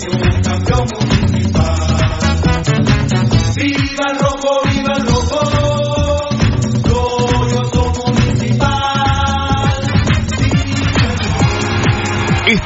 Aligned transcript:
Yo, 0.00 0.12
yo, 0.12 0.84
yo, 0.86 1.47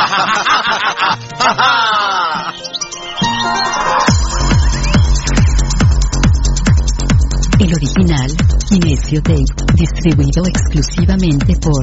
El 7.58 7.74
original, 7.74 8.30
Inesio 8.70 9.22
Tape, 9.22 9.44
distribuido 9.74 10.42
exclusivamente 10.46 11.56
por 11.56 11.82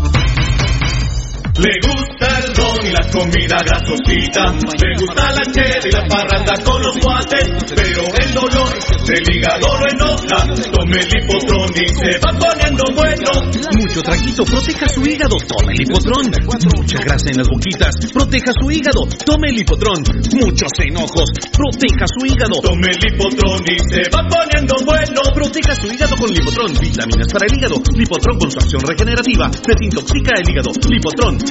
Le 1.61 1.77
gusta 1.77 2.25
el 2.41 2.55
ron 2.57 2.77
y 2.81 2.89
la 2.89 3.05
comida 3.13 3.57
grasosita. 3.61 4.49
Le 4.49 4.89
gusta 4.97 5.29
la 5.29 5.45
chela 5.45 5.85
y 5.85 5.91
la 5.91 6.01
parranda 6.09 6.53
con 6.65 6.81
los 6.81 6.97
guates. 6.97 7.53
Pero 7.77 8.01
el 8.01 8.33
dolor 8.33 8.73
del 9.05 9.23
hígado 9.29 9.69
lo 9.77 9.85
enoja. 9.85 10.41
Tome 10.73 10.97
el 10.97 11.11
hipotrón 11.21 11.69
y 11.77 11.85
se 11.85 12.17
va 12.17 12.33
poniendo 12.33 12.81
bueno. 12.97 13.29
Mucho 13.77 14.01
tranquilo, 14.01 14.43
proteja 14.43 14.89
su 14.89 15.05
hígado. 15.05 15.37
Tome 15.37 15.73
el 15.77 15.81
hipotrón. 15.85 16.25
Mucha 16.73 16.97
grasa 16.97 17.29
en 17.29 17.37
las 17.37 17.47
boquitas. 17.47 17.93
Proteja 18.11 18.51
su 18.57 18.71
hígado. 18.71 19.05
Tome 19.21 19.49
el 19.53 19.61
hipotrón. 19.61 20.01
Muchos 20.41 20.73
enojos. 20.81 21.29
Proteja 21.53 22.09
su 22.09 22.25
hígado. 22.25 22.57
Tome 22.57 22.89
el 22.89 23.05
hipotrón 23.05 23.61
y 23.69 23.77
se 23.85 24.01
va 24.09 24.25
poniendo 24.25 24.73
bueno. 24.81 25.21
Proteja 25.29 25.75
su 25.77 25.93
hígado 25.93 26.17
con 26.17 26.33
lipotrón. 26.33 26.73
Vitaminas 26.73 27.29
para 27.29 27.45
el 27.45 27.53
hígado. 27.53 27.77
Lipotrón 27.93 28.39
con 28.39 28.49
su 28.49 28.57
acción 28.57 28.81
regenerativa. 28.81 29.45
Desintoxica 29.61 30.33
el 30.41 30.49
hígado. 30.49 30.73
Lipotrón 30.89 31.50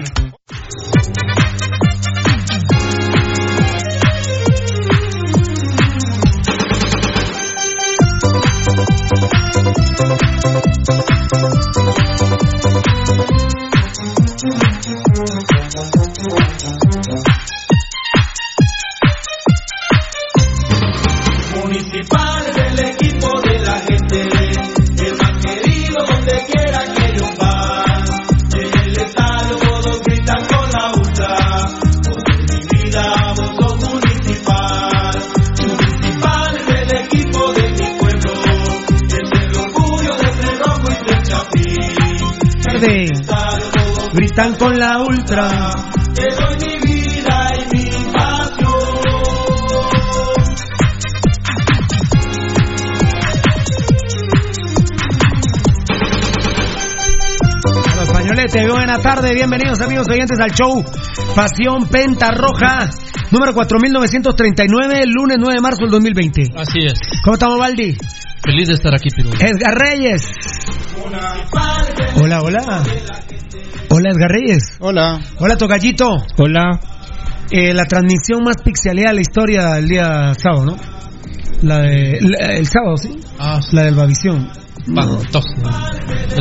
Con 44.61 44.77
la 44.77 44.99
ultra. 45.01 45.49
Te 46.13 46.21
doy 46.35 46.55
mi 46.59 46.85
vida 46.85 47.51
y 47.57 47.75
mi 47.75 47.89
pasión. 48.13 48.71
Los 57.95 58.03
españoletes, 58.03 58.71
buena 58.71 58.99
tarde, 58.99 59.33
bienvenidos 59.33 59.81
amigos 59.81 60.07
oyentes 60.07 60.39
al 60.39 60.51
show 60.51 60.85
Pasión 61.35 61.87
Penta 61.87 62.29
Roja, 62.29 62.87
número 63.31 63.55
4939, 63.55 65.05
lunes 65.07 65.37
9 65.39 65.55
de 65.55 65.61
marzo 65.61 65.81
del 65.81 65.89
2020. 65.89 66.49
Así 66.55 66.85
es. 66.85 66.99
¿Cómo 67.23 67.33
estamos, 67.33 67.57
Valdi? 67.57 67.97
Feliz 68.43 68.67
de 68.67 68.75
estar 68.75 68.93
aquí, 68.93 69.09
Piru. 69.09 69.31
Edgar 69.39 69.75
Reyes. 69.75 70.31
Hola, 71.03 72.41
hola. 72.43 72.83
Hola, 72.83 73.40
Edgar 74.09 74.29
Reyes. 74.31 74.63
Hola. 74.79 75.19
Hola, 75.39 75.55
Tocallito. 75.57 76.17
Hola. 76.37 76.79
Eh, 77.51 77.73
la 77.73 77.85
transmisión 77.85 78.43
más 78.43 78.57
pixeleada 78.63 79.09
de 79.09 79.15
la 79.15 79.21
historia 79.21 79.65
del 79.75 79.87
día 79.89 80.33
sábado, 80.35 80.65
¿no? 80.65 80.77
La 81.63 81.79
de. 81.79 82.19
la- 82.21 82.53
el 82.55 82.65
sábado, 82.65 82.97
¿sí? 82.97 83.19
Ah, 83.39 83.59
La 83.71 83.83
del 83.83 83.95
Babisión. 83.95 84.49
Espantoso. 84.87 85.47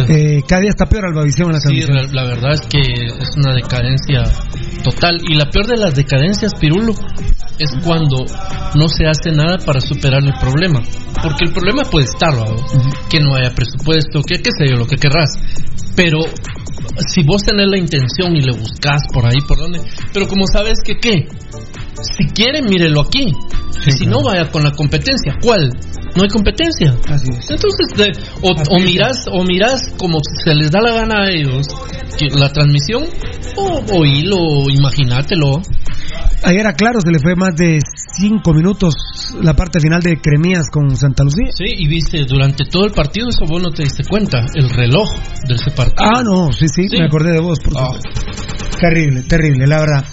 Eh, 0.08 0.40
cada 0.48 0.60
día 0.62 0.70
está 0.70 0.86
peor 0.86 1.06
el 1.08 1.14
Babisión 1.14 1.48
en 1.48 1.54
la 1.54 1.60
Sí, 1.60 1.66
transmisión. 1.80 2.14
la, 2.14 2.22
la 2.22 2.28
verdad 2.28 2.52
es 2.54 2.60
que 2.62 2.80
es 2.80 3.36
una 3.36 3.54
decadencia 3.54 4.22
total. 4.82 5.18
Y 5.28 5.34
la 5.34 5.50
peor 5.50 5.66
de 5.66 5.76
las 5.76 5.94
decadencias, 5.94 6.54
Pirulo, 6.54 6.94
es 7.58 7.70
cuando 7.84 8.24
no 8.76 8.88
se 8.88 9.06
hace 9.06 9.30
nada 9.32 9.58
para 9.58 9.80
superar 9.80 10.22
el 10.22 10.32
problema. 10.40 10.80
Porque 11.22 11.44
el 11.44 11.52
problema 11.52 11.82
puede 11.82 12.06
estar, 12.06 12.32
¿va? 12.32 12.46
que 13.10 13.20
no 13.20 13.34
haya 13.34 13.50
presupuesto, 13.54 14.22
que 14.22 14.40
qué 14.40 14.50
sé 14.56 14.68
yo, 14.70 14.76
lo 14.76 14.86
que 14.86 14.96
querrás. 14.96 15.32
Pero 15.94 16.20
si 17.08 17.22
vos 17.22 17.42
tenés 17.42 17.66
la 17.68 17.78
intención 17.78 18.36
y 18.36 18.40
le 18.42 18.52
buscas 18.52 19.02
por 19.12 19.24
ahí, 19.26 19.40
por 19.46 19.58
donde. 19.58 19.80
Pero 20.12 20.26
como 20.28 20.46
sabes 20.46 20.78
que 20.84 20.94
qué, 21.00 21.26
si 22.16 22.26
quiere, 22.28 22.62
mírelo 22.62 23.00
aquí. 23.02 23.32
Y 23.86 23.92
si 23.92 24.06
no, 24.06 24.22
vaya 24.22 24.50
con 24.50 24.62
la 24.62 24.72
competencia. 24.72 25.36
¿Cuál? 25.42 25.70
No 26.16 26.22
hay 26.22 26.28
competencia. 26.28 26.94
Así 27.08 27.26
es. 27.30 27.50
Entonces, 27.50 27.86
de- 27.96 28.12
o, 28.42 28.52
Así 28.54 28.70
o 28.70 28.78
es. 28.78 28.84
miras, 28.84 29.26
o 29.32 29.42
miras 29.44 29.88
como 29.96 30.18
se 30.44 30.54
les 30.54 30.70
da 30.70 30.80
la 30.80 30.92
gana 30.92 31.22
a 31.24 31.30
ellos 31.30 31.66
que 32.18 32.26
la 32.38 32.50
transmisión, 32.50 33.04
o 33.56 33.82
oílo, 33.98 34.68
imagínatelo. 34.68 35.62
Ayer 36.42 36.66
a 36.66 36.72
Claro 36.74 37.00
se 37.00 37.10
le 37.10 37.18
fue 37.20 37.34
más 37.36 37.54
de 37.56 37.78
5 38.16 38.52
minutos 38.52 38.94
la 39.40 39.54
parte 39.54 39.80
final 39.80 40.00
de 40.00 40.16
Cremías 40.20 40.64
con 40.70 40.94
Santa 40.96 41.24
Lucía. 41.24 41.50
Sí, 41.52 41.64
y 41.66 41.88
viste, 41.88 42.24
durante 42.24 42.64
todo 42.64 42.84
el 42.86 42.92
partido, 42.92 43.28
eso 43.28 43.44
vos 43.48 43.62
no 43.62 43.70
te 43.70 43.82
diste 43.84 44.02
cuenta, 44.08 44.46
el 44.54 44.70
reloj 44.70 45.08
de 45.46 45.54
ese 45.54 45.70
partido. 45.70 46.10
Ah, 46.14 46.22
no, 46.22 46.52
sí, 46.52 46.66
sí, 46.68 46.88
Sí. 46.88 46.96
me 46.98 47.06
acordé 47.06 47.32
de 47.32 47.40
vos. 47.40 47.58
Por 47.60 47.72
supuesto. 47.74 48.10
Terrible, 48.80 49.22
terrible, 49.24 49.66
la 49.66 49.80
verdad. 49.80 50.04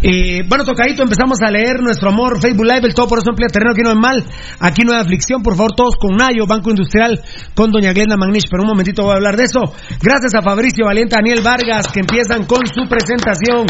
Eh, 0.00 0.42
bueno, 0.48 0.64
tocadito, 0.64 1.02
empezamos 1.02 1.38
a 1.42 1.50
leer 1.50 1.80
nuestro 1.80 2.10
amor, 2.10 2.40
Facebook 2.40 2.66
Live, 2.66 2.86
el 2.88 2.94
todo 2.94 3.06
por 3.08 3.18
eso 3.18 3.30
emplea 3.30 3.48
terreno, 3.48 3.70
aquí 3.72 3.82
no 3.82 3.90
es 3.90 3.96
mal, 3.98 4.24
aquí 4.60 4.82
no 4.84 4.92
hay 4.92 5.00
aflicción, 5.00 5.42
por 5.42 5.56
favor, 5.56 5.72
todos 5.76 5.94
con 5.96 6.16
Nayo, 6.16 6.46
Banco 6.46 6.70
Industrial, 6.70 7.20
con 7.54 7.70
Doña 7.70 7.92
Glenda 7.92 8.16
Magnish, 8.16 8.48
pero 8.50 8.62
un 8.62 8.68
momentito 8.68 9.02
voy 9.02 9.12
a 9.12 9.16
hablar 9.16 9.36
de 9.36 9.44
eso. 9.44 9.60
Gracias 10.00 10.34
a 10.34 10.42
Fabricio 10.42 10.86
Valiente, 10.86 11.14
Daniel 11.16 11.40
Vargas, 11.42 11.86
que 11.88 12.00
empiezan 12.00 12.44
con 12.46 12.60
su 12.66 12.88
presentación, 12.88 13.66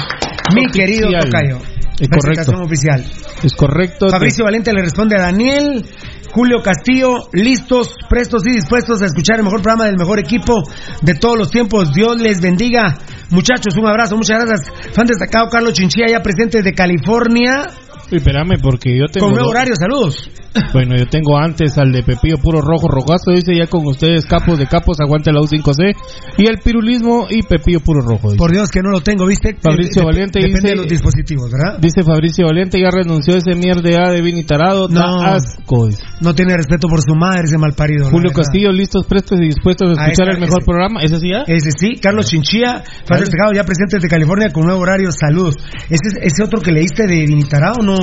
mi 0.55 0.67
querido. 0.71 1.09
Tocayo. 1.09 1.59
Es 1.99 2.09
Presentación 2.09 2.57
correcto. 2.57 2.67
oficial. 2.67 3.05
Es 3.43 3.55
correcto. 3.55 4.09
Fabricio 4.09 4.45
Valente 4.45 4.73
le 4.73 4.83
responde 4.83 5.17
a 5.19 5.23
Daniel. 5.23 5.85
Julio 6.33 6.63
Castillo, 6.63 7.29
listos, 7.35 7.95
prestos 8.09 8.47
y 8.47 8.53
dispuestos 8.53 9.03
a 9.03 9.07
escuchar 9.07 9.37
el 9.37 9.45
mejor 9.45 9.61
programa 9.61 9.85
del 9.85 9.99
mejor 9.99 10.19
equipo 10.19 10.63
de 11.03 11.15
todos 11.15 11.37
los 11.37 11.51
tiempos. 11.51 11.93
Dios 11.93 12.19
les 12.19 12.41
bendiga. 12.41 12.99
Muchachos, 13.31 13.77
un 13.77 13.87
abrazo, 13.87 14.17
muchas 14.17 14.43
gracias. 14.43 14.95
Fan 14.95 15.07
destacado 15.07 15.49
Carlos 15.51 15.75
Chinchilla, 15.75 16.07
ya 16.09 16.21
presente 16.21 16.59
desde 16.59 16.73
California. 16.73 17.69
Espérame, 18.17 18.59
porque 18.63 18.97
yo 18.99 19.07
tengo. 19.07 19.27
Con 19.27 19.35
nuevo 19.35 19.51
horario, 19.51 19.75
saludos. 19.77 20.31
Bueno, 20.75 20.95
yo 20.99 21.07
tengo 21.07 21.39
antes 21.39 21.79
al 21.79 21.93
de 21.93 22.03
Pepillo 22.03 22.37
Puro 22.37 22.61
Rojo 22.61 22.87
Rojazo, 22.87 23.31
dice 23.35 23.57
ya 23.57 23.67
con 23.69 23.87
ustedes, 23.87 24.27
capos 24.27 24.59
de 24.59 24.67
capos, 24.67 24.99
aguante 25.01 25.33
la 25.33 25.41
U5C. 25.41 25.95
Y 26.37 26.47
el 26.47 26.59
pirulismo 26.59 27.27
y 27.31 27.43
Pepillo 27.43 27.81
Puro 27.81 28.03
Rojo. 28.03 28.29
dice. 28.29 28.37
Por 28.39 28.51
Dios 28.53 28.69
que 28.71 28.83
no 28.83 28.91
lo 28.91 29.01
tengo, 29.01 29.27
¿viste? 29.27 29.57
Fabricio 29.63 30.03
Eh, 30.03 30.05
de- 30.05 30.07
Valiente 30.13 30.39
Depende 30.41 30.59
dice- 30.61 30.69
de 30.69 30.77
los 30.77 30.89
dispositivos, 30.89 31.51
¿verdad? 31.51 31.79
Dice 31.81 32.03
Fabricio 32.03 32.45
Valiente, 32.47 32.79
ya 32.79 32.91
renunció 32.91 33.35
ese 33.37 33.55
mierda 33.55 34.11
de 34.11 34.21
Vini 34.21 34.45
Tarado. 34.45 34.89
No. 34.89 35.23
asco. 35.23 35.87
dice. 35.87 36.03
No 36.21 36.35
tiene 36.35 36.55
respeto 36.55 36.87
por 36.89 37.01
su 37.01 37.15
madre, 37.15 37.45
ese 37.45 37.57
malparido. 37.57 38.05
la 38.05 38.11
Julio. 38.11 38.31
Castillo, 38.33 38.73
listos, 38.73 39.07
prestos 39.07 39.39
y 39.41 39.47
dispuestos 39.47 39.89
a 39.89 40.03
Ah, 40.03 40.05
escuchar 40.07 40.29
ese- 40.29 40.35
el 40.37 40.41
mejor 40.41 40.59
ese. 40.61 40.67
programa. 40.67 41.01
¿Ese 41.03 41.19
sí 41.19 41.31
ya? 41.31 41.45
Ese 41.47 41.71
sí, 41.79 41.95
Carlos 42.01 42.27
Chinchilla, 42.27 42.83
fan 43.07 43.21
destacado 43.21 43.53
ya 43.55 43.65
presente 43.65 43.97
desde 43.97 44.09
California 44.09 44.51
con 44.53 44.65
nuevo 44.67 44.81
horario, 44.83 45.11
saludos. 45.13 45.57
¿Ese, 45.89 46.19
ese 46.21 46.43
otro 46.45 46.61
que 46.61 46.73
leíste 46.73 47.07
de 47.07 47.25
Vinitarao 47.27 47.77
no? 47.83 47.97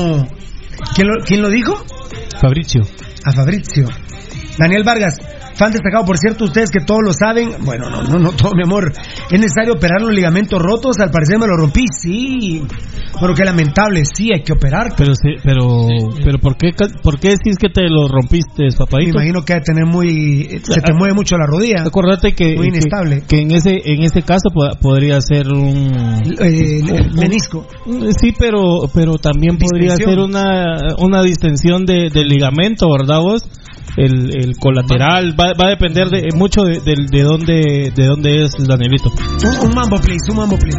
¿Quién 0.95 1.07
lo, 1.07 1.23
¿Quién 1.25 1.41
lo 1.41 1.49
dijo? 1.49 1.75
Fabricio. 2.39 2.81
a 3.25 3.31
Fabrizio. 3.31 3.85
Daniel 4.59 4.83
Vargas, 4.83 5.15
fan 5.55 5.71
destacado, 5.71 6.05
por 6.05 6.17
cierto, 6.17 6.45
ustedes 6.45 6.69
que 6.69 6.83
todos 6.85 7.01
lo 7.03 7.13
saben, 7.13 7.51
bueno, 7.61 7.89
no, 7.89 8.03
no, 8.03 8.19
no, 8.19 8.31
todo 8.33 8.51
mi 8.55 8.63
amor, 8.63 8.91
es 9.31 9.39
necesario 9.39 9.73
operar 9.73 10.01
los 10.01 10.11
ligamentos 10.13 10.61
rotos, 10.61 10.99
al 10.99 11.09
parecer 11.11 11.37
me 11.39 11.47
lo 11.47 11.55
rompí, 11.57 11.85
sí, 12.01 12.61
bueno, 13.19 13.33
qué 13.35 13.43
lamentable, 13.43 14.03
sí, 14.05 14.29
hay 14.33 14.43
que 14.43 14.53
operar. 14.53 14.93
Pero, 14.95 15.13
sí, 15.15 15.29
pero, 15.43 15.87
pero 16.23 16.37
¿por 16.39 16.55
qué, 16.57 16.71
¿por 17.03 17.19
qué 17.19 17.29
decís 17.29 17.57
que 17.59 17.69
te 17.69 17.81
lo 17.89 18.07
rompiste, 18.07 18.63
Me 18.65 18.71
papadito? 18.77 19.17
imagino 19.17 19.43
que 19.43 19.59
tener 19.61 19.85
muy, 19.85 20.61
se 20.63 20.81
te 20.81 20.93
mueve 20.93 21.13
mucho 21.15 21.35
la 21.37 21.45
rodilla. 21.45 21.83
Acuérdate 21.85 22.33
que, 22.33 22.55
Muy 22.55 22.67
inestable. 22.67 23.21
que, 23.21 23.27
que 23.27 23.41
en 23.41 23.51
ese 23.51 23.81
en 23.85 24.03
ese 24.03 24.21
caso 24.21 24.49
po- 24.53 24.69
podría 24.81 25.19
ser 25.21 25.47
un 25.51 26.21
Eh, 26.39 26.81
un- 26.81 27.15
menisco. 27.19 27.67
un- 27.85 28.13
sí 28.13 28.33
pero 28.37 28.87
pero 28.93 29.13
también 29.15 29.57
podría 29.57 29.95
Distensión. 29.95 30.09
ser 30.11 30.19
una 30.19 30.77
una 30.99 31.21
distensión 31.23 31.85
de, 31.85 32.09
del 32.09 32.27
ligamento 32.27 32.87
verdad 32.91 33.19
vos 33.21 33.41
el, 33.97 34.35
el 34.35 34.57
colateral, 34.57 35.35
va, 35.39 35.53
va 35.53 35.67
a 35.67 35.69
depender 35.69 36.09
de 36.09 36.29
mucho 36.35 36.63
de, 36.63 36.79
de, 36.79 36.95
de 37.09 37.23
dónde 37.23 37.91
de 37.95 38.05
dónde 38.05 38.43
es 38.43 38.51
Danielito. 38.57 39.09
Un, 39.09 39.69
un 39.69 39.75
mambo, 39.75 39.99
please, 39.99 40.31
un 40.31 40.37
mambo, 40.37 40.57
please. 40.57 40.77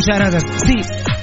Muchas 0.00 0.18
gracias. 0.18 0.44
Sí, 0.66 0.74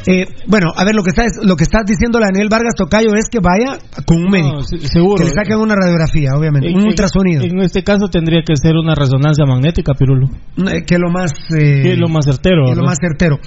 eh, 0.08 0.26
bueno, 0.48 0.72
a 0.76 0.86
ver, 0.86 0.96
lo 0.96 1.04
que 1.04 1.10
está 1.10 1.26
lo 1.44 1.56
que 1.58 1.64
estás 1.64 1.84
diciendo 1.86 2.18
Daniel 2.20 2.48
Vargas 2.50 2.76
Tocayo 2.78 3.10
es 3.16 3.26
que 3.30 3.40
vaya 3.40 3.78
con 4.06 4.18
un 4.24 4.32
médico. 4.32 4.64
se- 4.64 4.80
seguro. 4.88 5.18
Que 5.18 5.26
le 5.26 5.32
saquen 5.36 5.58
una 5.58 5.76
radiografía, 5.76 6.32
obviamente. 6.34 6.70
En- 6.70 6.76
un 6.78 6.82
en- 6.84 6.88
ultrasonido. 6.88 7.44
En, 7.44 7.60
este 7.60 7.84
caso 7.84 8.08
tendría 8.08 8.42
que 8.42 8.56
ser 8.56 8.76
una 8.76 8.96
resonancia 8.96 9.44
magnética, 9.46 9.94
Pirulo. 9.94 10.28
Eh, 10.72 10.84
que 10.88 10.96
es 10.96 11.00
lo 11.02 11.12
más. 11.12 11.32
eh, 11.56 11.82
Que 11.84 11.92
es 11.94 11.98
lo 12.00 12.08
más 12.08 12.26
certero. 12.26 12.66
que 12.70 12.76
lo 12.76 12.84
más 12.86 12.98
certero. 13.02 13.38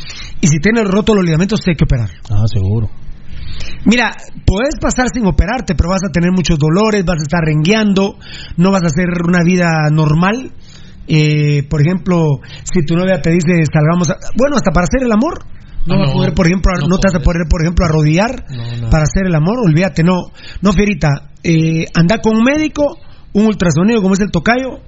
Y 0.40 0.46
si 0.48 0.58
tiene 0.58 0.84
roto 0.84 1.14
los 1.14 1.24
ligamentos, 1.24 1.60
hay 1.66 1.74
que 1.76 1.84
operar. 1.84 2.10
Ah, 2.30 2.44
seguro. 2.46 2.90
Mira, 3.86 4.12
puedes 4.46 4.74
pasar 4.80 5.06
sin 5.12 5.26
operarte, 5.26 5.74
pero 5.74 5.88
vas 5.90 6.02
a 6.06 6.12
tener 6.12 6.30
muchos 6.32 6.58
dolores, 6.58 7.04
vas 7.04 7.20
a 7.20 7.22
estar 7.22 7.40
rengueando, 7.42 8.16
no 8.58 8.70
vas 8.70 8.82
a 8.82 8.86
hacer 8.86 9.06
una 9.26 9.42
vida 9.42 9.88
normal. 9.90 10.52
Eh, 11.08 11.64
por 11.68 11.80
ejemplo, 11.80 12.22
si 12.64 12.84
tu 12.84 12.94
novia 12.94 13.20
te 13.20 13.30
dice 13.30 13.64
salgamos, 13.72 14.10
a- 14.10 14.16
bueno, 14.36 14.56
hasta 14.56 14.70
para 14.72 14.84
hacer 14.84 15.02
el 15.06 15.12
amor, 15.12 15.38
no, 15.86 15.94
Ah, 15.94 15.98
vas 15.98 16.08
a 16.08 16.10
no, 16.10 16.16
poder, 16.16 16.34
por 16.34 16.46
ejemplo, 16.46 16.72
no, 16.80 16.86
no 16.88 16.98
te 16.98 17.08
vas 17.08 17.14
a 17.14 17.20
poder, 17.20 17.42
por 17.48 17.62
ejemplo, 17.62 17.84
arrodillar 17.86 18.44
No, 18.50 18.76
no. 18.82 18.90
para 18.90 19.04
hacer 19.04 19.26
el 19.26 19.34
amor, 19.34 19.56
olvídate, 19.64 20.02
no, 20.02 20.14
no, 20.62 20.72
Fierita, 20.72 21.30
eh, 21.42 21.84
anda 21.94 22.18
con 22.18 22.36
un 22.36 22.44
médico, 22.44 22.98
un 23.32 23.46
ultrasonido 23.46 24.02
como 24.02 24.14
es 24.14 24.20
el 24.20 24.30
tocayo, 24.30 24.80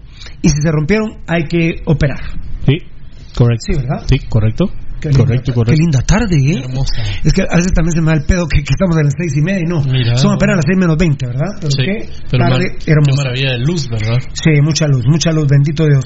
y 0.42 0.49
si 0.49 0.56
se 0.62 0.70
rompieron, 0.70 1.22
hay 1.26 1.44
que 1.49 1.82
operar. 1.87 2.20
Sí, 2.66 2.78
correcto. 3.37 3.64
Sí, 3.66 3.72
¿verdad? 3.76 4.04
Sí, 4.08 4.18
correcto. 4.28 4.66
Qué 5.02 5.09
linda, 5.09 5.25
correcto, 5.25 5.52
Qué 5.52 5.54
correcto. 5.54 5.82
linda 5.82 6.00
tarde, 6.02 6.37
¿eh? 6.38 6.62
Hermosa. 6.62 7.02
Es 7.25 7.32
que 7.32 7.42
a 7.42 7.56
veces 7.56 7.73
también 7.75 7.92
se 7.92 8.00
me 8.00 8.06
da 8.06 8.16
el 8.18 8.25
pedo 8.25 8.47
que, 8.47 8.62
que 8.62 8.71
estamos 8.71 8.97
en 8.97 9.04
las 9.04 9.14
seis 9.18 9.32
y 9.37 9.42
media 9.42 9.61
y 9.61 9.68
no. 9.68 9.82
Mira, 9.82 10.16
Son 10.16 10.32
apenas 10.32 10.56
las 10.56 10.64
seis 10.64 10.78
menos 10.78 10.97
veinte, 10.97 11.26
¿verdad? 11.26 11.59
Pero 11.59 11.71
Sí, 11.73 11.82
qué 11.82 12.09
pero 12.30 12.44
tarde 12.47 12.71
mar- 12.71 12.78
qué 12.78 12.90
hermosa. 12.92 13.23
maravilla 13.23 13.50
de 13.52 13.59
luz, 13.59 13.88
¿verdad? 13.90 14.18
Sí, 14.32 14.50
mucha 14.62 14.87
luz, 14.87 15.02
mucha 15.06 15.32
luz, 15.32 15.47
bendito 15.50 15.85
Dios. 15.87 16.04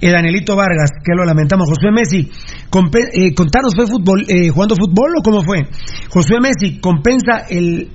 Eh, 0.00 0.10
Danielito 0.10 0.56
Vargas, 0.56 0.90
que 1.04 1.14
lo 1.14 1.24
lamentamos. 1.24 1.68
Josué 1.70 1.92
Messi, 1.92 2.28
eh, 2.28 3.34
contanos, 3.34 3.72
¿fue 3.76 3.86
fútbol, 3.86 4.24
eh, 4.26 4.48
jugando 4.48 4.74
fútbol 4.74 5.12
o 5.18 5.22
cómo 5.22 5.42
fue? 5.44 5.62
Josué 6.10 6.40
Messi 6.40 6.80
compensa 6.80 7.46
el 7.48 7.88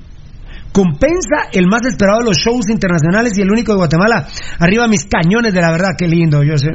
compensa 0.72 1.50
el 1.54 1.66
más 1.68 1.82
esperado 1.86 2.20
de 2.20 2.26
los 2.26 2.38
shows 2.38 2.70
internacionales 2.70 3.34
y 3.38 3.42
el 3.42 3.50
único 3.52 3.72
de 3.72 3.78
Guatemala. 3.80 4.28
Arriba 4.60 4.88
mis 4.88 5.06
cañones 5.06 5.54
de 5.54 5.60
la 5.62 5.72
verdad, 5.72 5.90
qué 5.98 6.08
lindo. 6.08 6.44
Yo 6.44 6.58
sé. 6.58 6.70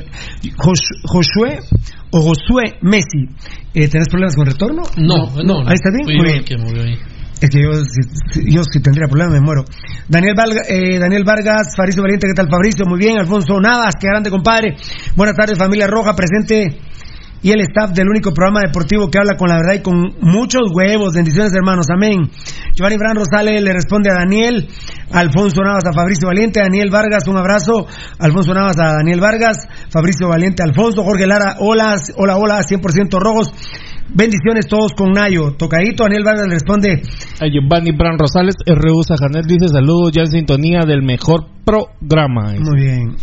Jos- 0.57 1.00
Josué 1.05 1.61
o 2.12 2.21
Josué 2.21 2.78
Messi, 2.83 3.26
eh, 3.75 3.88
¿tenés 3.88 4.09
problemas 4.09 4.37
con 4.37 4.47
retorno? 4.47 4.83
No, 4.99 5.33
no. 5.42 5.66
Ahí 5.66 5.75
está 5.75 5.90
bien. 5.90 6.07
Que 6.45 6.54
ahí. 6.83 6.99
Es 7.40 7.50
que 7.50 7.61
yo, 7.61 7.73
si, 7.75 8.54
yo 8.54 8.62
si 8.62 8.81
tendría 8.81 9.09
problemas 9.09 9.35
me 9.35 9.40
muero. 9.40 9.64
Daniel, 10.09 10.35
Valga- 10.37 10.62
eh, 10.69 10.99
Daniel 11.00 11.25
Vargas, 11.25 11.75
Faricio 11.76 12.00
Valiente, 12.02 12.28
¿qué 12.28 12.35
tal 12.35 12.49
Fabricio? 12.49 12.85
Muy 12.87 13.00
bien, 13.00 13.19
Alfonso 13.19 13.59
Navas, 13.61 13.97
qué 13.99 14.07
grande 14.07 14.31
compadre. 14.31 14.76
Buenas 15.16 15.35
tardes 15.35 15.59
familia 15.59 15.88
Roja, 15.88 16.14
presente 16.14 16.78
y 17.43 17.51
el 17.51 17.61
staff 17.61 17.91
del 17.91 18.09
único 18.09 18.33
programa 18.33 18.61
deportivo 18.65 19.11
que 19.11 19.19
habla 19.19 19.37
con 19.37 19.49
la 19.49 19.57
verdad 19.57 19.75
y 19.75 19.83
con 19.83 20.15
muchos 20.21 20.71
huevos. 20.73 21.15
Bendiciones 21.15 21.53
hermanos, 21.53 21.87
amén. 21.93 22.31
Giovanni 22.75 22.97
Bran 22.97 23.17
Rosales 23.17 23.61
le 23.63 23.73
responde 23.73 24.11
a 24.11 24.15
Daniel, 24.15 24.69
Alfonso 25.11 25.63
Navas 25.63 25.85
a 25.85 25.93
Fabricio 25.93 26.29
Valiente, 26.29 26.61
Daniel 26.61 26.89
Vargas, 26.91 27.27
un 27.27 27.37
abrazo, 27.37 27.87
Alfonso 28.19 28.55
Navas 28.55 28.79
a 28.79 28.95
Daniel 28.95 29.21
Vargas, 29.21 29.67
Fabricio 29.91 30.29
Valiente, 30.29 30.63
Alfonso, 30.63 31.03
Jorge 31.03 31.27
Lara, 31.27 31.57
hola, 31.59 31.97
hola, 32.17 32.37
hola, 32.37 32.61
100% 32.63 33.19
rojos. 33.19 33.53
Bendiciones 34.15 34.67
todos 34.67 34.93
con 34.93 35.13
Nayo. 35.13 35.53
Tocadito, 35.57 36.05
Daniel 36.05 36.25
Vargas 36.25 36.47
le 36.47 36.55
responde, 36.55 37.03
A 37.41 37.47
Giovanni 37.47 37.93
Bran 37.93 38.19
Rosales, 38.19 38.55
RU 38.67 39.03
Sajanet 39.03 39.47
dice 39.47 39.69
saludos 39.69 40.13
ya 40.13 40.23
en 40.23 40.31
sintonía 40.31 40.81
del 40.87 41.03
mejor 41.03 41.47
programa. 41.65 42.53
muy 42.59 42.81
bien. 42.81 43.17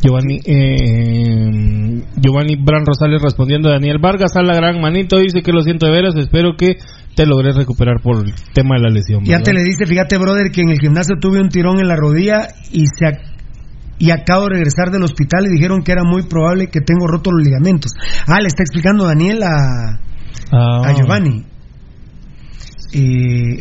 Giovanni, 0.00 0.38
eh, 0.46 2.04
Giovanni 2.16 2.54
Bran 2.56 2.86
Rosales 2.86 3.20
respondiendo 3.20 3.68
a 3.68 3.72
Daniel 3.72 3.98
Vargas 4.00 4.36
a 4.36 4.42
la 4.42 4.54
gran 4.54 4.80
manito 4.80 5.18
dice 5.18 5.42
que 5.42 5.50
lo 5.50 5.62
siento 5.62 5.86
de 5.86 5.92
veras, 5.92 6.14
espero 6.14 6.54
que 6.56 6.76
te 7.16 7.26
logré 7.26 7.52
recuperar 7.52 8.00
por 8.00 8.24
el 8.24 8.32
tema 8.54 8.76
de 8.76 8.82
la 8.82 8.90
lesión. 8.90 9.24
Ya 9.24 9.40
te 9.40 9.52
le 9.52 9.64
dice, 9.64 9.86
fíjate, 9.86 10.16
brother, 10.18 10.52
que 10.52 10.60
en 10.60 10.70
el 10.70 10.78
gimnasio 10.78 11.16
tuve 11.20 11.40
un 11.40 11.48
tirón 11.48 11.80
en 11.80 11.88
la 11.88 11.96
rodilla 11.96 12.46
y 12.70 12.84
se 12.86 13.06
y 14.00 14.12
acabo 14.12 14.44
de 14.44 14.50
regresar 14.50 14.92
del 14.92 15.02
hospital 15.02 15.46
y 15.46 15.50
dijeron 15.50 15.82
que 15.82 15.90
era 15.90 16.04
muy 16.04 16.22
probable 16.22 16.68
que 16.68 16.80
tengo 16.80 17.08
roto 17.08 17.32
los 17.32 17.44
ligamentos. 17.44 17.90
Ah, 18.28 18.40
le 18.40 18.46
está 18.46 18.62
explicando 18.62 19.04
Daniel 19.04 19.42
a, 19.42 19.98
Ah, 20.52 20.80
a 20.84 20.92
Giovanni. 20.94 21.44
Eh, 22.92 23.60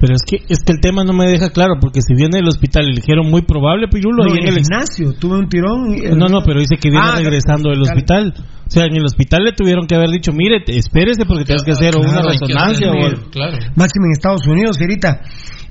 Pero 0.00 0.14
es 0.14 0.22
que 0.26 0.36
es 0.48 0.58
que 0.64 0.72
el 0.72 0.80
tema 0.80 1.04
no 1.04 1.12
me 1.12 1.26
deja 1.26 1.50
claro 1.50 1.74
porque 1.80 2.00
si 2.00 2.14
viene 2.14 2.38
del 2.38 2.48
hospital 2.48 2.84
y 2.84 2.88
le 2.94 3.00
dijeron 3.00 3.28
muy 3.30 3.42
probable, 3.42 3.88
Pirulo, 3.88 4.24
no, 4.24 4.32
ahí 4.32 4.38
en 4.40 4.48
en 4.48 4.54
el 4.58 4.62
gimnasio 4.64 5.12
tuve 5.18 5.38
un 5.38 5.48
tirón. 5.48 5.94
y- 5.94 6.00
No, 6.16 6.26
no, 6.28 6.40
pero 6.44 6.60
dice 6.60 6.76
que 6.80 6.90
viene 6.90 7.04
Ah, 7.08 7.16
regresando 7.16 7.70
del 7.70 7.82
hospital. 7.82 8.34
O 8.66 8.70
sea, 8.70 8.86
en 8.86 8.96
el 8.96 9.04
hospital 9.04 9.44
le 9.44 9.52
tuvieron 9.52 9.86
que 9.86 9.94
haber 9.94 10.10
dicho, 10.10 10.32
mire, 10.32 10.62
espérese 10.66 11.24
porque 11.26 11.44
tienes 11.44 11.62
que 11.62 11.72
hacer 11.72 11.92
claro, 11.92 12.08
una 12.08 12.22
resonancia. 12.22 12.90
hacer, 12.90 13.18
o 13.18 13.30
Claro. 13.30 13.56
Máximo 13.76 14.06
en 14.06 14.12
Estados 14.12 14.46
Unidos, 14.46 14.78
Fierita. 14.78 15.20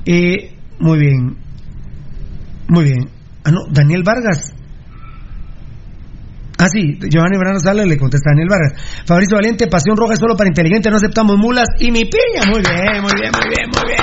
Eh, 0.05 0.53
muy 0.79 0.99
bien. 0.99 1.37
Muy 2.69 2.83
bien. 2.85 3.09
Ah, 3.43 3.51
no, 3.51 3.59
Daniel 3.71 4.03
Vargas. 4.05 4.53
Ah, 6.61 6.67
sí, 6.69 6.93
Giovanni 7.09 7.39
Brano 7.39 7.59
Sala 7.59 7.83
le 7.85 7.97
contesta 7.97 8.29
Daniel 8.29 8.47
Vargas. 8.47 9.03
Fabricio 9.07 9.35
Valiente, 9.35 9.65
Pasión 9.65 9.97
Roja 9.97 10.15
solo 10.15 10.35
para 10.37 10.47
inteligentes, 10.47 10.91
no 10.91 10.97
aceptamos 10.97 11.35
mulas. 11.37 11.65
Y 11.79 11.89
mi 11.89 12.05
piña, 12.05 12.45
muy 12.45 12.61
bien, 12.61 13.01
muy 13.01 13.13
bien, 13.17 13.31
muy 13.33 13.49
bien, 13.49 13.69
muy 13.73 13.89
bien. 13.89 13.99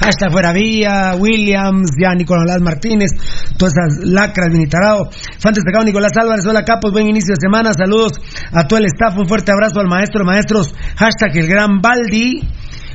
Hasta 0.00 0.28
fuera 0.28 0.52
Vía, 0.52 1.14
Williams, 1.16 1.92
ya 1.96 2.14
Nicolás 2.16 2.60
Martínez, 2.60 3.10
todas 3.56 3.74
esas 3.74 4.08
lacras, 4.08 4.50
Vinitarao. 4.50 5.08
Fan 5.38 5.54
destacado 5.54 5.84
Nicolás 5.84 6.10
Álvarez, 6.20 6.44
hola 6.46 6.64
Capos, 6.64 6.90
buen 6.90 7.06
inicio 7.06 7.34
de 7.34 7.40
semana, 7.40 7.70
saludos 7.72 8.12
a 8.50 8.66
todo 8.66 8.80
el 8.80 8.86
staff, 8.86 9.16
un 9.16 9.28
fuerte 9.28 9.52
abrazo 9.52 9.78
al 9.78 9.86
maestro, 9.86 10.24
maestros, 10.24 10.74
hashtag 10.96 11.36
el 11.36 11.46
gran 11.46 11.80
Baldi, 11.80 12.42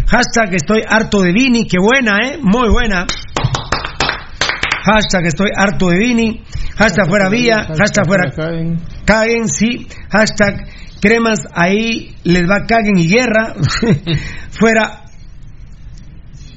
hashtag 0.07 0.55
estoy 0.55 0.81
harto 0.85 1.21
de 1.21 1.31
Vini, 1.31 1.67
qué 1.67 1.77
buena, 1.79 2.17
eh, 2.21 2.37
muy 2.41 2.69
buena. 2.69 3.05
Hashtag 4.83 5.27
estoy 5.27 5.49
harto 5.55 5.89
de 5.89 5.97
Vini. 5.97 6.43
Hashtag 6.75 7.07
fuera 7.07 7.29
vía. 7.29 7.67
Hashtag 7.67 8.05
fuera 8.05 8.31
caguen, 9.05 9.47
sí. 9.47 9.87
Hashtag 10.09 10.67
cremas 10.99 11.47
ahí 11.53 12.15
les 12.23 12.43
va 12.43 12.65
caguen 12.67 12.97
y 12.97 13.07
guerra. 13.07 13.53
fuera 14.51 15.03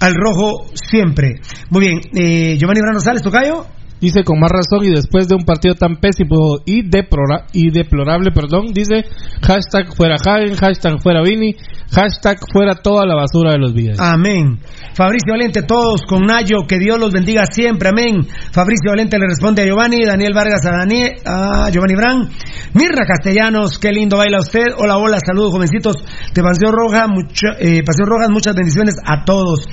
al 0.00 0.14
rojo 0.14 0.66
siempre. 0.74 1.40
Muy 1.70 1.80
bien. 1.86 2.00
Eh, 2.14 2.56
Giovanni 2.58 2.80
Brano 2.80 2.98
Sales, 3.00 3.22
Tocayo. 3.22 3.66
Dice 4.00 4.24
con 4.24 4.38
más 4.38 4.50
razón 4.50 4.84
y 4.84 4.90
después 4.90 5.26
de 5.26 5.36
un 5.36 5.44
partido 5.44 5.74
tan 5.74 5.96
pésimo 5.96 6.58
y, 6.66 6.82
deplora- 6.82 7.46
y 7.54 7.70
deplorable, 7.70 8.30
perdón, 8.30 8.66
dice 8.74 9.04
hashtag 9.42 9.94
fuera 9.96 10.16
Hagen, 10.16 10.54
hashtag 10.54 11.00
fuera 11.02 11.22
Vini, 11.22 11.56
hashtag 11.90 12.36
fuera 12.52 12.74
toda 12.74 13.06
la 13.06 13.14
basura 13.14 13.52
de 13.52 13.58
los 13.58 13.72
videos. 13.72 13.98
Amén. 13.98 14.58
Fabricio 14.94 15.32
Valente, 15.32 15.62
todos 15.62 16.02
con 16.06 16.26
Nayo, 16.26 16.66
que 16.68 16.78
Dios 16.78 16.98
los 16.98 17.10
bendiga 17.10 17.44
siempre, 17.50 17.88
amén. 17.88 18.26
Fabricio 18.52 18.90
Valente 18.90 19.18
le 19.18 19.26
responde 19.28 19.62
a 19.62 19.66
Giovanni, 19.66 20.04
Daniel 20.04 20.34
Vargas 20.34 20.60
a, 20.66 20.72
Daniel, 20.76 21.12
a 21.24 21.70
Giovanni 21.70 21.94
Brand. 21.94 22.30
Mirra 22.74 23.06
Castellanos, 23.06 23.78
qué 23.78 23.92
lindo 23.92 24.18
baila 24.18 24.40
usted. 24.40 24.66
Hola, 24.76 24.98
hola, 24.98 25.18
saludos 25.24 25.52
jovencitos 25.52 25.96
de 26.34 26.42
Pasión 26.42 26.72
Roja, 26.72 27.06
mucho, 27.08 27.46
eh, 27.58 27.82
Pasión 27.82 28.08
Rojas, 28.08 28.28
muchas 28.30 28.54
bendiciones 28.54 28.94
a 29.04 29.24
todos. 29.24 29.64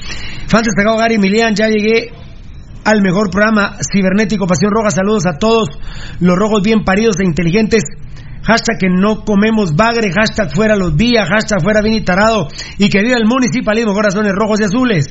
Fan 0.48 0.64
destacado 0.64 0.98
Gary 0.98 1.18
Milian, 1.18 1.56
ya 1.56 1.68
llegué 1.68 2.12
al 2.84 3.02
mejor 3.02 3.30
programa 3.30 3.78
cibernético 3.92 4.48
Pasión 4.48 4.72
Roja, 4.72 4.92
saludos 4.92 5.26
a 5.26 5.38
todos 5.38 5.70
los 6.20 6.38
rojos 6.38 6.62
bien 6.62 6.84
paridos 6.84 7.20
e 7.20 7.26
inteligentes. 7.26 7.84
Hashtag 8.44 8.78
que 8.78 8.90
no 8.90 9.24
comemos 9.24 9.76
bagre, 9.76 10.12
hashtag 10.12 10.54
fuera 10.54 10.76
los 10.76 10.98
días, 10.98 11.30
hashtag 11.30 11.62
fuera 11.62 11.82
Vini 11.82 12.02
Tarado 12.02 12.48
y 12.78 12.90
que 12.90 13.02
viva 13.02 13.18
el 13.18 13.26
municipalismo, 13.26 13.94
corazones 13.94 14.34
rojos 14.34 14.60
y 14.60 14.64
azules. 14.66 15.06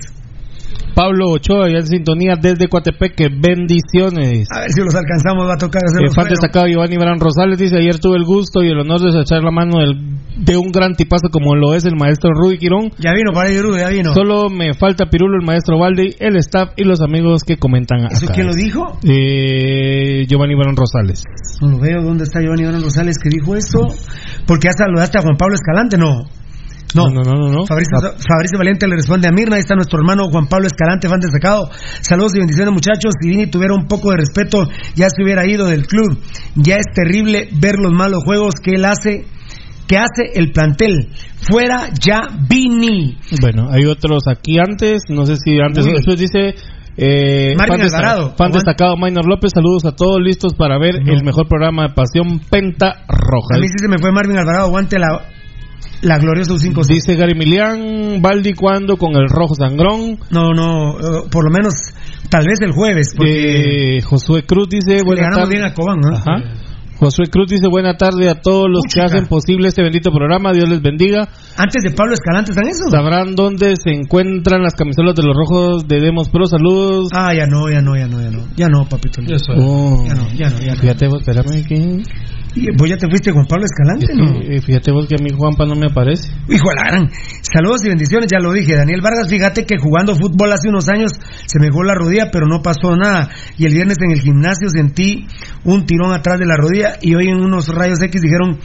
Pablo 0.95 1.31
Ochoa, 1.31 1.69
ya 1.69 1.79
en 1.79 1.87
sintonía 1.87 2.35
desde 2.41 2.69
Coatepeque, 2.69 3.29
bendiciones. 3.29 4.47
A 4.55 4.61
ver 4.61 4.71
si 4.73 4.81
los 4.83 4.95
alcanzamos, 4.95 5.49
va 5.49 5.55
a 5.55 5.59
tocar 5.59 5.83
Eh, 5.83 5.87
hacerlos 5.91 6.15
fan 6.15 6.29
destacado 6.29 6.67
Giovanni 6.67 6.97
Bran 6.97 7.19
Rosales 7.21 7.59
dice 7.59 7.77
ayer 7.79 7.99
tuve 7.99 8.17
el 8.17 8.25
gusto 8.25 8.63
y 8.63 8.69
el 8.69 8.79
honor 8.79 9.01
de 9.01 9.21
echar 9.21 9.43
la 9.43 9.51
mano 9.51 9.79
del- 9.81 10.13
de 10.37 10.57
un 10.57 10.71
gran 10.73 10.95
tipazo 10.95 11.29
como 11.31 11.55
lo 11.55 11.75
es 11.75 11.85
el 11.85 11.95
maestro 11.97 12.31
Rudy 12.33 12.59
Quirón. 12.59 12.91
Ya 12.99 13.13
vino 13.13 13.33
para 13.33 13.49
ahí, 13.51 13.59
Rudy, 13.61 13.81
ya 13.81 13.89
vino. 13.89 14.15
Solo 14.15 14.49
me 14.49 14.73
falta 14.75 15.07
Pirulo, 15.11 15.39
el 15.41 15.47
maestro 15.47 15.79
Valde, 15.79 16.17
el 16.21 16.37
staff 16.37 16.71
y 16.77 16.85
los 16.85 17.01
amigos 17.01 17.43
que 17.45 17.57
comentan 17.59 18.07
¿Eso 18.11 18.25
acá. 18.27 18.35
quién 18.35 18.47
lo 18.47 18.55
dijo? 18.55 18.99
Eh, 19.05 20.25
Giovanni 20.29 20.55
Bran 20.55 20.75
Rosales. 20.77 21.25
No 21.61 21.69
lo 21.69 21.79
veo, 21.79 22.03
¿dónde 22.03 22.25
está 22.25 22.41
Giovanni 22.41 22.63
Iván 22.63 22.83
Rosales 22.83 23.19
que 23.23 23.29
dijo 23.29 23.55
eso? 23.55 23.89
Porque 24.47 24.69
ya 24.69 24.73
saludaste 24.73 25.19
a 25.19 25.23
Juan 25.23 25.37
Pablo 25.37 25.55
Escalante, 25.55 25.97
no. 25.99 26.25
No, 26.95 27.07
no, 27.09 27.23
no, 27.23 27.33
no. 27.35 27.49
no. 27.53 27.67
Fabricio, 27.67 27.97
Fabricio 28.01 28.59
Valiente 28.59 28.87
le 28.87 28.97
responde 28.97 29.29
a 29.29 29.33
Mirna. 29.33 29.57
Ahí 29.57 29.61
está 29.61 29.75
nuestro 29.75 29.99
hermano 29.99 30.29
Juan 30.31 30.47
Pablo 30.47 30.67
Escalante, 30.67 31.09
fan 31.09 31.21
destacado. 31.21 31.69
Saludos 32.01 32.33
y 32.37 32.39
bendiciones, 32.41 32.73
muchachos. 32.73 33.13
Si 33.21 33.29
Vini 33.29 33.47
tuviera 33.47 33.75
un 33.75 33.87
poco 33.87 34.11
de 34.11 34.19
respeto, 34.19 34.69
ya 34.95 35.09
se 35.09 35.23
hubiera 35.23 35.47
ido 35.49 35.67
del 35.67 35.87
club. 35.87 36.19
Ya 36.57 36.77
es 36.77 36.87
terrible 36.95 37.49
ver 37.61 37.77
los 37.79 37.93
malos 37.93 38.23
juegos 38.25 38.55
que 38.63 38.73
él 38.73 38.85
hace 38.85 39.27
que 39.89 39.99
hace 39.99 40.33
el 40.39 40.53
plantel. 40.53 41.09
Fuera 41.37 41.89
ya 42.01 42.21
Vini. 42.49 43.19
Bueno, 43.41 43.69
hay 43.71 43.85
otros 43.85 44.23
aquí 44.29 44.59
antes, 44.59 45.03
no 45.11 45.27
sé 45.27 45.37
si 45.37 45.59
antes, 45.61 45.85
bien. 45.85 45.97
después 45.97 46.19
dice... 46.19 46.55
Eh, 46.97 47.55
Marvin 47.57 47.79
fan, 47.79 47.87
desta- 47.87 47.99
Alvarado. 47.99 48.35
fan 48.37 48.53
destacado 48.53 48.97
Minor 48.99 49.27
López, 49.27 49.53
saludos 49.55 49.87
a 49.87 49.93
todos 49.97 50.21
listos 50.23 50.53
para 50.55 50.79
ver 50.79 50.97
el 50.97 51.25
mejor 51.25 51.49
programa 51.49 51.85
de 51.89 51.95
pasión 51.95 52.39
Penta 52.51 53.05
Roja. 53.09 53.57
A 53.57 53.59
mí 53.61 53.67
sí 53.69 53.75
se 53.79 53.89
me 53.89 53.97
fue 53.99 54.13
Marvin 54.13 54.37
Alvarado. 54.37 54.67
Aguante 54.67 54.99
la, 54.99 55.09
la 56.03 56.19
gloriosa 56.19 56.53
U5. 56.53 56.85
Dice 56.87 57.17
Gary 57.17 57.35
Milian, 57.35 58.21
Baldi 58.21 58.53
cuando 58.55 58.97
con 58.97 59.15
el 59.17 59.29
rojo 59.29 59.55
sangrón. 59.55 60.19
No, 60.31 60.53
no, 60.53 60.99
eh, 60.99 61.23
por 61.31 61.45
lo 61.45 61.51
menos 61.51 61.73
tal 62.29 62.45
vez 62.47 62.59
el 62.61 62.73
jueves. 62.73 63.15
Porque 63.17 63.99
Eh, 63.99 64.03
Josué 64.03 64.45
Cruz 64.45 64.69
dice 64.69 64.97
le 64.97 65.03
buena 65.03 65.23
ganamos 65.23 65.49
tarde. 65.49 65.55
bien 65.57 65.65
a 65.65 65.75
Cobán. 65.75 65.99
¿no? 66.01 66.17
Ajá. 66.17 66.59
Josué 66.99 67.27
Cruz 67.27 67.49
dice 67.51 67.67
buena 67.69 67.97
tarde 67.97 68.29
a 68.29 68.41
todos 68.41 68.67
los 68.71 68.83
que 68.93 69.01
hacen 69.01 69.27
posible 69.27 69.67
este 69.67 69.83
bendito 69.83 70.13
programa, 70.13 70.53
Dios 70.53 70.69
les 70.69 70.81
bendiga. 70.81 71.29
Antes 71.57 71.83
de 71.83 71.91
Pablo 71.91 72.15
Escalante 72.15 72.53
están 72.53 72.69
esos. 72.69 72.93
Sabrán 72.93 73.35
dónde 73.35 73.75
se 73.77 73.91
encuentran 73.91 74.63
las 74.63 74.75
camisolas 74.75 75.17
de 75.17 75.25
los 75.25 75.35
rojos 75.37 75.89
de 75.89 75.99
Demos 76.01 76.29
Pro, 76.29 76.47
saludos. 76.47 77.09
Ah, 77.13 77.35
ya 77.35 77.47
no, 77.47 77.69
ya 77.69 77.81
no, 77.81 77.97
ya 77.97 78.07
no, 78.07 78.21
ya 78.23 78.31
no. 78.31 78.45
Ya 78.57 78.69
no, 78.69 78.89
papito. 78.89 79.21
Ya, 79.23 79.35
Oh. 79.59 80.05
ya 80.07 80.15
no, 80.15 80.29
ya 80.33 80.49
no, 80.51 80.59
ya 80.61 80.75
no. 80.77 80.81
Fíjate 80.81 81.07
espérame 81.07 81.65
que... 81.67 82.03
Vos 82.77 82.89
ya 82.89 82.97
te 82.97 83.09
fuiste 83.09 83.33
con 83.33 83.47
Pablo 83.47 83.65
Escalante, 83.65 84.15
¿no? 84.15 84.63
Fíjate 84.63 84.93
vos 84.93 85.07
que 85.07 85.17
a 85.17 85.23
mi 85.23 85.31
Juanpa 85.31 85.65
no 85.65 85.75
me 85.75 85.87
aparece. 85.87 86.31
Hijo 86.49 86.69
de 86.69 86.77
la 86.77 86.91
gran. 86.91 87.11
Saludos 87.43 87.85
y 87.85 87.89
bendiciones, 87.89 88.29
ya 88.31 88.39
lo 88.41 88.53
dije. 88.53 88.77
Daniel 88.77 89.01
Vargas, 89.01 89.29
fíjate 89.29 89.65
que 89.65 89.79
jugando 89.79 90.15
fútbol 90.15 90.53
hace 90.53 90.69
unos 90.69 90.89
años 90.89 91.13
se 91.47 91.59
me 91.59 91.69
la 91.85 91.95
rodilla, 91.95 92.31
pero 92.31 92.47
no 92.47 92.63
pasó 92.63 92.95
nada. 92.97 93.31
Y 93.57 93.65
el 93.65 93.73
viernes 93.73 93.97
en 94.01 94.13
el 94.13 94.21
gimnasio 94.21 94.69
sentí 94.69 95.27
un 95.65 95.87
tirón 95.87 96.13
atrás 96.13 96.39
de 96.39 96.47
la 96.47 96.57
rodilla 96.57 96.99
y 97.01 97.15
hoy 97.15 97.29
en 97.29 97.41
unos 97.41 97.69
rayos 97.69 98.03
X 98.03 98.21
dijeron, 98.21 98.59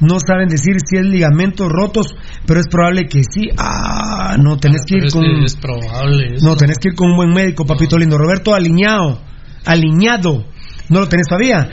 no 0.00 0.18
saben 0.18 0.48
decir 0.48 0.74
si 0.84 0.96
es 0.96 1.04
ligamentos 1.04 1.68
rotos, 1.70 2.16
pero 2.44 2.58
es 2.58 2.66
probable 2.68 3.02
que 3.08 3.22
sí. 3.22 3.48
Ah, 3.56 4.36
no, 4.36 4.56
tenés 4.56 4.82
que 4.84 4.96
ir 4.96 5.12
con... 5.12 5.24
es 5.44 5.56
probable. 5.56 6.36
eso. 6.36 6.46
No, 6.46 6.56
tenés 6.56 6.78
que 6.78 6.88
ir 6.88 6.94
con 6.96 7.10
un 7.10 7.16
buen 7.16 7.30
médico, 7.30 7.64
papito 7.64 7.96
lindo. 7.96 8.18
Roberto 8.18 8.54
Aliñado, 8.54 9.20
aliñado. 9.64 10.46
¿No 10.92 11.00
lo 11.00 11.08
tenés 11.08 11.26
todavía? 11.26 11.68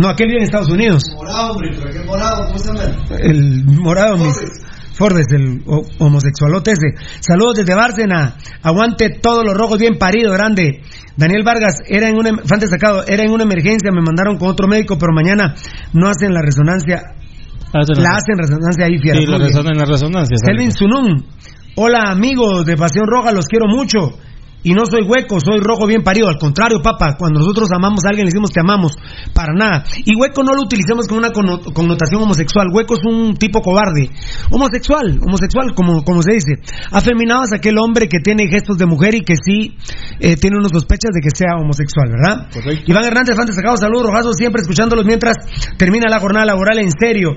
No, 0.00 0.08
aquel 0.08 0.28
vive 0.28 0.38
en 0.40 0.44
Estados 0.44 0.68
Unidos. 0.70 1.02
morado, 1.16 1.52
hombre, 1.52 1.70
pero 1.76 1.88
aquel 1.88 2.04
morado, 2.04 2.46
¿cómo 2.46 2.58
se 2.58 2.66
llama? 2.68 2.80
El 3.18 3.64
morado, 3.64 4.16
mis 4.18 4.34
Fordes, 4.92 5.26
el 5.32 5.62
ho- 5.66 5.86
homosexualote 5.98 6.72
ese. 6.72 6.88
Saludos 7.20 7.54
desde 7.56 7.74
Bárcena. 7.74 8.36
Aguante 8.62 9.08
todos 9.22 9.44
los 9.46 9.56
rojos 9.56 9.78
bien 9.78 9.96
parido, 9.98 10.32
grande. 10.32 10.82
Daniel 11.16 11.42
Vargas, 11.42 11.76
era 11.88 12.08
en 12.08 12.16
una, 12.16 12.30
fan 12.44 12.60
destacado, 12.60 13.04
era 13.06 13.24
en 13.24 13.30
una 13.30 13.44
emergencia, 13.44 13.90
me 13.90 14.02
mandaron 14.02 14.36
con 14.36 14.48
otro 14.48 14.68
médico, 14.68 14.98
pero 14.98 15.12
mañana 15.14 15.54
no 15.94 16.08
hacen 16.08 16.34
la 16.34 16.42
resonancia. 16.42 17.02
La 17.72 18.16
hacen 18.16 18.36
resonancia 18.36 18.84
ahí, 18.84 18.98
fiera. 18.98 19.18
Sí, 19.18 19.24
la 19.26 19.30
Muy 19.38 19.38
bien. 19.46 19.48
resonan 19.48 19.72
en 19.72 19.78
la 19.78 19.84
resonancia. 19.86 20.36
Selvin 20.44 20.72
Sunun. 20.72 21.26
Hola 21.76 22.10
amigos 22.10 22.66
de 22.66 22.76
Pasión 22.76 23.06
Roja, 23.06 23.32
los 23.32 23.46
quiero 23.46 23.66
mucho. 23.68 24.18
Y 24.62 24.74
no 24.74 24.82
soy 24.84 25.02
hueco, 25.02 25.40
soy 25.40 25.58
rojo 25.60 25.86
bien 25.86 26.02
parido. 26.02 26.28
Al 26.28 26.36
contrario, 26.38 26.82
papá, 26.82 27.16
cuando 27.18 27.40
nosotros 27.40 27.68
amamos 27.74 28.04
a 28.04 28.10
alguien, 28.10 28.26
le 28.26 28.30
decimos 28.30 28.50
te 28.50 28.60
amamos. 28.60 28.92
Para 29.32 29.54
nada. 29.54 29.84
Y 30.04 30.14
hueco 30.16 30.42
no 30.42 30.54
lo 30.54 30.62
utilicemos 30.62 31.06
con 31.06 31.18
una 31.18 31.30
conno- 31.30 31.72
connotación 31.72 32.22
homosexual. 32.22 32.66
Hueco 32.72 32.94
es 32.94 33.00
un 33.04 33.34
tipo 33.36 33.60
cobarde. 33.62 34.10
Homosexual, 34.50 35.18
homosexual, 35.26 35.74
como, 35.74 36.02
como 36.04 36.22
se 36.22 36.34
dice. 36.34 36.52
Afeminado 36.90 37.44
es 37.44 37.52
aquel 37.54 37.78
hombre 37.78 38.08
que 38.08 38.18
tiene 38.22 38.48
gestos 38.48 38.76
de 38.76 38.86
mujer 38.86 39.14
y 39.14 39.22
que 39.22 39.34
sí 39.42 39.76
eh, 40.20 40.36
tiene 40.36 40.58
unas 40.58 40.72
sospechas 40.72 41.10
de 41.14 41.20
que 41.20 41.30
sea 41.34 41.56
homosexual, 41.58 42.10
¿verdad? 42.10 42.48
Iván 42.86 43.04
Hernández, 43.04 43.36
fan 43.36 43.46
destacado, 43.46 43.76
saludos, 43.76 44.06
rojazos, 44.06 44.36
siempre 44.36 44.60
escuchándolos 44.60 45.04
mientras 45.06 45.36
termina 45.78 46.08
la 46.10 46.18
jornada 46.20 46.44
laboral 46.46 46.78
en 46.78 46.90
serio. 46.90 47.30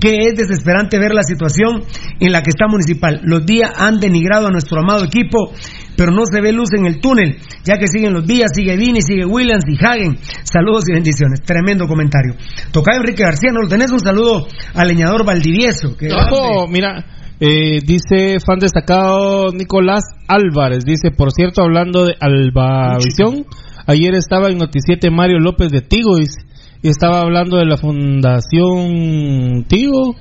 Que 0.00 0.28
es 0.28 0.36
desesperante 0.36 0.98
ver 0.98 1.12
la 1.12 1.22
situación 1.24 1.82
en 2.20 2.32
la 2.32 2.42
que 2.42 2.50
está 2.50 2.66
Municipal. 2.68 3.20
Los 3.24 3.44
días 3.46 3.72
han 3.76 3.98
denigrado 3.98 4.46
a 4.46 4.50
nuestro 4.50 4.78
amado 4.80 5.04
equipo, 5.04 5.52
pero 5.98 6.12
no 6.12 6.22
se 6.24 6.40
ve 6.40 6.52
luz 6.52 6.68
en 6.78 6.86
el 6.86 7.00
túnel, 7.00 7.36
ya 7.64 7.74
que 7.78 7.88
siguen 7.88 8.14
los 8.14 8.24
días, 8.26 8.52
sigue 8.54 8.76
Vini, 8.76 9.02
sigue 9.02 9.26
Williams 9.26 9.64
y 9.68 9.84
Hagen. 9.84 10.16
Saludos 10.44 10.84
y 10.88 10.92
bendiciones. 10.94 11.42
Tremendo 11.42 11.86
comentario. 11.88 12.34
Tocayo 12.70 13.00
Enrique 13.00 13.24
García, 13.24 13.50
¿no 13.52 13.60
lo 13.62 13.68
tenés? 13.68 13.90
Un 13.90 13.98
saludo 14.00 14.46
al 14.74 14.86
leñador 14.88 15.26
Valdivieso. 15.26 15.96
que- 15.96 16.08
Ojo, 16.12 16.68
mira, 16.68 17.04
eh, 17.40 17.80
dice 17.84 18.38
fan 18.44 18.58
destacado 18.60 19.48
Nicolás 19.52 20.04
Álvarez, 20.28 20.84
dice, 20.84 21.10
por 21.10 21.32
cierto, 21.32 21.62
hablando 21.62 22.06
de 22.06 22.14
Albavisión, 22.20 23.44
ayer 23.86 24.14
estaba 24.14 24.48
en 24.48 24.58
Noticiete 24.58 25.10
Mario 25.10 25.40
López 25.40 25.70
de 25.70 25.80
Tigo 25.80 26.16
dice, 26.16 26.40
y 26.80 26.88
estaba 26.90 27.20
hablando 27.22 27.56
de 27.58 27.66
la 27.66 27.76
Fundación 27.76 29.64
Tigo, 29.68 30.14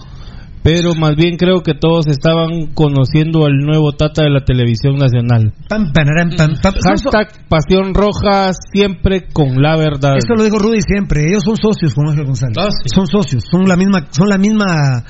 pero 0.67 0.95
más 0.95 1.15
bien 1.15 1.38
creo 1.38 1.63
que 1.63 1.75
todos 1.75 2.08
estaban 2.08 2.73
conociendo 2.73 3.45
al 3.45 3.53
nuevo 3.53 3.93
Tata 3.93 4.23
de 4.23 4.30
la 4.30 4.43
televisión 4.43 4.95
nacional. 4.97 5.53
Pam, 5.69 5.93
panaram, 5.93 6.36
pam, 6.36 6.60
pam. 6.62 6.73
Hashtag 6.84 7.47
Pasión 7.47 7.93
Roja 7.93 8.51
siempre 8.73 9.30
con 9.32 9.62
la 9.62 9.77
verdad. 9.77 10.17
Eso 10.17 10.36
lo 10.36 10.43
dijo 10.43 10.60
Rudy 10.60 10.82
siempre. 10.82 11.21
Ellos 11.23 11.43
son 11.45 11.56
socios 11.56 11.93
con 11.93 12.10
Ángel 12.10 12.25
González. 12.25 12.58
Ah, 12.60 12.67
Son 12.93 13.08
socios. 13.08 13.45
Son 13.49 13.63
la 13.63 13.77
misma, 13.77 14.08
son 14.12 14.27
la 14.27 14.38
misma, 14.38 15.06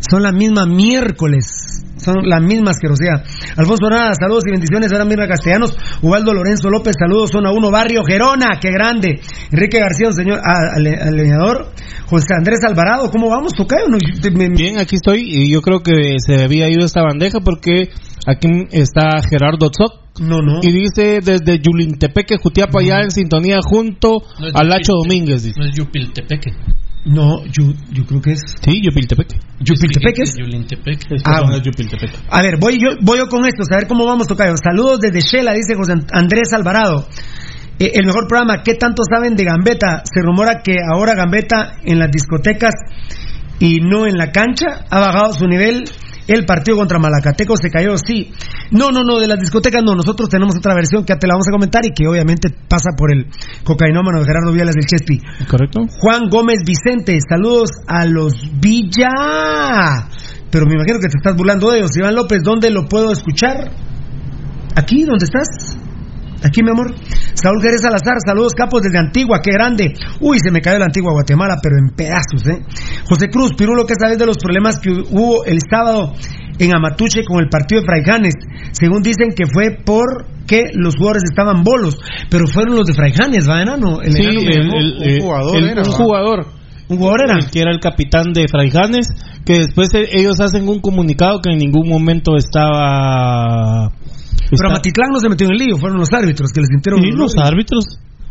son 0.00 0.22
la 0.22 0.32
misma 0.32 0.64
miércoles. 0.64 1.71
Son 2.04 2.16
la 2.28 2.40
misma 2.40 2.70
asquerosidad. 2.72 3.24
Alfonso 3.56 3.88
Nada, 3.88 4.12
saludos 4.18 4.44
y 4.46 4.50
bendiciones. 4.50 4.92
Ahora 4.92 5.04
Mirna 5.04 5.26
Castellanos. 5.28 5.76
Ubaldo 6.02 6.34
Lorenzo 6.34 6.68
López, 6.70 6.94
saludos. 6.98 7.30
Zona 7.30 7.50
1, 7.52 7.70
Barrio 7.70 8.02
Gerona, 8.04 8.58
qué 8.60 8.70
grande. 8.70 9.20
Enrique 9.50 9.78
García, 9.78 10.08
un 10.08 10.14
señor, 10.14 10.40
ah, 10.44 10.76
al, 10.76 10.86
al 10.86 11.16
leñador. 11.16 11.68
José 12.06 12.34
Andrés 12.36 12.58
Alvarado, 12.66 13.10
¿cómo 13.10 13.28
vamos? 13.30 13.52
Tocayo? 13.54 13.86
No, 13.88 13.96
me- 14.36 14.48
Bien, 14.50 14.78
aquí 14.78 14.96
estoy 14.96 15.22
y 15.26 15.50
yo 15.50 15.62
creo 15.62 15.80
que 15.82 16.16
se 16.18 16.42
había 16.42 16.68
ido 16.68 16.84
esta 16.84 17.02
bandeja 17.02 17.40
porque 17.40 17.88
aquí 18.26 18.48
está 18.70 19.20
Gerardo 19.28 19.70
Tzok. 19.70 20.02
No, 20.20 20.42
no. 20.42 20.58
Y 20.62 20.70
dice 20.72 21.20
desde 21.24 21.58
Yulintepeque, 21.58 22.36
Jutiapa, 22.36 22.80
allá 22.80 23.00
en 23.00 23.10
sintonía 23.10 23.58
junto 23.64 24.18
No 24.40 24.46
a 24.52 24.62
Lacho 24.62 24.92
Domínguez. 24.92 25.42
Dice. 25.44 25.58
No 25.58 25.64
es 25.66 25.74
Yupiltepeque. 25.74 26.50
No, 27.04 27.44
yo, 27.46 27.72
yo 27.90 28.06
creo 28.06 28.20
que 28.22 28.32
es. 28.32 28.40
Sí, 28.62 28.80
Yupiltepeque. 28.80 29.36
¿Yupiltepeque 29.58 30.22
es? 30.22 30.36
Ah, 31.24 31.40
bueno. 31.42 31.56
A 32.30 32.42
ver, 32.42 32.58
voy 32.60 32.78
yo, 32.78 32.96
voy 33.00 33.18
yo 33.18 33.28
con 33.28 33.44
esto, 33.44 33.62
a 33.70 33.76
ver 33.76 33.88
cómo 33.88 34.06
vamos, 34.06 34.28
Tocayo. 34.28 34.54
Saludos 34.62 35.00
desde 35.00 35.20
Shela, 35.20 35.52
dice 35.52 35.74
José 35.74 35.94
Andrés 36.12 36.52
Alvarado. 36.52 37.08
Eh, 37.78 37.90
el 37.94 38.06
mejor 38.06 38.28
programa, 38.28 38.62
¿qué 38.62 38.74
tanto 38.74 39.02
saben 39.02 39.34
de 39.34 39.44
Gambetta? 39.44 40.02
Se 40.04 40.22
rumora 40.22 40.62
que 40.62 40.76
ahora 40.92 41.14
Gambetta 41.14 41.74
en 41.82 41.98
las 41.98 42.10
discotecas 42.10 42.74
y 43.58 43.80
no 43.80 44.06
en 44.06 44.16
la 44.16 44.30
cancha 44.30 44.84
ha 44.88 45.00
bajado 45.00 45.32
su 45.32 45.46
nivel. 45.46 45.84
El 46.26 46.44
partido 46.46 46.76
contra 46.76 46.98
Malacateco 46.98 47.56
se 47.56 47.70
cayó, 47.70 47.96
sí. 47.96 48.32
No, 48.70 48.90
no, 48.90 49.02
no, 49.02 49.18
de 49.18 49.26
las 49.26 49.38
discotecas 49.40 49.82
no. 49.84 49.94
Nosotros 49.94 50.28
tenemos 50.28 50.56
otra 50.56 50.74
versión 50.74 51.04
que 51.04 51.12
ya 51.12 51.18
te 51.18 51.26
la 51.26 51.34
vamos 51.34 51.48
a 51.48 51.52
comentar 51.52 51.84
y 51.84 51.92
que 51.92 52.06
obviamente 52.06 52.48
pasa 52.68 52.90
por 52.96 53.12
el 53.12 53.26
cocainómano 53.64 54.20
de 54.20 54.26
Gerardo 54.26 54.52
Viales 54.52 54.74
del 54.74 54.84
Chespi. 54.84 55.20
¿Correcto? 55.48 55.80
Juan 56.00 56.28
Gómez 56.30 56.60
Vicente, 56.64 57.18
saludos 57.28 57.70
a 57.86 58.06
los 58.06 58.32
Villa. 58.60 60.08
Pero 60.50 60.66
me 60.66 60.74
imagino 60.74 60.98
que 61.00 61.08
te 61.08 61.18
estás 61.18 61.36
burlando 61.36 61.70
de 61.70 61.78
ellos. 61.78 61.96
Iván 61.96 62.14
López, 62.14 62.42
¿dónde 62.42 62.70
lo 62.70 62.86
puedo 62.88 63.10
escuchar? 63.12 63.70
¿Aquí? 64.76 65.04
¿Dónde 65.04 65.24
estás? 65.24 65.76
Aquí, 66.44 66.62
mi 66.62 66.70
amor. 66.70 66.94
Saúl 67.34 67.62
Jerez 67.62 67.82
Salazar, 67.82 68.16
saludos 68.26 68.52
capos 68.54 68.82
desde 68.82 68.98
Antigua, 68.98 69.40
qué 69.42 69.52
grande. 69.52 69.92
Uy, 70.20 70.38
se 70.42 70.50
me 70.50 70.60
cayó 70.60 70.78
la 70.78 70.86
Antigua 70.86 71.12
Guatemala, 71.12 71.56
pero 71.62 71.76
en 71.78 71.94
pedazos, 71.94 72.42
¿eh? 72.48 72.62
José 73.08 73.28
Cruz, 73.28 73.52
Pirulo, 73.56 73.84
¿qué 73.86 73.94
sabes 73.98 74.18
de 74.18 74.26
los 74.26 74.38
problemas 74.38 74.78
que 74.78 74.90
hubo 74.90 75.44
el 75.44 75.58
sábado 75.70 76.14
en 76.58 76.74
Amatuche 76.76 77.24
con 77.24 77.40
el 77.42 77.48
partido 77.48 77.80
de 77.82 77.86
Fraijanes? 77.86 78.34
Según 78.72 79.02
dicen 79.02 79.30
que 79.36 79.44
fue 79.46 79.78
porque 79.84 80.70
los 80.74 80.96
jugadores 80.96 81.22
estaban 81.30 81.62
bolos, 81.62 81.96
pero 82.30 82.46
fueron 82.46 82.74
los 82.76 82.86
de 82.86 82.94
Fraijanes, 82.94 83.48
¿va, 83.48 83.62
enano? 83.62 84.00
El 84.02 84.12
Sí, 84.12 84.22
enano 84.22 84.40
el, 84.40 84.48
el- 84.48 85.02
eh, 85.02 85.16
el- 85.16 85.22
un 85.22 85.22
jugador. 85.22 86.46
Un 86.88 86.98
jugador 86.98 87.20
era. 87.24 87.38
El 87.38 87.50
que 87.50 87.60
era 87.60 87.70
el 87.70 87.80
capitán 87.80 88.32
de 88.34 88.46
Fraijanes, 88.48 89.06
que 89.46 89.54
después 89.60 89.94
eh, 89.94 90.08
ellos 90.12 90.40
hacen 90.40 90.68
un 90.68 90.80
comunicado 90.80 91.40
que 91.40 91.50
en 91.52 91.58
ningún 91.58 91.88
momento 91.88 92.36
estaba... 92.36 93.90
Pero 94.50 94.70
Matitlán 94.72 95.10
no 95.12 95.18
se 95.20 95.28
metió 95.28 95.46
en 95.46 95.52
el 95.52 95.58
lío, 95.58 95.76
fueron 95.78 95.98
los 95.98 96.12
árbitros 96.12 96.50
que 96.52 96.60
les 96.60 96.68
sintieron. 96.68 97.00
Sí, 97.02 97.10
los 97.12 97.32
árbitros. 97.36 97.84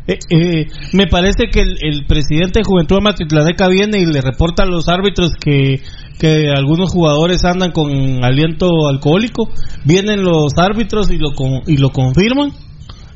Eh, 0.07 0.17
eh, 0.31 0.67
me 0.93 1.05
parece 1.07 1.45
que 1.51 1.61
el, 1.61 1.75
el 1.81 2.05
presidente 2.07 2.59
de 2.59 2.63
Juventud 2.65 2.95
de 2.97 3.01
Matitlaneca 3.03 3.67
viene 3.67 3.99
y 3.99 4.05
le 4.05 4.19
reporta 4.21 4.63
a 4.63 4.65
los 4.65 4.87
árbitros 4.89 5.31
que, 5.39 5.81
que 6.19 6.49
algunos 6.49 6.91
jugadores 6.91 7.45
andan 7.45 7.71
con 7.71 8.23
aliento 8.23 8.67
alcohólico. 8.89 9.49
Vienen 9.85 10.23
los 10.23 10.53
árbitros 10.57 11.11
y 11.11 11.17
lo, 11.17 11.33
con- 11.35 11.61
y 11.67 11.77
lo 11.77 11.91
confirman. 11.91 12.51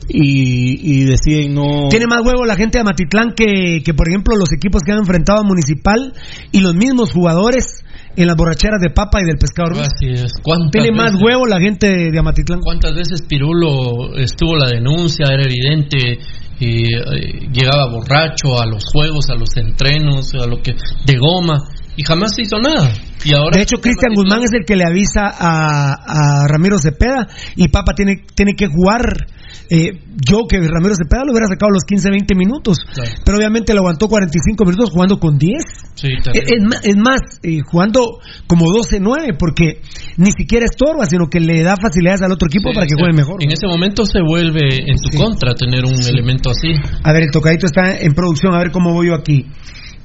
Y, 0.08 1.02
y 1.02 1.06
deciden 1.06 1.54
no... 1.56 1.90
Tiene 1.90 2.08
más 2.08 2.22
huevo 2.26 2.46
la 2.46 2.56
gente 2.56 2.78
de 2.78 2.82
Amatitlán 2.82 3.34
que, 3.36 3.82
que, 3.84 3.94
por 3.94 4.08
ejemplo, 4.08 4.36
los 4.38 4.52
equipos 4.54 4.82
que 4.84 4.92
han 4.92 5.00
enfrentado 5.00 5.40
a 5.40 5.44
Municipal 5.44 6.14
y 6.52 6.62
los 6.62 6.76
mismos 6.76 7.12
jugadores 7.12 7.84
en 8.16 8.28
las 8.28 8.36
borracheras 8.36 8.80
de 8.82 8.90
papa 8.90 9.20
y 9.22 9.26
del 9.26 9.38
pescador. 9.38 9.74
Así 9.80 10.08
es. 10.08 10.34
¿Cuántas 10.42 10.72
Tiene 10.72 10.92
más 10.92 11.16
huevo 11.22 11.46
la 11.46 11.60
gente 11.60 11.88
de, 11.88 12.12
de 12.12 12.20
Amatitlán. 12.20 12.62
¿Cuántas 12.62 12.96
veces 12.96 13.22
Pirulo 13.24 14.16
estuvo 14.18 14.56
la 14.56 14.70
denuncia? 14.70 15.26
Era 15.32 15.44
evidente. 15.44 16.20
y, 16.60 16.96
eh, 16.96 17.50
llegaba 17.52 17.92
borracho 17.92 18.62
a 18.62 18.66
los 18.66 18.86
juegos, 18.92 19.30
a 19.30 19.36
los 19.36 19.50
entrenos, 19.58 20.34
a 20.36 20.48
lo 20.48 20.62
que 20.62 20.74
de 21.06 21.18
goma 21.18 21.64
y 21.98 22.04
jamás 22.04 22.36
se 22.36 22.44
hizo 22.44 22.58
nada. 22.60 22.92
Y 23.24 23.34
ahora 23.34 23.58
De 23.58 23.64
hecho, 23.64 23.78
Cristian 23.78 24.14
Guzmán 24.14 24.44
es 24.44 24.52
el 24.54 24.66
que 24.66 24.76
le 24.76 24.86
avisa 24.86 25.24
a, 25.26 25.94
a 25.94 26.48
Ramiro 26.48 26.78
Cepeda 26.78 27.28
y 27.56 27.70
Papa 27.70 27.94
tiene, 27.96 28.24
tiene 28.36 28.54
que 28.56 28.68
jugar. 28.68 29.28
Eh, 29.70 30.00
yo 30.16 30.46
que 30.48 30.58
Ramiro 30.60 30.94
Cepeda 30.96 31.24
lo 31.26 31.32
hubiera 31.32 31.48
sacado 31.48 31.72
los 31.72 31.84
15, 31.86 32.10
20 32.10 32.36
minutos, 32.36 32.78
pero 33.26 33.38
obviamente 33.38 33.74
lo 33.74 33.82
aguantó 33.82 34.08
45 34.08 34.64
minutos 34.66 34.92
jugando 34.92 35.20
con 35.20 35.38
10. 35.38 35.64
Sí. 35.96 36.10
Es, 36.34 36.52
es 36.84 36.98
más, 36.98 37.22
eh, 37.44 37.62
jugando 37.66 38.20
como 38.48 38.66
12-9, 38.66 39.38
porque 39.38 39.82
ni 40.18 40.32
siquiera 40.32 40.66
estorba, 40.66 41.06
sino 41.06 41.28
que 41.30 41.40
le 41.40 41.64
da 41.64 41.76
facilidades 41.78 42.22
al 42.22 42.32
otro 42.32 42.48
equipo 42.48 42.70
Sí, 42.70 42.76
para 42.76 42.88
que 42.88 42.96
juegue 42.96 43.16
mejor. 43.16 43.44
En 43.44 43.52
ese 43.52 43.68
momento 43.68 44.06
se 44.06 44.20
vuelve 44.22 44.90
en 44.90 44.98
tu 44.98 45.18
contra 45.18 45.54
tener 45.56 45.84
un 45.86 46.02
elemento 46.02 46.52
así. 46.52 46.74
A 47.04 47.12
ver, 47.14 47.24
el 47.24 47.32
tocadito 47.32 47.66
está 47.66 47.98
en 48.00 48.14
producción, 48.14 48.54
a 48.54 48.60
ver 48.60 48.72
cómo 48.72 48.94
voy 48.94 49.08
yo 49.08 49.16
aquí. 49.16 49.46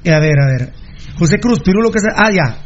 Eh, 0.03 0.11
A 0.11 0.19
ver, 0.19 0.39
a 0.39 0.45
ver. 0.47 0.73
José 1.17 1.39
Cruz, 1.39 1.59
Pirulo, 1.59 1.91
que 1.91 1.99
se... 1.99 2.07
Ah, 2.15 2.31
ya. 2.31 2.63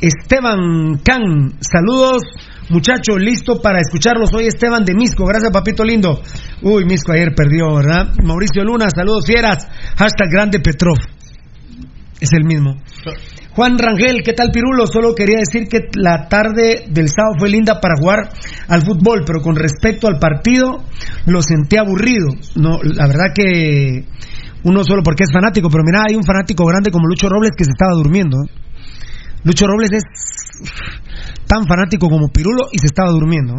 Esteban 0.00 0.98
Can, 1.04 1.58
saludos. 1.60 2.22
Muchachos, 2.70 3.16
listo 3.18 3.60
para 3.60 3.80
escucharlos. 3.80 4.30
Soy 4.30 4.46
Esteban 4.46 4.84
de 4.84 4.94
Misco. 4.94 5.24
Gracias, 5.26 5.50
papito 5.50 5.82
lindo. 5.84 6.22
Uy, 6.62 6.84
Misco 6.84 7.12
ayer 7.12 7.34
perdió, 7.34 7.74
¿verdad? 7.74 8.14
Mauricio 8.22 8.62
Luna, 8.62 8.86
saludos 8.94 9.26
fieras. 9.26 9.66
Hashtag 9.96 10.30
Grande 10.30 10.60
Petrov. 10.60 10.96
Es 12.20 12.32
el 12.32 12.44
mismo. 12.44 12.76
Juan 13.56 13.76
Rangel, 13.76 14.22
¿qué 14.22 14.34
tal 14.34 14.50
Pirulo? 14.52 14.86
Solo 14.86 15.16
quería 15.16 15.38
decir 15.38 15.66
que 15.68 15.88
la 15.94 16.28
tarde 16.28 16.84
del 16.88 17.08
sábado 17.08 17.34
fue 17.40 17.50
linda 17.50 17.80
para 17.80 17.96
jugar 17.98 18.28
al 18.68 18.82
fútbol, 18.82 19.24
pero 19.26 19.42
con 19.42 19.56
respecto 19.56 20.06
al 20.06 20.20
partido 20.20 20.84
lo 21.26 21.42
sentí 21.42 21.76
aburrido. 21.76 22.28
No, 22.54 22.78
la 22.82 23.08
verdad 23.08 23.32
que 23.34 24.04
uno 24.62 24.84
solo 24.84 25.02
porque 25.02 25.24
es 25.24 25.32
fanático, 25.32 25.68
pero 25.70 25.82
mira, 25.84 26.04
hay 26.08 26.14
un 26.14 26.22
fanático 26.22 26.64
grande 26.66 26.92
como 26.92 27.08
Lucho 27.08 27.28
Robles 27.28 27.52
que 27.56 27.64
se 27.64 27.72
estaba 27.72 27.94
durmiendo. 27.94 28.36
¿eh? 28.36 28.52
Lucho 29.42 29.66
Robles 29.66 29.90
es 29.92 30.04
tan 31.50 31.66
fanático 31.66 32.08
como 32.08 32.28
Pirulo 32.28 32.68
y 32.70 32.78
se 32.78 32.86
estaba 32.86 33.10
durmiendo. 33.10 33.54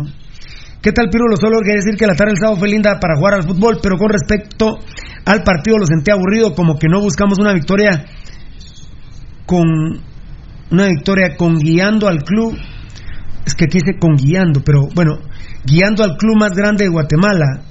¿Qué 0.82 0.94
tal 0.94 1.10
Pirulo? 1.10 1.36
Solo 1.36 1.60
quería 1.60 1.82
decir 1.84 1.98
que 2.00 2.08
la 2.08 2.16
tarde 2.16 2.32
del 2.32 2.40
sábado 2.40 2.58
fue 2.58 2.70
linda 2.70 2.98
para 3.02 3.18
jugar 3.18 3.34
al 3.34 3.44
fútbol, 3.44 3.80
pero 3.84 3.98
con 3.98 4.10
respecto 4.10 4.80
al 5.26 5.44
partido 5.44 5.78
lo 5.78 5.86
sentí 5.86 6.10
aburrido, 6.10 6.56
como 6.56 6.80
que 6.80 6.88
no 6.88 7.02
buscamos 7.02 7.38
una 7.38 7.54
victoria 7.54 8.06
con 9.46 9.68
una 10.72 10.88
victoria 10.88 11.36
con 11.36 11.60
guiando 11.60 12.08
al 12.08 12.24
club. 12.24 12.58
Es 13.46 13.56
que 13.56 13.66
aquí 13.66 13.80
dice 13.80 14.00
con 14.00 14.16
guiando, 14.16 14.62
pero 14.64 14.88
bueno, 14.96 15.20
guiando 15.66 16.06
al 16.06 16.16
club 16.16 16.38
más 16.40 16.52
grande 16.54 16.86
de 16.86 16.90
Guatemala. 16.90 17.62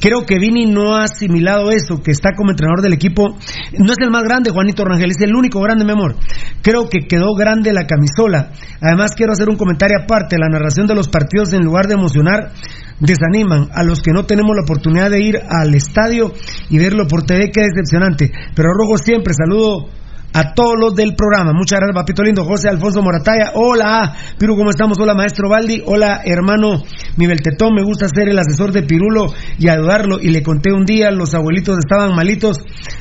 Creo 0.00 0.24
que 0.26 0.38
Vini 0.38 0.66
no 0.66 0.96
ha 0.96 1.04
asimilado 1.04 1.70
eso, 1.70 2.02
que 2.02 2.10
está 2.10 2.30
como 2.36 2.50
entrenador 2.50 2.82
del 2.82 2.92
equipo. 2.92 3.36
No 3.78 3.92
es 3.92 3.98
el 4.00 4.10
más 4.10 4.22
grande, 4.22 4.50
Juanito 4.50 4.84
Rangel, 4.84 5.10
es 5.10 5.20
el 5.20 5.34
único 5.34 5.60
grande, 5.60 5.84
mi 5.84 5.92
amor. 5.92 6.16
Creo 6.62 6.88
que 6.88 7.06
quedó 7.06 7.34
grande 7.34 7.72
la 7.72 7.86
camisola. 7.86 8.52
Además, 8.80 9.12
quiero 9.14 9.32
hacer 9.32 9.48
un 9.48 9.56
comentario 9.56 9.98
aparte. 10.02 10.38
La 10.38 10.48
narración 10.48 10.86
de 10.86 10.94
los 10.94 11.08
partidos, 11.08 11.52
en 11.52 11.64
lugar 11.64 11.86
de 11.86 11.94
emocionar, 11.94 12.52
desaniman. 13.00 13.68
A 13.72 13.82
los 13.82 14.00
que 14.00 14.12
no 14.12 14.24
tenemos 14.24 14.54
la 14.54 14.62
oportunidad 14.62 15.10
de 15.10 15.20
ir 15.20 15.40
al 15.48 15.74
estadio 15.74 16.32
y 16.68 16.78
verlo 16.78 17.06
por 17.06 17.24
TV, 17.24 17.50
qué 17.50 17.62
decepcionante. 17.62 18.30
Pero 18.54 18.70
Rojo 18.72 18.96
siempre, 18.98 19.34
saludo 19.34 19.88
a 20.32 20.54
todos 20.54 20.74
los 20.78 20.94
del 20.94 21.14
programa. 21.14 21.52
Muchas 21.52 21.80
gracias, 21.80 21.94
papito 21.94 22.22
lindo. 22.22 22.44
José 22.44 22.68
Alfonso 22.68 23.02
Morataya. 23.02 23.52
Hola, 23.54 24.14
Piru, 24.38 24.56
¿cómo 24.56 24.70
estamos? 24.70 24.98
Hola, 25.00 25.14
maestro 25.14 25.48
Baldi. 25.48 25.82
Hola, 25.84 26.20
hermano 26.24 26.82
mi 27.16 27.26
Beltetón. 27.26 27.74
Me 27.74 27.82
gusta 27.82 28.08
ser 28.08 28.28
el 28.28 28.38
asesor 28.38 28.72
de 28.72 28.82
Pirulo 28.82 29.26
y 29.58 29.68
ayudarlo. 29.68 30.18
Y 30.20 30.30
le 30.30 30.42
conté 30.42 30.72
un 30.72 30.84
día, 30.84 31.10
los 31.10 31.34
abuelitos 31.34 31.78
estaban 31.78 32.14
malitos 32.14 32.58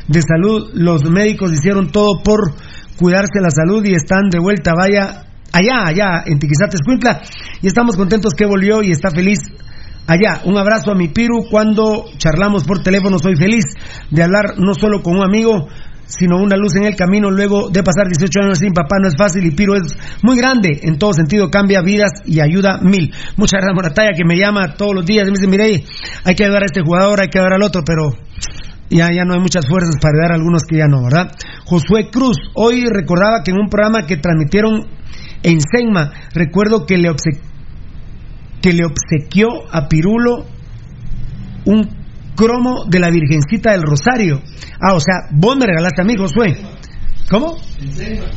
de 0.07 0.21
salud. 0.21 0.71
Los 0.73 1.09
médicos 1.09 1.53
hicieron 1.53 1.91
todo 1.91 2.21
por 2.23 2.53
cuidarse 2.97 3.39
la 3.41 3.51
salud 3.51 3.83
y 3.85 3.93
están 3.93 4.29
de 4.29 4.39
vuelta. 4.39 4.73
Vaya 4.75 5.25
allá, 5.51 5.85
allá, 5.85 6.23
en 6.25 6.39
Tiquizate, 6.39 6.77
Escuintla. 6.77 7.21
Y 7.61 7.67
estamos 7.67 7.95
contentos 7.95 8.33
que 8.33 8.45
volvió 8.45 8.81
y 8.81 8.91
está 8.91 9.11
feliz 9.11 9.39
allá. 10.07 10.41
Un 10.45 10.57
abrazo 10.57 10.91
a 10.91 10.95
mi 10.95 11.09
Piru. 11.09 11.45
Cuando 11.49 12.05
charlamos 12.17 12.63
por 12.63 12.81
teléfono, 12.81 13.19
soy 13.19 13.35
feliz 13.35 13.65
de 14.09 14.23
hablar 14.23 14.55
no 14.57 14.73
solo 14.73 15.01
con 15.01 15.17
un 15.17 15.23
amigo, 15.23 15.67
sino 16.09 16.41
una 16.41 16.57
luz 16.57 16.75
en 16.75 16.85
el 16.85 16.95
camino. 16.95 17.29
Luego 17.29 17.69
de 17.69 17.83
pasar 17.83 18.07
18 18.07 18.39
años 18.41 18.59
sin 18.59 18.73
papá, 18.73 18.97
no 18.99 19.07
es 19.07 19.15
fácil 19.15 19.45
y 19.45 19.51
Piru 19.51 19.75
es 19.75 19.95
muy 20.23 20.35
grande. 20.35 20.79
En 20.81 20.97
todo 20.97 21.13
sentido, 21.13 21.49
cambia 21.49 21.81
vidas 21.81 22.11
y 22.25 22.41
ayuda 22.41 22.79
mil. 22.81 23.13
Muchas 23.37 23.61
gracias, 23.61 23.75
Morataya, 23.75 24.11
que 24.17 24.25
me 24.25 24.35
llama 24.35 24.73
todos 24.75 24.95
los 24.95 25.05
días 25.05 25.27
y 25.27 25.31
me 25.31 25.37
dice: 25.37 25.47
Mire, 25.47 25.85
hay 26.25 26.35
que 26.35 26.43
ayudar 26.43 26.63
a 26.63 26.65
este 26.65 26.81
jugador, 26.81 27.21
hay 27.21 27.29
que 27.29 27.37
ayudar 27.37 27.53
al 27.53 27.63
otro, 27.63 27.83
pero. 27.85 28.11
Ya, 28.91 29.11
ya 29.13 29.23
no 29.23 29.35
hay 29.35 29.39
muchas 29.39 29.67
fuerzas 29.67 29.97
para 30.01 30.13
ayudar 30.15 30.31
a 30.31 30.35
algunos 30.37 30.63
que 30.63 30.77
ya 30.77 30.87
no, 30.87 31.03
¿verdad? 31.03 31.31
Josué 31.63 32.09
Cruz, 32.09 32.37
hoy 32.55 32.85
recordaba 32.89 33.43
que 33.43 33.51
en 33.51 33.59
un 33.59 33.69
programa 33.69 34.07
que 34.07 34.17
transmitieron 34.17 34.87
en 35.43 35.61
Senma, 35.61 36.11
recuerdo 36.33 36.87
que 36.87 36.97
le, 36.97 37.11
que 38.63 38.73
le 38.73 38.83
obsequió 38.85 39.47
a 39.71 39.87
Pirulo 39.87 40.47
un 41.65 41.98
cromo 42.39 42.85
de 42.87 42.99
la 42.99 43.09
Virgencita 43.09 43.71
del 43.71 43.81
Rosario. 43.83 44.41
Ah, 44.79 44.93
o 44.93 44.99
sea, 45.01 45.27
vos 45.31 45.57
me 45.57 45.65
regalaste 45.65 46.01
a 46.01 46.05
mí, 46.05 46.15
Josué. 46.15 46.57
¿Cómo? 47.29 47.57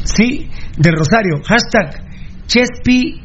Sí, 0.03 0.51
del 0.77 0.95
Rosario. 0.95 1.41
Hashtag 1.47 2.03
Chespi 2.47 3.21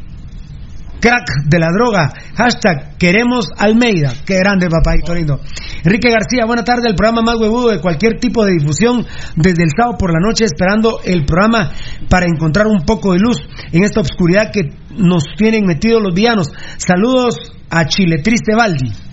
crack 1.01 1.45
de 1.49 1.59
la 1.59 1.71
droga. 1.71 2.13
Hashtag 2.35 2.97
queremos 2.97 3.49
Almeida. 3.57 4.13
Qué 4.25 4.37
grande, 4.37 4.69
papadito 4.69 5.15
lindo. 5.15 5.39
Enrique 5.83 6.09
García, 6.11 6.45
buena 6.45 6.63
tarde. 6.63 6.89
El 6.89 6.95
programa 6.95 7.21
más 7.23 7.39
huevudo 7.39 7.69
de 7.69 7.81
cualquier 7.81 8.19
tipo 8.19 8.45
de 8.45 8.53
difusión 8.53 9.05
desde 9.35 9.63
el 9.63 9.71
sábado 9.75 9.97
por 9.97 10.11
la 10.11 10.19
noche, 10.19 10.45
esperando 10.45 10.99
el 11.03 11.25
programa 11.25 11.71
para 12.07 12.27
encontrar 12.27 12.67
un 12.67 12.85
poco 12.85 13.13
de 13.13 13.19
luz 13.19 13.37
en 13.71 13.83
esta 13.83 14.01
oscuridad 14.01 14.51
que 14.51 14.61
nos 14.95 15.23
tienen 15.37 15.65
metidos 15.65 16.01
los 16.03 16.13
villanos. 16.13 16.51
Saludos 16.77 17.35
a 17.69 17.85
Chile 17.85 18.21
Triste 18.23 18.55
Baldi. 18.55 19.06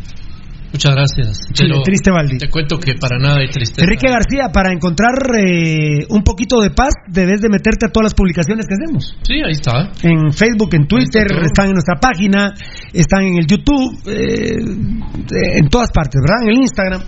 Muchas 0.75 0.93
gracias. 0.93 1.39
Chile, 1.53 1.71
Pero 1.71 1.83
triste 1.83 2.11
Baldi. 2.11 2.37
Te 2.37 2.51
cuento 2.51 2.79
que 2.81 2.95
para 2.99 3.17
nada 3.17 3.39
hay 3.39 3.49
tristeza. 3.49 3.85
Enrique 3.85 4.09
García, 4.11 4.51
para 4.53 4.73
encontrar 4.73 5.15
eh, 5.39 6.05
un 6.09 6.25
poquito 6.25 6.61
de 6.61 6.71
paz, 6.71 6.95
debes 7.07 7.41
de 7.41 7.49
meterte 7.49 7.87
a 7.87 7.91
todas 7.91 8.07
las 8.07 8.15
publicaciones 8.15 8.67
que 8.67 8.75
hacemos. 8.75 9.17
Sí, 9.23 9.35
ahí 9.35 9.53
está. 9.53 9.93
En 10.03 10.33
Facebook, 10.33 10.75
en 10.75 10.89
Twitter, 10.89 11.29
están 11.45 11.69
en 11.69 11.75
nuestra 11.75 11.95
página, 12.01 12.55
están 12.93 13.23
en 13.23 13.39
el 13.39 13.47
YouTube, 13.47 14.03
eh, 14.09 14.59
eh, 14.59 15.59
en 15.63 15.69
todas 15.69 15.93
partes, 15.93 16.21
¿verdad? 16.21 16.43
En 16.43 16.51
el 16.51 16.59
Instagram. 16.63 17.03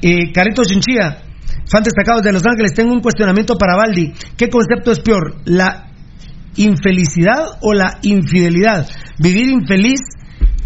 Eh, 0.00 0.32
Carito 0.32 0.64
Chinchilla, 0.64 1.18
fan 1.70 1.82
destacado 1.82 2.22
de 2.22 2.32
Los 2.32 2.46
Ángeles, 2.46 2.72
tengo 2.72 2.94
un 2.94 3.02
cuestionamiento 3.02 3.58
para 3.58 3.76
Baldi. 3.76 4.14
¿Qué 4.34 4.48
concepto 4.48 4.92
es 4.92 5.00
peor, 5.00 5.42
la 5.44 5.92
infelicidad 6.56 7.58
o 7.60 7.74
la 7.74 7.98
infidelidad? 8.00 8.88
Vivir 9.18 9.50
infeliz, 9.50 10.00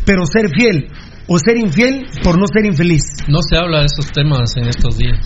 pero 0.05 0.23
ser 0.25 0.51
fiel. 0.57 0.88
O 1.29 1.39
ser 1.39 1.57
infiel 1.57 2.07
por 2.23 2.39
no 2.39 2.47
ser 2.47 2.67
infeliz. 2.67 3.03
No 3.29 3.41
se 3.43 3.57
habla 3.57 3.81
de 3.81 3.87
esos 3.87 4.12
temas 4.12 4.57
en 4.57 4.69
estos 4.69 4.97
días. 4.97 5.19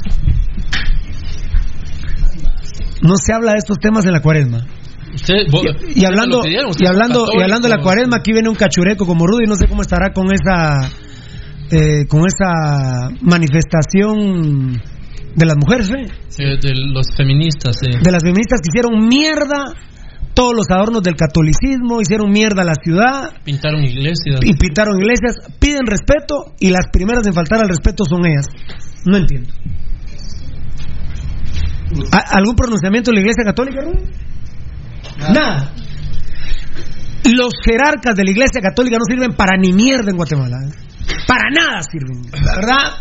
No 3.02 3.14
se 3.16 3.32
habla 3.32 3.52
de 3.52 3.58
estos 3.58 3.78
temas 3.78 4.04
en 4.06 4.12
la 4.12 4.20
cuaresma. 4.20 4.66
Usted, 5.14 5.34
vos- 5.50 5.64
Y 5.94 6.04
hablando, 6.04 6.42
pidieron, 6.42 6.70
ustedes 6.70 6.88
y 6.88 6.92
hablando, 6.92 7.26
y 7.36 7.42
hablando 7.42 7.68
de 7.68 7.76
la 7.76 7.82
cuaresma, 7.82 8.18
aquí 8.18 8.32
viene 8.32 8.48
un 8.48 8.54
cachureco 8.54 9.06
como 9.06 9.26
Rudy, 9.26 9.46
no 9.46 9.56
sé 9.56 9.66
cómo 9.66 9.82
estará 9.82 10.12
con 10.12 10.28
esa, 10.32 10.88
eh, 11.70 12.06
con 12.08 12.26
esa 12.26 13.10
manifestación 13.20 14.80
de 15.34 15.46
las 15.46 15.56
mujeres, 15.56 15.90
¿eh? 15.90 16.06
De 16.60 16.74
los 16.74 17.06
feministas, 17.16 17.76
sí. 17.80 17.90
de 18.02 18.10
las 18.12 18.22
feministas 18.22 18.60
que 18.62 18.68
hicieron 18.68 19.08
mierda 19.08 19.74
todos 20.40 20.54
los 20.56 20.70
adornos 20.70 21.02
del 21.02 21.16
catolicismo, 21.16 22.00
hicieron 22.00 22.30
mierda 22.32 22.62
a 22.62 22.64
la 22.64 22.72
ciudad 22.82 23.30
Pintaron 23.44 23.84
iglesias. 23.84 24.40
y 24.42 24.54
pintaron 24.54 24.96
iglesias, 24.98 25.36
piden 25.58 25.84
respeto 25.86 26.54
y 26.58 26.70
las 26.70 26.86
primeras 26.90 27.26
en 27.26 27.34
faltar 27.34 27.60
al 27.60 27.68
respeto 27.68 28.04
son 28.08 28.24
ellas. 28.24 28.46
No 29.04 29.18
entiendo. 29.18 29.52
¿A- 32.12 32.36
¿Algún 32.38 32.54
pronunciamiento 32.56 33.10
de 33.10 33.16
la 33.16 33.20
iglesia 33.20 33.44
católica, 33.44 33.82
Rudy? 33.82 34.04
Nada. 35.34 35.72
Los 37.30 37.52
jerarcas 37.62 38.14
de 38.16 38.24
la 38.24 38.30
iglesia 38.30 38.62
católica 38.62 38.96
no 38.96 39.04
sirven 39.06 39.36
para 39.36 39.58
ni 39.58 39.72
mierda 39.74 40.10
en 40.10 40.16
Guatemala. 40.16 40.56
¿eh? 40.64 40.72
Para 41.28 41.50
nada 41.50 41.82
sirven. 41.82 42.22
La 42.42 42.54
verdad, 42.56 42.92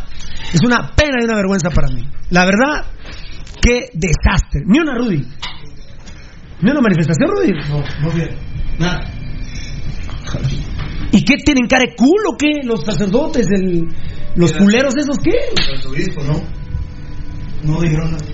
es 0.54 0.60
una 0.66 0.92
pena 0.94 1.18
y 1.22 1.24
una 1.24 1.36
vergüenza 1.38 1.70
para 1.70 1.88
mí. 1.88 2.06
La 2.32 2.44
verdad, 2.44 2.86
qué 3.62 3.86
desastre. 3.94 4.64
Ni 4.66 4.80
una 4.80 4.96
Rudy. 4.98 5.24
Ni 6.62 6.72
una 6.72 6.82
manifestación, 6.82 7.30
Rudy. 7.30 7.52
No, 7.70 7.84
no 8.02 8.12
bien. 8.12 8.30
Nada. 8.80 9.00
¿Y 11.12 11.24
qué 11.24 11.36
tienen 11.44 11.68
cara 11.68 11.86
de 11.86 11.96
culo 11.96 12.38
qué? 12.38 12.62
Los 12.64 12.86
sacerdotes, 12.86 13.48
el, 13.52 13.88
los 14.36 14.54
culeros 14.54 14.96
esos 14.96 15.18
qué? 15.24 15.32
El 15.32 15.88
obispo, 15.88 16.24
¿no? 16.24 16.42
No 17.64 17.82
dijeron 17.82 18.12
nada. 18.12 18.26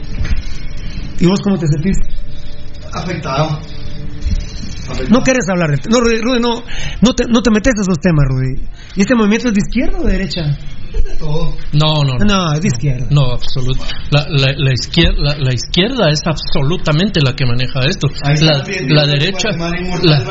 ¿Y 1.20 1.26
vos 1.26 1.40
cómo 1.42 1.58
te 1.58 1.68
sentís? 1.68 1.98
Afectado. 2.94 3.60
No 5.10 5.22
querés 5.22 5.50
hablar 5.50 5.72
de 5.72 5.90
No, 5.90 6.00
Rudy, 6.00 6.22
Rudy, 6.22 6.40
no, 6.40 6.64
no, 7.02 7.14
te, 7.14 7.26
no 7.28 7.42
te 7.42 7.50
metes 7.50 7.74
a 7.78 7.82
esos 7.82 7.98
temas, 8.00 8.26
Rudy. 8.28 8.68
¿Y 8.96 9.02
este 9.02 9.16
movimiento 9.16 9.48
es 9.48 9.54
de 9.56 9.62
izquierda 9.66 10.00
o 10.00 10.06
de 10.06 10.14
derecha? 10.14 10.42
No, 11.74 12.04
no, 12.04 12.18
No, 12.20 12.54
es 12.54 12.62
de 12.62 12.68
izquierda. 12.68 13.08
No, 13.10 13.32
absoluto. 13.34 13.84
La, 14.12 14.26
la, 14.30 14.54
la 14.58 14.72
izquierda, 14.74 15.16
la, 15.18 15.38
la 15.38 15.54
izquierda 15.54 16.10
es 16.10 16.22
absolutamente 16.26 17.22
la 17.22 17.34
que 17.34 17.46
maneja 17.46 17.80
esto. 17.88 18.08
La, 18.24 18.64
la 18.88 19.06
derecha, 19.06 19.50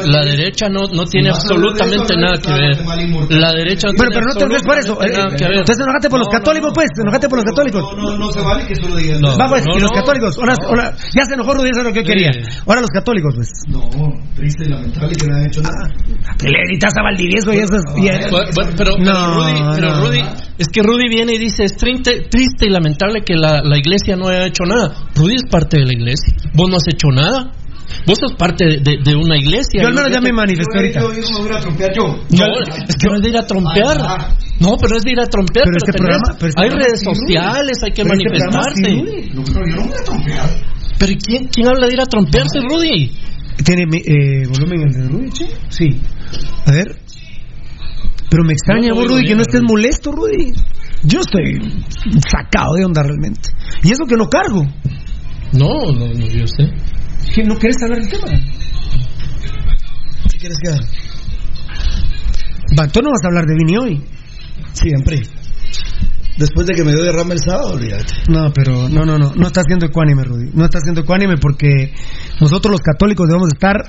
la, 0.04 0.24
derecha 0.24 0.68
no, 0.68 0.86
no 0.92 1.04
tiene 1.04 1.28
No, 1.28 1.34
absolutamente 1.34 2.14
no, 2.16 2.20
no, 2.20 2.26
nada 2.26 2.40
que 2.42 2.50
no, 2.50 3.18
ver. 3.18 3.30
La 3.30 3.52
derecha 3.52 3.88
no 3.88 3.94
Pero, 3.96 4.10
tiene 4.10 4.14
pero 4.14 4.26
no 4.26 4.34
te 4.34 4.44
enojes 4.44 4.62
por 4.62 4.78
eso. 4.78 5.02
eh. 5.02 5.56
Entonces 5.58 5.78
enojate 5.80 6.08
por 6.10 6.18
los 6.20 6.28
No, 6.28 6.32
no, 6.32 6.38
católicos, 6.38 6.68
no. 6.70 6.74
pues. 6.74 6.88
Enojate 6.98 7.28
por 7.28 7.38
los 7.38 7.44
católicos. 7.44 7.82
No, 7.96 8.02
no, 8.10 8.18
no 8.18 8.32
se 8.32 8.40
vale 8.40 8.66
que 8.66 8.76
solo 8.76 8.96
digan. 8.96 9.20
No. 9.20 9.36
Va, 9.36 9.48
pues, 9.48 9.64
no, 9.66 9.76
y 9.76 9.80
los 9.80 9.90
no. 9.90 9.96
católicos. 10.00 10.36
Ahora, 10.38 10.54
ahora- 10.66 10.96
ya 11.14 11.24
se 11.24 11.34
enojó 11.34 11.54
Rudy, 11.54 11.70
eso 11.70 11.80
es 11.80 11.86
lo 11.86 11.92
que 11.92 12.02
quería. 12.04 12.30
Ahora 12.66 12.80
los 12.80 12.90
católicos, 12.90 13.34
pues. 13.36 13.48
No, 13.68 13.80
triste 14.36 14.64
y 14.64 14.68
lamentable 14.68 15.14
que 15.16 15.26
no 15.26 15.36
han 15.36 15.46
hecho 15.46 15.60
nada. 15.62 15.88
Que 16.38 16.48
le 16.48 16.58
gritas 16.68 16.92
a 16.96 17.02
Valdivieso 17.02 17.52
y 17.52 17.58
eso 17.58 17.76
es. 17.76 17.82
bueno, 18.30 18.70
pero, 18.76 18.96
No, 18.98 19.34
no. 19.80 20.00
Rudy, 20.04 20.22
es 20.58 20.68
que 20.68 20.82
Rudy 20.82 21.08
viene 21.08 21.34
y 21.34 21.38
dice, 21.38 21.64
es 21.64 21.76
triste, 21.76 22.26
triste 22.30 22.66
y 22.66 22.70
lamentable 22.70 23.22
que 23.24 23.34
la, 23.34 23.62
la 23.62 23.76
iglesia 23.78 24.16
no 24.16 24.28
haya 24.28 24.46
hecho 24.46 24.64
nada. 24.64 24.94
Rudy 25.16 25.34
es 25.36 25.44
parte 25.50 25.78
de 25.78 25.86
la 25.86 25.92
iglesia. 25.92 26.32
Vos 26.54 26.68
no 26.70 26.76
has 26.76 26.86
hecho 26.88 27.08
nada. 27.08 27.52
Vos 28.06 28.18
sos 28.18 28.32
parte 28.34 28.64
de, 28.64 28.78
de- 28.78 28.98
de 29.04 29.14
una 29.16 29.36
iglesia. 29.36 29.82
Yo 29.82 29.88
al 29.88 29.94
menos 29.94 30.10
ya 30.10 30.20
me 30.20 30.28
te- 30.28 30.32
manifesté 30.32 30.76
ahorita. 30.78 31.00
Yo 31.00 31.08
me 31.10 31.48
voy 31.48 31.56
a 31.56 31.60
trompear 31.60 31.92
yo. 31.94 32.02
No, 32.06 32.46
es 32.88 32.96
que 32.96 33.06
no 33.08 33.16
es 33.16 33.22
de 33.22 33.28
ir 33.28 33.36
a 33.36 33.46
trompear. 33.46 33.96
No, 34.60 34.76
pero 34.80 34.96
es 34.96 35.02
de 35.04 35.10
ir 35.12 35.20
a 35.20 35.26
trompear. 35.26 35.64
Pero 35.66 35.76
este 35.76 35.92
tenés- 35.92 35.96
programa- 35.98 36.36
pero 36.38 36.48
este 36.48 36.62
hay 36.62 36.68
programa 36.70 36.86
redes 36.86 37.02
sociales, 37.04 37.78
hay 37.84 37.90
que 37.92 38.02
Pero 38.02 38.14
este 38.14 38.24
manifestarse. 38.24 38.90
No, 39.34 39.44
pero 39.44 39.66
yo 39.68 39.76
no 39.76 39.82
voy 39.84 39.98
a 40.00 40.04
trompear. 40.04 40.50
pero 40.98 41.12
¿y 41.12 41.16
¿quién, 41.18 41.48
¿quién 41.48 41.66
habla 41.68 41.86
de 41.86 41.92
ir 41.92 42.00
a 42.00 42.06
trompearse, 42.06 42.60
Rudy? 42.60 43.12
¿Tiene 43.64 43.82
eh, 43.82 44.46
volumen 44.48 44.80
el 44.82 44.92
de 44.92 45.08
Rudy, 45.08 45.30
che? 45.30 45.46
Sí. 45.68 46.00
A 46.66 46.72
ver. 46.72 46.96
Pero 48.34 48.42
me 48.42 48.54
extraña, 48.54 48.88
no 48.88 48.96
vos, 48.96 49.06
Rudy, 49.06 49.28
que 49.28 49.36
no 49.36 49.42
estés 49.42 49.62
molesto, 49.62 50.10
Rudy. 50.10 50.52
Yo 51.04 51.20
estoy 51.20 51.84
sacado 52.28 52.74
de 52.74 52.84
onda 52.84 53.00
realmente. 53.04 53.50
Y 53.84 53.92
eso 53.92 54.06
que 54.06 54.16
no 54.16 54.28
cargo. 54.28 54.66
No, 55.52 55.92
no, 55.92 56.08
no, 56.08 56.26
yo 56.26 56.44
sé. 56.48 56.64
Que 57.32 57.44
no 57.44 57.54
quieres 57.54 57.76
hablar 57.84 58.00
del 58.00 58.10
tema. 58.10 58.26
¿Qué 60.32 60.38
quieres 60.38 60.58
quedar? 60.60 60.80
Va, 62.76 62.88
tú 62.88 63.02
no 63.02 63.10
vas 63.10 63.22
a 63.22 63.28
hablar 63.28 63.46
de 63.46 63.54
Vini 63.54 63.76
hoy. 63.76 64.04
Siempre. 64.72 65.22
Después 66.36 66.66
de 66.66 66.74
que 66.74 66.84
me 66.84 66.92
dio 66.92 67.04
derrame 67.04 67.34
el 67.34 67.40
sábado, 67.40 67.74
olvídate. 67.74 68.12
No, 68.28 68.52
pero 68.52 68.88
no, 68.88 69.04
no, 69.04 69.18
no. 69.18 69.32
No 69.34 69.46
está 69.46 69.62
siendo 69.62 69.86
ecuánime, 69.86 70.24
Rudy. 70.24 70.50
No 70.52 70.64
está 70.64 70.80
siendo 70.80 71.02
ecuánime 71.02 71.36
porque 71.36 71.94
nosotros 72.40 72.72
los 72.72 72.80
católicos 72.80 73.28
debemos 73.28 73.48
estar 73.52 73.84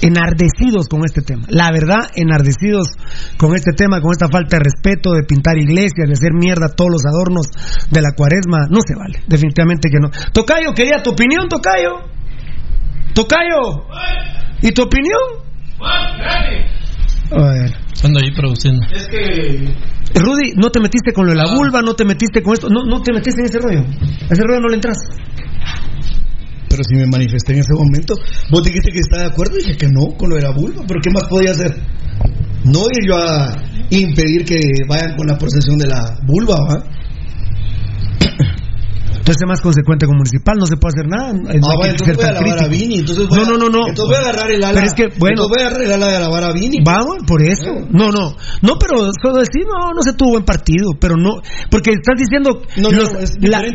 enardecidos 0.00 0.88
con 0.88 1.04
este 1.04 1.22
tema. 1.22 1.44
La 1.48 1.70
verdad, 1.70 2.10
enardecidos 2.14 2.88
con 3.36 3.54
este 3.54 3.72
tema, 3.76 4.00
con 4.00 4.12
esta 4.12 4.28
falta 4.28 4.56
de 4.56 4.64
respeto, 4.64 5.12
de 5.12 5.22
pintar 5.22 5.58
iglesias, 5.58 6.08
de 6.08 6.12
hacer 6.12 6.32
mierda 6.32 6.68
todos 6.74 6.90
los 6.90 7.02
adornos 7.04 7.46
de 7.90 8.00
la 8.00 8.12
cuaresma. 8.16 8.66
No 8.70 8.80
se 8.86 8.94
vale. 8.96 9.22
Definitivamente 9.26 9.88
que 9.90 9.98
no. 10.00 10.10
Tocayo, 10.32 10.74
quería 10.74 11.02
tu 11.02 11.10
opinión, 11.10 11.48
Tocayo. 11.48 12.08
Tocayo. 13.14 13.86
¿Y 14.62 14.72
tu 14.72 14.82
opinión? 14.82 15.20
A 17.30 17.50
ver. 17.52 17.74
Ando 18.02 18.20
ahí 18.20 18.32
produciendo. 18.32 18.86
Es 18.92 19.06
que. 19.06 19.74
Rudy, 20.14 20.52
no 20.56 20.70
te 20.70 20.80
metiste 20.80 21.12
con 21.12 21.26
lo 21.26 21.32
de 21.32 21.38
la 21.38 21.54
vulva, 21.56 21.80
no 21.80 21.94
te 21.94 22.04
metiste 22.04 22.42
con 22.42 22.54
esto, 22.54 22.68
no, 22.68 22.84
no 22.84 23.02
te 23.02 23.12
metiste 23.12 23.40
en 23.40 23.46
ese 23.46 23.58
rollo. 23.58 23.80
A 23.80 24.32
ese 24.32 24.42
rollo 24.42 24.60
no 24.60 24.68
le 24.68 24.74
entras. 24.74 24.98
Pero 26.68 26.82
si 26.84 26.94
me 26.96 27.06
manifesté 27.06 27.52
en 27.52 27.60
ese 27.60 27.74
momento, 27.74 28.14
vos 28.50 28.64
dijiste 28.64 28.92
que 28.92 29.00
estaba 29.00 29.22
de 29.22 29.28
acuerdo 29.28 29.56
y 29.58 29.62
dije 29.62 29.76
que 29.76 29.88
no 29.88 30.16
con 30.16 30.30
lo 30.30 30.36
de 30.36 30.42
la 30.42 30.52
vulva. 30.52 30.84
¿Pero 30.86 31.00
qué 31.02 31.10
más 31.10 31.24
podía 31.24 31.50
hacer? 31.50 31.74
No 32.64 32.80
ir 32.80 33.08
yo 33.08 33.16
a 33.16 33.62
impedir 33.90 34.44
que 34.44 34.58
vayan 34.88 35.16
con 35.16 35.26
la 35.26 35.36
procesión 35.36 35.78
de 35.78 35.86
la 35.86 36.18
vulva, 36.26 36.56
¿va? 36.56 36.84
Entonces 39.22 39.40
es 39.40 39.48
más 39.48 39.60
consecuente 39.60 40.04
con 40.04 40.16
municipal, 40.16 40.58
no 40.58 40.66
se 40.66 40.76
puede 40.76 40.98
hacer 40.98 41.06
nada. 41.06 41.30
Ah, 41.30 41.78
vaya, 41.78 41.94
entonces 41.94 42.16
voy 42.16 42.26
a 42.26 42.32
lavar 42.32 42.58
no, 43.30 43.44
no, 43.46 43.56
no, 43.56 43.68
no. 43.70 43.86
Entonces 43.86 44.04
voy 44.04 44.16
a 44.16 44.18
agarrar 44.18 44.50
el 44.50 44.64
ala. 44.64 44.74
Pero 44.74 44.86
es 44.86 44.94
que, 44.94 45.06
voy 45.16 45.30
a 45.30 45.66
agarrar 45.66 45.82
el 45.82 45.92
ala 45.92 46.06
de 46.10 46.18
lavar 46.18 46.42
a 46.42 46.52
Vini. 46.52 46.78
Vamos, 46.84 47.18
por 47.24 47.40
eso. 47.40 47.86
No, 47.88 48.10
no. 48.10 48.34
No, 48.62 48.78
pero 48.82 49.10
solo 49.22 49.38
decir, 49.38 49.62
no, 49.62 49.94
no 49.94 50.02
se 50.02 50.14
tuvo 50.14 50.30
buen 50.30 50.44
partido, 50.44 50.90
pero 50.98 51.14
no, 51.16 51.38
porque 51.70 51.92
estás 51.92 52.18
diciendo 52.18 52.62
no, 52.78 52.90
no, 52.90 52.98
es 52.98 53.38
la, 53.40 53.60
el, 53.60 53.74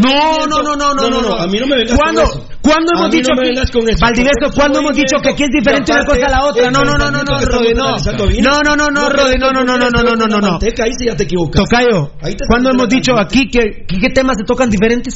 no, 0.00 0.46
no, 0.46 0.62
no, 0.62 0.74
no, 0.74 0.94
no, 0.94 1.10
no, 1.10 1.20
no, 1.20 1.34
A 1.34 1.46
mí 1.46 1.58
no 1.58 1.66
me 1.66 1.76
vengas 1.76 1.94
¿Cuándo, 1.94 2.22
con 2.22 2.40
eso. 2.40 2.48
¿Cuándo 2.62 2.92
hemos 2.96 3.10
dicho 3.10 3.34
no 3.34 3.42
que 3.42 4.50
¿cuándo 4.54 4.78
hemos 4.78 4.96
dicho 4.96 5.16
que 5.20 5.28
aquí 5.28 5.42
es 5.42 5.50
diferente 5.52 5.92
una 5.92 6.04
cosa 6.06 6.26
a 6.26 6.30
la 6.30 6.44
otra? 6.46 6.70
No, 6.70 6.82
no, 6.82 6.96
no, 6.96 7.10
no, 7.10 7.22
no, 7.22 7.24
no. 7.24 7.36
No, 7.36 8.62
no, 8.64 8.74
no, 8.74 8.88
no, 8.88 9.08
no, 9.10 9.52
no, 9.52 9.64
no, 9.64 9.90
no, 9.90 10.16
no, 10.16 10.26
no, 10.26 10.40
no. 10.40 10.58
Ya 11.04 11.14
te 11.14 11.24
equivocas. 11.24 11.62
Tocayo, 11.68 12.12
¿cuándo 12.48 12.70
hemos 12.70 12.88
dicho 12.88 13.12
aquí 13.18 13.50
que 13.50 14.08
temas 14.14 14.38
se 14.38 14.44
tocan 14.44 14.70
diferentes? 14.78 15.14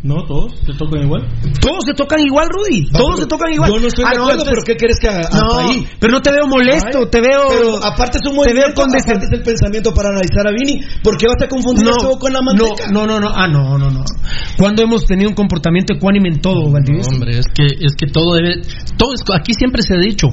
No, 0.00 0.14
todos 0.26 0.52
se 0.64 0.72
tocan 0.74 1.02
igual. 1.02 1.26
Todos 1.60 1.84
se 1.84 1.92
tocan 1.92 2.20
igual, 2.20 2.46
Rudy. 2.48 2.86
Va, 2.94 2.98
Todos 3.00 3.18
se 3.18 3.26
tocan 3.26 3.52
igual. 3.52 3.68
Yo 3.72 3.80
no 3.80 3.88
estoy 3.88 4.04
Ah, 4.06 4.10
de 4.10 4.16
acuerdo, 4.22 4.42
entonces- 4.46 4.54
pero 4.54 4.64
¿qué 4.64 4.76
quieres 4.78 4.96
que 5.00 5.08
haga 5.08 5.28
No, 5.34 5.58
ahí? 5.58 5.86
pero 5.98 6.12
no 6.12 6.20
te 6.22 6.30
veo 6.30 6.46
molesto, 6.46 6.98
Ay, 7.02 7.10
te 7.10 7.20
veo. 7.20 7.42
Pero 7.50 7.84
aparte 7.84 8.18
es 8.22 8.24
un 8.30 8.30
te 8.30 8.36
movimiento, 8.38 8.80
aparte 8.86 9.26
es 9.26 9.32
el 9.32 9.42
pensamiento 9.42 9.92
para 9.92 10.10
analizar 10.10 10.46
a 10.46 10.52
Vini. 10.52 10.80
¿Por 11.02 11.18
qué 11.18 11.26
vas 11.26 11.42
a 11.42 11.48
confundir 11.48 11.82
No, 11.84 11.90
esto 11.90 12.16
con 12.16 12.32
la 12.32 12.40
manteca? 12.40 12.86
no, 12.92 13.08
no, 13.08 13.18
no, 13.18 13.26
no, 13.28 13.34
ah, 13.34 13.48
no, 13.48 13.76
no, 13.76 13.90
no. 13.90 14.04
¿Cuándo 14.56 14.82
hemos 14.84 15.04
tenido 15.04 15.30
un 15.30 15.34
comportamiento 15.34 15.94
ecuánime 15.94 16.28
en 16.28 16.40
todo, 16.40 16.70
Valdivieso? 16.70 17.10
Hombre, 17.10 17.36
es 17.40 17.46
que, 17.52 17.66
es 17.66 17.96
que 17.98 18.06
todo 18.06 18.36
debe. 18.36 18.62
Todo 18.96 19.14
es- 19.14 19.22
aquí 19.34 19.52
siempre 19.52 19.82
se 19.82 19.94
ha 19.94 19.98
dicho. 19.98 20.28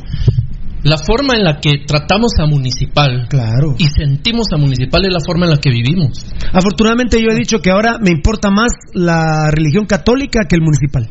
La 0.86 0.98
forma 1.00 1.34
en 1.36 1.44
la 1.44 1.60
que 1.60 1.84
tratamos 1.86 2.34
a 2.40 2.46
municipal 2.46 3.28
Claro. 3.28 3.74
y 3.80 3.86
sentimos 3.86 4.46
a 4.54 4.58
municipal 4.58 5.04
es 5.04 5.12
la 5.12 5.20
forma 5.20 5.46
en 5.46 5.52
la 5.54 5.58
que 5.58 5.72
vivimos. 5.72 6.26
Afortunadamente 6.54 7.20
yo 7.20 7.30
he 7.32 7.36
dicho 7.36 7.60
que 7.60 7.72
ahora 7.72 7.98
me 8.00 8.12
importa 8.12 8.52
más 8.52 8.70
la 8.94 9.50
religión 9.50 9.86
católica 9.88 10.42
que 10.48 10.56
el 10.56 10.62
municipal. 10.62 11.10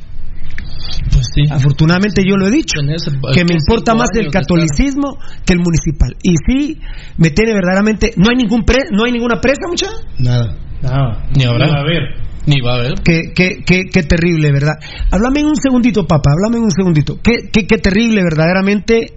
Pues 1.11 1.27
sí. 1.35 1.43
Afortunadamente 1.51 2.23
yo 2.25 2.37
lo 2.37 2.47
he 2.47 2.53
dicho. 2.53 2.79
Tenés, 2.81 3.03
Que 3.35 3.45
me 3.45 3.55
importa 3.55 3.97
más 3.97 4.11
el 4.15 4.31
catolicismo 4.31 5.19
que 5.45 5.55
el 5.55 5.59
municipal. 5.59 6.15
Y 6.23 6.35
sí, 6.47 6.81
me 7.19 7.31
tiene 7.31 7.53
verdaderamente... 7.53 8.13
¿No 8.17 8.31
hay 8.31 8.37
ningún 8.37 8.63
pre, 8.65 8.85
no 8.93 9.05
hay 9.05 9.11
ninguna 9.13 9.41
presa, 9.41 9.67
mucha? 9.69 9.89
Nada. 10.21 10.57
Nada. 10.83 11.27
Ni 11.37 11.43
habrá. 11.45 11.67
A 11.67 11.83
ver. 11.83 12.25
Ni 12.47 12.61
va 12.61 12.75
a 12.75 12.77
haber. 12.77 12.95
Qué, 13.03 13.33
qué, 13.35 13.65
qué, 13.67 13.85
qué 13.93 14.03
terrible, 14.03 14.53
¿verdad? 14.53 14.75
Háblame 15.11 15.41
en 15.41 15.47
un 15.47 15.57
segundito, 15.57 16.07
papá, 16.07 16.31
háblame 16.33 16.59
en 16.59 16.65
un 16.65 16.71
segundito. 16.71 17.19
Qué, 17.23 17.49
qué, 17.53 17.67
qué 17.67 17.79
terrible, 17.79 18.23
verdaderamente. 18.23 19.15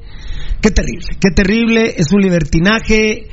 Qué 0.62 0.72
terrible, 0.72 1.08
qué 1.20 1.32
terrible. 1.32 1.94
Es 1.98 2.12
un 2.12 2.22
libertinaje. 2.22 3.28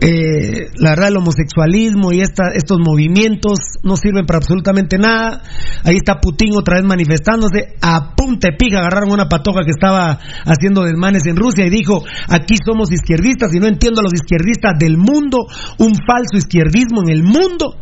Eh, 0.00 0.70
la 0.76 0.90
verdad, 0.90 1.08
el 1.08 1.18
homosexualismo 1.18 2.12
y 2.12 2.22
esta, 2.22 2.48
estos 2.54 2.78
movimientos 2.80 3.58
no 3.82 3.96
sirven 3.96 4.24
para 4.24 4.38
absolutamente 4.38 4.96
nada. 4.96 5.42
Ahí 5.84 5.96
está 5.96 6.18
Putin 6.18 6.56
otra 6.56 6.76
vez 6.76 6.84
manifestándose. 6.84 7.74
A 7.82 8.14
punta 8.16 8.48
de 8.50 8.56
pica 8.56 8.78
agarraron 8.78 9.12
una 9.12 9.28
patoja 9.28 9.64
que 9.64 9.70
estaba 9.70 10.18
haciendo 10.44 10.82
desmanes 10.84 11.26
en 11.26 11.36
Rusia 11.36 11.66
y 11.66 11.70
dijo: 11.70 12.02
Aquí 12.28 12.56
somos 12.64 12.90
izquierdistas 12.90 13.54
y 13.54 13.60
no 13.60 13.66
entiendo 13.66 14.00
a 14.00 14.04
los 14.04 14.14
izquierdistas 14.14 14.72
del 14.78 14.96
mundo. 14.96 15.38
Un 15.78 15.92
falso 16.06 16.36
izquierdismo 16.36 17.02
en 17.02 17.10
el 17.10 17.22
mundo 17.22 17.76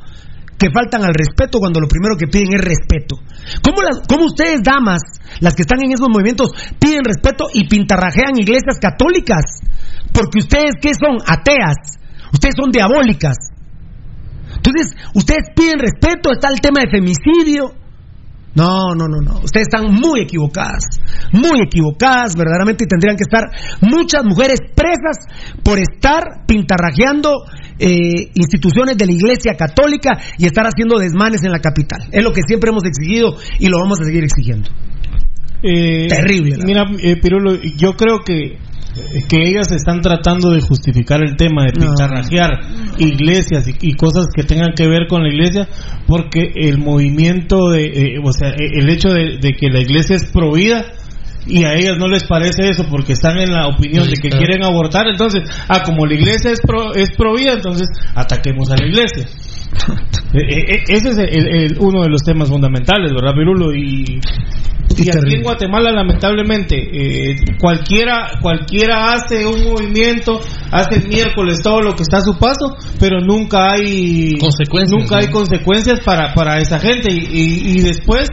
que 0.61 0.69
faltan 0.71 1.03
al 1.03 1.15
respeto 1.15 1.59
cuando 1.59 1.81
lo 1.81 1.89
primero 1.89 2.17
que 2.21 2.29
piden 2.29 2.53
es 2.53 2.61
respeto. 2.61 3.17
¿Cómo, 3.65 3.81
las, 3.81 4.05
cómo 4.07 4.27
ustedes, 4.27 4.61
damas, 4.63 5.01
las 5.41 5.55
que 5.55 5.63
están 5.63 5.81
en 5.83 5.93
esos 5.93 6.07
movimientos, 6.13 6.53
piden 6.79 7.03
respeto 7.03 7.47
y 7.55 7.67
pintarrajean 7.67 8.37
iglesias 8.37 8.77
católicas? 8.79 9.65
Porque 10.13 10.41
ustedes, 10.41 10.77
¿qué 10.83 10.93
son? 10.93 11.17
Ateas. 11.25 11.97
Ustedes 12.31 12.55
son 12.61 12.71
diabólicas. 12.71 13.37
Entonces, 14.55 14.93
ustedes 15.15 15.49
piden 15.57 15.81
respeto, 15.81 16.31
está 16.31 16.53
el 16.53 16.61
tema 16.61 16.83
de 16.85 16.91
femicidio. 16.91 17.73
No, 18.55 18.95
no, 18.95 19.09
no, 19.09 19.23
no. 19.25 19.41
Ustedes 19.41 19.69
están 19.73 19.95
muy 19.95 20.21
equivocadas. 20.21 20.85
Muy 21.33 21.63
equivocadas, 21.63 22.37
verdaderamente. 22.37 22.85
Y 22.85 22.89
tendrían 22.89 23.17
que 23.17 23.25
estar 23.25 23.49
muchas 23.81 24.25
mujeres 24.25 24.61
presas 24.75 25.25
por 25.65 25.79
estar 25.79 26.45
pintarrajeando 26.47 27.33
eh, 27.81 28.31
instituciones 28.35 28.97
de 28.97 29.07
la 29.07 29.13
Iglesia 29.13 29.55
Católica 29.57 30.19
y 30.39 30.47
estar 30.47 30.65
haciendo 30.67 30.99
desmanes 30.99 31.43
en 31.43 31.51
la 31.53 31.59
capital. 31.61 32.01
Es 32.13 32.23
lo 32.23 32.33
que 32.33 32.43
siempre 32.47 32.71
hemos 32.71 32.85
exigido 32.85 33.37
y 33.59 33.67
lo 33.69 33.79
vamos 33.79 34.01
a 34.01 34.05
seguir 34.05 34.23
exigiendo. 34.25 34.69
Eh, 35.63 36.07
Terrible, 36.09 36.57
la 36.57 36.65
Mira, 36.65 36.85
eh, 37.03 37.17
Pirulo, 37.17 37.55
yo 37.77 37.95
creo 37.95 38.21
que 38.25 38.59
que 39.29 39.49
ellas 39.49 39.71
están 39.71 40.01
tratando 40.01 40.51
de 40.51 40.61
justificar 40.61 41.21
el 41.23 41.37
tema 41.37 41.65
de 41.65 41.73
No. 41.79 41.87
pintarrajear 41.87 42.51
iglesias 42.99 43.69
y, 43.69 43.75
y 43.81 43.95
cosas 43.95 44.27
que 44.35 44.43
tengan 44.43 44.73
que 44.77 44.89
ver 44.89 45.07
con 45.09 45.23
la 45.23 45.29
iglesia 45.29 45.69
porque 46.09 46.51
el 46.57 46.79
movimiento 46.79 47.71
de 47.71 47.85
eh, 47.85 48.15
o 48.23 48.33
sea 48.33 48.49
eh, 48.51 48.81
el 48.81 48.89
hecho 48.89 49.11
de, 49.11 49.39
de 49.41 49.53
que 49.53 49.69
la 49.71 49.81
iglesia 49.81 50.17
es 50.17 50.27
prohibida 50.33 50.87
y 51.47 51.65
a 51.65 51.75
ellas 51.75 51.97
no 51.99 52.07
les 52.07 52.25
parece 52.25 52.69
eso 52.69 52.85
porque 52.91 53.13
están 53.15 53.39
en 53.39 53.53
la 53.53 53.67
opinión 53.67 54.07
de 54.09 54.15
que 54.21 54.29
quieren 54.29 54.63
abortar, 54.63 55.07
entonces, 55.09 55.43
ah, 55.69 55.83
como 55.85 56.07
la 56.07 56.15
iglesia 56.15 56.51
es 56.51 56.61
pro, 56.61 56.95
es 56.95 57.11
pro 57.17 57.35
vida, 57.35 57.53
entonces 57.55 57.89
ataquemos 58.15 58.71
a 58.71 58.77
la 58.77 58.87
iglesia. 58.87 59.27
Eh, 60.33 60.39
eh, 60.39 60.65
eh, 60.75 60.85
Ese 60.89 61.09
es 61.09 61.19
el- 61.19 61.49
el- 61.49 61.77
uno 61.81 62.03
de 62.05 62.09
los 62.09 62.23
temas 62.23 62.49
fundamentales, 62.49 63.11
¿verdad, 63.13 63.35
Pirulo? 63.35 63.75
Y, 63.75 64.21
y 64.97 65.11
aquí 65.11 65.35
en 65.35 65.43
Guatemala, 65.43 65.91
lamentablemente, 65.91 66.77
eh, 66.77 67.35
cualquiera, 67.61 68.29
cualquiera 68.41 69.13
hace 69.15 69.45
un 69.45 69.65
movimiento, 69.65 70.41
hace 70.71 71.01
el 71.01 71.09
miércoles 71.09 71.59
todo 71.65 71.81
lo 71.81 71.97
que 71.97 72.03
está 72.03 72.19
a 72.19 72.21
su 72.21 72.39
paso, 72.39 72.77
pero 73.01 73.21
nunca 73.21 73.73
hay 73.73 74.37
Consecuencias, 74.39 74.97
nunca 75.01 75.19
hay 75.19 75.27
¿no? 75.27 75.33
consecuencias 75.33 75.99
para, 76.05 76.33
para 76.33 76.59
esa 76.59 76.79
gente. 76.79 77.13
Y, 77.13 77.19
y- 77.33 77.79
y 77.79 77.81
después, 77.81 78.29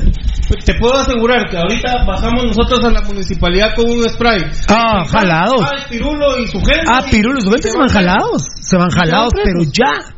te 0.63 0.73
puedo 0.75 0.95
asegurar 0.95 1.49
que 1.49 1.57
ahorita 1.57 2.03
bajamos 2.05 2.45
nosotros 2.45 2.83
a 2.83 2.89
la 2.91 3.01
municipalidad 3.01 3.75
con 3.75 3.89
un 3.89 4.03
spray. 4.09 4.43
Ah, 4.69 5.03
jalados. 5.07 5.61
Ah, 5.61 5.85
Pirulo 5.89 6.39
y 6.39 6.47
su 6.47 6.59
gente. 6.59 6.85
Ah, 6.87 7.01
Pirulo 7.09 7.37
y 7.39 7.41
su 7.41 7.49
gente 7.51 7.69
se 7.69 7.77
van 7.77 7.89
jalados. 7.89 8.43
Se 8.61 8.77
van 8.77 8.89
jalados, 8.89 9.33
pero 9.43 9.59
ya. 9.71 10.13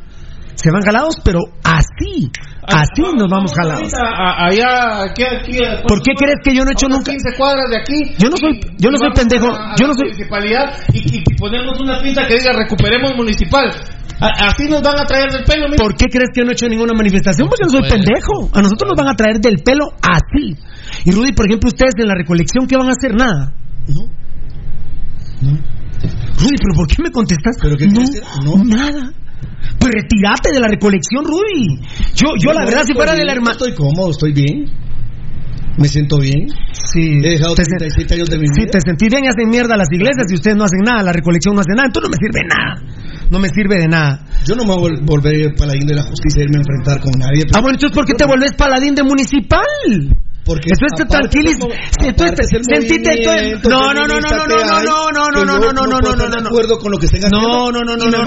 Se 0.55 0.69
van 0.71 0.81
jalados, 0.83 1.15
pero 1.23 1.39
así. 1.63 2.29
Así 2.67 3.01
nos 3.17 3.27
vamos 3.31 3.51
jalados. 3.55 3.81
Ahorita, 3.81 3.97
a- 4.03 4.45
allá, 4.45 5.03
aquí, 5.09 5.23
aquí, 5.23 5.57
a- 5.65 5.81
¿Por 5.87 6.01
qué 6.03 6.11
crees 6.15 6.35
que 6.43 6.53
yo 6.53 6.63
no 6.63 6.69
he 6.69 6.73
hecho 6.73 6.85
a 6.85 6.89
nunca? 6.89 7.11
15 7.11 7.35
cuadras 7.37 7.69
de 7.71 7.77
aquí. 7.77 8.15
Yo 8.19 8.29
no 8.29 8.37
soy, 8.37 8.59
yo 8.77 8.91
no 8.91 8.97
soy 8.97 9.11
pendejo. 9.15 9.47
a- 9.47 9.71
a 9.71 9.75
Yo 9.79 9.87
no 9.87 9.93
soy. 9.93 10.09
municipalidad 10.09 10.73
y, 10.93 11.17
y 11.17 11.23
ponemos 11.39 11.79
una 11.79 11.99
pinta 12.01 12.27
que 12.27 12.35
diga 12.37 12.51
recuperemos 12.53 13.15
municipal. 13.15 13.71
Así 14.19 14.67
nos 14.69 14.81
van 14.81 14.99
a 14.99 15.05
traer 15.05 15.31
del 15.31 15.43
pelo. 15.45 15.65
mira. 15.69 15.77
¿Por 15.81 15.95
qué 15.95 16.05
crees 16.07 16.29
que 16.33 16.41
no 16.43 16.49
he 16.49 16.53
hecho 16.53 16.67
ninguna 16.67 16.93
manifestación? 16.93 17.47
Porque 17.47 17.63
no 17.65 17.69
soy 17.71 17.81
puede. 17.81 17.93
pendejo. 18.03 18.49
A 18.53 18.61
nosotros 18.61 18.89
nos 18.89 18.97
van 18.97 19.07
a 19.07 19.15
traer 19.15 19.39
del 19.39 19.59
pelo 19.63 19.85
así. 20.01 20.55
Y 21.05 21.11
Rudy, 21.11 21.31
por 21.33 21.45
ejemplo, 21.47 21.67
ustedes 21.69 21.93
en 21.97 22.07
la 22.07 22.15
recolección, 22.15 22.67
¿qué 22.67 22.75
van 22.75 22.87
a 22.89 22.91
hacer? 22.91 23.15
Nada. 23.15 23.53
Rudy, 25.41 26.55
¿pero 26.57 26.75
por 26.75 26.87
qué 26.87 27.01
me 27.03 27.11
contestas? 27.11 27.55
no, 28.43 28.63
nada. 28.63 29.11
Pues 29.79 29.91
retírate 29.93 30.51
de 30.53 30.59
la 30.59 30.67
recolección, 30.67 31.23
Rudy. 31.23 31.79
Yo, 32.15 32.27
yo 32.43 32.51
la 32.53 32.61
No, 32.61 32.65
verdad, 32.67 32.83
si 32.85 32.93
fuera 32.93 33.13
de 33.13 33.23
la 33.23 33.31
hermana... 33.33 33.51
Estoy 33.51 33.73
cómodo, 33.73 34.11
estoy 34.11 34.33
bien. 34.33 34.65
Me 35.77 35.87
siento 35.87 36.19
bien. 36.19 36.47
Sí. 36.73 37.19
He 37.23 37.29
dejado 37.39 37.55
37 37.55 38.13
años 38.15 38.29
de 38.29 38.37
mi 38.37 38.47
Sí, 38.47 38.61
vida. 38.61 38.71
te 38.71 38.79
sentí 38.81 39.07
bien, 39.07 39.27
hacen 39.27 39.47
mierda 39.49 39.77
las 39.77 39.87
iglesias 39.91 40.27
y 40.29 40.35
ustedes 40.35 40.57
no 40.57 40.65
hacen 40.65 40.81
nada, 40.85 41.03
la 41.03 41.13
recolección 41.13 41.55
no 41.55 41.61
hace 41.61 41.71
nada, 41.75 41.87
entonces 41.87 42.09
no 42.09 42.15
me 42.15 42.19
sirve 42.19 42.41
nada. 42.47 42.83
No 43.29 43.39
me 43.39 43.47
sirve 43.49 43.79
de 43.81 43.87
nada. 43.87 44.25
Yo 44.47 44.55
no 44.55 44.63
me 44.65 44.75
voy 44.75 44.91
a 44.97 45.05
volver 45.05 45.55
paladín 45.55 45.85
de 45.87 45.95
la 45.95 46.03
justicia 46.03 46.41
y 46.41 46.43
irme 46.45 46.57
a 46.57 46.61
enfrentar 46.61 46.99
con 47.01 47.13
nadie. 47.19 47.45
Ah, 47.53 47.61
bueno, 47.61 47.75
entonces 47.75 47.95
¿por 47.95 48.05
qué 48.05 48.13
te 48.13 48.25
volvés 48.25 48.53
paladín 48.57 48.95
de 48.95 49.03
municipal? 49.03 49.61
Porque 50.45 50.69
Entonces 50.73 50.97
te 50.97 51.03
aparte 51.03 51.29
tranquiliza. 51.29 51.59
como- 51.59 51.73
Si 51.77 52.09
tú 52.09 52.23
aparte 52.23 52.41
estás- 52.41 52.47
es 52.49 52.53
el 52.57 52.63
sentite 52.65 53.09
movimiento 53.27 53.69
No, 53.69 53.93
no, 53.93 54.07
no, 54.07 54.07
no, 54.07 54.17
no, 54.17 54.47
no, 54.47 54.47
no, 54.49 55.11
no, 55.13 55.29
no, 55.29 55.45
no, 55.45 55.45
no, 55.45 55.73
no, 55.73 55.83
no, 55.85 55.99
no, 56.01 56.25
no, 56.25 56.41
no. 56.41 56.47
acuerdo 56.49 56.79
con 56.79 56.91
lo 56.91 56.97
que 56.97 57.05
estén 57.05 57.21
haciendo. 57.23 57.47
No, 57.47 57.71
no, 57.71 57.81
no, 57.85 57.95
no, 57.97 58.09
no, 58.09 58.19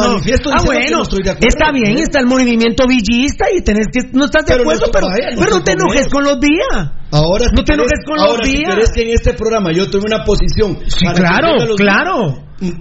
Ah, 0.54 0.62
bueno, 0.64 1.02
está 1.40 1.72
bien, 1.72 1.98
está 1.98 2.20
el 2.20 2.26
movimiento 2.26 2.86
villista 2.86 3.46
y 3.52 3.62
tenés 3.62 3.86
que 3.92 4.06
no 4.12 4.26
estás 4.26 4.46
de 4.46 4.54
acuerdo, 4.54 4.86
pero, 4.92 5.08
pero 5.36 5.50
no 5.50 5.62
te 5.64 5.72
enojes 5.72 6.06
con 6.08 6.22
los 6.22 6.38
días. 6.38 7.01
Ahora, 7.12 7.46
No 7.53 7.59
si 7.59 7.64
te 7.64 7.75
enojes 7.75 8.01
con 8.07 8.16
los 8.16 8.37
si 8.42 8.57
días. 8.57 8.75
querés 8.75 8.90
que 8.94 9.03
en 9.03 9.11
este 9.11 9.35
programa 9.35 9.70
yo 9.72 9.88
tome 9.90 10.05
una 10.07 10.25
posición. 10.25 10.79
Sí, 10.88 11.05
claro, 11.14 11.57
claro. 11.77 12.35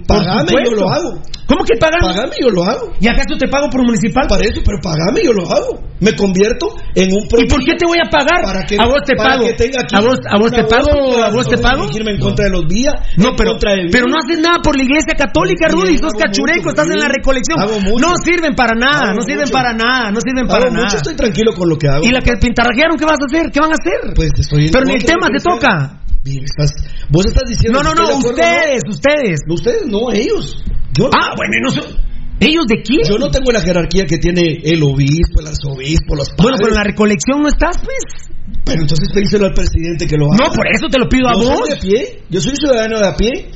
Pagame, 0.06 0.52
yo 0.64 0.70
lo 0.72 0.88
hago. 0.88 1.18
¿Cómo 1.46 1.64
que 1.64 1.74
pagame? 1.76 2.14
Pagame, 2.14 2.36
yo 2.40 2.48
lo 2.50 2.62
hago. 2.62 2.92
¿Y 3.00 3.08
acaso 3.08 3.34
te 3.36 3.48
pago 3.48 3.68
por 3.68 3.82
municipal? 3.84 4.26
Para 4.28 4.44
eso, 4.44 4.62
pero 4.64 4.78
pagame, 4.80 5.20
yo 5.24 5.32
lo 5.32 5.42
hago. 5.50 5.82
Me 5.98 6.14
convierto 6.14 6.74
en 6.94 7.10
un 7.12 7.26
¿Y 7.26 7.46
por 7.50 7.62
qué 7.62 7.74
te 7.74 7.86
voy 7.86 7.98
a 7.98 8.08
pagar? 8.08 8.42
Para 8.42 8.62
que, 8.62 8.74
a 8.78 8.86
vos 8.86 9.02
te 9.04 9.14
para 9.14 9.34
pago. 9.36 9.46
que 9.46 9.54
tenga 9.54 9.82
aquí 9.82 9.94
A 9.94 10.00
vos, 10.00 10.18
a 10.22 10.38
vos 10.38 10.50
te 10.50 10.64
pago, 10.64 11.22
a 11.22 11.30
vos 11.30 11.46
te 11.46 11.58
pago. 11.58 11.86
en 11.92 12.18
contra 12.18 12.46
de 12.46 12.50
los 12.50 12.66
días. 12.68 12.94
No, 13.18 13.30
en 13.30 13.36
pero, 13.36 13.58
pero 13.58 14.06
no 14.06 14.18
haces 14.18 14.38
nada 14.38 14.58
por 14.62 14.76
la 14.76 14.82
iglesia 14.82 15.14
católica, 15.18 15.68
Rudy. 15.68 15.98
Sos 15.98 16.14
cachureco, 16.14 16.70
estás 16.70 16.88
en 16.88 16.98
la 16.98 17.08
recolección. 17.08 17.58
Hago 17.58 17.78
mucho. 17.80 17.98
No 17.98 18.14
sirven 18.22 18.54
para 18.54 18.74
nada, 18.74 19.12
no 19.14 19.22
sirven 19.22 19.50
para 19.50 19.72
nada, 19.74 20.10
no 20.10 20.20
sirven 20.20 20.46
para 20.46 20.70
nada. 20.70 20.84
mucho, 20.84 20.96
estoy 20.96 21.14
tranquilo 21.14 21.52
con 21.54 21.68
lo 21.68 21.76
que 21.76 21.88
hago. 21.88 22.04
¿Y 22.04 22.10
la 22.10 22.20
que 22.20 22.32
pintarrajearon 22.40 22.96
qué 22.96 23.04
vas 23.04 23.18
a 23.20 23.26
hacer? 23.26 23.50
¿Qué 23.50 23.60
van 23.60 23.70
a 23.70 23.78
hacer? 23.78 24.14
Pues 24.30 24.46
estoy 24.46 24.70
Pero 24.70 24.84
ni 24.84 24.94
el 24.94 25.04
tema 25.04 25.28
te 25.28 25.42
toca. 25.42 25.98
Estás, 26.24 26.70
vos 27.10 27.26
estás 27.26 27.48
diciendo 27.48 27.82
No, 27.82 27.94
no, 27.94 27.94
no, 27.94 28.16
ustedes, 28.18 28.82
ustedes. 28.88 29.40
¿no? 29.46 29.54
Ustedes 29.54 29.82
no, 29.86 30.12
ellos. 30.12 30.62
Yo 30.96 31.04
no. 31.04 31.10
Ah, 31.14 31.34
bueno, 31.36 31.52
no 31.62 32.02
¿Ellos 32.38 32.66
de 32.66 32.82
quién? 32.82 33.02
Yo 33.08 33.18
no 33.18 33.30
tengo 33.30 33.52
la 33.52 33.60
jerarquía 33.60 34.04
que 34.04 34.18
tiene 34.18 34.58
el 34.64 34.82
obispo, 34.82 35.40
el 35.40 35.46
arzobispo, 35.46 36.16
los 36.16 36.30
padres. 36.30 36.42
Bueno, 36.42 36.56
pero 36.58 36.68
en 36.70 36.78
la 36.78 36.84
recolección 36.84 37.42
no 37.42 37.48
estás, 37.48 37.78
pues. 37.78 38.32
Pero 38.64 38.82
entonces 38.82 39.08
pedíselo 39.12 39.46
al 39.46 39.54
presidente 39.54 40.06
que 40.06 40.16
lo 40.16 40.26
haga. 40.26 40.46
No, 40.46 40.52
por 40.52 40.66
eso 40.66 40.88
te 40.90 40.98
lo 40.98 41.08
pido 41.08 41.28
a 41.28 41.34
Yo 41.34 41.38
vos. 41.38 41.58
soy 41.58 41.68
de 41.68 41.74
a 41.74 41.80
pie. 41.80 42.22
Yo 42.30 42.40
soy 42.40 42.56
ciudadano 42.56 42.98
de 42.98 43.06
a 43.06 43.16
pie. 43.16 43.50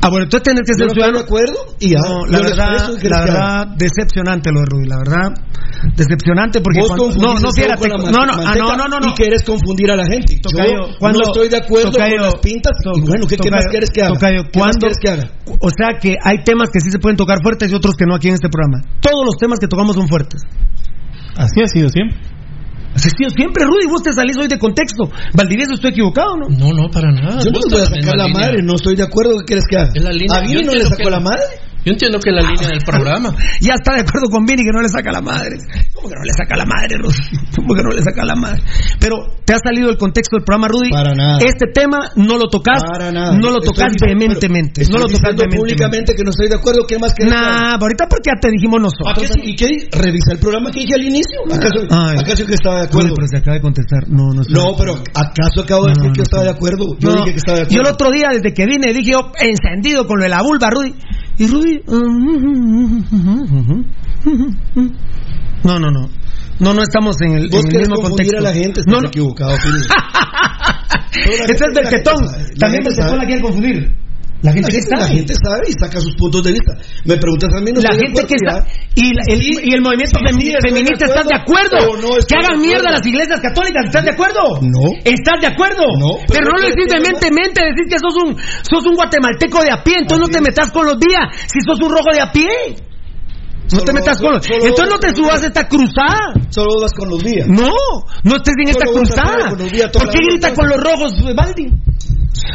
Ah, 0.00 0.08
bueno, 0.10 0.24
entonces 0.24 0.44
tenés 0.46 0.62
que 0.62 0.74
ser 0.78 0.90
ciudadano. 0.90 1.18
de 1.18 1.24
acuerdo 1.24 1.58
y 1.80 1.90
ya. 1.90 1.98
No, 1.98 2.24
la 2.26 2.38
verdad, 2.38 2.88
la 3.02 3.18
verdad, 3.24 3.66
decepcionante 3.76 4.52
lo 4.52 4.60
de 4.60 4.66
Rudy, 4.70 4.86
la 4.86 4.98
verdad, 4.98 5.34
decepcionante 5.96 6.60
porque 6.60 6.78
Vos 6.80 6.88
cuando- 6.88 7.04
confundís 7.06 7.26
no, 7.26 7.40
no, 7.40 7.48
el 7.48 7.54
cebo 7.54 7.66
fíjate, 7.66 7.90
con 7.90 8.02
la 8.02 8.10
no, 8.10 8.26
no, 8.26 8.32
ah, 8.46 8.54
no, 8.54 8.76
no, 8.76 8.84
no, 8.88 8.98
no, 9.00 9.08
Y 9.10 9.12
quieres 9.14 9.42
confundir 9.42 9.90
a 9.90 9.96
la 9.96 10.06
gente. 10.06 10.38
Tocayo, 10.38 10.86
Yo 10.86 10.98
cuando- 10.98 11.18
no 11.18 11.24
estoy 11.26 11.48
de 11.48 11.56
acuerdo 11.58 11.90
Tocayo, 11.90 12.14
con 12.16 12.22
las 12.30 12.34
pintas. 12.36 12.72
y 12.94 13.00
bueno, 13.00 13.26
¿qué, 13.26 13.36
qué 13.36 13.50
más 13.50 13.60
Tocayo, 13.66 13.70
quieres 13.70 13.90
que 13.90 14.00
haga? 14.02 14.12
Tocayo, 14.14 14.42
¿Qué 14.52 14.58
más 14.58 14.62
¿cuándo- 14.62 14.78
quieres 14.86 14.98
que 15.02 15.08
haga? 15.10 15.24
O 15.60 15.70
sea 15.74 15.88
que 15.98 16.14
hay 16.22 16.36
temas 16.44 16.70
que 16.70 16.78
sí 16.80 16.90
se 16.90 16.98
pueden 17.00 17.16
tocar 17.16 17.38
fuertes 17.42 17.70
y 17.70 17.74
otros 17.74 17.94
que 17.98 18.06
no 18.06 18.14
aquí 18.14 18.28
en 18.28 18.34
este 18.34 18.48
programa. 18.48 18.78
Todos 19.00 19.24
los 19.26 19.36
temas 19.36 19.58
que 19.58 19.66
tocamos 19.66 19.96
son 19.96 20.06
fuertes. 20.06 20.42
Así 21.36 21.60
ha 21.62 21.66
sido 21.66 21.88
siempre. 21.88 22.18
Siempre, 22.96 23.64
Rudy, 23.64 23.86
vos 23.88 24.02
te 24.02 24.12
salís 24.12 24.36
hoy 24.36 24.48
de 24.48 24.58
contexto. 24.58 25.10
Valdivieso, 25.34 25.74
estoy 25.74 25.90
equivocado, 25.90 26.36
¿no? 26.36 26.48
No, 26.48 26.72
no, 26.72 26.90
para 26.90 27.10
nada. 27.12 27.38
Yo 27.44 27.50
no 27.50 27.60
te 27.60 27.74
voy 27.74 27.82
a 27.82 27.86
sacar 27.86 28.16
la 28.16 28.28
madre, 28.28 28.62
no 28.62 28.74
estoy 28.74 28.96
de 28.96 29.02
acuerdo. 29.04 29.38
¿Qué 29.40 29.44
quieres 29.46 29.64
que 29.68 29.76
haga? 29.76 29.90
Es 29.94 30.02
la 30.02 30.10
línea. 30.10 30.38
¿A 30.38 30.42
mí 30.42 30.52
no 30.64 30.74
le 30.74 30.82
sacó 30.84 31.04
que- 31.04 31.10
la 31.10 31.20
madre? 31.20 31.42
Yo 31.84 31.92
entiendo 31.92 32.18
que 32.18 32.30
la 32.30 32.42
línea 32.42 32.68
del 32.68 32.80
programa. 32.84 33.34
Ya 33.60 33.74
está 33.74 33.94
de 33.94 34.00
acuerdo 34.00 34.28
con 34.30 34.44
Vini 34.44 34.62
que 34.62 34.70
no 34.72 34.80
le 34.82 34.88
saca 34.88 35.10
la 35.10 35.20
madre. 35.20 35.56
¿Cómo 35.94 36.08
que 36.08 36.14
no 36.14 36.22
le 36.24 36.32
saca 36.32 36.56
la 36.56 36.64
madre, 36.64 36.96
Rudy? 36.98 37.16
¿Cómo 37.56 37.74
que 37.74 37.82
no 37.82 37.90
le 37.90 38.02
saca 38.02 38.24
la 38.24 38.34
madre? 38.36 38.62
Pero 39.00 39.16
te 39.44 39.54
ha 39.54 39.58
salido 39.58 39.90
el 39.90 39.96
contexto 39.96 40.36
del 40.36 40.44
programa, 40.44 40.68
Rudy. 40.68 40.90
Para 40.90 41.14
nada. 41.14 41.38
Este 41.38 41.66
tema 41.72 42.10
no 42.16 42.36
lo 42.38 42.48
tocas. 42.48 42.82
Para 42.84 43.10
nada. 43.10 43.32
No 43.36 43.50
lo 43.50 43.58
Estoy 43.58 43.74
tocas 43.74 43.92
diciendo- 43.92 44.18
vehementemente. 44.18 44.82
pero 44.84 44.92
No 44.92 44.98
lo 44.98 45.06
estoy 45.10 45.36
tocas 45.36 45.56
públicamente 45.56 46.14
que 46.14 46.22
no 46.24 46.30
estoy 46.30 46.48
de 46.48 46.54
acuerdo. 46.56 46.86
¿Qué 46.86 46.98
más 46.98 47.14
que? 47.14 47.24
Nah, 47.24 47.76
ahorita 47.80 48.06
porque 48.08 48.30
ya 48.34 48.40
te 48.40 48.50
dijimos 48.50 48.78
¿A 48.78 48.82
nosotros. 48.82 49.30
¿Y 49.42 49.56
qué? 49.56 49.88
Revisa 49.90 50.32
el 50.32 50.38
programa 50.38 50.70
que 50.70 50.80
dije 50.80 50.94
al 50.94 51.04
inicio. 51.04 51.40
¿Acaso, 51.50 51.80
Ay. 51.90 52.18
acaso 52.18 52.46
que 52.46 52.54
estaba 52.54 52.82
de 52.82 52.86
Rudy, 52.86 52.90
acuerdo? 52.90 53.14
pero 53.16 53.26
se 53.28 53.36
acaba 53.38 53.54
de 53.56 53.62
contestar. 53.62 54.08
No, 54.08 54.32
no, 54.34 54.42
estoy 54.42 54.54
No, 54.54 54.76
pero. 54.76 54.94
¿acaso 55.14 55.62
acabo 55.62 55.86
de 55.86 55.94
No, 55.94 55.94
decir 55.94 56.08
no, 56.08 56.12
que 56.14 56.18
no, 56.20 56.22
estaba 56.24 56.42
de 56.44 56.50
acuerdo? 56.50 56.84
Yo 56.98 57.08
No, 57.10 57.14
dije 57.22 57.30
que 57.32 57.38
estaba 57.38 57.58
de 57.58 57.62
acuerdo. 57.64 57.74
Yo 57.82 57.88
el 57.88 57.94
otro 57.94 58.10
día, 58.12 58.28
desde 58.32 58.52
que 58.54 58.66
vine, 58.66 58.92
dije 58.92 59.12
yo, 59.12 59.32
encendido 59.40 60.06
con 60.06 60.18
lo 60.18 60.24
de 60.24 60.28
la 60.30 60.42
vulva, 60.42 60.70
Rudy. 60.70 60.94
Y 61.38 61.46
Rudy. 61.46 61.67
No, 65.64 65.78
no, 65.78 65.90
no. 65.90 66.08
No, 66.60 66.74
no 66.74 66.82
estamos 66.82 67.20
en 67.20 67.34
el, 67.34 67.48
Vos 67.48 67.64
en 67.64 67.72
el 67.72 67.78
mismo 67.78 67.96
contexto. 67.96 68.38
a 68.38 68.40
la 68.40 68.52
gente, 68.52 68.80
no, 68.86 69.00
no. 69.00 69.08
equivocado. 69.08 69.52
Ese 69.52 71.52
es 71.52 71.74
del 71.74 71.88
tetón. 71.88 72.16
También 72.58 72.84
del 72.84 72.94
tetón 72.94 73.18
la 73.18 73.24
quieren 73.24 73.42
confundir. 73.42 73.94
La 74.40 74.52
gente 74.52 74.62
La 74.62 74.68
que 74.70 74.78
gente, 74.78 74.90
la 74.94 75.00
sabe. 75.02 75.14
gente 75.18 75.34
sabe 75.34 75.62
y 75.68 75.72
saca 75.74 75.98
sus 76.00 76.14
puntos 76.14 76.42
de 76.44 76.52
vista. 76.52 76.72
Me 77.04 77.16
preguntas 77.16 77.50
a 77.56 77.60
mí, 77.60 77.72
no 77.74 77.80
La 77.80 77.90
gente 77.90 78.22
que 78.22 78.34
está. 78.38 78.62
Y, 78.94 79.10
la- 79.12 79.26
el, 79.34 79.42
y 79.42 79.74
el 79.74 79.82
movimiento 79.82 80.14
Sí, 80.14 80.24
femi- 80.30 80.54
sí, 80.54 80.62
feminista, 80.62 81.04
¿estás 81.10 81.26
de 81.26 81.34
acuerdo? 81.34 81.78
no 81.98 82.08
que 82.22 82.34
hagan 82.38 82.60
mierda 82.62 82.90
las 82.92 83.04
iglesias 83.04 83.40
católicas, 83.40 83.82
¿estás 83.86 84.04
de 84.04 84.12
acuerdo? 84.12 84.62
No. 84.62 84.94
¿Estás 85.02 85.40
de 85.42 85.46
acuerdo? 85.48 85.82
No, 85.98 86.22
Pero, 86.22 86.30
pero 86.30 86.44
no 86.46 86.52
lo 86.54 86.62
¿por 86.62 86.70
decís 86.70 86.86
vehementemente, 86.86 87.58
decís 87.66 87.86
que 87.90 87.98
sos 87.98 88.14
un, 88.22 88.36
sos 88.62 88.86
un 88.86 88.94
guatemalteco 88.94 89.58
de 89.62 89.72
a 89.74 89.82
pie, 89.82 89.94
entonces 90.06 90.22
no 90.22 90.30
te 90.30 90.40
metas 90.40 90.70
con 90.70 90.86
los 90.86 91.00
días, 91.00 91.34
si 91.50 91.58
sos 91.66 91.80
un 91.82 91.90
rojo 91.90 92.10
de 92.14 92.20
a 92.22 92.30
pie. 92.30 92.46
No 93.74 93.80
te 93.82 93.92
metas 93.92 94.18
con 94.18 94.32
los. 94.32 94.46
solo- 94.46 94.64
Entonces 94.64 94.88
no 94.94 94.98
te 94.98 95.14
subas 95.14 95.42
a 95.42 95.46
esta 95.46 95.68
cruzada. 95.68 96.32
Solo 96.48 96.80
vas 96.80 96.92
con 96.94 97.10
los 97.10 97.22
días. 97.22 97.46
No, 97.48 97.70
no 98.24 98.36
estés 98.36 98.54
en 98.62 98.68
esta 98.70 98.86
Solo 98.86 98.98
cruzada. 99.02 99.50
¿Por 99.50 99.58
qué 100.08 100.18
la 100.18 100.26
grita 100.30 100.48
noche. 100.48 100.54
con 100.60 100.68
los 100.70 100.80
rojos, 100.82 101.34
Baldi? 101.34 101.68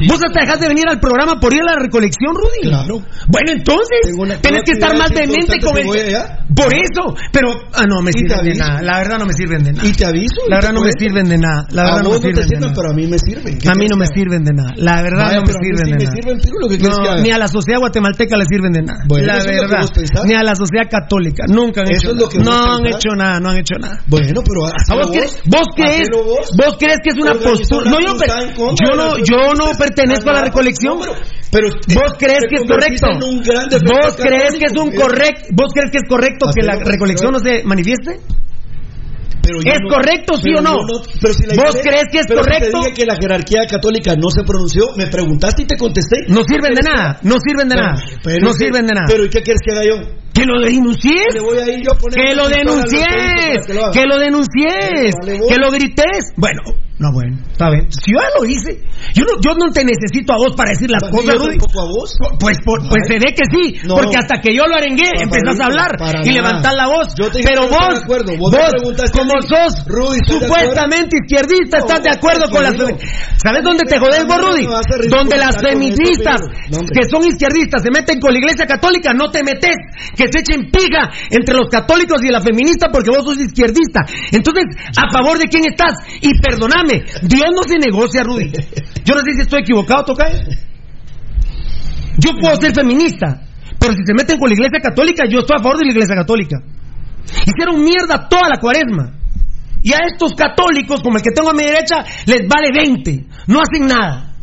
¿Vos 0.08 0.20
hasta 0.24 0.42
dejas 0.42 0.60
de 0.60 0.68
venir 0.68 0.86
al 0.88 1.00
programa 1.00 1.40
por 1.40 1.54
ir 1.54 1.62
a 1.62 1.74
la 1.74 1.80
recolección, 1.80 2.34
Rudy? 2.36 2.70
Claro. 2.70 3.02
Bueno, 3.28 3.52
entonces, 3.52 4.00
tienes 4.42 4.64
que 4.66 4.74
estar 4.74 4.98
más 4.98 5.12
importante 5.12 5.60
con 5.60 5.78
el. 5.78 5.86
Por 6.56 6.74
eso, 6.74 7.16
pero. 7.32 7.50
Ah, 7.74 7.86
no, 7.88 8.02
me 8.02 8.12
sirven 8.12 8.46
de 8.46 8.54
nada. 8.56 8.82
La 8.82 9.00
verdad 9.00 9.18
no 9.20 9.26
me 9.26 9.34
sirven 9.34 9.64
de 9.64 9.74
nada. 9.74 9.88
Y 9.88 9.92
te 9.94 10.06
aviso. 10.06 10.42
La 10.48 10.58
verdad 10.58 10.74
no 10.74 10.82
me 10.82 10.92
sirven 10.98 11.28
de 11.28 11.38
nada. 11.38 11.66
La 11.72 11.84
verdad 11.84 12.04
no 12.04 12.10
me 12.12 12.18
sirven 12.18 12.48
de 12.48 12.60
nada. 12.60 12.74
pero 12.76 12.92
a 12.92 12.94
mí 12.94 13.08
me 13.08 13.18
sirven. 13.18 13.58
¿Qué 13.58 13.70
A 13.70 13.74
mí 13.74 13.86
no 13.90 13.98
me 13.98 14.06
sirven 14.08 14.44
de 14.44 14.52
nada. 14.54 14.72
La 14.78 15.02
verdad 15.02 15.36
no 15.36 15.41
me 15.41 15.54
sirven 15.54 15.97
de 15.97 16.06
nada. 16.06 17.22
ni 17.22 17.32
a 17.32 17.38
la 17.38 17.47
sociedad 17.47 17.80
guatemalteca 17.80 18.38
le 18.38 18.45
sirven 18.45 18.72
de 18.74 18.82
nada. 18.82 19.00
La 19.10 19.43
verdad. 19.43 19.89
Ni 20.26 20.34
a 20.34 20.43
la 20.43 20.56
sociedad 20.56 20.89
católica. 20.89 21.45
Nunca 21.47 21.82
han 21.82 21.91
hecho 21.91 22.14
nada. 22.14 22.30
No 22.43 22.74
han 22.76 22.86
hecho 22.88 23.10
nada, 23.16 23.39
no 23.39 23.50
han 23.50 23.58
hecho 23.58 23.76
nada. 23.80 24.00
Bueno, 24.08 24.41
pero 24.45 24.68
¿A 24.68 24.76
hacelo 24.78 25.08
vos, 25.45 25.68
crees, 26.78 26.97
que 27.04 27.10
es 27.10 27.18
una 27.18 27.34
postura? 27.34 27.89
No, 27.89 28.00
yo, 28.00 29.54
no, 29.54 29.62
no 29.66 29.74
feministas. 29.74 29.88
pertenezco 29.88 30.30
a 30.30 30.34
la 30.34 30.41
recolección. 30.43 30.97
no, 30.99 31.05
pero, 31.51 31.68
pero 31.88 32.01
¿Vos 32.01 32.14
crees 32.18 32.43
que 32.49 32.55
es 32.55 32.66
correcto? 32.68 33.07
¿Vos 33.18 34.16
crees 34.18 34.53
que 34.59 34.66
es 34.66 34.74
un 34.78 34.91
correcto? 34.95 35.45
¿Vos 35.53 35.70
crees 35.74 35.91
que 35.91 35.97
es 35.97 36.07
correcto 36.09 36.45
que 36.55 36.64
la 36.66 36.76
pues, 36.76 36.88
recolección 36.88 37.32
no 37.32 37.39
se 37.39 37.64
manifieste? 37.64 38.20
Pero 39.43 39.59
¿Es 39.59 39.76
no- 39.84 39.89
correcto, 39.91 40.38
sí 40.38 40.55
o 40.55 40.61
no? 40.61 40.72
yo 40.88 41.03
pero 41.20 41.34
si 41.34 41.43
la 41.45 41.53
¿Vos 41.55 41.76
iglesia- 41.76 41.84
crees 41.91 42.05
que 42.14 42.20
es 42.20 42.26
pero 42.30 42.43
si 42.43 42.49
correcto? 42.49 42.72
te 42.72 42.78
dije 42.80 42.93
que 42.95 43.05
la 43.05 43.16
jerarquía 43.20 43.61
católica 43.70 44.16
no 44.16 44.30
se 44.32 44.41
pronunció, 44.47 44.86
me 44.95 45.07
preguntaste 45.07 45.64
y 45.64 45.66
te 45.68 45.76
contesté. 45.76 46.16
No 46.30 46.43
sirven 46.47 46.72
de 46.74 46.80
nada, 46.82 47.20
no 47.24 47.36
sirven 47.43 47.68
de 47.68 47.76
Pero- 47.76 47.88
nada, 47.91 48.03
pero 48.24 48.39
no 48.39 48.51
que- 48.53 48.57
sirven 48.64 48.86
de 48.88 48.93
nada. 48.93 49.05
Pero 49.09 49.26
¿y 49.26 49.30
qué 49.30 49.41
quieres 49.43 49.59
que 49.66 49.72
haga 49.74 49.84
yo? 49.84 49.95
Que 50.34 50.45
lo 50.45 50.61
denuncies. 50.64 51.28
Le 51.34 51.41
voy 51.41 51.57
a 51.59 51.68
ir 51.70 51.84
yo 51.84 51.91
a 51.91 51.95
poner 51.95 52.16
Que 52.26 52.34
lo 52.34 52.47
denuncies. 52.47 53.68
que 53.68 53.74
lo. 53.74 53.91
Que 53.91 54.05
denuncies. 54.18 55.14
Que 55.49 55.57
lo 55.59 55.70
grites. 55.72 56.32
Bueno, 56.38 56.61
no, 57.04 57.12
bueno, 57.12 57.36
está 57.51 57.70
bien. 57.70 57.91
Si 57.91 58.12
yo 58.16 58.20
ya 58.24 58.32
lo 58.39 58.45
hice, 58.47 58.80
yo 59.14 59.24
no, 59.28 59.36
yo 59.43 59.51
no 59.60 59.68
te 59.76 59.84
necesito 59.84 60.32
a 60.32 60.38
vos 60.38 60.56
para 60.56 60.72
decir 60.72 60.88
las 60.89 61.04
¿Ni 61.04 61.12
cosas, 61.12 61.36
yo 61.36 61.43
tampoco 61.51 61.82
a 61.82 61.86
vos? 61.91 62.16
Pues, 62.39 62.58
por- 62.64 62.80
pues 62.88 63.04
se 63.08 63.20
ve 63.20 63.36
que 63.36 63.43
sí, 63.51 63.84
No. 63.86 63.95
porque 63.95 64.16
hasta 64.16 64.39
que 64.39 64.56
yo 64.56 64.64
lo 64.64 64.76
arengué, 64.76 65.04
Para 65.12 65.24
empezás 65.28 65.60
a 65.60 65.66
hablar 65.68 65.91
y 66.24 66.32
levantar 66.32 66.74
la 66.74 66.88
voz. 66.88 67.14
Yo 67.20 67.28
te 67.30 67.39
dije 67.39 67.49
Pero 67.51 67.68
no 67.68 67.76
vos, 67.76 67.99
acuerdo. 68.04 68.32
Vos 68.38 68.56
como 69.12 69.36
sos 69.43 69.84
Rudy, 69.86 70.20
¿estás 70.24 70.39
de 70.39 70.47
supuestamente 70.47 71.18
izquierdista, 71.20 71.78
No, 71.80 71.86
estás 71.86 72.04
de 72.04 72.10
acuerdo 72.16 72.45
con 72.49 72.64
las... 72.64 72.74
¿Sabes 73.43 73.64
dónde 73.64 73.84
te 73.84 73.99
jodés 73.99 74.24
vos, 74.26 74.38
no 74.39 74.47
Rudy? 74.51 74.66
Donde 75.10 75.36
las 75.38 75.58
feministas 75.60 76.39
no, 76.72 76.80
que 76.88 77.04
son 77.12 77.26
izquierdistas 77.28 77.84
se 77.84 77.91
meten 77.91 78.20
con 78.20 78.32
la 78.32 78.39
iglesia 78.39 78.66
católica, 78.66 79.14
no 79.14 79.30
te 79.30 79.43
metes, 79.43 79.76
que 80.16 80.32
se 80.32 80.39
echen 80.39 80.72
piga 80.72 81.12
entre 81.30 81.56
los 81.56 81.68
católicos 81.70 82.24
y 82.24 82.30
la 82.32 82.39
feminista 82.39 82.88
porque 82.91 83.10
vos 83.12 83.26
sos 83.26 83.39
izquierdista. 83.43 84.06
Entonces, 84.32 84.64
¿a 84.95 85.12
favor 85.12 85.38
de 85.38 85.45
quién 85.51 85.66
estás? 85.66 85.93
Y 86.22 86.32
Dios 87.22 87.50
no 87.56 87.64
se 87.64 87.78
negocia, 87.78 88.24
Rudy. 88.24 88.52
Yo 89.04 89.16
no 89.16 89.22
sé 89.22 89.34
si 89.36 89.41
estoy 89.41 89.62
equivocado, 89.62 90.06
Tocayo. 90.06 90.39
Yo 92.20 92.32
puedo 92.39 92.56
ser 92.58 92.74
feminista, 92.74 93.41
pero 93.80 93.94
si 93.94 94.04
se 94.06 94.14
meten 94.14 94.38
con 94.38 94.50
la 94.50 94.54
iglesia 94.54 94.80
católica, 94.82 95.24
yo 95.30 95.39
estoy 95.39 95.58
a 95.60 95.64
favor 95.64 95.78
de 95.80 95.86
la 95.86 95.91
iglesia 95.91 96.16
católica. 96.16 96.58
Hicieron 97.46 97.84
mierda 97.84 98.28
toda 98.30 98.50
la 98.50 98.60
cuaresma. 98.60 99.14
Y 99.82 99.91
a 99.91 99.98
estos 100.08 100.34
católicos, 100.34 101.02
como 101.02 101.18
el 101.18 101.24
que 101.24 101.32
tengo 101.32 101.50
a 101.50 101.54
mi 101.54 101.64
derecha, 101.64 102.06
les 102.26 102.48
vale 102.48 102.70
20. 102.74 103.26
No 103.48 103.60
hacen 103.60 103.88
nada. 103.88 104.34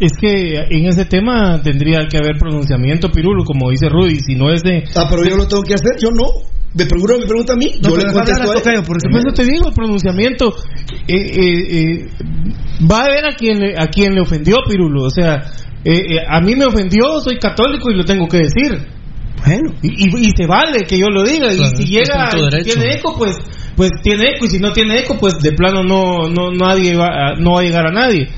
Es 0.00 0.12
que 0.20 0.56
en 0.68 0.86
ese 0.86 1.04
tema 1.04 1.62
tendría 1.62 2.08
que 2.08 2.18
haber 2.18 2.36
pronunciamiento, 2.36 3.10
Pirulo, 3.10 3.44
como 3.44 3.70
dice 3.70 3.88
Rudy, 3.88 4.18
si 4.20 4.34
no 4.34 4.52
es 4.52 4.62
de... 4.62 4.84
Ah, 4.96 5.06
pero 5.08 5.24
yo 5.24 5.36
lo 5.36 5.46
tengo 5.46 5.62
que 5.62 5.74
hacer, 5.74 5.92
yo 6.02 6.10
no. 6.10 6.24
Me 6.74 6.86
pregunta, 6.86 7.14
me 7.18 7.26
pregunta 7.26 7.52
a 7.52 7.56
mí, 7.56 7.66
No, 7.82 7.90
yo 7.90 7.96
le 7.96 8.12
contesto 8.12 8.42
a. 8.50 8.54
Tocayo, 8.54 8.82
por 8.84 8.96
eso 8.96 9.32
te 9.34 9.44
digo, 9.44 9.68
el 9.68 9.74
pronunciamiento. 9.74 10.54
eh, 11.06 11.14
eh, 11.16 11.66
eh, 11.70 12.08
va 12.90 13.04
a 13.04 13.08
ver 13.08 13.24
a 13.26 13.34
quien, 13.36 13.58
le, 13.58 13.74
a 13.78 13.88
quien 13.88 14.14
le 14.14 14.20
ofendió, 14.22 14.56
Pirulo. 14.68 15.04
O 15.04 15.10
sea, 15.10 15.34
a 16.28 16.40
mí 16.40 16.54
me 16.56 16.64
ofendió, 16.64 17.20
soy 17.20 17.38
católico 17.38 17.90
y 17.90 17.96
lo 17.96 18.04
tengo 18.04 18.26
que 18.28 18.38
decir. 18.38 18.86
Bueno. 19.44 19.72
Y, 19.82 19.88
y- 19.88 20.28
y 20.28 20.30
se 20.36 20.46
vale 20.46 20.82
que 20.86 20.96
yo 20.98 21.08
lo 21.08 21.22
diga. 21.24 21.48
Claro, 21.48 21.72
y 21.72 21.76
si 21.76 21.84
llega, 21.84 22.28
tiene 22.62 22.92
eco, 22.94 23.14
pues 23.18 23.36
pues 23.76 23.90
tiene 24.02 24.30
eco. 24.36 24.46
Y 24.46 24.48
si 24.50 24.58
no 24.58 24.72
tiene 24.72 25.00
eco, 25.00 25.16
pues 25.18 25.34
de 25.42 25.52
plano 25.52 25.82
no, 25.82 26.28
no, 26.28 26.52
nadie 26.52 26.96
va 26.96 27.34
no 27.38 27.54
va 27.54 27.60
a 27.60 27.64
llegar 27.64 27.86
a 27.86 27.92
nadie. 27.92 28.28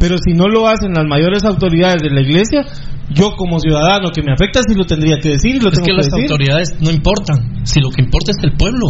Pero 0.00 0.16
si 0.18 0.32
no 0.34 0.48
lo 0.48 0.66
hacen 0.66 0.92
las 0.94 1.06
mayores 1.06 1.44
autoridades 1.44 2.02
de 2.02 2.10
la 2.10 2.20
iglesia, 2.22 2.66
yo 3.12 3.34
como 3.36 3.58
ciudadano 3.58 4.10
que 4.14 4.22
me 4.22 4.32
afecta 4.32 4.60
sí 4.66 4.74
lo 4.74 4.84
tendría 4.84 5.18
que 5.18 5.30
decir 5.30 5.56
y 5.56 5.60
lo 5.60 5.68
Es 5.68 5.74
tengo 5.74 5.86
que 5.86 5.92
que 5.92 5.96
las 5.96 6.06
decir. 6.06 6.22
autoridades 6.30 6.68
no 6.80 6.90
importan. 6.90 7.66
Si 7.66 7.80
lo 7.80 7.90
que 7.90 8.02
importa 8.02 8.30
es 8.30 8.42
el 8.44 8.52
pueblo. 8.56 8.86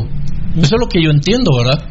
Eso 0.56 0.76
es 0.76 0.80
lo 0.80 0.88
que 0.88 1.02
yo 1.02 1.10
entiendo, 1.10 1.50
¿verdad? 1.56 1.84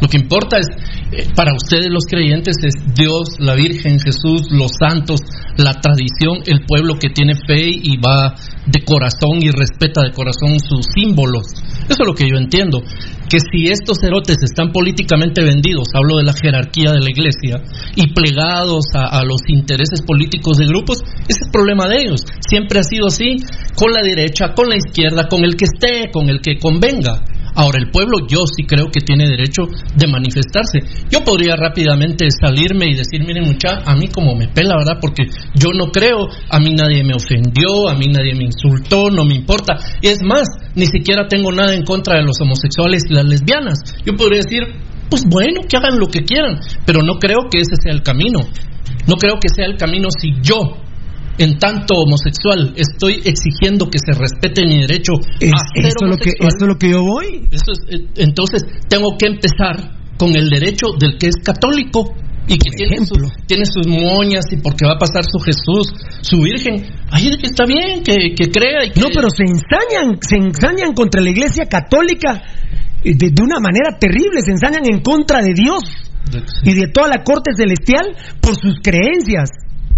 Lo 0.00 0.08
que 0.08 0.18
importa 0.18 0.58
es, 0.58 0.66
eh, 1.12 1.26
para 1.34 1.54
ustedes 1.54 1.88
los 1.90 2.04
creyentes, 2.06 2.56
es 2.62 2.74
Dios, 2.94 3.36
la 3.38 3.54
Virgen, 3.54 3.98
Jesús, 3.98 4.50
los 4.50 4.72
santos, 4.78 5.20
la 5.56 5.72
tradición, 5.74 6.42
el 6.46 6.64
pueblo 6.66 6.98
que 6.98 7.10
tiene 7.10 7.34
fe 7.34 7.70
y 7.70 7.96
va 7.96 8.34
de 8.66 8.84
corazón 8.84 9.40
y 9.40 9.50
respeta 9.50 10.02
de 10.02 10.12
corazón 10.12 10.58
sus 10.58 10.84
símbolos. 10.94 11.46
Eso 11.88 12.02
es 12.02 12.06
lo 12.06 12.14
que 12.14 12.28
yo 12.28 12.36
entiendo. 12.36 12.82
Que 13.28 13.38
si 13.40 13.68
estos 13.68 13.98
cerotes 14.00 14.36
están 14.42 14.72
políticamente 14.72 15.42
vendidos, 15.42 15.88
hablo 15.94 16.18
de 16.18 16.24
la 16.24 16.32
jerarquía 16.32 16.92
de 16.92 17.00
la 17.00 17.10
iglesia, 17.10 17.62
y 17.96 18.12
plegados 18.12 18.84
a, 18.94 19.06
a 19.06 19.24
los 19.24 19.42
intereses 19.48 20.02
políticos 20.02 20.58
de 20.58 20.66
grupos, 20.66 20.98
ese 21.28 21.40
es 21.40 21.46
el 21.46 21.50
problema 21.52 21.88
de 21.88 22.02
ellos. 22.02 22.20
Siempre 22.48 22.80
ha 22.80 22.84
sido 22.84 23.06
así, 23.06 23.36
con 23.76 23.92
la 23.92 24.02
derecha, 24.02 24.54
con 24.54 24.68
la 24.68 24.76
izquierda, 24.76 25.28
con 25.28 25.44
el 25.44 25.56
que 25.56 25.64
esté, 25.64 26.10
con 26.12 26.28
el 26.28 26.40
que 26.40 26.58
convenga. 26.58 27.22
Ahora, 27.54 27.78
el 27.78 27.90
pueblo 27.90 28.26
yo 28.28 28.40
sí 28.46 28.64
creo 28.66 28.90
que 28.90 29.00
tiene 29.00 29.28
derecho 29.28 29.62
de 29.94 30.06
manifestarse. 30.06 30.80
Yo 31.10 31.22
podría 31.24 31.56
rápidamente 31.56 32.26
salirme 32.30 32.86
y 32.86 32.94
decir, 32.94 33.24
miren 33.24 33.44
mucha, 33.44 33.80
a 33.84 33.94
mí 33.94 34.08
como 34.08 34.34
me 34.34 34.48
pela, 34.48 34.76
¿verdad? 34.76 34.98
Porque 35.00 35.24
yo 35.54 35.70
no 35.72 35.92
creo, 35.92 36.28
a 36.50 36.58
mí 36.58 36.74
nadie 36.74 37.04
me 37.04 37.14
ofendió, 37.14 37.88
a 37.88 37.94
mí 37.94 38.06
nadie 38.06 38.34
me 38.34 38.44
insultó, 38.44 39.10
no 39.10 39.24
me 39.24 39.34
importa. 39.34 39.76
Es 40.02 40.22
más, 40.22 40.48
ni 40.74 40.86
siquiera 40.86 41.28
tengo 41.28 41.52
nada 41.52 41.74
en 41.74 41.84
contra 41.84 42.16
de 42.16 42.24
los 42.24 42.40
homosexuales 42.40 43.02
y 43.08 43.14
las 43.14 43.24
lesbianas. 43.24 43.78
Yo 44.04 44.14
podría 44.16 44.40
decir, 44.42 44.62
pues 45.08 45.24
bueno, 45.28 45.60
que 45.68 45.76
hagan 45.76 45.98
lo 45.98 46.06
que 46.06 46.24
quieran, 46.24 46.58
pero 46.84 47.02
no 47.02 47.18
creo 47.18 47.48
que 47.50 47.60
ese 47.60 47.76
sea 47.82 47.92
el 47.92 48.02
camino. 48.02 48.40
No 49.06 49.16
creo 49.16 49.34
que 49.40 49.48
sea 49.48 49.66
el 49.66 49.76
camino 49.76 50.08
si 50.10 50.32
yo 50.42 50.84
en 51.38 51.58
tanto 51.58 51.94
homosexual 51.96 52.74
estoy 52.76 53.14
exigiendo 53.24 53.88
que 53.90 53.98
se 53.98 54.12
respete 54.18 54.64
mi 54.66 54.80
derecho 54.82 55.12
Es- 55.40 55.50
a 55.52 55.58
ser 55.74 55.86
esto, 55.86 56.04
es 56.06 56.10
lo 56.10 56.16
que, 56.16 56.30
esto 56.30 56.64
es 56.64 56.68
lo 56.68 56.78
que 56.78 56.90
yo 56.90 57.02
voy. 57.02 57.48
Es, 57.50 57.62
eh, 57.90 58.06
entonces 58.16 58.62
tengo 58.88 59.16
que 59.18 59.26
empezar 59.26 59.98
con 60.16 60.34
el 60.36 60.48
derecho 60.48 60.88
del 60.98 61.18
que 61.18 61.26
es 61.26 61.36
católico 61.44 62.14
y 62.46 62.58
que 62.58 62.70
tiene, 62.76 63.04
su- 63.06 63.16
tiene 63.46 63.64
sus 63.64 63.86
moñas 63.86 64.44
y 64.52 64.58
porque 64.58 64.84
va 64.86 64.94
a 64.94 64.98
pasar 64.98 65.24
su 65.24 65.38
Jesús, 65.40 65.88
su 66.20 66.42
Virgen. 66.42 66.84
Ahí 67.10 67.34
está 67.42 67.64
bien 67.66 68.02
que, 68.04 68.34
que 68.36 68.50
crea 68.50 68.84
y 68.84 68.90
que... 68.90 69.00
No, 69.00 69.06
pero 69.14 69.28
se 69.30 69.42
ensañan, 69.44 70.18
se 70.20 70.36
ensañan 70.36 70.92
contra 70.92 71.20
la 71.22 71.30
iglesia 71.30 71.64
católica 71.66 72.42
eh, 73.02 73.14
de, 73.16 73.30
de 73.30 73.42
una 73.42 73.58
manera 73.60 73.98
terrible, 73.98 74.40
se 74.44 74.52
ensañan 74.52 74.82
en 74.84 75.00
contra 75.00 75.40
de 75.42 75.52
Dios 75.54 75.82
y 76.62 76.74
de 76.74 76.88
toda 76.88 77.08
la 77.08 77.22
corte 77.24 77.50
celestial 77.56 78.14
por 78.40 78.54
sus 78.56 78.76
creencias. 78.82 79.48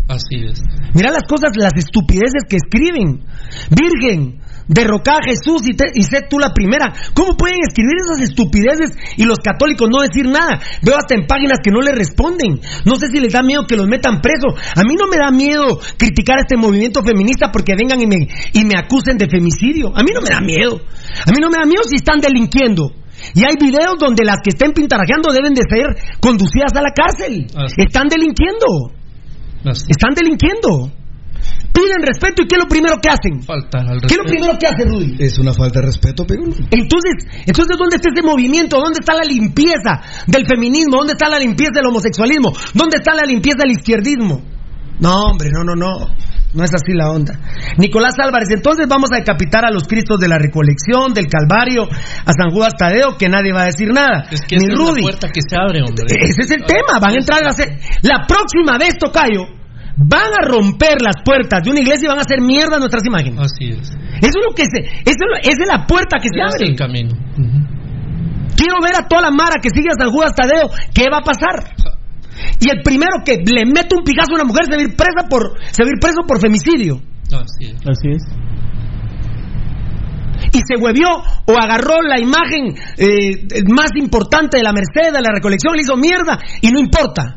Así 0.09 0.45
es. 0.45 0.63
Mira 0.95 1.11
las 1.11 1.25
cosas, 1.25 1.51
las 1.57 1.73
estupideces 1.77 2.45
que 2.49 2.57
escriben. 2.57 3.25
Virgen, 3.71 4.41
derroca 4.69 5.17
a 5.19 5.23
Jesús 5.25 5.63
y, 5.67 5.75
te- 5.75 5.91
y 5.95 6.03
sé 6.03 6.23
tú 6.31 6.39
la 6.39 6.53
primera. 6.55 6.93
¿Cómo 7.15 7.37
pueden 7.37 7.59
escribir 7.67 7.95
esas 8.07 8.23
estupideces 8.29 8.97
y 9.17 9.25
los 9.25 9.39
católicos 9.39 9.89
no 9.91 10.03
decir 10.03 10.27
nada? 10.27 10.61
Veo 10.83 10.97
hasta 10.97 11.15
en 11.15 11.27
páginas 11.27 11.59
que 11.63 11.71
no 11.71 11.81
le 11.81 11.93
responden. 11.93 12.61
No 12.85 12.95
sé 12.97 13.09
si 13.09 13.19
les 13.21 13.33
da 13.33 13.43
miedo 13.43 13.67
que 13.67 13.77
los 13.77 13.89
metan 13.89 14.21
preso. 14.21 14.49
A 14.77 14.83
mí 14.87 14.95
no 14.95 15.07
me 15.09 15.17
da 15.19 15.31
miedo 15.31 15.79
criticar 15.99 16.39
a 16.39 16.43
este 16.43 16.57
movimiento 16.57 17.03
feminista 17.03 17.51
porque 17.51 17.75
vengan 17.77 18.01
y 18.01 18.07
me, 18.07 18.29
y 18.53 18.65
me 18.65 18.79
acusen 18.79 19.19
de 19.19 19.29
femicidio. 19.29 19.89
A 19.97 20.03
mí 20.03 20.11
no 20.15 20.21
me 20.21 20.31
da 20.31 20.41
miedo. 20.41 20.81
A 21.27 21.31
mí 21.33 21.39
no 21.41 21.51
me 21.51 21.59
da 21.59 21.65
miedo 21.67 21.83
si 21.89 21.97
están 21.97 22.21
delinquiendo. 22.21 22.93
Y 23.35 23.41
hay 23.45 23.57
videos 23.59 23.95
donde 23.99 24.25
las 24.25 24.37
que 24.45 24.51
estén 24.51 24.73
pintarajeando 24.73 25.33
deben 25.33 25.55
de 25.55 25.63
ser 25.69 25.87
conducidas 26.21 26.73
a 26.77 26.83
la 26.83 26.93
cárcel. 26.95 27.47
Así. 27.57 27.75
Están 27.87 28.09
delinquiendo. 28.09 28.95
Están 29.65 30.15
delinquiendo. 30.15 30.93
Piden 31.73 32.01
respeto 32.03 32.43
y 32.43 32.47
¿qué 32.49 32.57
es 32.57 32.63
lo 32.63 32.69
primero 32.69 32.97
que 33.01 33.09
hacen? 33.09 33.43
Falta 33.43 33.79
al 33.81 34.01
¿Qué 34.01 34.15
es 34.15 34.17
lo 34.17 34.25
respeto. 34.25 34.25
primero 34.25 34.59
que 34.59 34.67
hace 34.67 34.85
Rudy? 34.89 35.17
Es 35.19 35.39
una 35.39 35.53
falta 35.53 35.81
de 35.81 35.87
respeto, 35.87 36.25
pero 36.27 36.43
Entonces, 36.43 37.29
entonces 37.47 37.77
¿dónde 37.77 37.97
está 37.97 38.09
ese 38.09 38.23
movimiento? 38.27 38.79
¿Dónde 38.79 38.99
está 39.01 39.15
la 39.15 39.25
limpieza 39.25 40.01
del 40.27 40.47
feminismo? 40.47 40.97
¿Dónde 40.97 41.13
está 41.13 41.29
la 41.29 41.39
limpieza 41.39 41.73
del 41.75 41.87
homosexualismo? 41.87 42.53
¿Dónde 42.73 42.97
está 42.97 43.15
la 43.15 43.25
limpieza 43.25 43.59
del 43.63 43.73
izquierdismo? 43.73 44.56
No, 45.01 45.27
hombre, 45.27 45.51
no, 45.53 45.65
no, 45.65 45.75
no. 45.75 46.15
No 46.55 46.65
es 46.65 46.73
así 46.73 46.95
la 46.95 47.11
onda. 47.11 47.39
Nicolás 47.77 48.15
Álvarez, 48.19 48.49
entonces 48.51 48.87
vamos 48.89 49.11
a 49.13 49.17
decapitar 49.17 49.67
a 49.67 49.71
los 49.71 49.85
cristos 49.85 50.19
de 50.19 50.29
la 50.29 50.39
recolección, 50.39 51.13
del 51.13 51.27
Calvario, 51.27 51.85
a 51.85 52.33
San 52.33 52.51
Judas 52.51 52.73
Tadeo, 52.79 53.19
que 53.19 53.29
nadie 53.29 53.53
va 53.53 53.63
a 53.63 53.67
decir 53.67 53.93
nada. 53.93 54.25
Es 54.31 54.41
que 54.41 54.57
Ni 54.57 54.65
esa 54.65 54.73
es 54.73 54.79
la 54.79 54.95
puerta 55.03 55.29
que 55.29 55.41
se 55.47 55.57
abre, 55.57 55.83
hombre. 55.83 56.05
Ese 56.09 56.43
es 56.43 56.51
el 56.51 56.65
tema, 56.65 56.99
van 56.99 57.13
a 57.13 57.15
entrar 57.15 57.45
a 57.45 57.51
hacer... 57.51 57.77
La 58.03 58.25
próxima 58.27 58.79
vez, 58.79 58.97
Tocayo, 58.97 59.45
van 59.99 60.33
a 60.33 60.49
romper 60.49 61.03
las 61.03 61.17
puertas 61.23 61.63
de 61.63 61.71
una 61.71 61.81
iglesia 61.81 62.07
y 62.07 62.09
van 62.09 62.19
a 62.19 62.23
hacer 62.23 62.41
mierda 62.41 62.79
nuestras 62.79 63.05
imágenes. 63.05 63.39
Así 63.41 63.73
es. 63.73 63.91
Eso 63.91 64.39
es 64.41 64.45
lo 64.49 64.55
que 64.55 64.65
se... 64.65 64.81
Eso 64.81 65.25
es, 65.43 65.59
es 65.61 65.69
la 65.69 65.85
puerta 65.87 66.17
que 66.23 66.29
se 66.33 66.41
es 66.41 66.55
abre. 66.55 66.69
el 66.69 66.77
camino. 66.77 67.13
Quiero 68.57 68.77
ver 68.81 68.97
a 68.97 69.07
toda 69.07 69.23
la 69.23 69.31
mara 69.31 69.61
que 69.61 69.69
sigue 69.69 69.91
a 69.91 70.03
San 70.03 70.11
Judas 70.11 70.33
Tadeo. 70.35 70.71
¿Qué 70.95 71.05
va 71.13 71.19
a 71.19 71.23
pasar? 71.23 71.77
Y 72.61 72.71
el 72.71 72.83
primero 72.83 73.23
que 73.25 73.43
le 73.45 73.65
mete 73.67 73.97
un 73.97 74.05
pijazo 74.05 74.33
a 74.33 74.35
una 74.37 74.45
mujer 74.45 74.65
se 74.65 74.77
va 74.77 74.83
a 74.83 74.85
ir 74.85 74.97
presa 74.97 75.29
por, 75.29 75.59
se 75.71 75.83
va 75.83 75.89
a 75.89 75.93
ir 75.93 76.01
preso 76.01 76.23
por 76.27 76.41
femicidio. 76.41 77.01
Así 77.27 77.71
es. 77.71 77.87
Así 77.87 78.09
es. 78.09 78.23
Y 80.53 80.61
se 80.67 80.81
huevió 80.81 81.09
o 81.47 81.53
agarró 81.59 82.03
la 82.03 82.21
imagen 82.21 82.75
eh, 82.99 83.65
más 83.69 83.91
importante 83.97 84.59
de 84.59 84.63
la 84.63 84.73
Merced, 84.73 85.13
de 85.13 85.21
la 85.21 85.33
recolección, 85.33 85.75
le 85.75 85.83
hizo 85.83 85.97
mierda 85.97 86.39
y 86.61 86.71
no 86.71 86.79
importa. 86.79 87.37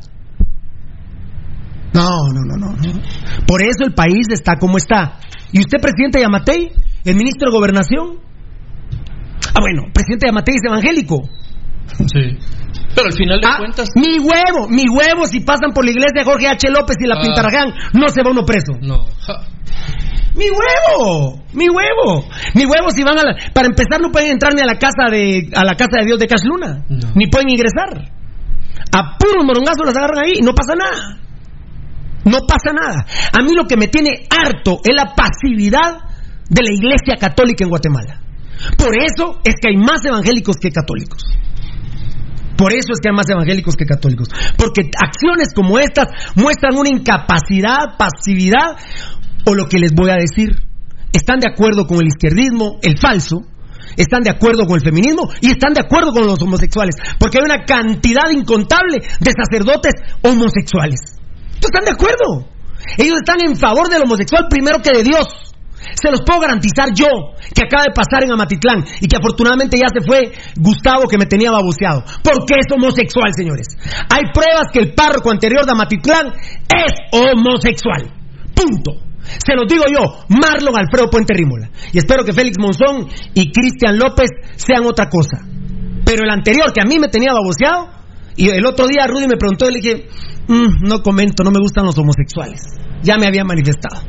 No, 1.94 2.10
no, 2.34 2.42
no, 2.46 2.56
no. 2.58 2.76
no. 2.76 3.02
Por 3.48 3.62
eso 3.62 3.84
el 3.86 3.94
país 3.94 4.28
está 4.32 4.58
como 4.58 4.78
está. 4.78 5.20
¿Y 5.52 5.60
usted, 5.60 5.80
presidente 5.82 6.22
Yamatei? 6.22 6.72
¿El 7.04 7.16
ministro 7.16 7.50
de 7.50 7.58
Gobernación? 7.58 8.20
Ah, 9.56 9.62
bueno, 9.62 9.92
presidente 9.94 10.28
Yamatei 10.28 10.56
es 10.56 10.62
evangélico. 10.64 11.30
Sí. 11.88 12.38
Pero 12.96 13.08
al 13.08 13.14
final 13.14 13.40
de 13.40 13.48
Ah, 13.48 13.58
cuentas. 13.60 13.90
Mi 13.96 14.20
huevo, 14.20 14.68
mi 14.70 14.84
huevo, 14.90 15.26
si 15.28 15.40
pasan 15.42 15.72
por 15.74 15.86
la 15.86 15.92
iglesia 15.92 16.22
de 16.22 16.24
Jorge 16.26 16.48
H. 16.48 16.70
López 16.70 16.96
y 17.00 17.08
la 17.08 17.16
Ah. 17.16 17.66
no 17.94 18.10
se 18.10 18.24
va 18.24 18.32
uno 18.32 18.44
preso. 18.44 18.74
No. 18.82 19.06
Ja. 19.26 19.46
Mi 20.36 20.46
huevo, 20.50 21.44
mi 21.54 21.68
huevo, 21.70 22.24
mi 22.54 22.66
huevo 22.66 22.92
si 22.92 23.04
van 23.04 23.18
a 23.20 23.24
la, 23.24 23.36
para 23.54 23.68
empezar 23.68 24.00
no 24.00 24.12
pueden 24.12 24.32
entrar 24.32 24.54
ni 24.54 24.62
a 24.62 24.66
la 24.66 24.78
casa 24.78 25.10
de 25.12 25.50
a 25.56 25.64
la 25.66 25.76
casa 25.76 25.98
de 26.00 26.06
Dios 26.06 26.20
de 26.20 26.28
Casluna, 26.28 26.86
ni 27.16 27.28
pueden 27.28 27.50
ingresar. 27.50 28.12
A 28.92 29.18
puros 29.18 29.44
morongazos 29.46 29.86
los 29.86 29.96
agarran 29.96 30.24
ahí, 30.26 30.40
no 30.42 30.54
pasa 30.54 30.74
nada. 30.76 31.20
No 32.26 32.40
pasa 32.48 32.74
nada. 32.74 33.06
A 33.38 33.44
mí 33.44 33.54
lo 33.56 33.66
que 33.66 33.78
me 33.78 33.88
tiene 33.88 34.28
harto 34.30 34.80
es 34.84 34.96
la 34.96 35.14
pasividad 35.16 36.00
de 36.50 36.62
la 36.64 36.74
Iglesia 36.74 37.16
Católica 37.20 37.64
en 37.64 37.70
Guatemala. 37.70 38.20
Por 38.78 38.96
eso 38.98 39.40
es 39.44 39.56
que 39.62 39.70
hay 39.70 39.78
más 39.78 40.04
evangélicos 40.06 40.58
que 40.58 40.72
católicos. 40.72 41.24
Por 42.60 42.74
eso 42.74 42.92
es 42.92 43.00
que 43.00 43.08
hay 43.08 43.16
más 43.16 43.30
evangélicos 43.30 43.78
que 43.78 43.86
católicos. 43.86 44.28
Porque 44.58 44.92
acciones 45.02 45.54
como 45.56 45.80
estas 45.80 46.10
muestran 46.36 46.76
una 46.76 46.90
incapacidad, 46.90 47.96
pasividad, 47.98 48.76
o 49.46 49.56
lo 49.56 49.70
que 49.70 49.80
les 49.80 49.96
voy 49.96 50.10
a 50.10 50.20
decir. 50.20 50.52
Están 51.14 51.40
de 51.40 51.50
acuerdo 51.50 51.88
con 51.88 52.02
el 52.02 52.08
izquierdismo, 52.08 52.78
el 52.84 53.00
falso, 53.00 53.48
están 53.96 54.22
de 54.24 54.30
acuerdo 54.30 54.68
con 54.68 54.76
el 54.76 54.84
feminismo 54.84 55.30
y 55.42 55.52
están 55.52 55.74
de 55.74 55.82
acuerdo 55.82 56.12
con 56.12 56.28
los 56.28 56.42
homosexuales. 56.42 56.96
Porque 57.18 57.40
hay 57.40 57.46
una 57.46 57.64
cantidad 57.64 58.30
incontable 58.30 59.00
de 59.20 59.32
sacerdotes 59.32 59.94
homosexuales. 60.22 61.00
están 61.56 61.86
de 61.86 61.92
acuerdo. 61.92 62.46
Ellos 62.98 63.20
están 63.24 63.40
en 63.42 63.56
favor 63.56 63.88
del 63.90 64.04
homosexual 64.04 64.48
primero 64.50 64.80
que 64.82 64.98
de 64.98 65.04
Dios. 65.04 65.56
Se 65.96 66.12
los 66.12 66.22
puedo 66.22 66.42
garantizar 66.42 66.90
yo, 66.94 67.08
que 67.54 67.64
acaba 67.64 67.84
de 67.84 67.94
pasar 67.94 68.24
en 68.24 68.32
Amatitlán 68.32 68.86
y 69.02 69.08
que 69.08 69.18
afortunadamente 69.18 69.78
ya 69.78 69.88
se 69.88 70.06
fue 70.06 70.32
Gustavo 70.58 71.08
que 71.08 71.18
me 71.18 71.26
tenía 71.26 71.52
baboseado. 71.52 72.04
Porque 72.24 72.60
es 72.60 72.68
homosexual, 72.72 73.32
señores. 73.36 73.68
Hay 74.10 74.32
pruebas 74.34 74.68
que 74.72 74.80
el 74.80 74.94
párroco 74.94 75.32
anterior 75.32 75.66
de 75.66 75.72
Amatitlán 75.72 76.34
es 76.68 76.94
homosexual. 77.12 78.14
Punto. 78.54 79.10
Se 79.22 79.54
los 79.56 79.68
digo 79.68 79.84
yo, 79.88 80.26
Marlon 80.30 80.78
Alfredo 80.78 81.10
Puente 81.10 81.34
Rímola. 81.34 81.70
Y 81.94 81.98
espero 81.98 82.24
que 82.24 82.34
Félix 82.34 82.58
Monzón 82.60 83.08
y 83.34 83.52
Cristian 83.52 83.98
López 83.98 84.30
sean 84.56 84.86
otra 84.86 85.10
cosa. 85.10 85.46
Pero 86.06 86.24
el 86.24 86.32
anterior, 86.32 86.72
que 86.74 86.82
a 86.82 86.86
mí 86.86 86.98
me 86.98 87.10
tenía 87.10 87.34
baboseado, 87.34 87.90
y 88.36 88.50
el 88.50 88.66
otro 88.66 88.88
día 88.88 89.06
Rudy 89.06 89.28
me 89.28 89.38
preguntó 89.38 89.70
y 89.70 89.74
le 89.74 89.80
dije, 89.82 90.08
mm, 90.48 90.88
no 90.88 91.02
comento, 91.04 91.44
no 91.44 91.52
me 91.52 91.60
gustan 91.60 91.86
los 91.86 91.98
homosexuales. 91.98 92.62
Ya 93.04 93.18
me 93.18 93.28
había 93.28 93.44
manifestado. 93.44 94.02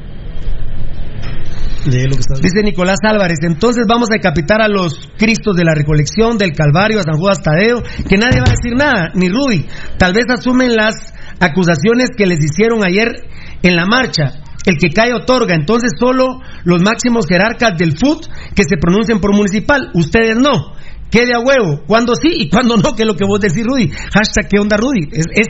Dice 2.41 2.63
Nicolás 2.63 2.99
Álvarez, 3.03 3.39
entonces 3.43 3.85
vamos 3.89 4.09
a 4.11 4.15
decapitar 4.15 4.61
a 4.61 4.69
los 4.69 5.09
Cristos 5.17 5.57
de 5.57 5.65
la 5.65 5.75
Recolección, 5.75 6.37
del 6.37 6.53
Calvario, 6.53 7.01
a 7.01 7.03
San 7.03 7.17
Juan 7.17 7.43
Tadeo, 7.43 7.83
que 7.83 8.17
nadie 8.17 8.41
va 8.41 8.49
a 8.49 8.57
decir 8.57 8.77
nada, 8.77 9.09
ni 9.15 9.29
Rudy. 9.29 9.67
Tal 9.99 10.13
vez 10.13 10.25
asumen 10.29 10.75
las 10.75 10.95
acusaciones 11.41 12.11
que 12.17 12.27
les 12.27 12.45
hicieron 12.45 12.85
ayer 12.85 13.09
en 13.63 13.77
la 13.77 13.87
marcha. 13.87 14.43
El 14.67 14.77
que 14.77 14.91
cae 14.91 15.15
otorga, 15.15 15.55
entonces 15.55 15.93
solo 15.99 16.41
los 16.65 16.83
máximos 16.83 17.27
jerarcas 17.27 17.79
del 17.79 17.97
FUT 17.97 18.27
que 18.55 18.65
se 18.65 18.77
pronuncien 18.77 19.21
por 19.21 19.35
municipal, 19.35 19.91
ustedes 19.95 20.37
no. 20.37 20.75
Quede 21.11 21.35
a 21.35 21.41
huevo, 21.41 21.83
cuando 21.87 22.15
sí 22.15 22.29
y 22.31 22.51
cuando 22.51 22.77
no, 22.77 22.95
que 22.95 23.03
es 23.03 23.09
lo 23.09 23.17
que 23.17 23.25
vos 23.27 23.41
decís, 23.41 23.65
Rudy. 23.65 23.89
Hashtag, 23.89 24.49
¿qué 24.49 24.59
onda, 24.61 24.77
Rudy? 24.77 25.09
Es, 25.13 25.47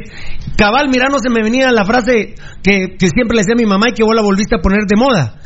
cabal, 0.57 0.89
mira, 0.89 1.07
no 1.11 1.19
se 1.19 1.29
me 1.29 1.43
venía 1.43 1.71
la 1.73 1.85
frase 1.85 2.35
que, 2.63 2.97
que 2.97 3.09
siempre 3.09 3.37
le 3.37 3.43
decía 3.43 3.55
a 3.55 3.61
mi 3.61 3.67
mamá 3.67 3.87
y 3.91 3.95
que 3.95 4.05
vos 4.05 4.15
la 4.15 4.23
volviste 4.23 4.55
a 4.57 4.63
poner 4.63 4.87
de 4.87 4.97
moda. 4.97 5.41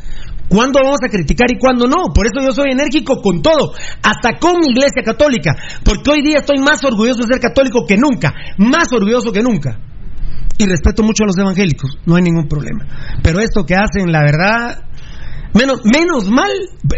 ¿Cuándo 0.47 0.79
vamos 0.83 0.99
a 1.03 1.09
criticar 1.09 1.47
y 1.51 1.57
cuándo 1.57 1.87
no? 1.87 2.13
Por 2.13 2.27
eso 2.27 2.39
yo 2.41 2.51
soy 2.51 2.71
enérgico 2.71 3.21
con 3.21 3.41
todo, 3.41 3.73
hasta 4.01 4.37
con 4.39 4.59
mi 4.59 4.67
iglesia 4.69 5.01
católica, 5.03 5.55
porque 5.83 6.11
hoy 6.11 6.21
día 6.21 6.37
estoy 6.39 6.59
más 6.59 6.83
orgulloso 6.83 7.21
de 7.23 7.33
ser 7.33 7.41
católico 7.41 7.85
que 7.85 7.97
nunca, 7.97 8.33
más 8.57 8.91
orgulloso 8.93 9.31
que 9.31 9.41
nunca. 9.41 9.79
Y 10.57 10.65
respeto 10.65 11.03
mucho 11.03 11.23
a 11.23 11.27
los 11.27 11.37
evangélicos, 11.37 11.97
no 12.05 12.15
hay 12.15 12.21
ningún 12.21 12.47
problema. 12.47 12.85
Pero 13.21 13.39
esto 13.39 13.65
que 13.65 13.75
hacen, 13.75 14.11
la 14.11 14.21
verdad, 14.21 14.85
menos, 15.53 15.81
menos 15.83 16.29
mal, 16.29 16.51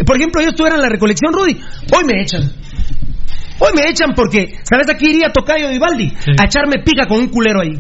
por 0.05 0.17
ejemplo, 0.17 0.41
yo 0.41 0.49
estuviera 0.49 0.75
en 0.75 0.81
la 0.81 0.89
recolección, 0.89 1.33
Rudy, 1.33 1.59
hoy 1.95 2.03
me 2.05 2.21
echan. 2.21 2.51
Hoy 3.60 3.72
me 3.76 3.89
echan 3.89 4.14
porque, 4.16 4.60
¿sabes? 4.64 4.88
Aquí 4.89 5.10
iría 5.10 5.30
Tocayo 5.34 5.70
Vivaldi 5.70 6.14
a 6.38 6.45
echarme 6.45 6.84
pica 6.86 7.08
con 7.08 7.20
un 7.20 7.28
culero 7.30 7.62
ahí. 7.62 7.74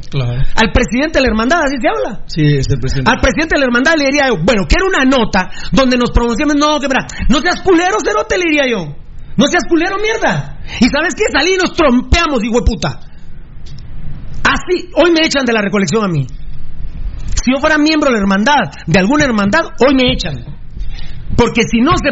Al 0.55 0.71
presidente 0.71 1.19
de 1.19 1.21
la 1.21 1.27
hermandad, 1.27 1.59
así 1.63 1.77
se 1.79 1.87
habla. 1.87 2.23
Sí, 2.25 2.57
es 2.57 2.69
el 2.69 2.79
presidente. 2.79 3.11
Al 3.11 3.19
presidente 3.21 3.55
de 3.55 3.59
la 3.59 3.65
hermandad 3.65 3.93
le 3.97 4.05
diría 4.05 4.27
yo, 4.29 4.37
bueno, 4.41 4.65
quiero 4.67 4.87
una 4.87 5.05
nota 5.05 5.49
donde 5.71 5.97
nos 5.97 6.11
pronunciamos, 6.11 6.55
no, 6.55 6.79
que 6.79 6.87
no 7.29 7.39
seas 7.41 7.61
culero, 7.61 7.97
cerote, 8.03 8.37
le 8.37 8.43
diría 8.49 8.65
yo. 8.69 8.95
No 9.37 9.45
seas 9.45 9.63
culero, 9.69 9.97
mierda. 10.01 10.57
Y 10.79 10.89
¿sabes 10.89 11.13
qué? 11.13 11.25
Salí 11.31 11.53
y 11.53 11.57
nos 11.57 11.73
trompeamos, 11.73 12.43
hijo 12.43 12.59
de 12.59 12.65
puta. 12.65 12.99
Así, 14.43 14.89
hoy 14.95 15.11
me 15.11 15.21
echan 15.25 15.45
de 15.45 15.53
la 15.53 15.61
recolección 15.61 16.03
a 16.03 16.07
mí. 16.07 16.25
Si 17.43 17.53
yo 17.53 17.59
fuera 17.59 17.77
miembro 17.77 18.09
de 18.09 18.17
la 18.17 18.21
hermandad, 18.21 18.63
de 18.87 18.99
alguna 18.99 19.25
hermandad, 19.25 19.61
hoy 19.79 19.93
me 19.93 20.11
echan. 20.11 20.56
Porque 21.37 21.61
si 21.69 21.79
no 21.79 21.91
se, 21.95 22.09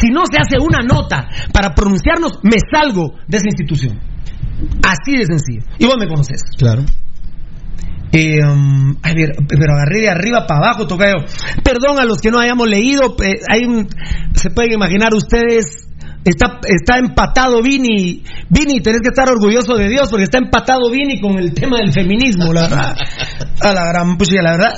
si 0.00 0.08
no 0.10 0.22
se 0.24 0.38
hace 0.38 0.56
una 0.58 0.80
nota 0.82 1.28
para 1.52 1.74
pronunciarnos, 1.74 2.40
me 2.42 2.56
salgo 2.72 3.14
de 3.28 3.36
esa 3.36 3.46
institución. 3.46 4.00
Así 4.82 5.16
de 5.16 5.26
sencillo. 5.26 5.62
Y 5.78 5.84
vos 5.84 5.96
me 5.98 6.08
conoces. 6.08 6.40
Claro. 6.56 6.84
Eh, 8.12 8.44
um, 8.44 8.96
a 9.02 9.14
ver, 9.14 9.30
pero 9.48 9.74
agarré 9.74 10.00
de 10.00 10.10
arriba 10.10 10.46
para 10.46 10.68
abajo, 10.68 10.86
tocayo. 10.86 11.24
Perdón 11.62 11.98
a 11.98 12.04
los 12.04 12.18
que 12.18 12.30
no 12.30 12.38
hayamos 12.38 12.68
leído. 12.68 13.16
Eh, 13.22 13.40
hay 13.50 13.64
un, 13.66 13.88
se 14.34 14.50
pueden 14.50 14.72
imaginar 14.72 15.14
ustedes. 15.14 15.88
Está, 16.24 16.60
está 16.64 16.98
empatado 16.98 17.62
Vini. 17.62 18.22
Vini, 18.48 18.80
tenés 18.80 19.00
que 19.00 19.08
estar 19.08 19.28
orgulloso 19.28 19.74
de 19.74 19.88
Dios 19.88 20.08
porque 20.08 20.24
está 20.24 20.38
empatado 20.38 20.90
Vini 20.90 21.20
con 21.20 21.36
el 21.36 21.52
tema 21.52 21.78
del 21.78 21.92
feminismo, 21.92 22.52
la 22.52 22.62
verdad. 22.62 22.96
A 23.60 23.72
la 23.72 23.86
gran 23.86 24.16
la 24.16 24.52
verdad. 24.52 24.74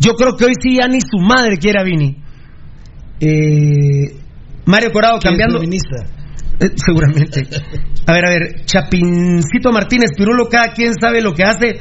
Yo 0.00 0.14
creo 0.14 0.36
que 0.36 0.46
hoy 0.46 0.54
sí 0.60 0.76
ya 0.80 0.88
ni 0.88 1.00
su 1.00 1.18
madre 1.18 1.56
quiere 1.58 1.80
a 1.80 1.84
Vini. 1.84 2.27
Eh, 3.20 4.16
Mario 4.66 4.92
Corado 4.92 5.18
cambiando. 5.18 5.60
Eh, 5.62 6.70
seguramente. 6.76 7.46
A 8.06 8.12
ver, 8.12 8.24
a 8.26 8.30
ver. 8.30 8.64
Chapincito 8.64 9.72
Martínez, 9.72 10.10
Pirulo, 10.16 10.48
cada 10.48 10.72
quien 10.72 10.94
sabe 11.00 11.22
lo 11.22 11.32
que 11.32 11.44
hace. 11.44 11.80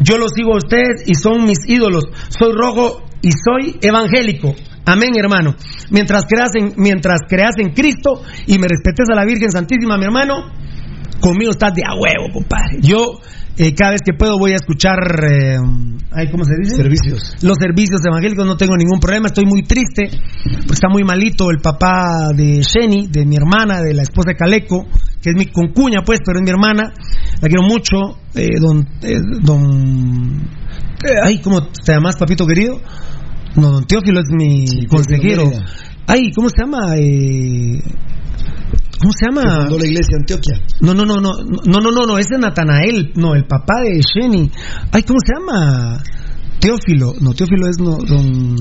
Yo 0.00 0.16
lo 0.16 0.28
sigo 0.28 0.54
a 0.54 0.58
ustedes 0.58 1.04
y 1.06 1.14
son 1.14 1.44
mis 1.44 1.58
ídolos. 1.68 2.04
Soy 2.28 2.52
rojo 2.52 3.02
y 3.20 3.30
soy 3.32 3.78
evangélico. 3.82 4.54
Amén, 4.86 5.10
hermano. 5.16 5.54
Mientras 5.90 6.24
creas 6.26 6.50
en, 6.54 6.72
mientras 6.76 7.20
creas 7.28 7.54
en 7.58 7.72
Cristo 7.72 8.22
y 8.46 8.58
me 8.58 8.68
respetes 8.68 9.08
a 9.10 9.14
la 9.14 9.24
Virgen 9.24 9.50
Santísima, 9.50 9.98
mi 9.98 10.04
hermano, 10.04 10.50
conmigo 11.20 11.50
estás 11.50 11.74
de 11.74 11.82
a 11.82 11.94
huevo, 11.94 12.32
compadre. 12.32 12.78
Yo 12.80 13.20
eh, 13.58 13.74
cada 13.74 13.90
vez 13.90 14.02
que 14.02 14.12
puedo 14.16 14.38
voy 14.38 14.52
a 14.52 14.54
escuchar, 14.54 14.98
eh, 15.28 15.58
¿cómo 16.30 16.44
se 16.44 16.54
dice? 16.62 16.76
Servicios. 16.76 17.34
Los 17.42 17.58
servicios 17.58 18.00
evangélicos, 18.06 18.46
no 18.46 18.56
tengo 18.56 18.76
ningún 18.76 19.00
problema, 19.00 19.26
estoy 19.26 19.46
muy 19.46 19.62
triste, 19.62 20.08
pues 20.44 20.72
está 20.74 20.88
muy 20.88 21.02
malito 21.02 21.50
el 21.50 21.58
papá 21.58 22.28
de 22.34 22.62
Jenny, 22.62 23.08
de 23.08 23.26
mi 23.26 23.34
hermana, 23.36 23.82
de 23.82 23.94
la 23.94 24.02
esposa 24.02 24.30
de 24.30 24.36
Caleco, 24.36 24.86
que 25.20 25.30
es 25.30 25.36
mi 25.36 25.46
concuña, 25.46 26.02
pues, 26.06 26.20
pero 26.24 26.38
es 26.38 26.44
mi 26.44 26.50
hermana, 26.50 26.92
la 27.40 27.48
quiero 27.48 27.62
mucho, 27.64 28.20
eh, 28.34 28.60
don, 28.60 28.86
don, 29.42 30.48
ay, 31.24 31.40
¿cómo 31.40 31.62
te 31.62 31.92
llamas, 31.92 32.16
papito 32.16 32.46
querido? 32.46 32.80
No, 33.56 33.72
don 33.72 33.84
Teófilo 33.86 34.20
es 34.20 34.28
mi 34.30 34.86
consejero. 34.86 35.50
Ay, 36.06 36.30
¿cómo 36.32 36.48
se 36.48 36.62
llama? 36.62 36.96
Eh, 36.96 37.82
¿Cómo 39.00 39.12
se 39.12 39.26
llama? 39.26 39.68
la 39.68 39.86
iglesia 39.86 40.16
Antioquia. 40.18 40.60
No, 40.80 40.92
no, 40.92 41.04
no, 41.04 41.16
no, 41.16 41.30
no, 41.42 41.80
no, 41.80 41.90
no, 41.90 42.06
no, 42.06 42.18
ese 42.18 42.34
es 42.34 42.40
Natanael, 42.40 43.12
no, 43.14 43.34
el 43.34 43.46
papá 43.46 43.74
de 43.82 44.00
Jenny. 44.02 44.50
Ay, 44.92 45.02
¿cómo 45.02 45.18
se 45.24 45.34
llama? 45.34 46.02
Teófilo, 46.58 47.14
no, 47.20 47.32
Teófilo 47.32 47.68
es 47.68 47.78
no, 47.78 47.96
don. 47.98 48.56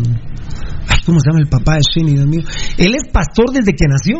Ay, 0.87 0.97
¿cómo 1.05 1.19
se 1.19 1.29
llama 1.29 1.41
el 1.41 1.49
papá 1.49 1.75
de 1.75 1.81
Jenny, 1.91 2.13
Dios 2.13 2.27
mío? 2.27 2.41
Él 2.77 2.93
es 2.93 3.03
pastor 3.11 3.51
desde 3.51 3.73
que 3.73 3.87
nació. 3.87 4.17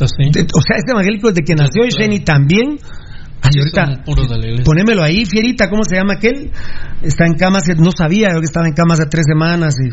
¿Ah, 0.00 0.04
o 0.04 0.62
sea, 0.62 0.76
es 0.78 0.84
evangélico 0.90 1.28
desde 1.28 1.42
que 1.44 1.54
nació 1.54 1.84
y 1.86 1.90
Jenny 1.90 2.20
también. 2.20 2.78
Ay, 3.42 3.58
ahorita, 3.58 4.04
ponémelo 4.64 5.02
ahí, 5.02 5.24
fierita, 5.24 5.68
¿cómo 5.68 5.82
se 5.84 5.96
llama 5.96 6.14
aquel? 6.14 6.52
Está 7.02 7.26
en 7.26 7.34
cama, 7.34 7.58
no 7.78 7.90
sabía 7.90 8.28
yo 8.32 8.38
que 8.38 8.46
estaba 8.46 8.68
en 8.68 8.74
cama 8.74 8.94
hace 8.94 9.06
tres 9.06 9.24
semanas 9.26 9.74
y 9.82 9.90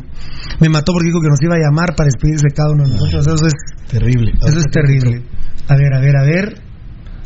me 0.61 0.69
mató 0.69 0.93
porque 0.93 1.07
dijo 1.07 1.19
que 1.19 1.29
nos 1.29 1.41
iba 1.41 1.55
a 1.55 1.57
llamar 1.57 1.95
para 1.95 2.09
despedirse 2.13 2.45
de 2.47 2.53
cada 2.53 2.69
uno 2.73 2.83
de 2.83 2.91
nosotros. 2.91 3.25
Eso 3.25 3.47
es 3.47 3.53
terrible. 3.89 4.33
Eso 4.45 4.59
es 4.59 4.65
terrible. 4.71 5.23
A 5.69 5.75
ver, 5.75 5.93
a 5.93 5.99
ver, 6.01 6.17
a 6.17 6.23
ver. 6.23 6.61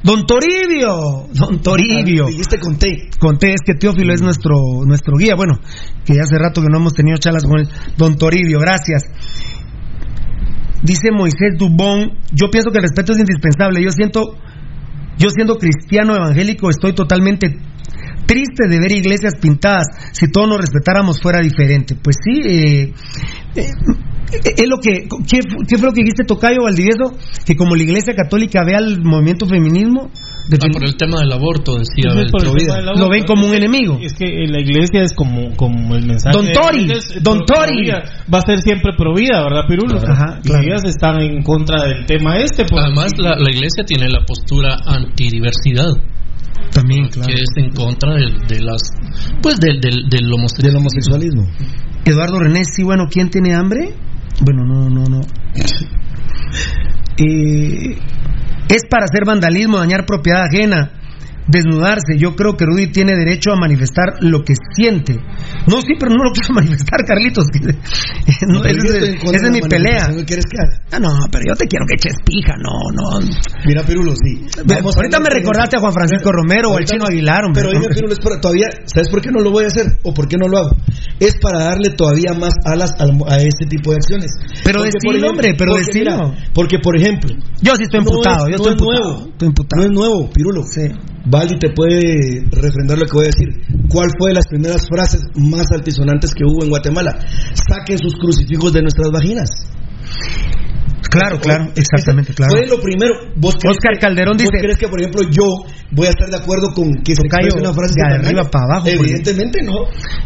Don 0.04 0.26
Toribio, 0.26 1.30
Don 1.34 1.62
Toribio. 1.62 2.26
Dijiste 2.28 2.60
conté. 2.60 3.10
Conté, 3.18 3.54
es 3.54 3.62
que 3.66 3.74
Teófilo 3.74 4.14
es 4.14 4.22
nuestro, 4.22 4.84
nuestro 4.86 5.16
guía. 5.18 5.36
Bueno, 5.36 5.54
que 6.04 6.16
ya 6.16 6.24
hace 6.24 6.38
rato 6.38 6.62
que 6.62 6.68
no 6.70 6.78
hemos 6.78 6.94
tenido 6.94 7.18
charlas 7.18 7.46
con 7.46 7.60
él. 7.60 7.70
Don 7.98 8.18
Toribio, 8.18 8.60
gracias. 8.60 9.04
Dice 10.84 11.12
Moisés 11.14 11.56
Dubón, 11.58 12.20
yo 12.34 12.50
pienso 12.52 12.70
que 12.72 12.80
el 12.80 12.84
respeto 12.84 13.14
es 13.14 13.20
indispensable. 13.20 13.82
Yo 13.82 13.92
siento, 13.92 14.36
yo 15.18 15.30
siendo 15.30 15.56
cristiano 15.56 16.14
evangélico, 16.14 16.70
estoy 16.70 16.94
totalmente 16.94 17.58
triste 18.26 18.68
de 18.70 18.80
ver 18.80 18.92
iglesias 18.92 19.34
pintadas. 19.42 19.86
Si 20.12 20.32
todos 20.32 20.48
nos 20.48 20.58
respetáramos 20.60 21.22
fuera 21.22 21.40
diferente. 21.42 21.96
Pues 22.02 22.18
sí, 22.24 22.42
eh, 22.44 22.94
eh, 23.56 23.70
es 24.58 24.68
lo 24.68 24.78
que 24.78 25.08
¿qué, 25.30 25.78
fue 25.78 25.86
lo 25.88 25.94
que 25.94 26.02
dijiste 26.02 26.24
Tocayo 26.26 26.64
Valdivieso? 26.64 27.14
Que 27.46 27.56
como 27.56 27.76
la 27.76 27.84
iglesia 27.84 28.16
católica 28.16 28.64
ve 28.66 28.76
al 28.76 29.04
movimiento 29.04 29.46
feminismo, 29.46 30.10
Ah, 30.52 30.68
por 30.74 30.84
el 30.84 30.98
tema 30.98 31.22
del 31.22 31.32
aborto, 31.32 31.78
decía. 31.78 32.12
Sí, 32.12 32.20
el 32.20 32.30
por 32.30 32.42
el 32.44 32.50
Provida. 32.50 32.66
tema 32.66 32.76
del 32.80 32.88
aborto. 32.90 33.04
Lo 33.06 33.10
ven 33.10 33.24
como 33.24 33.48
un 33.48 33.54
enemigo. 33.56 33.98
Es 34.02 34.14
que 34.14 34.26
la 34.26 34.60
iglesia 34.60 35.04
es 35.04 35.14
como, 35.14 35.56
como 35.56 35.96
el 35.96 36.06
mensaje. 36.06 36.36
Don 36.36 36.52
Tori, 36.52 36.92
Es- 36.92 37.24
Don 37.24 37.38
pro- 37.46 37.56
Tori. 37.62 37.90
Va 37.92 38.40
a 38.40 38.42
ser 38.42 38.60
siempre 38.62 38.92
provida, 38.98 39.42
¿verdad, 39.42 39.62
Pirulo? 39.70 40.00
Ajá, 40.06 40.42
claro. 40.44 40.64
ellas 40.66 40.84
están 40.84 41.22
en 41.22 41.44
contra 41.44 41.86
del 41.86 42.06
tema 42.06 42.36
este. 42.40 42.66
pues. 42.66 42.84
Además, 42.84 43.14
la, 43.18 43.38
la 43.38 43.50
iglesia 43.52 43.86
tiene 43.86 44.10
la 44.10 44.26
postura 44.26 44.76
antidiversidad. 44.86 45.92
También, 46.74 47.08
claro. 47.10 47.28
Que 47.28 47.34
es 47.42 47.50
en 47.58 47.72
contra 47.72 48.14
del- 48.16 48.48
de, 48.48 48.60
las. 48.62 48.82
Pues 49.42 49.60
del, 49.60 49.80
del, 49.80 50.10
del 50.10 50.32
homosexualismo. 50.34 50.80
homosexualismo. 50.80 51.48
Eduardo 52.06 52.40
René, 52.40 52.64
sí, 52.66 52.84
bueno, 52.84 53.06
¿quién 53.10 53.30
tiene 53.30 53.54
hambre? 53.56 53.94
Bueno, 54.42 54.64
no, 54.66 54.90
no, 54.90 55.04
no. 55.06 55.22
Eh, 57.18 57.98
es 58.70 58.82
para 58.90 59.06
hacer 59.06 59.24
vandalismo, 59.26 59.78
dañar 59.78 60.06
propiedad 60.06 60.44
ajena, 60.46 60.92
desnudarse. 61.48 62.18
Yo 62.18 62.36
creo 62.36 62.56
que 62.56 62.66
Rudy 62.66 62.88
tiene 62.92 63.16
derecho 63.16 63.52
a 63.52 63.56
manifestar 63.56 64.16
lo 64.22 64.44
que 64.44 64.54
siente. 64.76 65.20
No, 65.68 65.82
sí, 65.82 65.94
pero 66.00 66.14
no 66.16 66.24
lo 66.24 66.32
quiero 66.32 66.54
manifestar, 66.54 67.06
Carlitos. 67.06 67.46
No, 68.48 68.64
esa 68.66 68.88
es, 68.98 69.24
esa 69.24 69.50
mi 69.50 69.62
pelea. 69.62 70.08
manifestación 70.08 70.18
que 70.18 70.26
quieres 70.26 70.46
que 70.46 70.58
haga. 70.60 70.78
Ah, 70.92 71.00
no, 71.00 71.10
pero 71.32 71.44
yo 71.48 71.56
te 71.56 71.66
quiero 71.68 71.86
que 71.88 71.96
eches 71.96 72.16
pija, 72.26 72.54
no, 72.58 72.72
no. 72.94 73.26
Mira, 73.66 73.84
Pirulo, 73.84 74.14
sí. 74.16 74.46
Vamos 74.66 74.96
a 74.96 75.00
Ahorita 75.00 75.20
me 75.20 75.30
recordaste 75.30 75.78
a 75.78 75.80
Juan 75.80 75.94
Francisco 75.94 76.32
Romero 76.32 76.72
o 76.72 76.78
al 76.78 76.86
Chino 76.86 77.06
no. 77.06 77.10
Aguilar, 77.10 77.46
hombre. 77.46 77.64
Pero 77.64 77.80
dime, 77.80 77.94
Pirulo, 77.94 78.14
es 78.14 78.20
para- 78.20 78.40
todavía, 78.42 78.68
¿sabes 78.86 79.10
por 79.10 79.22
qué 79.22 79.30
no 79.32 79.40
lo 79.42 79.52
voy 79.52 79.64
a 79.66 79.68
hacer? 79.68 79.98
¿O 80.04 80.14
por 80.14 80.28
qué 80.28 80.38
no 80.38 80.48
lo 80.48 80.58
hago? 80.58 80.72
Es 81.20 81.36
para 81.42 81.60
darle 81.66 81.90
todavía 81.92 82.34
más 82.34 82.54
alas 82.66 82.92
al- 83.00 83.18
a, 83.28 83.38
este 83.38 83.66
tipo 83.68 83.92
de 83.92 83.98
acciones. 83.98 84.32
Pero 84.64 84.80
Porque, 84.80 84.98
ejemplo- 84.98 85.30
hombre, 85.30 85.54
pero 85.58 85.72
porque, 85.72 85.86
decilo. 85.88 86.12
mira, 86.12 86.48
porque, 86.54 86.80
por 86.80 86.98
ejemplo... 86.98 87.30
Yo 87.62 87.76
sí 87.76 87.84
estoy 87.84 88.02
no 88.02 88.10
es- 88.12 88.52
yo 88.52 88.58
no 88.58 88.70
estoy 88.70 88.74
es 88.74 88.82
nuevo. 88.82 89.28
Estoy 89.32 89.48
emputado. 89.48 89.82
No 89.82 89.84
es 89.88 89.92
nuevo, 89.92 90.30
Pirulo. 90.32 90.64
Sí. 90.64 90.82
Valdi 91.26 91.58
te 91.58 91.70
puede 91.70 92.44
refrendar 92.52 92.98
lo 92.98 93.06
que 93.06 93.14
voy 93.14 93.26
a 93.26 93.32
decir. 93.32 93.50
¿Cuál 93.90 94.10
fue 94.20 94.30
de 94.32 94.36
las 94.36 94.48
primeras 94.48 94.88
frases 94.88 95.22
más 95.36 95.68
altisonantes 95.72 96.34
que 96.34 96.44
hubo 96.44 96.64
en 96.64 96.70
Guatemala? 96.70 97.18
Saquen 97.54 97.98
sus 97.98 98.14
crucifijos 98.16 98.74
de 98.74 98.82
nuestras 98.82 99.10
vaginas. 99.12 99.50
Claro, 101.10 101.38
claro, 101.40 101.66
exactamente, 101.76 102.34
claro. 102.34 102.52
Fue 102.58 102.66
lo 102.66 102.82
primero. 102.82 103.14
¿Vos 103.36 103.54
Oscar 103.70 104.00
Calderón 104.02 104.34
¿vos 104.36 104.42
dice- 104.50 104.58
crees 104.64 104.78
que, 104.80 104.88
por 104.88 105.00
ejemplo, 105.00 105.22
yo 105.30 105.46
voy 105.92 106.08
a 106.08 106.10
estar 106.10 106.28
de 106.28 106.38
acuerdo 106.38 106.74
con 106.74 106.90
que 107.06 107.14
se 107.16 107.22
exprese 107.22 107.60
una 107.60 107.72
frase 107.74 107.94
de 107.96 108.16
arriba 108.16 108.50
para 108.50 108.66
abajo, 108.66 108.88
porque- 108.98 109.12
Evidentemente 109.12 109.62
no. 109.62 109.74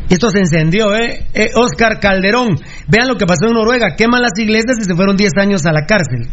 Esto 0.09 0.29
se 0.29 0.39
encendió, 0.39 0.95
¿eh? 0.95 1.25
Eh, 1.33 1.49
Oscar 1.55 1.99
Calderón. 1.99 2.55
Vean 2.87 3.09
lo 3.09 3.15
que 3.17 3.25
pasó 3.25 3.47
en 3.47 3.53
Noruega. 3.53 3.95
Queman 3.97 4.21
las 4.21 4.31
iglesias 4.39 4.77
y 4.79 4.85
se 4.85 4.95
fueron 4.95 5.17
10 5.17 5.33
años 5.37 5.65
a 5.65 5.73
la 5.73 5.85
cárcel. 5.85 6.29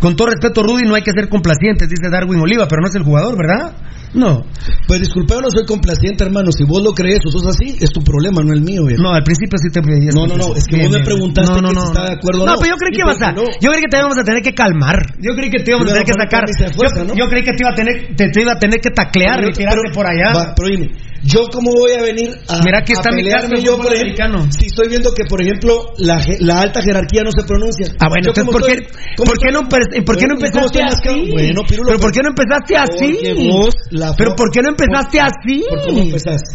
Con 0.00 0.16
todo 0.16 0.28
respeto, 0.28 0.62
Rudy, 0.62 0.84
no 0.84 0.94
hay 0.94 1.02
que 1.02 1.12
ser 1.12 1.28
complacientes, 1.28 1.88
dice 1.88 2.10
Darwin 2.10 2.40
Oliva, 2.40 2.66
pero 2.68 2.80
no 2.82 2.88
es 2.88 2.94
el 2.94 3.02
jugador, 3.02 3.36
¿verdad? 3.36 3.72
No. 4.14 4.46
Pues 4.86 5.00
disculpa, 5.00 5.34
yo 5.34 5.40
no 5.42 5.50
soy 5.50 5.66
complaciente, 5.66 6.24
hermano. 6.24 6.50
Si 6.50 6.64
vos 6.64 6.82
lo 6.82 6.92
crees 6.92 7.18
o 7.26 7.30
sos 7.30 7.46
así, 7.48 7.76
es 7.80 7.90
tu 7.90 8.00
problema, 8.02 8.40
no 8.42 8.54
el 8.54 8.62
mío, 8.62 8.84
viejo. 8.86 9.02
No, 9.02 9.12
al 9.12 9.22
principio 9.22 9.58
sí 9.58 9.68
te 9.70 9.82
pedí 9.82 10.06
No, 10.14 10.26
no, 10.26 10.36
no, 10.36 10.54
es 10.56 10.64
que 10.66 10.76
vos 10.80 10.90
me 10.90 11.04
preguntaste 11.04 11.52
no, 11.52 11.60
no, 11.60 11.68
que 11.68 11.74
no, 11.74 11.80
si 11.82 11.86
estaba 11.88 12.06
de 12.06 12.14
acuerdo 12.14 12.42
o 12.42 12.46
no. 12.46 12.52
no. 12.54 12.58
pero 12.58 12.74
yo 12.74 12.78
creí 12.78 12.92
que 12.92 13.02
ibas 13.02 13.18
pues 13.18 13.28
a. 13.28 13.32
no. 13.32 13.42
Yo 13.60 13.68
creí 13.70 13.82
que 13.82 13.90
te 13.90 13.96
íbamos 13.98 14.16
a 14.18 14.24
tener 14.24 14.42
que 14.42 14.54
calmar. 14.54 14.96
Yo 15.20 15.34
creí 15.36 15.50
que 15.50 15.58
te 15.62 15.70
íbamos 15.72 15.88
a 15.90 15.92
tener 15.92 16.06
que 16.06 16.14
sacar. 16.16 16.44
fuerza, 16.74 17.04
yo, 17.04 17.14
yo 17.14 17.28
creí 17.28 17.42
que 17.44 17.52
te 17.52 17.62
iba 17.62 17.70
a 17.70 17.74
tener, 17.74 18.16
te, 18.16 18.30
te 18.30 18.40
iba 18.40 18.52
a 18.52 18.58
tener 18.58 18.80
que 18.80 18.90
taclear 18.90 19.36
Pero 19.36 19.48
y 19.48 19.52
yo- 19.52 19.58
tirarte 19.58 19.80
pero- 19.84 19.94
por 19.94 20.06
allá. 20.06 20.32
Va, 20.32 20.54
pero 20.56 20.68
dime, 20.68 20.90
yo 21.24 21.46
cómo 21.52 21.70
voy 21.72 21.92
a 21.92 22.02
venir 22.02 22.30
a, 22.48 22.58
Mira, 22.64 22.78
aquí 22.78 22.92
está 22.92 23.10
a 23.10 23.12
mi 23.16 23.22
pelearme 23.22 23.50
caso 23.50 23.62
de 23.62 23.66
yo, 23.66 23.76
por 23.76 23.92
ejemplo, 23.92 24.24
americano. 24.24 24.52
si 24.58 24.66
estoy 24.66 24.88
viendo 24.88 25.12
que, 25.14 25.24
por 25.28 25.40
ejemplo, 25.42 25.92
la, 25.98 26.20
la 26.40 26.60
alta 26.60 26.82
jerarquía 26.82 27.22
no 27.24 27.30
se 27.32 27.42
pronuncia. 27.46 27.86
Ah, 28.00 28.08
bueno, 28.08 28.28
entonces, 28.28 28.44
¿por 28.52 28.62
estoy- 28.62 28.86
cómo 29.16 29.26
¿por 29.30 29.38
qué 29.38 29.52
no, 29.52 29.68
¿por 29.68 30.16
qué 30.18 30.26
no 30.26 30.34
Bueno, 30.36 30.46
¿y 30.46 30.50
cómo 30.52 30.66
empezaste 30.66 30.82
así? 30.82 31.30
Bueno, 31.32 31.60
Pirulo, 31.68 31.88
¿Pero 31.88 32.00
por 32.00 32.12
qué 32.12 32.20
no 32.22 32.28
empezaste 32.30 32.76
así? 32.76 33.16
porque 33.28 33.48
vos 33.50 33.74
la 33.90 34.14
¿Pero 34.16 34.36
por 34.36 34.50
qué 34.50 34.60
no 34.62 34.68
empezaste 34.70 35.20
así? 35.20 35.64
¿Por 35.68 35.82
cómo 35.86 35.98
empezaste? 36.02 36.50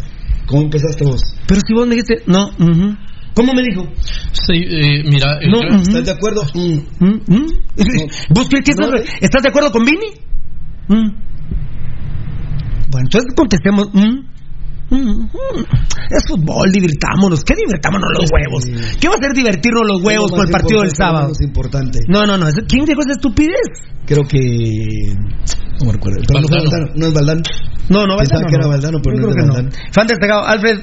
¿Cómo 0.46 0.62
empezaste 0.62 1.04
vos? 1.04 1.20
Pero 1.46 1.60
si 1.66 1.72
vos 1.74 1.86
me 1.86 1.94
dijiste, 1.94 2.22
no, 2.26 2.48
ujú. 2.58 2.96
¿cómo 3.34 3.52
me 3.54 3.62
dijo? 3.62 3.86
Sí, 4.32 4.54
eh, 4.56 5.02
mira, 5.04 5.38
el 5.40 5.50
No, 5.50 5.60
gran- 5.60 5.74
ujú. 5.80 5.82
¿Estás 5.90 6.04
de 6.04 6.10
acuerdo? 6.12 6.42
Mm. 6.54 6.78
¿Mm? 6.98 7.20
¿Mm? 7.26 7.46
¿Vos 8.34 8.48
crees 8.48 8.64
que 8.64 8.72
No, 8.74 8.86
eso- 8.88 8.96
eh. 8.96 9.04
estás 9.20 9.42
de 9.42 9.48
acuerdo 9.48 9.70
con 9.72 9.84
Vini? 9.84 10.08
¿Mm? 10.88 11.10
Bueno, 12.90 13.06
entonces 13.06 13.32
contestemos. 13.34 13.88
Es 14.92 16.24
fútbol, 16.28 16.70
divirtámonos. 16.70 17.42
¿Qué 17.44 17.54
divirtámonos 17.56 18.08
los 18.20 18.30
huevos? 18.30 18.64
¿Qué 19.00 19.08
va 19.08 19.14
a 19.14 19.22
ser 19.22 19.32
divertirnos 19.32 19.82
los 19.86 20.02
huevos 20.02 20.30
con 20.30 20.46
el 20.46 20.52
partido 20.52 20.82
del 20.82 20.94
sábado? 20.94 21.32
importante. 21.40 21.98
No, 22.08 22.26
no, 22.26 22.36
no. 22.36 22.46
¿Quién 22.68 22.84
dijo 22.84 23.00
esa 23.00 23.12
estupidez? 23.12 23.66
Creo 24.06 24.24
que. 24.24 25.16
No 25.80 25.86
me 25.86 25.92
recuerdo. 25.92 26.20
Pero 26.26 26.40
no, 26.40 26.48
fue 26.48 26.58
Valdano. 26.58 26.86
No 26.94 27.06
es 27.06 27.14
Valdano. 27.14 27.42
No, 27.88 28.06
no, 28.06 28.16
Pensaba 28.16 28.42
Valdano, 28.42 28.46
que 28.48 28.54
era 28.54 28.64
no. 28.64 28.68
Valdano, 28.68 28.98
pero 29.02 29.16
no 29.16 29.28
es 29.28 29.34
que 29.34 29.42
Valdano. 29.42 29.70
Fan 29.92 30.06
destacado, 30.06 30.44
Alfred 30.44 30.78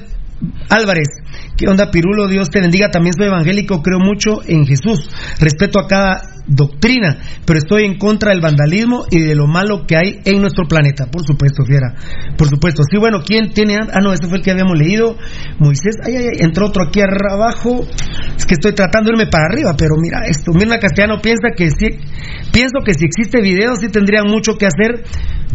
Álvarez. 0.70 1.08
¿Qué 1.58 1.68
onda, 1.68 1.92
Pirulo? 1.92 2.28
Dios 2.28 2.50
te 2.50 2.62
bendiga. 2.62 2.90
También 2.92 3.14
soy 3.14 3.28
evangélico, 3.28 3.82
creo 3.82 4.00
mucho 4.00 4.42
en 4.46 4.66
Jesús. 4.66 5.10
Respeto 5.40 5.80
a 5.80 5.88
cada 5.88 6.22
doctrina, 6.48 7.20
pero 7.46 7.60
estoy 7.60 7.86
en 7.86 7.98
contra 7.98 8.32
del 8.32 8.42
vandalismo 8.42 9.06
y 9.12 9.20
de 9.20 9.36
lo 9.36 9.46
malo 9.46 9.86
que 9.86 9.96
hay 9.96 10.20
en 10.26 10.42
nuestro 10.42 10.66
planeta. 10.68 11.06
Por 11.12 11.24
supuesto, 11.24 11.64
fiera. 11.66 11.94
Por 12.38 12.48
supuesto. 12.48 12.84
Sí, 12.90 12.98
bueno, 12.98 13.22
¿quién 13.26 13.54
tiene? 13.54 13.76
Ah, 13.76 14.00
no, 14.02 14.14
este 14.14 14.28
fue 14.28 14.38
el 14.38 14.44
que 14.44 14.52
habíamos 14.52 14.78
leído. 14.78 15.16
Moisés. 15.60 15.96
Ay, 16.04 16.16
ay. 16.16 16.26
Entró 16.40 16.68
otro 16.68 16.84
aquí 16.88 17.02
abajo. 17.02 17.86
Es 18.36 18.46
que 18.46 18.56
estoy 18.56 18.74
tratando 18.74 19.10
de 19.10 19.18
irme 19.18 19.30
para 19.30 19.46
arriba, 19.46 19.76
pero 19.78 19.96
mira 20.02 20.26
esto. 20.26 20.52
Mirna 20.54 20.80
Castellano 20.80 21.22
piensa 21.22 21.50
que 21.56 21.70
sí. 21.70 22.00
Pienso 22.52 22.80
que 22.84 22.94
si 22.94 23.06
existe 23.06 23.42
video, 23.42 23.76
sí 23.76 23.90
tendrían 23.90 24.28
mucho 24.28 24.58
que 24.58 24.66
hacer 24.66 25.04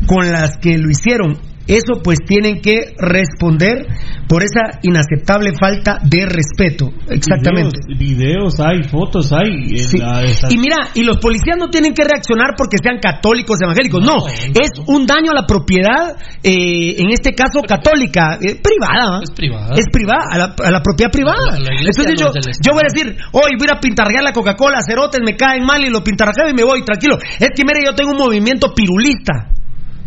con 0.07 0.31
las 0.31 0.59
que 0.59 0.79
lo 0.79 0.91
hicieron. 0.91 1.54
Eso 1.67 2.03
pues 2.03 2.19
tienen 2.27 2.61
que 2.61 2.93
responder 2.99 3.87
por 4.29 4.43
esa 4.43 4.81
inaceptable 4.83 5.53
falta 5.59 5.99
de 6.03 6.27
respeto. 6.27 6.91
Exactamente. 7.09 7.79
Videos, 7.99 8.55
videos 8.55 8.61
hay, 8.61 8.83
fotos 8.85 9.33
hay. 9.33 9.79
Sí. 9.79 9.99
esa- 10.25 10.49
Y 10.53 10.59
mira, 10.59 10.77
y 10.95 11.03
los 11.05 11.19
policías 11.19 11.57
no 11.59 11.69
tienen 11.69 11.95
que 11.95 12.05
reaccionar 12.05 12.55
porque 12.57 12.77
sean 12.83 12.99
católicos 13.01 13.59
evangélicos, 13.63 14.03
no, 14.05 14.27
es 14.29 14.71
un 14.87 15.07
daño 15.07 15.31
a 15.33 15.35
la 15.35 15.47
propiedad, 15.47 16.17
eh, 16.43 16.97
en 16.99 17.11
este 17.11 17.33
caso 17.35 17.61
católica, 17.67 18.39
eh, 18.41 18.61
privada. 18.61 19.21
Es 19.23 19.31
privada. 19.31 19.75
Es 19.77 19.87
privada, 19.93 20.25
a 20.31 20.39
la, 20.39 20.55
a 20.65 20.71
la 20.71 20.83
propiedad 20.83 21.11
privada. 21.11 21.39
La- 21.53 21.59
la 21.61 21.75
iglesia 21.75 22.05
Entonces 22.09 22.21
no 22.21 22.33
yo, 22.33 22.33
yo 22.63 22.73
voy 22.73 22.83
a 22.85 22.93
decir, 22.93 23.17
hoy 23.33 23.51
voy 23.59 23.69
a 23.75 23.81
pintarrear 23.81 24.23
la 24.23 24.33
Coca-Cola, 24.33 24.79
cerotes 24.87 25.21
me 25.25 25.37
caen 25.37 25.65
mal 25.65 25.83
y 25.85 25.91
lo 25.91 26.03
pintarrajeo 26.03 26.49
y 26.51 26.55
me 26.55 26.65
voy, 26.65 26.85
tranquilo. 26.85 27.17
Es 27.39 27.49
que 27.55 27.63
mire, 27.65 27.85
yo 27.85 27.95
tengo 27.95 28.13
un 28.13 28.19
movimiento 28.19 28.73
pirulista. 28.75 29.51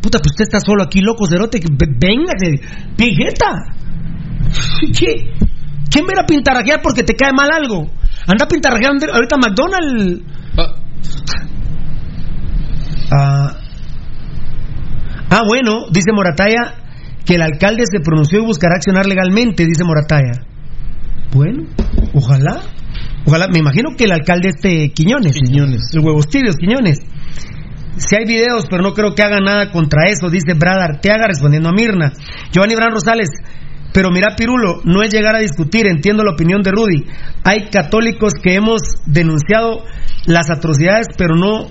Puta, 0.07 0.19
pues 0.19 0.31
usted 0.31 0.43
está 0.43 0.61
solo 0.61 0.83
aquí, 0.83 1.01
loco, 1.01 1.27
cerote, 1.27 1.59
véngase, 1.59 2.61
pijeta. 2.95 3.73
¿Qué? 4.97 5.33
¿Quién 5.91 6.05
va 6.05 6.21
a 6.21 6.25
pintarrajear 6.25 6.81
porque 6.81 7.03
te 7.03 7.13
cae 7.13 7.33
mal 7.33 7.49
algo? 7.51 7.91
Anda 8.25 8.45
a 8.45 8.47
pintarrajear 8.47 8.93
ahorita 9.13 9.35
a 9.35 9.37
McDonald's. 9.37 10.21
Ah, 13.11 13.57
ah, 15.29 15.41
bueno, 15.45 15.87
dice 15.91 16.13
Morataya 16.13 16.75
que 17.25 17.35
el 17.35 17.41
alcalde 17.41 17.83
se 17.91 17.99
pronunció 17.99 18.39
y 18.39 18.45
buscará 18.45 18.75
accionar 18.75 19.07
legalmente, 19.07 19.65
dice 19.65 19.83
Morataya. 19.83 20.41
Bueno, 21.33 21.63
ojalá. 22.13 22.61
Ojalá, 23.25 23.49
me 23.49 23.59
imagino 23.59 23.89
que 23.97 24.05
el 24.05 24.13
alcalde 24.13 24.53
este 24.55 24.89
Quiñones. 24.93 25.33
Quiñones. 25.33 25.93
El 25.93 25.99
huevos 25.99 26.29
tibios, 26.29 26.55
Quiñones. 26.55 27.01
Si 27.97 28.15
hay 28.15 28.25
videos, 28.25 28.65
pero 28.69 28.83
no 28.83 28.93
creo 28.93 29.15
que 29.15 29.23
haga 29.23 29.39
nada 29.39 29.71
contra 29.71 30.09
eso, 30.09 30.29
dice 30.29 30.53
Brad 30.57 30.81
Arteaga 30.81 31.27
respondiendo 31.27 31.69
a 31.69 31.73
Mirna. 31.73 32.13
Giovanni 32.51 32.75
Bran 32.75 32.91
Rosales, 32.91 33.29
pero 33.93 34.11
mira 34.11 34.35
Pirulo, 34.35 34.81
no 34.83 35.01
es 35.01 35.11
llegar 35.11 35.35
a 35.35 35.39
discutir, 35.39 35.87
entiendo 35.87 36.23
la 36.23 36.33
opinión 36.33 36.61
de 36.61 36.71
Rudy. 36.71 37.05
Hay 37.43 37.69
católicos 37.69 38.33
que 38.41 38.53
hemos 38.53 38.81
denunciado 39.05 39.83
las 40.25 40.49
atrocidades, 40.51 41.07
pero 41.17 41.35
no 41.35 41.69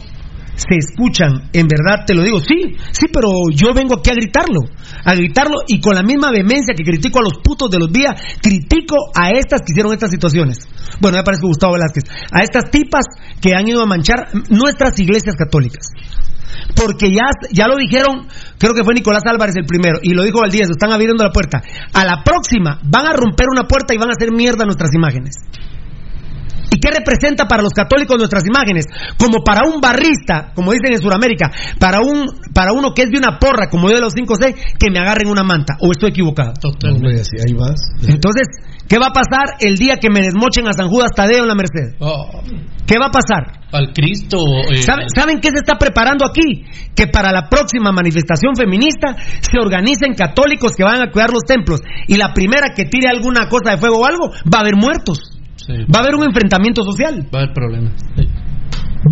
se 0.57 0.76
escuchan, 0.76 1.50
en 1.52 1.68
verdad 1.68 2.04
te 2.07 2.14
lo 2.14 2.22
digo, 2.22 2.40
sí, 2.40 2.76
sí, 2.90 3.07
pero 3.12 3.28
yo 3.54 3.74
vengo 3.74 3.96
aquí 3.98 4.11
a 4.11 4.14
gritarlo, 4.14 4.61
a 5.04 5.14
gritarlo 5.14 5.59
y 5.68 5.80
con 5.80 5.94
la 5.94 6.02
misma 6.02 6.30
vehemencia 6.30 6.74
que 6.74 6.82
critico 6.82 7.18
a 7.20 7.22
los 7.22 7.38
putos 7.44 7.70
de 7.70 7.78
los 7.78 7.92
días, 7.92 8.14
critico 8.40 8.96
a 9.14 9.30
estas 9.30 9.61
que 9.61 9.72
hicieron 9.72 9.92
estas 9.92 10.11
situaciones. 10.11 10.66
Bueno, 11.00 11.18
me 11.18 11.24
parece 11.24 11.46
Gustavo 11.46 11.74
Velázquez, 11.74 12.04
a 12.32 12.40
estas 12.42 12.70
tipas 12.70 13.04
que 13.40 13.54
han 13.54 13.68
ido 13.68 13.82
a 13.82 13.86
manchar 13.86 14.28
nuestras 14.48 14.98
iglesias 14.98 15.36
católicas. 15.36 15.88
Porque 16.74 17.11
ya, 17.11 17.30
ya 17.52 17.68
lo 17.68 17.76
dijeron, 17.76 18.26
creo 18.59 18.74
que 18.74 18.82
fue 18.82 18.94
Nicolás 18.94 19.22
Álvarez 19.26 19.57
el 19.57 19.66
primero, 19.66 19.98
y 20.02 20.14
lo 20.14 20.24
dijo 20.24 20.40
Valdíez, 20.40 20.68
están 20.70 20.90
abriendo 20.90 21.22
la 21.22 21.30
puerta. 21.30 21.62
A 21.92 22.04
la 22.04 22.22
próxima 22.24 22.80
van 22.82 23.07
a 23.07 23.12
romper 23.12 23.46
una 23.50 23.68
puerta 23.68 23.94
y 23.94 23.98
van 23.98 24.09
a 24.09 24.12
hacer 24.18 24.32
mierda 24.32 24.64
nuestras 24.64 24.90
imágenes. 24.94 25.36
¿Y 26.71 26.79
qué 26.81 26.91
representa 26.91 27.47
para 27.47 27.62
los 27.62 27.73
católicos 27.73 28.17
nuestras 28.19 28.45
imágenes? 28.47 28.87
Como 29.19 29.45
para 29.45 29.69
un 29.69 29.81
barrista, 29.81 30.53
como 30.55 30.73
dicen 30.73 30.93
en 30.93 31.01
Sudamérica, 31.01 31.51
para 31.79 32.01
un 32.01 32.27
para 32.53 32.73
uno 32.73 32.93
que 32.95 33.03
es 33.03 33.11
de 33.11 33.19
una 33.19 33.39
porra, 33.39 33.69
como 33.69 33.89
yo 33.89 33.97
de 33.97 34.01
los 34.01 34.14
5C, 34.14 34.79
que 34.79 34.91
me 34.91 34.99
agarren 34.99 35.29
una 35.29 35.43
manta. 35.43 35.75
¿O 35.81 35.91
estoy 35.93 36.11
equivocado? 36.11 36.53
Totalmente. 36.61 37.23
ahí 37.47 37.55
vas. 37.55 37.77
Entonces, 38.07 38.47
¿qué 38.89 38.99
va 38.99 39.09
a 39.09 39.12
pasar 39.12 39.57
el 39.61 39.77
día 39.77 39.97
que 39.97 40.11
me 40.11 40.23
desmochen 40.23 40.67
a 40.69 40.73
San 40.73 40.89
Judas 40.89 41.11
Tadeo 41.14 41.43
en 41.43 41.49
la 41.49 41.55
Merced? 41.55 41.97
Oh, 42.01 42.41
¿Qué 42.87 42.99
va 42.99 43.07
a 43.07 43.11
pasar? 43.11 43.67
al 43.73 43.93
Cristo. 43.93 44.39
eh, 44.71 44.77
¿Saben, 44.79 45.09
¿Saben 45.14 45.41
qué 45.41 45.49
se 45.49 45.59
está 45.59 45.77
preparando 45.77 46.25
aquí? 46.25 46.64
Que 46.95 47.09
para 47.09 47.33
la 47.33 47.49
próxima 47.49 47.93
manifestación 47.93 48.55
feminista 48.57 49.17
se 49.41 49.59
organicen 49.61 50.14
católicos 50.14 50.73
que 50.77 50.85
van 50.85 51.03
a 51.03 51.11
cuidar 51.11 51.31
los 51.31 51.43
templos 51.43 51.81
y 52.07 52.17
la 52.17 52.33
primera 52.33 52.73
que 52.75 52.85
tire 52.85 53.09
alguna 53.09 53.49
cosa 53.49 53.73
de 53.73 53.79
fuego 53.79 53.99
o 53.99 54.07
algo, 54.07 54.31
va 54.53 54.59
a 54.59 54.61
haber 54.61 54.77
muertos. 54.77 55.36
Sí, 55.57 55.72
Va 55.92 56.00
a 56.00 56.02
haber 56.02 56.14
un 56.14 56.24
enfrentamiento 56.24 56.82
social. 56.82 57.28
va 57.34 57.40
a 57.40 57.42
haber 57.42 57.54
problemas. 57.54 57.92
Sí. 58.16 58.28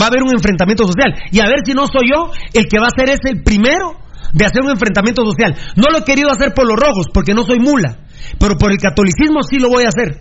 Va 0.00 0.06
a 0.06 0.08
haber 0.08 0.22
un 0.22 0.32
enfrentamiento 0.34 0.86
social. 0.86 1.14
Y 1.30 1.40
a 1.40 1.46
ver 1.46 1.60
si 1.64 1.72
no 1.72 1.86
soy 1.86 2.10
yo 2.12 2.30
el 2.52 2.66
que 2.66 2.78
va 2.78 2.86
a 2.86 2.96
ser 2.96 3.08
ese 3.08 3.30
el 3.30 3.42
primero 3.42 3.96
de 4.32 4.44
hacer 4.44 4.62
un 4.62 4.70
enfrentamiento 4.70 5.24
social. 5.24 5.54
No 5.76 5.84
lo 5.92 5.98
he 5.98 6.04
querido 6.04 6.30
hacer 6.30 6.52
por 6.52 6.66
los 6.66 6.76
rojos, 6.76 7.06
porque 7.12 7.34
no 7.34 7.44
soy 7.44 7.60
mula. 7.60 7.98
Pero 8.38 8.56
por 8.56 8.72
el 8.72 8.78
catolicismo 8.78 9.42
sí 9.42 9.58
lo 9.58 9.68
voy 9.68 9.84
a 9.84 9.88
hacer. 9.88 10.20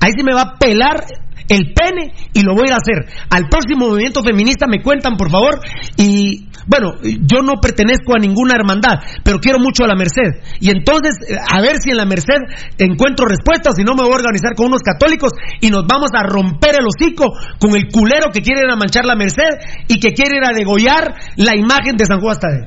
Ahí 0.00 0.12
sí 0.16 0.24
me 0.24 0.34
va 0.34 0.42
a 0.42 0.58
pelar 0.58 1.04
el 1.48 1.72
pene 1.72 2.12
y 2.32 2.42
lo 2.42 2.54
voy 2.54 2.70
a 2.70 2.76
hacer. 2.76 3.06
Al 3.30 3.48
próximo 3.48 3.88
movimiento 3.88 4.22
feminista 4.22 4.66
me 4.66 4.82
cuentan, 4.82 5.16
por 5.16 5.30
favor. 5.30 5.60
Y 5.96 6.48
bueno, 6.66 6.94
yo 7.02 7.42
no 7.42 7.54
pertenezco 7.60 8.14
a 8.14 8.18
ninguna 8.18 8.54
hermandad, 8.54 9.00
pero 9.24 9.38
quiero 9.38 9.58
mucho 9.58 9.84
a 9.84 9.88
la 9.88 9.94
Merced. 9.94 10.42
Y 10.60 10.70
entonces, 10.70 11.16
eh, 11.28 11.34
a 11.34 11.60
ver 11.60 11.78
si 11.82 11.90
en 11.90 11.96
la 11.96 12.04
Merced 12.04 12.40
encuentro 12.78 13.26
respuestas, 13.26 13.74
si 13.76 13.82
no 13.82 13.94
me 13.94 14.02
voy 14.02 14.12
a 14.12 14.16
organizar 14.16 14.54
con 14.54 14.66
unos 14.66 14.82
católicos 14.82 15.32
y 15.60 15.70
nos 15.70 15.86
vamos 15.86 16.10
a 16.14 16.22
romper 16.22 16.76
el 16.78 16.86
hocico 16.86 17.32
con 17.58 17.74
el 17.74 17.88
culero 17.90 18.30
que 18.32 18.42
quiere 18.42 18.60
ir 18.60 18.70
a 18.70 18.76
manchar 18.76 19.04
la 19.04 19.16
Merced 19.16 19.86
y 19.88 19.98
que 19.98 20.12
quiere 20.12 20.36
ir 20.36 20.44
a 20.44 20.52
degollar 20.52 21.14
la 21.36 21.56
imagen 21.56 21.96
de 21.96 22.06
San 22.06 22.20
Juan 22.20 22.38
Tadeo. 22.38 22.66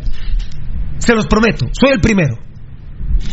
Se 0.98 1.16
los 1.16 1.28
prometo, 1.28 1.68
soy 1.72 1.94
el 1.94 2.02
primero. 2.02 2.38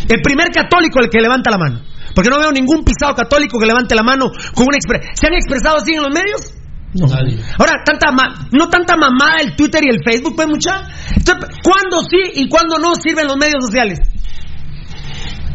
El 0.09 0.21
primer 0.23 0.49
católico 0.51 1.01
el 1.01 1.09
que 1.09 1.21
levanta 1.21 1.51
la 1.51 1.59
mano. 1.59 1.90
Porque 2.15 2.31
no 2.31 2.39
veo 2.39 2.53
ningún 2.53 2.85
pisado 2.85 3.15
católico 3.15 3.59
que 3.59 3.67
levante 3.67 3.95
la 3.95 4.03
mano 4.03 4.27
con 4.55 4.67
una 4.67 4.77
expresión. 4.77 5.15
¿Se 5.15 5.27
han 5.27 5.35
expresado 5.35 5.77
así 5.79 5.93
en 5.95 6.03
los 6.03 6.13
medios? 6.15 6.55
Nadie. 6.93 7.39
Ahora, 7.59 7.75
tanta 7.85 8.11
ma- 8.11 8.49
no 8.51 8.69
tanta 8.69 8.97
mamada 8.97 9.41
el 9.43 9.55
Twitter 9.55 9.81
y 9.85 9.91
el 9.95 10.03
Facebook, 10.05 10.35
pues 10.35 10.49
mucha. 10.49 10.83
Entonces, 11.17 11.49
¿Cuándo 11.63 12.03
sí 12.03 12.19
y 12.35 12.49
cuándo 12.49 12.79
no 12.79 12.95
sirven 12.97 13.27
los 13.29 13.37
medios 13.37 13.65
sociales? 13.65 14.01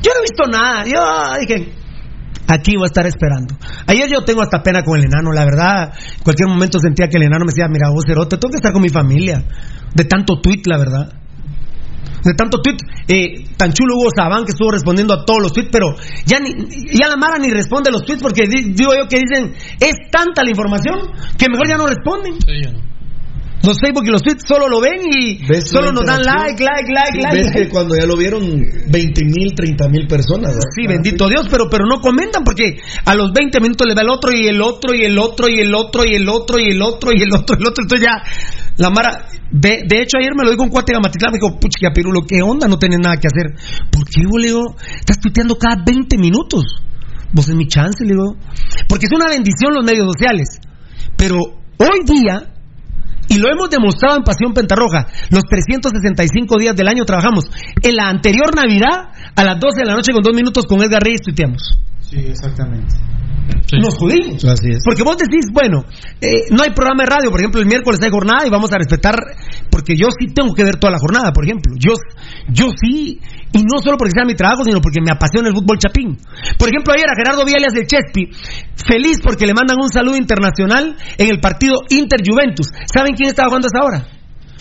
Yo 0.01 0.11
no 0.13 0.19
he 0.19 0.21
visto 0.21 0.45
nada. 0.49 0.83
Yo 0.85 1.39
dije, 1.41 1.73
aquí 2.47 2.75
voy 2.77 2.85
a 2.85 2.87
estar 2.87 3.05
esperando. 3.05 3.55
Ayer 3.87 4.09
yo 4.09 4.23
tengo 4.23 4.41
hasta 4.41 4.61
pena 4.63 4.83
con 4.83 4.97
el 4.99 5.05
enano, 5.05 5.31
la 5.33 5.43
verdad. 5.45 5.93
En 6.17 6.23
cualquier 6.23 6.47
momento 6.47 6.79
sentía 6.79 7.07
que 7.09 7.17
el 7.17 7.23
enano 7.23 7.43
me 7.45 7.51
decía, 7.51 7.67
mira 7.67 7.89
vos, 7.89 8.05
cerote, 8.07 8.37
tengo 8.37 8.51
que 8.51 8.57
estar 8.57 8.71
con 8.71 8.81
mi 8.81 8.89
familia. 8.89 9.43
De 9.93 10.05
tanto 10.05 10.39
tweet, 10.41 10.61
la 10.65 10.77
verdad. 10.77 11.13
De 12.25 12.33
tanto 12.33 12.57
tweet, 12.61 12.77
eh, 13.07 13.45
tan 13.55 13.71
chulo 13.71 13.95
Hugo 13.95 14.09
Sabán 14.15 14.43
que 14.45 14.51
estuvo 14.51 14.71
respondiendo 14.71 15.13
a 15.13 15.23
todos 15.25 15.41
los 15.43 15.53
tweets, 15.53 15.69
pero 15.71 15.95
ya 16.25 16.39
ni, 16.39 16.49
ya 16.97 17.07
la 17.07 17.15
Mara 17.15 17.37
ni 17.37 17.51
responde 17.51 17.89
a 17.89 17.93
los 17.93 18.03
tweets 18.03 18.21
porque 18.23 18.47
di- 18.47 18.73
digo 18.73 18.91
yo 18.99 19.07
que 19.07 19.19
dicen, 19.19 19.53
es 19.79 19.93
tanta 20.11 20.43
la 20.43 20.49
información 20.49 20.99
que 21.37 21.47
mejor 21.49 21.67
ya 21.69 21.77
no 21.77 21.85
responden. 21.87 22.33
Sí, 22.41 22.61
ya 22.63 22.71
no. 22.71 22.85
Los 23.63 23.79
Facebook 23.79 24.03
y 24.05 24.11
los 24.11 24.21
tweets 24.21 24.43
solo 24.47 24.67
lo 24.67 24.79
ven 24.79 25.01
y 25.09 25.43
¿Ves 25.47 25.69
solo 25.71 25.91
nos 25.91 26.05
dan 26.05 26.21
like, 26.21 26.63
like, 26.63 26.91
like, 26.93 27.13
Sí, 27.13 27.21
like. 27.21 27.35
ves 27.37 27.51
que 27.51 27.69
cuando 27.69 27.95
ya 27.99 28.05
lo 28.05 28.15
vieron 28.15 28.43
20 28.91 29.25
mil, 29.25 29.55
30 29.55 29.87
mil 29.89 30.05
personas. 30.07 30.53
¿verdad? 30.53 30.69
Sí, 30.75 30.85
bendito 30.87 31.27
Dios, 31.29 31.47
pero, 31.49 31.67
pero 31.69 31.85
no 31.87 31.99
comentan 31.99 32.43
porque 32.43 32.77
a 33.05 33.15
los 33.15 33.31
20 33.33 33.59
minutos 33.61 33.87
le 33.87 33.95
va 33.95 34.01
el 34.01 34.09
otro 34.09 34.31
y 34.31 34.45
el 34.47 34.61
otro 34.61 34.93
y 34.93 35.03
el 35.05 35.17
otro 35.17 35.47
y 35.49 35.59
el 35.61 35.73
otro 35.73 36.03
y 36.05 36.15
el 36.15 36.27
otro 36.29 36.59
y 36.59 36.69
el 36.69 36.81
otro 36.81 37.11
y 37.11 37.21
el 37.23 37.33
otro 37.33 37.55
y 37.57 37.61
el 37.61 37.67
otro. 37.67 37.83
Entonces 37.83 38.01
ya 38.05 38.21
la 38.77 38.89
Mara, 38.89 39.27
de, 39.51 39.83
de 39.87 40.01
hecho 40.01 40.17
ayer 40.17 40.33
me 40.35 40.43
lo 40.43 40.51
dijo 40.51 40.63
un 40.63 40.69
cuate 40.69 40.93
de 40.93 40.99
me 40.99 41.39
dijo, 41.39 41.59
puchica 41.59 41.91
Pirulo, 41.93 42.21
¿qué 42.27 42.41
onda? 42.41 42.67
No 42.67 42.77
tenés 42.77 42.99
nada 42.99 43.15
que 43.17 43.27
hacer. 43.27 43.55
¿Por 43.89 44.03
qué, 44.05 44.21
digo? 44.21 44.75
Estás 44.99 45.19
tuiteando 45.19 45.55
cada 45.55 45.83
20 45.85 46.17
minutos. 46.17 46.63
Vos 47.31 47.47
es 47.47 47.55
mi 47.55 47.67
chance, 47.67 48.03
le 48.03 48.11
digo. 48.11 48.35
Porque 48.87 49.05
es 49.05 49.11
una 49.15 49.29
bendición 49.29 49.73
los 49.73 49.85
medios 49.85 50.07
sociales. 50.07 50.59
Pero 51.15 51.37
hoy 51.39 51.99
día, 52.05 52.51
y 53.29 53.37
lo 53.37 53.49
hemos 53.49 53.69
demostrado 53.69 54.17
en 54.17 54.23
Pasión 54.23 54.53
Pentarroja, 54.53 55.07
los 55.29 55.43
365 55.49 56.59
días 56.59 56.75
del 56.75 56.87
año 56.87 57.05
trabajamos. 57.05 57.45
En 57.81 57.95
la 57.95 58.09
anterior 58.09 58.53
Navidad, 58.55 59.09
a 59.35 59.43
las 59.43 59.59
12 59.59 59.79
de 59.79 59.85
la 59.85 59.95
noche 59.95 60.11
con 60.11 60.21
dos 60.21 60.35
minutos 60.35 60.65
con 60.65 60.81
Edgar 60.81 61.01
Reyes 61.01 61.21
tuiteamos. 61.21 61.79
Sí, 62.09 62.17
exactamente. 62.19 62.95
Sí. 63.67 63.77
Nos 63.77 63.97
jodimos. 63.97 64.43
Así 64.45 64.69
es. 64.69 64.83
Porque 64.83 65.03
vos 65.03 65.17
decís, 65.17 65.45
bueno, 65.51 65.85
eh, 66.21 66.49
no 66.51 66.63
hay 66.63 66.71
programa 66.71 67.03
de 67.03 67.09
radio, 67.09 67.31
por 67.31 67.39
ejemplo, 67.39 67.61
el 67.61 67.67
miércoles 67.67 67.99
hay 68.01 68.09
jornada 68.09 68.45
y 68.45 68.49
vamos 68.49 68.71
a 68.71 68.77
respetar, 68.77 69.15
porque 69.69 69.95
yo 69.95 70.07
sí 70.17 70.33
tengo 70.33 70.53
que 70.53 70.63
ver 70.63 70.77
toda 70.77 70.91
la 70.91 70.99
jornada, 70.99 71.31
por 71.31 71.45
ejemplo. 71.45 71.73
Yo, 71.77 71.93
yo 72.49 72.69
sí, 72.75 73.19
y 73.53 73.59
no 73.59 73.81
solo 73.83 73.97
porque 73.97 74.13
sea 74.13 74.25
mi 74.25 74.35
trabajo, 74.35 74.63
sino 74.63 74.81
porque 74.81 75.01
me 75.01 75.11
apasiona 75.11 75.49
el 75.49 75.55
fútbol 75.55 75.77
chapín. 75.77 76.17
Por 76.57 76.69
ejemplo, 76.69 76.93
ayer 76.93 77.09
a 77.09 77.15
Gerardo 77.15 77.45
Viales 77.45 77.73
del 77.73 77.87
Chespi, 77.87 78.29
feliz 78.75 79.19
porque 79.21 79.45
le 79.45 79.53
mandan 79.53 79.77
un 79.81 79.89
saludo 79.89 80.17
internacional 80.17 80.95
en 81.17 81.29
el 81.29 81.39
partido 81.39 81.81
Inter-Juventus. 81.89 82.67
¿Saben 82.91 83.13
quién 83.13 83.29
estaba 83.29 83.49
jugando 83.49 83.67
a 83.67 83.73
esa 83.73 83.85
hora? 83.85 84.07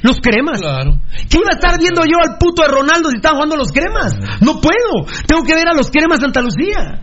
Los 0.02 0.20
cremas. 0.20 0.60
Claro. 0.60 1.00
¿Qué 1.30 1.38
iba 1.38 1.48
a 1.50 1.56
estar 1.56 1.78
viendo 1.78 2.04
yo 2.04 2.20
al 2.20 2.36
puto 2.36 2.62
de 2.62 2.68
Ronaldo 2.68 3.08
si 3.10 3.16
estaban 3.16 3.36
jugando 3.36 3.56
los 3.56 3.72
cremas? 3.72 4.14
No 4.40 4.60
puedo. 4.60 5.08
Tengo 5.26 5.42
que 5.44 5.54
ver 5.54 5.68
a 5.68 5.74
los 5.74 5.90
cremas 5.90 6.20
Santa 6.20 6.42
Lucía. 6.42 7.00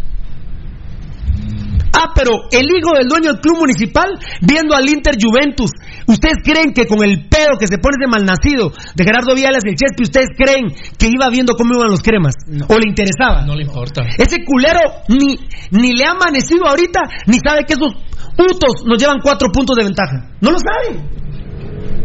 Ah, 2.01 2.11
pero 2.15 2.49
el 2.49 2.65
hijo 2.65 2.97
del 2.97 3.07
dueño 3.07 3.33
del 3.33 3.41
club 3.41 3.59
municipal 3.59 4.09
viendo 4.41 4.75
al 4.75 4.89
Inter 4.89 5.13
Juventus. 5.21 5.69
¿Ustedes 6.07 6.37
creen 6.43 6.73
que 6.73 6.87
con 6.87 7.03
el 7.03 7.27
pedo 7.29 7.57
que 7.59 7.67
se 7.67 7.77
pone 7.77 7.97
ese 8.01 8.09
malnacido 8.09 8.73
de 8.95 9.03
Gerardo 9.03 9.35
Viales 9.35 9.61
del 9.61 9.75
Chespi, 9.75 10.03
ustedes 10.03 10.29
creen 10.35 10.73
que 10.97 11.07
iba 11.07 11.29
viendo 11.29 11.53
cómo 11.53 11.75
iban 11.75 11.91
los 11.91 12.01
cremas? 12.01 12.33
¿O 12.67 12.77
le 12.79 12.89
interesaba? 12.89 13.45
No 13.45 13.55
le 13.55 13.63
importa. 13.63 14.01
Ese 14.17 14.43
culero 14.43 15.05
ni, 15.09 15.37
ni 15.69 15.93
le 15.93 16.05
ha 16.05 16.11
amanecido 16.11 16.65
ahorita, 16.65 17.01
ni 17.27 17.37
sabe 17.37 17.65
que 17.67 17.73
esos 17.73 17.93
putos 18.35 18.81
nos 18.85 18.97
llevan 18.97 19.19
cuatro 19.21 19.49
puntos 19.53 19.75
de 19.77 19.83
ventaja. 19.83 20.25
No 20.41 20.49
lo 20.49 20.57
sabe. 20.57 21.21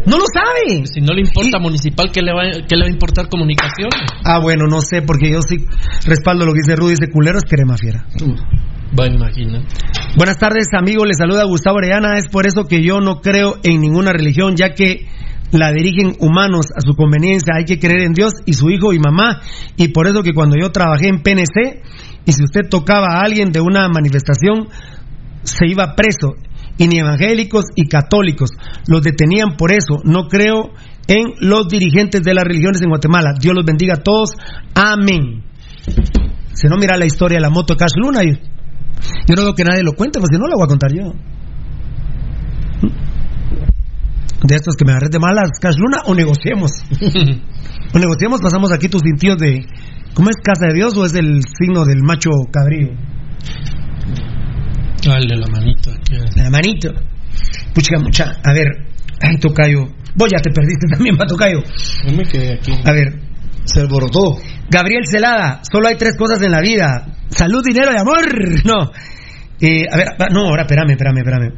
No 0.07 0.17
lo 0.17 0.23
sabe. 0.31 0.85
Si 0.87 1.01
no 1.01 1.13
le 1.13 1.21
importa 1.21 1.59
municipal, 1.59 2.09
¿qué 2.13 2.21
le, 2.21 2.31
va, 2.31 2.43
¿qué 2.67 2.75
le 2.75 2.83
va 2.83 2.87
a 2.87 2.91
importar 2.91 3.27
comunicación? 3.27 3.89
Ah, 4.23 4.39
bueno, 4.39 4.65
no 4.67 4.79
sé, 4.79 5.01
porque 5.01 5.29
yo 5.29 5.41
sí 5.41 5.57
respaldo 6.05 6.45
lo 6.45 6.53
que 6.53 6.61
dice 6.61 6.75
Rudy, 6.77 6.93
ese 6.93 7.11
culero 7.11 7.37
es 7.37 7.43
crema 7.43 7.77
fiera. 7.77 8.07
Va, 8.97 9.05
imagina. 9.05 9.61
Buenas 10.15 10.37
tardes, 10.37 10.67
amigo. 10.73 11.03
Le 11.05 11.13
saluda 11.13 11.43
Gustavo 11.43 11.77
Orellana. 11.77 12.17
Es 12.17 12.29
por 12.29 12.47
eso 12.47 12.63
que 12.63 12.81
yo 12.81 13.01
no 13.01 13.19
creo 13.19 13.55
en 13.63 13.81
ninguna 13.81 14.13
religión, 14.13 14.55
ya 14.55 14.73
que 14.73 15.07
la 15.51 15.71
dirigen 15.73 16.15
humanos 16.19 16.67
a 16.73 16.79
su 16.79 16.95
conveniencia. 16.95 17.55
Hay 17.57 17.65
que 17.65 17.77
creer 17.77 18.03
en 18.03 18.13
Dios 18.13 18.31
y 18.45 18.53
su 18.53 18.69
hijo 18.69 18.93
y 18.93 18.99
mamá. 18.99 19.41
Y 19.75 19.89
por 19.89 20.07
eso 20.07 20.23
que 20.23 20.33
cuando 20.33 20.55
yo 20.57 20.71
trabajé 20.71 21.09
en 21.09 21.21
PNC, 21.21 21.83
y 22.25 22.31
si 22.31 22.43
usted 22.43 22.69
tocaba 22.69 23.17
a 23.17 23.21
alguien 23.21 23.51
de 23.51 23.59
una 23.59 23.89
manifestación, 23.89 24.69
se 25.43 25.67
iba 25.67 25.95
preso. 25.95 26.35
Y 26.77 26.87
ni 26.87 26.99
evangélicos 26.99 27.65
y 27.75 27.87
católicos 27.87 28.51
los 28.87 29.01
detenían 29.01 29.55
por 29.57 29.71
eso. 29.71 29.97
No 30.03 30.27
creo 30.27 30.71
en 31.07 31.33
los 31.39 31.67
dirigentes 31.67 32.21
de 32.21 32.33
las 32.33 32.43
religiones 32.45 32.81
en 32.81 32.89
Guatemala. 32.89 33.33
Dios 33.39 33.55
los 33.55 33.65
bendiga 33.65 33.95
a 33.95 34.03
todos. 34.03 34.31
Amén. 34.75 35.43
Si 36.53 36.67
no, 36.67 36.77
mira 36.77 36.97
la 36.97 37.05
historia 37.05 37.37
de 37.37 37.41
la 37.41 37.49
moto 37.49 37.73
de 37.73 37.77
Cash 37.77 37.93
Luna. 37.95 38.23
y- 38.23 38.33
yo 39.27 39.35
no 39.35 39.43
veo 39.43 39.53
que 39.53 39.63
nadie 39.63 39.83
lo 39.83 39.93
cuente, 39.93 40.19
si 40.19 40.37
no 40.39 40.47
lo 40.47 40.55
voy 40.55 40.65
a 40.65 40.67
contar 40.67 40.91
yo. 40.93 41.13
De 44.43 44.55
estos 44.55 44.75
que 44.75 44.85
me 44.85 44.91
agarré 44.91 45.09
de 45.09 45.19
malas, 45.19 45.49
Cash 45.59 45.75
Luna, 45.77 45.97
o 46.05 46.13
negociemos. 46.15 46.71
o 47.93 47.99
negociemos, 47.99 48.39
pasamos 48.41 48.71
aquí 48.71 48.87
tus 48.87 49.01
cintillos 49.01 49.37
de. 49.37 49.65
¿Cómo 50.13 50.29
es 50.29 50.37
casa 50.43 50.67
de 50.67 50.73
Dios 50.73 50.97
o 50.97 51.05
es 51.05 51.13
el 51.15 51.41
signo 51.43 51.85
del 51.85 52.01
macho 52.01 52.29
cabrío? 52.51 52.89
Dale 55.07 55.35
la 55.37 55.47
manito. 55.47 55.91
aquí. 55.91 56.15
La 56.35 56.49
manito. 56.49 56.93
Puchica, 57.73 57.99
mucha. 57.99 58.25
A 58.43 58.53
ver, 58.53 58.67
ay, 59.21 59.37
tocayo. 59.39 59.87
Vos 60.15 60.29
ya 60.31 60.39
te 60.39 60.51
perdiste 60.51 60.87
también, 60.91 61.15
va, 61.19 61.25
tocayo. 61.25 61.63
Yo 62.07 62.15
me 62.15 62.23
quedé 62.23 62.55
aquí. 62.55 62.73
A 62.83 62.91
ver, 62.91 63.19
Se 63.63 63.81
alborotó. 63.81 64.37
Gabriel 64.69 65.05
Celada, 65.05 65.61
solo 65.69 65.87
hay 65.87 65.95
tres 65.97 66.15
cosas 66.17 66.41
en 66.41 66.51
la 66.51 66.61
vida: 66.61 67.07
salud, 67.29 67.63
dinero 67.65 67.91
y 67.95 67.99
amor. 67.99 68.63
No. 68.65 68.91
Eh, 69.59 69.85
a 69.91 69.97
ver, 69.97 70.07
no, 70.31 70.41
ahora 70.49 70.63
espérame, 70.63 70.91
espérame, 70.91 71.17
espérame. 71.17 71.51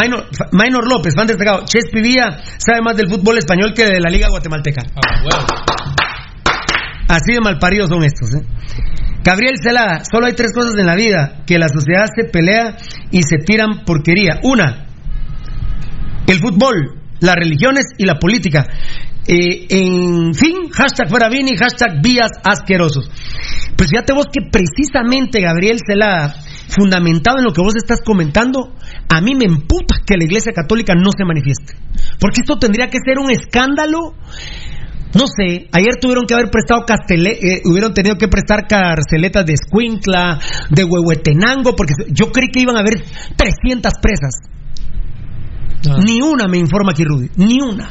Minor, 0.00 0.28
Minor 0.52 0.88
López, 0.88 1.12
fan 1.16 1.26
destacado. 1.26 1.64
Chespi 1.64 2.00
Villa 2.00 2.38
sabe 2.58 2.82
más 2.82 2.96
del 2.96 3.08
fútbol 3.10 3.36
español 3.38 3.72
que 3.74 3.84
de 3.84 3.98
la 4.00 4.10
Liga 4.10 4.28
Guatemalteca. 4.30 4.82
Ah, 4.94 5.22
bueno. 5.22 6.11
Así 7.12 7.34
de 7.34 7.40
malparidos 7.42 7.90
son 7.90 8.04
estos, 8.04 8.34
¿eh? 8.34 8.46
Gabriel 9.22 9.56
Celada, 9.62 10.02
solo 10.10 10.26
hay 10.26 10.32
tres 10.32 10.52
cosas 10.54 10.72
en 10.78 10.86
la 10.86 10.96
vida: 10.96 11.44
que 11.46 11.58
la 11.58 11.68
sociedad 11.68 12.06
se 12.16 12.24
pelea 12.24 12.78
y 13.10 13.22
se 13.22 13.36
tiran 13.36 13.84
porquería. 13.84 14.40
Una, 14.42 14.86
el 16.26 16.38
fútbol, 16.38 17.02
las 17.20 17.34
religiones 17.34 17.84
y 17.98 18.06
la 18.06 18.18
política. 18.18 18.66
Eh, 19.26 19.66
en 19.68 20.32
fin, 20.34 20.70
hashtag 20.72 21.10
fuera 21.10 21.28
Vini, 21.28 21.54
hashtag 21.54 22.00
vías 22.02 22.30
asquerosos. 22.42 23.10
Pues 23.76 23.90
fíjate 23.90 24.14
vos 24.14 24.26
que 24.32 24.48
precisamente 24.50 25.42
Gabriel 25.42 25.80
Celada 25.86 26.34
fundamentado 26.74 27.38
en 27.38 27.44
lo 27.44 27.52
que 27.52 27.60
vos 27.60 27.76
estás 27.76 28.00
comentando, 28.02 28.74
a 29.08 29.20
mí 29.20 29.34
me 29.34 29.44
emputa 29.44 29.96
que 30.06 30.16
la 30.16 30.24
Iglesia 30.24 30.52
Católica 30.52 30.94
no 30.94 31.10
se 31.16 31.26
manifieste. 31.26 31.74
Porque 32.18 32.40
esto 32.40 32.58
tendría 32.58 32.88
que 32.88 32.98
ser 33.04 33.18
un 33.18 33.30
escándalo. 33.30 34.14
No 35.14 35.26
sé, 35.26 35.68
ayer 35.72 35.96
tuvieron 36.00 36.24
que 36.26 36.34
haber 36.34 36.50
prestado 36.50 36.84
castele, 36.86 37.32
eh, 37.32 37.62
hubieron 37.66 37.92
tenido 37.92 38.16
que 38.16 38.28
prestar 38.28 38.66
carceletas 38.66 39.44
de 39.44 39.54
Escuincla, 39.54 40.38
de 40.70 40.84
Huehuetenango, 40.84 41.76
porque 41.76 41.92
yo 42.08 42.32
creí 42.32 42.48
que 42.48 42.60
iban 42.60 42.76
a 42.76 42.80
haber 42.80 42.94
300 43.36 43.92
presas. 44.00 44.34
Ni 46.04 46.22
una 46.22 46.48
me 46.48 46.58
informa 46.58 46.92
aquí 46.92 47.04
Rudy, 47.04 47.28
ni 47.36 47.60
una. 47.60 47.90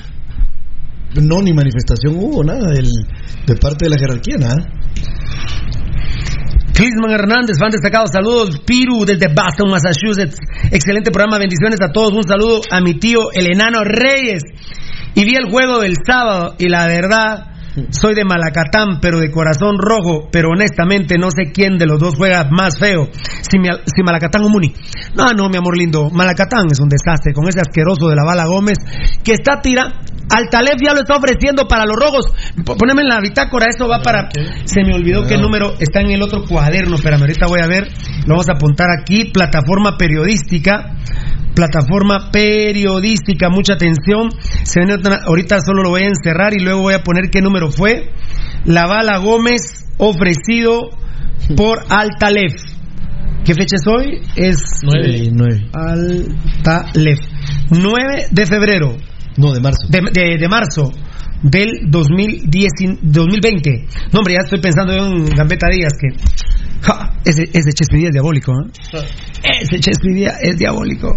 No, 1.15 1.41
ni 1.41 1.53
manifestación 1.53 2.15
hubo, 2.15 2.43
nada, 2.43 2.71
de 2.71 3.55
parte 3.57 3.85
de 3.85 3.89
la 3.89 3.97
jerarquía, 3.97 4.37
nada. 4.37 4.65
Clisman 6.73 7.11
Hernández, 7.11 7.57
fan 7.59 7.69
destacado, 7.69 8.07
saludos. 8.07 8.61
Piru 8.65 9.05
desde 9.05 9.27
Boston, 9.27 9.69
Massachusetts. 9.69 10.37
Excelente 10.71 11.11
programa, 11.11 11.37
bendiciones 11.37 11.79
a 11.81 11.91
todos. 11.91 12.13
Un 12.13 12.23
saludo 12.23 12.61
a 12.71 12.79
mi 12.81 12.95
tío, 12.95 13.31
el 13.33 13.51
enano 13.51 13.83
Reyes. 13.83 14.41
Y 15.15 15.25
vi 15.25 15.35
el 15.35 15.49
juego 15.51 15.79
del 15.79 15.95
sábado 16.05 16.55
y 16.57 16.69
la 16.69 16.87
verdad, 16.87 17.47
soy 17.91 18.15
de 18.15 18.23
Malacatán, 18.25 18.99
pero 19.01 19.19
de 19.19 19.31
corazón 19.31 19.77
rojo. 19.77 20.29
Pero 20.31 20.49
honestamente 20.49 21.17
no 21.17 21.29
sé 21.31 21.51
quién 21.53 21.77
de 21.77 21.85
los 21.85 21.99
dos 21.99 22.15
juega 22.17 22.47
más 22.49 22.77
feo. 22.79 23.09
Si, 23.49 23.59
mi- 23.59 23.69
si 23.85 24.03
Malacatán 24.03 24.43
o 24.43 24.49
Muni. 24.49 24.73
No, 25.15 25.33
no, 25.33 25.49
mi 25.49 25.57
amor 25.57 25.77
lindo. 25.77 26.09
Malacatán 26.09 26.67
es 26.71 26.79
un 26.79 26.89
desastre 26.89 27.33
con 27.33 27.47
ese 27.47 27.59
asqueroso 27.59 28.07
de 28.07 28.15
la 28.15 28.23
bala 28.25 28.45
Gómez 28.45 28.77
que 29.23 29.33
está 29.33 29.61
tira. 29.61 29.99
Altalef 30.33 30.75
ya 30.81 30.93
lo 30.93 31.01
está 31.01 31.15
ofreciendo 31.17 31.67
para 31.67 31.85
los 31.85 31.97
rojos. 31.97 32.25
Poneme 32.63 33.01
en 33.01 33.09
la 33.09 33.19
bitácora, 33.19 33.65
eso 33.69 33.89
va 33.89 34.01
para. 34.01 34.29
Se 34.63 34.81
me 34.83 34.93
olvidó 34.95 35.25
que 35.25 35.33
el 35.33 35.41
número 35.41 35.73
está 35.77 35.99
en 35.99 36.11
el 36.11 36.21
otro 36.21 36.43
cuaderno. 36.47 36.95
Espérame, 36.95 37.21
ahorita 37.23 37.47
voy 37.47 37.59
a 37.61 37.67
ver. 37.67 37.89
Lo 38.25 38.35
vamos 38.35 38.47
a 38.47 38.53
apuntar 38.53 38.87
aquí. 38.97 39.25
Plataforma 39.25 39.97
periodística. 39.97 40.95
Plataforma 41.55 42.31
periodística, 42.31 43.49
mucha 43.49 43.73
atención. 43.73 44.29
Se 44.63 44.79
viene 44.79 44.95
otra- 44.95 45.21
ahorita 45.25 45.59
solo 45.59 45.83
lo 45.83 45.89
voy 45.89 46.03
a 46.03 46.07
encerrar 46.07 46.53
y 46.53 46.59
luego 46.63 46.81
voy 46.81 46.93
a 46.93 47.03
poner 47.03 47.29
qué 47.29 47.41
número 47.41 47.71
fue. 47.71 48.09
La 48.65 48.87
bala 48.87 49.17
Gómez 49.17 49.85
ofrecido 49.97 50.89
por 51.57 51.83
Altalef. 51.89 52.53
¿Qué 53.43 53.53
fecha 53.55 53.75
es 53.75 53.87
hoy? 53.87 54.21
Es 54.35 54.57
Nueve. 54.83 55.29
nueve. 55.33 55.67
Altalef. 55.73 57.19
9 57.71 58.27
de 58.31 58.45
febrero. 58.45 58.95
No, 59.37 59.51
de 59.53 59.59
marzo. 59.61 59.87
De, 59.89 60.01
de- 60.13 60.37
de 60.37 60.47
marzo 60.47 60.91
del 61.41 61.71
2010, 61.89 62.71
2020. 63.01 63.87
No, 64.13 64.19
hombre, 64.19 64.35
ya 64.35 64.41
estoy 64.43 64.59
pensando 64.61 64.93
en 64.93 65.25
Gambetta 65.29 65.67
Díaz 65.71 65.93
que. 65.99 66.09
ja, 66.81 67.13
ese, 67.25 67.43
ese 67.53 67.71
Chespi 67.73 67.97
Díaz 67.97 68.09
es 68.09 68.13
diabólico, 68.13 68.51
¿eh? 68.53 68.69
Ese 69.61 69.79
Chespi 69.79 70.13
Díaz 70.13 70.37
es 70.41 70.57
diabólico. 70.57 71.09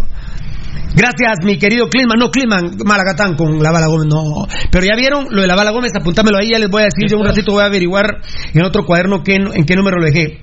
Gracias, 0.95 1.43
mi 1.43 1.57
querido 1.57 1.89
Climan. 1.89 2.17
No, 2.17 2.31
Climan, 2.31 2.77
Malagatán 2.85 3.35
con 3.35 3.61
la 3.61 3.71
bala 3.71 3.87
Gómez, 3.87 4.07
no. 4.07 4.47
Pero 4.71 4.85
ya 4.85 4.95
vieron 4.95 5.27
lo 5.29 5.41
de 5.41 5.47
la 5.47 5.55
bala 5.55 5.71
Gómez, 5.71 5.91
apuntámelo 5.95 6.37
ahí, 6.37 6.51
ya 6.51 6.59
les 6.59 6.69
voy 6.69 6.83
a 6.83 6.85
decir. 6.85 7.09
Yo 7.09 7.17
un 7.17 7.25
ratito 7.25 7.51
voy 7.51 7.63
a 7.63 7.65
averiguar 7.65 8.21
en 8.53 8.63
otro 8.63 8.85
cuaderno 8.85 9.21
qué, 9.23 9.35
en 9.35 9.65
qué 9.65 9.75
número 9.75 9.97
lo 9.97 10.05
dejé. 10.05 10.39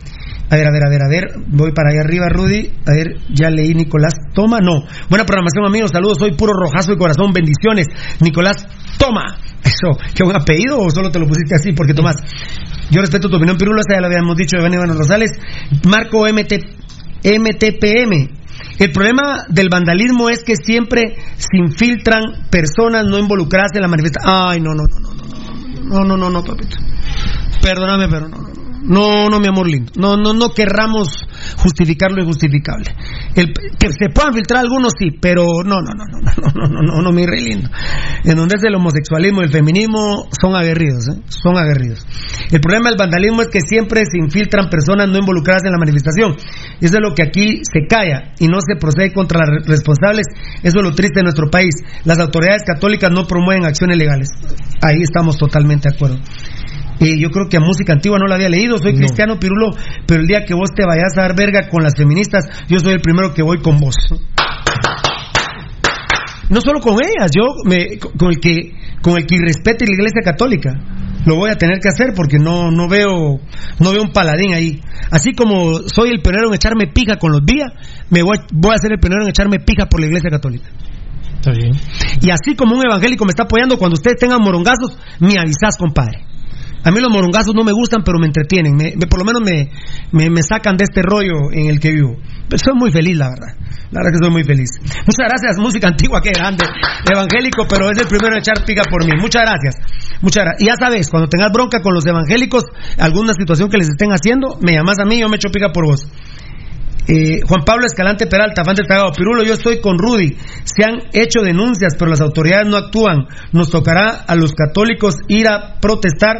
A 0.52 0.56
ver, 0.56 0.66
a 0.66 0.70
ver, 0.70 0.84
a 0.84 0.90
ver, 0.90 1.02
a 1.02 1.08
ver. 1.08 1.24
Voy 1.48 1.72
para 1.72 1.90
allá 1.90 2.02
arriba, 2.02 2.28
Rudy. 2.28 2.70
A 2.86 2.92
ver, 2.92 3.16
ya 3.30 3.48
leí 3.48 3.72
Nicolás. 3.72 4.12
Toma, 4.34 4.58
no. 4.60 4.82
Buena 5.08 5.24
programación, 5.24 5.64
amigos. 5.64 5.92
Saludos. 5.92 6.18
Soy 6.18 6.36
puro 6.36 6.52
rojazo 6.52 6.92
de 6.92 6.98
corazón. 6.98 7.32
Bendiciones. 7.32 7.86
Nicolás, 8.20 8.66
toma. 8.98 9.38
Eso, 9.64 9.96
¿qué 10.14 10.22
buen 10.24 10.36
apellido 10.36 10.78
o 10.78 10.90
solo 10.90 11.10
te 11.10 11.18
lo 11.18 11.26
pusiste 11.26 11.54
así 11.54 11.72
porque 11.72 11.94
Tomás? 11.94 12.16
Yo 12.90 13.00
respeto 13.00 13.30
tu 13.30 13.36
opinión, 13.36 13.56
Pirulo. 13.56 13.80
Esa 13.80 13.94
ya 13.94 14.00
lo 14.02 14.08
habíamos 14.08 14.36
dicho 14.36 14.58
de 14.58 14.68
Iván 14.68 14.98
Rosales. 14.98 15.30
Marco 15.88 16.26
MT, 16.26 16.52
MTPM. 17.24 18.41
El 18.78 18.90
problema 18.92 19.44
del 19.48 19.68
vandalismo 19.68 20.28
es 20.28 20.42
que 20.42 20.56
siempre 20.56 21.16
se 21.36 21.56
infiltran 21.56 22.48
personas 22.50 23.04
no 23.06 23.18
involucradas 23.18 23.72
en 23.74 23.82
la 23.82 23.88
manifestación. 23.88 24.34
Ay, 24.34 24.60
no, 24.60 24.74
no, 24.74 24.84
no, 24.84 25.00
no, 25.00 26.04
no, 26.04 26.04
no, 26.04 26.16
no, 26.16 26.30
no, 26.30 26.42
no. 26.42 26.56
Perdóname, 27.62 28.08
pero 28.08 28.28
no, 28.28 28.51
no. 28.82 29.28
No, 29.28 29.40
mi 29.40 29.48
amor 29.48 29.68
lindo. 29.68 29.92
No, 29.96 30.16
no, 30.16 30.32
no 30.32 30.50
querramos 30.50 31.08
justificar 31.56 32.12
lo 32.12 32.22
injustificable. 32.22 32.94
El, 33.34 33.52
que 33.52 33.88
se 33.88 34.10
puedan 34.12 34.34
filtrar 34.34 34.60
algunos 34.60 34.92
sí, 34.98 35.10
pero 35.20 35.46
no, 35.64 35.80
no, 35.80 35.94
no, 35.94 36.04
no, 36.04 36.20
no, 36.20 36.52
no, 36.52 36.68
no, 36.68 36.82
no, 36.82 37.02
no, 37.02 37.12
mi 37.12 37.24
rey 37.26 37.44
lindo. 37.44 37.70
En 38.24 38.36
donde 38.36 38.56
es 38.56 38.64
el 38.64 38.74
homosexualismo 38.74 39.40
y 39.40 39.44
el 39.44 39.50
feminismo 39.50 40.28
son 40.38 40.54
aguerridos, 40.54 41.08
¿eh? 41.08 41.20
son 41.28 41.56
aguerridos. 41.56 42.06
El 42.50 42.60
problema 42.60 42.90
del 42.90 42.98
vandalismo 42.98 43.42
es 43.42 43.48
que 43.48 43.60
siempre 43.60 44.02
se 44.04 44.18
infiltran 44.18 44.68
personas 44.68 45.08
no 45.08 45.18
involucradas 45.18 45.64
en 45.64 45.72
la 45.72 45.78
manifestación. 45.78 46.36
Eso 46.80 46.96
es 46.96 47.00
lo 47.00 47.14
que 47.14 47.22
aquí 47.22 47.62
se 47.62 47.86
calla 47.88 48.34
y 48.38 48.48
no 48.48 48.58
se 48.60 48.76
procede 48.78 49.12
contra 49.12 49.46
los 49.46 49.66
responsables. 49.66 50.26
Eso 50.62 50.78
es 50.78 50.84
lo 50.84 50.94
triste 50.94 51.20
de 51.20 51.24
nuestro 51.24 51.50
país. 51.50 51.74
Las 52.04 52.18
autoridades 52.18 52.62
católicas 52.66 53.10
no 53.10 53.26
promueven 53.26 53.64
acciones 53.64 53.96
legales. 53.96 54.28
Ahí 54.82 55.02
estamos 55.02 55.38
totalmente 55.38 55.88
de 55.88 55.94
acuerdo. 55.94 56.18
Eh, 57.00 57.18
yo 57.18 57.30
creo 57.30 57.48
que 57.48 57.56
a 57.56 57.60
música 57.60 57.92
antigua 57.92 58.18
no 58.18 58.26
la 58.26 58.36
había 58.36 58.48
leído, 58.48 58.78
soy 58.78 58.94
cristiano 58.94 59.38
pirulo, 59.38 59.70
pero 60.06 60.20
el 60.20 60.26
día 60.26 60.44
que 60.44 60.54
vos 60.54 60.70
te 60.74 60.84
vayas 60.86 61.16
a 61.16 61.22
dar 61.22 61.36
verga 61.36 61.68
con 61.68 61.82
las 61.82 61.94
feministas, 61.96 62.48
yo 62.68 62.78
soy 62.78 62.94
el 62.94 63.00
primero 63.00 63.34
que 63.34 63.42
voy 63.42 63.58
con 63.60 63.78
vos. 63.78 63.94
No 66.48 66.60
solo 66.60 66.80
con 66.80 66.94
ellas, 66.94 67.30
yo 67.34 67.44
me, 67.64 67.98
con 67.98 68.28
el 68.30 68.38
que 68.38 68.74
con 69.00 69.16
el 69.16 69.26
que 69.26 69.36
irrespete 69.36 69.86
la 69.86 69.94
Iglesia 69.94 70.20
Católica. 70.22 70.70
Lo 71.24 71.36
voy 71.36 71.50
a 71.50 71.56
tener 71.56 71.78
que 71.78 71.88
hacer 71.88 72.12
porque 72.14 72.38
no 72.38 72.70
no 72.70 72.88
veo 72.88 73.40
no 73.78 73.90
veo 73.90 74.02
un 74.02 74.12
paladín 74.12 74.52
ahí. 74.52 74.80
Así 75.10 75.32
como 75.32 75.78
soy 75.86 76.10
el 76.10 76.20
pionero 76.20 76.48
en 76.48 76.54
echarme 76.54 76.88
pija 76.92 77.16
con 77.16 77.32
los 77.32 77.40
vías, 77.44 77.72
me 78.10 78.22
voy, 78.22 78.38
voy 78.52 78.74
a 78.74 78.78
ser 78.78 78.92
el 78.92 78.98
pionero 78.98 79.22
en 79.22 79.30
echarme 79.30 79.58
pija 79.60 79.86
por 79.86 80.00
la 80.00 80.06
Iglesia 80.06 80.30
Católica. 80.30 80.68
Está 81.36 81.52
bien. 81.52 81.72
Y 82.20 82.30
así 82.30 82.54
como 82.54 82.76
un 82.76 82.86
evangélico 82.86 83.24
me 83.24 83.30
está 83.30 83.44
apoyando, 83.44 83.76
cuando 83.76 83.94
ustedes 83.94 84.16
tengan 84.18 84.40
morongazos, 84.40 84.96
me 85.18 85.34
avisás, 85.38 85.76
compadre. 85.76 86.31
A 86.84 86.90
mí 86.90 87.00
los 87.00 87.10
morongazos 87.10 87.54
no 87.54 87.62
me 87.64 87.72
gustan, 87.72 88.02
pero 88.04 88.18
me 88.18 88.26
entretienen. 88.26 88.74
Me, 88.74 88.94
me- 88.96 89.06
por 89.06 89.18
lo 89.20 89.24
menos 89.24 89.42
me, 89.42 89.70
me, 90.30 90.42
sacan 90.42 90.76
de 90.76 90.84
este 90.84 91.02
rollo 91.02 91.50
en 91.52 91.70
el 91.70 91.78
que 91.78 91.90
vivo. 91.92 92.16
Pero 92.48 92.58
soy 92.58 92.74
muy 92.74 92.90
feliz, 92.90 93.16
la 93.16 93.28
verdad. 93.30 93.54
La 93.92 94.00
verdad 94.00 94.10
que 94.12 94.24
soy 94.24 94.30
muy 94.32 94.44
feliz. 94.44 94.70
Muchas 94.82 95.26
gracias, 95.28 95.58
música 95.58 95.88
antigua, 95.88 96.20
qué 96.22 96.32
grande. 96.32 96.64
Evangélico, 97.10 97.66
pero 97.68 97.90
es 97.90 97.98
el 97.98 98.06
primero 98.08 98.34
en 98.34 98.40
echar 98.40 98.64
pica 98.64 98.82
por 98.90 99.04
mí. 99.04 99.12
Muchas 99.20 99.42
gracias. 99.42 99.74
Muchas 100.20 100.44
gracias. 100.44 100.62
Y 100.62 100.66
ya 100.66 100.74
sabes, 100.76 101.08
cuando 101.10 101.28
tengas 101.28 101.50
bronca 101.52 101.80
con 101.82 101.94
los 101.94 102.04
evangélicos, 102.06 102.64
alguna 102.98 103.32
situación 103.34 103.68
que 103.70 103.78
les 103.78 103.88
estén 103.90 104.10
haciendo, 104.10 104.58
me 104.60 104.72
llamas 104.72 104.98
a 104.98 105.04
mí, 105.04 105.20
yo 105.20 105.28
me 105.28 105.36
echo 105.36 105.50
pica 105.50 105.70
por 105.72 105.84
vos. 105.86 106.06
Eh, 107.08 107.40
Juan 107.46 107.64
Pablo 107.64 107.86
Escalante 107.86 108.26
Peralta, 108.26 108.64
fan 108.64 108.76
destacado. 108.76 109.10
Pirulo, 109.12 109.42
yo 109.42 109.54
estoy 109.54 109.80
con 109.80 109.98
Rudy. 109.98 110.36
Se 110.64 110.84
han 110.84 110.98
hecho 111.12 111.40
denuncias, 111.40 111.94
pero 111.98 112.10
las 112.10 112.20
autoridades 112.20 112.68
no 112.68 112.76
actúan. 112.76 113.26
Nos 113.52 113.70
tocará 113.70 114.08
a 114.26 114.34
los 114.36 114.52
católicos 114.52 115.16
ir 115.28 115.48
a 115.48 115.80
protestar, 115.80 116.36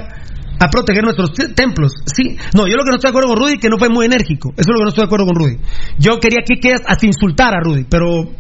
a 0.61 0.69
proteger 0.71 1.03
nuestros 1.03 1.33
te- 1.33 1.49
templos. 1.49 1.93
Sí, 2.07 2.37
no, 2.55 2.69
yo 2.69 2.77
lo 2.77 2.85
que 2.85 2.91
no 2.91 2.97
estoy 2.97 3.09
de 3.09 3.19
acuerdo 3.19 3.29
con 3.29 3.39
Rudy 3.39 3.59
que 3.59 3.69
no 3.69 3.79
fue 3.79 3.89
muy 3.89 4.07
enérgico. 4.07 4.51
Eso 4.57 4.61
es 4.61 4.69
lo 4.69 4.77
que 4.79 4.83
no 4.85 4.89
estoy 4.91 5.03
de 5.03 5.07
acuerdo 5.07 5.27
con 5.27 5.35
Rudy. 5.37 5.57
Yo 5.99 6.21
quería 6.21 6.43
que 6.47 6.61
quedas 6.61 6.83
hasta 6.87 7.07
insultar 7.07 7.55
a 7.55 7.61
Rudy, 7.61 7.85
pero, 7.91 8.31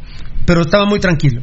pero 0.46 0.60
estaba 0.60 0.86
muy 0.86 1.00
tranquilo. 1.00 1.42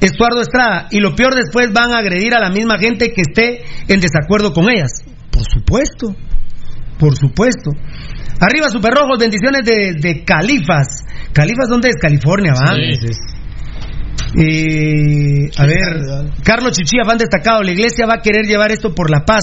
Estuardo 0.00 0.40
Estrada, 0.40 0.88
y 0.90 0.98
lo 0.98 1.14
peor 1.14 1.34
después 1.34 1.72
van 1.72 1.92
a 1.92 1.98
agredir 1.98 2.34
a 2.34 2.40
la 2.40 2.50
misma 2.50 2.78
gente 2.78 3.12
que 3.12 3.20
esté 3.22 3.62
en 3.86 4.00
desacuerdo 4.00 4.52
con 4.52 4.68
ellas. 4.70 4.90
Por 5.30 5.44
supuesto, 5.44 6.16
por 7.00 7.16
supuesto. 7.16 7.70
Arriba, 8.40 8.68
Super 8.68 8.92
Rojos, 8.92 9.18
bendiciones 9.18 9.62
de, 9.64 9.94
de 9.98 10.22
Califas. 10.22 11.04
¿Califas 11.32 11.68
dónde 11.68 11.88
es? 11.88 11.96
California, 11.96 12.52
¿va? 12.52 12.74
Eh, 14.38 15.50
a 15.56 15.66
ver, 15.66 16.30
Carlos 16.44 16.72
Chichilla, 16.72 17.04
fan 17.04 17.18
destacado. 17.18 17.62
La 17.62 17.72
iglesia 17.72 18.06
va 18.06 18.14
a 18.14 18.22
querer 18.22 18.44
llevar 18.44 18.70
esto 18.70 18.94
por 18.94 19.10
la 19.10 19.24
paz. 19.24 19.42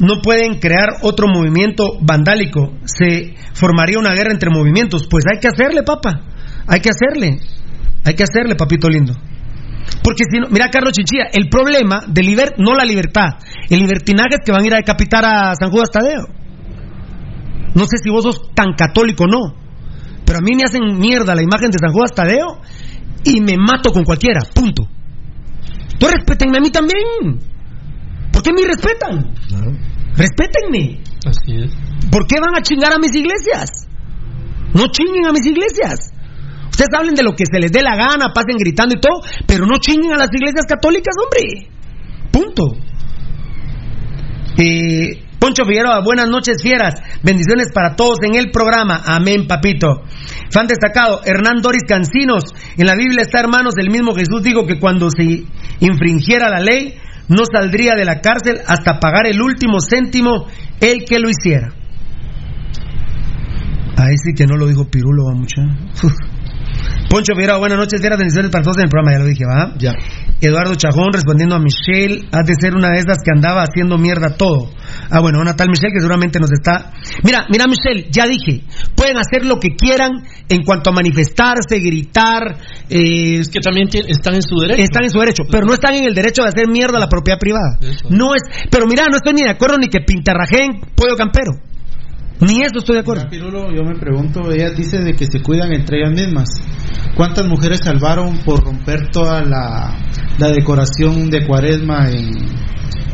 No 0.00 0.22
pueden 0.22 0.58
crear 0.58 0.96
otro 1.02 1.28
movimiento 1.28 1.98
vandálico. 2.00 2.72
Se 2.84 3.34
formaría 3.52 3.98
una 3.98 4.14
guerra 4.14 4.32
entre 4.32 4.50
movimientos. 4.50 5.06
Pues 5.08 5.24
hay 5.30 5.38
que 5.38 5.48
hacerle, 5.48 5.82
papa. 5.82 6.22
Hay 6.66 6.80
que 6.80 6.88
hacerle. 6.88 7.38
Hay 8.04 8.14
que 8.14 8.24
hacerle, 8.24 8.56
papito 8.56 8.88
lindo. 8.88 9.12
Porque 10.02 10.24
si 10.30 10.40
no, 10.40 10.48
mira 10.48 10.70
Carlos 10.70 10.92
Chichilla, 10.92 11.24
el 11.32 11.48
problema 11.48 12.04
de 12.08 12.22
liber, 12.22 12.54
no 12.58 12.74
la 12.74 12.84
libertad, 12.84 13.36
el 13.68 13.80
libertinaje 13.80 14.36
es 14.38 14.40
que 14.44 14.52
van 14.52 14.62
a 14.62 14.66
ir 14.66 14.74
a 14.74 14.76
decapitar 14.76 15.24
a 15.24 15.54
San 15.54 15.70
Judas 15.70 15.90
Tadeo. 15.90 16.39
No 17.74 17.84
sé 17.84 17.98
si 18.02 18.10
vos 18.10 18.24
sos 18.24 18.52
tan 18.54 18.74
católico 18.74 19.24
o 19.24 19.26
no, 19.26 19.54
pero 20.24 20.38
a 20.38 20.42
mí 20.42 20.52
me 20.54 20.62
hacen 20.64 20.98
mierda 20.98 21.34
la 21.34 21.42
imagen 21.42 21.70
de 21.70 21.78
San 21.78 21.92
Judas 21.92 22.12
Tadeo 22.14 22.60
y 23.24 23.40
me 23.40 23.56
mato 23.56 23.90
con 23.92 24.04
cualquiera, 24.04 24.40
punto. 24.54 24.88
Entonces 25.92 26.18
respétenme 26.18 26.58
a 26.58 26.60
mí 26.60 26.70
también. 26.70 27.40
¿Por 28.32 28.42
qué 28.42 28.52
me 28.52 28.66
respetan? 28.66 29.34
Respétenme. 30.16 31.02
Así 31.26 31.56
es. 31.56 31.72
¿Por 32.10 32.26
qué 32.26 32.40
van 32.40 32.56
a 32.56 32.62
chingar 32.62 32.92
a 32.92 32.98
mis 32.98 33.14
iglesias? 33.14 33.86
No 34.74 34.86
chinguen 34.90 35.26
a 35.26 35.32
mis 35.32 35.46
iglesias. 35.46 36.12
Ustedes 36.70 36.88
hablen 36.96 37.14
de 37.14 37.22
lo 37.22 37.32
que 37.32 37.44
se 37.50 37.58
les 37.60 37.70
dé 37.72 37.82
la 37.82 37.96
gana, 37.96 38.32
pasen 38.32 38.56
gritando 38.56 38.94
y 38.94 39.00
todo, 39.00 39.20
pero 39.46 39.66
no 39.66 39.78
chinguen 39.78 40.12
a 40.12 40.16
las 40.16 40.30
iglesias 40.32 40.64
católicas, 40.66 41.14
hombre. 41.22 41.68
Punto. 42.30 42.76
Eh, 44.56 45.29
Poncho 45.40 45.64
Figueroa, 45.64 46.02
buenas 46.04 46.28
noches, 46.28 46.62
fieras. 46.62 46.96
Bendiciones 47.22 47.68
para 47.72 47.96
todos 47.96 48.18
en 48.22 48.36
el 48.36 48.50
programa. 48.50 49.00
Amén, 49.06 49.46
papito. 49.46 50.02
Fan 50.50 50.66
destacado, 50.66 51.22
Hernán 51.24 51.62
Doris 51.62 51.84
Cancinos. 51.88 52.44
En 52.76 52.86
la 52.86 52.94
Biblia 52.94 53.22
está, 53.22 53.40
hermanos, 53.40 53.72
el 53.78 53.90
mismo 53.90 54.14
Jesús 54.14 54.42
dijo 54.42 54.66
que 54.66 54.78
cuando 54.78 55.08
se 55.08 55.44
infringiera 55.80 56.50
la 56.50 56.60
ley, 56.60 56.94
no 57.28 57.44
saldría 57.50 57.94
de 57.94 58.04
la 58.04 58.20
cárcel 58.20 58.60
hasta 58.66 59.00
pagar 59.00 59.26
el 59.26 59.40
último 59.40 59.78
céntimo 59.80 60.46
el 60.78 61.06
que 61.06 61.18
lo 61.18 61.30
hiciera. 61.30 61.72
Ahí 63.96 64.16
sí 64.22 64.34
que 64.36 64.44
no 64.46 64.56
lo 64.56 64.66
dijo 64.66 64.90
Pirulo, 64.90 65.24
va 65.24 65.34
mucha. 65.34 65.62
Poncho 67.08 67.34
Figueroa, 67.34 67.58
buenas 67.58 67.78
noches, 67.78 67.98
fieras 67.98 68.18
bendiciones 68.18 68.50
para 68.50 68.62
todos 68.62 68.76
en 68.76 68.84
el 68.84 68.88
programa, 68.90 69.12
ya 69.12 69.18
lo 69.20 69.26
dije, 69.26 69.44
¿va? 69.46 69.74
Ya. 69.78 69.94
Eduardo 70.40 70.74
Chajón 70.74 71.12
respondiendo 71.12 71.56
a 71.56 71.60
Michelle, 71.60 72.28
has 72.30 72.46
de 72.46 72.54
ser 72.60 72.74
una 72.74 72.90
de 72.90 72.98
esas 72.98 73.18
que 73.24 73.32
andaba 73.34 73.62
haciendo 73.62 73.96
mierda 73.96 74.36
todo. 74.36 74.70
Ah, 75.10 75.20
bueno, 75.20 75.40
una 75.40 75.56
tal 75.56 75.68
Michelle 75.68 75.92
que 75.92 76.00
seguramente 76.00 76.38
nos 76.38 76.50
está... 76.52 76.92
Mira, 77.24 77.46
mira 77.50 77.66
Michelle, 77.66 78.08
ya 78.10 78.26
dije, 78.26 78.64
pueden 78.94 79.16
hacer 79.18 79.44
lo 79.44 79.58
que 79.58 79.74
quieran 79.76 80.10
en 80.48 80.62
cuanto 80.62 80.90
a 80.90 80.92
manifestarse, 80.92 81.80
gritar... 81.80 82.56
Eh, 82.88 83.40
Es 83.40 83.48
que 83.48 83.60
también 83.60 83.88
están 83.92 84.34
en 84.34 84.42
su 84.42 84.56
derecho. 84.60 84.82
están 84.82 85.04
en 85.04 85.10
su 85.10 85.18
derecho, 85.18 85.42
pero 85.50 85.66
no 85.66 85.74
están 85.74 85.94
en 85.94 86.04
el 86.04 86.14
derecho 86.14 86.42
de 86.42 86.48
hacer 86.48 86.68
mierda 86.68 86.96
a 86.98 87.00
la 87.00 87.08
propiedad 87.08 87.38
privada. 87.38 87.78
No 88.08 88.34
es... 88.34 88.42
Pero 88.70 88.86
mira, 88.86 89.06
no 89.10 89.16
estoy 89.16 89.34
ni 89.34 89.42
de 89.42 89.50
acuerdo 89.50 89.78
ni 89.78 89.88
que 89.88 90.00
pintarrajeen 90.00 90.80
pollo 90.94 91.16
campero. 91.16 91.52
Ni 92.40 92.62
eso 92.62 92.78
estoy 92.78 92.94
de 92.94 93.00
acuerdo. 93.00 93.28
Pirulo, 93.28 93.70
yo 93.70 93.82
me 93.84 93.98
pregunto, 93.98 94.40
ella 94.50 94.70
dice 94.70 94.98
de 95.00 95.12
que 95.12 95.26
se 95.26 95.42
cuidan 95.42 95.72
entre 95.74 95.98
ellas 95.98 96.12
mismas. 96.12 96.48
¿Cuántas 97.14 97.46
mujeres 97.46 97.80
salvaron 97.84 98.38
por 98.44 98.64
romper 98.64 99.10
toda 99.12 99.42
la, 99.42 99.98
la 100.38 100.48
decoración 100.50 101.28
de 101.28 101.46
cuaresma 101.46 102.08
en, 102.10 102.30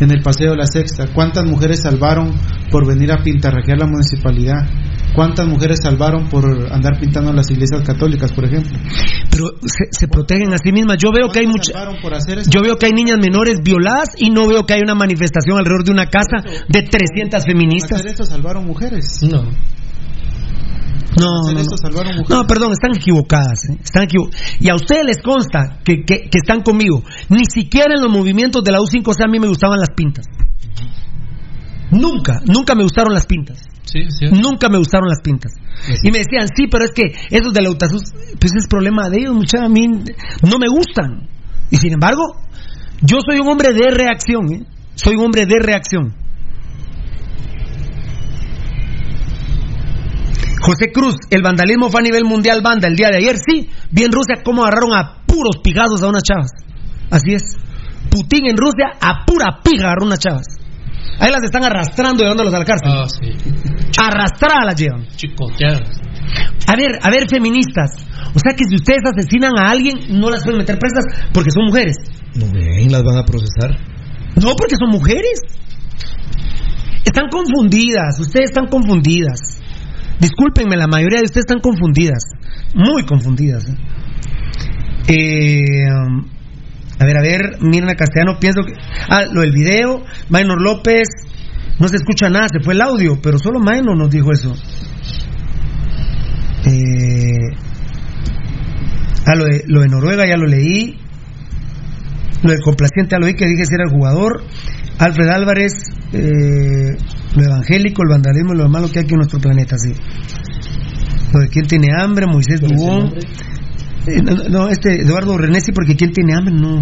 en 0.05 0.11
el 0.11 0.23
Paseo 0.23 0.51
de 0.51 0.57
la 0.57 0.67
Sexta? 0.67 1.07
¿Cuántas 1.15 1.45
mujeres 1.45 1.83
salvaron 1.83 2.33
por 2.71 2.87
venir 2.87 3.13
a 3.13 3.23
pintarrajear 3.23 3.79
la 3.79 3.87
municipalidad? 3.87 4.67
¿Cuántas 5.15 5.47
mujeres 5.47 5.81
salvaron 5.83 6.29
por 6.29 6.45
andar 6.71 6.99
pintando 7.01 7.33
las 7.33 7.51
iglesias 7.51 7.83
católicas, 7.83 8.33
por 8.33 8.45
ejemplo? 8.45 8.79
Pero 9.31 9.47
se, 9.63 9.87
se 9.91 10.09
protegen 10.09 10.53
a 10.53 10.59
sí 10.59 10.73
mismas. 10.73 10.99
Yo 10.99 11.11
veo 11.11 11.31
que 11.31 11.41
hay 11.41 11.47
muchas... 11.47 11.73
salvaron 11.73 12.01
por 12.03 12.15
hacer 12.15 12.39
eso? 12.39 12.51
Yo 12.51 12.61
veo 12.63 12.77
que 12.77 12.87
hay 12.87 12.93
niñas 12.93 13.19
menores 13.19 13.61
violadas 13.63 14.11
y 14.19 14.31
no 14.31 14.47
veo 14.47 14.67
que 14.67 14.75
hay 14.75 14.81
una 14.83 14.95
manifestación 14.95 15.59
alrededor 15.59 15.85
de 15.85 15.93
una 15.93 16.07
casa 16.07 16.45
de 16.69 16.83
300 16.83 17.45
feministas. 17.45 18.01
hacer 18.01 18.13
eso 18.13 18.25
salvaron 18.25 18.67
mujeres. 18.67 19.23
No. 19.23 19.45
No, 21.19 21.41
hacer 21.43 21.55
no, 21.55 21.61
eso 21.61 21.71
no. 22.43 22.47
perdón, 22.47 22.73
están 22.73 22.95
equivocadas. 22.95 23.59
¿eh? 23.71 23.79
Están 23.83 24.05
equivo- 24.05 24.29
y 24.61 24.69
a 24.69 24.75
ustedes 24.75 25.05
les 25.07 25.19
consta 25.23 25.79
que, 25.85 26.05
que- 26.05 26.29
que 26.31 26.39
están 26.39 26.63
conmigo. 26.63 27.03
Ni 27.29 27.45
siquiera 27.47 27.95
en 27.95 28.03
los 28.03 28.11
movimientos 28.13 28.63
de 28.65 28.73
la 28.73 28.79
U5C 28.81 29.25
a 29.25 29.29
mí 29.29 29.39
me 29.39 29.49
gustaban 29.49 29.79
las 29.79 29.91
pintas. 29.91 30.27
Nunca, 31.91 32.41
nunca 32.47 32.75
me 32.75 32.83
gustaron 32.83 33.15
las 33.15 33.27
pintas. 33.27 33.59
Sí, 33.85 34.01
sí. 34.11 34.27
Nunca 34.27 34.69
me 34.69 34.79
gustaron 34.79 35.09
las 35.09 35.21
pintas. 35.23 35.53
Y 36.03 36.11
me 36.11 36.19
decían, 36.19 36.49
sí, 36.55 36.67
pero 36.71 36.85
es 36.85 36.91
que 36.93 37.15
esos 37.31 37.53
de 37.53 37.63
la 37.63 37.71
UTASUS, 37.71 38.13
pues 38.41 38.53
es 38.57 38.67
problema 38.69 39.09
de 39.09 39.19
ellos, 39.21 39.35
muchachos, 39.35 39.67
a 39.67 39.69
mí 39.69 39.87
no 39.87 40.59
me 40.59 40.67
gustan. 40.69 41.29
Y 41.71 41.77
sin 41.77 41.93
embargo, 41.93 42.23
yo 43.03 43.19
soy 43.25 43.39
un 43.39 43.49
hombre 43.49 43.73
de 43.73 43.91
reacción, 43.93 44.53
¿eh? 44.53 44.67
Soy 44.97 45.15
un 45.15 45.27
hombre 45.27 45.47
de 45.47 45.59
reacción. 45.61 46.15
José 50.67 50.91
Cruz, 50.93 51.15
el 51.31 51.43
vandalismo 51.43 51.91
fue 51.91 52.01
a 52.01 52.03
nivel 52.03 52.25
mundial 52.25 52.61
banda 52.61 52.89
el 52.89 52.97
día 52.97 53.11
de 53.11 53.19
ayer, 53.19 53.37
sí. 53.39 53.71
Vi 53.93 54.03
en 54.03 54.11
Rusia 54.11 54.43
cómo 54.45 54.65
agarraron 54.65 54.93
a 54.95 55.23
puros 55.25 55.63
pigazos 55.63 56.03
a 56.03 56.09
unas 56.09 56.25
chavas. 56.25 56.51
Así 57.09 57.35
es. 57.35 57.57
Putin 58.11 58.47
en 58.51 58.57
Rusia 58.57 58.99
a 59.01 59.25
pura 59.25 59.61
piga 59.63 59.87
agarró 59.87 60.07
unas 60.07 60.19
chavas. 60.19 60.47
Ahí 61.21 61.31
las 61.31 61.45
están 61.45 61.63
arrastrando 61.63 62.19
y 62.19 62.23
llevándolas 62.25 62.53
a 62.53 62.59
la 62.59 62.65
cárcel. 62.65 62.91
Ah, 62.91 63.07
sí. 63.09 63.31
Arrastradas 63.97 64.67
las 64.67 64.77
llevan. 64.77 65.07
Chicoteadas. 65.15 66.01
A 66.67 66.75
ver, 66.75 66.99
a 67.01 67.11
ver, 67.11 67.29
feministas. 67.29 67.95
O 68.35 68.39
sea 68.41 68.53
que 68.57 68.65
si 68.69 68.75
ustedes 68.75 69.03
asesinan 69.07 69.53
a 69.57 69.71
alguien, 69.71 70.19
no 70.19 70.31
las 70.31 70.43
pueden 70.43 70.59
meter 70.59 70.79
presas 70.79 71.05
porque 71.33 71.51
son 71.55 71.67
mujeres. 71.67 71.97
No 72.35 72.47
las 72.91 73.03
van 73.05 73.19
a 73.19 73.25
procesar. 73.25 73.71
No, 74.35 74.57
porque 74.57 74.75
son 74.77 74.91
mujeres. 74.91 75.41
Están 77.05 77.29
confundidas, 77.31 78.19
ustedes 78.19 78.51
están 78.51 78.67
confundidas. 78.67 79.63
Discúlpenme, 80.21 80.77
la 80.77 80.87
mayoría 80.87 81.19
de 81.19 81.27
ustedes 81.27 81.45
están 81.47 81.61
confundidas. 81.61 82.23
Muy 82.75 83.05
confundidas. 83.05 83.69
¿eh? 83.69 83.77
Eh, 85.09 85.93
um, 85.93 86.27
a 86.99 87.05
ver, 87.05 87.17
a 87.19 87.23
ver, 87.23 87.59
Mirna 87.61 87.95
Castellano, 87.95 88.39
pienso 88.41 88.63
que. 88.63 88.73
Ah, 89.09 89.25
lo 89.31 89.43
del 89.43 89.53
video, 89.53 90.03
Maynor 90.31 90.63
López, 90.63 91.09
no 91.79 91.89
se 91.89 91.97
escucha 91.97 92.31
nada, 92.31 92.49
se 92.49 92.61
fue 92.61 92.75
el 92.75 92.81
audio, 92.81 93.21
pero 93.23 93.39
solo 93.39 93.61
Maynor 93.61 93.97
nos 93.97 94.11
dijo 94.11 94.33
eso. 94.33 94.55
Eh, 96.65 97.57
ah, 99.27 99.35
lo 99.37 99.45
de, 99.45 99.65
lo 99.67 99.83
de 99.83 99.89
Noruega 99.89 100.27
ya 100.27 100.37
lo 100.37 100.47
leí. 100.47 100.99
Lo 102.43 102.51
del 102.53 102.61
complaciente 102.61 103.13
ya 103.13 103.19
lo 103.19 103.27
vi 103.27 103.35
que 103.35 103.47
dije 103.47 103.65
si 103.65 103.75
era 103.75 103.85
el 103.85 103.91
jugador. 103.91 104.43
Alfred 104.99 105.29
Álvarez, 105.29 105.73
eh, 106.13 106.97
lo 107.35 107.45
evangélico, 107.45 108.03
el 108.03 108.09
vandalismo 108.11 108.55
y 108.55 108.57
lo 108.59 108.69
malo 108.69 108.89
que 108.91 108.99
hay 109.01 109.05
aquí 109.05 109.15
en 109.15 109.19
nuestro 109.19 109.39
planeta, 109.41 109.77
sí. 109.79 109.93
Lo 111.33 111.41
de 111.41 111.49
quién 111.49 111.67
tiene 111.67 111.89
hambre, 111.99 112.27
Moisés 112.27 112.61
Dubón. 112.61 113.13
Eh, 114.07 114.23
no, 114.23 114.35
no, 114.49 114.69
este 114.69 115.03
Eduardo 115.03 115.37
Renesi, 115.37 115.73
porque 115.73 115.97
quién 115.97 116.13
tiene 116.13 116.35
hambre, 116.35 116.55
no. 116.55 116.81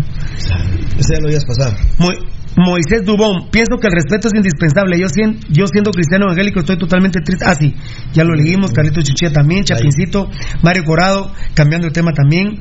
Ese 0.99 1.15
ya 1.15 1.21
lo 1.21 1.27
habías 1.29 1.45
pasado. 1.45 1.75
Mo- 1.99 2.11
Moisés 2.57 3.05
Dubón, 3.05 3.49
pienso 3.51 3.79
que 3.81 3.89
el 3.89 3.95
respeto 3.95 4.29
es 4.29 4.35
indispensable. 4.35 4.97
Yo, 5.01 5.09
sien- 5.09 5.41
yo 5.51 5.67
siendo 5.67 5.91
cristiano 5.91 6.27
evangélico 6.27 6.61
estoy 6.61 6.79
totalmente 6.79 7.21
triste. 7.21 7.45
Ah, 7.49 7.55
sí, 7.59 7.75
ya 8.13 8.23
lo 8.23 8.35
leímos. 8.35 8.71
Carlito 8.71 9.01
Chichilla 9.03 9.33
también, 9.33 9.65
Chapincito, 9.65 10.29
Mario 10.63 10.85
Corado, 10.85 11.33
cambiando 11.55 11.89
de 11.89 11.93
tema 11.93 12.13
también. 12.13 12.61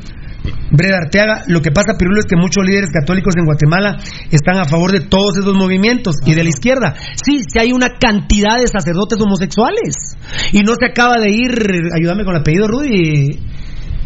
Breda 0.71 0.97
Arteaga, 1.03 1.43
lo 1.47 1.61
que 1.61 1.71
pasa, 1.71 1.97
Pirulo, 1.97 2.19
es 2.19 2.25
que 2.25 2.35
muchos 2.35 2.65
líderes 2.65 2.89
católicos 2.91 3.35
en 3.37 3.45
Guatemala 3.45 3.97
están 4.31 4.57
a 4.57 4.65
favor 4.65 4.91
de 4.91 5.01
todos 5.01 5.37
esos 5.37 5.55
movimientos 5.55 6.15
y 6.25 6.33
de 6.33 6.43
la 6.43 6.49
izquierda. 6.49 6.95
Sí, 7.23 7.43
sí 7.47 7.59
hay 7.59 7.71
una 7.71 7.97
cantidad 7.99 8.57
de 8.57 8.67
sacerdotes 8.67 9.19
homosexuales. 9.21 10.17
Y 10.51 10.63
no 10.63 10.73
se 10.75 10.85
acaba 10.85 11.19
de 11.19 11.29
ir, 11.29 11.51
ayúdame 11.95 12.25
con 12.25 12.35
el 12.35 12.41
apellido, 12.41 12.67
Rudy. 12.67 13.39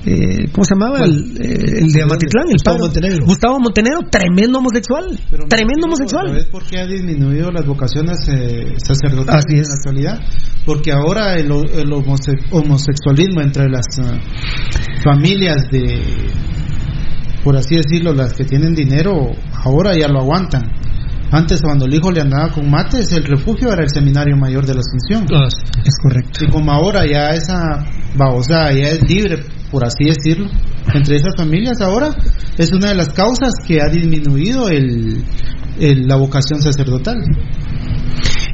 Eh, 0.09 0.47
¿Cómo 0.53 0.63
se 0.63 0.73
llamaba? 0.75 0.99
El, 1.05 1.35
eh, 1.39 1.79
el 1.81 1.91
de 1.91 2.01
Amatitlán, 2.03 2.45
el 2.47 2.53
Gustavo 2.53 2.77
padre. 2.77 2.87
Montenegro. 2.87 3.25
Gustavo 3.25 3.59
Montenegro, 3.59 3.99
tremendo 4.09 4.59
homosexual. 4.59 5.19
tremendo 5.49 5.85
homosexual. 5.87 6.27
¿Sabes 6.29 6.45
por 6.45 6.63
qué 6.65 6.79
ha 6.79 6.85
disminuido 6.87 7.51
las 7.51 7.65
vocaciones 7.65 8.17
eh, 8.29 8.73
sacerdotales 8.77 9.45
Así 9.45 9.57
es. 9.59 9.67
en 9.67 9.69
la 9.69 9.75
actualidad? 9.75 10.19
Porque 10.65 10.91
ahora 10.91 11.33
el, 11.35 11.45
el 11.51 11.89
homose- 11.91 12.39
homosexualismo 12.51 13.41
entre 13.41 13.69
las 13.69 13.85
ah, 14.01 14.17
familias 15.03 15.57
de, 15.71 16.01
por 17.43 17.55
así 17.55 17.75
decirlo, 17.75 18.13
las 18.13 18.33
que 18.33 18.43
tienen 18.45 18.73
dinero, 18.73 19.13
ahora 19.63 19.95
ya 19.97 20.07
lo 20.07 20.19
aguantan. 20.21 20.63
Antes, 21.29 21.61
cuando 21.61 21.85
el 21.85 21.93
hijo 21.93 22.09
le 22.09 22.21
andaba 22.21 22.49
con 22.53 22.69
mates, 22.69 23.11
el 23.11 23.23
refugio 23.23 23.71
era 23.73 23.83
el 23.83 23.89
seminario 23.89 24.37
mayor 24.37 24.65
de 24.65 24.73
la 24.73 24.79
Asunción. 24.79 25.25
Ah, 25.33 25.47
Es 25.83 25.95
correcto. 26.01 26.45
Y 26.45 26.49
como 26.49 26.71
ahora 26.71 27.05
ya 27.05 27.31
esa 27.31 27.85
babosa 28.15 28.71
ya 28.71 28.89
es 28.91 29.01
libre, 29.09 29.43
por 29.71 29.83
así 29.85 30.05
decirlo, 30.05 30.49
entre 30.93 31.15
esas 31.15 31.35
familias 31.35 31.81
ahora 31.81 32.09
es 32.57 32.71
una 32.71 32.89
de 32.89 32.95
las 32.95 33.09
causas 33.09 33.51
que 33.65 33.81
ha 33.81 33.89
disminuido 33.89 34.69
el, 34.69 35.23
la 35.79 36.15
vocación 36.15 36.61
sacerdotal. 36.61 37.17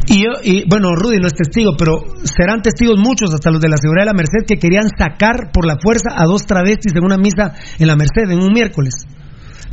Y, 0.08 0.26
y 0.44 0.64
bueno, 0.68 0.90
Rudy 0.96 1.18
no 1.20 1.28
es 1.28 1.34
testigo, 1.34 1.72
pero 1.78 2.04
serán 2.24 2.62
testigos 2.62 3.00
muchos, 3.00 3.34
hasta 3.34 3.52
los 3.52 3.62
de 3.62 3.70
la 3.70 3.78
Seguridad 3.78 4.04
de 4.04 4.12
la 4.12 4.14
Merced, 4.14 4.46
que 4.46 4.58
querían 4.58 4.90
sacar 4.90 5.52
por 5.54 5.66
la 5.66 5.78
fuerza 5.80 6.10
a 6.16 6.26
dos 6.26 6.46
travestis 6.46 6.94
en 6.96 7.06
una 7.06 7.18
misa 7.18 7.54
en 7.80 7.88
la 7.88 7.96
Merced, 7.96 8.30
en 8.30 8.40
un 8.40 8.52
miércoles. 8.54 9.06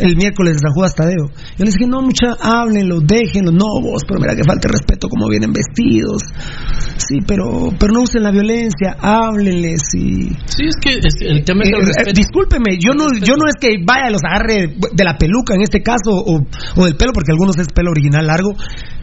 El 0.01 0.17
miércoles 0.17 0.55
de 0.55 0.59
San 0.61 0.73
Judas 0.73 0.95
Tadeo. 0.95 1.29
Yo 1.59 1.65
les 1.65 1.75
dije, 1.75 1.87
no, 1.89 2.01
mucha, 2.03 2.33
háblenlo, 2.41 3.01
déjenlo. 3.01 3.53
No, 3.53 3.81
vos, 3.83 4.03
pero 4.07 4.21
mira 4.21 4.35
que 4.35 4.45
falta 4.45 4.69
de 4.69 4.73
respeto 4.79 5.09
como 5.09 5.29
vienen 5.29 5.53
vestidos. 5.53 6.23
Sí, 6.97 7.19
pero, 7.27 7.71
pero 7.79 7.93
no 7.93 8.03
usen 8.03 8.23
la 8.23 8.31
violencia, 8.31 8.97
háblenles 9.01 9.83
y... 9.95 10.29
Sí, 10.47 10.65
es 10.69 10.77
que 10.81 10.99
es- 10.99 11.21
el 11.21 11.45
tema 11.45 11.63
es 11.65 11.69
el 11.71 11.75
Eh, 11.75 11.85
respeto. 11.87 12.11
eh, 12.11 12.13
discúlpeme, 12.15 12.79
yo 12.79 12.93
no, 12.95 13.07
yo 13.23 13.35
no 13.37 13.47
es 13.49 13.55
que 13.61 13.77
vaya 13.85 14.11
los 14.11 14.23
agarre 14.25 14.75
de 14.93 15.05
la 15.05 15.17
peluca 15.19 15.55
en 15.55 15.63
este 15.63 15.83
caso 15.83 16.11
o, 16.13 16.41
o 16.77 16.85
del 16.85 16.97
pelo, 16.97 17.13
porque 17.13 17.33
algunos 17.33 17.57
es 17.59 17.67
pelo 17.75 17.91
original 17.91 18.27
largo. 18.27 18.55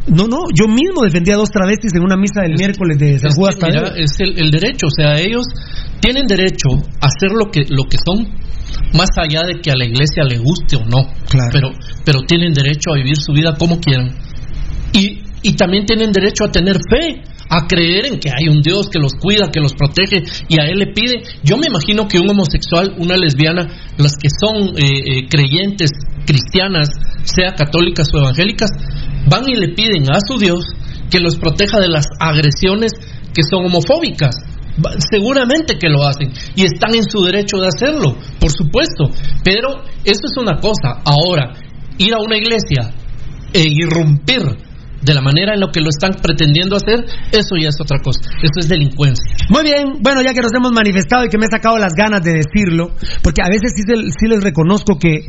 No, 0.08 0.26
no, 0.28 0.46
yo 0.56 0.68
mismo 0.68 1.04
defendía 1.04 1.34
a 1.36 1.38
dos 1.38 1.50
travestis 1.52 1.94
en 1.94 2.02
una 2.04 2.16
misa 2.16 2.42
del 2.42 2.54
miércoles 2.58 2.98
de 2.98 3.20
San 3.20 3.32
Judas 3.32 3.58
Tadeo. 3.60 3.82
mira, 3.92 3.98
es 3.98 4.12
el, 4.20 4.40
el 4.40 4.52
derecho, 4.52 4.88
o 4.88 4.92
sea, 4.92 5.16
ellos 5.20 5.44
tienen 6.00 6.26
derecho 6.28 6.70
a 7.02 7.08
hacer 7.08 7.32
lo 7.38 7.52
que 7.52 7.62
lo 7.68 7.84
que 7.90 7.98
son, 8.06 8.26
más 8.94 9.10
allá 9.18 9.44
de 9.44 9.60
que 9.62 9.72
a 9.72 9.76
la 9.76 9.86
iglesia 9.86 10.24
le 10.24 10.38
guste 10.38 10.76
o 10.76 10.86
no. 10.86 11.12
Claro. 11.30 11.50
Pero, 11.52 11.72
pero 12.06 12.22
tienen 12.22 12.54
derecho 12.54 12.92
a 12.92 12.96
vivir 12.96 13.18
su 13.18 13.34
vida 13.34 13.56
como 13.58 13.80
quieran. 13.80 14.16
Y, 14.94 15.22
y 15.44 15.54
también 15.54 15.86
tienen 15.86 16.12
derecho 16.12 16.46
a 16.46 16.52
tener 16.52 16.78
fe, 16.90 17.22
a 17.50 17.68
creer 17.68 18.08
en 18.08 18.20
que 18.20 18.30
hay 18.30 18.48
un 18.50 18.62
Dios 18.62 18.90
que 18.90 19.00
los 19.00 19.14
cuida, 19.14 19.50
que 19.52 19.60
los 19.60 19.74
protege 19.74 20.24
y 20.48 20.60
a 20.60 20.66
Él 20.66 20.80
le 20.80 20.88
pide. 20.88 21.24
Yo 21.44 21.58
me 21.58 21.68
imagino 21.68 22.08
que 22.08 22.20
un 22.20 22.30
homosexual, 22.30 22.96
una 22.98 23.18
lesbiana, 23.18 23.68
las 23.98 24.14
que 24.18 24.30
son 24.30 24.78
eh, 24.78 24.82
eh, 24.82 25.28
creyentes, 25.30 25.92
cristianas, 26.26 26.90
sea 27.24 27.56
católicas 27.56 28.08
o 28.14 28.20
evangélicas, 28.20 28.70
van 29.30 29.48
y 29.48 29.56
le 29.56 29.70
piden 29.70 30.10
a 30.12 30.20
su 30.26 30.38
Dios 30.38 30.66
que 31.10 31.20
los 31.20 31.38
proteja 31.38 31.80
de 31.80 31.88
las 31.88 32.06
agresiones 32.20 32.92
que 33.34 33.44
son 33.50 33.66
homofóbicas. 33.66 34.36
Seguramente 35.10 35.78
que 35.80 35.90
lo 35.90 36.06
hacen 36.06 36.32
y 36.56 36.64
están 36.66 36.94
en 36.94 37.04
su 37.04 37.24
derecho 37.24 37.58
de 37.58 37.68
hacerlo, 37.68 38.16
por 38.40 38.52
supuesto. 38.52 39.10
Pero 39.44 39.84
eso 40.04 40.22
es 40.26 40.38
una 40.38 40.58
cosa. 40.58 41.02
Ahora, 41.04 41.54
ir 41.98 42.14
a 42.14 42.20
una 42.20 42.38
iglesia 42.38 42.94
e 43.54 43.64
irrumpir 43.68 44.67
de 45.02 45.14
la 45.14 45.22
manera 45.22 45.54
en 45.54 45.60
la 45.60 45.70
que 45.72 45.80
lo 45.82 45.90
están 45.90 46.14
pretendiendo 46.22 46.76
hacer, 46.76 47.06
eso 47.32 47.56
ya 47.60 47.70
es 47.70 47.80
otra 47.80 48.00
cosa. 48.00 48.20
Eso 48.42 48.60
es 48.60 48.68
delincuencia. 48.70 49.24
Muy 49.50 49.64
bien, 49.64 50.00
bueno, 50.02 50.22
ya 50.22 50.34
que 50.34 50.42
nos 50.42 50.52
hemos 50.54 50.72
manifestado 50.72 51.26
y 51.26 51.30
que 51.30 51.38
me 51.38 51.46
he 51.46 51.50
sacado 51.52 51.78
las 51.78 51.94
ganas 51.94 52.22
de 52.24 52.34
decirlo, 52.42 52.92
porque 53.22 53.42
a 53.42 53.48
veces 53.50 53.74
sí, 53.76 53.84
se- 53.86 54.12
sí 54.12 54.28
les 54.28 54.44
reconozco 54.44 54.98
que 55.00 55.26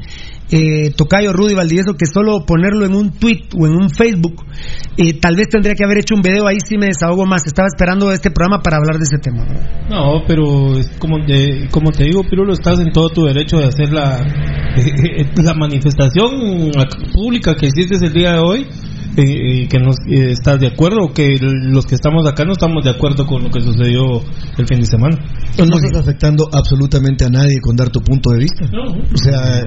eh, 0.50 0.90
Tocayo 0.96 1.32
Rudy 1.34 1.52
Valdivieso, 1.54 1.92
que 1.98 2.06
solo 2.06 2.46
ponerlo 2.46 2.86
en 2.86 2.94
un 2.94 3.10
tweet 3.12 3.42
o 3.58 3.66
en 3.66 3.74
un 3.74 3.90
Facebook, 3.90 4.46
eh, 4.96 5.12
tal 5.20 5.36
vez 5.36 5.48
tendría 5.50 5.74
que 5.74 5.84
haber 5.84 5.98
hecho 5.98 6.14
un 6.14 6.22
video, 6.22 6.46
ahí 6.46 6.56
sí 6.66 6.78
me 6.78 6.86
desahogo 6.86 7.26
más. 7.26 7.42
Estaba 7.46 7.68
esperando 7.68 8.10
este 8.12 8.30
programa 8.30 8.62
para 8.62 8.78
hablar 8.78 8.96
de 8.96 9.04
ese 9.04 9.18
tema. 9.18 9.44
No, 9.90 10.22
pero 10.26 10.78
es 10.78 10.88
como, 10.98 11.22
te- 11.26 11.68
como 11.70 11.90
te 11.90 12.04
digo, 12.04 12.22
Pirulo, 12.24 12.54
estás 12.54 12.80
en 12.80 12.90
todo 12.92 13.10
tu 13.10 13.24
derecho 13.26 13.58
de 13.58 13.66
hacer 13.66 13.92
la, 13.92 14.24
la 15.36 15.52
manifestación 15.54 16.70
pública 17.12 17.54
que 17.54 17.66
hiciste 17.66 17.96
el 18.06 18.12
día 18.14 18.32
de 18.32 18.38
hoy. 18.38 18.66
Eh, 19.16 19.66
que 19.68 19.78
nos 19.78 19.96
eh, 20.06 20.32
estás 20.32 20.60
de 20.60 20.68
acuerdo 20.68 20.98
o 21.02 21.12
que 21.12 21.36
los 21.40 21.86
que 21.86 21.94
estamos 21.94 22.26
acá 22.26 22.44
no 22.44 22.52
estamos 22.52 22.84
de 22.84 22.90
acuerdo 22.90 23.26
con 23.26 23.42
lo 23.42 23.50
que 23.50 23.60
sucedió 23.60 24.22
el 24.56 24.66
fin 24.66 24.80
de 24.80 24.86
semana. 24.86 25.16
No 25.58 25.76
estás 25.78 26.02
afectando 26.02 26.48
absolutamente 26.52 27.24
a 27.24 27.28
nadie 27.28 27.60
con 27.60 27.76
dar 27.76 27.90
tu 27.90 28.00
punto 28.00 28.30
de 28.30 28.38
vista. 28.38 28.64
O 28.66 29.16
sea, 29.16 29.64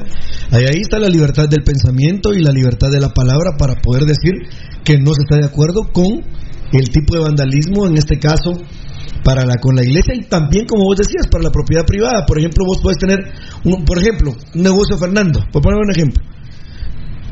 ahí, 0.51 0.65
ahí 0.65 0.81
está 0.81 0.99
la 0.99 1.09
libertad 1.09 1.49
del 1.49 1.63
pensamiento 1.63 2.33
y 2.33 2.41
la 2.41 2.51
libertad 2.51 2.89
de 2.91 3.01
la 3.01 3.09
palabra 3.09 3.51
para 3.57 3.75
poder 3.75 4.03
decir 4.05 4.33
que 4.83 4.97
no 4.97 5.13
se 5.13 5.23
está 5.23 5.37
de 5.37 5.45
acuerdo 5.45 5.89
con 5.91 6.23
el 6.73 6.89
tipo 6.89 7.15
de 7.15 7.21
vandalismo, 7.21 7.87
en 7.87 7.97
este 7.97 8.17
caso, 8.19 8.53
para 9.23 9.45
la 9.45 9.55
con 9.57 9.75
la 9.75 9.83
iglesia 9.83 10.15
y 10.15 10.23
también, 10.25 10.65
como 10.65 10.85
vos 10.85 10.97
decías, 10.97 11.27
para 11.27 11.43
la 11.43 11.51
propiedad 11.51 11.85
privada. 11.85 12.25
Por 12.25 12.39
ejemplo, 12.39 12.65
vos 12.65 12.79
puedes 12.81 12.97
tener, 12.97 13.19
un, 13.65 13.83
por 13.85 13.99
ejemplo, 13.99 14.33
un 14.55 14.61
negocio 14.61 14.97
Fernando, 14.97 15.41
por 15.51 15.61
poner 15.61 15.79
un 15.79 15.91
ejemplo. 15.91 16.23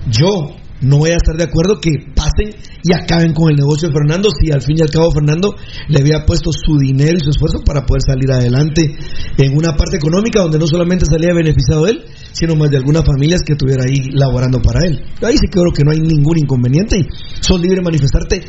Yo 0.09 0.55
no 0.81 0.97
voy 0.97 1.11
a 1.11 1.15
estar 1.15 1.35
de 1.35 1.43
acuerdo 1.43 1.79
que 1.81 1.91
pasen 2.15 2.55
y 2.83 2.93
acaben 2.93 3.33
con 3.33 3.51
el 3.51 3.57
negocio 3.57 3.89
de 3.89 3.93
Fernando 3.93 4.29
si 4.31 4.51
al 4.51 4.61
fin 4.61 4.77
y 4.79 4.81
al 4.81 4.89
cabo 4.89 5.11
Fernando 5.11 5.55
le 5.87 5.99
había 5.99 6.25
puesto 6.25 6.51
su 6.51 6.77
dinero 6.77 7.17
y 7.17 7.23
su 7.23 7.31
esfuerzo 7.31 7.59
para 7.65 7.85
poder 7.85 8.01
salir 8.01 8.31
adelante 8.31 8.95
en 9.37 9.57
una 9.57 9.75
parte 9.75 9.97
económica 9.97 10.39
donde 10.39 10.59
no 10.59 10.67
solamente 10.67 11.05
salía 11.05 11.33
beneficiado 11.33 11.87
él, 11.87 12.05
sino 12.31 12.55
más 12.55 12.69
de 12.69 12.77
algunas 12.77 13.03
familias 13.05 13.41
que 13.45 13.53
estuviera 13.53 13.83
ahí 13.83 14.09
laborando 14.13 14.61
para 14.61 14.85
él. 14.85 15.03
Ahí 15.21 15.35
sí 15.35 15.47
creo 15.51 15.71
que 15.75 15.83
no 15.83 15.91
hay 15.91 15.99
ningún 15.99 16.37
inconveniente 16.39 16.97
y 16.97 17.07
sos 17.41 17.59
libre 17.59 17.77
de 17.77 17.83
manifestarte 17.83 18.43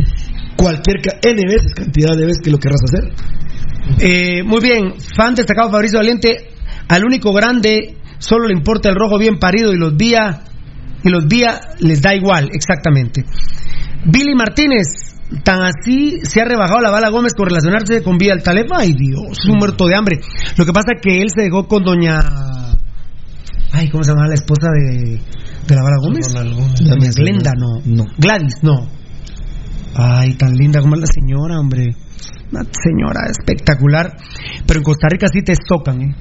cualquier 0.57 1.01
N 1.23 1.43
veces, 1.47 1.75
cantidad 1.75 2.17
de 2.17 2.27
veces 2.27 2.43
que 2.43 2.51
lo 2.51 2.59
querrás 2.59 2.81
hacer. 2.85 3.13
Eh, 3.99 4.43
muy 4.45 4.61
bien, 4.61 4.95
fan 5.17 5.35
destacado 5.35 5.71
Fabricio 5.71 5.99
Valiente, 5.99 6.51
al 6.89 7.05
único 7.05 7.33
grande 7.33 7.97
solo 8.19 8.47
le 8.47 8.55
importa 8.55 8.91
el 8.91 8.95
rojo 8.95 9.19
bien 9.19 9.39
parido 9.39 9.73
y 9.73 9.79
los 9.79 9.97
días 9.97 10.50
y 11.03 11.09
los 11.09 11.29
días 11.29 11.61
les 11.79 12.03
da 12.03 12.15
igual, 12.15 12.51
exactamente. 12.53 13.25
Billy 14.05 14.35
Martínez, 14.35 14.87
tan 15.45 15.63
así 15.63 16.21
se 16.23 16.41
ha 16.41 16.45
rebajado 16.45 16.81
la 16.81 16.91
bala 16.91 17.11
Gómez 17.11 17.35
con 17.35 17.47
relacionarse 17.47 18.03
con 18.03 18.19
Vía 18.19 18.33
al 18.33 18.43
Taleb. 18.43 18.67
Ay 18.75 18.95
Dios, 18.95 19.45
un 19.49 19.59
muerto 19.59 19.87
de 19.87 19.95
hambre. 19.97 20.21
Lo 20.57 20.65
que 20.65 20.73
pasa 20.73 20.93
es 20.97 21.03
que 21.03 21.23
él 21.23 21.29
se 21.35 21.43
dejó 21.43 21.67
con 21.67 21.85
doña 21.85 22.21
Ay, 23.73 23.89
¿cómo 23.89 24.03
se 24.03 24.11
llama 24.11 24.27
la 24.27 24.35
esposa 24.35 24.69
de, 24.73 25.21
de 25.67 25.75
la 25.75 25.83
bala 25.83 25.97
Gómez? 26.01 26.27
Doña 26.33 27.11
Glenda, 27.15 27.53
no. 27.57 27.81
No. 27.85 28.05
Gladys, 28.19 28.57
no. 28.63 29.00
Ay, 29.95 30.35
tan 30.35 30.53
linda 30.55 30.81
como 30.81 30.95
es 30.95 31.01
la 31.01 31.07
señora, 31.07 31.59
hombre. 31.59 31.95
Una 32.53 32.63
señora 32.65 33.31
espectacular. 33.31 34.17
Pero 34.67 34.81
en 34.81 34.85
Costa 34.85 35.09
Rica 35.09 35.29
sí 35.33 35.43
te 35.43 35.53
estocan, 35.53 36.03
¿eh? 36.03 36.17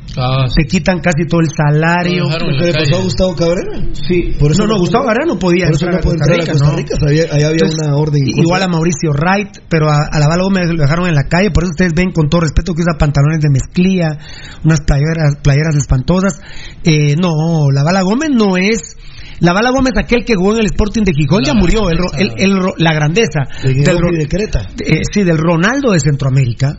Te 0.55 0.65
quitan 0.65 0.99
casi 0.99 1.26
todo 1.28 1.41
el 1.41 1.49
salario. 1.49 2.30
La 2.30 2.38
¿Le 2.38 2.74
pasó 2.74 2.97
a 2.97 3.03
Gustavo 3.03 3.36
Cabrera? 3.36 3.89
Sí. 3.93 4.36
Por 4.39 4.51
eso 4.51 4.63
no, 4.63 4.67
no, 4.67 4.74
no 4.76 4.80
Gustavo 4.82 5.05
Cabrera 5.05 5.26
no 5.26 5.39
podía 5.39 5.65
por 5.65 5.76
eso 5.76 5.86
entrar 5.86 6.03
no 6.03 6.09
puede 6.09 6.17
entrar 6.17 6.41
a 6.41 6.51
Costa 6.51 6.76
Rica, 6.76 6.95
había 7.32 7.65
una 7.65 7.95
orden 7.95 8.22
en 8.24 8.39
Igual 8.39 8.61
a 8.61 8.67
Mauricio 8.67 9.11
Wright, 9.11 9.57
pero 9.70 9.89
a, 9.89 9.97
a 10.11 10.20
la 10.20 10.28
bala 10.28 10.43
Gómez 10.43 10.70
lo 10.70 10.82
dejaron 10.82 11.07
en 11.07 11.15
la 11.15 11.24
calle. 11.24 11.49
Por 11.51 11.63
eso 11.63 11.72
ustedes 11.72 11.93
ven 11.95 12.11
con 12.11 12.30
todo 12.30 12.41
respeto 12.41 12.74
que 12.74 12.82
usa 12.82 12.97
pantalones 12.97 13.39
de 13.39 13.49
mezclilla, 13.49 14.17
unas 14.63 14.82
playeras, 14.82 15.38
playeras 15.41 15.76
espantosas. 15.76 16.39
Eh, 16.84 17.15
no, 17.20 17.72
la 17.72 17.84
bala 17.84 18.01
Gómez 18.01 18.30
no 18.30 18.55
es. 18.55 18.97
La 19.41 19.53
Bala 19.53 19.71
Gómez, 19.71 19.93
aquel 19.97 20.25
que 20.25 20.35
jugó 20.35 20.53
en 20.53 20.59
el 20.61 20.65
Sporting 20.65 21.03
de 21.03 21.13
Gijón, 21.13 21.43
ya 21.43 21.53
murió. 21.53 21.89
El, 21.89 21.97
ro- 21.97 22.11
el- 22.17 22.33
el 22.37 22.57
ro- 22.59 22.73
la 22.77 22.93
grandeza. 22.93 23.41
De 23.63 23.71
y 23.71 24.17
de 24.17 24.27
Creta. 24.27 24.61
eh, 24.85 25.01
sí, 25.11 25.23
del 25.23 25.37
Ronaldo 25.37 25.91
de 25.91 25.99
Centroamérica. 25.99 26.73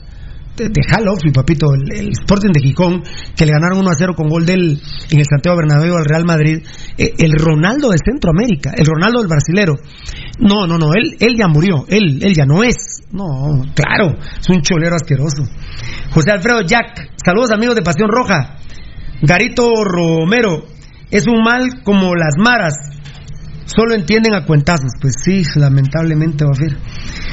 De, 0.56 0.68
de 0.68 0.80
Halofi, 0.92 1.30
papito, 1.30 1.68
el, 1.72 1.90
el 1.96 2.08
Sporting 2.10 2.50
de 2.52 2.60
Gijón, 2.60 3.02
que 3.36 3.46
le 3.46 3.52
ganaron 3.52 3.78
1 3.78 3.88
a 3.88 3.94
0 3.96 4.12
con 4.14 4.28
gol 4.28 4.44
del, 4.44 4.78
en 5.10 5.18
el 5.18 5.24
Santiago 5.24 5.56
Bernabéu 5.56 5.94
al 5.96 6.04
Real 6.04 6.24
Madrid. 6.26 6.58
Eh, 6.98 7.14
el 7.18 7.32
Ronaldo 7.38 7.88
de 7.90 7.96
Centroamérica, 8.04 8.72
el 8.76 8.84
Ronaldo 8.84 9.20
del 9.20 9.28
brasilero. 9.28 9.76
No, 10.40 10.66
no, 10.66 10.76
no, 10.76 10.92
él, 10.92 11.16
él 11.20 11.36
ya 11.38 11.46
murió, 11.48 11.86
él, 11.88 12.18
él 12.22 12.34
ya 12.34 12.44
no 12.44 12.62
es. 12.62 12.98
No, 13.12 13.62
claro, 13.74 14.18
es 14.38 14.48
un 14.50 14.60
cholero 14.60 14.96
asqueroso. 14.96 15.44
José 16.10 16.32
Alfredo 16.32 16.60
Jack, 16.62 17.10
saludos 17.24 17.52
amigos 17.52 17.76
de 17.76 17.82
Pasión 17.82 18.08
Roja. 18.10 18.56
Garito 19.22 19.70
Romero, 19.84 20.64
es 21.10 21.26
un 21.26 21.42
mal 21.42 21.82
como 21.82 22.14
las 22.14 22.34
maras. 22.38 22.74
Solo 23.66 23.94
entienden 23.94 24.34
a 24.34 24.44
cuentazos. 24.44 24.90
Pues 25.00 25.14
sí, 25.22 25.42
lamentablemente 25.56 26.44
ser. 26.54 26.76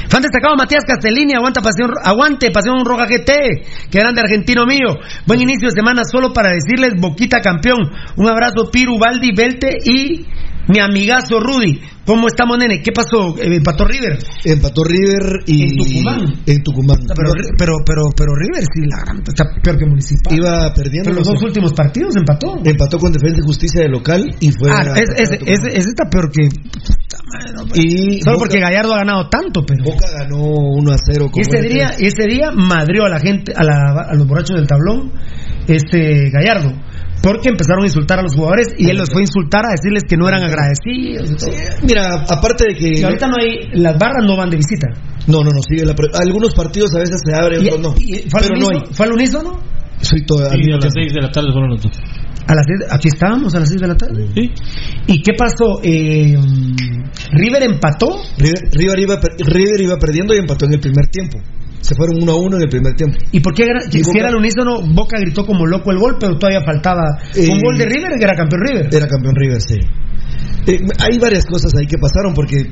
Fan 0.08 0.22
destacado 0.22 0.56
Matías 0.56 0.84
Castellini, 0.86 1.34
aguanta 1.34 1.60
pasión, 1.60 1.90
aguante 2.02 2.50
Pasión 2.50 2.84
Roja 2.84 3.06
GT, 3.06 3.90
que 3.90 3.98
grande 3.98 4.22
argentino 4.22 4.64
mío. 4.64 4.96
Buen 5.26 5.42
inicio 5.42 5.68
de 5.68 5.74
semana 5.74 6.02
solo 6.10 6.32
para 6.32 6.52
decirles 6.52 6.94
Boquita 6.98 7.40
campeón. 7.40 7.90
Un 8.16 8.28
abrazo 8.28 8.70
Piru, 8.70 8.98
Baldi, 8.98 9.32
Belte 9.36 9.78
y 9.84 10.26
mi 10.68 10.80
amigazo 10.80 11.40
Rudy. 11.40 11.80
¿Cómo 12.04 12.26
estamos, 12.28 12.56
nene? 12.58 12.80
¿Qué 12.82 12.90
pasó? 12.92 13.36
Eh, 13.38 13.56
¿Empató 13.56 13.84
River? 13.84 14.18
Empató 14.44 14.82
River 14.84 15.42
y. 15.46 15.62
En 15.62 15.76
Tucumán. 15.76 16.34
En 16.46 16.62
Tucumán. 16.62 16.98
Pero, 17.14 17.32
pero, 17.58 17.72
pero, 17.84 18.02
pero 18.16 18.32
River 18.34 18.62
sí, 18.64 18.80
la 18.88 19.02
gran, 19.04 19.22
está 19.26 19.44
peor 19.62 19.76
que 19.78 19.86
Municipal. 19.86 20.34
Iba 20.34 20.72
perdiendo. 20.72 21.10
Pero 21.10 21.16
los 21.18 21.26
dos 21.28 21.42
últimos 21.42 21.72
partidos 21.74 22.16
empató. 22.16 22.56
Empató 22.64 22.98
con 22.98 23.12
Defensa 23.12 23.40
y 23.42 23.46
Justicia 23.46 23.82
de 23.82 23.88
local 23.88 24.24
y 24.40 24.50
fue. 24.52 24.70
Ah, 24.70 24.80
a- 24.94 24.98
es, 24.98 25.10
es, 25.16 25.30
es, 25.46 25.60
ese 25.64 25.88
está 25.90 26.08
peor 26.08 26.30
que. 26.32 26.48
Y 27.74 28.20
Solo 28.22 28.36
Boca- 28.36 28.38
porque 28.46 28.60
Gallardo 28.60 28.94
ha 28.94 28.98
ganado 28.98 29.28
tanto, 29.28 29.62
pero. 29.66 29.84
Boca 29.84 30.06
ganó 30.10 30.38
1 30.42 30.92
a 30.92 30.96
0 30.98 31.26
con 31.30 31.40
Y 31.40 31.42
ese 31.42 31.68
día, 31.68 31.90
ese 31.98 32.24
día 32.26 32.50
madrió 32.52 33.04
a 33.04 33.08
la 33.10 33.20
gente, 33.20 33.52
a, 33.54 33.64
la- 33.64 34.06
a 34.10 34.14
los 34.14 34.26
borrachos 34.26 34.56
del 34.56 34.66
tablón, 34.66 35.12
este 35.66 36.30
Gallardo. 36.30 36.72
Porque 37.22 37.48
empezaron 37.48 37.82
a 37.82 37.86
insultar 37.86 38.18
a 38.20 38.22
los 38.22 38.34
jugadores 38.34 38.68
y 38.78 38.88
él 38.90 38.96
los 38.96 39.10
fue 39.10 39.22
a 39.22 39.24
insultar 39.24 39.64
a 39.66 39.70
decirles 39.72 40.04
que 40.08 40.16
no 40.16 40.28
eran 40.28 40.42
agradecidos. 40.44 41.30
Mira, 41.82 42.24
aparte 42.28 42.64
de 42.68 42.74
que. 42.76 43.00
Y 43.00 43.02
ahorita 43.02 43.26
no 43.26 43.34
hay, 43.40 43.70
las 43.80 43.98
barras 43.98 44.24
no 44.24 44.36
van 44.36 44.50
de 44.50 44.56
visita. 44.56 44.88
No, 45.26 45.42
no, 45.42 45.50
no, 45.50 45.60
sigue 45.68 45.84
la 45.84 45.94
Algunos 46.20 46.54
partidos 46.54 46.90
a 46.94 47.00
veces 47.00 47.20
se 47.24 47.34
abren, 47.34 47.60
otros 47.66 47.80
no. 47.80 47.94
y- 47.98 48.28
¿Fue 48.30 48.40
al 48.40 48.46
Pero 48.48 48.60
no 48.60 48.68
hay. 48.70 48.76
unísono? 48.76 48.94
¿Fue 48.94 49.06
al 49.06 49.12
unísono? 49.12 49.60
Soy 50.00 50.24
todo, 50.24 50.44
al 50.44 50.50
Sí, 50.52 50.70
a 50.70 50.76
las 50.76 50.80
tiempo. 50.80 50.88
6 50.94 51.12
de 51.14 51.20
la 51.22 51.30
tarde 51.30 51.48
fueron 51.52 51.70
los 51.70 51.82
dos. 51.82 51.92
A 52.46 52.54
las 52.54 52.64
seis- 52.66 52.88
aquí 52.90 53.08
estábamos 53.08 53.54
a 53.54 53.60
las 53.60 53.68
6 53.68 53.80
de 53.80 53.88
la 53.88 53.96
tarde. 53.96 54.26
¿Y 55.06 55.22
qué 55.22 55.32
pasó? 55.36 55.80
Eh, 55.82 56.38
River 57.32 57.62
empató. 57.64 58.06
River, 58.38 58.62
River 58.72 58.98
iba, 59.00 59.20
per- 59.20 59.34
River 59.44 59.80
iba 59.80 59.96
perdiendo 59.96 60.34
y 60.34 60.38
empató 60.38 60.64
en 60.66 60.74
el 60.74 60.80
primer 60.80 61.08
tiempo. 61.08 61.38
Se 61.80 61.94
fueron 61.94 62.16
1 62.22 62.32
a 62.32 62.36
1 62.36 62.56
en 62.56 62.62
el 62.62 62.68
primer 62.68 62.94
tiempo. 62.94 63.16
¿Y 63.32 63.40
por 63.40 63.54
qué 63.54 63.64
si 63.90 64.02
Boca- 64.02 64.18
era 64.18 64.28
al 64.28 64.36
unísono, 64.36 64.80
Boca 64.94 65.18
gritó 65.20 65.46
como 65.46 65.64
loco 65.66 65.90
el 65.92 65.98
gol, 65.98 66.16
pero 66.18 66.36
todavía 66.36 66.62
faltaba 66.64 67.02
Eh, 67.34 67.48
un 67.50 67.60
gol 67.60 67.78
de 67.78 67.86
River 67.86 68.12
que 68.18 68.24
era 68.24 68.34
campeón 68.34 68.60
River? 68.66 68.88
Era 68.94 69.06
campeón 69.06 69.34
River, 69.36 69.60
sí. 69.60 69.76
Eh, 70.66 70.80
hay 70.98 71.18
varias 71.18 71.46
cosas 71.46 71.72
ahí 71.78 71.86
que 71.86 71.96
pasaron 71.98 72.34
porque 72.34 72.64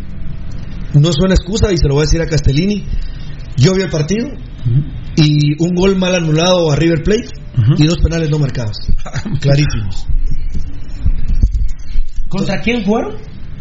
no 0.95 1.09
es 1.09 1.17
una 1.25 1.35
excusa 1.35 1.73
y 1.73 1.77
se 1.79 1.87
lo 1.89 1.95
voy 1.95 2.03
a 2.03 2.07
decir 2.07 2.21
a 2.21 2.27
Castellini. 2.27 2.85
Yo 3.57 3.75
vi 3.75 3.83
el 3.83 3.91
partido 3.91 4.29
y 5.17 5.53
un 5.63 5.75
gol 5.75 5.97
mal 5.97 6.15
anulado 6.15 6.71
a 6.73 6.77
River 6.77 7.03
Plate 7.03 7.29
y 7.79 7.87
dos 7.87 7.99
penales 7.99 8.29
no 8.29 8.39
marcados. 8.39 8.77
Clarísimos. 9.41 10.07
¿Contra 12.29 12.61
quién 12.61 12.85
fueron? 12.85 13.15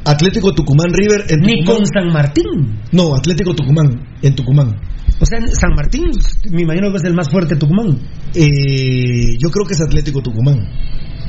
Atlético 0.03 0.53
Tucumán 0.53 0.91
River 0.93 1.25
en 1.29 1.39
Ni 1.41 1.59
Tucumán. 1.61 1.77
con 1.77 1.85
San 1.87 2.13
Martín. 2.13 2.79
No, 2.91 3.15
Atlético 3.15 3.53
Tucumán 3.55 4.05
en 4.21 4.35
Tucumán. 4.35 4.75
O 5.19 5.25
sea, 5.25 5.39
San 5.47 5.73
Martín, 5.75 6.11
me 6.51 6.63
imagino 6.63 6.91
que 6.91 6.97
es 6.97 7.03
el 7.05 7.13
más 7.13 7.29
fuerte 7.29 7.55
Tucumán. 7.55 7.97
Eh, 8.33 9.37
yo 9.39 9.49
creo 9.49 9.65
que 9.65 9.73
es 9.73 9.81
Atlético 9.81 10.21
Tucumán 10.21 10.59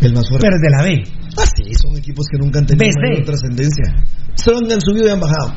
el 0.01 0.13
más 0.13 0.29
fuerte. 0.29 0.47
Pero 0.47 0.57
es 0.57 0.63
de 0.63 0.71
la 0.71 0.83
B. 0.83 1.03
Ah, 1.39 1.47
sí, 1.47 1.73
son 1.75 1.97
equipos 1.97 2.27
que 2.31 2.39
nunca 2.39 2.59
han 2.59 2.67
tenido 2.67 3.25
trascendencia. 3.25 3.95
Solo 4.35 4.59
han 4.59 4.81
subido 4.81 5.09
y 5.09 5.11
han 5.11 5.21
bajado. 5.21 5.55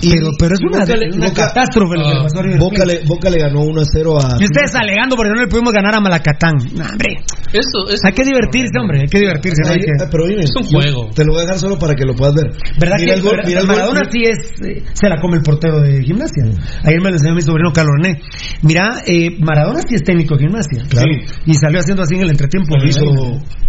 Pero, 0.00 0.30
pero 0.38 0.54
es 0.54 0.60
una, 0.60 0.84
una 1.16 1.32
catástrofe 1.32 1.96
lo 1.96 2.04
que 2.04 2.14
le 2.14 2.22
pasó 2.22 2.38
a 2.38 2.42
River 2.42 2.58
Boca 2.60 2.84
le, 2.84 3.00
Boca 3.06 3.30
le 3.30 3.38
ganó 3.38 3.60
1 3.62 3.80
a 3.80 3.84
0 3.84 4.18
a. 4.20 4.36
Y 4.40 4.44
ustedes 4.44 4.74
alegando 4.74 5.16
porque 5.16 5.30
no 5.34 5.40
le 5.40 5.46
pudimos 5.48 5.72
ganar 5.72 5.94
a 5.94 6.00
Malacatán. 6.00 6.54
No, 6.74 6.84
hombre. 6.86 7.20
Eso, 7.52 7.88
eso 7.90 8.02
Hay 8.06 8.12
que 8.14 8.22
divertirse, 8.24 8.78
hombre. 8.80 9.00
Hay 9.00 9.06
que 9.08 9.18
divertirse. 9.18 9.62
no 9.64 9.70
hay 9.70 9.78
Ay, 9.80 9.84
que- 9.84 10.06
pero 10.10 10.26
dime, 10.26 10.42
Es 10.44 10.52
un 10.56 10.64
juego. 10.64 11.08
Te 11.14 11.24
lo 11.24 11.32
voy 11.32 11.40
a 11.40 11.44
dejar 11.44 11.58
solo 11.58 11.78
para 11.78 11.94
que 11.94 12.04
lo 12.04 12.14
puedas 12.14 12.34
ver. 12.34 12.52
¿Verdad 12.78 12.96
Mira 12.98 13.12
que 13.14 13.18
el 13.18 13.22
gol- 13.22 13.30
verdad- 13.36 13.48
mira 13.48 13.60
el 13.60 13.66
gol- 13.66 13.76
Maradona 13.76 14.00
sí 14.10 14.20
es, 14.22 14.38
eh, 14.62 14.82
se 14.92 15.08
la 15.08 15.20
come 15.20 15.36
el 15.38 15.42
portero 15.42 15.80
de 15.80 16.02
gimnasia? 16.04 16.44
Ayer 16.84 17.00
me 17.02 17.10
lo 17.10 17.16
enseñó 17.16 17.34
mi 17.34 17.42
sobrino 17.42 17.72
Carlos 17.72 17.94
René. 18.00 18.20
Mira, 18.62 19.02
eh, 19.06 19.36
Maradona 19.40 19.80
sí 19.82 19.94
es 19.96 20.02
técnico 20.04 20.36
de 20.36 20.46
gimnasia. 20.46 20.84
Claro. 20.88 21.06
Y 21.46 21.54
salió 21.54 21.80
haciendo 21.80 22.02
así 22.02 22.14
en 22.14 22.22
el 22.22 22.30
entretiempo. 22.30 22.76
Lo 22.76 22.88
hizo 22.88 23.04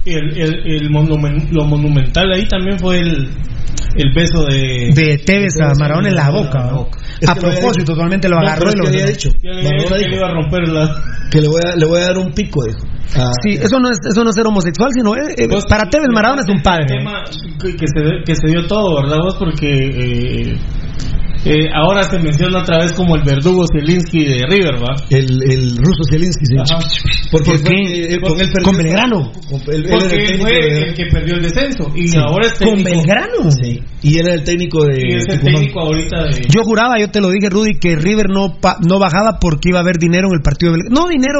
El, 0.06 0.38
el, 0.38 0.54
el 0.84 0.90
monumen- 0.92 1.48
lo 1.52 1.66
monumental 1.66 2.32
ahí 2.34 2.48
también 2.48 2.78
fue 2.80 3.00
el, 3.00 3.30
el 3.96 4.14
beso 4.16 4.46
de... 4.46 4.92
de 4.94 5.18
Tevez 5.26 5.54
a 5.62 5.74
Maradona 5.80 6.10
en 6.12 6.16
la 6.16 6.30
boca. 6.30 6.60
¿no? 6.72 6.88
Es 7.20 7.28
A 7.30 7.34
que 7.34 7.42
lo 7.42 7.48
había 7.48 7.60
propósito, 7.60 7.94
totalmente 7.94 8.30
lo 8.30 8.36
No, 8.36 8.42
agarró 8.48 8.66
pero 8.66 8.72
y 8.72 8.78
lo 8.78 8.84
que 8.84 8.90
había 8.90 9.06
dicho. 9.08 9.30
Le 9.42 10.16
iba 10.16 10.28
a 10.28 10.34
romper 10.34 10.68
la... 10.68 10.96
que 11.32 11.42
le 11.42 11.48
voy 11.48 11.62
a, 11.66 11.76
le 11.76 11.86
voy 11.86 12.00
a 12.00 12.04
dar 12.08 12.18
un 12.18 12.32
pico, 12.34 12.64
dijo. 12.66 12.80
Ah, 13.16 13.32
Sí, 13.44 13.54
eso 13.62 13.80
no 13.80 13.90
es, 13.90 13.98
eso 14.10 14.24
no 14.24 14.30
es 14.30 14.36
ser 14.36 14.46
homosexual, 14.48 14.90
sino 14.94 15.16
eh, 15.16 15.36
eh, 15.38 15.48
para 15.68 15.90
Tevez 15.90 16.08
Maradona 16.14 16.42
es 16.42 16.50
un 16.50 16.62
padre. 16.62 16.86
tema 16.88 17.24
que, 17.60 17.76
que 17.76 17.86
se, 17.88 18.24
que 18.26 18.36
se 18.36 18.48
dio 18.48 18.66
todo, 18.68 19.02
¿verdad 19.02 19.18
vos? 19.20 19.36
Porque 19.38 19.68
eh, 19.70 20.58
eh, 21.46 21.68
ahora 21.74 22.04
se 22.04 22.20
menciona 22.20 22.62
otra 22.62 22.80
vez 22.80 22.94
como 22.94 23.16
el 23.16 23.24
verdugo 23.24 23.66
Zielinski 23.72 24.26
de 24.26 24.46
River, 24.48 24.76
¿va? 24.76 24.96
el, 25.10 25.26
el 25.52 25.78
ruso. 25.78 26.04
Porque 27.32 27.52
¿Por 27.52 27.60
fue 27.60 27.70
qué? 27.70 27.84
que, 27.84 28.14
eh, 28.16 28.20
con 28.20 28.40
él 28.40 28.50
perdió- 28.52 28.64
Con 28.66 28.78
Belgrano. 28.78 29.32
él- 29.52 29.86
él 29.86 29.86
Porque 29.90 30.16
él 30.16 30.40
fue 30.40 30.52
de- 30.52 30.82
el 30.90 30.94
que 30.94 31.06
perdió 31.08 31.36
el 31.36 31.42
descenso 31.42 31.92
y 31.96 32.08
Sí. 32.10 32.18
ahora 32.18 32.48
es 32.48 32.54
Con. 32.60 32.84
Belgrano. 32.84 33.52
Sí. 33.52 33.82
Y 34.04 34.18
él 34.18 34.26
era 34.28 34.36
el 34.36 34.44
técnico 34.44 34.84
de. 34.86 35.00
Y 35.02 35.16
es 35.16 35.26
el 35.30 35.40
técnico 35.42 35.80
ahorita 35.82 36.24
de... 36.24 36.42
Yo 36.54 36.64
juraba, 36.64 37.00
yo 37.00 37.10
te 37.10 37.22
lo 37.22 37.30
dije, 37.30 37.50
Rudy, 37.50 37.76
que 37.80 37.96
River 37.96 38.30
no 38.30 38.58
pa- 38.60 38.78
no 38.88 39.00
bajaba 39.00 39.40
porque 39.40 39.70
iba 39.70 39.80
a 39.80 39.82
haber 39.82 39.98
dinero 39.98 40.28
en 40.28 40.34
el 40.36 40.42
partido 40.42 40.72
de 40.72 40.78
Belgrano. 40.80 41.02
No 41.02 41.08
dinero 41.10 41.40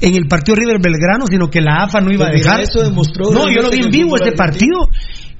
en 0.00 0.14
el 0.14 0.26
partido 0.28 0.56
River 0.56 0.78
Belgrano, 0.82 1.26
sino 1.26 1.48
que 1.48 1.60
la 1.60 1.84
AFA 1.84 2.00
no 2.00 2.12
iba 2.12 2.26
a 2.26 2.30
Pues 2.30 2.42
dejar. 2.42 2.60
eso 2.62 2.82
demostró 2.82 3.30
no, 3.30 3.48
yo 3.50 3.62
lo 3.62 3.70
vi 3.70 3.78
en 3.84 3.90
vivo 3.90 4.16
ese 4.16 4.32
partido. 4.32 4.88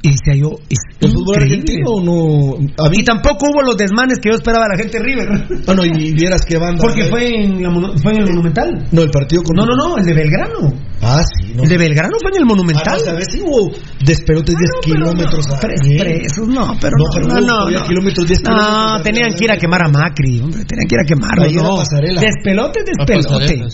Y 0.08 0.12
decía 0.12 0.34
yo, 0.34 0.56
es 0.68 0.78
El 1.00 1.12
fútbol 1.12 1.42
argentino 1.42 2.00
no. 2.02 2.54
A 2.84 2.88
mí. 2.88 2.98
Y 2.98 3.04
tampoco 3.04 3.46
hubo 3.50 3.62
los 3.62 3.76
desmanes 3.76 4.18
que 4.20 4.30
yo 4.30 4.36
esperaba 4.36 4.66
la 4.68 4.78
gente 4.78 4.98
River. 4.98 5.28
Bueno, 5.66 5.84
y 5.84 6.12
vieras 6.14 6.44
que 6.46 6.56
banda. 6.56 6.82
Porque 6.82 7.04
fue 7.04 7.28
en, 7.28 7.62
la 7.62 7.70
fue 8.02 8.12
en 8.12 8.18
el 8.18 8.26
Monumental. 8.26 8.88
No, 8.90 9.02
el 9.02 9.10
partido 9.10 9.42
con. 9.42 9.56
No, 9.56 9.66
no, 9.66 9.76
no, 9.76 9.98
el 9.98 10.04
de 10.04 10.14
Belgrano. 10.14 10.72
Ah, 11.00 11.22
sí, 11.22 11.52
no. 11.54 11.62
El 11.62 11.68
de 11.68 11.78
Belgrano 11.78 12.16
fue 12.20 12.30
en 12.32 12.36
el 12.38 12.42
Ah, 12.42 12.46
Monumental. 12.46 12.98
no, 12.98 13.04
¿sabes? 13.04 13.26
Sí 13.30 13.40
hubo 13.44 13.70
despelotes 14.04 14.54
10 14.56 14.70
kilómetros. 14.82 15.46
a- 15.50 15.60
Pero 15.60 15.74
Sí. 15.82 15.94
expresos, 15.94 16.48
no, 16.48 16.76
pero 16.80 16.96
No, 16.98 17.04
no, 17.04 17.10
pero 17.14 17.26
no, 17.28 17.40
no, 17.40 17.70
no. 17.70 17.86
kilómetros, 17.86 18.26
10 18.26 18.42
No, 18.42 18.50
kilómetros 18.56 19.02
tenían 19.04 19.32
que 19.34 19.44
ir 19.44 19.50
a 19.52 19.56
quemar 19.56 19.84
a 19.84 19.88
Macri, 19.88 20.40
hombre, 20.40 20.64
tenían 20.64 20.86
que 20.88 20.94
ir 20.96 21.00
a 21.00 21.04
quemarlo, 21.06 21.62
no. 21.62 21.76
pasarela. 21.76 22.20
Despelote, 22.20 22.80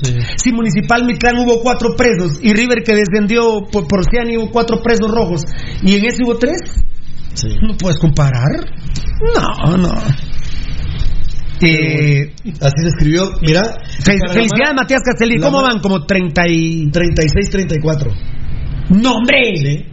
sí. 0.02 0.18
Si 0.36 0.52
Municipal 0.52 1.04
Mitlán 1.06 1.38
hubo 1.38 1.60
cuatro 1.62 1.96
presos 1.96 2.38
y 2.42 2.52
River 2.52 2.82
que 2.84 2.94
descendió 2.94 3.62
por, 3.72 3.86
por 3.88 4.04
Ciani 4.04 4.36
hubo 4.36 4.50
cuatro 4.50 4.80
presos 4.82 5.10
rojos 5.10 5.42
y 5.82 5.96
en 5.96 6.04
ese 6.04 6.22
hubo 6.24 6.36
tres, 6.36 6.58
Sí. 7.34 7.48
no 7.66 7.76
puedes 7.76 7.98
comparar. 7.98 8.64
No, 9.64 9.76
no. 9.76 9.92
Eh, 11.68 12.34
Así 12.60 12.74
se 12.82 12.88
escribió. 12.88 13.30
Mira. 13.42 13.62
fel- 14.04 14.32
felicidades 14.32 14.74
Matías 14.76 15.02
Castelli, 15.04 15.38
¿cómo 15.40 15.62
van? 15.62 15.80
Como 15.80 16.04
30 16.04 16.42
y... 16.48 16.90
36-34. 16.90 18.12
¡No, 18.90 19.14
hombre! 19.14 19.56
Sí. 19.56 19.84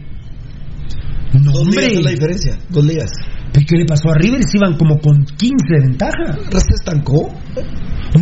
¡No, 1.34 1.52
Dos 1.52 1.66
ligas 1.66 1.84
hombre! 1.84 1.86
es 1.94 2.02
la 2.04 2.10
diferencia. 2.10 2.58
Dos 2.68 2.84
ligas. 2.84 3.10
¿Y 3.54 3.64
¿Qué 3.66 3.76
le 3.76 3.84
pasó 3.86 4.10
a 4.10 4.14
River? 4.14 4.42
Si 4.44 4.56
iban 4.56 4.76
como 4.78 4.98
con 4.98 5.24
15 5.24 5.54
de 5.68 5.80
ventaja. 5.80 6.38
Se 6.50 6.74
estancó. 6.74 7.28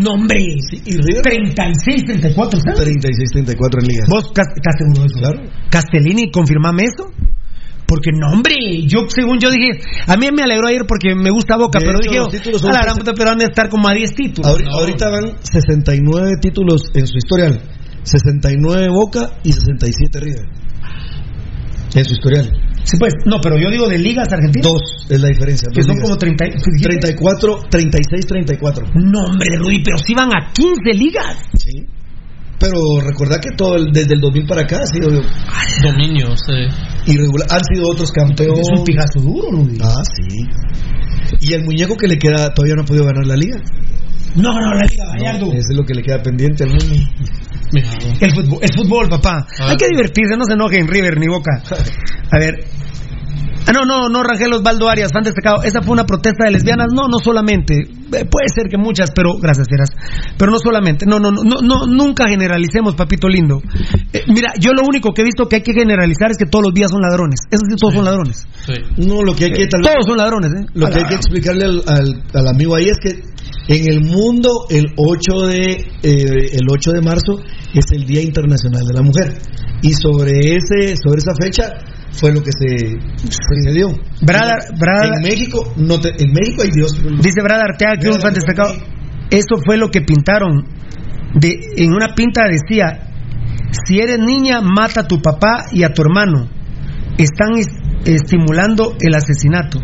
¡No, 0.00 0.12
hombre! 0.12 0.38
Y 0.40 0.92
River. 0.92 1.22
36-34, 1.22 2.58
¿están? 2.58 2.74
36-34 2.76 3.82
en 3.82 3.86
ligas. 3.88 4.08
¿Vos 4.08 4.24
estás 4.26 4.46
seguro 4.78 5.00
de 5.02 5.06
eso? 5.06 5.18
Claro. 5.18 5.40
Castellini, 5.70 6.30
confirmame 6.30 6.84
eso. 6.84 7.10
Porque 7.90 8.10
no, 8.14 8.28
hombre, 8.32 8.54
yo 8.86 9.00
según 9.08 9.40
yo 9.40 9.50
dije, 9.50 9.82
a 10.06 10.16
mí 10.16 10.28
me 10.32 10.42
alegró 10.44 10.68
ayer 10.68 10.82
porque 10.86 11.12
me 11.16 11.30
gusta 11.30 11.56
Boca, 11.56 11.80
De 11.80 11.86
pero 11.86 11.98
hecho, 11.98 12.10
dije, 12.10 12.22
los 12.22 12.30
títulos 12.32 12.64
a 12.64 12.72
la 12.72 12.82
gran 12.82 12.96
puta, 12.96 13.12
pero 13.14 13.30
van 13.30 13.40
a 13.40 13.44
estar 13.44 13.68
como 13.68 13.88
a 13.88 13.92
10 13.92 14.14
títulos. 14.14 14.46
Ahori- 14.48 14.64
No. 14.64 14.78
Ahorita 14.78 15.10
van 15.10 15.34
69 15.42 16.34
títulos 16.40 16.82
en 16.94 17.06
su 17.08 17.18
historial. 17.18 17.60
69 18.04 18.88
Boca 18.90 19.32
y 19.42 19.52
67 19.52 20.20
River. 20.20 20.46
En 21.96 22.04
su 22.04 22.12
historial. 22.14 22.46
Sí, 22.84 22.96
pues, 22.98 23.12
no, 23.26 23.40
pero 23.42 23.58
yo 23.58 23.68
digo 23.70 23.88
de 23.88 23.98
ligas 23.98 24.32
argentinas. 24.32 24.66
Dos 24.72 24.82
es 25.10 25.20
la 25.20 25.28
diferencia. 25.28 25.68
Que 25.74 25.82
son 25.82 25.96
ligas. 25.96 26.04
como 26.04 26.16
30, 26.16 26.46
y- 26.46 26.82
34, 26.82 27.60
36, 27.68 28.26
34. 28.26 28.86
No, 28.94 29.24
hombre, 29.24 29.56
Rudy, 29.58 29.82
pero 29.84 29.98
si 29.98 30.14
van 30.14 30.30
a 30.32 30.52
15 30.52 30.92
ligas. 30.96 31.38
Sí. 31.58 31.84
Pero 32.60 32.76
recordad 33.02 33.38
que 33.40 33.50
todo 33.56 33.76
el- 33.76 33.90
desde 33.90 34.14
el 34.14 34.20
2000 34.20 34.46
para 34.46 34.62
acá 34.62 34.80
ha 34.82 34.86
sido 34.86 35.08
Dominio, 35.82 36.26
sí. 36.36 36.68
irregular. 37.06 37.48
Han 37.50 37.60
sido 37.74 37.88
otros 37.90 38.12
campeones. 38.12 38.60
Es 38.60 38.78
un 38.78 38.84
pijazo 38.84 39.20
duro, 39.20 39.50
Rudy. 39.50 39.78
Ah, 39.82 40.02
sí. 40.04 40.46
Y 41.40 41.54
el 41.54 41.64
muñeco 41.64 41.96
que 41.96 42.06
le 42.06 42.18
queda 42.18 42.52
todavía 42.52 42.74
no 42.76 42.82
ha 42.82 42.84
podido 42.84 43.06
ganar 43.06 43.26
la 43.26 43.36
liga. 43.36 43.56
No, 44.36 44.52
no, 44.52 44.74
la 44.74 44.82
liga, 44.84 45.04
Gallardo. 45.16 45.46
Eso 45.46 45.70
es 45.70 45.76
lo 45.76 45.84
que 45.84 45.94
le 45.94 46.02
queda 46.02 46.22
pendiente 46.22 46.64
al 46.64 46.70
mundo. 46.70 46.94
El 48.20 48.30
fútbol, 48.34 48.58
el 48.62 48.70
fútbol, 48.76 49.08
papá. 49.08 49.46
Ah. 49.60 49.70
Hay 49.70 49.76
que 49.76 49.86
divertirse, 49.88 50.36
no 50.36 50.44
se 50.44 50.52
enojen 50.54 50.86
River 50.86 51.18
ni 51.18 51.28
Boca. 51.28 51.62
A 52.32 52.38
ver. 52.38 52.54
Ah, 53.70 53.72
no, 53.72 53.84
no, 53.84 54.08
no, 54.08 54.22
Rangel 54.24 54.52
Osvaldo 54.52 54.88
Arias, 54.88 55.12
fan 55.12 55.22
destacado. 55.22 55.62
¿Esa 55.62 55.80
fue 55.82 55.92
una 55.92 56.04
protesta 56.04 56.44
de 56.46 56.50
lesbianas? 56.50 56.88
No, 56.92 57.06
no 57.08 57.18
solamente. 57.22 57.74
Eh, 57.76 58.24
puede 58.26 58.48
ser 58.52 58.66
que 58.68 58.76
muchas, 58.76 59.12
pero 59.14 59.34
gracias, 59.40 59.68
Fieras. 59.68 59.90
Pero 60.36 60.50
no 60.50 60.58
solamente. 60.58 61.06
No, 61.06 61.20
no, 61.20 61.30
no, 61.30 61.42
no, 61.44 61.60
no, 61.62 61.86
nunca 61.86 62.26
generalicemos, 62.28 62.96
papito 62.96 63.28
lindo. 63.28 63.62
Eh, 64.12 64.24
mira, 64.26 64.52
yo 64.58 64.72
lo 64.72 64.82
único 64.82 65.12
que 65.14 65.22
he 65.22 65.24
visto 65.24 65.46
que 65.46 65.56
hay 65.56 65.62
que 65.62 65.72
generalizar 65.72 66.30
es 66.32 66.36
que 66.36 66.46
todos 66.46 66.64
los 66.64 66.74
días 66.74 66.90
son 66.90 67.00
ladrones. 67.00 67.40
Eso 67.50 67.62
sí, 67.68 67.76
todos 67.80 67.94
son 67.94 68.04
ladrones. 68.04 68.44
sí. 68.66 68.72
No, 69.06 69.22
lo 69.22 69.34
que 69.36 69.44
hay 69.44 69.52
que 69.52 69.66
tal 69.68 69.82
vez- 69.82 69.92
Todos 69.94 70.06
son 70.06 70.16
ladrones, 70.18 70.50
¿eh? 70.50 70.66
Lo 70.74 70.88
que 70.88 70.96
hay 70.96 71.02
la- 71.02 71.08
que 71.08 71.14
explicarle 71.14 71.64
al, 71.64 71.82
al- 71.86 72.22
al 72.34 72.48
amigo 72.48 72.74
ahí 72.74 72.86
es 72.88 72.98
que 73.00 73.22
en 73.68 73.88
el 73.92 74.00
mundo 74.00 74.66
el 74.68 74.86
8 74.96 75.46
de 75.46 75.62
eh, 76.02 76.48
el 76.58 76.66
8 76.68 76.90
de 76.92 77.00
marzo 77.02 77.38
es 77.72 77.84
el 77.92 78.04
Día 78.04 78.20
Internacional 78.22 78.82
de 78.84 78.94
la 78.94 79.02
Mujer 79.02 79.38
y 79.82 79.92
sobre 79.92 80.56
ese 80.56 80.96
sobre 80.96 81.18
esa 81.18 81.32
fecha 81.40 81.72
fue 82.12 82.32
lo 82.32 82.42
que 82.42 82.50
se, 82.52 82.98
brother- 84.22 84.58
en 85.14 85.22
México 85.22 85.72
no 85.76 85.98
te- 86.00 86.10
en 86.22 86.32
México 86.32 86.62
hay 86.62 86.70
Dios. 86.70 86.92
Dice 87.22 87.42
Brad 87.42 87.60
Arteaga 87.60 87.96
que 87.98 88.08
un 88.08 88.20
fan 88.20 88.34
destacado. 88.34 88.74
Eso 89.30 89.56
fue 89.64 89.76
lo 89.76 89.88
que 89.90 90.00
pintaron. 90.02 90.64
De, 91.34 91.56
en 91.76 91.92
una 91.92 92.14
pinta 92.14 92.42
decía: 92.48 93.08
Si 93.86 94.00
eres 94.00 94.18
niña, 94.18 94.60
mata 94.60 95.02
a 95.02 95.06
tu 95.08 95.20
papá 95.22 95.66
y 95.72 95.84
a 95.84 95.92
tu 95.92 96.02
hermano. 96.02 96.48
Están 97.16 97.56
es- 97.56 97.68
estimulando 98.04 98.96
el 99.00 99.14
asesinato. 99.14 99.78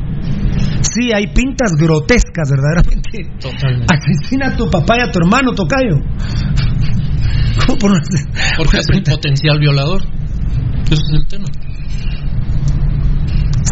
Sí, 0.81 1.11
hay 1.15 1.29
pintas 1.29 1.73
grotescas, 1.79 2.51
verdaderamente. 2.51 3.31
Totalmente. 3.41 3.87
Asesina 3.95 4.49
a 4.49 4.57
tu 4.57 4.69
papá 4.71 4.97
y 4.99 5.03
a 5.09 5.11
tu 5.11 5.19
hermano, 5.21 5.53
Tocayo. 5.53 5.97
¿Cómo 7.67 7.79
por 7.79 7.91
hacer- 7.93 8.29
Porque 8.57 8.79
es 8.79 8.87
el 8.93 9.03
potencial 9.03 9.59
violador. 9.59 10.03
Ese 10.85 10.95
es 10.95 11.09
el 11.15 11.27
tema. 11.29 11.45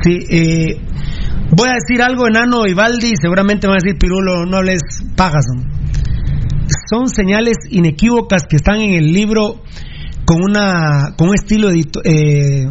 Sí, 0.04 0.18
eh, 0.28 0.80
voy 1.56 1.68
a 1.70 1.74
decir 1.74 2.02
algo, 2.02 2.26
enano 2.28 2.66
y 2.66 2.74
Baldi, 2.74 3.14
seguramente 3.20 3.66
van 3.66 3.76
a 3.76 3.82
decir, 3.82 3.98
Pirulo, 3.98 4.44
no 4.44 4.58
hables 4.58 4.80
pajas. 5.16 5.46
¿no? 5.56 5.62
Son 6.90 7.08
señales 7.08 7.56
inequívocas 7.70 8.42
que 8.46 8.56
están 8.56 8.80
en 8.82 8.92
el 8.92 9.12
libro 9.14 9.62
con 10.26 10.42
una 10.42 11.14
con 11.16 11.28
un 11.28 11.34
estilo 11.34 11.70
edito- 11.70 12.00
eh, 12.04 12.66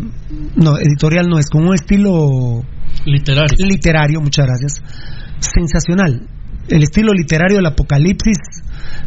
no 0.55 0.77
editorial 0.77 1.27
no 1.29 1.37
es 1.39 1.47
con 1.49 1.67
un 1.67 1.75
estilo 1.75 2.63
Literario. 3.05 3.55
literario 3.67 4.21
muchas 4.21 4.45
gracias 4.47 4.81
sensacional 5.39 6.27
el 6.69 6.81
estilo 6.81 7.13
literario 7.13 7.57
del 7.57 7.65
Apocalipsis 7.67 8.37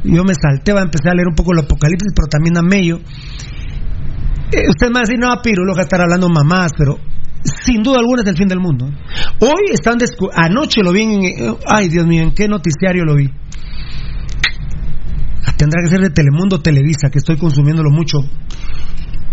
yo 0.04 0.22
me 0.22 0.34
salté 0.34 0.72
va 0.72 0.80
a 0.80 0.84
empezar 0.84 1.08
a 1.10 1.14
leer 1.16 1.26
un 1.26 1.34
poco 1.34 1.54
el 1.54 1.64
Apocalipsis 1.64 2.12
pero 2.14 2.28
también 2.28 2.56
a 2.56 2.62
Mello 2.62 3.00
eh, 4.52 4.68
usted 4.68 4.88
me 4.88 4.94
va 4.94 4.98
a 5.00 5.02
decir 5.02 5.18
no 5.18 5.26
Pirulo 5.42 5.74
va 5.74 5.80
a 5.80 5.82
estar 5.82 6.00
hablando 6.00 6.28
mamás 6.28 6.70
pero 6.78 6.98
sin 7.42 7.82
duda 7.82 7.98
alguna 7.98 8.22
es 8.22 8.28
el 8.28 8.36
fin 8.36 8.48
del 8.48 8.60
mundo 8.60 8.86
hoy 9.40 9.70
están 9.72 9.98
anoche 10.34 10.82
lo 10.82 10.92
vi 10.92 11.02
en 11.02 11.24
eh, 11.24 11.56
ay 11.66 11.88
Dios 11.88 12.06
mío 12.06 12.22
en 12.22 12.32
qué 12.32 12.48
noticiario 12.48 13.04
lo 13.04 13.14
vi 13.16 13.30
tendrá 15.56 15.82
que 15.82 15.88
ser 15.88 16.00
de 16.00 16.10
Telemundo 16.10 16.60
Televisa, 16.60 17.08
que 17.10 17.18
estoy 17.18 17.36
consumiéndolo 17.36 17.90
mucho. 17.90 18.18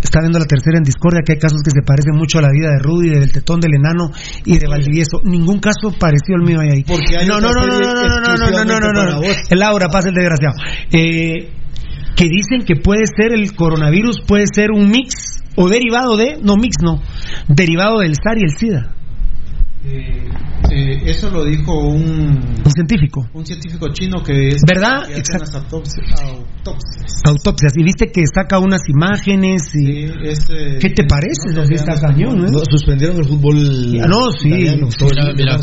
Está 0.02 0.20
viendo 0.20 0.38
la 0.38 0.46
tercera 0.46 0.78
en 0.78 0.84
discordia, 0.84 1.22
que 1.26 1.34
hay 1.34 1.40
casos 1.40 1.62
que 1.64 1.72
se 1.72 1.82
parecen 1.82 2.16
mucho 2.16 2.40
a 2.40 2.42
la 2.42 2.50
vida 2.52 2.70
de 2.72 2.80
Rudy, 2.80 3.10
del 3.10 3.32
tetón 3.32 3.62
del 3.62 3.76
enano 3.76 4.12
y 4.44 4.58
de 4.58 4.68
Valdivieso. 4.68 5.22
Ningún 5.24 5.60
caso 5.60 5.96
parecido 5.98 6.36
al 6.36 6.44
mío 6.44 6.60
hay 6.60 6.70
ahí. 6.70 6.84
Porque 6.84 7.18
hay 7.18 7.28
no, 7.28 7.40
no, 7.40 7.54
no, 7.54 7.66
no, 7.66 7.80
no, 7.80 7.94
no, 7.94 8.20
no, 8.20 8.66
no, 8.66 8.80
no, 8.80 9.04
no, 9.04 9.22
Laura, 9.52 9.88
pasa 9.88 10.10
el 10.10 10.16
desgraciado. 10.16 10.56
Eh, 10.92 11.52
que 12.16 12.26
dicen 12.26 12.66
que 12.66 12.76
puede 12.76 13.06
ser 13.08 13.34
el 13.34 13.56
coronavirus, 13.56 14.22
puede 14.28 14.46
ser 14.54 14.72
un 14.72 14.90
mix 14.90 15.42
o 15.56 15.70
derivado 15.70 16.16
de, 16.18 16.38
no 16.42 16.56
mix, 16.56 16.76
no, 16.82 17.02
derivado 17.48 18.00
del 18.00 18.16
SAR 18.16 18.38
y 18.38 18.44
el 18.44 18.58
SIDA. 18.58 18.96
Eh, 19.86 20.30
eh, 20.72 21.02
eso 21.08 21.30
lo 21.30 21.44
dijo 21.44 21.78
un, 21.78 22.38
un 22.64 22.72
científico. 22.74 23.28
Un 23.34 23.46
científico 23.46 23.90
chino 23.92 24.24
que 24.24 24.48
es. 24.48 24.62
¿Verdad? 24.66 25.04
Que 25.08 25.16
autopsias, 25.16 26.22
autopsias. 26.22 27.22
Autopsias. 27.26 27.74
Y 27.76 27.84
viste 27.84 28.10
que 28.10 28.24
saca 28.34 28.60
unas 28.60 28.80
imágenes. 28.88 29.76
Y... 29.76 29.86
Sí, 29.86 30.06
es, 30.24 30.40
eh, 30.50 30.78
¿Qué 30.80 30.90
te 30.92 31.04
parece? 31.04 31.52
no, 31.54 31.64
está 31.64 32.00
cañón, 32.00 32.46
¿eh? 32.46 32.50
No, 32.50 32.60
suspendieron 32.64 33.18
el 33.18 33.26
fútbol. 33.26 34.00
Ah, 34.02 34.08
no, 34.08 34.32
sí. 34.32 34.48
italiano, 34.48 34.88
Mira, 35.36 35.58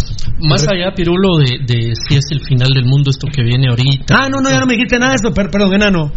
más 0.46 0.68
allá, 0.68 0.92
Pirulo, 0.94 1.38
de, 1.38 1.64
de 1.66 1.94
si 1.94 2.16
es 2.16 2.26
el 2.30 2.40
final 2.40 2.68
del 2.74 2.84
mundo 2.84 3.08
esto 3.08 3.26
que 3.34 3.42
viene 3.42 3.68
ahorita. 3.70 4.14
Ah, 4.20 4.28
no, 4.28 4.42
no, 4.42 4.50
ya 4.50 4.60
no 4.60 4.66
me 4.66 4.74
dijiste 4.74 4.98
nada 4.98 5.12
de 5.12 5.16
eso, 5.16 5.32
per- 5.32 5.48
perdón, 5.50 5.72
enano. 5.72 6.12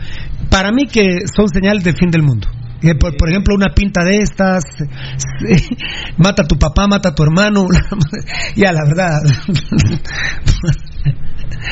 Para 0.49 0.71
mí 0.73 0.87
que 0.91 1.19
son 1.33 1.47
señales 1.47 1.85
de 1.85 1.93
fin 1.93 2.11
del 2.11 2.23
mundo. 2.23 2.49
Eh, 2.83 2.95
Por, 2.95 3.15
por 3.15 3.29
ejemplo, 3.29 3.55
una 3.55 3.69
pinta 3.73 4.03
de 4.03 4.17
estas, 4.17 4.63
sí, 4.75 5.75
mata 6.17 6.43
a 6.43 6.47
tu 6.47 6.57
papá, 6.57 6.87
mata 6.87 7.09
a 7.09 7.15
tu 7.15 7.23
hermano, 7.23 7.65
ya 8.55 8.73
la 8.73 8.83
verdad. 8.85 9.21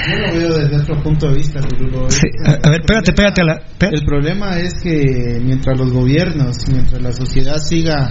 Yo 0.09 0.15
lo 0.15 0.33
veo 0.33 0.57
desde 0.57 0.77
otro 0.77 1.03
punto 1.03 1.27
de 1.27 1.35
vista. 1.35 1.59
Sí, 2.07 2.27
a, 2.45 2.69
ver, 2.69 2.81
pégate, 2.87 3.11
pégate 3.11 3.41
a 3.41 3.43
la... 3.43 3.61
El 3.79 4.05
problema 4.05 4.57
es 4.57 4.75
que 4.81 5.39
mientras 5.43 5.77
los 5.77 5.91
gobiernos, 5.91 6.57
mientras 6.71 7.01
la 7.01 7.11
sociedad 7.11 7.57
siga 7.57 8.09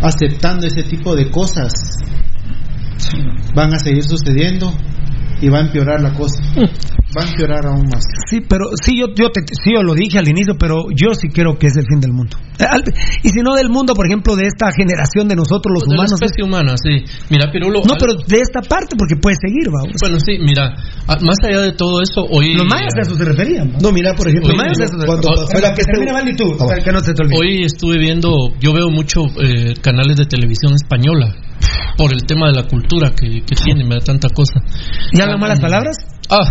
aceptando 0.00 0.66
ese 0.66 0.84
tipo 0.84 1.14
de 1.14 1.30
cosas, 1.30 1.72
van 3.54 3.74
a 3.74 3.78
seguir 3.78 4.02
sucediendo 4.02 4.72
y 5.40 5.48
va 5.48 5.58
a 5.58 5.62
empeorar 5.62 6.00
la 6.00 6.12
cosa. 6.14 6.42
Va 7.16 7.24
a 7.24 7.28
empeorar 7.30 7.64
aún 7.66 7.88
más. 7.88 8.04
Sí, 8.28 8.40
pero 8.46 8.66
sí 8.82 8.98
yo, 9.00 9.06
yo 9.16 9.30
te, 9.30 9.40
sí, 9.64 9.72
yo 9.74 9.82
lo 9.82 9.94
dije 9.94 10.18
al 10.18 10.28
inicio, 10.28 10.54
pero 10.58 10.84
yo 10.94 11.14
sí 11.14 11.28
creo 11.28 11.56
que 11.58 11.68
es 11.68 11.76
el 11.76 11.84
fin 11.88 12.00
del 12.00 12.12
mundo. 12.12 12.36
Eh, 12.58 12.66
Y 13.22 13.28
si 13.30 13.40
no 13.40 13.54
del 13.54 13.70
mundo, 13.70 13.94
por 13.94 14.06
ejemplo, 14.06 14.36
de 14.36 14.44
esta 14.46 14.70
generación 14.76 15.26
de 15.28 15.36
nosotros 15.36 15.72
los 15.72 15.82
de 15.84 15.94
la 15.96 16.02
humanos. 16.04 16.12
especie 16.20 16.44
humana, 16.44 16.74
sí. 16.76 17.04
Mira, 17.30 17.50
Pirulo. 17.50 17.80
No, 17.86 17.94
al- 17.94 17.98
pero 17.98 18.12
de 18.26 18.40
esta 18.40 18.60
parte, 18.60 18.94
porque 18.98 19.16
puede 19.16 19.36
seguir, 19.40 19.70
vamos. 19.72 19.96
Bueno, 20.00 20.18
sí, 20.20 20.36
mira, 20.38 20.74
más 21.06 21.38
allá 21.42 21.60
de 21.62 21.72
todo 21.72 22.02
eso, 22.02 22.26
hoy. 22.28 22.54
Los 22.54 22.66
mayas 22.66 22.92
a 22.98 23.00
eso 23.02 23.16
se 23.16 23.24
referían. 23.24 23.72
No, 23.80 23.90
mira, 23.90 24.12
por 24.14 24.28
ejemplo, 24.28 24.50
Los 24.50 24.58
mayas 24.58 24.78
a 24.80 24.84
eso 24.84 24.98
se 25.00 25.06
cuando 25.06 25.28
Termina, 25.48 26.36
tú, 26.36 26.44
Ah, 26.60 26.64
bueno. 26.64 26.84
que 26.84 26.92
no 26.92 27.00
se 27.00 27.14
te 27.14 27.22
olvide. 27.22 27.38
Hoy 27.38 27.64
estuve 27.64 27.98
viendo, 27.98 28.30
yo 28.60 28.72
veo 28.72 28.90
mucho 28.90 29.22
eh, 29.40 29.74
canales 29.80 30.16
de 30.16 30.26
televisión 30.26 30.74
española 30.74 31.34
por 31.96 32.12
el 32.12 32.22
tema 32.26 32.48
de 32.48 32.54
la 32.54 32.62
cultura 32.64 33.10
que, 33.10 33.42
que 33.42 33.54
tiene, 33.54 33.84
me 33.84 33.96
da 33.96 34.00
tanta 34.00 34.28
cosa. 34.28 34.60
¿Y 35.12 35.20
hablan 35.20 35.40
malas 35.40 35.60
palabras? 35.60 35.96
Ah, 36.30 36.48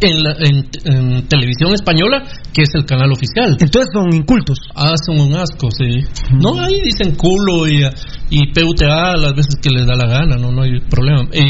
en, 0.00 0.20
la- 0.22 0.34
en- 0.40 0.68
en 0.84 1.28
televisión 1.28 1.72
española, 1.74 2.24
que 2.52 2.62
es 2.62 2.74
el 2.74 2.84
canal 2.84 3.12
oficial. 3.12 3.56
Entonces 3.60 3.88
son 3.92 4.12
incultos. 4.12 4.58
Ah, 4.74 4.94
son 5.06 5.20
un 5.20 5.34
asco, 5.34 5.68
sí. 5.70 6.00
No, 6.32 6.60
ahí 6.60 6.80
dicen 6.82 7.14
culo 7.14 7.68
y, 7.68 7.84
y 8.30 8.52
PUTA 8.52 9.16
las 9.16 9.32
veces 9.34 9.56
que 9.62 9.70
les 9.70 9.86
da 9.86 9.94
la 9.94 10.08
gana, 10.08 10.36
no, 10.36 10.50
no 10.50 10.62
hay 10.62 10.80
problema. 10.90 11.22
Eh, 11.32 11.44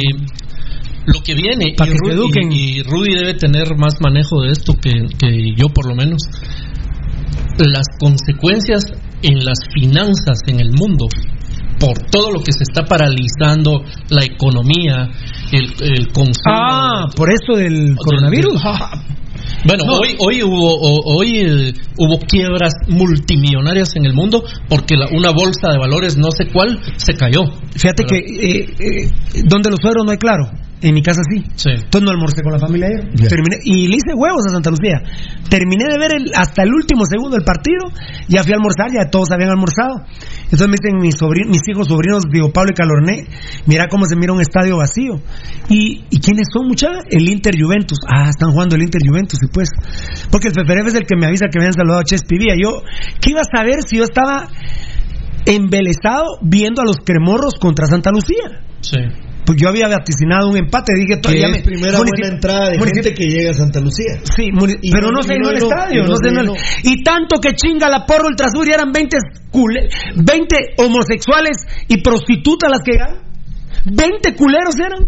lo 1.06 1.20
que 1.22 1.34
viene, 1.34 1.74
Pa' 1.76 1.86
y, 1.86 1.90
que 1.90 1.96
se 1.96 2.14
Rudy, 2.14 2.30
y 2.50 2.82
Rudy 2.82 3.14
debe 3.14 3.34
tener 3.34 3.74
más 3.76 3.94
manejo 4.00 4.42
de 4.42 4.52
esto 4.52 4.74
que, 4.74 4.92
que 5.18 5.54
yo 5.56 5.68
por 5.68 5.88
lo 5.88 5.94
menos, 5.96 6.20
las 7.58 7.86
consecuencias 7.98 8.84
en 9.22 9.44
las 9.44 9.58
finanzas 9.74 10.38
en 10.46 10.60
el 10.60 10.70
mundo 10.72 11.06
por 11.84 11.98
todo 12.10 12.30
lo 12.30 12.40
que 12.40 12.52
se 12.52 12.62
está 12.62 12.84
paralizando 12.84 13.82
la 14.08 14.24
economía, 14.24 15.10
el, 15.50 15.64
el 15.82 16.12
consumo. 16.12 16.54
Ah, 16.54 17.06
por 17.16 17.28
eso 17.30 17.58
del 17.58 17.96
coronavirus. 17.96 18.62
Bueno, 19.64 19.84
No. 19.86 19.94
hoy 19.94 20.16
hoy 20.18 20.42
hubo 20.42 20.74
hoy 21.16 21.36
eh, 21.38 21.72
hubo 21.98 22.18
quiebras 22.20 22.72
multimillonarias 22.88 23.94
en 23.96 24.06
el 24.06 24.12
mundo 24.14 24.42
porque 24.68 24.96
la- 24.96 25.08
una 25.16 25.30
bolsa 25.30 25.70
de 25.72 25.78
valores 25.78 26.16
no 26.16 26.30
sé 26.30 26.46
cuál 26.52 26.80
se 26.96 27.14
cayó. 27.14 27.42
Fíjate 27.76 28.04
que 28.04 28.16
eh, 28.18 28.74
eh, 28.78 29.10
donde 29.44 29.70
los 29.70 29.78
suegros 29.80 30.04
no 30.04 30.12
hay 30.12 30.18
claro. 30.18 30.50
En 30.82 30.94
mi 30.94 31.02
casa 31.02 31.20
sí. 31.30 31.44
Sí. 31.54 31.70
Entonces 31.70 32.02
no 32.02 32.10
almorcé 32.10 32.42
con 32.42 32.52
la 32.52 32.58
familia 32.58 32.88
ayer. 32.88 33.28
Terminé, 33.28 33.56
y 33.64 33.86
le 33.86 33.96
hice 33.96 34.14
huevos 34.14 34.44
a 34.48 34.50
Santa 34.50 34.70
Lucía. 34.70 35.00
Terminé 35.48 35.84
de 35.88 35.96
ver 35.98 36.10
el- 36.16 36.32
hasta 36.34 36.64
el 36.64 36.74
último 36.74 37.06
segundo 37.06 37.36
del 37.36 37.44
partido. 37.44 37.86
Ya 38.28 38.42
fui 38.42 38.52
a 38.52 38.56
almorzar, 38.56 38.90
ya 38.92 39.08
todos 39.08 39.30
habían 39.30 39.50
almorzado. 39.50 40.02
Entonces 40.44 40.68
me 40.68 40.74
dicen 40.80 40.98
mis, 41.00 41.14
sobrin- 41.14 41.46
mis 41.48 41.62
hijos 41.70 41.86
sobrinos, 41.86 42.24
digo 42.32 42.50
Pablo 42.52 42.70
y 42.72 42.74
Calorné, 42.74 43.26
mira 43.66 43.86
cómo 43.88 44.06
se 44.06 44.16
mira 44.16 44.32
un 44.32 44.40
estadio 44.40 44.76
vacío. 44.76 45.22
¿Y, 45.68 46.04
y 46.10 46.18
quiénes 46.18 46.48
son, 46.52 46.66
muchachos? 46.66 47.04
El 47.10 47.28
Inter 47.28 47.54
Juventus. 47.56 47.98
Ah, 48.08 48.28
están 48.28 48.50
jugando 48.50 48.74
el 48.76 48.82
Inter 48.82 49.00
Juventus, 49.06 49.38
y 49.42 49.46
pues. 49.52 49.68
Porque 50.32 50.48
el 50.48 50.54
Feferef 50.54 50.88
es 50.88 50.94
el 50.94 51.06
que 51.06 51.14
me 51.16 51.26
avisa 51.26 51.46
que 51.46 51.58
me 51.60 51.66
habían 51.66 51.74
saludado 51.74 52.00
a 52.00 52.04
Chespi 52.04 52.38
Villa. 52.38 52.54
Yo, 52.60 52.82
¿qué 53.20 53.30
iba 53.30 53.40
a 53.40 53.44
saber 53.56 53.82
si 53.86 53.98
yo 53.98 54.04
estaba 54.04 54.48
embelesado 55.46 56.24
viendo 56.42 56.82
a 56.82 56.84
los 56.84 56.96
cremorros 57.04 57.54
contra 57.54 57.86
Santa 57.86 58.10
Lucía? 58.10 58.62
Sí. 58.80 58.98
Pues 59.52 59.60
yo 59.60 59.68
había 59.68 59.86
vaticinado 59.88 60.48
un 60.48 60.56
empate, 60.56 60.94
dije 60.96 61.20
todavía 61.20 61.48
es 61.48 61.52
me- 61.58 61.62
primera 61.62 61.98
buena 61.98 62.28
entrada 62.28 62.70
de 62.70 62.78
gente 62.78 63.12
que 63.12 63.24
llega 63.26 63.50
a 63.50 63.54
Santa 63.54 63.80
Lucía. 63.80 64.16
Sí, 64.24 64.48
pero 64.90 65.08
no- 65.08 65.16
no 65.18 65.22
se 65.22 65.32
llenó 65.34 65.44
no 65.44 65.50
el 65.50 65.56
estadio. 65.58 65.92
y 65.92 66.06
no 66.06 66.08
no 66.08 66.16
tanto 67.04 67.36
que 67.38 67.52
chinga 67.54 67.88
la 67.90 68.06
porro 68.06 68.28
Ultrasur 68.28 68.66
y 68.66 68.72
eran 68.72 68.92
20, 68.92 69.18
cule- 69.50 69.90
20 70.16 70.56
homosexuales 70.78 71.58
y 71.86 72.00
prostitutas 72.00 72.70
las 72.70 72.80
que 72.80 72.94
eran. 72.94 73.18
20 73.84 74.34
culeros 74.36 74.74
eran. 74.78 75.04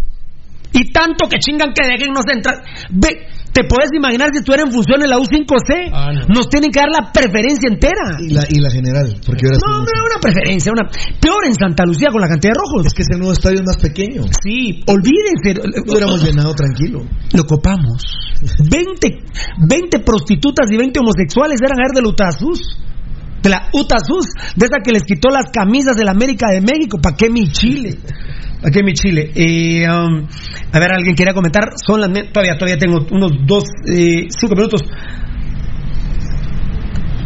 Y 0.72 0.92
tanto 0.92 1.26
que 1.30 1.38
chingan 1.38 1.72
que 1.72 1.86
déjennos 1.86 2.24
entrar. 2.30 2.62
Ve, 2.90 3.26
te 3.54 3.62
puedes 3.62 3.94
imaginar 3.94 4.34
si 4.34 4.42
estuviera 4.42 4.66
en 4.66 4.72
función 4.74 4.98
en 5.00 5.08
la 5.08 5.16
U5C. 5.16 5.94
Ah, 5.94 6.10
no. 6.10 6.34
Nos 6.34 6.50
tienen 6.50 6.74
que 6.74 6.80
dar 6.80 6.90
la 6.90 7.12
preferencia 7.14 7.70
entera. 7.70 8.18
Y 8.18 8.34
la, 8.34 8.42
y 8.50 8.58
la 8.58 8.68
general, 8.68 9.14
porque 9.24 9.46
ahora 9.46 9.58
No, 9.62 9.78
no, 9.78 9.94
una 10.10 10.18
preferencia, 10.20 10.72
una 10.74 10.90
peor 11.22 11.46
en 11.46 11.54
Santa 11.54 11.86
Lucía 11.86 12.10
con 12.10 12.20
la 12.20 12.26
cantidad 12.26 12.52
de 12.52 12.58
rojos. 12.58 12.86
es 12.90 12.92
que 12.92 13.02
ese 13.02 13.14
nuevo 13.14 13.32
estadio 13.32 13.62
es 13.62 13.66
más 13.66 13.78
pequeño. 13.78 14.26
Sí, 14.42 14.82
olvídense. 14.90 15.54
Lo 15.54 15.86
hubiéramos 15.86 16.18
llenado 16.24 16.52
tranquilo. 16.54 17.06
Lo 17.32 17.44
copamos. 17.46 18.02
20, 18.42 19.22
20 19.70 19.98
prostitutas 20.00 20.66
y 20.70 20.76
20 20.76 20.98
homosexuales 20.98 21.60
eran 21.62 21.78
a 21.78 21.86
ver 21.86 21.94
de 21.94 22.02
la 22.02 22.08
UTASUS. 22.08 22.78
De 23.40 23.50
la 23.50 23.68
UTASUS, 23.72 24.26
de 24.56 24.66
esa 24.66 24.78
que 24.82 24.90
les 24.90 25.04
quitó 25.04 25.28
las 25.28 25.46
camisas 25.52 25.96
de 25.96 26.04
la 26.04 26.10
América 26.10 26.50
de 26.50 26.60
México. 26.60 26.98
¿Para 27.00 27.14
qué 27.14 27.30
mi 27.30 27.46
Chile? 27.52 27.98
¿Para 28.64 28.72
qué 28.72 28.82
mi 28.82 28.94
Chile? 28.94 29.30
Eh, 29.34 29.84
um, 29.86 30.26
a 30.72 30.78
ver, 30.80 30.90
alguien 30.90 31.14
quería 31.14 31.34
comentar. 31.34 31.72
Son 31.76 32.00
las. 32.00 32.08
Todavía, 32.32 32.56
todavía 32.56 32.78
tengo 32.78 32.96
unos 33.10 33.32
dos, 33.44 33.64
eh, 33.86 34.24
cinco 34.30 34.54
minutos. 34.56 34.80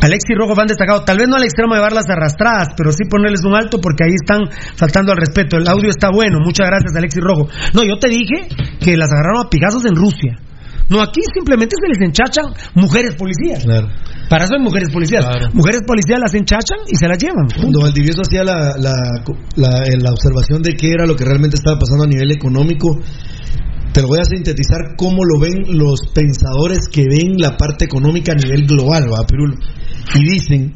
Alexis 0.00 0.36
Rojo 0.36 0.56
van 0.56 0.66
destacado, 0.66 1.04
tal 1.04 1.16
vez 1.16 1.28
no 1.28 1.36
al 1.36 1.44
extremo 1.44 1.74
de 1.74 1.78
llevarlas 1.78 2.10
arrastradas, 2.10 2.70
pero 2.76 2.90
sí 2.90 3.04
ponerles 3.08 3.44
un 3.44 3.54
alto 3.54 3.80
porque 3.80 4.02
ahí 4.02 4.14
están 4.14 4.50
faltando 4.74 5.12
al 5.12 5.18
respeto. 5.18 5.58
El 5.58 5.68
audio 5.68 5.90
está 5.90 6.10
bueno, 6.10 6.38
muchas 6.40 6.66
gracias 6.66 6.96
Alexis 6.96 7.22
Rojo. 7.22 7.48
No, 7.72 7.84
yo 7.84 8.00
te 8.00 8.08
dije 8.08 8.48
que 8.80 8.96
las 8.96 9.12
agarraron 9.12 9.46
a 9.46 9.48
pigazos 9.48 9.86
en 9.86 9.94
Rusia. 9.94 10.38
No, 10.88 11.00
aquí 11.02 11.20
simplemente 11.34 11.76
se 11.80 11.88
les 11.88 12.00
enchachan 12.08 12.46
mujeres 12.74 13.14
policías. 13.14 13.64
Claro. 13.64 13.88
Para 14.28 14.44
eso 14.44 14.54
hay 14.56 14.62
mujeres 14.62 14.90
policías. 14.90 15.24
Claro. 15.24 15.48
Mujeres 15.52 15.82
policías 15.86 16.18
las 16.20 16.34
enchachan 16.34 16.78
y 16.86 16.96
se 16.96 17.06
las 17.08 17.18
llevan. 17.18 17.46
Cuando 17.56 17.80
Valdivieso 17.80 18.22
hacía 18.22 18.44
la, 18.44 18.76
la, 18.78 18.92
la- 19.56 19.82
eh, 19.84 19.96
la 20.00 20.10
observación 20.12 20.62
de 20.62 20.74
qué 20.74 20.90
era 20.92 21.06
lo 21.06 21.14
que 21.16 21.24
realmente 21.24 21.56
estaba 21.56 21.78
pasando 21.78 22.04
a 22.04 22.08
nivel 22.08 22.30
económico, 22.32 22.88
te 23.92 24.02
lo 24.02 24.08
voy 24.08 24.18
a 24.20 24.24
sintetizar 24.24 24.96
cómo 24.96 25.24
lo 25.24 25.38
ven 25.40 25.76
los 25.78 26.00
pensadores 26.14 26.88
que 26.90 27.04
ven 27.08 27.36
la 27.38 27.56
parte 27.56 27.84
económica 27.86 28.32
a 28.32 28.36
nivel 28.36 28.66
global, 28.66 29.04
¿va, 29.12 29.26
Pirulo? 29.26 29.54
Y 30.14 30.24
dicen 30.24 30.74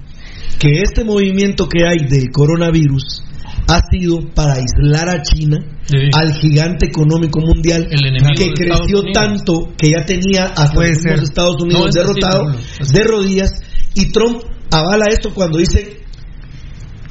que 0.59 0.81
este 0.83 1.05
movimiento 1.05 1.69
que 1.69 1.87
hay 1.87 2.07
del 2.09 2.31
coronavirus 2.33 3.25
ha 3.69 3.81
sido 3.91 4.21
para 4.35 4.55
aislar 4.55 5.09
a 5.09 5.23
China, 5.23 5.59
Sí. 5.85 5.97
al 6.15 6.33
gigante 6.35 6.87
económico 6.87 7.41
mundial, 7.41 7.87
El 7.91 8.35
que 8.37 8.53
creció 8.55 9.03
tanto 9.13 9.73
que 9.77 9.91
ya 9.91 10.05
tenía 10.05 10.45
hasta 10.45 10.73
Puede 10.75 10.95
los. 10.95 11.23
Estados 11.23 11.57
Unidos 11.61 11.91
derrotado 11.93 12.45
de 12.93 13.03
rodillas. 13.05 13.51
Y 13.95 14.11
Trump 14.13 14.43
avala 14.71 15.07
esto 15.11 15.35
cuando 15.35 15.59
dice 15.59 15.99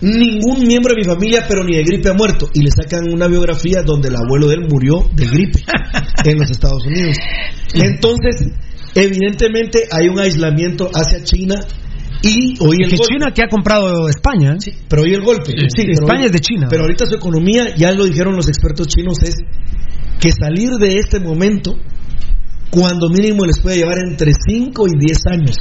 ningún 0.01 0.65
miembro 0.65 0.95
de 0.95 1.01
mi 1.01 1.03
familia 1.03 1.45
pero 1.47 1.63
ni 1.63 1.75
de 1.75 1.83
gripe 1.83 2.09
ha 2.09 2.13
muerto 2.13 2.49
y 2.53 2.61
le 2.61 2.71
sacan 2.71 3.13
una 3.13 3.27
biografía 3.27 3.83
donde 3.85 4.09
el 4.09 4.15
abuelo 4.15 4.47
de 4.47 4.55
él 4.55 4.67
murió 4.67 5.05
de 5.13 5.27
gripe 5.27 5.59
en 6.25 6.39
los 6.39 6.49
Estados 6.49 6.83
Unidos. 6.85 7.17
Entonces 7.75 8.47
evidentemente 8.95 9.87
hay 9.91 10.07
un 10.07 10.19
aislamiento 10.19 10.89
hacia 10.93 11.23
China 11.23 11.55
y 12.23 12.55
hoy 12.59 12.77
el 12.83 12.89
que 12.89 12.97
golpe 12.97 13.13
China 13.13 13.31
que 13.33 13.43
ha 13.43 13.47
comprado 13.47 14.07
España. 14.09 14.55
Sí, 14.59 14.71
pero 14.87 15.03
hoy 15.03 15.13
el 15.13 15.21
golpe 15.23 15.51
Sí. 15.51 15.83
España 15.91 16.19
hoy- 16.21 16.25
es 16.27 16.31
de 16.31 16.39
China. 16.39 16.67
pero 16.69 16.83
ahorita 16.83 17.05
su 17.05 17.15
economía 17.15 17.75
ya 17.75 17.91
lo 17.91 18.05
dijeron 18.05 18.35
los 18.35 18.47
expertos 18.47 18.87
chinos 18.87 19.17
es 19.23 19.35
que 20.19 20.31
salir 20.31 20.71
de 20.79 20.97
este 20.97 21.19
momento 21.19 21.75
cuando 22.69 23.09
mínimo 23.09 23.43
les 23.45 23.59
puede 23.59 23.77
llevar 23.77 23.97
entre 24.07 24.31
5 24.33 24.87
y 24.87 24.91
10 24.99 25.17
años 25.27 25.57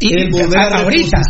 Y 0.00 0.14
el 0.14 0.30
volver 0.30 0.58
a- 0.58 0.82
ahorita, 0.82 1.20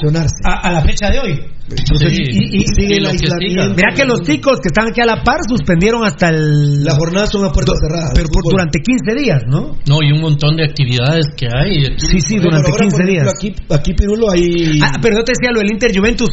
a, 0.45 0.69
a 0.69 0.73
la 0.73 0.81
fecha 0.83 1.11
de 1.11 1.19
hoy. 1.19 1.41
Entonces, 1.67 2.13
Sí. 2.15 2.23
y, 2.29 2.57
y 2.61 2.65
sigue 2.77 2.95
Y 2.95 2.99
el 2.99 3.07
aislamiento. 3.07 3.75
Mira 3.75 3.95
que 3.97 4.05
los 4.05 4.23
ticos 4.23 4.61
que 4.61 4.69
están 4.69 4.89
aquí 4.89 5.01
a 5.01 5.07
la 5.07 5.23
par 5.25 5.39
suspendieron 5.49 6.05
hasta 6.05 6.29
el. 6.29 6.85
La 6.85 6.95
jornada 6.95 7.27
son 7.27 7.45
a 7.47 7.51
puerta 7.51 7.73
cerrada. 7.81 8.11
Pero 8.15 8.29
por- 8.29 8.45
durante 8.53 8.81
15 8.81 9.15
días, 9.19 9.43
¿no? 9.49 9.77
No, 9.89 9.99
y 10.03 10.13
un 10.13 10.21
montón 10.21 10.57
de 10.57 10.65
actividades 10.65 11.25
que 11.37 11.47
hay. 11.47 11.85
Sí, 11.97 12.21
sí, 12.21 12.37
durante 12.37 12.71
ahora, 12.71 12.85
15 12.85 12.97
por 12.97 13.01
ejemplo, 13.01 13.07
días. 13.07 13.29
Aquí, 13.35 13.55
aquí 13.71 13.95
Pirulo, 13.95 14.31
hay. 14.31 14.79
Ah, 14.83 14.99
pero 15.01 15.17
yo 15.17 15.25
te 15.25 15.33
decía 15.33 15.51
lo 15.53 15.61
del 15.61 15.73
Inter 15.73 15.91
Juventus. 15.97 16.31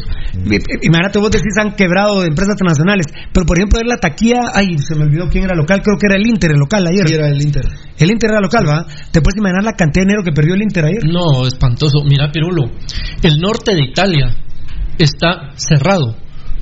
Imagínate, 0.82 1.18
vos 1.18 1.30
decís 1.30 1.52
han 1.58 1.74
quebrado 1.74 2.20
de 2.20 2.28
empresas 2.28 2.56
transnacionales. 2.56 3.06
Pero 3.32 3.46
por 3.46 3.56
ejemplo, 3.58 3.80
en 3.80 3.88
la 3.88 3.96
taquilla, 3.96 4.52
ay, 4.54 4.76
se 4.78 4.94
me 4.94 5.04
olvidó 5.04 5.28
quién 5.30 5.44
era 5.44 5.54
local, 5.54 5.80
creo 5.82 5.96
que 5.98 6.06
era 6.06 6.16
el 6.16 6.26
Inter, 6.26 6.50
el 6.52 6.58
local 6.58 6.86
ayer. 6.86 7.08
Sí, 7.08 7.14
era 7.14 7.28
el 7.28 7.40
Inter. 7.40 7.64
El 7.98 8.10
Inter 8.10 8.30
era 8.30 8.40
local, 8.40 8.64
¿va? 8.68 8.84
¿Te 9.10 9.20
puedes 9.20 9.38
imaginar 9.38 9.64
la 9.64 9.72
cantidad 9.72 10.04
de 10.04 10.08
dinero 10.12 10.22
que 10.24 10.32
perdió 10.32 10.54
el 10.54 10.62
Inter 10.62 10.84
ayer? 10.84 11.04
No, 11.06 11.46
espantoso. 11.46 12.04
Mira, 12.04 12.30
Pirulo, 12.30 12.70
el 13.22 13.38
norte 13.38 13.74
de 13.74 13.84
Italia 13.84 14.36
está 14.98 15.52
cerrado. 15.56 16.16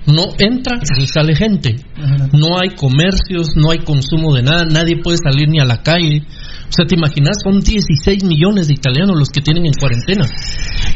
No 0.07 0.25
entra 0.39 0.79
ni 0.99 1.07
sale 1.07 1.35
gente. 1.37 1.77
No 2.33 2.59
hay 2.59 2.71
comercios, 2.77 3.49
no 3.57 3.71
hay 3.71 3.79
consumo 3.79 4.35
de 4.35 4.43
nada, 4.43 4.65
nadie 4.65 4.97
puede 5.03 5.19
salir 5.19 5.49
ni 5.49 5.61
a 5.61 5.65
la 5.65 5.83
calle. 5.83 6.23
O 6.69 6.73
sea, 6.73 6.87
¿te 6.87 6.95
imaginas? 6.95 7.37
Son 7.43 7.61
16 7.61 8.23
millones 8.25 8.69
de 8.69 8.75
italianos 8.75 9.19
los 9.19 9.29
que 9.31 9.41
tienen 9.41 9.67
en 9.67 9.73
cuarentena. 9.73 10.25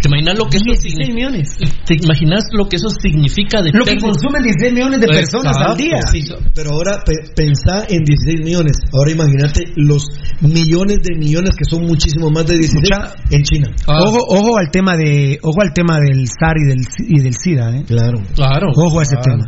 ¿Te 0.01 0.07
imaginas 0.09 0.39
lo 0.39 0.47
que 0.47 0.57
eso 0.59 0.65
16 0.67 0.95
signi- 0.95 1.15
millones. 1.15 1.49
¿Te 1.85 1.95
imaginas 2.01 2.45
lo 2.53 2.69
que 2.69 2.77
eso 2.77 2.89
significa 3.03 3.61
de 3.61 3.73
Lo 3.73 3.85
que 3.85 3.97
consumen 3.99 4.43
16 4.43 4.73
millones 4.73 5.01
de 5.01 5.07
personas 5.09 5.57
al 5.57 5.73
Exacto. 5.75 5.83
día. 5.83 5.99
Sí, 6.13 6.21
pero 6.55 6.71
ahora 6.75 7.03
pe- 7.05 7.27
pensá 7.35 7.87
en 7.89 8.05
16 8.05 8.41
millones. 8.45 8.77
Ahora 8.93 9.11
imagínate 9.11 9.65
los 9.77 10.07
millones 10.41 10.99
de 11.03 11.17
millones 11.19 11.51
que 11.59 11.65
son 11.65 11.83
muchísimo 11.87 12.31
más 12.31 12.47
de 12.47 12.55
16 12.59 12.91
Mucha- 12.91 13.13
en 13.31 13.43
China. 13.43 13.69
Ah. 13.89 13.99
Ojo, 14.05 14.19
ojo 14.29 14.57
al 14.59 14.71
tema 14.71 14.97
de, 14.97 15.39
ojo 15.43 15.61
al 15.61 15.73
tema 15.75 15.99
del 15.99 16.25
SAR 16.29 16.55
y 16.57 16.69
del, 16.69 16.87
y 17.09 17.21
del 17.21 17.35
SIDA, 17.35 17.77
¿eh? 17.77 17.83
Claro. 17.87 18.19
Claro. 18.35 18.69
Ojo 18.77 18.94
a 19.01 19.03
ese 19.03 19.17
tema. 19.23 19.45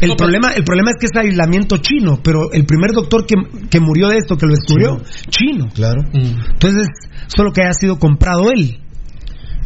El 0.00 0.10
No, 0.10 0.16
problema, 0.16 0.52
el 0.52 0.64
problema 0.64 0.90
es 0.90 0.96
que 1.00 1.06
es 1.06 1.12
aislamiento 1.16 1.76
chino, 1.78 2.18
pero 2.22 2.52
el 2.52 2.64
primer 2.64 2.90
doctor 2.92 3.26
que, 3.26 3.34
que 3.70 3.80
murió 3.80 4.08
de 4.08 4.18
esto, 4.18 4.36
que 4.36 4.46
lo 4.46 4.54
descubrió, 4.54 5.02
chino. 5.30 5.66
Claro. 5.74 6.02
Mm. 6.12 6.52
Entonces, 6.52 6.88
solo 7.28 7.52
que 7.52 7.62
haya 7.62 7.72
sido 7.72 7.98
comprado 7.98 8.50
él. 8.50 8.78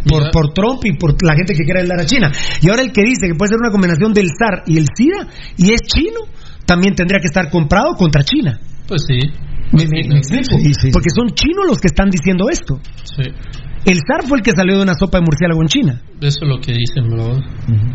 Por, 0.05 0.32
por 0.32 0.53
Trump 0.53 0.81
y 0.85 0.97
por 0.99 1.15
la 1.24 1.35
gente 1.36 1.55
que 1.55 1.62
quiere 1.62 1.81
ayudar 1.82 2.01
a 2.01 2.05
China. 2.07 2.32
Y 2.61 2.69
ahora 2.69 2.82
el 2.82 2.90
que 2.90 3.03
dice 3.03 3.28
que 3.28 3.36
puede 3.36 3.51
ser 3.51 3.59
una 3.61 3.70
combinación 3.70 4.12
del 4.12 4.27
SAR 4.36 4.65
y 4.66 4.77
el 4.77 4.86
SIDA 4.93 5.28
y 5.57 5.73
es 5.73 5.81
chino, 5.82 6.27
también 6.66 6.97
tendría 6.97 7.20
que 7.20 7.28
estar 7.28 7.49
comprado 7.51 7.94
contra 7.94 8.24
China. 8.24 8.59
Pues 8.89 9.03
sí. 9.07 9.16
¿Me, 9.70 9.85
me- 9.86 10.09
me 10.09 10.19
explico? 10.19 10.59
Sí, 10.59 10.74
sí. 10.74 10.90
Porque 10.93 11.09
son 11.15 11.28
chinos 11.35 11.66
los 11.69 11.78
que 11.78 11.86
están 11.86 12.11
diciendo 12.11 12.47
esto. 12.51 12.81
Sí. 13.05 13.31
El 13.84 13.98
SAR 14.06 14.26
fue 14.28 14.38
el 14.38 14.44
que 14.44 14.52
salió 14.52 14.76
de 14.76 14.82
una 14.82 14.94
sopa 14.94 15.18
de 15.18 15.24
murciélago 15.24 15.60
en 15.62 15.68
China. 15.68 16.02
Eso 16.20 16.38
es 16.42 16.48
lo 16.48 16.60
que 16.60 16.72
dicen, 16.72 17.10
bro. 17.10 17.40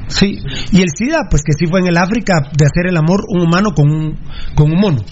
Sí. 0.08 0.40
Y 0.72 0.82
el 0.82 0.90
SIDA, 0.90 1.28
pues 1.30 1.44
que 1.44 1.54
sí 1.54 1.66
fue 1.68 1.80
en 1.80 1.88
el 1.88 1.98
África 1.98 2.34
de 2.52 2.66
hacer 2.66 2.88
el 2.90 2.98
amor 2.98 3.22
un 3.30 3.42
humano 3.42 3.74
con 3.74 3.90
un, 3.90 4.20
con 4.54 4.72
un 4.72 4.80
mono. 4.80 5.04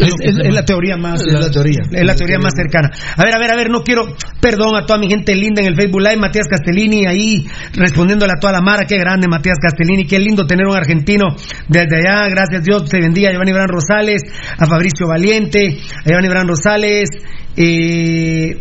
Es, 0.00 0.14
es- 0.20 0.38
es 0.46 0.54
la 0.54 0.64
teoría 0.64 0.96
más 0.96 1.20
Es 1.20 1.32
la 1.32 1.50
teoría. 1.50 1.80
es 1.92 2.04
la 2.06 2.14
teoría 2.14 2.38
más 2.38 2.52
cercana. 2.56 2.90
A 3.16 3.24
ver, 3.24 3.34
a 3.34 3.38
ver, 3.38 3.50
a 3.50 3.56
ver, 3.56 3.70
no 3.70 3.82
quiero 3.82 4.02
perdón 4.40 4.74
a 4.76 4.86
toda 4.86 4.98
mi 4.98 5.08
gente 5.08 5.34
linda 5.34 5.60
en 5.62 5.68
el 5.68 5.76
Facebook 5.76 6.00
Live, 6.00 6.16
Matías 6.16 6.48
Castellini 6.48 7.06
ahí 7.06 7.46
respondiéndole 7.74 8.32
a 8.36 8.40
toda 8.40 8.52
la 8.54 8.60
mara, 8.60 8.84
qué 8.84 8.96
grande 8.98 9.28
Matías 9.28 9.58
Castellini, 9.60 10.04
qué 10.06 10.18
lindo 10.18 10.46
tener 10.46 10.66
un 10.66 10.76
argentino 10.76 11.26
desde 11.68 11.96
allá, 11.96 12.28
gracias 12.28 12.64
Dios, 12.64 12.88
te 12.88 13.00
bendiga 13.00 13.28
a 13.28 13.32
Giovanni 13.32 13.52
Bran 13.52 13.68
Rosales, 13.68 14.22
a 14.58 14.66
Fabricio 14.66 15.06
Valiente, 15.06 15.78
a 16.04 16.08
Giovanni 16.08 16.28
Bran 16.28 16.48
Rosales, 16.48 17.08
eh, 17.56 18.60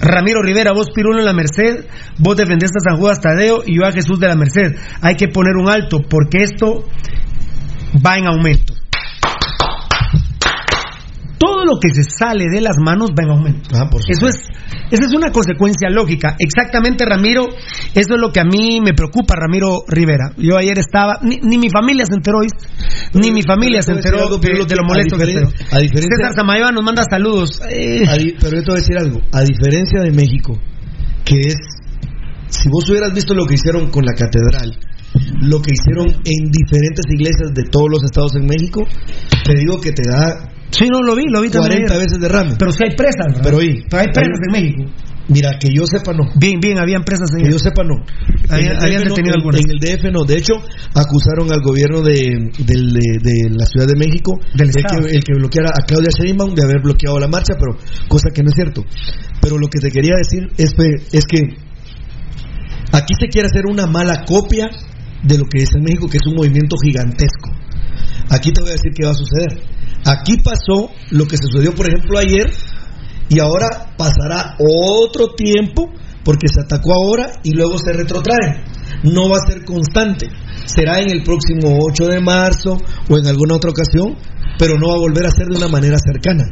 Ramiro 0.00 0.42
Rivera, 0.42 0.72
vos 0.72 0.90
Pirulo 0.94 1.18
en 1.18 1.24
la 1.24 1.32
Merced, 1.32 1.86
vos 2.18 2.36
defendés 2.36 2.70
a 2.76 2.80
San 2.90 2.98
Judas 3.00 3.20
Tadeo 3.20 3.62
y 3.66 3.76
yo 3.78 3.86
a 3.86 3.92
Jesús 3.92 4.20
de 4.20 4.28
la 4.28 4.36
Merced. 4.36 4.76
Hay 5.00 5.14
que 5.16 5.28
poner 5.28 5.56
un 5.56 5.68
alto 5.68 6.02
porque 6.08 6.42
esto 6.42 6.84
va 8.04 8.16
en 8.18 8.26
aumento. 8.26 8.74
Lo 11.66 11.80
que 11.80 11.88
se 11.92 12.04
sale 12.04 12.46
de 12.48 12.60
las 12.60 12.76
manos 12.78 13.10
va 13.10 13.24
en 13.24 13.30
aumento. 13.30 13.70
Ah, 13.74 13.88
por 13.90 14.00
Eso 14.08 14.28
es, 14.28 14.36
esa 14.90 15.04
es 15.06 15.12
una 15.14 15.32
consecuencia 15.32 15.90
lógica. 15.90 16.36
Exactamente, 16.38 17.04
Ramiro, 17.04 17.48
eso 17.94 18.14
es 18.14 18.20
lo 18.20 18.30
que 18.30 18.38
a 18.40 18.44
mí 18.44 18.80
me 18.80 18.94
preocupa, 18.94 19.34
Ramiro 19.34 19.82
Rivera. 19.88 20.30
Yo 20.36 20.56
ayer 20.56 20.78
estaba, 20.78 21.18
ni, 21.22 21.38
ni 21.42 21.58
mi 21.58 21.68
familia 21.70 22.04
se 22.06 22.14
enteró, 22.14 22.38
¿oíste? 22.38 22.66
ni 23.14 23.32
mi 23.32 23.42
familia 23.42 23.82
se 23.82 23.94
pero 23.94 23.98
enteró 23.98 24.22
algo, 24.24 24.36
de, 24.38 24.46
Pirulo, 24.46 24.64
de 24.64 24.76
lo 24.76 24.84
molesto 24.84 25.16
que 25.16 25.24
estoy. 25.24 25.42
a 25.72 25.78
diferencia- 25.78 26.16
César 26.16 26.34
Samayoa 26.36 26.70
nos 26.70 26.84
manda 26.84 27.02
saludos. 27.10 27.60
Eh, 27.68 28.04
A 28.08 28.12
pero 28.40 28.56
yo 28.58 28.62
te 28.62 28.66
voy 28.70 28.76
a 28.76 28.80
decir 28.80 28.96
algo. 28.98 29.20
A 29.32 29.42
diferencia 29.42 30.00
de 30.02 30.12
México, 30.12 30.56
que 31.24 31.40
es. 31.48 31.56
Si 32.48 32.68
vos 32.68 32.88
hubieras 32.88 33.12
visto 33.12 33.34
lo 33.34 33.44
que 33.44 33.54
hicieron 33.54 33.90
con 33.90 34.04
la 34.04 34.12
catedral, 34.14 34.78
lo 35.42 35.60
que 35.60 35.72
hicieron 35.72 36.06
en 36.24 36.50
diferentes 36.52 37.04
iglesias 37.10 37.52
de 37.54 37.64
todos 37.64 37.86
los 37.90 38.04
estados 38.04 38.36
en 38.36 38.46
México, 38.46 38.86
te 39.44 39.54
digo 39.54 39.80
que 39.80 39.90
te 39.90 40.08
da 40.08 40.52
Sí, 40.70 40.88
no, 40.90 41.00
lo 41.02 41.14
vi, 41.14 41.24
lo 41.30 41.40
vi 41.40 41.48
también. 41.48 41.86
40 41.86 41.94
ayer. 41.94 42.04
veces 42.06 42.18
derrame. 42.20 42.56
Pero 42.58 42.70
sí 42.72 42.78
hay 42.84 42.96
presas, 42.96 43.26
¿verdad? 43.28 43.42
Pero 43.44 43.56
oí, 43.58 43.84
Pero 43.88 44.02
hay 44.02 44.08
presas 44.12 44.38
en 44.46 44.52
México. 44.52 44.82
Mira, 45.28 45.58
que 45.58 45.68
yo 45.74 45.82
sepa 45.86 46.12
no. 46.12 46.22
Bien, 46.38 46.60
bien, 46.60 46.78
habían 46.78 47.02
presas 47.02 47.30
en 47.34 47.42
Que 47.46 47.50
yo 47.50 47.58
sepa 47.58 47.82
no. 47.82 47.94
Habían- 48.48 48.78
DF 48.78 49.08
no, 49.08 49.14
detenido 49.16 49.34
en- 49.34 49.40
algunas. 49.40 49.60
En 49.60 49.70
el 49.72 49.78
DF 49.80 50.12
no. 50.12 50.24
De 50.24 50.36
hecho, 50.38 50.54
acusaron 50.94 51.50
al 51.52 51.60
gobierno 51.62 52.00
de, 52.00 52.14
de- 52.58 53.18
de 53.22 53.50
la 53.50 53.66
Ciudad 53.66 53.88
de 53.88 53.96
México 53.96 54.38
Del 54.54 54.70
de 54.70 54.82
que, 54.82 55.16
el 55.16 55.24
que 55.24 55.34
bloqueara 55.34 55.70
a 55.74 55.84
Claudia 55.84 56.10
Sheinbaum 56.16 56.54
de 56.54 56.62
haber 56.62 56.80
bloqueado 56.80 57.18
la 57.18 57.26
marcha, 57.26 57.54
pero 57.58 57.76
cosa 58.06 58.28
que 58.32 58.42
no 58.42 58.50
es 58.50 58.54
cierto. 58.54 58.84
Pero 59.40 59.58
lo 59.58 59.66
que 59.66 59.80
te 59.80 59.90
quería 59.90 60.14
decir 60.16 60.46
es, 60.58 60.74
es 61.12 61.24
que 61.26 61.40
aquí 62.92 63.14
se 63.20 63.26
quiere 63.28 63.48
hacer 63.48 63.66
una 63.66 63.86
mala 63.86 64.24
copia 64.24 64.68
de 65.22 65.38
lo 65.38 65.44
que 65.46 65.62
es 65.64 65.70
en 65.74 65.82
México, 65.82 66.06
que 66.08 66.18
es 66.18 66.26
un 66.26 66.34
movimiento 66.36 66.76
gigantesco. 66.84 67.50
Aquí 68.30 68.52
te 68.52 68.60
voy 68.60 68.70
a 68.70 68.74
decir 68.74 68.92
qué 68.94 69.04
va 69.04 69.10
a 69.10 69.14
suceder. 69.14 69.58
Aquí 70.06 70.36
pasó 70.38 70.90
lo 71.10 71.26
que 71.26 71.36
sucedió, 71.36 71.74
por 71.74 71.86
ejemplo, 71.88 72.18
ayer, 72.18 72.50
y 73.28 73.40
ahora 73.40 73.94
pasará 73.98 74.54
otro 74.58 75.34
tiempo 75.34 75.90
porque 76.24 76.46
se 76.48 76.60
atacó 76.60 76.94
ahora 76.94 77.32
y 77.42 77.52
luego 77.52 77.76
se 77.78 77.92
retrotrae. 77.92 78.64
No 79.02 79.28
va 79.28 79.38
a 79.38 79.50
ser 79.50 79.64
constante. 79.64 80.26
Será 80.64 81.00
en 81.00 81.10
el 81.10 81.22
próximo 81.22 81.78
8 81.90 82.06
de 82.06 82.20
marzo 82.20 82.76
o 83.08 83.18
en 83.18 83.26
alguna 83.26 83.56
otra 83.56 83.70
ocasión, 83.70 84.16
pero 84.58 84.78
no 84.78 84.88
va 84.88 84.94
a 84.94 85.00
volver 85.00 85.26
a 85.26 85.30
ser 85.30 85.46
de 85.46 85.56
una 85.56 85.68
manera 85.68 85.96
cercana. 85.98 86.44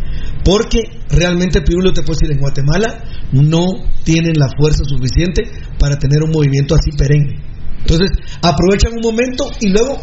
Porque 0.45 0.79
realmente, 1.09 1.63
Pirulo, 1.63 1.93
te 1.93 2.03
puedo 2.03 2.19
en 2.29 2.39
Guatemala 2.39 3.03
no 3.33 3.65
tienen 4.05 4.35
la 4.37 4.49
fuerza 4.57 4.85
suficiente 4.85 5.43
para 5.79 5.97
tener 5.97 6.23
un 6.23 6.31
movimiento 6.31 6.75
así 6.75 6.91
perenne. 6.97 7.41
Entonces, 7.81 8.11
aprovechan 8.43 8.95
un 8.95 9.03
momento 9.03 9.51
y 9.61 9.71
luego 9.71 10.01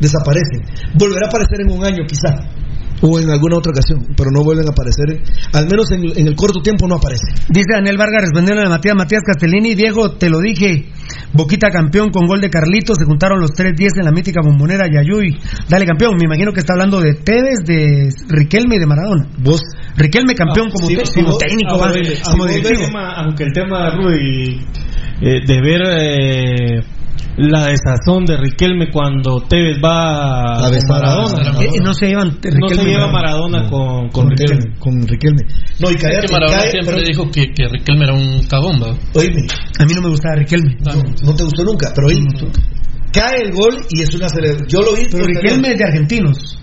desaparecen. 0.00 0.60
Volverá 0.94 1.26
a 1.26 1.28
aparecer 1.28 1.60
en 1.60 1.70
un 1.70 1.84
año 1.84 2.04
quizá, 2.06 2.34
o 3.02 3.18
en 3.20 3.28
alguna 3.30 3.58
otra 3.58 3.72
ocasión, 3.72 4.06
pero 4.16 4.30
no 4.30 4.42
vuelven 4.44 4.66
a 4.68 4.70
aparecer, 4.70 5.20
al 5.52 5.66
menos 5.68 5.90
en, 5.90 6.04
en 6.16 6.26
el 6.28 6.34
corto 6.36 6.60
tiempo 6.62 6.86
no 6.88 6.94
aparece. 6.96 7.26
Dice 7.48 7.66
Daniel 7.74 7.98
Vargas 7.98 8.22
respondiendo 8.22 8.62
a 8.64 8.68
Matías 8.68 8.94
Matías 8.96 9.22
Castellini, 9.26 9.74
Diego, 9.74 10.12
te 10.12 10.30
lo 10.30 10.38
dije, 10.40 10.86
Boquita 11.34 11.68
campeón 11.70 12.10
con 12.10 12.26
gol 12.26 12.40
de 12.40 12.48
Carlitos, 12.50 12.96
se 12.98 13.04
juntaron 13.04 13.40
los 13.40 13.50
3-10 13.52 13.98
en 13.98 14.04
la 14.04 14.12
mítica 14.12 14.40
bombonera 14.44 14.86
Yayuy. 14.86 15.36
Dale 15.68 15.84
campeón, 15.86 16.14
me 16.16 16.26
imagino 16.26 16.52
que 16.52 16.60
está 16.60 16.74
hablando 16.74 17.00
de 17.00 17.14
Tevez, 17.14 17.58
de 17.66 18.08
Riquelme 18.28 18.76
y 18.76 18.78
de 18.78 18.86
Maradona. 18.86 19.26
Vos, 19.38 19.60
Riquelme 19.96 20.34
campeón 20.34 20.70
como, 20.70 20.86
sí, 20.88 20.96
te- 20.96 21.06
sí, 21.06 21.14
como 21.20 21.28
vos- 21.30 21.38
técnico, 21.38 21.70
ah, 21.74 21.76
va, 21.78 21.92
como 22.24 22.44
aunque 22.44 22.54
el 22.56 22.62
directivo. 22.62 22.86
tema- 22.86 23.12
aunque 23.16 23.44
el 23.44 23.52
tema 23.52 23.90
Rudy 23.96 24.60
eh, 25.22 25.40
de 25.46 25.60
ver 25.60 25.80
eh, 25.86 26.82
la 27.36 27.66
desazón 27.68 28.24
de 28.26 28.36
Riquelme 28.36 28.90
cuando 28.90 29.40
Tevez 29.48 29.78
va 29.82 30.58
A 30.58 30.62
con 30.62 30.70
besar 30.72 31.04
a- 31.04 31.16
Maradona. 31.16 31.60
Eh, 31.62 31.80
no 31.82 31.94
se 31.94 32.06
llevan 32.06 32.28
no 32.28 32.34
Riquelme 32.68 32.82
se 32.82 32.88
y 32.88 32.92
lleva 32.92 33.06
Maradona. 33.10 33.58
Maradona 33.58 33.70
con, 33.70 34.08
con 34.08 34.10
con 34.10 34.30
Riquelme. 34.30 34.56
Riquelme, 34.60 34.78
con 34.78 35.08
Riquelme. 35.08 35.42
No, 35.80 35.90
y 35.90 35.94
Es 35.94 36.02
cállate, 36.02 36.26
que 36.26 36.32
Maradona 36.32 36.58
cae, 36.62 36.70
siempre 36.70 36.94
pero- 36.94 37.06
dijo 37.06 37.30
que, 37.30 37.46
que 37.52 37.68
Riquelme 37.68 38.04
era 38.04 38.14
un 38.14 38.42
cagón, 38.46 38.82
¿va? 38.82 38.88
oíme, 39.14 39.46
A 39.78 39.84
mí 39.84 39.92
no 39.94 40.02
me 40.02 40.08
gustaba 40.10 40.34
Riquelme. 40.36 40.76
no, 40.84 40.92
no 41.24 41.34
te 41.34 41.42
gustó 41.44 41.64
nunca, 41.64 41.90
pero 41.94 42.08
oíme, 42.08 42.28
cae 43.12 43.42
el 43.44 43.52
gol 43.52 43.76
y 43.90 44.02
es 44.02 44.14
una 44.14 44.28
celebración. 44.28 44.68
Yo 44.68 44.80
lo 44.82 44.92
vi 44.96 45.06
Pero. 45.10 45.24
Riquelme 45.26 45.72
es 45.72 45.78
de 45.78 45.84
argentinos. 45.84 46.58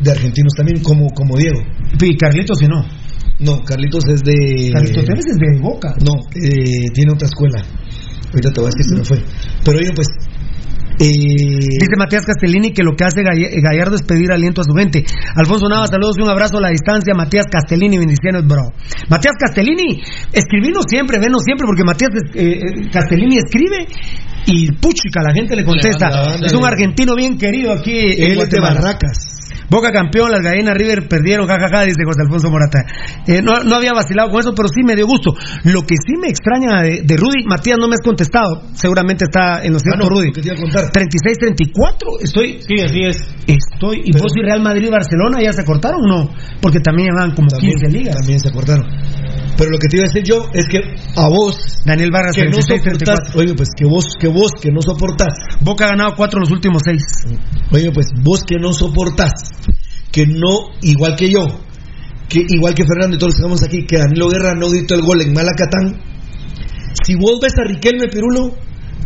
de 0.00 0.10
argentinos 0.12 0.52
también, 0.56 0.80
como, 0.82 1.08
como 1.10 1.36
Diego. 1.36 1.60
Y 2.00 2.16
Carlitos 2.16 2.58
si 2.58 2.66
no. 2.66 2.84
No, 3.40 3.62
Carlitos 3.64 4.04
es 4.08 4.20
de. 4.22 4.70
Carlitos 4.72 5.04
Tevez 5.04 5.24
es 5.26 5.36
de 5.38 5.60
Boca. 5.60 5.94
No, 6.04 6.14
eh, 6.34 6.90
tiene 6.92 7.12
otra 7.12 7.26
escuela. 7.28 7.62
Ahorita 8.32 8.52
te 8.52 8.60
voy 8.60 8.68
a 8.68 8.72
decir 8.76 8.84
si 8.86 8.94
no 8.96 9.04
fue. 9.04 9.18
Pero 9.64 9.78
oye, 9.78 9.90
pues. 9.94 10.08
Eh, 11.00 11.06
Dice 11.78 11.94
Matías 11.96 12.24
Castellini 12.26 12.72
que 12.72 12.82
lo 12.82 12.96
que 12.96 13.04
hace 13.04 13.22
Gall- 13.22 13.62
Gallardo 13.62 13.94
es 13.94 14.02
pedir 14.02 14.32
aliento 14.32 14.62
a 14.62 14.64
su 14.64 14.74
gente. 14.74 15.04
Alfonso 15.36 15.68
Nava, 15.68 15.86
saludos 15.86 16.16
y 16.18 16.22
un 16.22 16.28
abrazo 16.28 16.58
a 16.58 16.60
la 16.60 16.70
distancia. 16.70 17.14
Matías 17.14 17.46
Castellini, 17.48 17.98
bendiciones, 17.98 18.42
bro. 18.44 18.72
Matías 19.08 19.34
Castellini, 19.38 20.02
escribinos 20.32 20.84
siempre, 20.88 21.20
venos 21.20 21.42
siempre, 21.44 21.66
porque 21.66 21.84
Matías 21.84 22.10
eh, 22.34 22.58
eh, 22.58 22.90
Castellini 22.92 23.36
escribe 23.38 23.86
y 24.46 24.72
puchica, 24.72 25.22
la 25.22 25.32
gente 25.32 25.54
le 25.54 25.64
contesta. 25.64 26.10
manda, 26.10 26.46
es 26.46 26.52
un 26.52 26.64
argentino 26.64 27.14
bien 27.14 27.38
querido 27.38 27.72
aquí 27.72 27.92
en 27.96 28.32
él 28.32 28.38
es 28.40 28.50
de. 28.50 28.58
Barracas. 28.60 29.37
Boca 29.70 29.92
campeón, 29.92 30.30
las 30.30 30.40
gallinas 30.42 30.74
River 30.76 31.08
perdieron, 31.08 31.46
jajaja, 31.46 31.82
dice 31.82 32.02
José 32.04 32.22
Alfonso 32.24 32.50
Morata. 32.50 32.84
Eh, 33.26 33.42
no, 33.42 33.62
no 33.64 33.76
había 33.76 33.92
vacilado 33.92 34.30
con 34.30 34.40
eso, 34.40 34.54
pero 34.54 34.68
sí 34.68 34.80
me 34.82 34.96
dio 34.96 35.06
gusto. 35.06 35.34
Lo 35.64 35.82
que 35.82 35.94
sí 35.96 36.16
me 36.20 36.28
extraña 36.28 36.80
de, 36.82 37.02
de 37.04 37.16
Rudy, 37.16 37.44
Matías 37.46 37.76
no 37.78 37.86
me 37.88 37.94
has 37.94 38.00
contestado, 38.02 38.62
seguramente 38.74 39.24
está 39.26 39.62
en 39.64 39.72
lo 39.74 39.78
cierto, 39.78 40.00
Ah, 40.00 40.04
no, 40.04 40.08
Rudy. 40.08 40.28
lo 40.28 40.32
que 40.32 40.40
te 40.42 40.48
iba 40.48 40.56
a 40.56 40.60
contar. 40.60 40.84
36-34, 40.92 42.22
estoy... 42.22 42.60
Sí, 42.62 42.74
así 42.82 43.00
es. 43.04 43.16
Estoy, 43.46 44.02
¿y 44.04 44.12
vos 44.12 44.32
y 44.36 44.42
Real 44.42 44.62
Madrid 44.62 44.86
y 44.88 44.90
Barcelona 44.90 45.38
ya 45.42 45.52
se 45.52 45.64
cortaron 45.64 46.00
o 46.02 46.06
no? 46.24 46.30
Porque 46.60 46.80
también 46.80 47.10
llevan 47.10 47.34
como 47.34 47.48
También, 47.48 47.74
15 47.78 47.90
ligas. 47.98 48.16
también 48.16 48.40
se 48.40 48.48
acordaron. 48.48 48.86
Pero 49.56 49.70
lo 49.70 49.78
que 49.78 49.88
te 49.88 49.96
iba 49.96 50.04
a 50.04 50.08
decir 50.08 50.22
yo 50.22 50.48
es 50.54 50.66
que 50.68 50.78
a 51.16 51.28
vos, 51.28 51.82
Daniel 51.84 52.10
Vargas, 52.12 52.36
que 52.36 52.44
no 52.44 52.50
36, 52.52 52.80
soportás, 52.80 53.32
34. 53.32 53.40
oye, 53.40 53.54
pues 53.54 53.68
que 53.76 53.84
vos, 53.86 54.04
que 54.20 54.28
vos, 54.28 54.52
que 54.62 54.70
no 54.70 54.80
soportás, 54.80 55.34
Boca 55.60 55.86
ha 55.86 55.88
ganado 55.88 56.14
4 56.16 56.40
los 56.40 56.50
últimos 56.52 56.82
6. 56.84 57.02
oye, 57.72 57.90
pues 57.92 58.06
vos 58.22 58.44
que 58.44 58.54
no 58.60 58.72
soportás, 58.72 59.32
que 60.12 60.26
no, 60.26 60.70
igual 60.82 61.16
que 61.16 61.30
yo, 61.30 61.44
que 62.28 62.44
igual 62.48 62.74
que 62.74 62.84
Fernando 62.84 63.16
y 63.16 63.18
todos 63.18 63.32
los 63.32 63.36
que 63.36 63.40
estamos 63.42 63.62
aquí, 63.62 63.86
que 63.86 63.98
Danilo 63.98 64.28
Guerra 64.28 64.54
no 64.54 64.68
gritó 64.68 64.94
el 64.94 65.02
gol 65.02 65.22
en 65.22 65.32
Malacatán, 65.32 66.00
si 67.04 67.14
vos 67.14 67.38
ves 67.40 67.52
a 67.58 67.64
Riquelme 67.68 68.08
Pirulo, 68.08 68.54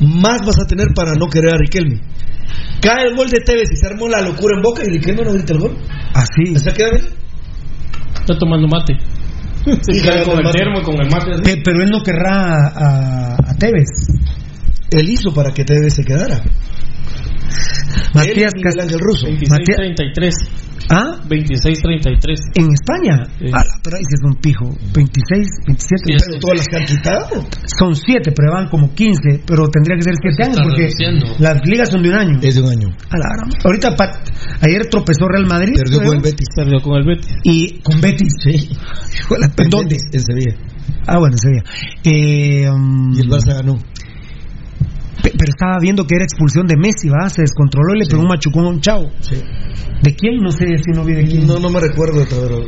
más 0.01 0.41
vas 0.47 0.57
a 0.65 0.67
tener 0.67 0.89
para 0.95 1.13
no 1.15 1.27
querer 1.29 1.55
a 1.55 1.59
Riquelme. 1.59 2.01
Cae 2.81 3.07
el 3.09 3.17
gol 3.17 3.29
de 3.31 3.41
Tevez 3.41 3.69
y 3.73 3.77
se 3.77 3.87
armó 3.87 4.09
la 4.09 4.21
locura 4.23 4.57
en 4.57 4.63
Boca 4.63 4.83
y 4.85 4.91
Riquelme 4.91 5.23
no 5.25 5.33
grita 5.33 5.53
el 5.53 5.61
gol. 5.61 5.77
Así. 6.15 6.55
O 6.55 6.59
sea, 6.59 6.73
queda 6.73 6.89
bien. 6.91 7.07
Está 8.21 8.37
tomando 8.39 8.67
mate. 8.67 8.95
Se 9.65 9.93
Sí, 9.95 10.03
queda 10.03 10.25
con 10.25 10.39
el 10.39 10.45
mate. 10.45 10.59
termo 10.59 10.81
y 10.81 10.83
con 10.83 10.95
el 11.01 11.09
mate. 11.11 11.31
así. 11.35 11.61
Pero 11.65 11.83
él 11.85 11.91
no 11.91 12.03
querrá 12.03 12.69
a, 12.69 13.35
a 13.35 13.55
Tevez. 13.55 13.89
Él 14.91 15.09
hizo 15.11 15.33
para 15.33 15.53
que 15.53 15.65
Tevez 15.65 15.95
se 15.95 16.03
quedara. 16.05 16.43
Matías 18.15 18.53
Él 18.55 18.61
y 18.61 18.63
Miguel 18.63 18.63
Cas- 18.63 18.85
Ángel 18.85 19.01
Russo. 19.01 19.27
Matías- 19.27 19.79
26-33. 19.79 20.35
¿Ah? 20.91 21.21
26-33. 21.29 22.41
En 22.57 22.69
España. 22.73 23.25
Sí. 23.39 23.47
Ala, 23.47 23.73
pero 23.83 23.97
ahí 23.97 24.03
sí 24.03 24.15
es 24.19 24.23
un 24.25 24.35
pijo. 24.37 24.67
26, 24.93 25.49
27. 25.67 26.03
Pero 26.27 26.41
todas 26.41 26.57
las 26.59 26.69
que 26.69 26.77
han 26.77 26.87
quitado. 26.87 27.27
Son 27.79 27.95
7, 27.97 28.33
pero 28.35 28.53
van 28.53 28.69
como 28.69 28.93
15. 28.93 29.41
Pero 29.47 29.69
tendría 29.69 29.97
que 29.97 30.03
ser 30.03 30.15
7 30.21 30.43
años 30.43 30.59
porque 30.63 30.83
reduciendo. 30.91 31.27
las 31.39 31.61
ligas 31.67 31.89
son 31.91 32.03
de 32.03 32.09
un 32.11 32.15
año. 32.17 32.39
Es 32.43 32.55
de 32.57 32.63
un 32.63 32.69
año. 32.71 32.89
A 33.11 33.17
la 33.17 33.27
Ahorita, 33.65 33.95
pa- 33.97 34.21
ayer 34.61 34.87
tropezó 34.91 35.29
Real 35.29 35.47
Madrid. 35.47 35.75
Perdió 35.77 36.03
con 36.03 36.17
el 36.17 36.21
Betis. 36.23 36.49
Perdió 36.55 36.81
con 36.81 36.97
el 36.99 37.07
Betis. 37.07 37.37
Y 37.45 37.79
con 37.81 38.01
Betis. 38.01 38.33
Sí. 38.43 38.69
¿En 39.59 39.71
dónde? 39.71 39.97
En 40.13 40.21
Sevilla. 40.21 40.57
Ah, 41.07 41.19
bueno, 41.19 41.35
en 41.35 41.39
Sevilla. 41.39 41.63
Eh, 42.05 42.69
um, 42.71 43.13
Y 43.15 43.21
el 43.21 43.29
Barça 43.29 43.55
ganó. 43.55 43.79
Pe- 45.23 45.33
pero 45.39 45.51
estaba 45.51 45.79
viendo 45.81 46.07
que 46.07 46.17
era 46.17 46.25
expulsión 46.25 46.67
de 46.67 46.77
Messi, 46.77 47.09
¿va? 47.09 47.29
Se 47.29 47.43
descontroló 47.43 47.95
y 47.95 47.99
le 48.01 48.05
Sí. 48.05 48.11
pegó 48.11 48.23
un 48.23 48.29
machucón 48.29 48.65
a 48.67 48.69
un 48.69 48.81
chavo. 48.81 49.11
Sí. 49.21 49.37
¿De 50.03 50.15
quién? 50.17 50.41
No 50.43 50.51
sé 50.51 50.67
si 50.79 50.91
no 50.93 51.05
vi 51.05 51.15
de 51.15 51.25
quién. 51.25 51.47
No, 51.47 51.59
no 51.59 51.71
me 51.71 51.81
recuerdo, 51.81 52.25
pero. 52.29 52.65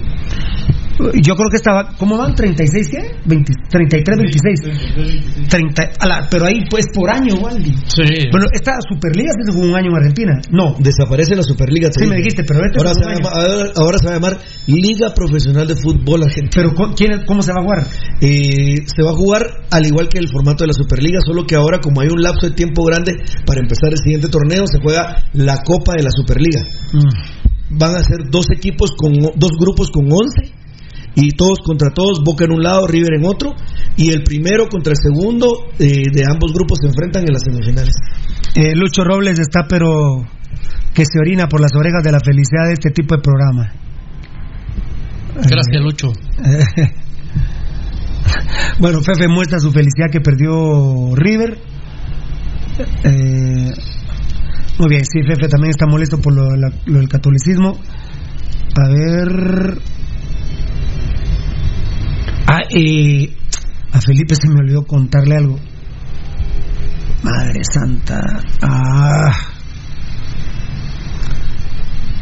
Yo 1.23 1.35
creo 1.37 1.49
que 1.51 1.57
estaba. 1.57 1.95
¿Cómo 1.99 2.17
van? 2.19 2.35
¿36 2.35 2.91
qué? 2.91 3.17
20 3.27 3.53
33, 3.71 4.19
26. 4.19 5.49
30, 5.49 5.83
a 5.99 6.07
la- 6.07 6.29
pero 6.31 6.47
ahí 6.47 6.65
pues 6.71 6.87
por 6.95 7.11
año, 7.11 7.35
Waldi. 7.37 7.75
Sí. 7.87 8.03
Bueno, 8.31 8.47
esta 8.53 8.73
Superliga 8.89 9.31
se 9.45 9.53
jugó 9.53 9.67
un 9.67 9.75
año 9.77 9.91
en 9.91 9.97
Argentina. 9.97 10.41
No. 10.51 10.77
Desaparece 10.79 11.35
la 11.37 11.43
Superliga. 11.43 11.91
Sí, 11.93 12.07
me 12.07 12.17
dijiste, 12.17 12.45
pero 12.45 12.61
este 12.65 12.79
ahora 12.79 12.91
es 12.93 12.97
se, 12.99 13.05
va 13.05 13.11
a 13.11 13.15
año. 13.15 13.23
llamar, 13.25 13.51
ahora, 13.51 13.73
ahora 13.77 13.99
se 13.99 14.05
va 14.07 14.11
a 14.11 14.15
llamar 14.15 14.39
Liga 14.67 15.15
Profesional 15.15 15.67
de 15.69 15.77
Fútbol 15.77 16.23
Argentina. 16.23 16.51
Pero 16.55 16.75
¿con- 16.75 16.93
¿quién, 16.95 17.13
es- 17.13 17.25
¿cómo 17.27 17.43
se 17.43 17.53
va 17.53 17.61
a 17.61 17.63
jugar? 17.65 17.85
Eh, 18.21 18.77
se 18.87 19.03
va 19.03 19.11
a 19.11 19.15
jugar 19.15 19.43
al 19.71 19.87
igual 19.87 20.09
que 20.09 20.19
el 20.19 20.29
formato 20.29 20.65
de 20.65 20.69
la 20.69 20.75
Superliga, 20.75 21.19
solo 21.27 21.45
que 21.47 21.55
ahora, 21.57 21.81
como 21.81 22.01
hay 22.01 22.09
un 22.09 22.23
lapso 22.23 22.47
de 22.49 22.55
tiempo 22.55 22.85
grande 22.85 23.15
para 23.47 23.61
empezar 23.61 23.91
el 23.91 23.99
siguiente 23.99 24.29
torneo, 24.29 24.67
se 24.67 24.79
juega 24.81 25.25
la 25.33 25.59
Copa 25.65 25.95
de 25.97 26.03
la 26.05 26.11
Superliga. 26.11 26.63
Van 27.71 27.95
a 27.97 27.99
ser 28.05 28.29
dos 28.31 28.47
equipos 28.57 28.93
con 28.97 29.13
dos 29.15 29.51
grupos 29.59 29.91
con 29.91 30.05
11 30.07 30.53
y 31.17 31.31
todos 31.33 31.59
contra 31.65 31.91
todos, 31.95 32.23
Boca 32.25 32.45
en 32.45 32.53
un 32.53 32.63
lado, 32.63 32.87
River 32.87 33.15
en 33.15 33.25
otro, 33.25 33.55
y 33.97 34.11
el 34.11 34.23
primero 34.25 34.69
contra 34.69 34.93
el 34.93 34.99
segundo 34.99 35.47
eh, 35.79 36.11
de 36.13 36.25
ambos 36.29 36.53
grupos 36.53 36.79
se 36.81 36.89
enfrentan 36.89 37.23
en 37.27 37.33
las 37.33 37.43
semifinales. 37.43 37.95
Eh, 38.57 38.75
Lucho 38.75 39.05
Robles 39.05 39.39
está, 39.39 39.67
pero 39.69 40.25
que 40.93 41.05
se 41.05 41.19
orina 41.19 41.49
por 41.49 41.61
las 41.61 41.73
orejas 41.77 42.03
de 42.05 42.13
la 42.13 42.21
felicidad 42.21 42.67
de 42.67 42.73
este 42.75 42.91
tipo 42.91 43.17
de 43.17 43.23
programa. 43.23 43.73
Gracias, 45.37 45.83
Lucho. 45.83 46.13
bueno, 48.79 49.01
Fefe 49.03 49.29
muestra 49.29 49.59
su 49.59 49.71
felicidad 49.73 50.11
que 50.11 50.21
perdió 50.21 51.15
River. 51.15 51.59
Eh, 53.05 53.73
muy 54.79 54.89
bien, 54.89 55.05
sí, 55.05 55.21
Fefe 55.27 55.49
también 55.49 55.71
está 55.71 55.87
molesto 55.87 56.19
por 56.21 56.35
lo, 56.35 56.57
la- 56.57 56.73
lo 56.87 56.99
del 56.99 57.09
catolicismo. 57.09 57.79
A 58.77 58.89
ver. 58.89 59.79
Ah, 62.47 62.61
eh, 62.71 63.35
a 63.93 64.01
Felipe 64.01 64.35
se 64.35 64.49
me 64.49 64.61
olvidó 64.61 64.85
contarle 64.85 65.37
algo. 65.37 65.59
Madre 67.23 67.63
Santa. 67.65 68.41
Ah. 68.63 69.33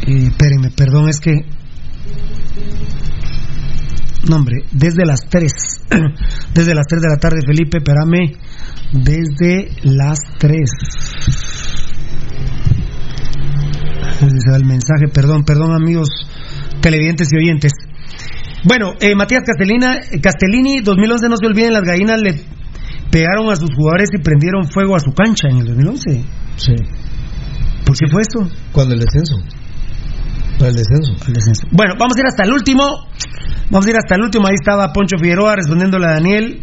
Eh, 0.07 0.27
espérenme, 0.27 0.69
perdón, 0.71 1.09
es 1.09 1.19
que. 1.19 1.45
No, 4.29 4.37
hombre, 4.37 4.63
desde 4.71 5.05
las 5.05 5.21
3. 5.29 5.51
desde 6.53 6.73
las 6.73 6.87
3 6.87 7.01
de 7.01 7.09
la 7.09 7.17
tarde, 7.17 7.39
Felipe, 7.45 7.79
espérame. 7.79 8.37
Desde 8.93 9.71
las 9.83 10.19
3. 10.39 10.59
Se 14.19 14.51
va 14.51 14.55
el 14.55 14.65
mensaje, 14.65 15.07
perdón, 15.13 15.43
perdón, 15.43 15.73
amigos 15.73 16.07
televidentes 16.81 17.27
y 17.31 17.37
oyentes. 17.37 17.73
Bueno, 18.65 18.93
eh, 19.01 19.15
Matías 19.15 19.43
Castellina, 19.45 19.99
Castellini, 20.21 20.81
2011, 20.81 21.27
no 21.29 21.35
se 21.37 21.45
olviden, 21.47 21.73
las 21.73 21.83
gallinas 21.83 22.21
le 22.21 22.39
pegaron 23.11 23.49
a 23.51 23.55
sus 23.55 23.69
jugadores 23.75 24.09
y 24.17 24.21
prendieron 24.21 24.67
fuego 24.69 24.95
a 24.95 24.99
su 24.99 25.11
cancha 25.11 25.47
en 25.49 25.57
el 25.57 25.65
2011. 25.67 26.23
Sí. 26.55 26.73
¿Por 27.85 27.97
qué 27.97 28.07
fue 28.09 28.21
esto? 28.21 28.47
Cuando 28.71 28.93
el 28.93 29.01
descenso. 29.01 29.35
Para 30.57 30.69
el 30.69 30.75
descenso. 30.75 31.11
Al 31.27 31.33
descenso. 31.33 31.67
Bueno, 31.71 31.95
vamos 31.99 32.13
a 32.15 32.19
ir 32.21 32.25
hasta 32.27 32.43
el 32.43 32.53
último. 32.53 32.83
Vamos 33.69 33.85
a 33.85 33.89
ir 33.89 33.97
hasta 33.97 34.15
el 34.15 34.21
último. 34.21 34.47
Ahí 34.47 34.53
estaba 34.55 34.93
Poncho 34.93 35.17
Figueroa 35.17 35.55
respondiéndole 35.57 36.05
a 36.05 36.11
Daniel. 36.13 36.61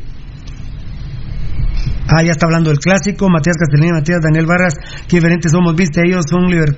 Ah, 2.08 2.22
ya 2.22 2.32
está 2.32 2.46
hablando 2.46 2.70
del 2.70 2.78
clásico. 2.78 3.28
Matías 3.28 3.56
Castellini, 3.56 3.92
Matías 3.92 4.20
Daniel 4.22 4.46
Vargas. 4.46 4.74
Qué 5.06 5.16
diferentes 5.18 5.52
somos, 5.52 5.76
viste. 5.76 6.00
Ellos 6.04 6.24
son 6.28 6.46
liber- 6.50 6.76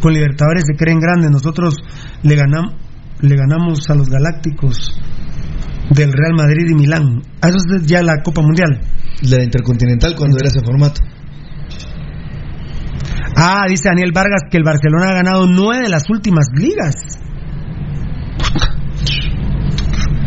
con 0.00 0.12
Libertadores, 0.14 0.64
se 0.66 0.76
creen 0.76 1.00
grandes. 1.00 1.30
Nosotros 1.30 1.74
le, 2.22 2.36
ganam- 2.36 2.72
le 3.22 3.36
ganamos 3.36 3.88
a 3.88 3.94
los 3.94 4.08
Galácticos 4.08 5.00
del 5.90 6.12
Real 6.12 6.34
Madrid 6.36 6.66
y 6.70 6.74
Milán. 6.74 7.22
Ah, 7.40 7.48
eso 7.48 7.58
es 7.76 7.86
ya 7.86 8.02
la 8.02 8.22
Copa 8.22 8.42
Mundial. 8.42 8.80
La 9.22 9.42
Intercontinental 9.42 10.14
cuando 10.16 10.36
era 10.38 10.48
ese 10.48 10.60
formato. 10.64 11.00
Ah, 13.36 13.64
dice 13.68 13.88
Daniel 13.88 14.12
Vargas 14.14 14.42
que 14.50 14.58
el 14.58 14.64
Barcelona 14.64 15.10
ha 15.10 15.14
ganado 15.14 15.46
nueve 15.46 15.82
de 15.84 15.88
las 15.88 16.08
últimas 16.10 16.46
ligas. 16.54 16.94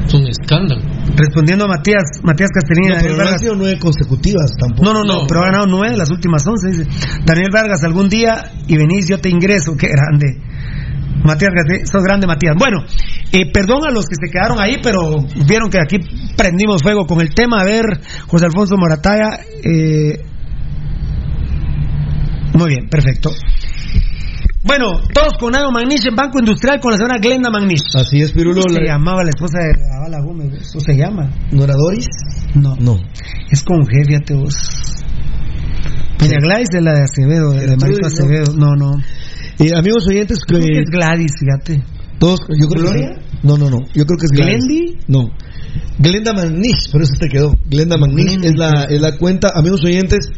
Es 0.07 0.13
un 0.13 0.27
escándalo. 0.27 0.81
Respondiendo 1.15 1.65
a 1.65 1.67
Matías, 1.67 2.03
Matías 2.23 2.49
Castellini, 2.53 2.89
No, 2.89 2.95
Daniel 2.95 3.13
pero 3.13 3.15
no 3.15 3.22
han 3.22 3.26
Vargas. 3.26 3.41
sido 3.41 3.55
nueve 3.55 3.80
consecutivas 3.80 4.51
tampoco. 4.59 4.84
No, 4.84 4.93
no, 4.93 5.03
no, 5.03 5.27
pero 5.27 5.41
ha 5.41 5.45
ganado 5.45 5.65
nueve 5.67 5.91
de 5.91 5.97
las 5.97 6.11
últimas 6.11 6.45
once. 6.47 6.69
Dice. 6.69 6.88
Daniel 7.26 7.49
Vargas, 7.51 7.84
algún 7.84 8.09
día 8.09 8.51
y 8.67 8.77
venís, 8.77 9.07
yo 9.07 9.19
te 9.19 9.30
ingreso. 9.30 9.76
Qué 9.77 9.88
grande. 9.88 10.41
Matías, 11.26 11.52
Gate- 11.53 11.85
sos 11.85 12.03
grande, 12.03 12.27
Matías. 12.27 12.56
Bueno, 12.57 12.84
eh, 13.31 13.52
perdón 13.52 13.85
a 13.88 13.91
los 13.91 14.06
que 14.06 14.15
se 14.15 14.31
quedaron 14.31 14.60
ahí, 14.60 14.77
pero 14.81 15.18
vieron 15.47 15.69
que 15.69 15.80
aquí 15.80 15.97
prendimos 16.38 16.81
fuego 16.84 17.06
con 17.06 17.19
el 17.22 17.34
tema. 17.34 17.61
A 17.61 17.64
ver, 17.65 17.84
José 18.27 18.45
Alfonso 18.45 18.77
Morataya. 18.77 19.39
eh, 19.64 20.19
Muy 22.53 22.69
bien, 22.69 22.88
perfecto. 22.89 23.31
Bueno, 24.64 24.93
todos 25.14 25.34
con 25.39 25.52
Nayo 25.52 25.69
Magnish 25.72 26.07
en 26.07 26.15
Banco 26.15 26.39
Industrial 26.39 26.80
con 26.80 26.91
la 26.91 26.97
señora 26.97 27.18
Glenda 27.19 27.49
Magnish. 27.52 27.84
Así 27.95 28.22
es, 28.22 28.31
Pirulo. 28.31 28.61
¿Cómo 28.61 28.73
se 28.73 28.81
la- 28.81 28.93
llamaba 28.93 29.23
la 29.23 29.30
esposa 29.30 29.60
de 29.60 29.73
Abala 29.95 30.22
Gómez? 30.22 30.53
¿Eso 30.61 30.80
se 30.80 30.95
llama? 30.95 31.30
¿No 31.52 31.64
era 31.65 31.73
Doris? 31.76 32.07
No. 32.56 32.76
No. 32.80 32.97
Es 33.52 33.61
con 33.64 33.81
G, 33.85 34.06
fíjate 34.07 34.34
vos. 34.34 34.56
Doña 36.18 36.38
Gladys 36.41 36.69
es 36.73 36.81
la 36.84 36.93
de 36.93 37.02
Acevedo, 37.03 37.52
de, 37.52 37.68
de. 37.68 38.06
Acevedo. 38.07 38.53
No, 38.57 38.73
no. 38.76 38.91
Eh, 39.60 39.72
amigos 39.76 40.06
oyentes, 40.07 40.40
que 40.48 40.56
Creo 40.56 40.61
que 40.65 40.80
es 40.80 40.90
Gladys, 40.90 41.32
fíjate. 41.40 41.84
todos, 42.19 42.40
yo 42.49 42.68
creo 42.68 42.84
¿Gloria? 42.84 43.07
que 43.15 43.22
sí. 43.22 43.38
No, 43.44 43.57
no, 43.57 43.69
no. 43.69 43.80
Yo 43.94 44.06
creo 44.06 44.18
que 44.18 44.26
es 44.26 44.32
Gladys. 44.32 44.65
¿Glendy? 44.65 44.98
No. 45.07 45.30
Glenda 45.99 46.34
Magnish, 46.34 46.91
por 46.91 47.02
eso 47.02 47.14
te 47.19 47.27
quedó. 47.27 47.56
Glenda 47.69 47.98
Magnish 47.98 48.44
es 48.44 48.56
la, 48.57 48.86
es 48.90 48.99
la 49.02 49.18
cuenta. 49.18 49.49
Amigos 49.56 49.84
oyentes, 49.84 50.30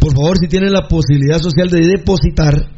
por 0.00 0.12
favor, 0.14 0.36
si 0.38 0.48
tienen 0.48 0.72
la 0.72 0.88
posibilidad 0.88 1.38
social 1.38 1.68
de 1.68 1.86
depositar 1.86 2.70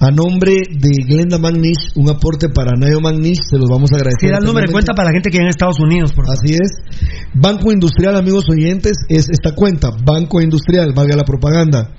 a 0.00 0.10
nombre 0.10 0.52
de 0.70 1.04
Glenda 1.06 1.38
Magnish 1.38 1.92
un 1.94 2.10
aporte 2.10 2.48
para 2.48 2.72
Nayo 2.78 3.00
Magnish, 3.00 3.38
se 3.48 3.56
los 3.58 3.68
vamos 3.70 3.92
a 3.92 3.96
agradecer. 3.96 4.28
Sí, 4.28 4.32
da 4.32 4.38
el 4.38 4.44
número 4.44 4.66
de 4.66 4.72
cuenta 4.72 4.92
para 4.94 5.08
la 5.08 5.12
gente 5.14 5.30
que 5.30 5.38
vive 5.38 5.44
en 5.46 5.50
Estados 5.50 5.78
Unidos, 5.80 6.12
por 6.12 6.26
favor. 6.26 6.38
Así 6.42 6.54
es. 6.54 7.30
Banco 7.34 7.72
Industrial, 7.72 8.16
amigos 8.16 8.44
oyentes, 8.50 8.92
es 9.08 9.28
esta 9.30 9.54
cuenta. 9.54 9.90
Banco 10.04 10.40
Industrial, 10.42 10.92
valga 10.94 11.16
la 11.16 11.24
propaganda. 11.24 11.90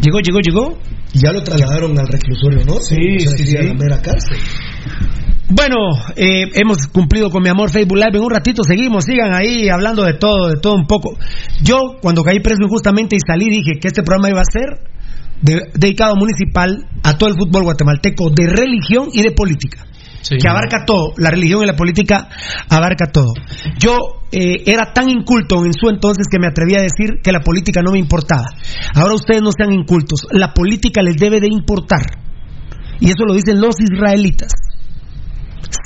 Llegó, 0.00 0.20
llegó, 0.20 0.40
llegó. 0.40 0.78
Ya 1.14 1.32
lo 1.32 1.42
trasladaron 1.42 1.98
al 1.98 2.06
reclusorio, 2.08 2.64
¿no? 2.66 2.74
Sí, 2.80 3.18
sí, 3.20 3.46
sí, 3.46 3.56
a 3.56 3.62
la 3.62 3.74
mera 3.74 4.00
cárcel. 4.02 4.36
Bueno, 5.48 5.76
eh, 6.16 6.46
hemos 6.54 6.88
cumplido 6.88 7.30
con 7.30 7.42
mi 7.42 7.48
amor 7.48 7.70
Facebook 7.70 7.98
Live. 7.98 8.16
En 8.18 8.22
un 8.24 8.30
ratito 8.30 8.64
seguimos, 8.64 9.04
sigan 9.04 9.32
ahí 9.32 9.68
hablando 9.68 10.02
de 10.02 10.14
todo, 10.14 10.48
de 10.48 10.56
todo 10.60 10.74
un 10.74 10.86
poco. 10.86 11.16
Yo, 11.62 11.98
cuando 12.02 12.24
caí 12.24 12.40
preso 12.40 12.62
injustamente 12.64 13.14
y 13.16 13.20
salí, 13.24 13.46
dije 13.48 13.78
que 13.80 13.86
este 13.88 14.02
programa 14.02 14.28
iba 14.30 14.40
a 14.40 14.44
ser 14.44 14.80
de- 15.42 15.70
dedicado 15.74 16.16
municipal 16.16 16.86
a 17.04 17.16
todo 17.16 17.28
el 17.30 17.36
fútbol 17.36 17.62
guatemalteco, 17.62 18.30
de 18.30 18.46
religión 18.48 19.08
y 19.12 19.22
de 19.22 19.30
política. 19.30 19.86
Sí. 20.22 20.36
Que 20.38 20.48
abarca 20.48 20.84
todo, 20.84 21.12
la 21.18 21.30
religión 21.30 21.62
y 21.62 21.66
la 21.66 21.76
política 21.76 22.28
abarca 22.68 23.06
todo. 23.12 23.32
Yo 23.78 23.96
eh, 24.32 24.64
era 24.66 24.92
tan 24.92 25.08
inculto 25.08 25.64
en 25.64 25.72
su 25.72 25.88
entonces 25.88 26.26
que 26.28 26.40
me 26.40 26.48
atreví 26.48 26.74
a 26.74 26.82
decir 26.82 27.20
que 27.22 27.30
la 27.30 27.38
política 27.40 27.82
no 27.82 27.92
me 27.92 28.00
importaba. 28.00 28.46
Ahora 28.94 29.14
ustedes 29.14 29.42
no 29.42 29.50
sean 29.56 29.72
incultos, 29.72 30.26
la 30.32 30.52
política 30.52 31.02
les 31.02 31.14
debe 31.16 31.38
de 31.38 31.46
importar. 31.48 32.02
Y 32.98 33.06
eso 33.06 33.24
lo 33.24 33.34
dicen 33.34 33.60
los 33.60 33.76
israelitas. 33.78 34.50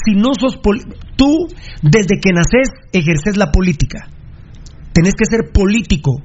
Si 0.04 0.14
no 0.14 0.30
sos 0.38 0.60
tú 1.16 1.48
desde 1.82 2.20
que 2.20 2.32
naces 2.32 2.70
ejerces 2.92 3.36
la 3.36 3.50
política. 3.50 4.08
Tenés 4.92 5.14
que 5.14 5.24
ser 5.24 5.52
político 5.52 6.22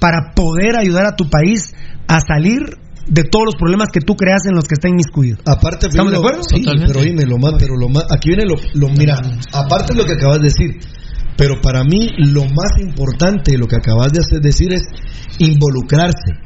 para 0.00 0.32
poder 0.34 0.76
ayudar 0.78 1.06
a 1.06 1.16
tu 1.16 1.28
país 1.28 1.74
a 2.06 2.20
salir 2.20 2.62
de 3.08 3.24
todos 3.24 3.46
los 3.46 3.54
problemas 3.56 3.88
que 3.92 4.00
tú 4.00 4.14
creas 4.14 4.44
en 4.46 4.54
los 4.54 4.64
que 4.64 4.74
está 4.74 4.88
inmiscuido. 4.88 5.38
Aparte, 5.46 5.86
¿Estamos 5.86 6.12
de 6.12 6.18
acuerdo? 6.18 6.42
Sí, 6.42 6.60
Totalmente. 6.62 6.92
pero 6.92 7.04
oíme, 7.04 7.24
lo 7.24 7.38
más, 7.38 7.54
pero 7.58 7.76
lo 7.76 7.88
más, 7.88 8.04
aquí 8.10 8.28
viene 8.28 8.44
lo, 8.44 8.56
lo, 8.74 8.92
mira, 8.92 9.18
aparte 9.52 9.94
de 9.94 9.98
lo 10.00 10.06
que 10.06 10.12
acabas 10.12 10.38
de 10.38 10.44
decir, 10.44 10.78
pero 11.36 11.60
para 11.62 11.84
mí 11.84 12.10
lo 12.18 12.44
más 12.44 12.78
importante 12.80 13.52
de 13.52 13.58
lo 13.58 13.66
que 13.66 13.76
acabas 13.76 14.12
de 14.12 14.20
hacer, 14.20 14.40
decir 14.40 14.72
es 14.72 14.82
involucrarse. 15.38 16.36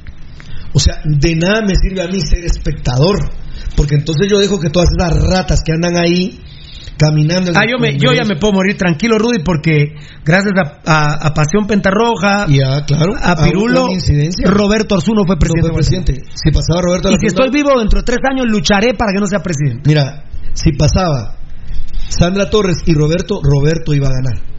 O 0.75 0.79
sea, 0.79 1.01
de 1.05 1.35
nada 1.35 1.63
me 1.67 1.75
sirve 1.75 2.03
a 2.03 2.07
mí 2.07 2.21
ser 2.21 2.45
espectador, 2.45 3.31
porque 3.77 3.97
entonces 3.97 4.29
yo 4.31 4.39
dejo 4.39 4.61
que 4.61 4.71
todas 4.71 4.89
esas 4.97 5.19
ratas 5.29 5.63
que 5.65 5.73
andan 5.73 5.97
ahí 5.97 6.41
caminando. 7.03 7.51
en 7.51 7.57
Ah, 7.57 7.63
yo, 7.69 7.79
me, 7.79 7.99
yo 7.99 8.13
ya 8.13 8.25
me 8.25 8.37
puedo 8.37 8.53
morir 8.55 8.77
tranquilo, 8.77 9.19
Rudy, 9.19 9.41
porque 9.45 9.95
gracias 10.25 10.53
a, 10.57 10.81
a- 10.87 11.27
a 11.29 11.35
Pasión 11.35 11.67
Pentarroja, 11.67 12.47
Ya, 12.49 12.85
claro. 12.87 13.13
a 13.21 13.35
Pirulo. 13.43 13.87
Roberto 14.45 14.95
Arzuno 14.95 15.25
fue 15.27 15.37
No 15.37 15.39
presidente. 15.41 15.69
fue 15.69 15.75
presidente. 15.77 16.13
Si 16.35 16.51
pasaba 16.51 16.81
Roberto 16.83 17.11
Y 17.11 17.17
si 17.19 17.27
estoy 17.27 17.51
vivo 17.51 17.71
dentro 17.79 18.01
de 18.01 18.05
tres 18.05 18.19
años, 18.31 18.47
lucharé 18.49 18.95
para 18.95 19.13
que 19.13 19.21
no 19.21 19.27
sea 19.27 19.41
presidente. 19.41 19.83
Mira, 19.89 20.25
si 20.55 20.73
pasaba 20.73 21.37
Sandra 22.09 22.51
Torres 22.51 22.79
y 22.87 22.95
Roberto, 22.95 23.41
Roberto 23.43 23.95
iba 23.95 24.09
a 24.09 24.13
ganar. 24.13 24.53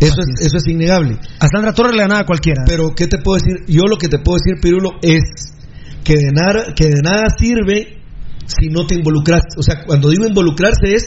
Eso 0.00 0.20
es, 0.20 0.46
eso 0.46 0.58
es 0.58 0.66
innegable. 0.68 1.16
A 1.40 1.48
Sandra 1.48 1.72
Torres 1.72 1.92
le 1.92 2.02
ganaba 2.02 2.20
a 2.20 2.26
cualquiera. 2.26 2.62
Pero, 2.66 2.94
¿qué 2.94 3.06
te 3.08 3.18
puedo 3.18 3.38
decir? 3.42 3.64
Yo 3.66 3.82
lo 3.90 3.96
que 3.96 4.08
te 4.08 4.18
puedo 4.20 4.38
decir, 4.38 4.60
Pirulo, 4.62 4.90
es 5.02 5.22
que 6.04 6.14
de 6.14 6.30
nada, 6.32 6.72
que 6.76 6.84
de 6.88 7.02
nada 7.02 7.24
sirve 7.36 7.98
si 8.46 8.68
no 8.68 8.86
te 8.86 8.94
involucras. 8.94 9.42
O 9.58 9.62
sea, 9.62 9.84
cuando 9.84 10.10
digo 10.10 10.24
involucrarse 10.26 10.94
es 10.94 11.04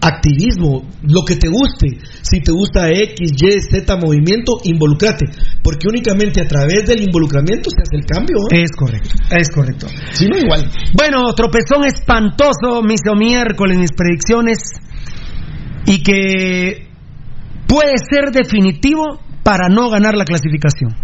activismo, 0.00 0.88
lo 1.02 1.24
que 1.24 1.36
te 1.36 1.48
guste. 1.48 1.98
Si 2.22 2.40
te 2.40 2.52
gusta 2.52 2.88
X, 2.90 3.32
Y, 3.36 3.60
Z 3.60 3.96
movimiento, 3.96 4.58
involucrate. 4.64 5.26
Porque 5.62 5.88
únicamente 5.88 6.40
a 6.40 6.48
través 6.48 6.86
del 6.86 7.02
involucramiento 7.02 7.70
se 7.70 7.82
hace 7.82 7.96
el 7.96 8.06
cambio. 8.06 8.36
¿eh? 8.50 8.62
Es 8.62 8.72
correcto, 8.72 9.10
es 9.30 9.50
correcto. 9.50 9.86
Si 10.12 10.26
no, 10.26 10.38
igual. 10.38 10.70
Bueno, 10.94 11.32
tropezón 11.34 11.84
espantoso, 11.84 12.82
mis 12.82 13.00
miércoles, 13.16 13.78
mis 13.78 13.92
predicciones. 13.92 14.58
Y 15.86 16.02
que 16.02 16.88
puede 17.66 17.94
ser 18.10 18.30
definitivo 18.32 19.20
para 19.42 19.68
no 19.68 19.90
ganar 19.90 20.14
la 20.16 20.24
clasificación. 20.24 20.94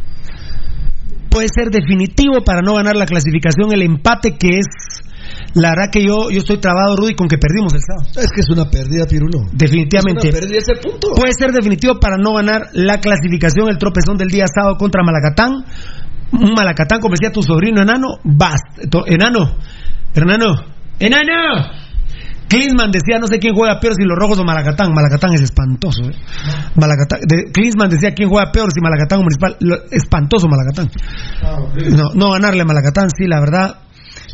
Puede 1.31 1.49
ser 1.49 1.71
definitivo 1.71 2.45
para 2.45 2.63
no 2.63 2.75
ganar 2.75 2.97
la 2.97 3.07
clasificación 3.07 3.73
el 3.73 3.83
empate 3.83 4.37
que 4.39 4.59
es. 4.59 4.67
La 5.57 5.71
verdad 5.71 5.91
que 5.91 6.05
yo, 6.05 6.31
yo 6.31 6.39
estoy 6.39 6.59
trabado, 6.59 6.97
Rudy, 6.97 7.15
con 7.15 7.29
que 7.29 7.39
perdimos 7.39 7.73
el 7.75 7.81
sábado. 7.81 8.09
Es 8.21 8.31
que 8.33 8.41
es 8.43 8.49
una 8.51 8.69
pérdida, 8.69 9.07
Pirulo. 9.07 9.41
Definitivamente. 9.53 10.29
Es 10.29 10.35
una 10.35 10.41
pérdida 10.41 10.59
ese 10.59 10.75
punto. 10.83 11.15
Puede 11.17 11.33
ser 11.33 11.51
definitivo 11.53 11.99
para 11.99 12.17
no 12.19 12.35
ganar 12.35 12.69
la 12.75 13.01
clasificación 13.01 13.69
el 13.71 13.79
tropezón 13.79 14.17
del 14.19 14.29
día 14.29 14.45
sábado 14.47 14.77
contra 14.77 15.03
Malacatán. 15.03 15.65
Un 16.33 16.53
Malacatán, 16.55 17.01
como 17.01 17.15
decía 17.15 17.33
tu 17.33 17.43
sobrino 17.43 17.81
enano, 17.83 18.19
bast, 18.25 18.63
enano, 19.07 19.57
enano, 20.15 20.55
enano. 20.99 21.71
Klinsman 22.49 22.93
decía, 22.93 23.19
no 23.19 23.27
sé 23.27 23.39
quién 23.41 23.55
juega 23.55 23.81
peor 23.81 23.95
si 23.97 24.05
los 24.05 24.17
rojos 24.17 24.39
o 24.39 24.45
Malacatán. 24.45 24.93
Malacatán 24.95 25.33
es 25.35 25.41
espantoso. 25.41 26.03
¿eh? 26.03 26.15
Malacatán, 26.77 27.21
de- 27.27 27.51
Klinsman 27.51 27.91
decía 27.91 28.13
quién 28.15 28.29
juega 28.29 28.53
peor 28.53 28.69
si 28.73 28.81
Malacatán 28.81 29.19
o 29.19 29.23
Municipal. 29.23 29.57
Lo- 29.61 29.79
espantoso 29.91 30.47
Malacatán. 30.49 30.91
No, 31.97 32.11
no 32.15 32.31
ganarle 32.33 32.63
a 32.63 32.65
Malacatán, 32.65 33.09
sí, 33.11 33.27
la 33.27 33.41
verdad, 33.41 33.79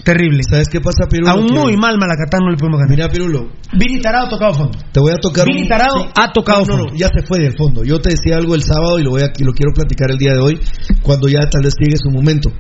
terrible. 0.05 0.41
¿Sabes 0.49 0.69
qué 0.69 0.81
pasa, 0.81 1.07
Pirulo? 1.09 1.31
A 1.31 1.35
un 1.35 1.47
Que- 1.47 1.55
muy 1.55 1.77
mal 1.77 1.99
Malacatán 1.99 2.41
no 2.45 2.51
le 2.51 2.57
podemos 2.57 2.81
ganar. 2.81 2.91
Mira, 2.91 3.09
Pirulo, 3.09 3.53
Vini 3.73 4.01
Tarado 4.01 4.27
ha 4.27 4.31
tocado 4.31 4.55
fondo. 4.55 4.79
te 4.93 5.01
voy 5.01 5.13
a 5.13 5.17
tocar 5.19 5.47
Vini 5.47 5.63
un- 5.63 5.69
Tarado 5.69 5.95
sí. 5.99 6.09
ha 6.15 6.33
tocado 6.33 6.61
No, 6.61 6.67
no, 6.67 6.73
fondo. 6.79 6.93
no, 6.93 6.99
ya 6.99 7.09
se 7.09 7.27
fue 7.27 7.39
del 7.41 7.57
fondo. 7.57 7.85
Yo 7.85 8.01
te 8.01 8.11
decía 8.11 8.37
algo 8.37 8.55
el 8.55 8.63
sábado 8.63 8.99
y 8.99 9.03
lo 9.05 9.11
voy 9.11 9.23
a, 9.23 9.33
y 9.39 9.45
lo 9.45 9.53
quiero 9.53 9.73
platicar 9.75 10.11
el 10.11 10.19
día 10.19 10.33
de 10.33 10.41
hoy, 10.41 10.61
cuando 11.03 11.29
ya 11.29 11.41
tal 11.51 11.63
vez 11.63 11.75
llegue 11.79 11.97
su 11.97 12.11
momento. 12.11 12.51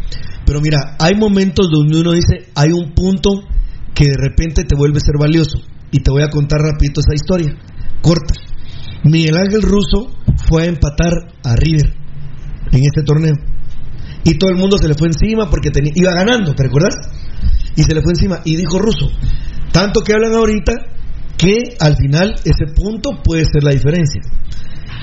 Pero 0.46 0.60
mira, 0.60 0.96
hay 0.98 1.14
momentos 1.14 1.68
donde 1.70 2.00
uno 2.00 2.12
dice, 2.12 2.48
hay 2.54 2.70
un 2.72 2.92
punto 2.94 3.30
que 3.94 4.06
de 4.06 4.16
repente 4.16 4.64
te 4.64 4.74
vuelve 4.76 4.98
a 4.98 5.00
ser 5.00 5.14
valioso. 5.18 5.58
Y 5.90 6.00
te 6.02 6.10
voy 6.10 6.22
a 6.22 6.28
contar 6.30 6.60
rapidito 6.60 7.00
esa 7.00 7.14
historia, 7.14 7.54
corta. 8.00 8.34
Miguel 9.04 9.36
Ángel 9.36 9.62
Russo 9.62 10.10
fue 10.48 10.62
a 10.62 10.66
empatar 10.66 11.12
a 11.44 11.54
River 11.56 11.92
en 12.72 12.80
este 12.82 13.02
torneo. 13.04 13.34
Y 14.24 14.38
todo 14.38 14.50
el 14.50 14.56
mundo 14.56 14.78
se 14.78 14.88
le 14.88 14.94
fue 14.94 15.08
encima 15.08 15.50
porque 15.50 15.70
tenía- 15.70 15.92
iba 15.94 16.12
ganando, 16.12 16.54
¿te 16.54 16.62
recuerdas? 16.64 16.94
Y 17.76 17.82
se 17.82 17.94
le 17.94 18.02
fue 18.02 18.12
encima. 18.12 18.40
Y 18.44 18.56
dijo 18.56 18.78
Russo, 18.78 19.08
tanto 19.72 20.00
que 20.00 20.12
hablan 20.12 20.34
ahorita 20.34 20.72
que 21.36 21.58
al 21.80 21.96
final 21.96 22.34
ese 22.44 22.72
punto 22.74 23.20
puede 23.24 23.44
ser 23.44 23.64
la 23.64 23.72
diferencia. 23.72 24.22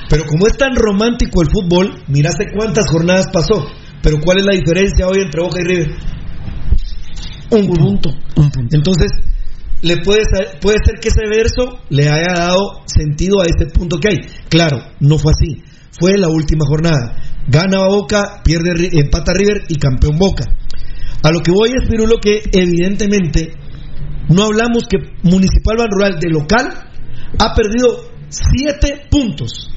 Pero 0.09 0.25
como 0.25 0.47
es 0.47 0.57
tan 0.57 0.75
romántico 0.75 1.41
el 1.41 1.49
fútbol, 1.49 2.01
mira 2.07 2.29
hace 2.29 2.45
cuántas 2.55 2.85
jornadas 2.89 3.27
pasó. 3.31 3.65
Pero 4.01 4.17
¿cuál 4.23 4.39
es 4.39 4.45
la 4.45 4.53
diferencia 4.53 5.07
hoy 5.07 5.21
entre 5.21 5.41
Boca 5.41 5.59
y 5.59 5.63
River? 5.65 5.91
Un 7.51 7.67
punto. 7.75 8.09
Entonces, 8.71 9.11
le 9.81 9.97
puede, 9.97 10.21
puede 10.61 10.77
ser 10.85 10.99
que 10.99 11.09
ese 11.09 11.27
verso 11.29 11.79
le 11.89 12.07
haya 12.09 12.33
dado 12.35 12.81
sentido 12.85 13.41
a 13.41 13.45
ese 13.45 13.69
punto 13.71 13.97
que 13.99 14.09
hay. 14.09 14.17
Claro, 14.49 14.77
no 14.99 15.17
fue 15.17 15.31
así. 15.33 15.63
Fue 15.99 16.17
la 16.17 16.29
última 16.29 16.65
jornada. 16.65 17.15
Gana 17.47 17.87
Boca, 17.87 18.41
pierde, 18.43 18.89
empata 18.93 19.33
River 19.33 19.63
y 19.69 19.75
campeón 19.77 20.17
Boca. 20.17 20.45
A 21.23 21.31
lo 21.31 21.39
que 21.41 21.51
voy 21.51 21.69
es, 21.69 21.89
Pirulo, 21.89 22.17
que 22.21 22.41
evidentemente 22.51 23.53
no 24.29 24.43
hablamos 24.43 24.83
que 24.87 24.97
Municipal 25.23 25.77
Ban 25.77 25.89
Rural 25.91 26.19
de 26.19 26.29
local 26.29 26.67
ha 27.39 27.53
perdido 27.55 28.09
siete 28.29 29.07
puntos. 29.09 29.71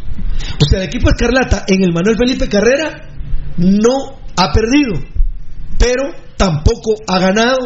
O 0.61 0.65
sea, 0.69 0.81
el 0.81 0.87
equipo 0.87 1.09
Escarlata 1.09 1.65
en 1.67 1.83
el 1.83 1.93
Manuel 1.93 2.17
Felipe 2.17 2.49
Carrera 2.49 3.09
no 3.57 4.19
ha 4.37 4.53
perdido, 4.53 5.01
pero 5.79 6.13
tampoco 6.37 6.95
ha 7.09 7.19
ganado 7.19 7.57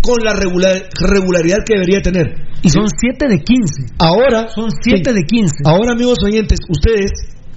con 0.00 0.18
la 0.24 0.32
regular- 0.32 0.88
regularidad 1.00 1.58
que 1.66 1.74
debería 1.74 2.00
tener. 2.00 2.26
Y 2.62 2.70
son 2.70 2.86
7 2.88 3.28
de 3.28 3.40
15. 3.42 3.94
Ahora 3.98 4.48
Son 4.48 4.70
7 4.70 5.10
sí. 5.10 5.16
de 5.16 5.22
15. 5.24 5.54
Ahora, 5.64 5.92
amigos 5.92 6.18
oyentes, 6.24 6.58
ustedes 6.68 7.10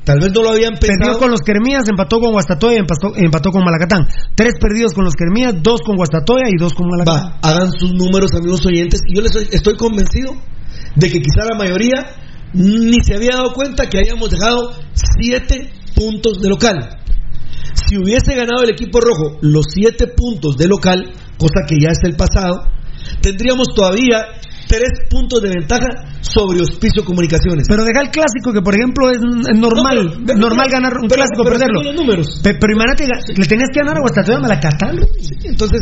Tal 0.04 0.20
vez 0.20 0.32
no 0.34 0.42
lo 0.42 0.50
habían 0.50 0.74
pensado. 0.74 0.98
Perdió 0.98 1.20
con 1.20 1.32
los 1.32 1.42
Quermías, 1.42 1.84
empató 1.88 2.20
con 2.20 2.32
Guastatoya 2.32 2.76
y 2.76 2.80
empató, 2.80 3.14
empató 3.16 3.52
con 3.52 3.64
Malacatán. 3.64 4.08
Tres 4.36 4.54
perdidos 4.60 4.94
con 4.94 5.06
los 5.06 5.14
Quermías, 5.14 5.62
dos 5.62 5.82
con 5.82 5.96
Guastatoya 5.96 6.50
y 6.50 6.58
dos 6.58 6.74
con 6.74 6.88
Malacatán. 6.90 7.34
Va, 7.34 7.50
hagan 7.50 7.72
sus 7.72 7.94
números, 7.94 8.32
amigos 8.34 8.66
oyentes. 8.66 9.02
Y 9.08 9.16
yo 9.16 9.22
les 9.22 9.36
estoy, 9.36 9.56
estoy 9.56 9.78
convencido 9.78 10.34
de 10.96 11.10
que 11.10 11.22
quizá 11.22 11.46
la 11.46 11.58
mayoría 11.58 12.16
ni 12.54 12.98
se 13.04 13.16
había 13.16 13.36
dado 13.36 13.54
cuenta 13.54 13.90
que 13.90 14.00
habíamos 14.00 14.30
dejado 14.30 14.74
siete 14.94 15.72
puntos 15.96 16.42
de 16.42 16.50
local. 16.50 16.98
Si 17.74 17.98
hubiese 17.98 18.36
ganado 18.36 18.64
el 18.64 18.72
equipo 18.72 19.00
rojo 19.00 19.38
los 19.42 19.66
siete 19.74 20.08
puntos 20.08 20.58
de 20.58 20.68
local, 20.68 21.14
cosa 21.38 21.62
que 21.68 21.76
ya 21.80 21.90
es 21.90 22.00
el 22.04 22.16
pasado, 22.16 22.72
tendríamos 23.22 23.68
todavía 23.76 24.26
tres 24.72 24.90
puntos 25.10 25.42
de 25.44 25.50
ventaja 25.50 26.16
sobre 26.22 26.62
Hospicio 26.62 27.04
Comunicaciones. 27.04 27.66
Pero 27.68 27.84
deja 27.84 28.02
el 28.02 28.10
clásico, 28.10 28.54
que 28.54 28.62
por 28.62 28.74
ejemplo 28.74 29.12
es, 29.12 29.18
es 29.20 29.60
normal, 29.60 30.16
No, 30.22 30.26
pero- 30.26 30.40
normal 30.40 30.68
pero- 30.72 30.80
ganar 30.80 30.94
un 30.98 31.08
pero- 31.10 31.22
clásico, 31.22 31.44
perderlo. 31.44 31.84
los 31.84 31.96
números. 31.96 32.40
Pe- 32.42 32.56
pero 32.56 32.72
imagínate, 32.74 33.06
le 33.36 33.46
tenías 33.46 33.70
que 33.74 33.80
ganar 33.84 33.98
a 33.98 34.02
Guastatoya 34.02 34.40
Malacatán. 34.40 34.96
entonces, 35.44 35.82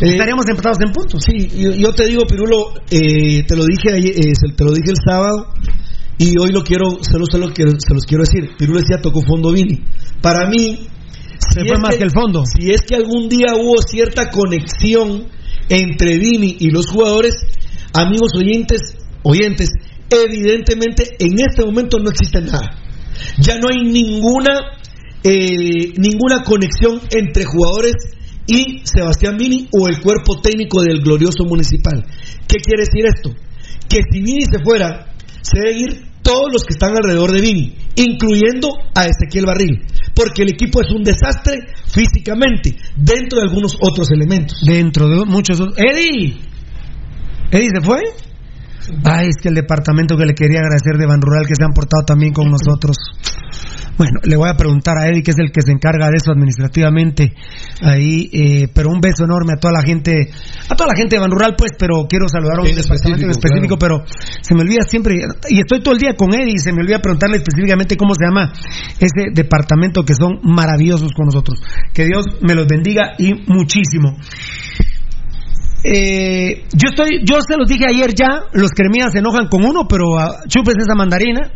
estaríamos 0.00 0.44
empatados 0.48 0.78
en 0.84 0.92
puntos. 0.92 1.22
Sí, 1.24 1.48
yo, 1.56 1.70
yo 1.72 1.92
te 1.94 2.06
digo, 2.06 2.24
Pirulo, 2.26 2.74
eh, 2.90 3.44
te 3.46 3.54
lo 3.56 3.64
dije 3.64 3.92
ayer, 3.94 4.14
eh, 4.16 4.32
te 4.56 4.64
lo 4.64 4.72
dije 4.72 4.90
el 4.90 4.96
sábado 5.06 5.54
y 6.18 6.34
hoy 6.40 6.50
lo 6.50 6.64
quiero, 6.64 6.98
se 7.00 7.18
los, 7.18 7.28
se 7.30 7.38
los 7.38 7.52
quiero, 7.52 7.70
se 7.78 7.94
los 7.94 8.04
quiero 8.04 8.24
decir. 8.24 8.50
Pirulo 8.58 8.80
decía 8.80 9.00
tocó 9.00 9.22
fondo 9.22 9.52
Vini. 9.52 9.84
Para 10.20 10.48
mí, 10.48 10.88
Se 11.38 11.64
fue 11.64 11.78
más 11.78 11.94
que 11.96 12.02
el 12.02 12.10
fondo. 12.10 12.42
Si 12.44 12.70
es 12.72 12.82
que 12.82 12.96
algún 12.96 13.28
día 13.28 13.54
hubo 13.54 13.80
cierta 13.80 14.28
conexión 14.30 15.28
entre 15.68 16.18
Vini 16.18 16.56
y 16.58 16.70
los 16.70 16.88
jugadores, 16.88 17.34
amigos 17.94 18.30
oyentes, 18.36 18.80
oyentes, 19.22 19.70
evidentemente 20.10 21.04
en 21.18 21.38
este 21.48 21.64
momento 21.64 21.98
no 21.98 22.10
existe 22.10 22.40
nada. 22.40 22.70
Ya 23.40 23.58
no 23.58 23.68
hay 23.72 23.84
ninguna 23.90 24.78
eh, 25.24 25.92
ninguna 25.96 26.42
conexión 26.44 27.00
entre 27.10 27.44
jugadores 27.44 27.94
y 28.46 28.80
Sebastián 28.84 29.36
Vini 29.36 29.68
o 29.78 29.88
el 29.88 30.00
cuerpo 30.00 30.40
técnico 30.40 30.80
del 30.82 31.00
glorioso 31.02 31.44
municipal. 31.44 32.04
¿Qué 32.46 32.56
quiere 32.62 32.84
decir 32.84 33.04
esto? 33.04 33.30
Que 33.88 34.00
si 34.10 34.20
Vini 34.22 34.42
se 34.50 34.62
fuera, 34.64 35.12
se 35.42 35.58
deben 35.60 35.78
ir 35.80 36.02
todos 36.22 36.52
los 36.52 36.62
que 36.64 36.74
están 36.74 36.94
alrededor 36.96 37.32
de 37.32 37.40
Vini, 37.40 37.74
incluyendo 37.96 38.68
a 38.94 39.06
Ezequiel 39.06 39.46
Barril, 39.46 39.80
porque 40.14 40.42
el 40.42 40.50
equipo 40.50 40.80
es 40.82 40.90
un 40.90 41.02
desastre 41.02 41.58
físicamente, 41.86 42.76
dentro 42.96 43.40
de 43.40 43.46
algunos 43.48 43.76
otros 43.80 44.08
elementos. 44.10 44.58
Dentro 44.64 45.08
de 45.08 45.24
muchos. 45.26 45.60
otros- 45.60 45.76
¡Eddie! 45.78 46.36
¿Eddie 47.50 47.70
se 47.74 47.80
fue? 47.80 48.02
Ay, 49.04 49.28
es 49.28 49.36
que 49.42 49.48
el 49.48 49.54
departamento 49.54 50.16
que 50.16 50.24
le 50.24 50.34
quería 50.34 50.60
agradecer 50.60 50.96
de 50.98 51.06
Ban 51.06 51.20
Rural 51.20 51.46
que 51.46 51.54
se 51.54 51.64
han 51.64 51.72
portado 51.72 52.04
también 52.06 52.32
con 52.32 52.48
nosotros. 52.50 52.96
Bueno, 53.98 54.20
le 54.22 54.36
voy 54.36 54.48
a 54.48 54.54
preguntar 54.54 54.96
a 54.96 55.08
Eddie, 55.08 55.24
que 55.24 55.32
es 55.32 55.38
el 55.38 55.50
que 55.50 55.60
se 55.60 55.72
encarga 55.72 56.08
de 56.08 56.18
eso 56.22 56.30
administrativamente 56.30 57.34
ahí, 57.82 58.30
eh, 58.32 58.68
pero 58.72 58.90
un 58.90 59.00
beso 59.00 59.24
enorme 59.24 59.54
a 59.54 59.56
toda 59.56 59.72
la 59.72 59.82
gente, 59.82 60.30
a 60.70 60.74
toda 60.76 60.90
la 60.90 60.96
gente 60.96 61.16
de 61.16 61.20
Ban 61.20 61.30
Rural, 61.32 61.56
pues, 61.58 61.72
pero 61.76 62.06
quiero 62.08 62.28
saludar 62.28 62.58
a 62.58 62.62
un 62.62 62.68
En 62.68 62.76
departamento 62.76 63.24
en 63.24 63.30
específico, 63.30 63.74
específico, 63.74 63.76
pero 63.76 64.04
se 64.40 64.54
me 64.54 64.62
olvida 64.62 64.82
siempre, 64.86 65.16
y 65.50 65.58
estoy 65.58 65.82
todo 65.82 65.94
el 65.94 66.00
día 66.00 66.14
con 66.14 66.32
Eddie, 66.32 66.54
y 66.54 66.58
se 66.58 66.72
me 66.72 66.82
olvida 66.82 67.00
preguntarle 67.00 67.38
específicamente 67.38 67.96
cómo 67.96 68.14
se 68.14 68.24
llama 68.24 68.52
ese 69.00 69.34
departamento 69.34 70.04
que 70.04 70.14
son 70.14 70.38
maravillosos 70.44 71.10
con 71.12 71.26
nosotros. 71.26 71.58
Que 71.92 72.06
Dios 72.06 72.24
me 72.40 72.54
los 72.54 72.68
bendiga 72.68 73.14
y 73.18 73.34
muchísimo. 73.50 74.14
Eh, 75.90 76.64
yo 76.74 76.90
estoy, 76.90 77.20
yo 77.24 77.38
se 77.40 77.56
los 77.56 77.66
dije 77.66 77.86
ayer 77.88 78.12
ya, 78.14 78.44
los 78.52 78.70
cremías 78.72 79.12
se 79.12 79.20
enojan 79.20 79.48
con 79.48 79.64
uno, 79.64 79.88
pero 79.88 80.18
ah, 80.18 80.42
chupes 80.46 80.74
esa 80.78 80.94
mandarina. 80.94 81.50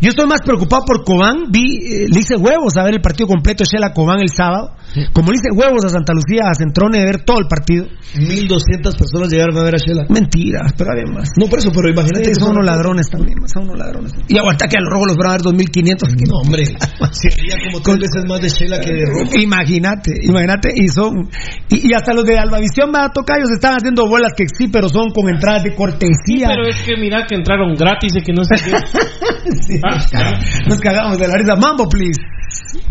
Yo 0.00 0.10
estoy 0.10 0.26
más 0.26 0.40
preocupado 0.44 0.82
por 0.86 1.04
Cobán. 1.04 1.50
Vi, 1.50 1.78
eh, 1.78 2.06
le 2.12 2.20
hice 2.20 2.36
huevos 2.36 2.76
a 2.76 2.84
ver 2.84 2.94
el 2.94 3.00
partido 3.00 3.26
completo 3.28 3.64
de 3.64 3.68
Shela 3.72 3.92
Cobán 3.92 4.20
el 4.20 4.28
sábado. 4.28 4.72
Como 5.12 5.30
le 5.30 5.36
hice 5.36 5.50
huevos 5.52 5.84
a 5.84 5.88
Santa 5.88 6.12
Lucía, 6.14 6.48
a 6.48 6.54
Centrone 6.54 6.98
de 6.98 7.04
ver 7.04 7.24
todo 7.24 7.38
el 7.38 7.46
partido. 7.48 7.86
1200 8.16 8.94
personas 8.96 9.28
llegaron 9.30 9.56
a 9.58 9.62
ver 9.62 9.74
a 9.74 9.78
Shela. 9.78 10.04
Mentira, 10.08 10.60
pero 10.76 10.90
había 10.92 11.06
más. 11.12 11.28
No, 11.38 11.46
por 11.46 11.58
eso, 11.58 11.70
pero 11.74 11.88
imagínate 11.90 12.30
Eh, 12.30 12.32
que 12.32 12.34
son 12.40 12.50
unos 12.52 12.64
ladrones 12.64 13.08
también, 13.10 13.36
son 13.52 13.64
unos 13.64 13.78
ladrones. 13.78 14.12
Y 14.28 14.38
aguanta 14.38 14.68
que 14.68 14.76
a 14.76 14.80
los 14.80 14.90
rojos 14.90 15.08
los 15.08 15.16
van 15.16 15.28
a 15.28 15.32
ver 15.32 15.42
2500. 15.42 16.08
aquí. 16.12 16.24
No, 16.28 16.36
hombre, 16.44 16.64
sería 17.12 17.56
como 17.66 17.80
tres 17.82 17.98
veces 17.98 18.24
más 18.28 18.40
de 18.40 18.48
Shela 18.48 18.80
que 18.80 18.92
de 18.92 19.04
rojo. 19.06 19.32
Imagínate, 19.38 20.12
imagínate, 20.22 20.72
y 20.74 20.88
son, 20.88 21.28
y, 21.68 21.88
y 21.88 21.92
hasta 21.94 22.12
los 22.14 22.24
de 22.24 22.38
Albavisión, 22.38 22.92
va 22.94 23.10
Tocayos 23.12 23.50
están 23.50 23.74
haciendo 23.76 24.06
bolas 24.08 24.32
que 24.36 24.44
sí, 24.48 24.68
pero 24.68 24.88
son 24.88 25.10
con 25.12 25.28
entradas 25.28 25.64
de 25.64 25.74
cortesía. 25.74 26.48
Pero 26.48 26.66
es 26.68 26.82
que 26.82 26.96
mira 26.96 27.26
que 27.26 27.34
entraron 27.34 27.74
gratis 27.74 28.12
y 28.16 28.22
que 28.22 28.32
no 28.32 28.44
sé 28.44 28.54
qué. 28.64 28.72
Sí, 29.46 29.80
nos 29.94 30.06
caga- 30.08 30.38
nos 30.68 30.80
cagamos 30.80 31.18
de 31.18 31.28
la 31.28 31.36
risa. 31.36 31.56
Mambo, 31.56 31.88
please. 31.88 32.20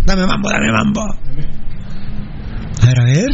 Dame 0.06 0.26
mambo, 0.26 0.50
dame 0.50 0.72
mambo. 0.72 1.02
A 1.02 2.86
ver, 2.86 3.00
a 3.00 3.06
ver. 3.06 3.30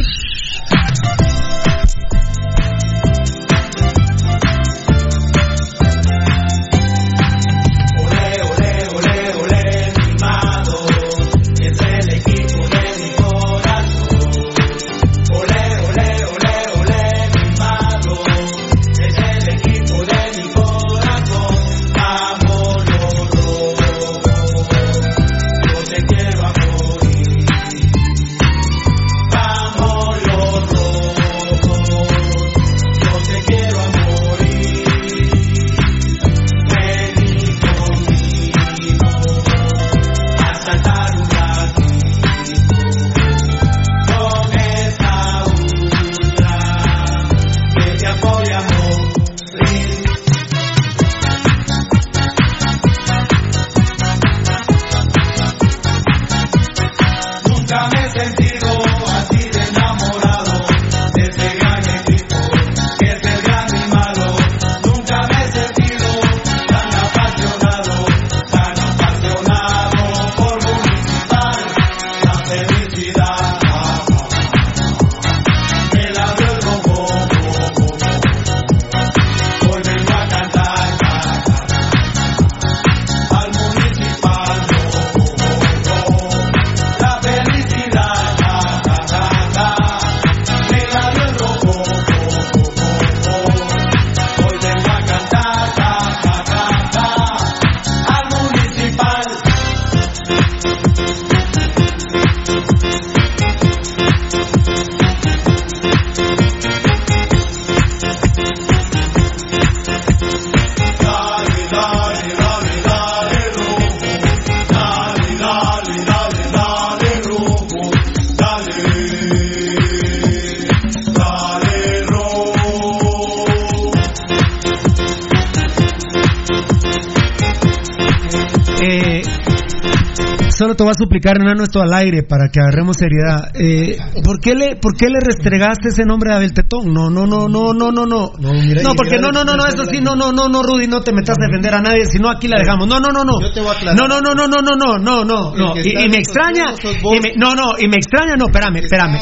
Solo 130.62 130.76
te 130.76 130.84
voy 130.84 130.92
a 130.92 130.94
suplicar, 130.94 131.38
enano, 131.40 131.64
esto 131.64 131.82
al 131.82 131.92
aire 131.92 132.22
para 132.22 132.46
que 132.46 132.60
agarremos 132.60 132.96
seriedad. 132.96 133.50
Eh, 133.58 133.98
¿por, 134.22 134.38
qué 134.38 134.54
le, 134.54 134.76
¿Por 134.76 134.94
qué 134.94 135.08
le 135.08 135.18
restregaste 135.18 135.88
ese 135.88 136.04
nombre 136.04 136.32
a 136.32 136.36
Abel 136.36 136.54
Tetón? 136.54 136.94
No, 136.94 137.10
no, 137.10 137.26
no, 137.26 137.48
no, 137.48 137.74
no, 137.74 137.90
no, 137.90 138.06
no. 138.06 138.30
No, 138.38 138.94
porque 138.96 139.18
no, 139.18 139.32
no, 139.32 139.42
no, 139.42 139.56
no, 139.56 139.66
eso 139.66 139.84
sí, 139.90 139.98
no, 140.00 140.14
no, 140.14 140.30
no, 140.30 140.48
no, 140.48 140.62
Rudy, 140.62 140.86
no 140.86 141.00
te 141.00 141.12
metas 141.12 141.36
a 141.36 141.46
defender 141.50 141.74
a 141.74 141.82
nadie, 141.82 142.06
si 142.06 142.20
no 142.20 142.30
aquí 142.30 142.46
la 142.46 142.60
dejamos. 142.60 142.86
No, 142.86 143.00
no, 143.00 143.10
no, 143.10 143.24
no. 143.24 143.40
Yo 143.40 143.52
te 143.52 143.58
voy 143.60 143.70
a 143.70 143.72
aclarar. 143.72 143.98
No, 143.98 144.06
no, 144.06 144.20
no, 144.20 144.34
no, 144.36 144.46
no, 144.46 144.62
no, 144.62 144.98
no, 144.98 145.24
no, 145.24 145.56
no, 145.56 145.74
Y, 145.78 146.04
y 146.04 146.08
me 146.08 146.18
extraña, 146.18 146.74
y 146.80 147.18
me- 147.20 147.32
no, 147.34 147.56
no, 147.56 147.64
y 147.80 147.88
me 147.88 147.96
extraña, 147.96 148.36
no, 148.38 148.44
espérame, 148.46 148.76
espérame. 148.84 149.18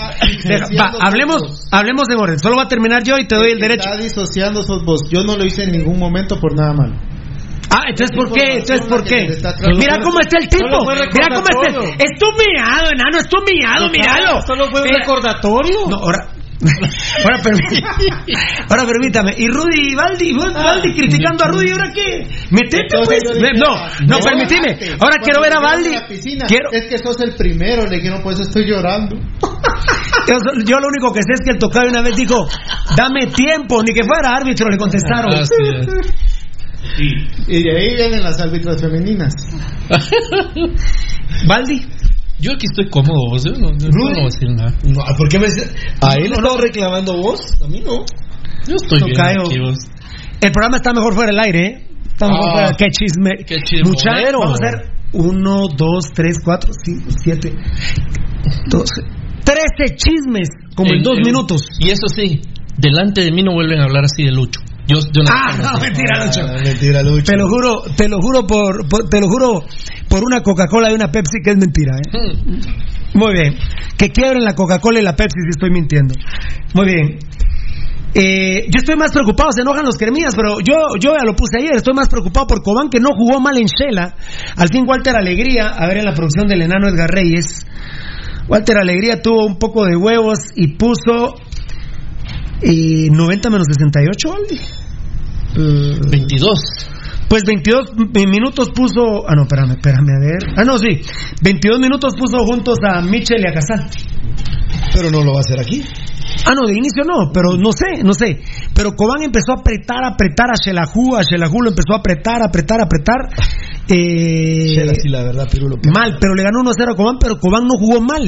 Va, 0.79 0.93
hablemos, 1.01 1.67
hablemos 1.71 2.05
en 2.11 2.19
orden. 2.21 2.39
Solo 2.39 2.57
va 2.57 2.65
a 2.65 2.69
terminar 2.69 3.03
yo 3.03 3.15
y 3.17 3.27
te 3.27 3.37
doy 3.37 3.53
el 3.53 3.61
derecho. 3.61 3.89
Está 3.89 4.03
disociando 4.03 4.63
sos 4.63 4.85
vos. 4.85 5.01
Yo 5.09 5.25
no 5.25 5.39
lo 5.39 5.47
hice 5.47 5.65
en 5.65 5.73
ningún 5.73 5.99
momento 5.99 6.39
por 6.39 6.55
nada 6.55 6.75
malo. 6.75 6.97
Ah, 7.73 7.85
entonces 7.89 8.17
¿por 8.17 8.33
qué? 8.33 8.59
Entonces 8.59 8.87
¿por 8.87 9.05
qué? 9.05 9.27
que 9.27 9.75
Mira 9.77 9.97
cómo 10.03 10.21
está 10.21 10.39
el 10.39 10.49
tipo. 10.49 10.67
Mira 11.13 11.29
cómo 11.35 11.47
está. 11.49 11.81
Es 12.05 12.19
tu 12.19 12.27
miado, 12.33 12.91
enano, 12.93 13.19
es 13.19 13.29
tu 13.29 13.37
miado, 13.45 13.89
míralo. 13.91 14.43
Solo 14.47 14.67
fue 14.71 14.83
un 14.83 14.89
recordatorio. 14.89 15.79
No, 15.89 15.97
ahora. 15.97 16.19
Ahora, 17.25 17.39
permí- 17.43 17.83
ahora 18.69 18.85
permítame. 18.85 19.33
Y 19.39 19.49
Rudy 19.49 19.93
y 19.93 19.95
Valdi, 19.95 20.35
vos, 20.35 20.53
Valdi 20.53 20.93
criticando 20.93 21.45
a 21.45 21.49
Rudy, 21.49 21.71
¿ahora 21.71 21.91
qué? 21.91 22.29
Metete 22.51 22.99
pues. 23.07 23.23
No, 23.59 23.75
no, 24.07 24.17
antes, 24.77 24.93
Ahora 25.01 25.17
quiero 25.23 25.41
ver 25.41 25.57
a 25.57 25.61
Valdi. 25.61 25.89
la 25.95 26.07
piscina, 26.07 26.45
Quiero, 26.47 26.71
Es 26.71 26.85
que 26.87 26.99
sos 26.99 27.19
el 27.23 27.35
primero, 27.35 27.87
le 27.87 27.97
dije, 27.97 28.11
no, 28.11 28.23
por 28.23 28.35
eso 28.35 28.43
estoy 28.43 28.67
llorando. 28.69 29.17
yo, 30.29 30.37
yo 30.67 30.79
lo 30.81 30.89
único 30.89 31.15
que 31.15 31.21
sé 31.23 31.33
es 31.33 31.41
que 31.43 31.53
el 31.53 31.59
tocayo 31.59 31.89
una 31.89 32.03
vez 32.03 32.15
dijo, 32.15 32.47
dame 32.95 33.25
tiempo, 33.35 33.83
ni 33.83 33.95
que 33.95 34.05
fuera 34.05 34.37
árbitro, 34.37 34.69
le 34.69 34.77
contestaron. 34.77 35.33
Y 37.49 37.63
de 37.63 37.77
ahí 37.77 37.95
vienen 37.97 38.23
las 38.23 38.41
árbitras 38.41 38.81
femeninas. 38.81 39.33
Valdi. 41.49 41.81
Yo 42.39 42.53
aquí 42.53 42.67
estoy 42.71 42.89
cómodo, 42.89 43.29
vos. 43.31 43.45
Yo 43.45 43.53
no, 43.53 43.69
no 43.71 43.89
voy 43.91 44.21
a 44.21 44.25
decir 44.25 44.49
nada. 44.51 44.73
No, 44.85 45.03
¿Por 45.17 45.29
qué 45.29 45.39
me 45.39 45.47
A 45.47 46.15
él 46.15 46.33
estaba 46.33 46.59
reclamando 46.61 47.17
vos, 47.19 47.41
a 47.63 47.69
mí 47.69 47.83
no. 47.85 47.99
Yo 48.67 48.77
estoy 48.77 49.11
bien 49.11 49.21
aquí, 49.21 49.59
vos. 49.61 49.79
El 50.41 50.51
programa 50.53 50.79
está 50.79 50.93
mejor 50.95 51.15
fuera 51.15 51.31
del 51.33 51.41
aire, 51.41 51.67
¿eh? 51.67 51.87
Está 52.07 52.29
mejor 52.29 52.49
Ah, 52.49 52.53
fuera. 52.53 52.71
Qué 52.79 52.87
chisme. 52.91 53.31
qué. 53.47 53.57
Mucha- 53.85 54.11
Vamos 54.33 54.59
a 54.61 54.67
hacer 54.67 54.91
uno, 55.13 55.67
dos, 55.77 56.05
tres, 56.15 56.39
cuatro, 56.43 56.71
cinco, 56.83 57.11
siete, 57.23 57.53
doce, 58.69 59.03
trece 59.45 59.97
chismes 59.97 60.49
como 60.75 60.93
en, 60.95 61.03
dos 61.03 61.19
minutos. 61.25 61.67
Y 61.79 61.91
eso 61.91 62.07
sí, 62.09 62.41
delante 62.79 63.23
de 63.23 63.33
mí 63.33 63.43
no 63.43 63.53
vuelven 63.53 63.81
a 63.81 63.85
hablar 63.85 64.05
así 64.05 64.25
de 64.25 64.31
Lucho. 64.33 64.61
Yo, 64.91 64.99
yo 65.13 65.23
no 65.23 65.31
Ah, 65.33 65.57
no, 65.57 65.81
mentira, 65.81 66.25
Lucho. 66.25 66.41
Ah, 66.43 66.61
mentira, 66.65 67.03
Lucho. 67.03 67.23
Te 67.25 67.37
lo 67.37 67.49
juro, 67.49 67.83
te 67.97 68.09
lo 68.09 68.19
juro 68.21 68.47
por, 68.47 68.89
por- 68.89 69.09
te 69.09 69.21
lo 69.21 69.29
juro 69.29 69.63
por 70.09 70.25
una 70.25 70.41
Coca-Cola 70.43 70.91
y 70.91 70.95
una 70.95 71.11
Pepsi 71.13 71.39
que 71.45 71.51
es 71.53 71.57
mentira, 71.57 71.97
¿eh? 71.97 72.33
Hmm. 72.37 73.19
Muy 73.19 73.33
bien. 73.33 73.55
Que 73.97 74.11
quiebren 74.11 74.43
la 74.45 74.55
Coca-Cola 74.55 74.99
y 75.01 75.03
la 75.03 75.15
Pepsi 75.15 75.39
si 75.45 75.51
estoy 75.51 75.71
mintiendo. 75.71 76.15
Muy 76.75 76.87
bien. 76.87 77.19
Eh, 78.15 78.65
yo 78.67 78.79
estoy 78.79 78.97
más 78.97 79.13
preocupado, 79.13 79.53
se 79.53 79.61
enojan 79.61 79.85
los 79.85 79.97
cremías, 79.97 80.35
pero 80.35 80.59
yo, 80.59 80.75
yo 81.01 81.13
ya 81.17 81.25
lo 81.25 81.37
puse 81.37 81.59
ayer, 81.59 81.77
estoy 81.77 81.95
más 81.95 82.09
preocupado 82.09 82.49
por 82.49 82.61
Cobán 82.63 82.89
que 82.91 82.99
no 82.99 83.11
jugó 83.17 83.39
mal 83.41 83.57
en 83.57 83.67
Shela. 83.67 84.17
Al 84.57 84.69
fin 84.69 84.85
Walter 84.89 85.15
Alegría, 85.17 85.69
a 85.69 85.87
ver 85.87 85.99
en 85.99 86.05
la 86.07 86.13
producción 86.15 86.49
del 86.49 86.63
enano 86.63 86.89
Edgar 86.89 87.09
Reyes. 87.11 87.65
Walter 88.49 88.79
Alegría 88.79 89.23
tuvo 89.23 89.47
un 89.47 89.59
poco 89.61 89.85
de 89.85 89.95
huevos 89.95 90.39
y 90.57 90.75
puso 90.77 91.37
eh, 92.63 93.09
90 93.11 93.49
menos 93.51 93.67
68, 93.73 94.35
Valdi. 95.61 96.11
22. 96.11 96.59
Pues 97.29 97.43
22 97.47 97.93
mi- 98.13 98.27
minutos 98.27 98.71
puso. 98.75 99.25
Ah, 99.29 99.35
no, 99.37 99.43
espérame, 99.43 99.73
espérame, 99.73 100.09
a 100.11 100.21
ver. 100.25 100.55
Ah, 100.57 100.65
no, 100.65 100.79
sí. 100.79 101.01
22 101.43 101.79
minutos 101.79 102.15
puso 102.19 102.45
juntos 102.45 102.79
a 102.85 103.01
Michel 103.03 103.41
y 103.45 103.47
a 103.49 103.53
Casal. 103.53 103.89
Pero 104.93 105.11
no 105.11 105.23
lo 105.25 105.33
va 105.33 105.39
a 105.39 105.41
hacer 105.41 105.61
aquí. 105.61 105.83
Ah, 106.47 106.55
no, 106.55 106.67
de 106.67 106.73
inicio 106.73 107.05
no, 107.05 107.31
pero 107.33 107.57
no 107.57 107.71
sé, 107.73 108.03
no 108.03 108.15
sé. 108.15 108.41
Pero 108.75 108.97
Cobán 108.97 109.23
empezó 109.23 109.53
a 109.53 109.61
apretar, 109.61 110.03
apretar 110.05 110.49
a 110.51 110.55
Shelahu, 110.61 111.17
a 111.17 111.23
Shelahu 111.23 111.61
lo 111.63 111.71
empezó 111.71 111.93
a 111.95 111.99
apretar, 111.99 112.43
apretar, 112.43 112.81
apretar. 112.81 113.29
Eh, 113.89 114.95
sí, 115.01 115.09
la 115.09 115.23
verdad, 115.25 115.49
Pirulo. 115.51 115.77
mal, 115.95 116.17
pero 116.21 116.35
le 116.35 116.43
ganó 116.45 116.61
1-0 116.63 116.93
a 116.93 116.97
Cobán, 116.97 117.19
pero 117.21 117.39
Cobán 117.39 117.65
no 117.65 117.75
jugó 117.79 118.01
mal. 118.01 118.23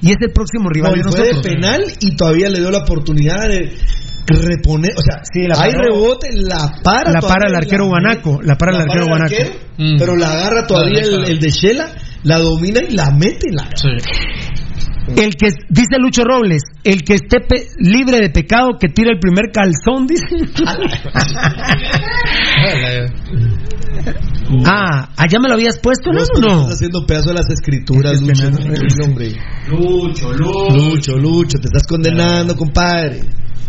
Y 0.00 0.10
es 0.10 0.16
el 0.20 0.32
próximo 0.32 0.70
rival 0.70 0.92
No, 0.92 0.96
y 0.98 1.02
de 1.02 1.10
fue 1.10 1.34
de 1.34 1.40
penal 1.42 1.82
y 2.00 2.16
todavía 2.16 2.48
le 2.48 2.60
dio 2.60 2.70
la 2.70 2.78
oportunidad 2.78 3.48
de 3.48 3.76
reponer. 4.26 4.92
O 4.96 5.02
sea, 5.02 5.22
Sí, 5.24 5.46
la 5.46 5.60
hay 5.60 5.72
rebote, 5.72 6.28
la 6.32 6.72
para. 6.82 7.12
La 7.12 7.20
para 7.20 7.48
el 7.48 7.54
arquero 7.54 7.84
la- 7.84 7.88
guanaco, 7.90 8.40
la 8.42 8.56
para 8.56 8.76
el 8.76 8.82
arquero 8.82 9.06
guanaco. 9.06 9.34
Mm. 9.78 9.98
Pero 9.98 10.16
la 10.16 10.32
agarra 10.32 10.66
todavía 10.66 11.00
el, 11.02 11.38
de 11.40 11.50
Shela, 11.50 11.88
la 12.24 12.38
domina 12.38 12.80
y 12.88 12.94
la 12.94 13.10
mete. 13.10 13.50
La... 13.52 13.68
Sí. 13.74 13.88
El 15.16 15.34
que, 15.36 15.48
dice 15.68 15.98
Lucho 15.98 16.24
Robles, 16.24 16.62
el 16.84 17.02
que 17.02 17.14
esté 17.14 17.40
pe- 17.40 17.66
libre 17.78 18.20
de 18.20 18.30
pecado 18.30 18.70
que 18.80 18.88
tire 18.88 19.10
el 19.12 19.18
primer 19.18 19.50
calzón, 19.52 20.06
dice. 20.06 20.26
ah, 24.66 25.08
allá 25.16 25.38
me 25.40 25.48
lo 25.48 25.54
habías 25.54 25.78
puesto, 25.78 26.10
¿no? 26.12 26.20
No? 26.40 26.60
estás 26.62 26.74
haciendo 26.74 27.06
pedazo 27.06 27.28
de 27.30 27.34
las 27.34 27.50
escrituras, 27.50 28.12
Es 28.14 28.20
que 28.20 28.26
Lucho. 28.28 28.50
me- 28.50 28.74
tranquilo, 28.74 29.04
hombre. 29.04 29.32
Lucho, 29.68 30.32
Lucho. 30.32 30.76
Lucho, 30.76 31.16
Lucho, 31.16 31.58
te 31.58 31.66
estás 31.66 31.86
condenando, 31.86 32.56
compadre. 32.56 33.20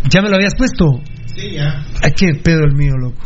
¿Ya 0.10 0.22
me 0.22 0.30
lo 0.30 0.36
habías 0.36 0.54
puesto? 0.58 0.86
Sí, 1.36 1.52
ya. 1.56 1.84
Ay, 2.02 2.12
qué 2.16 2.34
pedo 2.42 2.64
el 2.66 2.76
mío, 2.76 2.94
loco. 3.00 3.22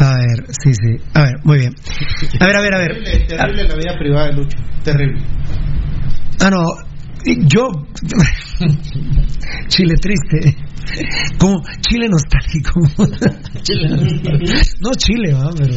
A 0.00 0.16
ver, 0.16 0.44
sí, 0.48 0.72
sí. 0.74 0.96
A 1.14 1.22
ver, 1.22 1.34
muy 1.44 1.58
bien. 1.58 1.74
A 2.40 2.46
ver, 2.46 2.56
a 2.56 2.60
ver, 2.60 2.74
a 2.74 2.78
ver. 2.78 3.02
Terrible, 3.04 3.26
terrible 3.36 3.64
la 3.68 3.74
vida 3.76 3.98
privada 3.98 4.26
de 4.26 4.32
Lucho. 4.34 4.58
Terrible. 4.82 5.22
Ah, 6.40 6.50
no. 6.50 6.64
Yo. 7.24 7.68
Chile 9.68 9.94
triste. 10.00 10.56
Como 11.38 11.62
Chile 11.80 12.08
nostálgico. 12.08 12.80
no 14.80 14.90
Chile, 14.94 15.32
va, 15.32 15.50
pero. 15.56 15.74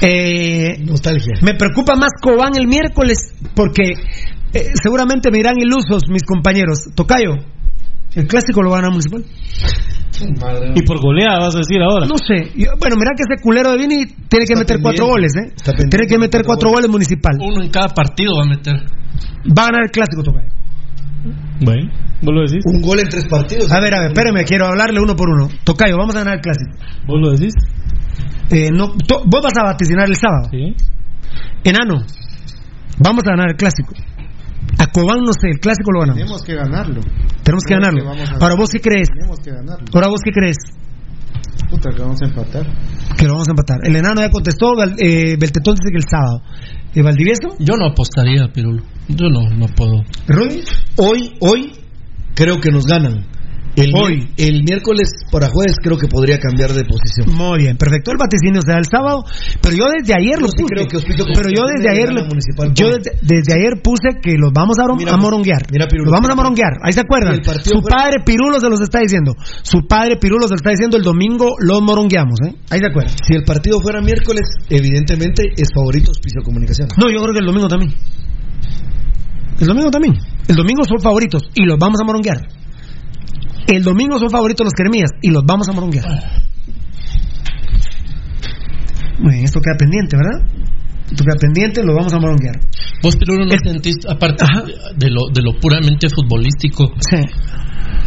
Eh, 0.00 0.78
Nostalgia. 0.84 1.34
me 1.42 1.54
preocupa 1.54 1.96
más 1.96 2.12
Cobán 2.22 2.56
el 2.56 2.68
miércoles 2.68 3.34
porque 3.54 3.94
eh, 4.52 4.70
seguramente 4.80 5.32
me 5.32 5.38
irán 5.38 5.58
ilusos 5.58 6.04
mis 6.08 6.22
compañeros. 6.22 6.84
Tocayo, 6.94 7.32
el 8.14 8.26
clásico 8.26 8.62
lo 8.62 8.70
gana 8.72 8.90
Municipal. 8.90 9.24
Y 10.74 10.82
por 10.82 11.00
goleada 11.00 11.38
vas 11.38 11.54
a 11.54 11.58
decir 11.58 11.80
ahora. 11.80 12.06
No 12.06 12.16
sé. 12.18 12.50
Yo- 12.56 12.72
bueno, 12.80 12.96
mira 12.96 13.12
que 13.16 13.22
ese 13.22 13.40
culero 13.40 13.70
de 13.70 13.78
Vini 13.78 14.04
tiene 14.28 14.46
que 14.46 14.54
Está 14.54 14.58
meter 14.58 14.78
cuatro 14.82 15.06
goles, 15.06 15.32
¿eh? 15.36 15.52
Está 15.54 15.72
Tiene 15.72 16.06
que 16.08 16.18
meter 16.18 16.42
cuatro 16.44 16.70
goles 16.70 16.88
Municipal. 16.90 17.36
Uno 17.40 17.62
en 17.62 17.70
cada 17.70 17.88
partido 17.88 18.32
va 18.36 18.42
a 18.44 18.48
meter. 18.48 18.74
Va 19.56 19.62
a 19.62 19.66
ganar 19.66 19.82
el 19.84 19.90
clásico, 19.90 20.22
Tocayo. 20.24 20.48
Bueno, 21.60 21.90
vos 22.22 22.34
lo 22.34 22.40
decís. 22.42 22.64
Un 22.66 22.80
gol 22.82 22.98
en 23.00 23.08
tres 23.08 23.26
partidos. 23.28 23.70
A 23.70 23.80
ver, 23.80 23.94
a 23.94 24.00
ver, 24.00 24.08
espérame, 24.08 24.44
quiero 24.44 24.66
hablarle 24.66 25.00
uno 25.00 25.14
por 25.14 25.28
uno. 25.28 25.48
Tocayo, 25.64 25.96
vamos 25.96 26.14
a 26.16 26.20
ganar 26.20 26.34
el 26.36 26.40
clásico. 26.40 26.72
Vos 27.06 27.20
lo 27.20 27.30
decís. 27.32 27.54
Eh, 28.50 28.70
no, 28.72 28.88
to- 29.06 29.22
vos 29.26 29.40
vas 29.42 29.52
a 29.56 29.64
vaticinar 29.64 30.08
el 30.08 30.16
sábado. 30.16 30.48
Sí. 30.50 30.74
Enano, 31.64 32.02
vamos 32.98 33.22
a 33.26 33.30
ganar 33.30 33.50
el 33.50 33.56
clásico. 33.56 33.92
A 34.78 34.86
Cobán 34.86 35.20
no 35.24 35.32
sé, 35.32 35.48
el 35.50 35.58
clásico 35.60 35.90
lo 35.92 36.00
ganamos. 36.00 36.18
Tenemos 36.20 36.42
que 36.42 36.54
ganarlo. 36.54 37.00
Tenemos 37.42 37.64
que 37.66 37.74
ganarlo. 37.74 38.00
que 38.00 38.06
vamos 38.08 38.30
a- 38.30 38.34
Ahora 38.44 38.54
vos 38.56 38.70
qué 38.70 38.80
crees? 38.80 39.08
Tenemos 39.08 39.38
que 39.40 39.50
ganarlo. 39.50 39.86
Ahora 39.92 40.08
vos 40.08 40.20
qué 40.24 40.30
crees? 40.30 40.56
Puta, 41.70 41.90
que 41.90 42.00
vamos 42.02 42.20
a 42.22 42.26
empatar. 42.26 42.66
Que 43.16 43.24
lo 43.26 43.32
vamos 43.32 43.48
a 43.48 43.50
empatar. 43.50 43.78
El 43.82 43.96
enano 43.96 44.20
ya 44.20 44.30
contestó, 44.30 44.72
eh, 44.98 45.36
Beltetón 45.38 45.74
dice 45.74 45.90
que 45.90 45.98
el 45.98 46.04
sábado. 46.08 46.42
¿Y 46.94 47.02
Valdivieso? 47.02 47.56
Yo 47.58 47.76
no 47.76 47.86
apostaría, 47.86 48.48
Pirulo. 48.52 48.82
Yo 49.08 49.28
no, 49.28 49.48
no 49.50 49.66
puedo. 49.66 50.02
¿Rudy? 50.26 50.62
Hoy, 50.96 51.34
hoy, 51.40 51.72
creo 52.34 52.60
que 52.60 52.70
nos 52.70 52.86
ganan. 52.86 53.26
El, 53.78 53.92
Hoy. 53.94 54.28
el 54.36 54.64
miércoles 54.64 55.08
para 55.30 55.48
jueves 55.48 55.76
creo 55.82 55.96
que 55.96 56.08
podría 56.08 56.38
cambiar 56.38 56.72
de 56.72 56.84
posición. 56.84 57.30
Muy 57.34 57.58
bien, 57.62 57.76
perfecto. 57.76 58.10
El 58.10 58.18
vaticinio 58.18 58.60
se 58.62 58.72
da 58.72 58.78
el 58.78 58.86
sábado, 58.90 59.24
pero 59.62 59.76
yo 59.76 59.84
desde 59.86 60.14
ayer 60.14 60.40
lo 60.40 60.48
puse. 60.48 60.64
creo 60.66 60.86
que 60.88 60.98
pero 61.34 61.48
yo 61.54 61.62
desde 61.66 61.88
ayer, 61.90 62.12
lo- 62.12 62.26
yo 62.74 62.88
desde, 62.98 63.12
desde 63.22 63.54
ayer 63.54 63.80
puse 63.82 64.18
que 64.20 64.34
los 64.36 64.52
vamos 64.52 64.76
a, 64.78 64.84
Mira, 64.96 65.14
a 65.14 65.16
moronguear. 65.16 65.62
mira, 65.70 65.86
Pirulo, 65.86 66.10
los 66.10 66.12
vamos 66.12 66.30
a 66.30 66.34
moronguear. 66.34 66.72
Ahí 66.82 66.92
se 66.92 67.00
acuerdan. 67.00 67.38
Su 67.44 67.80
fuera- 67.80 67.96
padre 67.96 68.16
Pirulo 68.24 68.58
se 68.60 68.68
los 68.68 68.80
está 68.80 69.00
diciendo. 69.00 69.34
Su 69.62 69.86
padre 69.86 70.16
Pirulo 70.16 70.48
se 70.48 70.54
los 70.54 70.60
está 70.60 70.70
diciendo 70.70 70.96
el 70.96 71.02
domingo 71.04 71.54
los 71.60 71.80
morongueamos, 71.80 72.40
¿eh? 72.46 72.54
Ahí 72.70 72.80
se 72.80 72.86
acuerdan. 72.86 73.14
Si 73.24 73.34
el 73.34 73.44
partido 73.44 73.80
fuera 73.80 74.00
miércoles, 74.00 74.42
evidentemente 74.70 75.42
es 75.56 75.68
favorito 75.74 76.10
Hospicio 76.10 76.42
Comunicación. 76.42 76.88
No, 76.98 77.10
yo 77.10 77.18
creo 77.22 77.32
que 77.32 77.40
el 77.40 77.46
domingo 77.46 77.68
también. 77.68 77.92
El 79.60 79.66
domingo 79.66 79.90
también. 79.90 80.14
El 80.46 80.56
domingo 80.56 80.82
son 80.84 81.00
favoritos 81.00 81.42
y 81.54 81.64
los 81.64 81.78
vamos 81.78 81.98
a 82.00 82.04
moronguear. 82.04 82.38
El 83.68 83.82
domingo 83.82 84.18
son 84.18 84.30
favoritos 84.30 84.64
los 84.64 84.72
cremías 84.72 85.10
y 85.20 85.30
los 85.30 85.44
vamos 85.44 85.68
a 85.68 85.72
moronguear. 85.72 86.06
Muy 89.20 89.32
bien, 89.32 89.44
esto 89.44 89.60
queda 89.60 89.76
pendiente, 89.78 90.16
¿verdad? 90.16 90.40
Esto 91.10 91.24
queda 91.24 91.36
pendiente, 91.38 91.82
lo 91.84 91.94
vamos 91.94 92.12
a 92.14 92.18
moronguear. 92.18 92.56
Vos, 93.02 93.16
Pirulo, 93.16 93.44
no 93.44 93.54
sentís, 93.62 93.96
aparte 94.08 94.44
de 94.96 95.10
lo, 95.10 95.28
de 95.32 95.42
lo 95.42 95.60
puramente 95.60 96.08
futbolístico, 96.08 96.92
Sí. 96.98 97.22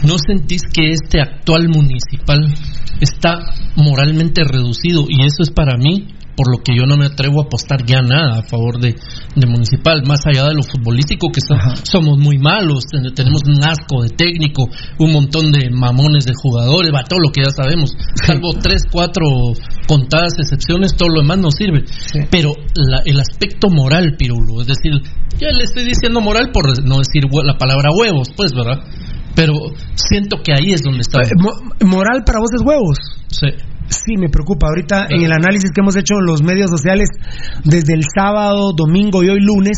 ¿no 0.07 0.15
sentís 0.17 0.63
que 0.63 0.89
este 0.89 1.21
actual 1.21 1.69
municipal 1.69 2.51
está 2.99 3.37
moralmente 3.75 4.43
reducido? 4.43 5.05
Y 5.07 5.21
eso 5.21 5.43
es 5.43 5.51
para 5.51 5.77
mí 5.77 6.07
por 6.35 6.49
lo 6.49 6.63
que 6.63 6.75
yo 6.75 6.85
no 6.85 6.95
me 6.97 7.05
atrevo 7.05 7.41
a 7.41 7.45
apostar 7.45 7.85
ya 7.85 8.01
nada 8.01 8.39
a 8.39 8.43
favor 8.43 8.79
de, 8.79 8.95
de 9.35 9.47
Municipal, 9.47 10.01
más 10.07 10.25
allá 10.25 10.47
de 10.47 10.53
lo 10.55 10.63
futbolístico, 10.63 11.27
que 11.31 11.41
so- 11.41 11.55
somos 11.83 12.17
muy 12.17 12.37
malos, 12.37 12.85
ten- 12.89 13.13
tenemos 13.13 13.41
un 13.45 13.63
asco 13.63 14.03
de 14.03 14.09
técnico, 14.09 14.67
un 14.99 15.11
montón 15.11 15.51
de 15.51 15.69
mamones 15.69 16.25
de 16.25 16.33
jugadores, 16.33 16.91
va 16.93 17.03
todo 17.03 17.19
lo 17.19 17.31
que 17.31 17.43
ya 17.43 17.49
sabemos, 17.51 17.91
salvo 18.25 18.53
tres, 18.61 18.83
cuatro 18.91 19.23
contadas 19.87 20.33
excepciones, 20.39 20.95
todo 20.95 21.09
lo 21.09 21.21
demás 21.21 21.37
no 21.39 21.51
sirve. 21.51 21.83
Pero 22.29 22.53
la- 22.75 23.01
el 23.05 23.19
aspecto 23.19 23.69
moral, 23.69 24.15
Pirulo, 24.17 24.61
es 24.61 24.67
decir, 24.67 24.93
ya 25.39 25.49
le 25.51 25.63
estoy 25.63 25.83
diciendo 25.85 26.21
moral 26.21 26.49
por 26.53 26.65
no 26.85 26.97
decir 26.99 27.23
la 27.43 27.57
palabra 27.57 27.89
huevos, 27.97 28.29
pues, 28.35 28.51
¿verdad? 28.53 28.83
Pero 29.35 29.53
siento 29.95 30.37
que 30.43 30.53
ahí 30.53 30.73
es 30.73 30.81
donde 30.81 31.01
está. 31.01 31.21
Eh, 31.21 31.29
mo- 31.39 31.87
moral 31.87 32.23
para 32.25 32.39
vos 32.39 32.49
es 32.53 32.61
huevos. 32.65 32.97
Sí. 33.27 33.47
Sí, 33.91 34.15
me 34.17 34.29
preocupa. 34.29 34.67
Ahorita 34.67 35.07
en 35.09 35.23
el 35.23 35.31
análisis 35.31 35.71
que 35.71 35.81
hemos 35.81 35.95
hecho 35.97 36.15
en 36.19 36.25
los 36.25 36.41
medios 36.41 36.71
sociales 36.71 37.09
desde 37.63 37.93
el 37.93 38.03
sábado, 38.15 38.71
domingo 38.75 39.21
y 39.21 39.29
hoy 39.29 39.39
lunes, 39.41 39.77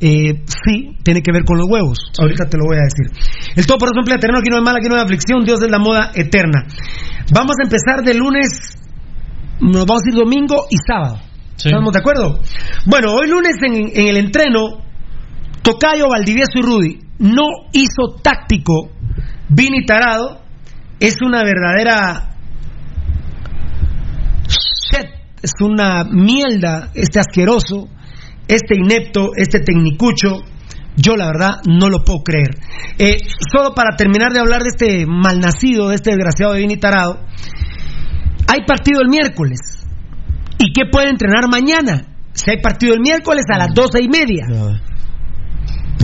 eh, 0.00 0.42
sí, 0.46 0.96
tiene 1.04 1.22
que 1.22 1.30
ver 1.30 1.44
con 1.44 1.58
los 1.58 1.68
huevos. 1.68 1.98
Ahorita 2.18 2.48
te 2.48 2.56
lo 2.56 2.64
voy 2.64 2.78
a 2.78 2.88
decir. 2.88 3.06
El 3.54 3.66
todo 3.66 3.78
por 3.78 3.90
emplea 3.94 4.18
terreno, 4.18 4.38
aquí 4.38 4.48
no 4.48 4.56
hay 4.56 4.62
mal, 4.62 4.76
aquí 4.76 4.88
no 4.88 4.96
hay 4.96 5.02
aflicción, 5.02 5.44
Dios 5.44 5.62
es 5.62 5.70
la 5.70 5.78
moda 5.78 6.10
eterna. 6.14 6.64
Vamos 7.34 7.56
a 7.60 7.64
empezar 7.64 8.02
de 8.02 8.14
lunes, 8.14 8.78
nos 9.60 9.86
vamos 9.86 10.02
a 10.04 10.08
ir 10.08 10.14
domingo 10.14 10.64
y 10.70 10.76
sábado. 10.78 11.20
¿Estamos 11.56 11.92
de 11.92 11.98
acuerdo? 11.98 12.40
Bueno, 12.86 13.12
hoy 13.12 13.28
lunes 13.28 13.56
en, 13.62 13.90
en 13.94 14.08
el 14.08 14.16
entreno, 14.16 14.82
Tocayo, 15.62 16.08
Valdivieso 16.08 16.58
y 16.58 16.62
Rudy 16.62 16.98
no 17.18 17.44
hizo 17.72 18.16
táctico 18.22 18.90
Vini 19.50 19.84
Tarado. 19.84 20.40
Es 20.98 21.20
una 21.22 21.42
verdadera 21.42 22.29
es 25.42 25.52
una 25.60 26.04
mierda 26.04 26.90
este 26.94 27.20
asqueroso, 27.20 27.88
este 28.46 28.76
inepto, 28.76 29.30
este 29.36 29.60
tecnicucho. 29.60 30.42
Yo 30.96 31.16
la 31.16 31.26
verdad 31.26 31.60
no 31.66 31.88
lo 31.88 32.02
puedo 32.04 32.22
creer. 32.22 32.50
Eh, 32.98 33.16
solo 33.50 33.74
para 33.74 33.96
terminar 33.96 34.32
de 34.32 34.40
hablar 34.40 34.62
de 34.62 34.68
este 34.68 35.06
malnacido, 35.06 35.88
de 35.88 35.94
este 35.94 36.10
desgraciado 36.10 36.52
de 36.52 36.60
Vini 36.60 36.76
Tarado, 36.76 37.20
hay 38.46 38.66
partido 38.66 39.00
el 39.00 39.08
miércoles. 39.08 39.86
¿Y 40.58 40.72
qué 40.72 40.82
puede 40.90 41.08
entrenar 41.08 41.48
mañana? 41.50 42.06
Si 42.32 42.50
hay 42.50 42.60
partido 42.60 42.94
el 42.94 43.00
miércoles 43.00 43.44
a 43.52 43.58
las 43.58 43.74
doce 43.74 44.02
y 44.02 44.08
media. 44.08 44.46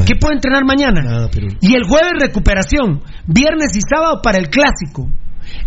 ¿Qué 0.07 0.15
puede 0.15 0.37
entrenar 0.37 0.65
mañana? 0.65 1.29
Y 1.61 1.75
el 1.75 1.85
jueves 1.85 2.13
recuperación, 2.21 3.03
viernes 3.27 3.75
y 3.75 3.81
sábado 3.81 4.21
para 4.23 4.39
el 4.39 4.49
clásico. 4.49 5.09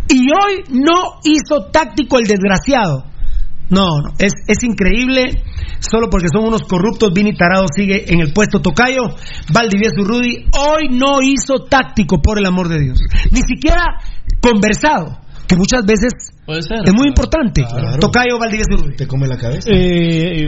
Y 0.08 0.28
hoy 0.32 0.64
no 0.70 1.20
hizo 1.24 1.70
táctico 1.72 2.20
el 2.20 2.26
desgraciado. 2.26 3.09
No, 3.70 3.86
no, 4.02 4.14
es, 4.18 4.34
es 4.48 4.64
increíble. 4.64 5.44
Solo 5.80 6.10
porque 6.10 6.28
son 6.32 6.46
unos 6.46 6.64
corruptos, 6.64 7.12
Vini 7.14 7.34
Tarado 7.34 7.66
sigue 7.74 8.12
en 8.12 8.20
el 8.20 8.34
puesto 8.34 8.62
Tocayo. 8.62 9.16
Valdivieso 9.54 10.04
Rudy 10.04 10.46
hoy 10.58 10.90
no 10.92 11.22
hizo 11.22 11.66
táctico, 11.70 12.22
por 12.22 12.40
el 12.40 12.46
amor 12.46 12.68
de 12.68 12.80
Dios. 12.80 13.00
Ni 13.32 13.42
siquiera 13.42 13.84
conversado, 14.42 15.20
que 15.48 15.56
muchas 15.56 15.86
veces 15.86 16.34
Puede 16.46 16.64
ser. 16.64 16.80
es 16.84 16.94
muy 16.94 17.08
importante. 17.08 17.64
Tocayo, 18.00 18.40
Valdivieso 18.40 18.76
Rudy. 18.76 18.96
Te 18.96 19.08
come 19.08 19.28
la 19.28 19.38
cabeza. 19.38 19.70
Eh, 19.72 20.48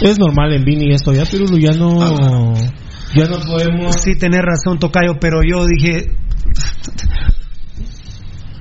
es 0.00 0.18
normal 0.18 0.52
en 0.52 0.64
Vini 0.64 0.92
esto 0.92 1.12
ya, 1.12 1.24
pero 1.30 1.46
ya 1.56 1.72
no. 1.72 2.54
Ya 3.14 3.26
no 3.26 3.38
podemos. 3.38 3.94
Sí, 4.00 4.16
tenés 4.18 4.42
razón, 4.42 4.78
Tocayo, 4.78 5.14
pero 5.20 5.40
yo 5.42 5.64
dije. 5.66 6.10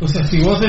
O 0.04 0.08
sea, 0.08 0.26
si 0.26 0.42
vos, 0.42 0.60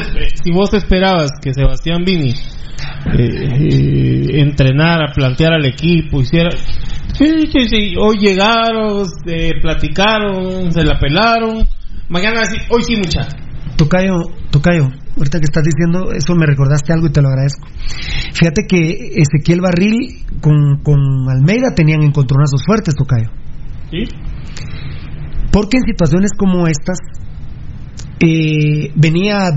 si 0.43 0.53
vos 0.53 0.73
esperabas 0.75 1.33
que 1.43 1.53
Sebastián 1.53 2.05
Vini 2.05 2.31
eh, 2.31 3.19
eh, 3.19 4.41
entrenara, 4.41 5.13
planteara 5.13 5.57
al 5.57 5.67
equipo, 5.67 6.21
hiciera. 6.21 6.51
Sí, 6.51 7.47
sí, 7.53 7.69
sí. 7.69 7.95
Hoy 7.99 8.19
llegaron, 8.19 9.05
eh, 9.27 9.53
platicaron, 9.61 10.71
se 10.73 10.83
la 10.85 10.99
pelaron. 10.99 11.67
Mañana 12.09 12.45
sí, 12.45 12.59
hoy 12.71 12.83
sí, 12.85 12.97
mucha. 12.97 13.27
Tocayo, 13.77 14.15
Tocayo, 14.51 14.85
ahorita 15.17 15.41
que 15.41 15.47
estás 15.47 15.65
diciendo 15.65 16.13
eso 16.13 16.35
me 16.37 16.47
recordaste 16.47 16.93
algo 16.93 17.09
y 17.09 17.13
te 17.13 17.21
lo 17.21 17.29
agradezco. 17.29 17.67
Fíjate 18.33 18.67
que 18.69 19.15
Ezequiel 19.17 19.61
Barril 19.61 20.25
con, 20.41 20.81
con 20.83 21.29
Almeida 21.29 21.75
tenían 21.75 22.03
encontronazos 22.03 22.63
fuertes, 22.65 22.95
Tocayo. 22.95 23.31
¿Sí? 23.91 24.05
Porque 25.51 25.79
en 25.79 25.83
situaciones 25.85 26.31
como 26.37 26.67
estas 26.69 26.99
eh, 28.21 28.93
venía, 28.95 29.51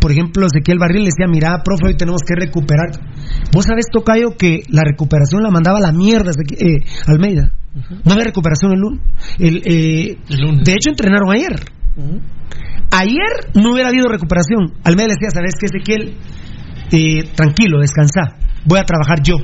por 0.00 0.12
ejemplo, 0.12 0.46
Ezequiel 0.46 0.78
Barril 0.78 1.04
le 1.04 1.10
decía, 1.10 1.26
mira, 1.28 1.62
profe, 1.62 1.86
hoy 1.88 1.96
tenemos 1.96 2.22
que 2.26 2.34
recuperar. 2.34 2.90
Vos 3.52 3.64
sabés, 3.64 3.86
Tocayo, 3.92 4.36
que 4.36 4.62
la 4.68 4.82
recuperación 4.84 5.42
la 5.42 5.50
mandaba 5.50 5.78
a 5.78 5.82
la 5.82 5.92
mierda 5.92 6.30
eh, 6.32 6.78
Almeida. 7.06 7.52
No 8.04 8.12
había 8.12 8.24
recuperación 8.24 8.72
el 8.72 8.80
lunes. 8.80 9.00
El, 9.38 9.62
eh, 9.64 10.18
De 10.64 10.72
hecho, 10.72 10.90
entrenaron 10.90 11.30
ayer. 11.30 11.54
Ayer 12.90 13.50
no 13.54 13.72
hubiera 13.72 13.88
habido 13.88 14.08
recuperación. 14.08 14.74
Almeida 14.84 15.08
le 15.08 15.14
decía, 15.14 15.30
¿sabes 15.30 15.54
qué, 15.58 15.66
Ezequiel? 15.66 16.16
Eh, 16.90 17.30
tranquilo, 17.34 17.80
descansa. 17.80 18.36
Voy 18.66 18.78
a 18.78 18.84
trabajar 18.84 19.22
yo. 19.22 19.36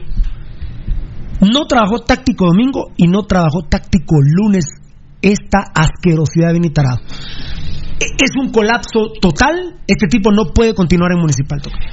No 1.41 1.67
trabajó 1.67 2.01
táctico 2.01 2.47
domingo 2.47 2.93
y 2.97 3.07
no 3.07 3.23
trabajó 3.23 3.63
táctico 3.69 4.17
lunes. 4.21 4.67
Esta 5.23 5.61
asquerosidad 5.75 6.49
de 6.49 6.53
Vini 6.55 6.71
Tarado. 6.71 6.99
E- 6.99 7.78
Es 8.01 8.31
un 8.41 8.51
colapso 8.51 9.13
total. 9.21 9.75
Este 9.87 10.07
tipo 10.09 10.31
no 10.31 10.53
puede 10.55 10.75
continuar 10.75 11.13
en 11.13 11.19
Municipal. 11.19 11.61
Tocayo. 11.61 11.87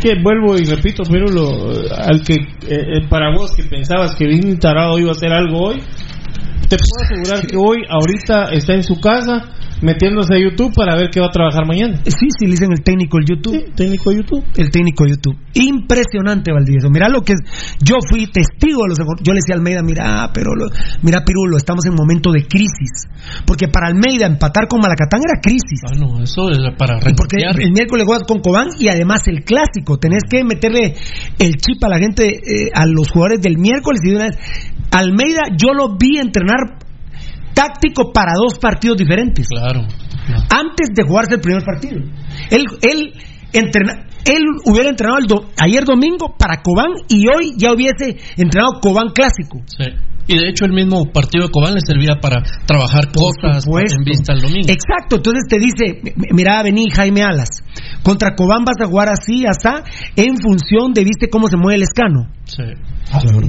que 0.00 0.14
vuelvo 0.22 0.56
y 0.56 0.64
repito, 0.64 1.02
pero 1.10 1.26
lo, 1.28 1.50
al 1.96 2.22
que 2.22 2.34
eh, 2.34 2.42
eh, 2.68 3.08
para 3.08 3.34
vos 3.34 3.52
que 3.54 3.64
pensabas 3.64 4.14
que 4.14 4.26
Vini 4.26 4.56
Tarado 4.56 4.98
iba 4.98 5.10
a 5.10 5.12
hacer 5.12 5.32
algo 5.32 5.68
hoy, 5.68 5.82
te 6.72 6.78
puedo 6.80 7.04
asegurar 7.04 7.46
que 7.46 7.56
hoy, 7.56 7.78
ahorita 7.88 8.52
está 8.56 8.72
en 8.74 8.82
su 8.82 8.98
casa 8.98 9.44
metiéndose 9.82 10.34
a 10.34 10.38
YouTube 10.38 10.72
para 10.74 10.94
ver 10.96 11.10
qué 11.10 11.18
va 11.20 11.26
a 11.26 11.30
trabajar 11.30 11.66
mañana. 11.66 11.96
Sí, 12.06 12.28
sí, 12.38 12.46
le 12.46 12.52
dicen 12.52 12.70
el 12.72 12.82
técnico 12.82 13.18
del 13.18 13.26
YouTube. 13.36 13.74
técnico 13.74 14.10
de 14.10 14.16
YouTube. 14.16 14.44
El 14.56 14.70
técnico 14.70 15.04
de 15.04 15.10
YouTube. 15.10 15.36
Impresionante, 15.54 16.52
Valdivieso. 16.52 16.88
Mira 16.88 17.08
lo 17.08 17.22
que 17.22 17.32
es. 17.34 17.40
Yo 17.82 17.96
fui 18.08 18.26
testigo 18.28 18.82
de 18.84 18.88
los. 18.90 18.98
Yo 19.22 19.32
le 19.32 19.40
decía 19.42 19.54
a 19.54 19.58
Almeida, 19.58 19.82
mira, 19.82 20.30
pero 20.32 20.54
lo- 20.54 20.70
mira, 21.02 21.24
Pirulo, 21.24 21.56
estamos 21.56 21.84
en 21.86 21.94
momento 21.94 22.30
de 22.30 22.46
crisis. 22.46 23.10
Porque 23.44 23.66
para 23.68 23.88
Almeida 23.88 24.26
empatar 24.26 24.68
con 24.68 24.80
Malacatán 24.80 25.20
era 25.20 25.40
crisis. 25.42 25.82
Ah, 25.84 25.94
no, 25.98 26.22
eso 26.22 26.48
era 26.50 26.76
para 26.76 26.98
Y 26.98 27.14
porque 27.14 27.36
renunciar. 27.38 27.60
el 27.62 27.72
miércoles 27.72 28.06
juegas 28.06 28.24
con 28.26 28.38
Cobán 28.40 28.68
y 28.78 28.86
además 28.88 29.26
el 29.26 29.42
clásico. 29.44 29.98
Tenés 29.98 30.22
que 30.30 30.44
meterle 30.44 30.94
el 31.38 31.56
chip 31.56 31.82
a 31.84 31.88
la 31.88 31.98
gente, 31.98 32.28
eh, 32.28 32.70
a 32.72 32.86
los 32.86 33.10
jugadores 33.10 33.40
del 33.42 33.58
miércoles 33.58 34.00
y 34.04 34.10
de 34.10 34.16
una 34.16 34.24
vez. 34.26 34.36
Almeida, 34.92 35.42
yo 35.56 35.72
lo 35.74 35.96
vi 35.96 36.18
entrenar 36.18 36.78
táctico 37.54 38.12
para 38.12 38.32
dos 38.34 38.58
partidos 38.58 38.96
diferentes. 38.98 39.46
Claro. 39.48 39.82
Antes 40.50 40.88
de 40.94 41.02
jugarse 41.04 41.34
el 41.34 41.40
primer 41.40 41.62
partido. 41.64 42.00
Él, 42.50 42.64
él, 42.82 43.12
entrena- 43.52 44.06
él 44.24 44.42
hubiera 44.64 44.88
entrenado 44.90 45.18
el 45.18 45.26
do- 45.26 45.50
ayer 45.60 45.84
domingo 45.84 46.34
para 46.38 46.62
Cobán 46.62 46.92
y 47.08 47.26
hoy 47.28 47.54
ya 47.56 47.72
hubiese 47.72 48.16
entrenado 48.36 48.80
Cobán 48.80 49.08
clásico. 49.14 49.60
Sí. 49.66 49.84
Y 50.26 50.38
de 50.38 50.48
hecho 50.48 50.64
el 50.64 50.72
mismo 50.72 51.10
partido 51.12 51.46
de 51.46 51.50
Cobán 51.50 51.74
le 51.74 51.80
servía 51.84 52.20
para 52.20 52.42
trabajar 52.66 53.10
cosas 53.12 53.66
en 53.66 54.04
vista 54.04 54.32
al 54.32 54.40
domingo. 54.40 54.68
Exacto, 54.68 55.16
entonces 55.16 55.44
te 55.48 55.58
dice, 55.58 56.14
mira, 56.32 56.62
vení 56.62 56.88
Jaime 56.90 57.22
Alas, 57.22 57.48
contra 58.02 58.34
Cobán 58.36 58.64
vas 58.64 58.80
a 58.80 58.86
jugar 58.86 59.08
así, 59.08 59.44
asá, 59.46 59.82
en 60.16 60.36
función 60.38 60.92
de, 60.92 61.04
viste 61.04 61.28
cómo 61.28 61.48
se 61.48 61.56
mueve 61.56 61.76
el 61.76 61.82
escano. 61.82 62.28
Sí. 62.44 62.62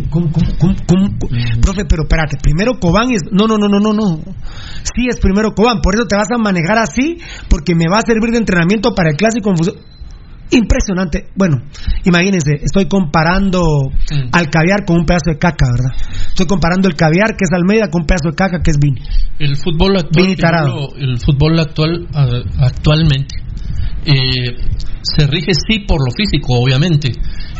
¿Cómo, 0.09 0.29
cómo, 0.31 0.31
cómo, 0.59 0.75
cómo, 0.87 1.07
cómo? 1.19 1.31
Profe, 1.61 1.85
pero 1.85 2.03
espérate, 2.03 2.37
primero 2.41 2.79
Cobán 2.79 3.11
es... 3.11 3.21
No, 3.31 3.47
no, 3.47 3.57
no, 3.57 3.67
no, 3.67 3.79
no, 3.79 3.93
no. 3.93 4.19
Sí 4.83 5.07
es 5.07 5.19
primero 5.19 5.53
Cobán, 5.53 5.79
por 5.81 5.95
eso 5.95 6.05
te 6.05 6.17
vas 6.17 6.27
a 6.33 6.37
manejar 6.37 6.77
así, 6.79 7.19
porque 7.49 7.75
me 7.75 7.85
va 7.89 7.99
a 7.99 8.05
servir 8.05 8.31
de 8.31 8.39
entrenamiento 8.39 8.93
para 8.93 9.11
el 9.11 9.15
clásico 9.15 9.51
en 9.51 9.57
función... 9.57 9.92
Impresionante. 10.51 11.29
Bueno, 11.35 11.57
imagínense, 12.05 12.51
estoy 12.61 12.87
comparando 12.87 13.61
al 14.31 14.49
caviar 14.49 14.85
con 14.85 14.97
un 14.97 15.05
pedazo 15.05 15.31
de 15.31 15.37
caca, 15.37 15.65
¿verdad? 15.71 15.97
Estoy 16.27 16.45
comparando 16.45 16.87
el 16.87 16.95
caviar 16.95 17.35
que 17.37 17.45
es 17.45 17.51
Almeida 17.53 17.89
con 17.89 18.01
un 18.01 18.07
pedazo 18.07 18.29
de 18.29 18.35
caca 18.35 18.61
que 18.61 18.71
es 18.71 18.77
Vini. 18.79 19.01
El 19.39 19.55
fútbol 19.57 19.97
actual, 19.97 20.35
el 20.97 21.19
fútbol 21.19 21.59
actual 21.59 22.07
actualmente 22.59 23.35
eh, 24.05 24.55
se 25.01 25.27
rige 25.27 25.53
sí 25.53 25.79
por 25.79 25.99
lo 25.99 26.11
físico, 26.15 26.59
obviamente, 26.59 27.11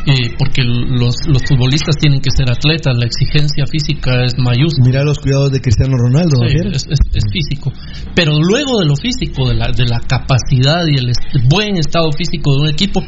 eh, 0.06 0.36
porque 0.38 0.64
los, 0.64 1.16
los 1.28 1.42
futbolistas 1.48 1.96
tienen 1.98 2.20
que 2.20 2.30
ser 2.36 2.50
atletas, 2.52 2.96
la 2.98 3.06
exigencia 3.06 3.66
física 3.66 4.24
es 4.26 4.38
mayúscula. 4.38 4.86
Mira 4.86 5.04
los 5.04 5.20
cuidados 5.20 5.52
de 5.52 5.62
Cristiano 5.62 5.96
Ronaldo. 5.98 6.36
Sí, 6.48 6.56
es, 6.74 6.88
es- 6.90 7.00
es 7.14 7.24
físico. 7.32 7.72
Pero 8.16 8.34
luego 8.40 8.80
de 8.80 8.86
lo 8.86 8.96
físico, 8.96 9.48
de 9.48 9.56
la, 9.56 9.72
de 9.72 9.86
la 9.86 10.00
capacidad 10.00 10.86
y 10.88 10.96
el 10.98 11.12
buen 11.50 11.78
estado 11.78 12.12
físico 12.12 12.54
de 12.56 12.62
un 12.62 12.68
equipo, 12.70 13.02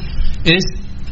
es 0.44 0.64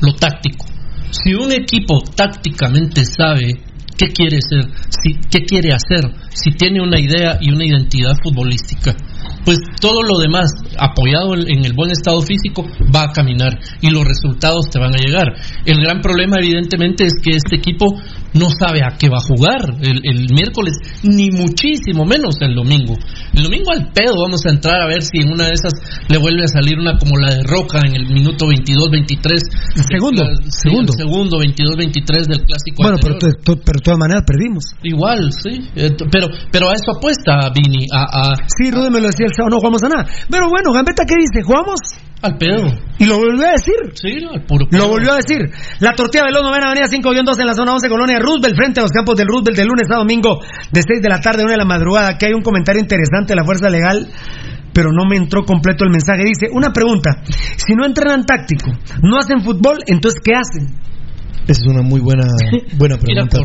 lo 0.01 0.13
táctico. 0.15 0.65
Si 1.11 1.33
un 1.33 1.51
equipo 1.51 1.99
tácticamente 2.15 3.05
sabe 3.05 3.61
qué 3.97 4.07
quiere 4.07 4.39
ser, 4.41 4.65
si, 4.89 5.13
qué 5.29 5.45
quiere 5.45 5.69
hacer, 5.73 6.09
si 6.29 6.51
tiene 6.51 6.81
una 6.81 6.99
idea 6.99 7.37
y 7.39 7.51
una 7.51 7.65
identidad 7.65 8.13
futbolística, 8.23 8.95
pues 9.45 9.59
todo 9.79 10.01
lo 10.01 10.19
demás 10.19 10.51
apoyado 10.77 11.35
en 11.35 11.65
el 11.65 11.73
buen 11.73 11.91
estado 11.91 12.21
físico, 12.21 12.65
va 12.93 13.03
a 13.03 13.11
caminar 13.11 13.59
y 13.81 13.89
los 13.89 14.05
resultados 14.05 14.69
te 14.71 14.79
van 14.79 14.93
a 14.93 14.97
llegar. 14.97 15.33
El 15.65 15.81
gran 15.81 16.01
problema, 16.01 16.37
evidentemente, 16.39 17.05
es 17.05 17.13
que 17.21 17.35
este 17.35 17.57
equipo 17.57 17.87
no 18.33 18.47
sabe 18.49 18.81
a 18.83 18.97
qué 18.97 19.09
va 19.09 19.17
a 19.17 19.27
jugar 19.27 19.77
el, 19.81 20.01
el 20.03 20.27
miércoles, 20.33 20.77
ni 21.03 21.29
muchísimo 21.29 22.05
menos 22.05 22.35
el 22.41 22.55
domingo. 22.55 22.95
El 23.33 23.43
domingo 23.43 23.71
al 23.71 23.91
pedo 23.91 24.13
vamos 24.23 24.45
a 24.45 24.49
entrar 24.49 24.81
a 24.81 24.87
ver 24.87 25.01
si 25.01 25.19
en 25.21 25.33
una 25.33 25.45
de 25.47 25.53
esas 25.53 25.73
le 26.09 26.17
vuelve 26.17 26.43
a 26.43 26.47
salir 26.47 26.79
una 26.79 26.97
como 26.97 27.17
la 27.17 27.35
de 27.35 27.43
Roca 27.43 27.79
en 27.85 27.95
el 27.95 28.07
minuto 28.09 28.45
22-23. 28.47 29.83
Segundo, 29.89 30.23
segundo. 30.49 30.93
segundo, 30.93 31.37
22-23 31.37 32.27
del 32.27 32.41
clásico. 32.45 32.81
Bueno, 32.81 32.97
pero, 33.01 33.17
pero 33.19 33.57
de 33.57 33.81
todas 33.83 33.99
maneras 33.99 34.23
perdimos. 34.25 34.65
Igual, 34.83 35.31
sí. 35.31 35.69
Eh, 35.75 35.91
pero, 36.11 36.27
pero 36.51 36.69
a 36.69 36.73
eso 36.73 36.97
apuesta 36.97 37.51
Vini. 37.53 37.85
A, 37.91 38.03
a, 38.03 38.35
sí, 38.47 38.71
Rudy 38.71 38.89
me 38.89 38.99
lo 38.99 39.07
decía 39.07 39.27
el 39.33 39.35
sábado, 39.35 39.57
no 39.57 39.59
jugamos 39.59 39.81
a 39.83 39.89
nada. 39.89 40.05
Pero 40.29 40.49
bueno, 40.49 40.71
Gambetta, 40.71 41.03
¿qué 41.05 41.15
dice? 41.17 41.41
¿Jugamos? 41.41 41.81
Al 42.21 42.37
pedo. 42.37 42.69
Y 42.99 43.05
lo 43.05 43.17
volvió 43.17 43.43
a 43.43 43.51
decir. 43.51 43.75
Sí, 43.95 44.23
al 44.23 44.45
puro 44.45 44.65
Lo 44.71 44.87
volvió 44.87 45.11
a 45.11 45.17
decir. 45.17 45.49
La 45.79 45.93
tortilla 45.93 46.23
de 46.25 46.31
los 46.31 46.43
novena 46.43 46.71
avenida 46.71 46.87
5-2 46.87 47.39
en 47.41 47.47
la 47.47 47.53
zona 47.53 47.73
11, 47.73 47.89
Colonia 47.89 48.19
Roosevelt, 48.19 48.55
frente 48.55 48.79
a 48.79 48.83
los 48.83 48.91
campos 48.91 49.17
del 49.17 49.27
Roosevelt, 49.27 49.57
de 49.57 49.65
lunes 49.65 49.89
a 49.91 49.97
domingo, 49.97 50.39
de 50.71 50.81
6 50.81 51.01
de 51.01 51.09
la 51.09 51.19
tarde 51.19 51.41
a 51.41 51.45
1 51.45 51.51
de 51.51 51.57
la 51.57 51.65
madrugada. 51.65 52.15
Aquí 52.15 52.27
hay 52.27 52.33
un 52.33 52.43
comentario 52.43 52.79
interesante 52.79 53.33
de 53.33 53.35
la 53.35 53.43
Fuerza 53.43 53.69
Legal 53.69 54.07
pero 54.73 54.89
no 54.91 55.05
me 55.07 55.17
entró 55.17 55.45
completo 55.45 55.83
el 55.83 55.91
mensaje. 55.91 56.23
Dice, 56.25 56.47
una 56.51 56.71
pregunta, 56.73 57.21
si 57.57 57.75
no 57.75 57.85
entrenan 57.85 58.25
táctico, 58.25 58.71
no 59.03 59.19
hacen 59.19 59.41
fútbol, 59.41 59.77
entonces 59.85 60.19
¿qué 60.23 60.33
hacen? 60.33 60.73
Esa 61.47 61.61
es 61.61 61.67
una 61.67 61.81
muy 61.81 61.99
buena 61.99 62.25
buena 62.77 62.97
pregunta. 62.97 63.39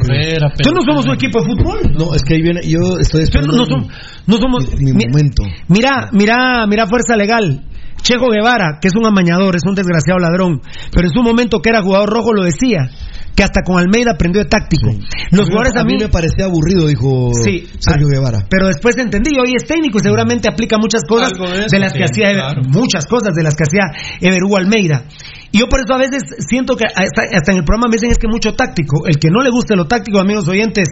¿Tú 0.62 0.70
no 0.70 0.80
somos 0.86 1.06
un 1.06 1.14
equipo 1.14 1.40
de 1.40 1.46
fútbol? 1.46 1.78
No, 1.96 2.14
es 2.14 2.22
que 2.22 2.34
ahí 2.34 2.42
viene, 2.42 2.60
yo 2.62 2.98
estoy 2.98 3.22
esperando 3.22 3.56
no, 3.56 3.64
somos, 3.64 3.88
no 4.26 4.36
somos 4.36 4.78
mi, 4.78 4.92
mi 4.92 5.06
momento. 5.06 5.42
Mira, 5.68 6.08
mira, 6.12 6.66
mira 6.66 6.86
Fuerza 6.86 7.16
Legal. 7.16 7.64
Chejo 8.02 8.30
Guevara, 8.30 8.78
que 8.80 8.88
es 8.88 8.94
un 8.94 9.04
amañador, 9.04 9.56
es 9.56 9.62
un 9.66 9.74
desgraciado 9.74 10.20
ladrón, 10.20 10.62
pero 10.92 11.08
en 11.08 11.12
su 11.12 11.20
momento 11.20 11.60
que 11.60 11.70
era 11.70 11.82
jugador 11.82 12.08
rojo 12.08 12.32
lo 12.32 12.44
decía 12.44 12.90
que 13.38 13.44
hasta 13.44 13.62
con 13.62 13.78
Almeida 13.78 14.12
aprendió 14.14 14.42
de 14.42 14.48
táctico. 14.48 14.90
Los 15.30 15.46
jugadores 15.46 15.76
a 15.76 15.84
mí, 15.84 15.94
me 15.96 16.08
parecía 16.08 16.46
aburrido, 16.46 16.88
dijo 16.88 17.30
Sergio 17.78 18.08
Guevara. 18.08 18.40
Pero 18.50 18.66
después 18.66 18.96
entendí, 18.98 19.38
hoy 19.38 19.54
es 19.54 19.64
técnico 19.64 19.98
y 19.98 20.02
seguramente 20.02 20.48
aplica 20.48 20.76
muchas 20.76 21.02
cosas 21.04 21.30
de, 21.70 21.78
las 21.78 21.92
que 21.92 22.02
hacía 22.02 22.32
muchas 22.66 23.06
cosas 23.06 23.34
de 23.36 23.44
las 23.44 23.54
que 23.54 23.62
hacía 23.62 23.84
Everú 24.20 24.56
Almeida. 24.56 25.04
Y 25.50 25.60
yo 25.60 25.66
por 25.68 25.80
eso 25.80 25.94
a 25.94 25.98
veces 25.98 26.22
siento 26.46 26.76
que 26.76 26.84
hasta, 26.84 27.52
en 27.52 27.58
el 27.58 27.64
programa 27.64 27.88
me 27.88 27.96
dicen 27.96 28.10
es 28.10 28.18
que 28.18 28.28
mucho 28.28 28.52
táctico. 28.52 29.06
El 29.06 29.18
que 29.18 29.30
no 29.30 29.42
le 29.42 29.50
guste 29.50 29.76
lo 29.76 29.86
táctico, 29.86 30.20
amigos 30.20 30.46
oyentes, 30.48 30.88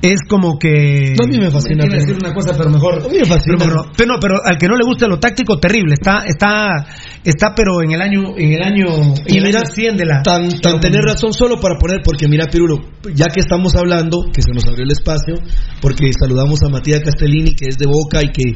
es 0.00 0.20
como 0.28 0.58
que. 0.58 1.14
No, 1.18 1.24
a 1.24 1.28
mí 1.28 1.38
me 1.38 1.50
fascina. 1.50 1.86
Me 1.86 1.96
decir 1.96 2.14
una 2.14 2.32
cosa, 2.32 2.54
pero 2.56 2.70
mejor. 2.70 3.02
A 3.04 3.08
mí 3.08 3.18
me 3.18 3.24
fascina. 3.24 3.56
Pero, 3.58 3.90
pero, 3.96 4.12
no, 4.14 4.20
pero 4.20 4.34
al 4.44 4.58
que 4.58 4.66
no 4.68 4.76
le 4.76 4.86
guste 4.86 5.08
lo 5.08 5.18
táctico, 5.18 5.58
terrible. 5.58 5.94
Está, 5.94 6.22
está, 6.24 6.86
está, 7.24 7.52
pero 7.54 7.82
en 7.82 7.92
el 7.92 8.00
año, 8.00 8.36
en 8.36 8.52
el 8.52 8.62
año, 8.62 8.86
y 9.26 9.38
el 9.38 9.44
mira, 9.44 9.60
año 9.60 9.96
de 9.96 10.06
la. 10.06 10.22
Tan, 10.22 10.48
tan 10.60 10.78
tener 10.78 11.02
razón 11.02 11.32
solo 11.32 11.58
para 11.60 11.76
poner, 11.76 12.00
porque 12.04 12.28
mira, 12.28 12.46
Pirulo, 12.46 12.76
ya 13.14 13.26
que 13.26 13.40
estamos 13.40 13.74
hablando, 13.74 14.26
que 14.32 14.42
se 14.42 14.52
nos 14.52 14.64
abrió 14.66 14.84
el 14.84 14.92
espacio, 14.92 15.34
porque 15.80 16.12
saludamos 16.18 16.62
a 16.62 16.68
Matías 16.68 17.00
Castellini, 17.00 17.54
que 17.54 17.66
es 17.68 17.76
de 17.76 17.86
Boca 17.86 18.22
y 18.22 18.28
que 18.28 18.52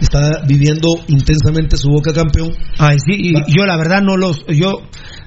está 0.00 0.42
viviendo 0.46 0.88
intensamente 1.08 1.76
su 1.76 1.90
Boca 1.90 2.12
campeón. 2.12 2.52
Ay, 2.78 2.96
sí, 3.04 3.14
y 3.16 3.32
yo 3.52 3.66
la 3.66 3.76
verdad 3.76 4.02
no 4.02 4.16
los, 4.16 4.44
yo 4.46 4.75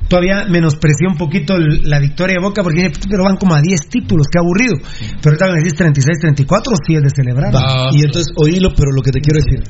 todavía 0.08 0.46
menosprecié 0.50 1.08
un 1.08 1.18
poquito 1.18 1.56
la 1.58 2.00
victoria 2.00 2.36
de 2.36 2.42
Boca 2.42 2.64
porque 2.64 2.92
pero 3.10 3.24
van 3.24 3.38
como 3.38 3.56
a 3.56 3.62
10 3.62 3.80
títulos, 3.90 4.28
qué 4.32 4.40
aburrido. 4.40 4.76
Pero 5.22 5.36
ahorita 5.36 5.46
me 5.52 5.60
decís 5.60 5.76
36, 5.76 6.20
34, 6.20 6.74
sí 6.86 6.96
es 6.96 7.02
de 7.04 7.10
celebrar. 7.10 7.54
y 7.94 8.04
entonces 8.04 8.34
oílo, 8.36 8.74
pero 8.76 8.92
lo 8.92 9.02
que 9.02 9.12
te 9.12 9.22
quiero 9.22 9.40
decir. 9.40 9.64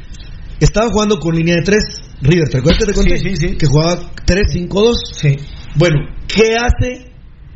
Estaba 0.60 0.90
jugando 0.90 1.20
con 1.20 1.36
línea 1.36 1.56
de 1.56 1.62
3, 1.64 1.84
River, 2.22 2.50
¿te 2.50 2.58
acuerdas 2.58 2.80
que 2.80 2.92
te 2.92 2.94
conté? 2.94 3.18
Sí, 3.18 3.36
sí, 3.38 3.56
Que 3.56 3.66
jugaba 3.66 4.12
3-5-2. 4.26 4.94
Sí. 5.14 5.38
Bueno, 5.76 5.96
¿qué 6.28 6.58
hace 6.58 7.12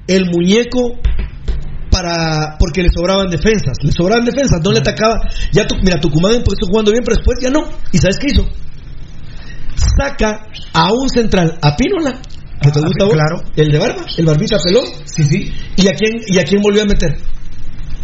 el 0.08 0.30
muñeco 0.32 1.00
para 1.92 2.56
porque 2.58 2.82
le 2.82 2.90
sobraban 2.90 3.30
defensas? 3.30 3.78
Le 3.84 3.92
sobraban 3.92 4.24
defensas, 4.26 4.62
no 4.64 4.72
le 4.72 4.80
atacaba. 4.80 5.20
Ya 5.52 5.66
mira, 5.84 6.00
Tucumán 6.00 6.36
empezó 6.36 6.66
jugando 6.66 6.92
bien, 6.92 7.04
pero 7.04 7.18
después 7.18 7.40
ya 7.42 7.50
no. 7.50 7.68
¿Y 7.92 7.98
sabes 7.98 8.20
qué 8.20 8.28
hizo? 8.32 8.48
Saca 9.76 10.48
a 10.74 10.92
un 10.94 11.10
central, 11.10 11.58
a 11.62 11.76
Pínola, 11.76 12.20
que 12.62 12.72
te 12.72 12.80
Ah, 12.80 12.84
gusta 12.86 13.08
claro. 13.10 13.44
el 13.56 13.72
de 13.72 13.78
barba, 13.80 14.06
el 14.18 14.26
barbita 14.26 14.58
pelón. 14.64 14.86
Sí, 15.06 15.24
sí. 15.24 15.54
¿Y 15.78 15.88
a 15.88 15.94
quién, 15.94 16.22
y 16.28 16.40
a 16.40 16.44
quién 16.44 16.62
volvió 16.62 16.84
a 16.84 16.86
meter? 16.86 17.16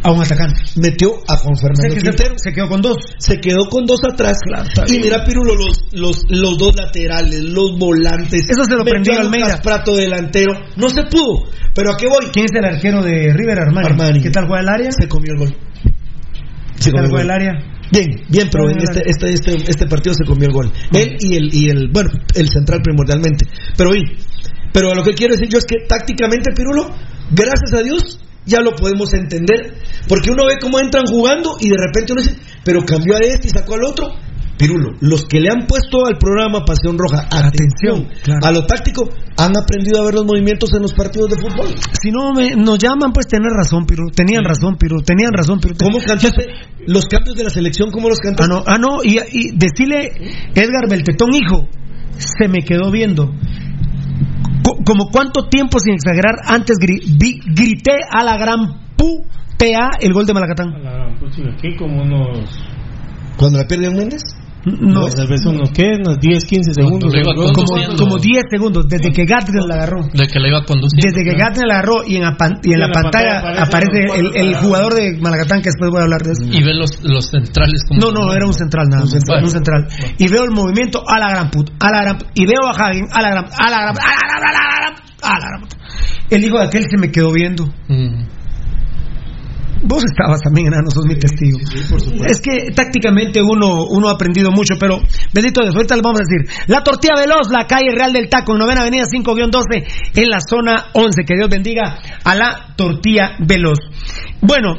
A 0.01 0.11
un 0.11 0.21
atacante. 0.21 0.61
Metió 0.77 1.11
a 1.27 1.35
Juan 1.35 1.57
Fernando 1.57 1.81
Se, 1.95 2.01
Quintero. 2.01 2.33
se 2.37 2.53
quedó 2.53 2.69
con 2.69 2.81
dos. 2.81 2.95
Se 3.17 3.37
quedó 3.41 3.67
con 3.69 3.85
dos 3.85 3.99
atrás. 4.09 4.37
está 4.69 4.85
y 4.87 4.97
mira, 4.99 5.25
Pirulo, 5.25 5.55
los, 5.55 5.77
los, 5.91 6.21
los 6.29 6.57
dos 6.57 6.73
laterales, 6.75 7.41
los 7.43 7.77
volantes. 7.77 8.49
Eso 8.49 8.63
se 8.63 8.75
lo 8.75 8.85
prendió 8.85 9.17
a 9.17 9.21
Almeida. 9.21 9.59
Prato 9.61 9.95
delantero. 9.97 10.53
No 10.77 10.87
se 10.89 11.03
pudo. 11.03 11.49
Pero 11.75 11.91
¿a 11.91 11.97
qué 11.97 12.07
voy? 12.07 12.27
¿Quién 12.31 12.45
es 12.45 12.51
el 12.55 12.63
arquero 12.63 13.03
de 13.03 13.33
River 13.33 13.59
Armani? 13.59 13.87
Armani. 13.87 14.21
¿Qué 14.21 14.29
tal 14.29 14.45
juega 14.47 14.61
el 14.61 14.69
área? 14.69 14.89
Se 14.91 15.09
comió 15.09 15.33
el 15.33 15.39
gol. 15.39 15.57
¿Qué 16.81 16.91
tal 16.91 17.03
comió 17.09 17.19
el 17.19 17.31
área? 17.31 17.51
Bien, 17.91 18.07
bien, 18.29 18.49
pero 18.51 18.69
en 18.69 18.77
este, 18.77 19.01
este, 19.09 19.33
este, 19.33 19.71
este 19.71 19.87
partido 19.87 20.13
se 20.13 20.23
comió 20.23 20.47
el 20.47 20.53
gol. 20.53 20.71
Él 20.93 21.17
y 21.19 21.35
el, 21.35 21.53
y 21.53 21.69
el, 21.69 21.89
bueno, 21.91 22.11
el 22.35 22.47
central 22.49 22.81
primordialmente. 22.83 23.45
Pero 23.75 23.91
oí, 23.91 24.03
pero 24.71 24.93
lo 24.93 25.03
que 25.03 25.13
quiero 25.13 25.33
decir 25.33 25.49
yo 25.49 25.57
es 25.57 25.65
que 25.65 25.87
tácticamente, 25.87 26.51
Pirulo, 26.55 26.89
gracias 27.31 27.73
a 27.73 27.81
Dios, 27.81 28.19
ya 28.45 28.61
lo 28.61 28.75
podemos 28.75 29.13
entender. 29.13 29.73
Porque 30.07 30.31
uno 30.31 30.45
ve 30.45 30.57
cómo 30.61 30.79
entran 30.79 31.05
jugando 31.05 31.57
y 31.59 31.69
de 31.69 31.75
repente 31.77 32.13
uno 32.13 32.21
dice, 32.21 32.35
pero 32.63 32.83
cambió 32.83 33.15
a 33.15 33.19
este 33.19 33.47
y 33.47 33.51
sacó 33.51 33.75
al 33.75 33.83
otro. 33.83 34.07
Pirulo, 34.59 34.91
los 34.99 35.23
que 35.23 35.39
le 35.39 35.49
han 35.49 35.65
puesto 35.67 36.05
al 36.05 36.17
programa 36.17 36.65
Pasión 36.65 36.97
Roja 36.97 37.27
atención, 37.31 38.09
claro. 38.21 38.41
a 38.45 38.51
lo 38.51 38.65
táctico, 38.65 39.07
han 39.37 39.55
aprendido 39.55 40.01
a 40.01 40.05
ver 40.05 40.15
los 40.15 40.25
movimientos 40.25 40.69
en 40.75 40.81
los 40.81 40.91
partidos 40.93 41.29
de 41.29 41.37
fútbol. 41.37 41.67
Si 42.01 42.11
no 42.11 42.33
me, 42.33 42.55
nos 42.57 42.77
llaman, 42.77 43.13
pues 43.13 43.27
tener 43.27 43.49
razón, 43.51 43.85
Piru. 43.85 44.11
Tenían 44.13 44.43
razón, 44.43 44.75
Piru. 44.75 45.01
Tenían 45.01 45.31
razón. 45.31 45.61
¿Cómo 45.81 45.99
cantaste 46.05 46.45
los 46.87 47.05
cambios 47.05 47.37
de 47.37 47.45
la 47.45 47.49
selección? 47.49 47.89
¿Cómo 47.89 48.09
los 48.09 48.19
Ah, 48.19 48.23
cantaste? 48.23 48.53
no, 48.53 48.63
ah, 48.67 48.77
no, 48.77 49.01
y, 49.01 49.17
y 49.31 49.51
decirle, 49.57 50.11
Edgar 50.53 50.89
Beltetón, 50.89 51.29
hijo, 51.33 51.69
se 52.17 52.49
me 52.49 52.59
quedó 52.59 52.91
viendo. 52.91 53.31
Co- 54.61 54.77
como 54.85 55.09
cuánto 55.09 55.47
tiempo, 55.47 55.79
sin 55.79 55.93
exagerar, 55.93 56.35
antes 56.45 56.75
gri- 56.77 57.01
vi- 57.17 57.39
grité 57.55 57.93
a 58.11 58.25
la 58.25 58.35
gran 58.37 58.59
putea 58.97 59.91
el 60.01 60.11
gol 60.11 60.25
de 60.25 60.33
Malacatán. 60.33 60.73
Aquí 61.55 61.75
como 61.77 62.01
unos... 62.03 62.49
¿Cuando 63.37 63.57
la 63.57 63.65
pierde 63.65 63.89
Méndez? 63.89 64.21
No, 64.65 65.05
Tal 65.07 65.27
vez 65.27 65.45
unos, 65.45 65.69
¿qué? 65.71 65.95
Unos 65.99 66.19
10, 66.19 66.45
15 66.45 66.73
segundos. 66.73 67.13
como, 67.53 67.95
como 67.97 68.17
10 68.17 68.43
segundos, 68.51 68.87
desde 68.89 69.11
que 69.11 69.25
Gatner 69.25 69.63
la 69.65 69.75
agarró. 69.75 70.07
De 70.13 70.27
que 70.27 70.39
le 70.39 70.49
iba 70.49 70.63
conduciendo. 70.65 71.07
Desde 71.07 71.23
que 71.23 71.37
Gatner 71.37 71.65
la 71.65 71.73
agarró 71.75 72.03
y 72.05 72.15
en 72.17 72.23
la, 72.23 72.35
pan- 72.35 72.59
y 72.63 72.73
en 72.73 72.73
Sí, 72.75 72.79
la 72.79 72.87
la 72.87 72.93
pantalla, 72.93 73.41
pantalla 73.41 73.63
aparece 73.63 73.97
aparecen 74.03 74.23
los 74.25 74.35
el, 74.35 74.47
el 74.49 74.55
jugador 74.57 74.93
de 74.95 75.17
Malacatán, 75.21 75.61
que 75.61 75.69
después 75.69 75.89
voy 75.91 76.01
a 76.01 76.03
hablar 76.03 76.21
de 76.23 76.31
eso. 76.31 76.43
Y 76.43 76.63
ve 76.63 76.73
los, 76.73 76.91
los 77.03 77.29
centrales 77.29 77.83
como. 77.87 78.01
No, 78.01 78.11
no, 78.11 78.33
era 78.33 78.45
un 78.45 78.53
central 78.53 78.87
nada 78.89 79.03
más. 79.03 79.11
central. 79.11 79.43
Un 79.43 79.49
central. 79.49 79.87
Y 80.17 80.27
veo 80.27 80.43
el 80.43 80.51
movimiento 80.51 81.03
a 81.07 81.19
la 81.19 81.29
gran 81.29 81.49
puta, 81.51 81.71
a 81.79 81.91
la 81.91 82.01
gran 82.03 82.17
puta. 82.17 82.31
Y 82.35 82.45
veo 82.45 82.65
a 82.67 82.71
Hagen 82.71 83.05
a 83.11 83.21
la 83.21 83.29
gran 83.29 83.45
a 83.45 83.69
la 83.69 83.77
gran 83.81 83.95
a 83.97 84.01
la 84.01 84.39
gran 84.39 84.43
a 84.43 84.51
la 84.51 84.75
gran 84.75 84.93
a 85.21 85.39
la 85.39 85.45
gran 85.47 85.61
puta. 85.61 85.77
El 86.29 86.43
hijo 86.43 86.57
de 86.59 86.65
aquel 86.65 86.83
se 86.89 86.97
me 86.97 87.11
quedó 87.11 87.31
viendo. 87.31 87.65
Mm. 87.87 88.23
Vos 89.81 90.03
estabas 90.03 90.41
también, 90.41 90.67
enano, 90.67 90.89
sos 90.91 91.05
mi 91.05 91.15
testigo. 91.17 91.57
es 92.27 92.41
que 92.41 92.71
tácticamente 92.75 93.41
uno, 93.41 93.85
uno 93.89 94.09
ha 94.09 94.13
aprendido 94.13 94.51
mucho, 94.51 94.75
pero 94.79 94.99
bendito 95.33 95.61
Dios, 95.61 95.73
ahorita 95.75 95.95
les 95.95 96.03
vamos 96.03 96.19
a 96.19 96.23
decir. 96.27 96.65
La 96.67 96.83
tortilla 96.83 97.13
veloz, 97.17 97.49
la 97.49 97.65
calle 97.65 97.91
Real 97.95 98.11
del 98.11 98.27
Taco, 98.29 98.53
en 98.53 98.59
novena 98.59 98.81
avenida 98.81 99.05
5-12, 99.05 99.85
en 100.15 100.29
la 100.29 100.39
zona 100.41 100.87
11. 100.93 101.23
Que 101.25 101.35
Dios 101.35 101.49
bendiga 101.49 101.97
a 102.23 102.35
la 102.35 102.73
tortilla 102.75 103.37
veloz. 103.39 103.79
Bueno, 104.41 104.75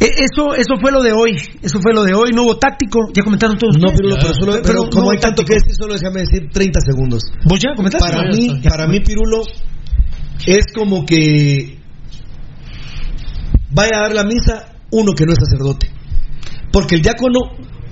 e- 0.00 0.04
eso, 0.24 0.54
eso 0.54 0.74
fue 0.80 0.90
lo 0.92 1.02
de 1.02 1.12
hoy. 1.12 1.36
Eso 1.62 1.78
fue 1.80 1.94
lo 1.94 2.02
de 2.04 2.12
hoy. 2.14 2.30
No 2.34 2.42
hubo 2.42 2.56
táctico. 2.58 3.08
Ya 3.14 3.22
comentaron 3.22 3.56
todos. 3.56 3.76
No? 3.78 3.92
Pirulo, 3.92 4.16
pero, 4.20 4.34
solo, 4.34 4.52
Pero 4.52 4.62
pero 4.64 4.82
no 4.84 4.90
como 4.90 5.02
hubo 5.04 5.10
hay 5.12 5.18
tanto 5.18 5.44
que 5.44 5.54
decir, 5.54 5.74
solo 5.78 5.94
déjame 5.94 6.20
decir 6.20 6.48
30 6.52 6.80
segundos. 6.80 7.22
¿Vos 7.44 7.58
ya 7.60 7.70
comentaste? 7.76 8.08
Para 8.10 8.28
No, 8.28 8.36
mí, 8.36 8.60
para 8.68 8.86
mí, 8.88 9.00
Pirulo, 9.00 9.42
es 10.46 10.64
como 10.74 11.06
que 11.06 11.78
vaya 13.70 13.98
a 13.98 14.02
dar 14.02 14.12
la 14.14 14.24
misa 14.24 14.66
uno 14.90 15.12
que 15.12 15.24
no 15.26 15.32
es 15.32 15.38
sacerdote. 15.38 15.90
Porque 16.72 16.96
el 16.96 17.02
diácono 17.02 17.40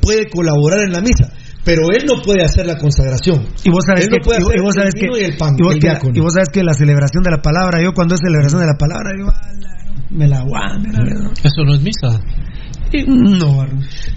puede 0.01 0.28
colaborar 0.28 0.80
en 0.80 0.92
la 0.92 1.01
misa, 1.01 1.32
pero 1.64 1.90
él 1.92 2.05
no 2.06 2.20
puede 2.22 2.42
hacer 2.44 2.66
la 2.66 2.76
consagración. 2.78 3.46
Y 3.64 3.70
vos 3.70 3.84
sabes 3.86 4.05
Él 4.05 4.10
que, 4.10 4.18
no 4.18 4.24
puede 4.24 4.38
y- 4.38 4.42
hacer 4.44 4.59
y 4.59 4.62
vos 4.62 4.74
el 4.76 4.80
sabes 4.82 4.94
que, 4.94 5.06
y 5.20 5.24
el 5.24 5.36
pan, 5.36 5.51
y 5.59 5.62
vos 5.62 5.74
el 5.74 5.80
diácono. 5.80 6.12
y 6.14 6.20
vos 6.20 6.32
sabes 6.34 6.48
que 6.52 6.62
la 6.62 6.74
celebración 6.74 7.22
de 7.24 7.30
la 7.30 7.40
palabra, 7.42 7.82
yo 7.82 7.92
cuando 7.94 8.14
es 8.14 8.20
celebración 8.20 8.60
de 8.60 8.66
la 8.66 8.76
palabra, 8.78 9.10
yo 9.18 9.26
"Ala, 9.28 10.06
me 10.10 10.28
la 10.28 10.38
aguanto. 10.38 10.88
Eso 11.42 11.64
no 11.64 11.74
es 11.74 11.80
misa. 11.82 12.20
No, 13.02 13.66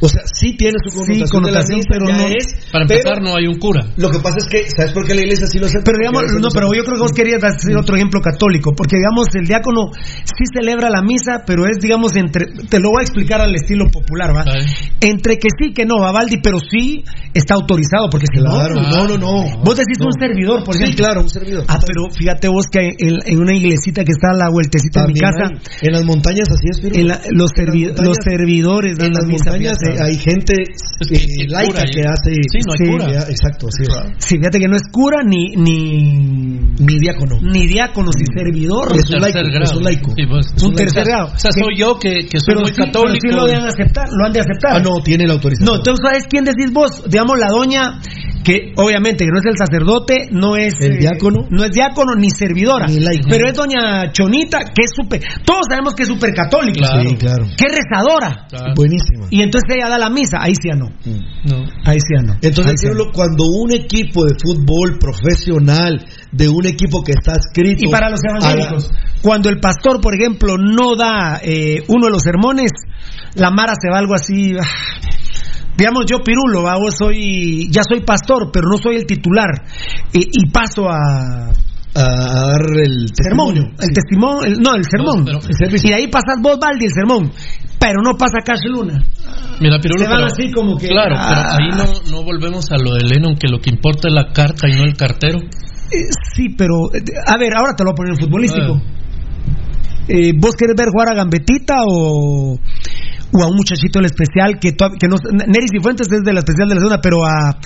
O 0.01 0.07
sea, 0.09 0.21
sí 0.31 0.55
tiene 0.55 0.77
su 0.85 0.93
connotación, 0.95 1.29
connotación, 1.29 1.41
de 1.41 1.51
la 1.51 1.77
misa, 1.77 1.89
pero 1.89 2.05
no- 2.05 2.35
es, 2.37 2.45
Para 2.71 2.85
pero 2.85 2.99
empezar, 2.99 3.21
no 3.23 3.35
hay 3.35 3.47
un 3.47 3.57
cura. 3.57 3.87
Lo 3.97 4.09
que 4.11 4.19
pasa 4.19 4.37
es 4.37 4.47
que, 4.47 4.69
¿sabes 4.69 4.93
por 4.93 5.05
qué 5.07 5.15
la 5.15 5.21
iglesia 5.21 5.47
sí 5.47 5.57
lo 5.59 5.65
hace? 5.65 5.79
Pero 5.83 5.97
digamos, 5.97 6.23
no, 6.39 6.49
pero 6.53 6.67
yo 6.73 6.83
creo 6.83 6.95
que 6.95 7.01
vos 7.01 7.11
querías 7.11 7.41
decir 7.41 7.75
otro 7.75 7.95
ejemplo 7.95 8.21
católico, 8.21 8.73
porque 8.75 8.97
digamos, 8.97 9.27
el 9.33 9.45
diácono 9.47 9.89
sí 9.93 10.43
celebra 10.53 10.89
la 10.89 11.01
misa, 11.01 11.43
pero 11.45 11.65
es, 11.65 11.77
digamos, 11.81 12.15
entre, 12.15 12.45
te 12.69 12.79
lo 12.79 12.89
voy 12.89 13.01
a 13.01 13.03
explicar 13.03 13.41
al 13.41 13.55
estilo 13.55 13.89
popular, 13.89 14.35
¿va? 14.35 14.45
Entre 15.01 15.37
que 15.39 15.47
sí, 15.59 15.73
que 15.73 15.85
no, 15.85 15.99
va 15.99 16.11
Valdi, 16.11 16.37
pero 16.43 16.59
sí 16.59 17.03
está 17.33 17.55
autorizado, 17.55 18.09
porque 18.11 18.25
si 18.31 18.39
Claro, 18.39 18.75
no, 18.75 18.81
no, 18.89 19.07
no, 19.07 19.17
no. 19.17 19.57
Vos 19.63 19.75
decís 19.77 19.97
No. 19.99 20.05
un 20.07 20.13
servidor, 20.19 20.63
por 20.63 20.75
Sí, 20.75 20.83
ejemplo. 20.83 21.05
claro, 21.05 21.21
un 21.21 21.29
servidor. 21.29 21.65
Ah, 21.67 21.79
pero 21.85 22.09
fíjate 22.11 22.47
vos 22.47 22.65
que 22.71 22.79
en, 22.97 23.17
en 23.25 23.39
una 23.39 23.53
iglesita 23.55 24.03
que 24.03 24.11
está 24.11 24.29
a 24.31 24.37
la 24.37 24.49
vueltecita 24.49 25.01
de 25.01 25.07
mi 25.13 25.19
casa, 25.19 25.49
hay- 25.49 25.87
en 25.87 25.91
las 25.93 26.05
montañas 26.05 26.47
así 26.49 26.67
es, 26.69 26.79
pero 26.81 26.95
en 26.95 27.07
la- 27.07 27.21
los, 27.31 27.51
servi- 27.51 27.93
los 28.03 28.17
servidores 28.23 28.66
en 28.75 28.97
la 28.97 29.07
las 29.09 29.25
montañas 29.25 29.77
fíjate. 29.79 29.87
eh, 29.95 30.05
hay 30.05 30.17
gente 30.17 30.53
eh, 30.53 31.45
laica 31.49 31.83
que 31.83 32.01
hace 32.07 32.31
Sí, 32.51 32.59
no 32.65 32.73
hay 32.73 32.91
cura. 32.97 33.23
exacto 33.29 33.67
es. 33.67 33.75
Sí, 34.19 34.37
fíjate 34.37 34.59
que 34.59 34.67
no 34.67 34.75
es 34.75 34.83
cura 34.91 35.23
ni 35.23 35.55
ni 35.55 36.59
ni 36.79 36.99
diácono 36.99 37.39
ni 37.41 37.67
diácono 37.67 38.11
ni 38.17 38.25
servidor. 38.35 38.93
Es 38.95 39.09
un 39.09 39.21
laico, 39.21 39.39
es 39.39 39.71
un 39.73 39.83
laico. 39.83 40.11
Sí, 40.15 40.23
pues, 40.27 40.47
un 40.51 40.57
laico. 40.61 40.75
tercer 40.75 41.05
grado. 41.05 41.27
O 41.33 41.39
sea, 41.39 41.51
soy 41.51 41.77
yo 41.77 41.97
que, 41.99 42.27
que 42.29 42.39
soy 42.39 42.47
pero 42.55 42.61
muy 42.61 42.69
sí, 42.71 42.75
católico. 42.81 43.17
Pero 43.21 43.33
sí 43.33 43.49
lo 43.49 43.55
han 43.55 43.63
de 43.63 43.69
aceptar, 43.69 44.07
lo 44.11 44.25
han 44.25 44.33
de 44.33 44.39
aceptar. 44.41 44.71
ah 44.75 44.79
no 44.79 45.01
tiene 45.03 45.25
la 45.27 45.33
autorización 45.33 45.65
No, 45.67 45.75
entonces 45.77 46.03
¿sabes 46.05 46.23
quién 46.29 46.43
decís 46.45 46.71
vos? 46.73 47.03
Digamos 47.09 47.37
la 47.39 47.47
doña 47.47 47.99
que 48.47 48.71
obviamente 48.77 49.25
que 49.25 49.31
no 49.31 49.39
es 49.39 49.45
el 49.45 49.57
sacerdote, 49.57 50.29
no 50.31 50.55
es 50.55 50.79
El 50.79 50.93
eh, 50.93 50.97
diácono. 50.99 51.47
no 51.49 51.65
es 51.65 51.71
diácono 51.71 52.15
ni 52.15 52.29
servidora, 52.29 52.87
Ni 52.87 52.99
pero 53.29 53.49
es 53.49 53.53
doña 53.53 54.09
Chonita 54.13 54.59
que 54.73 54.83
es 54.85 54.91
súper, 54.95 55.19
todos 55.43 55.63
sabemos 55.69 55.93
que 55.93 56.03
es 56.03 56.07
súper 56.09 56.33
católica, 56.33 56.79
Claro. 56.79 57.09
sí 57.09 57.15
claro 57.17 57.45
que 57.57 57.65
es 57.65 57.75
rezadora. 57.75 58.47
Claro. 58.49 58.73
buenísima 58.73 59.27
Y 59.29 59.41
entonces 59.41 59.75
ella 59.75 59.89
da 59.89 59.97
la 59.97 60.09
misa, 60.09 60.37
ahí 60.39 60.53
sí 60.55 60.69
ya 60.69 60.75
no. 60.75 60.87
No. 61.43 61.65
Ahí 61.83 61.99
sí 61.99 62.13
ya 62.15 62.23
no. 62.23 62.33
Entonces, 62.41 62.67
Ahí. 62.71 62.77
Cirilo, 62.77 63.11
cuando 63.11 63.43
un 63.61 63.73
equipo 63.73 64.23
de 64.23 64.33
fútbol 64.41 64.97
profesional, 64.97 66.05
de 66.31 66.47
un 66.47 66.65
equipo 66.65 67.03
que 67.03 67.11
está 67.11 67.33
escrito. 67.33 67.81
Y 67.85 67.91
para 67.91 68.09
los 68.09 68.21
evangélicos, 68.23 68.89
cuando 69.21 69.49
el 69.49 69.59
pastor, 69.59 69.99
por 69.99 70.13
ejemplo, 70.15 70.57
no 70.57 70.95
da 70.95 71.41
eh, 71.43 71.83
uno 71.89 72.05
de 72.05 72.11
los 72.11 72.23
sermones, 72.23 72.71
la 73.35 73.51
Mara 73.51 73.73
se 73.81 73.89
va 73.91 73.97
algo 73.99 74.13
así. 74.13 74.53
ah, 74.57 74.65
Digamos, 75.77 76.05
yo 76.09 76.19
Pirulo, 76.23 76.63
¿va? 76.63 76.75
Vos 76.77 76.95
soy, 76.97 77.69
ya 77.71 77.81
soy 77.87 78.01
pastor, 78.01 78.49
pero 78.51 78.67
no 78.69 78.77
soy 78.77 78.95
el 78.95 79.05
titular. 79.05 79.49
Y, 80.13 80.21
y 80.21 80.49
paso 80.51 80.89
a, 80.89 80.97
A, 81.95 82.01
dar 82.01 82.61
el 82.83 83.07
sermón, 83.13 83.53
testimonio. 83.53 83.63
el 83.79 83.93
testimonio, 83.93 84.45
el- 84.45 84.59
no, 84.59 84.75
el 84.75 84.83
sermón. 84.89 85.23
pero- 85.25 85.39
El 85.39 85.55
servicio. 85.55 85.87
y 85.87 85.91
de 85.91 85.95
ahí 85.95 86.07
pasas 86.07 86.35
vos, 86.41 86.57
Valdi, 86.59 86.85
el 86.85 86.91
sermón. 86.93 87.31
Pero 87.79 88.01
no 88.03 88.17
pasa 88.17 88.39
Cash 88.43 88.65
Luna. 88.65 89.03
Mira, 89.61 89.79
Pirulo, 89.79 90.03
Se 90.03 90.09
van 90.09 90.17
pero- 90.17 90.27
así 90.33 90.51
como 90.51 90.77
que, 90.77 90.87
Claro, 90.87 91.15
ah. 91.17 91.55
pero 91.57 91.63
ahí 91.63 91.69
no, 91.77 92.11
no 92.17 92.23
volvemos 92.23 92.65
a 92.71 92.77
lo 92.77 92.95
de 92.95 93.03
Lennon, 93.03 93.35
que 93.35 93.47
lo 93.47 93.59
que 93.59 93.69
importa 93.69 94.07
es 94.07 94.13
la 94.15 94.31
carta 94.33 94.67
y 94.67 94.73
no 94.73 94.83
el 94.83 94.95
cartero. 94.97 95.37
Eh, 95.39 96.09
sí, 96.35 96.49
pero, 96.57 96.73
eh, 96.93 97.03
a 97.25 97.37
ver, 97.37 97.55
ahora 97.55 97.73
te 97.75 97.83
lo 97.83 97.91
voy 97.91 97.93
a 97.93 97.97
poner 97.97 98.13
en 98.13 98.19
futbolístico. 98.19 98.81
Ah. 98.81 98.93
Eh, 100.09 100.31
¿Vos 100.39 100.55
querés 100.55 100.75
ver 100.75 100.87
jugar 100.91 101.09
a 101.11 101.15
Gambetita 101.15 101.75
o, 101.87 102.57
o 103.33 103.43
a 103.43 103.47
un 103.47 103.55
muchachito 103.55 103.99
del 103.99 104.05
especial 104.05 104.59
que, 104.59 104.71
que 104.71 105.07
no 105.07 105.17
Nery 105.47 105.67
Cifuentes 105.71 106.07
es 106.11 106.23
de 106.23 106.33
la 106.33 106.39
especial 106.39 106.69
de 106.69 106.75
la 106.75 106.81
zona, 106.81 106.99
pero 107.01 107.25
a 107.25 107.57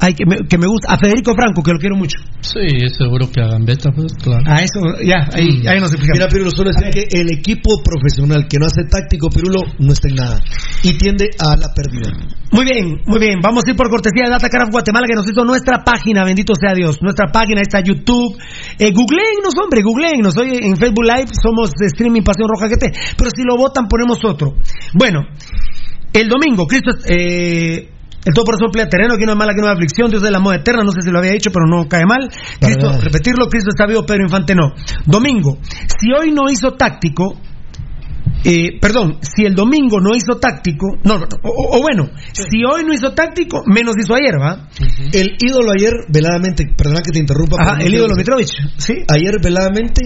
ay, 0.00 0.14
que, 0.14 0.24
me, 0.26 0.36
que 0.48 0.58
me 0.58 0.66
gusta, 0.66 0.92
a 0.92 0.98
Federico 0.98 1.32
Franco, 1.34 1.62
que 1.62 1.72
lo 1.72 1.78
quiero 1.78 1.96
mucho. 1.96 2.18
Sí, 2.40 2.66
seguro 2.98 3.30
que 3.30 3.40
a 3.40 3.46
Gambetta, 3.46 3.90
pues, 3.94 4.12
claro. 4.22 4.42
A 4.46 4.56
eso, 4.62 4.80
ya, 5.04 5.28
ahí, 5.32 5.62
Mm. 5.62 5.68
ahí 5.68 5.78
nos 5.80 5.92
explicamos. 5.92 6.18
Mira, 6.18 6.28
Pirulo, 6.28 6.50
solo 6.50 6.70
decir 6.70 6.90
que 6.90 7.06
el 7.20 7.30
equipo 7.30 7.82
profesional 7.84 8.46
que 8.48 8.58
no 8.58 8.66
hace 8.66 8.82
táctico, 8.90 9.28
Pirulo, 9.30 9.62
no 9.78 9.92
está 9.92 10.08
en 10.08 10.16
nada. 10.16 10.40
Y 10.82 10.98
tiende 10.98 11.30
a 11.38 11.56
la 11.56 11.68
pérdida. 11.74 12.10
Muy 12.50 12.64
bien, 12.66 13.00
muy 13.06 13.18
bien. 13.18 13.40
Vamos 13.40 13.62
a 13.66 13.70
ir 13.70 13.76
por 13.76 13.88
cortesía 13.88 14.24
de 14.26 14.30
Datacraft 14.30 14.72
Guatemala 14.72 15.06
que 15.08 15.14
nos 15.14 15.24
hizo 15.30 15.44
nuestra 15.44 15.84
página, 15.84 16.24
bendito 16.24 16.52
sea 16.54 16.74
Dios. 16.74 16.98
Nuestra 17.00 17.28
página 17.32 17.62
está 17.62 17.80
YouTube. 17.80 18.36
Eh, 18.78 18.92
googleennos, 18.92 19.54
hombre, 19.62 19.80
googleennos. 19.82 20.36
Hoy 20.36 20.58
en 20.60 20.76
Facebook 20.76 21.04
Live 21.04 21.30
somos 21.40 21.70
de 21.78 21.86
streaming 21.86 22.22
Pasión 22.22 22.48
Roja 22.48 22.68
GT. 22.68 22.92
Pero 23.16 23.30
si 23.34 23.42
lo 23.44 23.56
votan, 23.56 23.86
ponemos 23.88 24.18
otro. 24.24 24.54
Bueno, 25.02 25.26
el 26.12 26.28
domingo, 26.28 26.64
Cristo, 26.68 26.92
eh, 27.08 27.90
el 28.24 28.32
todo 28.32 28.44
por 28.44 28.54
eso 28.54 28.66
emplea 28.66 28.88
terreno, 28.88 29.14
aquí 29.14 29.24
no 29.24 29.32
hay 29.32 29.36
mala, 29.36 29.50
aquí 29.50 29.60
no 29.60 29.66
hay 29.66 29.74
aflicción, 29.74 30.12
Dios 30.12 30.22
de 30.22 30.30
la 30.30 30.38
moda 30.38 30.54
eterna, 30.58 30.84
no 30.84 30.92
sé 30.92 31.02
si 31.02 31.10
lo 31.10 31.18
había 31.18 31.32
dicho, 31.32 31.50
pero 31.50 31.66
no 31.66 31.88
cae 31.88 32.06
mal. 32.06 32.30
Cristo, 32.60 33.00
repetirlo, 33.02 33.48
Cristo 33.48 33.70
está 33.70 33.84
vivo, 33.84 34.06
Pedro 34.06 34.22
Infante 34.22 34.54
no. 34.54 34.72
Domingo, 35.04 35.58
si 35.98 36.12
hoy 36.16 36.30
no 36.30 36.48
hizo 36.48 36.74
táctico, 36.74 37.34
eh, 38.44 38.78
perdón, 38.80 39.18
si 39.22 39.44
el 39.44 39.56
domingo 39.56 39.98
no 39.98 40.14
hizo 40.14 40.38
táctico, 40.38 40.86
no, 41.02 41.18
no, 41.18 41.26
o, 41.42 41.78
o 41.78 41.82
bueno, 41.82 42.08
si 42.32 42.62
hoy 42.62 42.84
no 42.86 42.94
hizo 42.94 43.12
táctico, 43.12 43.64
menos 43.66 43.96
hizo 43.98 44.14
ayer, 44.14 44.38
¿va? 44.40 44.68
El 45.12 45.34
ídolo 45.40 45.72
ayer, 45.72 45.94
veladamente, 46.10 46.70
perdona 46.76 47.00
que 47.02 47.10
te 47.10 47.18
interrumpa. 47.18 47.56
Ajá, 47.58 47.82
el 47.82 47.92
ídolo 47.92 48.14
Mitrovich, 48.14 48.52
¿sí? 48.76 49.02
Ayer, 49.08 49.40
veladamente, 49.42 50.02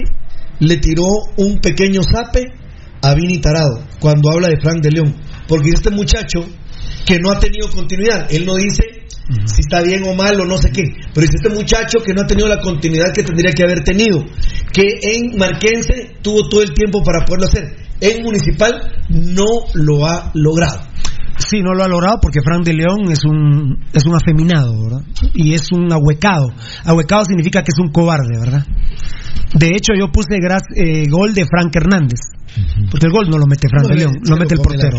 le 0.59 0.77
tiró 0.77 1.05
un 1.37 1.59
pequeño 1.59 2.01
zape 2.01 2.65
a 3.01 3.13
Vini 3.13 3.39
Tarado 3.39 3.83
cuando 3.99 4.29
habla 4.31 4.49
de 4.49 4.59
Frank 4.61 4.81
de 4.81 4.91
León. 4.91 5.15
Porque 5.47 5.69
este 5.69 5.89
muchacho 5.89 6.45
que 7.05 7.19
no 7.19 7.31
ha 7.31 7.39
tenido 7.39 7.69
continuidad, 7.69 8.27
él 8.29 8.45
no 8.45 8.55
dice 8.55 8.83
si 9.45 9.59
está 9.59 9.81
bien 9.81 10.03
o 10.07 10.13
mal 10.13 10.39
o 10.39 10.45
no 10.45 10.57
sé 10.57 10.71
qué, 10.71 10.83
pero 11.13 11.25
dice 11.25 11.37
este 11.43 11.49
muchacho 11.49 11.99
que 12.05 12.13
no 12.13 12.21
ha 12.21 12.27
tenido 12.27 12.47
la 12.47 12.61
continuidad 12.61 13.13
que 13.13 13.23
tendría 13.23 13.51
que 13.51 13.63
haber 13.63 13.83
tenido, 13.83 14.23
que 14.71 14.99
en 15.01 15.37
Marquense 15.37 16.15
tuvo 16.21 16.47
todo 16.47 16.61
el 16.61 16.73
tiempo 16.73 17.03
para 17.03 17.25
poderlo 17.25 17.47
hacer, 17.47 17.75
en 17.99 18.23
Municipal 18.23 19.03
no 19.09 19.45
lo 19.73 20.05
ha 20.05 20.31
logrado. 20.33 20.79
Sí, 21.37 21.61
no 21.61 21.73
lo 21.73 21.83
ha 21.83 21.87
logrado 21.87 22.17
porque 22.21 22.39
Frank 22.43 22.65
de 22.65 22.73
León 22.73 23.11
es 23.11 23.23
un, 23.25 23.77
es 23.93 24.05
un 24.05 24.15
afeminado, 24.15 24.73
¿verdad? 24.83 25.01
Y 25.33 25.53
es 25.53 25.71
un 25.71 25.91
ahuecado. 25.91 26.49
Ahuecado 26.83 27.25
significa 27.25 27.61
que 27.63 27.71
es 27.71 27.79
un 27.79 27.91
cobarde, 27.91 28.37
¿verdad? 28.39 28.65
De 29.53 29.67
hecho, 29.69 29.93
yo 29.97 30.11
puse 30.11 30.35
gra- 30.39 30.61
eh, 30.75 31.07
gol 31.09 31.33
de 31.33 31.45
Frank 31.45 31.73
Hernández. 31.75 32.19
Porque 32.89 33.05
el 33.05 33.11
gol 33.11 33.29
no 33.29 33.37
lo 33.37 33.45
mete 33.45 33.67
Frank 33.69 33.83
No, 33.83 33.89
de 33.89 33.93
le- 33.95 33.99
León, 34.01 34.13
lo 34.23 34.35
mete 34.37 34.55
el 34.55 34.61
portero. 34.61 34.97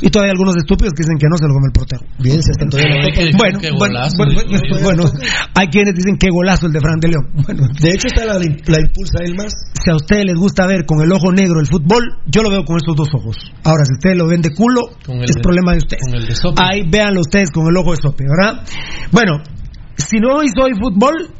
y 0.00 0.08
todavía 0.08 0.30
hay 0.30 0.36
algunos 0.38 0.56
estúpidos 0.56 0.94
que 0.94 1.02
dicen 1.02 1.18
que 1.18 1.26
no 1.28 1.36
se 1.36 1.44
lo 1.46 1.52
come 1.52 1.66
el 1.68 1.72
portero. 1.72 2.00
Bien, 2.18 2.40
se 2.42 2.50
están 2.52 2.70
todavía 2.70 2.96
Bueno, 3.36 3.58
bueno, 3.76 3.98
bueno, 4.82 5.04
hay 5.54 5.66
quienes 5.68 5.94
dicen 5.94 6.16
que 6.16 6.28
golazo 6.30 6.66
el 6.66 6.72
de 6.72 6.80
Frank 6.80 7.02
de 7.02 7.08
León. 7.08 7.26
Bueno, 7.44 7.68
De 7.78 7.90
hecho, 7.92 8.06
está 8.08 8.24
la, 8.24 8.34
la 8.38 8.80
impulsa 8.80 9.18
él 9.22 9.34
más. 9.36 9.52
si 9.84 9.90
a 9.90 9.96
ustedes 9.96 10.24
les 10.26 10.36
gusta 10.36 10.66
ver 10.66 10.86
con 10.86 11.02
el 11.02 11.12
ojo 11.12 11.30
negro 11.32 11.60
el 11.60 11.66
fútbol, 11.66 12.04
yo 12.26 12.42
lo 12.42 12.48
veo 12.50 12.64
con 12.64 12.76
estos 12.76 12.96
dos 12.96 13.08
ojos. 13.12 13.36
Ahora, 13.64 13.84
si 13.84 13.92
ustedes 13.92 14.16
lo 14.16 14.26
ven 14.26 14.40
de 14.40 14.54
culo, 14.54 14.88
Con 15.04 15.16
el 15.18 15.24
es 15.24 15.34
de- 15.36 15.42
problema 15.58 15.72
de 15.72 15.78
ustedes. 15.78 16.02
con 16.04 16.14
el 16.14 16.26
de 16.26 16.34
sope. 16.34 16.62
Ahí 16.62 16.82
véanlo 16.88 17.20
ustedes 17.20 17.50
con 17.50 17.66
el 17.66 17.76
ojo 17.76 17.90
de 17.92 17.98
sope, 18.02 18.24
¿verdad? 18.24 18.64
Bueno, 19.12 19.42
si 19.96 20.18
no 20.18 20.42
hizo 20.42 20.62
hoy 20.62 20.72
fútbol, 20.80 21.30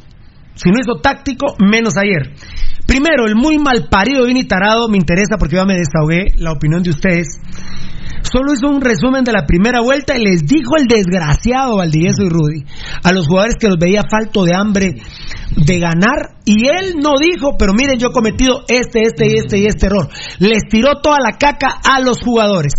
si 0.55 0.69
no 0.69 0.79
hizo 0.79 1.01
táctico, 1.01 1.55
menos 1.59 1.97
ayer. 1.97 2.33
Primero, 2.85 3.25
el 3.27 3.35
muy 3.35 3.59
mal 3.59 3.87
parido 3.89 4.25
Vini 4.25 4.45
Tarado 4.45 4.89
me 4.89 4.97
interesa 4.97 5.37
porque 5.37 5.55
ya 5.55 5.65
me 5.65 5.77
desahogué 5.77 6.33
la 6.37 6.51
opinión 6.51 6.83
de 6.83 6.89
ustedes. 6.89 7.39
Solo 8.23 8.53
hizo 8.53 8.67
un 8.67 8.81
resumen 8.81 9.23
de 9.23 9.31
la 9.31 9.45
primera 9.45 9.81
vuelta 9.81 10.17
y 10.17 10.23
les 10.23 10.45
dijo 10.45 10.75
el 10.77 10.87
desgraciado 10.87 11.77
Valdivieso 11.77 12.23
y 12.23 12.29
Rudy 12.29 12.65
a 13.03 13.13
los 13.13 13.27
jugadores 13.27 13.55
que 13.59 13.67
los 13.67 13.77
veía 13.77 14.03
falto 14.09 14.43
de 14.43 14.55
hambre 14.55 14.95
de 15.55 15.79
ganar 15.79 16.35
y 16.45 16.67
él 16.67 16.95
no 17.01 17.13
dijo, 17.17 17.55
pero 17.57 17.73
miren, 17.73 17.97
yo 17.97 18.09
he 18.09 18.11
cometido 18.11 18.63
este, 18.67 19.03
este 19.03 19.27
y 19.27 19.35
este 19.37 19.57
y 19.59 19.65
este 19.65 19.85
error. 19.85 20.09
Les 20.39 20.63
tiró 20.69 20.99
toda 21.01 21.17
la 21.19 21.37
caca 21.37 21.79
a 21.83 21.99
los 22.01 22.19
jugadores. 22.21 22.73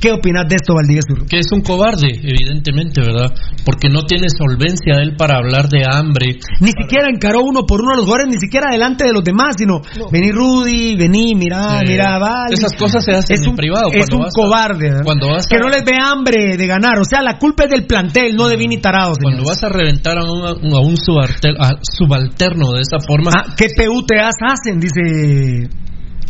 ¿Qué 0.00 0.12
opinas 0.12 0.48
de 0.48 0.56
esto, 0.56 0.74
Valdivieso? 0.74 1.26
Que 1.28 1.38
es 1.40 1.52
un 1.52 1.60
cobarde, 1.60 2.08
evidentemente, 2.22 3.02
¿verdad? 3.02 3.32
Porque 3.64 3.88
no 3.90 4.02
tiene 4.04 4.28
solvencia 4.30 4.94
él 5.02 5.14
para 5.16 5.36
hablar 5.36 5.68
de 5.68 5.82
hambre. 5.84 6.38
Ni 6.60 6.70
siquiera 6.72 7.08
encaró 7.10 7.42
uno 7.44 7.64
por 7.66 7.82
uno 7.82 7.92
a 7.92 7.96
los 7.96 8.06
jugadores, 8.06 8.32
ni 8.34 8.40
siquiera 8.40 8.70
delante 8.72 9.04
de 9.04 9.12
los 9.12 9.22
demás, 9.22 9.56
sino 9.58 9.82
vení 10.10 10.32
Rudy, 10.32 10.96
vení, 10.96 11.34
mira, 11.34 11.80
Sí. 11.80 11.84
mira, 11.88 12.18
vale. 12.18 12.54
Esas 12.54 12.72
cosas 12.74 13.04
se 13.04 13.12
hacen 13.12 13.36
es 13.36 13.42
en 13.42 13.50
un, 13.50 13.56
privado, 13.56 13.88
Es 13.92 14.06
un 14.10 14.20
vas 14.20 14.28
a- 14.34 14.40
cobarde. 14.40 14.88
¿verdad? 14.88 15.04
cuando 15.04 15.28
vas 15.28 15.46
que 15.46 15.56
a- 15.56 15.58
no 15.60 15.68
les 15.68 15.84
ve 15.84 15.92
hambre 16.00 16.56
de 16.56 16.66
ganar. 16.66 16.98
O 16.98 17.04
sea, 17.04 17.20
la 17.22 17.38
culpa 17.38 17.64
es 17.64 17.70
del 17.70 17.84
plantel, 17.86 18.34
no 18.34 18.48
de 18.48 18.56
Vini 18.56 18.78
Tarado. 18.78 19.12
Cuando 19.22 19.44
vas 19.44 19.62
a 19.62 19.68
reventar 19.68 20.16
a 20.16 20.24
un, 20.24 20.72
a 20.74 20.80
un 20.80 20.96
subalter- 20.96 21.56
a 21.60 21.78
subalterno 21.82 22.72
de 22.72 22.80
esa 22.80 22.98
forma, 23.06 23.30
Ah, 23.36 23.54
¿Qué 23.56 23.66
PUTAs 23.76 24.34
hacen? 24.42 24.80
Dice 24.80 25.68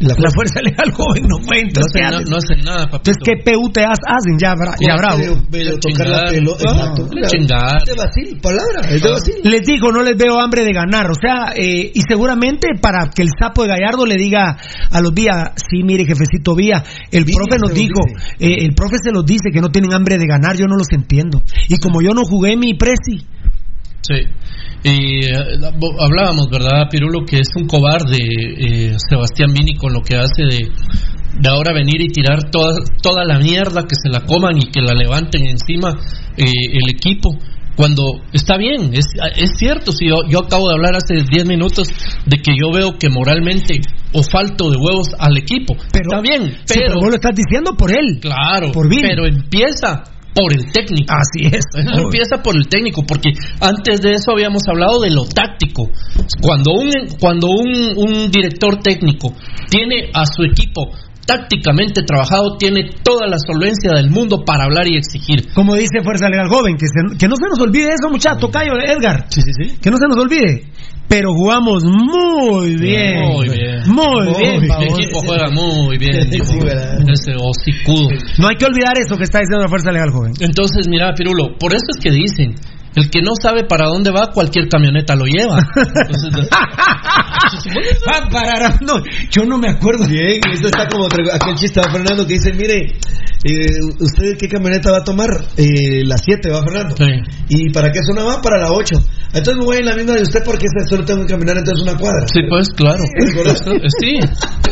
la 0.00 0.30
fuerza, 0.34 0.60
Legal 0.62 0.90
Joven. 0.92 1.24
No 1.28 1.38
fue 1.44 1.62
no 1.62 1.68
entonces. 1.68 1.92
¿qué 1.94 2.04
hacen, 2.04 2.24
no 2.30 2.36
hacen 2.36 2.64
nada, 2.64 2.88
papito. 2.88 3.10
Entonces, 3.10 3.44
¿qué 3.44 3.52
PUTAs 3.52 3.98
hacen? 4.06 4.38
Ya, 4.40 4.54
bra- 4.54 4.76
ya 4.80 4.96
bravo. 4.96 5.20
Tocar 5.80 6.06
la 6.08 6.24
pelota. 6.30 6.64
Ah. 6.68 6.94
Es 7.82 7.88
de 7.88 7.94
palabra, 8.40 8.80
es 8.90 9.02
de 9.02 9.10
Basil. 9.10 9.34
Les 9.44 9.62
digo, 9.62 9.92
no 9.92 10.02
les 10.02 10.16
veo 10.16 10.40
hambre 10.40 10.64
de 10.64 10.72
ganar. 10.72 11.10
O 11.10 11.14
sea, 11.14 11.52
eh, 11.54 11.90
y 11.94 12.00
seguramente 12.08 12.68
para 12.80 13.10
que 13.14 13.22
el 13.22 13.28
sapo 13.38 13.62
de 13.62 13.68
Gallardo 13.68 14.06
le 14.06 14.16
diga 14.16 14.56
a 14.90 15.00
los 15.00 15.12
Vía, 15.12 15.52
sí, 15.56 15.82
mire, 15.84 16.04
jefecito 16.06 16.54
Vía, 16.54 16.82
el 17.10 17.24
Vía 17.24 17.36
profe 17.36 17.58
nos 17.60 17.74
dijo, 17.74 18.00
eh, 18.38 18.64
el 18.64 18.74
profe 18.74 18.96
se 19.02 19.12
los 19.12 19.24
dice 19.26 19.50
que 19.52 19.60
no 19.60 19.68
tienen 19.70 19.92
hambre 19.92 20.18
de 20.18 20.26
ganar, 20.26 20.56
yo 20.56 20.66
no 20.66 20.76
los 20.76 20.90
entiendo. 20.92 21.42
Y 21.68 21.76
como 21.78 22.00
yo 22.02 22.14
no 22.14 22.22
jugué 22.24 22.56
mi 22.56 22.74
presi, 22.74 23.26
Sí. 24.02 24.14
Y 24.82 25.24
eh, 25.26 25.34
hablábamos, 25.98 26.48
¿verdad, 26.50 26.88
Pirulo? 26.90 27.24
Que 27.26 27.40
es 27.40 27.48
un 27.56 27.66
cobarde 27.66 28.16
eh, 28.18 28.96
Sebastián 29.08 29.52
Vini 29.52 29.74
con 29.76 29.92
lo 29.92 30.00
que 30.00 30.16
hace 30.16 30.42
de, 30.42 30.68
de 31.38 31.48
ahora 31.48 31.72
venir 31.74 32.00
y 32.00 32.08
tirar 32.08 32.50
toda, 32.50 32.74
toda 33.02 33.24
la 33.24 33.38
mierda, 33.38 33.82
que 33.82 33.94
se 33.94 34.08
la 34.08 34.20
coman 34.24 34.56
y 34.56 34.70
que 34.70 34.80
la 34.80 34.94
levanten 34.94 35.42
encima 35.46 35.98
eh, 36.36 36.44
el 36.72 36.88
equipo. 36.90 37.36
Cuando 37.76 38.20
está 38.32 38.58
bien, 38.58 38.90
es, 38.92 39.06
es 39.36 39.50
cierto, 39.56 39.92
si 39.92 40.06
yo, 40.08 40.16
yo 40.28 40.40
acabo 40.40 40.68
de 40.68 40.74
hablar 40.74 40.96
hace 40.96 41.14
10 41.22 41.46
minutos 41.46 41.88
de 42.26 42.36
que 42.38 42.52
yo 42.60 42.70
veo 42.72 42.98
que 42.98 43.08
moralmente 43.08 43.80
o 44.12 44.22
falto 44.22 44.70
de 44.70 44.76
huevos 44.76 45.08
al 45.18 45.38
equipo. 45.38 45.76
está 45.92 46.20
bien, 46.20 46.56
Sí, 46.64 46.74
pero 46.78 46.96
vos 47.00 47.08
lo 47.10 47.14
estás 47.14 47.34
diciendo 47.34 47.74
por 47.78 47.90
él. 47.90 48.18
Claro, 48.20 48.72
Por 48.72 48.88
Vini. 48.88 49.02
pero 49.08 49.24
empieza 49.26 50.02
por 50.40 50.54
el 50.54 50.72
técnico. 50.72 51.12
Así 51.12 51.46
es. 51.46 51.64
empieza 51.74 52.42
por 52.42 52.56
el 52.56 52.66
técnico, 52.68 53.02
porque 53.06 53.32
antes 53.60 54.00
de 54.00 54.14
eso 54.14 54.32
habíamos 54.32 54.62
hablado 54.68 55.00
de 55.00 55.10
lo 55.10 55.24
táctico. 55.26 55.90
Cuando 56.40 56.72
un, 56.72 56.90
cuando 57.20 57.48
un, 57.48 57.92
un 57.96 58.30
director 58.30 58.78
técnico 58.78 59.34
tiene 59.68 60.10
a 60.14 60.24
su 60.24 60.42
equipo 60.44 60.90
tácticamente 61.30 62.02
trabajado, 62.02 62.56
tiene 62.58 62.90
toda 63.04 63.28
la 63.28 63.36
solvencia 63.38 63.92
del 63.94 64.10
mundo 64.10 64.42
para 64.44 64.64
hablar 64.64 64.88
y 64.88 64.96
exigir. 64.96 65.52
Como 65.54 65.76
dice 65.76 66.02
Fuerza 66.02 66.28
Legal 66.28 66.48
Joven, 66.48 66.76
que, 66.76 66.86
se- 66.86 67.16
que 67.16 67.28
no 67.28 67.36
se 67.36 67.46
nos 67.48 67.60
olvide 67.60 67.88
eso, 67.94 68.10
muchacho, 68.10 68.38
Tocayo, 68.40 68.72
Edgar. 68.82 69.26
Que 69.80 69.90
no 69.90 69.96
se 69.96 70.06
nos 70.08 70.16
olvide. 70.18 70.64
Pero 71.08 71.32
jugamos 71.34 71.84
muy 71.84 72.76
bien. 72.76 73.20
Muy 73.28 73.48
bien. 73.48 73.82
Muy 73.86 74.26
bien. 74.38 74.60
Mi 74.62 74.68
pavos. 74.68 74.98
equipo 74.98 75.20
juega 75.26 75.48
muy 75.50 75.98
bien, 75.98 76.30
dijo 76.30 76.52
ese 76.54 77.32
hocicudo. 77.38 78.08
No 78.38 78.48
hay 78.48 78.56
que 78.56 78.64
olvidar 78.64 78.96
eso 78.98 79.16
que 79.16 79.24
está 79.24 79.38
diciendo 79.40 79.62
la 79.62 79.68
Fuerza 79.68 79.90
Legal 79.92 80.10
Joven. 80.10 80.32
Entonces, 80.40 80.86
mira, 80.88 81.12
Pirulo, 81.14 81.56
por 81.58 81.72
eso 81.74 81.86
es 81.96 82.00
que 82.02 82.10
dicen, 82.10 82.54
el 82.96 83.08
que 83.10 83.20
no 83.22 83.32
sabe 83.40 83.64
para 83.64 83.86
dónde 83.86 84.10
va, 84.10 84.32
cualquier 84.32 84.68
camioneta 84.68 85.14
lo 85.14 85.24
lleva. 85.26 85.58
Entonces, 86.08 86.48
Ah, 86.52 88.28
para- 88.30 88.78
no, 88.80 89.02
yo 89.30 89.44
no 89.46 89.58
me 89.58 89.70
acuerdo. 89.70 90.06
Bien, 90.06 90.40
eso 90.52 90.66
está 90.66 90.86
como 90.88 91.06
aquel 91.06 91.54
chiste 91.56 91.80
va 91.80 91.90
Fernando 91.92 92.26
que 92.26 92.34
dice, 92.34 92.52
mire, 92.52 92.92
eh, 93.44 93.66
¿usted 94.00 94.36
qué 94.38 94.48
camioneta 94.48 94.90
va 94.90 94.98
a 94.98 95.04
tomar? 95.04 95.28
Eh, 95.56 96.04
la 96.04 96.16
7 96.18 96.50
va 96.50 96.62
Fernando. 96.62 96.94
¿Y 97.48 97.70
para 97.70 97.90
qué 97.90 98.00
zona 98.06 98.24
va? 98.24 98.40
Para 98.42 98.58
la 98.58 98.72
8. 98.72 98.96
Entonces 99.32 99.56
me 99.56 99.64
voy 99.64 99.76
en 99.78 99.86
la 99.86 99.94
misma 99.94 100.14
de 100.14 100.22
usted 100.22 100.40
porque 100.44 100.66
solo 100.88 101.04
tengo 101.04 101.22
que 101.22 101.32
caminar 101.32 101.56
entonces 101.56 101.82
una 101.82 101.96
cuadra. 101.96 102.26
Sí, 102.32 102.40
pues 102.48 102.68
claro. 102.70 103.02
Sí, 104.00 104.18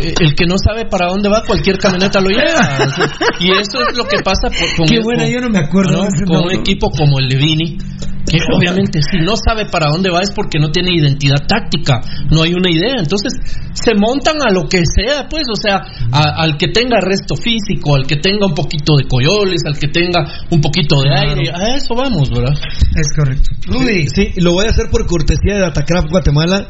eh, 0.01 0.15
el 0.21 0.35
que 0.35 0.47
no 0.47 0.57
sabe 0.59 0.85
para 0.87 1.07
dónde 1.07 1.29
va, 1.29 1.43
cualquier 1.47 1.79
camioneta 1.79 2.21
lo 2.21 2.29
lleva. 2.29 2.89
Y 3.41 3.51
eso 3.53 3.79
es 3.89 3.97
lo 3.97 4.05
que 4.05 4.19
pasa 4.23 4.49
por- 4.49 4.77
con, 4.77 4.87
Qué 4.87 5.01
buena, 5.03 5.29
yo 5.29 5.41
no 5.41 5.49
me 5.49 5.59
acuerdo 5.61 5.93
¿no? 5.93 6.03
de 6.03 6.09
ese 6.09 6.25
con 6.25 6.45
un 6.45 6.53
equipo 6.53 6.91
como 6.91 7.19
el 7.21 7.29
de 7.29 7.37
Vini, 7.37 7.79
que 8.31 8.39
obviamente 8.55 9.01
si 9.03 9.19
no 9.19 9.35
sabe 9.37 9.67
para 9.71 9.89
dónde 9.91 10.11
va 10.11 10.21
es 10.21 10.31
porque 10.31 10.59
no 10.59 10.71
tiene 10.71 10.91
identidad 10.95 11.39
táctica, 11.47 12.01
no 12.31 12.43
hay 12.43 12.53
una 12.53 12.71
idea. 12.71 12.97
Entonces 12.99 13.33
se 13.73 13.95
montan 13.95 14.37
a 14.47 14.53
lo 14.53 14.69
que 14.69 14.83
sea, 14.85 15.27
pues, 15.29 15.45
o 15.51 15.57
sea, 15.57 15.77
a- 16.13 16.43
al 16.43 16.57
que 16.59 16.69
tenga 16.69 17.01
resto 17.01 17.37
físico, 17.37 17.95
al 17.97 18.07
que 18.07 18.17
tenga 18.17 18.47
un 18.47 18.55
poquito 18.55 18.97
de 18.97 19.05
coyoles, 19.09 19.63
al 19.67 19.79
que 19.79 19.89
tenga 19.89 20.25
un 20.51 20.61
poquito 20.61 21.01
de 21.03 21.11
aire, 21.11 21.51
a 21.55 21.77
eso 21.77 21.95
vamos, 21.95 22.29
¿verdad? 22.31 22.55
Es 22.97 23.09
correcto. 23.17 23.49
Rudy. 23.67 24.07
Sí, 24.09 24.33
lo 24.41 24.53
voy 24.53 24.67
a 24.67 24.71
hacer 24.71 24.91
por 24.91 25.07
cortesía 25.07 25.55
de 25.55 25.61
Datacraft 25.61 26.09
Guatemala, 26.11 26.69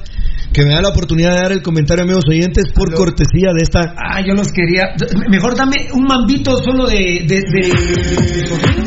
que 0.52 0.64
me 0.64 0.70
da 0.74 0.80
la 0.80 0.88
oportunidad 0.88 1.34
de 1.34 1.40
dar 1.42 1.52
el 1.52 1.62
comentario, 1.62 2.04
amigos 2.04 2.24
oyentes, 2.28 2.72
por 2.74 2.92
cortesía 2.94 3.50
de 3.54 3.62
esta. 3.62 3.80
Ah, 3.96 4.20
yo 4.26 4.32
los 4.34 4.48
quería. 4.52 4.94
Mejor 5.28 5.56
dame 5.56 5.88
un 5.92 6.04
mambito 6.04 6.56
solo 6.62 6.86
de. 6.86 7.24
de, 7.26 7.40
de- 7.42 8.78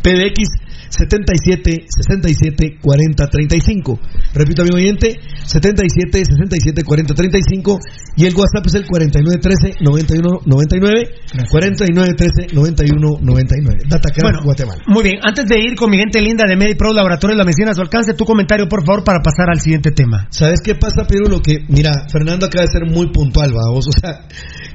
PBX 0.03 0.63
77 0.93 1.88
67 1.89 2.77
40 2.81 3.27
35. 3.27 3.99
Repito, 4.34 4.61
amigo 4.61 4.77
oyente, 4.77 5.19
77 5.45 6.25
67 6.25 6.84
40 6.84 7.13
35 7.13 7.80
y 8.17 8.25
el 8.25 8.35
WhatsApp 8.35 8.67
es 8.67 8.75
el 8.75 8.85
49 8.85 9.39
13 9.41 9.77
91 9.81 10.41
99 10.45 11.09
49 11.49 12.13
13 12.13 12.53
91 12.53 13.19
99. 13.21 13.80
Datacraft 13.89 14.21
Bueno, 14.21 14.39
Guatemala. 14.43 14.81
Muy 14.88 15.03
bien, 15.03 15.19
antes 15.23 15.45
de 15.45 15.59
ir 15.59 15.75
con 15.75 15.89
mi 15.89 15.97
gente 15.97 16.21
linda 16.21 16.45
de 16.47 16.55
MediPro 16.55 16.93
Laboratorio 16.93 17.35
La 17.35 17.43
Medicina 17.43 17.71
a 17.71 17.73
su 17.73 17.81
alcance, 17.81 18.13
tu 18.13 18.25
comentario, 18.25 18.67
por 18.67 18.85
favor, 18.85 19.03
para 19.03 19.19
pasar 19.19 19.49
al 19.49 19.59
siguiente 19.59 19.91
tema. 19.91 20.27
¿Sabes 20.30 20.61
qué 20.63 20.75
pasa, 20.75 21.05
Pero 21.07 21.30
Lo 21.30 21.41
que, 21.41 21.65
mira, 21.69 21.91
Fernando 22.11 22.45
acaba 22.45 22.65
de 22.65 22.71
ser 22.71 22.85
muy 22.85 23.11
puntual, 23.11 23.51
vamos. 23.53 23.88
O 23.93 23.99
sea, 24.05 24.25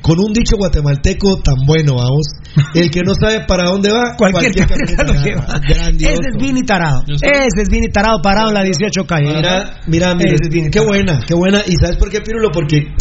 con 0.01 0.21
un 0.21 0.33
dicho 0.33 0.57
guatemalteco 0.57 1.41
tan 1.41 1.67
bueno, 1.67 1.97
vamos. 1.97 2.29
El 2.75 2.91
que 2.91 3.03
no 3.03 3.15
sabe 3.15 3.45
para 3.47 3.65
dónde 3.65 3.91
va, 3.91 4.17
Cualquier 4.17 4.55
camioneta 4.55 5.05
Ese 5.99 6.13
es 6.13 6.37
Vini 6.39 6.63
Tarado. 6.63 7.03
Ese 7.09 7.63
es 7.63 7.69
Vini 7.71 7.89
Tarado 7.89 8.21
parado 8.23 8.49
en 8.49 8.55
la 8.55 8.63
18 8.63 9.07
calle. 9.07 9.35
Mira, 9.35 9.81
mira, 9.87 10.15
mira, 10.15 10.35
Ese 10.35 10.45
es 10.45 10.49
Vini 10.51 10.71
qué 10.71 10.81
buena, 10.81 11.21
qué 11.27 11.35
buena. 11.35 11.63
¿Y 11.67 11.75
sabes 11.77 11.97
por 11.97 12.11
qué, 12.11 12.21
Pirulo? 12.21 12.51
Porque 12.53 12.95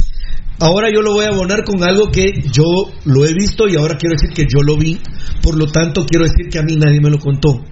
ahora 0.60 0.90
yo 0.92 1.02
lo 1.02 1.14
voy 1.14 1.26
a 1.26 1.30
abonar 1.30 1.64
con 1.64 1.84
algo 1.84 2.10
que 2.12 2.32
yo 2.52 2.64
lo 3.06 3.26
he 3.26 3.34
visto 3.34 3.68
y 3.68 3.76
ahora 3.76 3.98
quiero 3.98 4.16
decir 4.20 4.34
que 4.34 4.44
yo 4.44 4.62
lo 4.64 4.78
vi. 4.78 5.00
Por 5.42 5.58
lo 5.58 5.68
tanto, 5.68 6.06
quiero 6.06 6.26
decir 6.26 6.50
que 6.50 6.60
a 6.60 6.64
mí 6.64 6.76
nadie 6.76 7.00
me 7.02 7.10
lo 7.10 7.20
contó. 7.20 7.64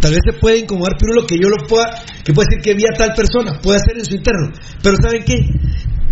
Tal 0.00 0.10
vez 0.10 0.20
se 0.24 0.38
puede 0.38 0.58
incomodar, 0.58 0.96
Pirulo, 0.98 1.26
que 1.26 1.36
yo 1.40 1.48
lo 1.48 1.58
pueda, 1.68 2.02
que 2.24 2.32
pueda 2.32 2.48
decir 2.48 2.62
que 2.62 2.74
vi 2.74 2.82
a 2.92 2.96
tal 2.96 3.14
persona, 3.14 3.60
puede 3.62 3.78
hacer 3.78 3.98
en 3.98 4.04
su 4.04 4.14
interno. 4.16 4.48
Pero 4.82 4.96
¿saben 5.00 5.22
qué? 5.24 5.46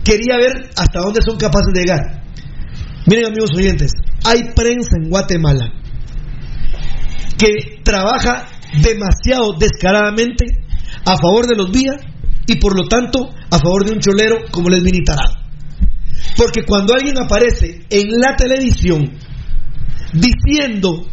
Quería 0.04 0.36
ver 0.36 0.70
hasta 0.76 1.00
dónde 1.00 1.20
son 1.22 1.36
capaces 1.36 1.72
de 1.74 1.80
llegar. 1.80 2.00
Miren, 3.06 3.26
amigos 3.26 3.50
oyentes, 3.56 3.90
hay 4.24 4.52
prensa 4.54 4.96
en 5.02 5.08
Guatemala 5.08 5.72
que 7.40 7.80
trabaja 7.82 8.46
demasiado 8.82 9.54
descaradamente 9.58 10.44
a 11.06 11.16
favor 11.16 11.46
de 11.46 11.56
los 11.56 11.70
vías 11.70 11.96
y 12.46 12.56
por 12.56 12.76
lo 12.76 12.86
tanto 12.86 13.30
a 13.50 13.58
favor 13.58 13.84
de 13.86 13.92
un 13.92 14.00
cholero 14.00 14.36
como 14.50 14.68
les 14.68 14.82
Tarado. 15.04 15.40
Porque 16.36 16.64
cuando 16.64 16.92
alguien 16.94 17.18
aparece 17.18 17.86
en 17.88 18.08
la 18.20 18.36
televisión 18.36 19.10
diciendo 20.12 21.06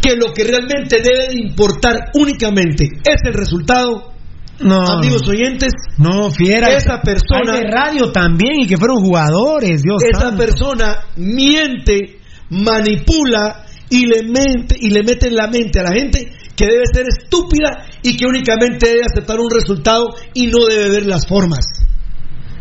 que 0.00 0.16
lo 0.16 0.32
que 0.32 0.44
realmente 0.44 1.02
debe 1.02 1.28
de 1.28 1.34
importar 1.40 2.10
únicamente 2.14 2.84
es 3.04 3.20
el 3.24 3.34
resultado, 3.34 4.12
No. 4.60 4.80
amigos 4.86 5.22
oyentes, 5.28 5.72
No, 5.98 6.30
fiera. 6.30 6.68
esa 6.74 7.00
persona 7.02 7.52
Hay 7.54 7.60
de 7.60 7.70
radio 7.70 8.10
también 8.12 8.60
y 8.60 8.66
que 8.66 8.76
fueron 8.78 8.98
jugadores, 8.98 9.82
Dios 9.82 9.98
esa 10.10 10.28
santo. 10.28 10.38
persona 10.38 10.96
miente, 11.16 12.20
manipula 12.48 13.65
y 13.90 14.06
le 14.06 14.22
mente 14.22 14.76
y 14.80 14.90
le 14.90 15.02
mete 15.02 15.28
en 15.28 15.36
la 15.36 15.46
mente 15.46 15.80
a 15.80 15.84
la 15.84 15.92
gente 15.92 16.32
que 16.56 16.66
debe 16.66 16.84
ser 16.92 17.06
estúpida 17.06 17.86
y 18.02 18.16
que 18.16 18.26
únicamente 18.26 18.88
debe 18.88 19.02
aceptar 19.04 19.38
un 19.38 19.50
resultado 19.50 20.06
y 20.32 20.46
no 20.46 20.66
debe 20.66 20.90
ver 20.90 21.06
las 21.06 21.26
formas. 21.26 21.66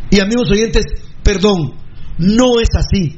Y 0.10 0.20
amigos 0.20 0.52
oyentes, 0.52 0.86
perdón, 1.24 1.76
no 2.18 2.60
es 2.60 2.70
así. 2.76 3.18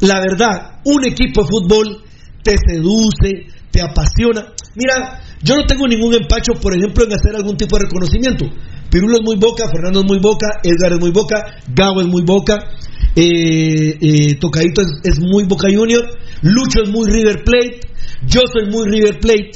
La 0.00 0.20
verdad, 0.20 0.80
un 0.84 1.04
equipo 1.04 1.42
de 1.42 1.48
fútbol 1.48 2.02
te 2.42 2.56
seduce, 2.58 3.46
te 3.70 3.80
apasiona. 3.80 4.52
Mira, 4.74 5.20
yo 5.42 5.56
no 5.56 5.66
tengo 5.66 5.88
ningún 5.88 6.14
empacho, 6.14 6.52
por 6.60 6.76
ejemplo, 6.76 7.04
en 7.04 7.12
hacer 7.14 7.34
algún 7.34 7.56
tipo 7.56 7.76
de 7.76 7.84
reconocimiento. 7.84 8.44
Pirulo 8.90 9.16
es 9.16 9.22
muy 9.24 9.36
boca, 9.36 9.64
Fernando 9.68 10.00
es 10.00 10.06
muy 10.06 10.18
boca, 10.20 10.46
Edgar 10.62 10.92
es 10.92 11.00
muy 11.00 11.10
boca, 11.10 11.36
Gabo 11.74 12.00
es 12.00 12.06
muy 12.06 12.22
boca, 12.22 12.58
eh, 13.16 13.98
eh, 14.00 14.34
Tocadito 14.38 14.82
es, 14.82 15.00
es 15.02 15.20
muy 15.20 15.44
boca 15.44 15.68
junior, 15.74 16.04
Lucho 16.44 16.82
es 16.84 16.90
muy 16.90 17.10
River 17.10 17.42
Plate, 17.42 17.80
yo 18.26 18.40
soy 18.52 18.70
muy 18.70 18.84
River 18.88 19.18
Plate, 19.18 19.50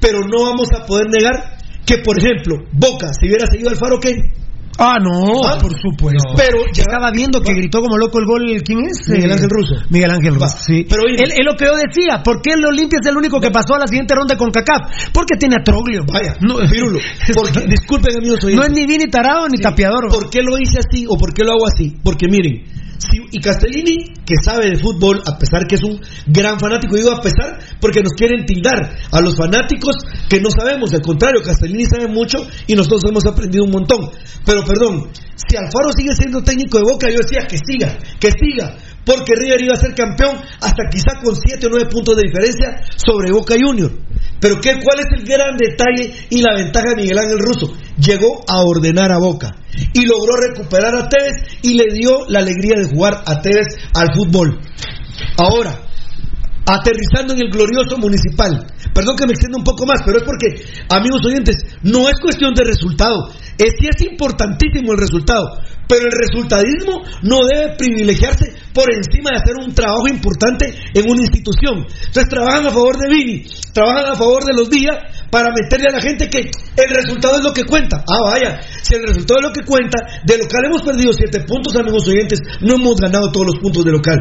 pero 0.00 0.20
no 0.20 0.44
vamos 0.48 0.68
a 0.74 0.84
poder 0.86 1.06
negar 1.10 1.58
que, 1.84 1.98
por 1.98 2.18
ejemplo, 2.18 2.56
Boca, 2.72 3.08
si 3.12 3.28
hubiera 3.28 3.46
seguido 3.46 3.70
Alfaro, 3.70 3.98
¿qué? 4.00 4.14
Ah, 4.78 4.96
no, 4.98 5.42
por 5.60 5.76
supuesto. 5.76 6.32
Pero 6.38 6.64
ya 6.72 6.84
estaba 6.88 7.10
viendo 7.10 7.42
que 7.42 7.52
gritó 7.52 7.82
como 7.82 7.98
loco 7.98 8.18
el 8.18 8.24
gol, 8.24 8.46
¿quién 8.64 8.78
es? 8.88 9.06
Miguel 9.10 9.28
Eh, 9.30 9.34
Ángel 9.34 9.50
Russo. 9.50 9.74
Miguel 9.90 10.10
Ángel 10.10 10.34
Russo, 10.36 10.56
sí. 10.56 10.86
Pero 10.88 11.02
él, 11.06 11.20
él 11.20 11.44
lo 11.44 11.54
que 11.54 11.66
yo 11.66 11.72
decía, 11.76 12.22
¿por 12.24 12.40
qué 12.40 12.52
el 12.52 12.64
Olimpia 12.64 12.98
es 13.02 13.06
el 13.10 13.16
único 13.18 13.38
que 13.40 13.50
pasó 13.50 13.74
a 13.74 13.80
la 13.80 13.86
siguiente 13.86 14.14
ronda 14.14 14.38
con 14.38 14.50
CACAF? 14.50 15.12
Porque 15.12 15.36
tiene 15.38 15.56
a 15.60 15.62
Troglio. 15.62 16.04
Vaya, 16.10 16.36
no, 16.40 16.56
Pirulo, 16.70 16.98
porque, 17.34 17.60
disculpen 17.68 18.16
amigos 18.16 18.38
no 18.40 18.46
oyentes. 18.48 18.68
es 18.68 18.72
ni 18.72 18.86
Vini 18.86 19.10
Tarado 19.10 19.48
ni 19.52 19.60
Tapiador. 19.60 20.08
¿Por 20.08 20.30
qué 20.30 20.40
lo 20.40 20.56
hice 20.56 20.78
así 20.78 21.04
o 21.06 21.18
por 21.18 21.34
qué 21.34 21.44
lo 21.44 21.50
hago 21.52 21.66
así? 21.66 21.96
Porque 22.02 22.26
miren, 22.30 22.64
y 23.32 23.40
Castellini, 23.40 24.12
que 24.26 24.34
sabe 24.44 24.70
de 24.70 24.76
fútbol, 24.76 25.22
a 25.26 25.38
pesar 25.38 25.66
que 25.66 25.76
es 25.76 25.82
un 25.82 26.00
gran 26.26 26.58
fanático, 26.58 26.96
digo 26.96 27.10
a 27.10 27.20
pesar 27.20 27.58
porque 27.80 28.00
nos 28.02 28.12
quieren 28.12 28.44
tildar 28.44 28.96
a 29.10 29.20
los 29.20 29.36
fanáticos 29.36 29.96
que 30.28 30.40
no 30.40 30.50
sabemos, 30.50 30.92
al 30.92 31.00
contrario, 31.00 31.40
Castellini 31.42 31.84
sabe 31.84 32.08
mucho 32.08 32.38
y 32.66 32.74
nosotros 32.74 33.04
hemos 33.08 33.24
aprendido 33.26 33.64
un 33.64 33.70
montón. 33.70 34.10
Pero 34.44 34.64
perdón, 34.64 35.08
si 35.36 35.56
Alfaro 35.56 35.92
sigue 35.96 36.12
siendo 36.14 36.42
técnico 36.42 36.78
de 36.78 36.84
Boca, 36.84 37.08
yo 37.10 37.18
decía 37.22 37.46
que 37.46 37.58
siga, 37.58 37.98
que 38.18 38.30
siga, 38.32 38.76
porque 39.10 39.34
River 39.34 39.60
iba 39.60 39.74
a 39.74 39.80
ser 39.80 39.92
campeón 39.92 40.38
hasta 40.60 40.88
quizá 40.88 41.18
con 41.20 41.34
7 41.34 41.66
o 41.66 41.70
9 41.70 41.90
puntos 41.90 42.14
de 42.14 42.22
diferencia 42.30 42.86
sobre 42.94 43.32
Boca 43.32 43.56
Junior. 43.58 43.90
Pero 44.40 44.60
¿qué, 44.60 44.78
¿cuál 44.78 45.00
es 45.00 45.10
el 45.18 45.26
gran 45.26 45.56
detalle 45.56 46.28
y 46.30 46.40
la 46.40 46.54
ventaja 46.54 46.90
de 46.90 47.02
Miguel 47.02 47.18
Ángel 47.18 47.38
Russo? 47.40 47.72
Llegó 47.98 48.40
a 48.46 48.62
ordenar 48.62 49.10
a 49.10 49.18
Boca 49.18 49.56
y 49.92 50.06
logró 50.06 50.36
recuperar 50.36 50.94
a 50.94 51.08
Tevez 51.08 51.58
y 51.62 51.74
le 51.74 51.86
dio 51.92 52.24
la 52.28 52.38
alegría 52.38 52.78
de 52.78 52.88
jugar 52.88 53.24
a 53.26 53.40
Tevez 53.40 53.66
al 53.94 54.14
fútbol. 54.14 54.60
Ahora, 55.36 55.90
aterrizando 56.66 57.34
en 57.34 57.42
el 57.42 57.50
glorioso 57.50 57.98
municipal. 57.98 58.66
Perdón 58.94 59.16
que 59.16 59.26
me 59.26 59.32
extienda 59.32 59.58
un 59.58 59.64
poco 59.64 59.86
más, 59.86 60.00
pero 60.06 60.18
es 60.18 60.24
porque, 60.24 60.62
amigos 60.88 61.20
oyentes, 61.26 61.56
no 61.82 62.08
es 62.08 62.18
cuestión 62.20 62.54
de 62.54 62.64
resultado. 62.64 63.32
Es, 63.58 63.74
sí 63.78 63.88
es 63.90 64.02
importantísimo 64.02 64.92
el 64.92 64.98
resultado, 64.98 65.58
pero 65.90 66.06
el 66.06 66.12
resultadismo 66.12 67.02
no 67.22 67.44
debe 67.44 67.74
privilegiarse 67.76 68.54
por 68.72 68.86
encima 68.94 69.30
de 69.30 69.38
hacer 69.38 69.56
un 69.58 69.74
trabajo 69.74 70.06
importante 70.06 70.72
en 70.94 71.10
una 71.10 71.22
institución. 71.22 71.84
Entonces 71.84 72.28
trabajan 72.30 72.66
a 72.66 72.70
favor 72.70 72.96
de 72.96 73.08
Vini, 73.10 73.44
trabajan 73.74 74.12
a 74.12 74.14
favor 74.14 74.44
de 74.44 74.54
los 74.54 74.70
días 74.70 74.96
para 75.32 75.50
meterle 75.50 75.88
a 75.88 75.96
la 75.96 76.00
gente 76.00 76.30
que 76.30 76.38
el 76.76 76.90
resultado 76.94 77.38
es 77.38 77.42
lo 77.42 77.52
que 77.52 77.64
cuenta. 77.64 78.04
Ah, 78.06 78.22
vaya, 78.22 78.60
si 78.82 78.94
el 78.94 79.02
resultado 79.02 79.40
es 79.40 79.46
lo 79.48 79.52
que 79.52 79.66
cuenta, 79.66 79.98
de 80.24 80.38
local 80.38 80.64
hemos 80.66 80.82
perdido 80.82 81.12
siete 81.12 81.40
puntos, 81.40 81.74
amigos 81.74 82.06
oyentes, 82.06 82.40
no 82.60 82.76
hemos 82.76 82.94
ganado 82.94 83.32
todos 83.32 83.46
los 83.46 83.58
puntos 83.60 83.84
de 83.84 83.90
local. 83.90 84.18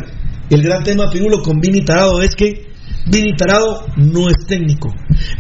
El 0.49 0.63
gran 0.63 0.83
tema, 0.83 1.11
Pirulo, 1.11 1.43
con 1.43 1.59
Vini 1.59 1.85
Tarado 1.85 2.19
es 2.23 2.33
que 2.35 2.65
Vini 3.05 3.35
Tarado 3.35 3.85
no 3.95 4.27
es 4.27 4.47
técnico. 4.47 4.89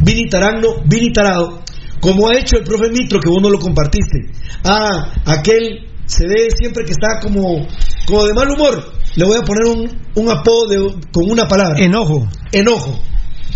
Vini 0.03 0.29
Tarano, 0.29 0.83
Vini 0.85 1.11
Tarado, 1.11 1.63
como 1.99 2.29
ha 2.29 2.37
hecho 2.37 2.57
el 2.57 2.63
profe 2.63 2.91
Mitro, 2.91 3.19
que 3.19 3.29
vos 3.29 3.41
no 3.41 3.49
lo 3.49 3.57
compartiste. 3.57 4.29
Ah, 4.63 5.11
aquel 5.25 5.88
se 6.09 6.27
ve 6.27 6.47
siempre 6.57 6.83
que 6.85 6.91
está 6.91 7.19
como, 7.21 7.65
como 8.07 8.25
de 8.25 8.33
mal 8.33 8.49
humor. 8.49 8.93
Le 9.15 9.25
voy 9.25 9.37
a 9.37 9.41
poner 9.41 9.65
un, 9.67 10.01
un 10.15 10.29
apodo 10.29 10.67
de- 10.67 10.95
con 11.11 11.29
una 11.29 11.47
palabra. 11.47 11.79
Enojo. 11.79 12.27
Enojo. 12.51 12.99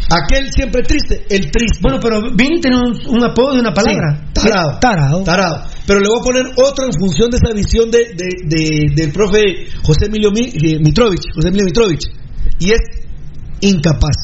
Aquel 0.09 0.51
siempre 0.51 0.83
triste, 0.83 1.25
el 1.29 1.49
triste. 1.49 1.79
Bueno, 1.81 1.97
pero 2.01 2.21
Vini 2.35 2.59
tiene 2.61 2.77
un, 2.77 2.93
un 3.07 3.23
apodo 3.23 3.53
de 3.53 3.61
una 3.61 3.73
palabra. 3.73 4.27
Sí, 4.35 4.47
tarado. 4.47 4.77
Tarado. 4.79 5.23
Tarado. 5.23 5.63
Pero 5.87 5.99
le 5.99 6.07
voy 6.07 6.19
a 6.19 6.23
poner 6.23 6.43
otro 6.57 6.85
en 6.85 6.93
función 6.93 7.31
de 7.31 7.37
esa 7.37 7.53
visión 7.55 7.89
de, 7.89 7.99
de- 7.99 8.47
de- 8.47 8.93
del 8.95 9.11
profe 9.11 9.39
José 9.83 10.05
Emilio 10.07 10.29
Mi- 10.31 10.49
eh, 10.53 10.79
Mitrovich, 10.79 11.23
José 11.33 11.47
Emilio 11.47 11.65
Mitrovich. 11.65 12.01
Y 12.59 12.71
es 12.71 12.79
incapaz. 13.61 14.15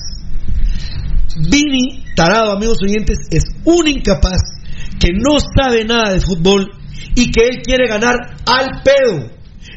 Vini, 1.49 2.03
tarado, 2.15 2.51
amigos 2.51 2.77
oyentes, 2.84 3.18
es 3.31 3.43
un 3.64 3.88
incapaz 3.88 4.41
que 4.99 5.10
no 5.14 5.38
sabe 5.39 5.85
nada 5.85 6.11
de 6.14 6.19
fútbol 6.22 6.69
y 7.15 7.31
que 7.31 7.47
él 7.47 7.61
quiere 7.63 7.88
ganar 7.88 8.15
al 8.45 8.81
pedo. 8.84 9.30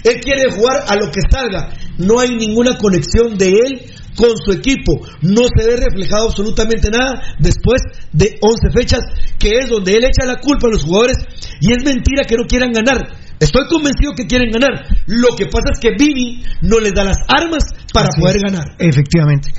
Él 0.04 0.20
quiere 0.20 0.50
jugar 0.50 0.84
a 0.88 0.96
lo 0.96 1.10
que 1.10 1.20
salga. 1.30 1.70
No 1.98 2.18
hay 2.18 2.30
ninguna 2.30 2.76
conexión 2.76 3.36
de 3.36 3.48
él 3.50 3.82
con 4.16 4.30
su 4.44 4.52
equipo. 4.52 5.00
No 5.22 5.42
se 5.56 5.66
ve 5.66 5.76
reflejado 5.76 6.28
absolutamente 6.28 6.90
nada 6.90 7.22
después 7.38 7.80
de 8.12 8.38
11 8.40 8.70
fechas, 8.72 9.00
que 9.38 9.50
es 9.60 9.68
donde 9.70 9.94
él 9.96 10.04
echa 10.04 10.26
la 10.26 10.36
culpa 10.36 10.68
a 10.68 10.70
los 10.70 10.84
jugadores. 10.84 11.16
Y 11.60 11.72
es 11.72 11.84
mentira 11.84 12.24
que 12.24 12.36
no 12.36 12.44
quieran 12.46 12.72
ganar. 12.72 12.98
Estoy 13.38 13.66
convencido 13.68 14.12
que 14.16 14.26
quieren 14.26 14.50
ganar. 14.52 14.84
Lo 15.06 15.34
que 15.36 15.46
pasa 15.46 15.70
es 15.74 15.80
que 15.80 15.90
Vini 15.98 16.44
no 16.62 16.78
les 16.78 16.92
da 16.94 17.04
las 17.04 17.18
armas 17.28 17.64
para 17.92 18.06
Así 18.08 18.20
poder 18.20 18.36
es. 18.36 18.42
ganar. 18.42 18.64
Efectivamente. 18.78 19.50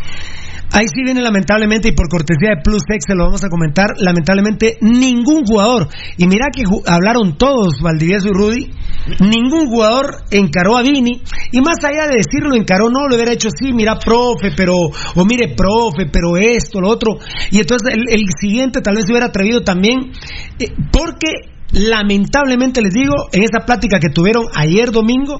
Ahí 0.74 0.88
sí 0.88 1.04
viene 1.04 1.22
lamentablemente, 1.22 1.90
y 1.90 1.91
por 1.91 2.10
cortesía 2.10 2.56
de 2.56 2.62
Plus 2.64 2.82
X 2.90 3.06
se 3.06 3.14
lo 3.14 3.26
vamos 3.26 3.44
a 3.44 3.50
comentar, 3.50 3.94
lamentablemente 4.00 4.78
ningún 4.82 5.45
jugador, 5.45 5.88
y 6.18 6.26
mira 6.26 6.48
que 6.52 6.64
hablaron 6.88 7.38
todos, 7.38 7.80
Valdivieso 7.80 8.30
y 8.30 8.34
Rudy, 8.34 8.72
ningún 9.20 9.68
jugador 9.68 10.24
encaró 10.32 10.76
a 10.76 10.82
Vini, 10.82 11.22
y 11.52 11.62
más 11.62 11.78
allá 11.84 12.08
de 12.08 12.18
decirlo 12.18 12.56
encaró, 12.56 12.90
no, 12.90 13.08
lo 13.08 13.16
hubiera 13.16 13.34
hecho 13.34 13.50
sí, 13.50 13.72
mira, 13.72 14.00
profe, 14.00 14.50
pero, 14.58 14.74
o 14.74 15.26
mire, 15.26 15.54
profe, 15.56 16.10
pero 16.12 16.38
esto, 16.38 16.82
lo 16.82 16.90
otro, 16.90 17.20
y 17.52 17.60
entonces 17.60 17.94
el, 17.94 18.10
el 18.10 18.26
siguiente 18.40 18.82
tal 18.82 18.95
vez 18.95 19.06
se 19.06 19.12
hubiera 19.12 19.28
atrevido 19.28 19.62
también, 19.62 20.12
eh, 20.58 20.70
porque 20.91 21.54
lamentablemente 21.72 22.82
les 22.82 22.94
digo, 22.94 23.14
en 23.32 23.44
esa 23.44 23.64
plática 23.66 24.00
que 24.00 24.10
tuvieron 24.10 24.45
ayer 24.56 24.91
domingo, 24.91 25.40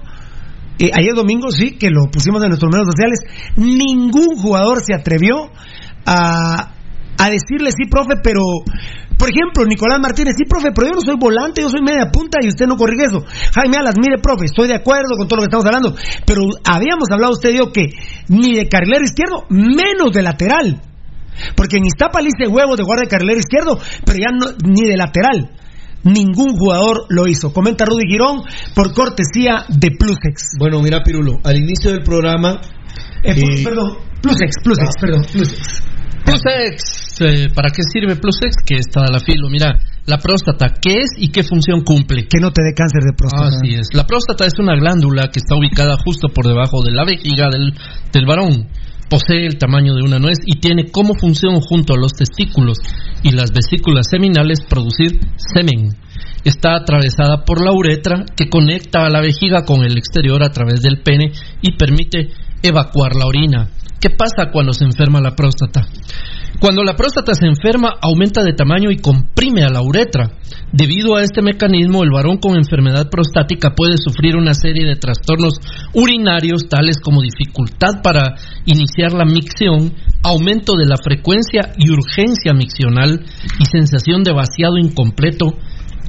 eh, 0.80 0.90
ayer 0.94 1.14
domingo 1.14 1.52
sí, 1.52 1.78
que 1.78 1.90
lo 1.90 2.10
pusimos 2.12 2.42
en 2.44 2.50
nuestros 2.50 2.72
medios 2.72 2.88
sociales, 2.88 3.20
ningún 3.56 4.36
jugador 4.38 4.82
se 4.84 4.94
atrevió 4.94 5.52
a, 6.06 6.74
a 7.18 7.30
decirle 7.30 7.72
sí, 7.72 7.86
profe, 7.90 8.16
pero, 8.24 8.42
por 9.18 9.30
ejemplo, 9.30 9.66
Nicolás 9.66 10.00
Martínez, 10.02 10.34
sí, 10.38 10.46
profe, 10.50 10.72
pero 10.74 10.88
yo 10.88 10.94
no 10.96 11.02
soy 11.02 11.16
volante, 11.18 11.62
yo 11.62 11.70
soy 11.70 11.82
media 11.82 12.12
punta 12.12 12.40
y 12.42 12.48
usted 12.48 12.66
no 12.66 12.76
corrige 12.76 13.06
eso. 13.06 13.24
Jaime 13.54 13.78
Alas, 13.78 13.96
mire, 14.02 14.18
profe, 14.18 14.46
estoy 14.46 14.68
de 14.68 14.76
acuerdo 14.76 15.16
con 15.18 15.28
todo 15.28 15.38
lo 15.38 15.42
que 15.44 15.48
estamos 15.48 15.66
hablando, 15.66 15.96
pero 16.26 16.42
habíamos 16.66 17.10
hablado 17.12 17.34
usted 17.34 17.52
y 17.52 17.58
yo 17.58 17.72
que 17.72 17.90
ni 18.30 18.56
de 18.56 18.68
carrilero 18.68 19.04
izquierdo, 19.04 19.46
menos 19.50 20.12
de 20.12 20.22
lateral. 20.22 20.82
Porque 21.56 21.78
en 21.78 21.86
Iztapa 21.86 22.22
le 22.22 22.30
hice 22.30 22.48
huevos 22.48 22.78
de 22.78 22.84
guardia 22.84 23.06
de 23.06 23.10
carrilero 23.10 23.40
izquierdo, 23.40 23.80
pero 24.06 24.18
ya 24.18 24.32
no, 24.32 24.54
ni 24.64 24.88
de 24.88 24.98
lateral. 24.98 25.50
Ningún 26.04 26.58
jugador 26.58 27.06
lo 27.10 27.28
hizo. 27.28 27.54
Comenta 27.54 27.86
Rudy 27.86 28.08
Girón 28.08 28.42
por 28.76 28.94
cortesía 28.94 29.66
de 29.70 29.92
Plusex. 29.92 30.58
Bueno, 30.60 30.82
mira, 30.82 31.02
Pirulo, 31.04 31.40
al 31.44 31.58
inicio 31.58 31.92
del 31.92 32.04
programa. 32.04 32.60
Eh, 33.24 33.32
eh, 33.32 33.64
perdón, 33.64 33.98
Plusex, 34.22 34.56
Plusex, 34.64 34.90
perdón, 35.00 35.26
Plusex. 35.32 35.84
Plusex, 36.26 37.22
eh, 37.22 37.50
¿para 37.54 37.70
qué 37.70 37.84
sirve 37.84 38.16
Plusex? 38.16 38.56
Que 38.66 38.76
está 38.76 39.02
a 39.02 39.12
la 39.12 39.20
filo. 39.20 39.50
Mira, 39.50 39.80
la 40.06 40.18
próstata, 40.18 40.74
¿qué 40.82 40.98
es 41.04 41.12
y 41.18 41.30
qué 41.30 41.44
función 41.44 41.82
cumple? 41.84 42.28
Que 42.28 42.40
no 42.40 42.52
te 42.52 42.62
dé 42.64 42.74
cáncer 42.74 43.04
de 43.04 43.14
próstata. 43.16 43.48
Así 43.48 43.76
es. 43.76 43.88
La 43.94 44.06
próstata 44.06 44.46
es 44.46 44.60
una 44.60 44.76
glándula 44.76 45.30
que 45.32 45.40
está 45.40 45.56
ubicada 45.56 45.96
justo 46.04 46.28
por 46.28 46.46
debajo 46.46 46.82
de 46.84 46.92
la 46.92 47.06
vejiga 47.06 47.50
del, 47.50 47.74
del 48.12 48.26
varón. 48.26 48.68
Posee 49.14 49.46
el 49.46 49.60
tamaño 49.60 49.94
de 49.94 50.02
una 50.02 50.18
nuez 50.18 50.40
y 50.44 50.60
tiene 50.60 50.90
como 50.90 51.14
función 51.14 51.62
junto 51.62 51.94
a 51.94 51.98
los 52.00 52.14
testículos 52.14 52.80
y 53.22 53.30
las 53.30 53.52
vesículas 53.52 54.08
seminales 54.10 54.62
producir 54.68 55.20
semen. 55.36 55.96
Está 56.44 56.76
atravesada 56.76 57.46
por 57.46 57.64
la 57.64 57.74
uretra 57.74 58.26
que 58.36 58.50
conecta 58.50 59.06
a 59.06 59.12
la 59.12 59.22
vejiga 59.22 59.66
con 59.66 59.84
el 59.84 60.00
exterior 60.00 60.42
a 60.42 60.50
través 60.50 60.82
del 60.82 61.04
pene 61.04 61.32
y 61.62 61.78
permite 61.78 62.32
evacuar 62.64 63.16
la 63.16 63.28
orina. 63.28 63.70
¿Qué 64.04 64.10
pasa 64.10 64.52
cuando 64.52 64.74
se 64.74 64.84
enferma 64.84 65.22
la 65.22 65.34
próstata? 65.34 65.88
Cuando 66.60 66.84
la 66.84 66.94
próstata 66.94 67.34
se 67.34 67.46
enferma, 67.46 67.94
aumenta 68.02 68.44
de 68.44 68.52
tamaño 68.52 68.92
y 68.92 68.98
comprime 68.98 69.64
a 69.64 69.70
la 69.70 69.82
uretra. 69.82 70.30
Debido 70.74 71.16
a 71.16 71.24
este 71.24 71.42
mecanismo, 71.42 72.04
el 72.04 72.12
varón 72.12 72.36
con 72.36 72.58
enfermedad 72.58 73.10
prostática 73.10 73.76
puede 73.76 73.96
sufrir 73.96 74.36
una 74.36 74.56
serie 74.56 74.86
de 74.86 74.98
trastornos 74.98 75.54
urinarios, 75.94 76.68
tales 76.68 77.00
como 77.00 77.22
dificultad 77.22 78.02
para 78.04 78.36
iniciar 78.66 79.14
la 79.14 79.24
micción, 79.24 79.94
aumento 80.22 80.74
de 80.76 80.86
la 80.86 80.98
frecuencia 81.02 81.72
y 81.78 81.90
urgencia 81.90 82.54
miccional 82.54 83.24
y 83.58 83.66
sensación 83.72 84.24
de 84.24 84.34
vaciado 84.34 84.78
incompleto 84.78 85.54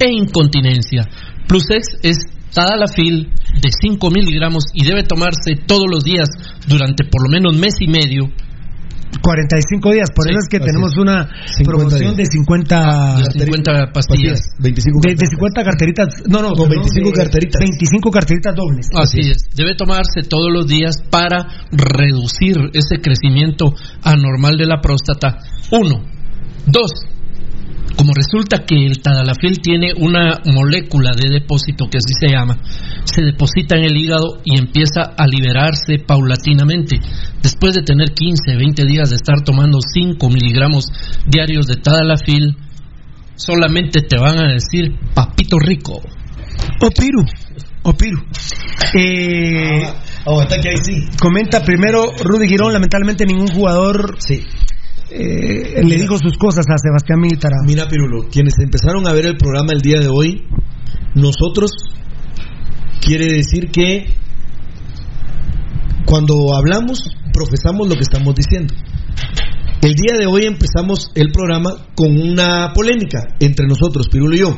e 0.01 0.11
incontinencia. 0.11 1.07
Plusex 1.47 1.99
es 2.03 2.34
Tadalafil 2.55 3.29
de 3.61 3.69
5 3.69 4.09
miligramos 4.09 4.63
y 4.73 4.85
debe 4.85 5.03
tomarse 5.03 5.55
todos 5.67 5.85
los 5.91 6.03
días 6.03 6.29
durante 6.67 7.03
por 7.03 7.21
lo 7.27 7.29
menos 7.29 7.55
mes 7.59 7.75
y 7.81 7.87
medio 7.87 8.31
45 9.21 9.91
días, 9.91 10.09
por 10.13 10.25
Sí, 10.25 10.31
eso 10.31 10.39
es 10.43 10.47
que 10.49 10.57
así 10.57 10.65
tenemos 10.65 10.91
es. 10.93 10.97
una 10.97 11.27
50 11.57 11.63
promoción 11.65 12.15
días. 12.15 12.17
de 12.17 12.25
50 12.25 13.15
de 13.33 13.45
50 13.45 13.93
pastillas. 13.93 14.39
25 14.59 14.99
de, 15.01 15.15
de 15.15 15.25
50 15.27 15.63
carteritas, 15.63 16.07
no, 16.27 16.41
no, 16.41 16.49
No, 16.49 16.55
perdón, 16.55 16.69
25 16.83 17.09
de 17.09 17.15
carteritas. 17.15 17.59
25 17.59 18.11
carteritas 18.11 18.55
dobles. 18.55 18.87
Así 18.93 19.19
es. 19.21 19.37
Debe 19.55 19.75
tomarse 19.75 20.23
todos 20.27 20.51
los 20.51 20.67
días 20.67 20.97
para 21.09 21.47
reducir 21.71 22.57
ese 22.73 22.99
crecimiento 23.01 23.73
anormal 24.03 24.57
de 24.57 24.65
la 24.65 24.81
próstata. 24.81 25.39
Uno. 25.71 26.03
Dos. 26.67 26.91
Como 27.95 28.11
resulta 28.13 28.65
que 28.65 28.75
el 28.85 29.01
tadalafil 29.01 29.59
tiene 29.61 29.93
una 29.97 30.41
molécula 30.45 31.11
de 31.11 31.29
depósito, 31.29 31.87
que 31.89 31.97
así 31.97 32.13
se 32.19 32.27
llama, 32.27 32.57
se 33.05 33.21
deposita 33.21 33.77
en 33.77 33.85
el 33.85 33.97
hígado 33.97 34.41
y 34.43 34.59
empieza 34.59 35.13
a 35.17 35.25
liberarse 35.27 35.99
paulatinamente. 36.05 36.99
Después 37.41 37.73
de 37.73 37.83
tener 37.83 38.11
15, 38.13 38.55
20 38.57 38.85
días 38.85 39.09
de 39.09 39.15
estar 39.15 39.41
tomando 39.43 39.79
5 39.81 40.29
miligramos 40.29 40.87
diarios 41.25 41.67
de 41.67 41.75
tadalafil, 41.75 42.57
solamente 43.35 44.01
te 44.01 44.17
van 44.17 44.39
a 44.39 44.53
decir 44.53 44.93
papito 45.13 45.57
rico. 45.59 46.01
O 46.81 46.89
Piru. 46.89 47.23
O 47.83 47.93
Piru. 47.93 48.19
Eh, 48.97 49.83
Aguanta 50.25 50.57
que 50.59 50.69
ahí 50.69 50.77
sí. 50.83 51.07
comenta 51.19 51.63
primero 51.63 52.11
Rudy 52.23 52.47
Girón, 52.47 52.73
lamentablemente 52.73 53.25
ningún 53.25 53.47
jugador 53.47 54.15
Sí. 54.19 54.41
Eh, 55.09 55.83
le 55.83 55.95
dijo 55.95 56.17
sus 56.17 56.37
cosas 56.37 56.65
a 56.69 56.77
Sebastián 56.77 57.19
Militarado. 57.19 57.63
Mira, 57.65 57.87
Pirulo, 57.87 58.27
quienes 58.29 58.55
empezaron 58.59 59.07
a 59.07 59.13
ver 59.13 59.27
el 59.27 59.37
programa 59.37 59.73
el 59.73 59.81
día 59.81 59.99
de 59.99 60.07
hoy, 60.07 60.47
nosotros 61.13 61.71
quiere 63.01 63.27
decir 63.27 63.69
que 63.71 64.05
cuando 66.05 66.55
hablamos, 66.55 67.15
profesamos 67.33 67.87
lo 67.87 67.95
que 67.95 68.03
estamos 68.03 68.35
diciendo. 68.35 68.73
El 69.81 69.93
día 69.93 70.17
de 70.17 70.25
hoy 70.25 70.45
empezamos 70.45 71.11
el 71.13 71.31
programa 71.31 71.71
con 71.95 72.17
una 72.17 72.73
polémica 72.73 73.35
entre 73.39 73.67
nosotros, 73.67 74.07
Pirulo 74.09 74.35
y 74.35 74.39
yo. 74.39 74.57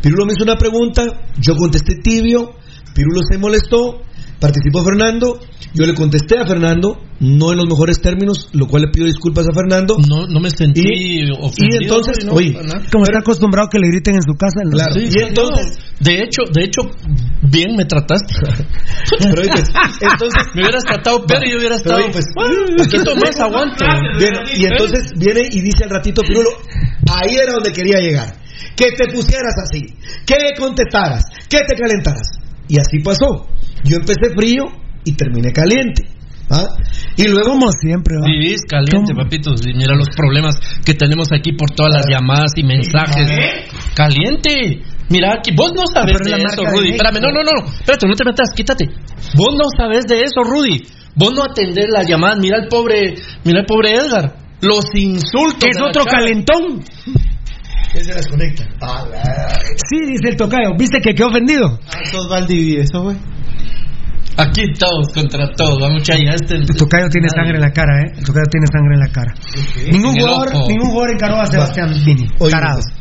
Pirulo 0.00 0.24
me 0.24 0.32
hizo 0.32 0.44
una 0.44 0.56
pregunta, 0.56 1.04
yo 1.38 1.54
contesté 1.56 1.96
tibio, 2.02 2.54
Pirulo 2.94 3.20
se 3.30 3.38
molestó, 3.38 4.02
participó 4.42 4.82
Fernando, 4.82 5.38
yo 5.72 5.86
le 5.86 5.94
contesté 5.94 6.36
a 6.36 6.44
Fernando, 6.44 6.98
no 7.20 7.52
en 7.52 7.58
los 7.58 7.66
mejores 7.68 8.00
términos, 8.02 8.48
lo 8.52 8.66
cual 8.66 8.82
le 8.82 8.88
pido 8.90 9.06
disculpas 9.06 9.46
a 9.46 9.54
Fernando. 9.54 9.94
No, 10.10 10.26
no 10.26 10.40
me 10.40 10.50
sentí 10.50 10.82
Y- 10.82 11.30
ofendido. 11.30 11.78
y 11.80 11.84
entonces, 11.84 12.24
¿no? 12.26 12.32
oye. 12.32 12.52
Como 12.90 13.04
está 13.04 13.20
acostumbrado 13.20 13.68
que 13.70 13.78
le 13.78 13.86
griten 13.86 14.16
en 14.16 14.22
su 14.22 14.34
casa. 14.34 14.58
¿no? 14.64 14.72
Claro. 14.72 14.92
Sí, 14.94 15.08
y 15.14 15.22
entonces, 15.22 15.78
no. 15.78 16.06
de 16.10 16.22
hecho, 16.24 16.42
de 16.52 16.64
hecho, 16.64 16.82
bien 17.42 17.76
me 17.76 17.84
trataste. 17.84 18.34
Pero, 19.22 19.42
oye, 19.42 19.50
pues, 19.54 19.70
entonces, 20.00 20.42
me 20.54 20.62
hubieras 20.62 20.84
tratado 20.84 21.24
pero 21.26 21.40
yo 21.48 21.58
hubiera 21.58 21.76
estado. 21.76 21.98
oye, 21.98 22.10
pues, 22.12 22.24
un 22.36 22.76
poquito 22.76 23.14
más 23.16 23.40
aguanto. 23.40 23.84
Bien, 24.18 24.32
y 24.58 24.64
entonces 24.66 25.12
viene 25.16 25.42
y 25.50 25.60
dice 25.60 25.84
al 25.84 25.90
ratito 25.90 26.22
Pirulo, 26.22 26.50
ahí 27.08 27.36
era 27.36 27.52
donde 27.52 27.70
quería 27.72 28.00
llegar. 28.00 28.34
Que 28.74 28.90
te 28.92 29.12
pusieras 29.12 29.54
así, 29.62 29.94
que 30.26 30.34
contestaras, 30.58 31.24
que 31.48 31.58
te 31.58 31.74
calentaras. 31.76 32.38
Y 32.68 32.80
así 32.80 32.98
pasó. 33.04 33.46
Yo 33.84 33.96
empecé 33.96 34.30
frío 34.36 34.64
y 35.04 35.12
terminé 35.16 35.52
caliente. 35.52 36.04
¿ah? 36.50 36.66
Y 37.16 37.24
luego, 37.28 37.50
Como 37.52 37.66
siempre. 37.80 38.16
¿va? 38.16 38.26
Vivís 38.26 38.62
caliente, 38.68 39.12
¿Cómo? 39.12 39.24
papitos. 39.24 39.60
Y 39.66 39.74
mira 39.74 39.94
los 39.96 40.08
problemas 40.16 40.54
que 40.84 40.94
tenemos 40.94 41.28
aquí 41.32 41.52
por 41.52 41.70
todas 41.70 41.94
las 41.94 42.06
llamadas 42.08 42.52
y 42.56 42.62
mensajes. 42.62 43.28
Caliente. 43.94 44.82
Mira, 45.08 45.34
aquí 45.38 45.50
vos 45.54 45.72
no 45.74 45.82
sabes 45.92 46.16
de 46.24 46.30
eso, 46.30 46.62
de 46.62 46.70
Rudy. 46.70 46.92
México. 46.92 47.04
Espérame, 47.04 47.20
no, 47.20 47.30
no, 47.32 47.42
no. 47.42 47.70
Espérate, 47.70 48.06
no 48.06 48.14
te 48.14 48.24
metas, 48.24 48.48
quítate. 48.54 48.84
Vos 49.36 49.54
no 49.54 49.64
sabes 49.76 50.04
de 50.06 50.20
eso, 50.22 50.42
Rudy. 50.42 50.82
Vos 51.14 51.32
no 51.34 51.42
atendés 51.44 51.86
las 51.92 52.08
llamadas. 52.08 52.38
Mira 52.40 52.58
el 52.62 52.68
pobre, 52.68 53.14
mira 53.44 53.60
el 53.60 53.66
pobre 53.66 53.92
Edgar. 53.94 54.36
Los 54.62 54.84
insultos. 54.94 55.68
Es 55.68 55.76
de 55.76 55.82
otro 55.82 56.04
calentón. 56.04 56.82
¿Qué 57.92 58.02
se 58.04 58.14
desconecta? 58.14 58.64
Sí, 59.90 59.98
dice 60.08 60.30
el 60.30 60.36
tocayo. 60.36 60.70
¿Viste 60.78 60.98
que 61.02 61.12
quedó 61.14 61.28
ofendido? 61.28 61.78
Ah, 61.88 61.98
sos 62.10 62.28
Valdivieso, 62.30 63.02
güey. 63.02 63.16
Aquí 64.36 64.62
todos 64.78 65.12
contra 65.12 65.52
todos. 65.54 65.78
Vamos 65.78 66.08
a 66.08 66.14
este. 66.14 66.56
El 66.56 66.66
tocayo 66.66 67.08
tiene 67.10 67.28
sangre 67.28 67.56
en 67.56 67.62
la 67.62 67.70
cara, 67.70 68.00
¿eh? 68.00 68.12
El 68.16 68.24
tocayo 68.24 68.46
tiene 68.50 68.66
sangre 68.66 68.94
en 68.94 69.00
la 69.00 69.12
cara. 69.12 69.34
Ningún 69.90 70.14
jugador, 70.14 70.68
ningún 70.68 70.90
jugador 70.90 71.10
encaró 71.12 71.36
a 71.40 71.46
Sebastián 71.46 71.92
Vini. 72.04 72.28
Pues, 72.38 72.54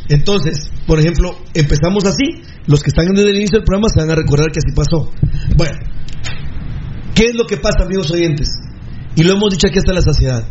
entonces, 0.10 0.70
por 0.86 0.99
ejemplo, 0.99 1.38
empezamos 1.53 2.06
así. 2.06 2.41
Los 2.68 2.82
que 2.84 2.90
están 2.90 3.06
desde 3.14 3.30
el 3.30 3.38
inicio 3.38 3.60
del 3.60 3.66
programa 3.66 3.88
se 3.90 4.02
van 4.02 4.12
a 4.12 4.16
recordar 4.16 4.52
que 4.52 4.60
así 4.60 4.76
pasó. 4.76 5.12
Bueno, 5.56 5.78
¿qué 7.16 7.26
es 7.26 7.36
lo 7.36 7.45
que 7.45 7.58
pasa, 7.58 7.84
amigos 7.86 8.12
oyentes? 8.12 8.49
Y 9.16 9.24
lo 9.24 9.34
hemos 9.34 9.52
dicho 9.52 9.68
aquí 9.68 9.80
hasta 9.80 9.94
la 9.94 10.02
saciedad. 10.02 10.45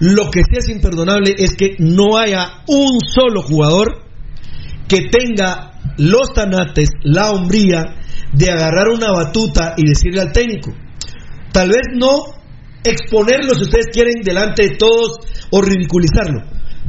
Lo 0.00 0.30
que 0.30 0.40
sí 0.40 0.56
es 0.56 0.68
imperdonable 0.68 1.34
es 1.38 1.54
que 1.54 1.76
no 1.78 2.16
haya 2.16 2.62
un 2.66 2.98
solo 3.00 3.42
jugador 3.42 4.02
que 4.88 5.08
tenga 5.08 5.71
los 5.98 6.32
tanates, 6.34 6.90
la 7.02 7.30
hombría 7.30 7.82
de 8.32 8.50
agarrar 8.50 8.88
una 8.88 9.12
batuta 9.12 9.74
y 9.76 9.86
decirle 9.86 10.20
al 10.20 10.32
técnico. 10.32 10.72
Tal 11.52 11.68
vez 11.68 11.82
no 11.94 12.34
exponerlo 12.84 13.54
si 13.54 13.62
ustedes 13.62 13.86
quieren 13.92 14.22
delante 14.22 14.62
de 14.62 14.76
todos 14.76 15.18
o 15.50 15.60
ridiculizarlo, 15.60 16.40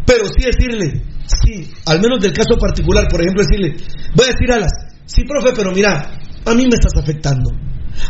pero 0.05 0.25
sí 0.27 0.43
decirle, 0.43 1.03
sí, 1.25 1.69
al 1.85 1.99
menos 2.01 2.19
del 2.21 2.33
caso 2.33 2.57
particular, 2.59 3.07
por 3.09 3.21
ejemplo, 3.21 3.43
decirle, 3.43 3.75
voy 4.15 4.25
a 4.25 4.31
decir 4.31 4.51
alas, 4.51 4.71
sí, 5.05 5.23
profe, 5.25 5.51
pero 5.55 5.71
mira, 5.71 6.11
a 6.45 6.53
mí 6.53 6.63
me 6.63 6.75
estás 6.75 6.93
afectando. 7.01 7.51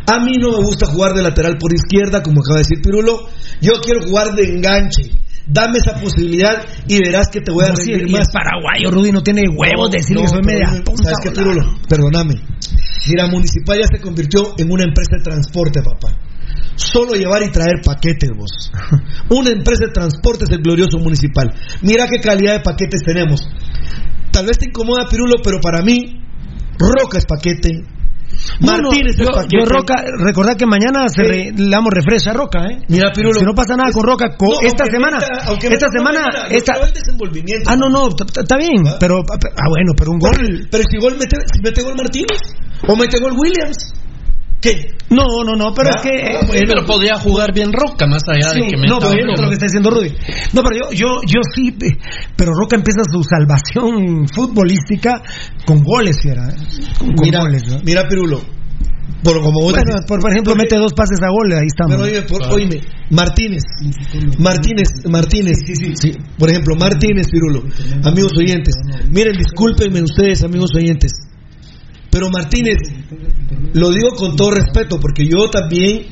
A 0.08 0.24
mí 0.24 0.38
no 0.38 0.52
me 0.52 0.64
gusta 0.64 0.86
jugar 0.86 1.14
de 1.14 1.22
lateral 1.22 1.58
por 1.58 1.74
izquierda, 1.74 2.24
como 2.24 2.40
acaba 2.42 2.60
de 2.60 2.64
decir 2.64 2.82
Pirulo. 2.82 3.28
Yo 3.62 3.74
quiero 3.84 4.02
jugar 4.08 4.34
de 4.34 4.44
enganche. 4.44 5.12
Dame 5.46 5.78
esa 5.78 6.00
posibilidad 6.00 6.64
y 6.88 7.00
verás 7.00 7.28
que 7.30 7.42
te 7.42 7.52
voy 7.52 7.66
a 7.66 7.74
No, 7.74 7.76
y 7.84 8.12
más. 8.12 8.32
paraguayo, 8.32 8.92
Rudy 8.92 9.12
no 9.12 9.22
tiene 9.22 9.44
huevos 9.50 9.92
de 9.92 9.98
decir 9.98 10.16
que 10.18 10.28
soy 10.28 10.42
media 10.42 10.68
¿Sabes 10.70 11.20
qué. 11.22 11.32
Pirulo? 11.32 11.80
Perdóname. 11.88 12.36
Mira, 13.10 13.28
Municipal 13.28 13.78
ya 13.78 13.88
se 13.88 14.02
convirtió 14.02 14.54
en 14.58 14.72
una 14.72 14.86
empresa 14.86 15.18
de 15.18 15.24
transporte, 15.24 15.82
papá. 15.82 16.16
Solo 16.76 17.14
llevar 17.14 17.44
y 17.44 17.52
traer 17.52 17.82
paquetes, 17.84 18.30
vos. 18.36 18.72
Una 19.30 19.50
empresa 19.50 19.86
de 19.86 19.92
transporte 19.92 20.46
es 20.46 20.52
el 20.52 20.62
glorioso 20.62 20.98
Municipal. 20.98 21.54
Mira 21.82 22.08
qué 22.08 22.20
calidad 22.20 22.54
de 22.54 22.60
paquetes 22.62 23.02
tenemos. 23.06 23.48
Tal 24.32 24.46
vez 24.48 24.58
te 24.58 24.66
incomoda, 24.66 25.08
Pirulo, 25.08 25.36
pero 25.44 25.60
para 25.60 25.84
mí, 25.84 26.24
Roca 26.80 27.18
es 27.18 27.26
paquete. 27.26 27.70
No, 28.60 28.78
no, 28.78 28.90
Martínez 28.90 29.16
yo, 29.18 29.26
yo 29.50 29.66
Roca, 29.66 29.96
recordad 30.20 30.56
que 30.58 30.66
mañana 30.66 31.08
se 31.08 31.24
re- 31.24 31.52
le 31.56 31.70
damos 31.70 31.92
refresca 31.94 32.32
a 32.32 32.34
Roca, 32.34 32.66
¿eh? 32.68 32.82
Mira, 32.90 33.12
Pirulo. 33.14 33.40
Si 33.40 33.46
no 33.46 33.54
pasa 33.54 33.76
nada 33.76 33.92
con 33.92 34.04
Roca, 34.04 34.36
co- 34.38 34.46
No, 34.62 34.68
esta 34.68 34.86
semana, 34.86 35.18
meta- 35.20 35.44
aunque 35.48 35.68
esta 35.68 35.88
meta 35.88 35.98
semana, 35.98 36.20
lo 36.50 36.56
esta, 36.56 36.74
desenvolvimiento. 36.94 37.70
ah 37.70 37.76
no 37.76 37.90
no, 37.90 38.10
está 38.10 38.58
bien, 38.58 38.84
pero 39.00 39.20
ah 39.20 39.68
bueno, 39.70 39.92
pero 39.98 40.12
un 40.12 40.20
gol, 40.20 40.68
Pero 40.70 40.84
si 40.90 40.98
gol 40.98 41.14
mete, 41.18 41.38
si 41.54 41.62
mete 41.62 41.82
gol 41.84 41.96
Martínez 41.96 42.40
o 42.88 42.96
mete 42.96 43.20
gol 43.20 43.34
Williams. 43.38 43.94
¿Qué? 44.64 44.88
no 45.10 45.26
no 45.46 45.56
no, 45.56 45.74
pero 45.76 45.90
Ah, 45.92 45.96
es 45.98 46.02
que 46.02 46.10
ah, 46.10 46.40
eh, 46.42 46.46
bueno. 46.48 46.64
Pero 46.68 46.86
podía 46.88 47.16
jugar 47.20 47.54
bien 47.54 47.72
Roca, 47.72 48.08
más 48.08 48.24
allá 48.28 48.50
Sí, 48.54 48.62
de 48.62 48.68
que 48.68 48.76
no, 48.78 48.96
meta 48.98 49.10
pero 49.12 49.34
es 49.36 49.42
lo 49.42 49.48
que 49.50 49.54
está 49.54 49.66
diciendo 49.68 49.90
Rudy. 49.92 50.10
No, 50.54 50.62
pero 50.64 50.76
yo, 50.76 50.92
yo, 50.98 51.08
yo 51.28 51.42
sí, 51.54 51.76
pero 52.36 52.52
Roca 52.54 52.78
empieza 52.78 53.02
su 53.12 53.22
salvación 53.24 54.26
futbolística 54.34 55.22
con 55.68 55.84
goles, 55.84 56.18
fiera, 56.22 56.48
¿eh? 56.50 56.56
con, 56.98 57.10
con 57.14 57.26
Mira, 57.26 57.40
goles. 57.42 57.62
¿no? 57.68 57.80
mira 57.86 58.08
Pirulo. 58.08 58.42
Por, 59.24 59.36
como 59.42 59.62
vos 59.62 59.72
Bueno, 59.74 59.86
decís. 59.86 60.06
por, 60.08 60.20
por 60.20 60.32
ejemplo, 60.32 60.54
Porque- 60.54 60.64
mete 60.66 60.76
dos 60.78 60.94
pases 60.94 61.20
a 61.22 61.30
gol, 61.30 61.52
ahí 61.54 61.68
estamos. 61.68 61.96
Pero 61.96 62.04
oíme, 62.04 62.22
por- 62.28 62.44
oíme, 62.52 62.82
Martínez, 63.12 63.64
Martínez, 64.40 64.88
Martínez, 65.10 65.58
sí, 65.96 66.12
por 66.38 66.50
ejemplo, 66.50 66.76
Martínez, 66.76 67.28
Pirulo, 67.32 67.64
amigos 68.04 68.32
oyentes, 68.38 68.76
miren, 69.10 69.34
discúlpenme 69.38 70.02
ustedes, 70.02 70.44
amigos 70.44 70.72
oyentes, 70.76 71.12
pero 72.14 72.30
Martínez, 72.30 72.78
lo 73.74 73.90
digo 73.90 74.10
con 74.16 74.36
todo 74.36 74.52
respeto, 74.52 75.00
porque 75.00 75.26
yo 75.26 75.50
también 75.50 76.06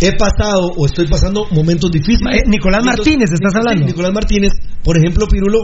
he 0.00 0.12
pasado 0.16 0.68
o 0.76 0.86
estoy 0.86 1.08
pasando 1.08 1.46
momentos 1.50 1.90
difíciles. 1.90 2.42
Eh, 2.42 2.44
Nicolás 2.46 2.84
Martínez, 2.84 3.28
estás 3.32 3.56
hablando. 3.56 3.84
Nicolás 3.84 4.12
Martínez, 4.14 4.52
por 4.84 4.96
ejemplo, 4.96 5.26
Pirulo, 5.26 5.58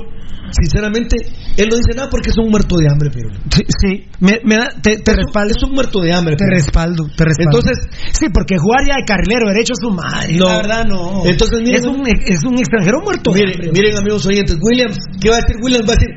sinceramente, 0.51 1.16
él 1.57 1.69
no 1.71 1.77
dice 1.77 1.95
nada 1.95 2.11
porque 2.11 2.31
es 2.31 2.39
un 2.39 2.51
muerto 2.51 2.75
de 2.77 2.87
hambre, 2.91 3.11
Pirulo. 3.11 3.39
Sí, 3.55 3.62
sí, 3.81 4.05
me, 4.19 4.41
me 4.45 4.57
da- 4.57 4.75
te, 4.83 4.97
te 4.99 5.12
Es 5.12 5.16
respaldo. 5.16 5.55
Es 5.57 5.62
un 5.62 5.73
muerto 5.75 6.01
de 6.01 6.12
hambre. 6.12 6.35
Te 6.37 6.45
respaldo, 6.51 7.07
te 7.16 7.25
respaldo. 7.25 7.59
Entonces- 7.61 7.87
sí, 8.12 8.27
porque 8.35 8.57
jugar 8.59 8.81
ya 8.89 8.97
de 8.97 9.05
carrilero 9.07 9.47
derecho 9.49 9.75
es 9.75 9.79
su 9.81 9.91
madre. 9.95 10.35
No. 10.37 10.47
La 10.47 10.57
verdad, 10.57 10.85
no. 10.87 11.23
Entonces, 11.25 11.61
miren- 11.62 11.77
es, 11.81 11.87
un, 11.87 12.03
es 12.27 12.45
un 12.45 12.59
extranjero 12.59 12.99
muerto. 13.01 13.31
de 13.33 13.39
Miren, 13.41 13.55
hambre. 13.55 13.71
miren, 13.73 13.97
amigos 13.97 14.27
oyentes, 14.27 14.59
Williams, 14.61 14.99
¿qué 15.21 15.31
va 15.31 15.37
a 15.37 15.41
decir 15.41 15.57
Williams? 15.62 15.89
Va 15.89 15.93
a 15.93 15.97
decir, 15.97 16.15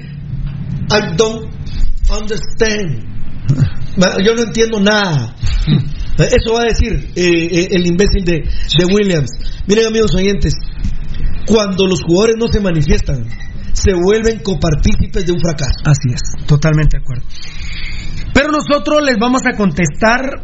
I 0.90 1.16
don't 1.16 1.46
understand. 2.10 3.17
Yo 4.24 4.36
no 4.36 4.44
entiendo 4.44 4.80
nada. 4.80 5.36
Eso 6.18 6.54
va 6.54 6.62
a 6.62 6.66
decir 6.66 7.12
eh, 7.16 7.48
eh, 7.52 7.68
el 7.72 7.86
imbécil 7.86 8.26
de, 8.26 8.42
de 8.42 8.86
Williams. 8.86 9.30
Miren, 9.68 9.88
amigos 9.88 10.16
oyentes, 10.16 10.54
cuando 11.46 11.86
los 11.86 12.02
jugadores 12.02 12.36
no 12.40 12.48
se 12.48 12.60
manifiestan, 12.60 13.28
se 13.74 13.94
vuelven 13.94 14.40
copartícipes 14.40 15.26
de 15.26 15.32
un 15.32 15.40
fracaso. 15.40 15.78
Así 15.86 16.10
es, 16.14 16.48
totalmente 16.48 16.98
de 16.98 17.04
acuerdo. 17.04 17.24
Pero 18.34 18.50
nosotros 18.52 19.04
les 19.06 19.18
vamos 19.18 19.44
a 19.46 19.56
contestar, 19.56 20.42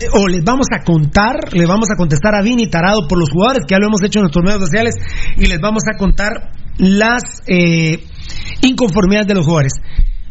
eh, 0.00 0.06
o 0.12 0.28
les 0.28 0.44
vamos 0.44 0.66
a 0.72 0.84
contar, 0.84 1.52
les 1.52 1.66
vamos 1.66 1.88
a 1.90 1.96
contestar 1.96 2.34
a 2.34 2.42
Vini 2.42 2.68
Tarado 2.68 3.06
por 3.08 3.18
los 3.18 3.30
jugadores, 3.30 3.64
que 3.66 3.74
ya 3.74 3.78
lo 3.78 3.86
hemos 3.86 4.02
hecho 4.02 4.20
en 4.20 4.24
nuestros 4.24 4.44
medios 4.44 4.60
sociales, 4.60 4.94
y 5.36 5.46
les 5.46 5.60
vamos 5.60 5.82
a 5.92 5.96
contar 5.98 6.52
las 6.78 7.42
eh, 7.46 8.04
inconformidades 8.62 9.26
de 9.26 9.34
los 9.34 9.44
jugadores. 9.44 9.72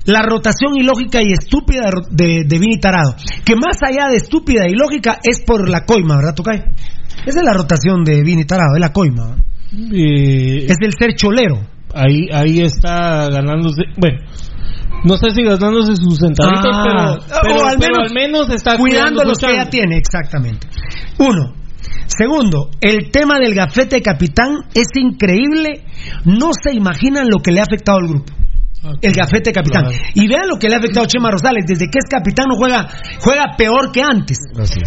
La 0.07 0.21
rotación 0.23 0.75
ilógica 0.77 1.19
y 1.21 1.31
estúpida 1.34 1.89
de, 2.09 2.43
de 2.47 2.59
Vini 2.59 2.79
Tarado, 2.79 3.15
que 3.45 3.55
más 3.55 3.77
allá 3.84 4.09
de 4.09 4.17
estúpida 4.17 4.65
y 4.67 4.71
lógica 4.73 5.19
es 5.21 5.41
por 5.45 5.69
la 5.69 5.85
coima, 5.85 6.15
¿verdad, 6.17 6.34
Tocay? 6.34 6.57
Esa 7.25 7.39
es 7.39 7.45
la 7.45 7.53
rotación 7.53 8.03
de 8.03 8.23
Vini 8.23 8.45
Tarado, 8.45 8.75
es 8.75 8.81
la 8.81 8.91
coima. 8.93 9.35
Eh, 9.93 10.65
Es 10.65 10.77
el 10.81 10.93
ser 10.97 11.13
cholero. 11.15 11.59
ahí, 11.93 12.27
ahí 12.31 12.61
está 12.61 13.27
ganándose. 13.29 13.81
Bueno, 13.97 14.19
no 15.03 15.17
sé 15.17 15.29
si 15.31 15.43
ganándose 15.43 15.95
sus 15.97 16.17
centavitos, 16.19 16.71
Ah, 16.73 17.17
pero, 17.41 17.65
al 17.65 17.77
pero 17.77 17.95
menos 17.97 18.09
al 18.09 18.13
menos 18.15 18.49
está 18.49 18.77
cuidando 18.77 19.21
cuidando 19.21 19.23
los 19.25 19.38
que 19.38 19.53
ya 19.55 19.69
tiene, 19.69 19.97
exactamente. 19.97 20.67
Uno. 21.19 21.53
Segundo, 22.07 22.69
el 22.79 23.11
tema 23.11 23.38
del 23.39 23.53
gafete 23.53 24.01
capitán 24.01 24.55
es 24.73 24.88
increíble. 24.95 25.84
No 26.23 26.51
se 26.53 26.73
imaginan 26.73 27.27
lo 27.29 27.39
que 27.39 27.51
le 27.51 27.59
ha 27.59 27.63
afectado 27.63 27.97
al 27.99 28.07
grupo. 28.07 28.34
El 29.01 29.13
gafete 29.13 29.51
capitán. 29.51 29.85
Y 30.13 30.27
vean 30.27 30.47
lo 30.47 30.57
que 30.57 30.69
le 30.69 30.75
ha 30.75 30.79
afectado 30.79 31.05
a 31.05 31.07
Chema 31.07 31.31
Rosales. 31.31 31.65
Desde 31.65 31.85
que 31.85 31.99
es 31.99 32.09
capitán 32.09 32.47
no 32.49 32.55
juega, 32.55 32.87
juega 33.19 33.55
peor 33.57 33.91
que 33.91 34.01
antes. 34.01 34.37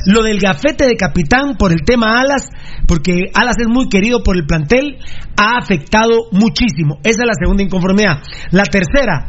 Lo 0.07 0.23
del 0.23 0.39
gafete 0.39 0.87
de 0.87 0.97
capitán 0.97 1.57
por 1.59 1.73
el 1.73 1.81
tema 1.85 2.21
Alas, 2.21 2.49
porque 2.87 3.31
Alas 3.35 3.57
es 3.59 3.69
muy 3.69 3.89
querido 3.89 4.23
por 4.23 4.37
el 4.37 4.47
plantel, 4.47 4.99
ha 5.37 5.59
afectado 5.59 6.29
muchísimo. 6.33 6.99
Esa 7.03 7.23
es 7.23 7.27
la 7.27 7.35
segunda 7.39 7.63
inconformidad. 7.63 8.23
La 8.51 8.65
tercera, 8.65 9.27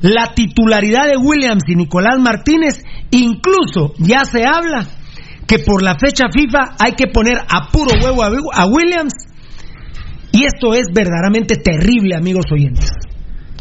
la 0.00 0.32
titularidad 0.34 1.06
de 1.06 1.16
Williams 1.16 1.64
y 1.66 1.74
Nicolás 1.74 2.18
Martínez, 2.20 2.84
incluso 3.10 3.94
ya 3.98 4.24
se 4.24 4.44
habla 4.46 4.86
que 5.46 5.58
por 5.58 5.82
la 5.82 5.96
fecha 5.98 6.26
FIFA 6.32 6.76
hay 6.78 6.92
que 6.92 7.08
poner 7.08 7.36
a 7.36 7.70
puro 7.70 7.90
huevo 8.02 8.22
a, 8.22 8.62
a 8.62 8.66
Williams. 8.66 9.12
Y 10.32 10.44
esto 10.44 10.74
es 10.74 10.86
verdaderamente 10.92 11.56
terrible, 11.56 12.16
amigos 12.16 12.46
oyentes 12.50 12.90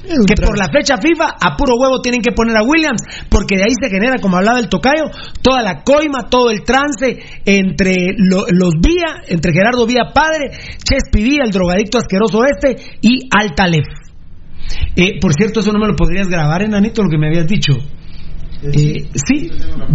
que 0.03 0.35
por 0.35 0.57
la 0.57 0.67
fecha 0.67 0.97
FIFA 0.97 1.37
a 1.39 1.55
puro 1.55 1.75
huevo 1.77 2.01
tienen 2.01 2.21
que 2.21 2.31
poner 2.31 2.57
a 2.57 2.63
Williams, 2.63 3.01
porque 3.29 3.55
de 3.55 3.63
ahí 3.63 3.73
se 3.81 3.89
genera, 3.89 4.19
como 4.21 4.37
hablaba 4.37 4.59
el 4.59 4.67
tocayo, 4.67 5.05
toda 5.41 5.61
la 5.61 5.83
coima, 5.83 6.29
todo 6.29 6.49
el 6.49 6.63
trance 6.63 7.19
entre 7.45 7.95
los 8.17 8.73
Vía, 8.81 9.23
entre 9.27 9.53
Gerardo 9.53 9.85
Vía 9.85 10.11
padre, 10.13 10.51
Chespi 10.77 11.23
Vía, 11.23 11.43
el 11.45 11.51
drogadicto 11.51 11.97
asqueroso 11.97 12.41
este, 12.43 12.97
y 13.01 13.27
Altalef. 13.31 13.85
Eh, 14.95 15.19
por 15.19 15.33
cierto, 15.33 15.61
eso 15.61 15.71
no 15.71 15.79
me 15.79 15.87
lo 15.87 15.95
podrías 15.95 16.27
grabar, 16.27 16.63
enanito, 16.63 17.01
lo 17.03 17.09
que 17.09 17.17
me 17.17 17.27
habías 17.27 17.47
dicho. 17.47 17.73
Eh, 18.63 19.09
sí, 19.13 19.49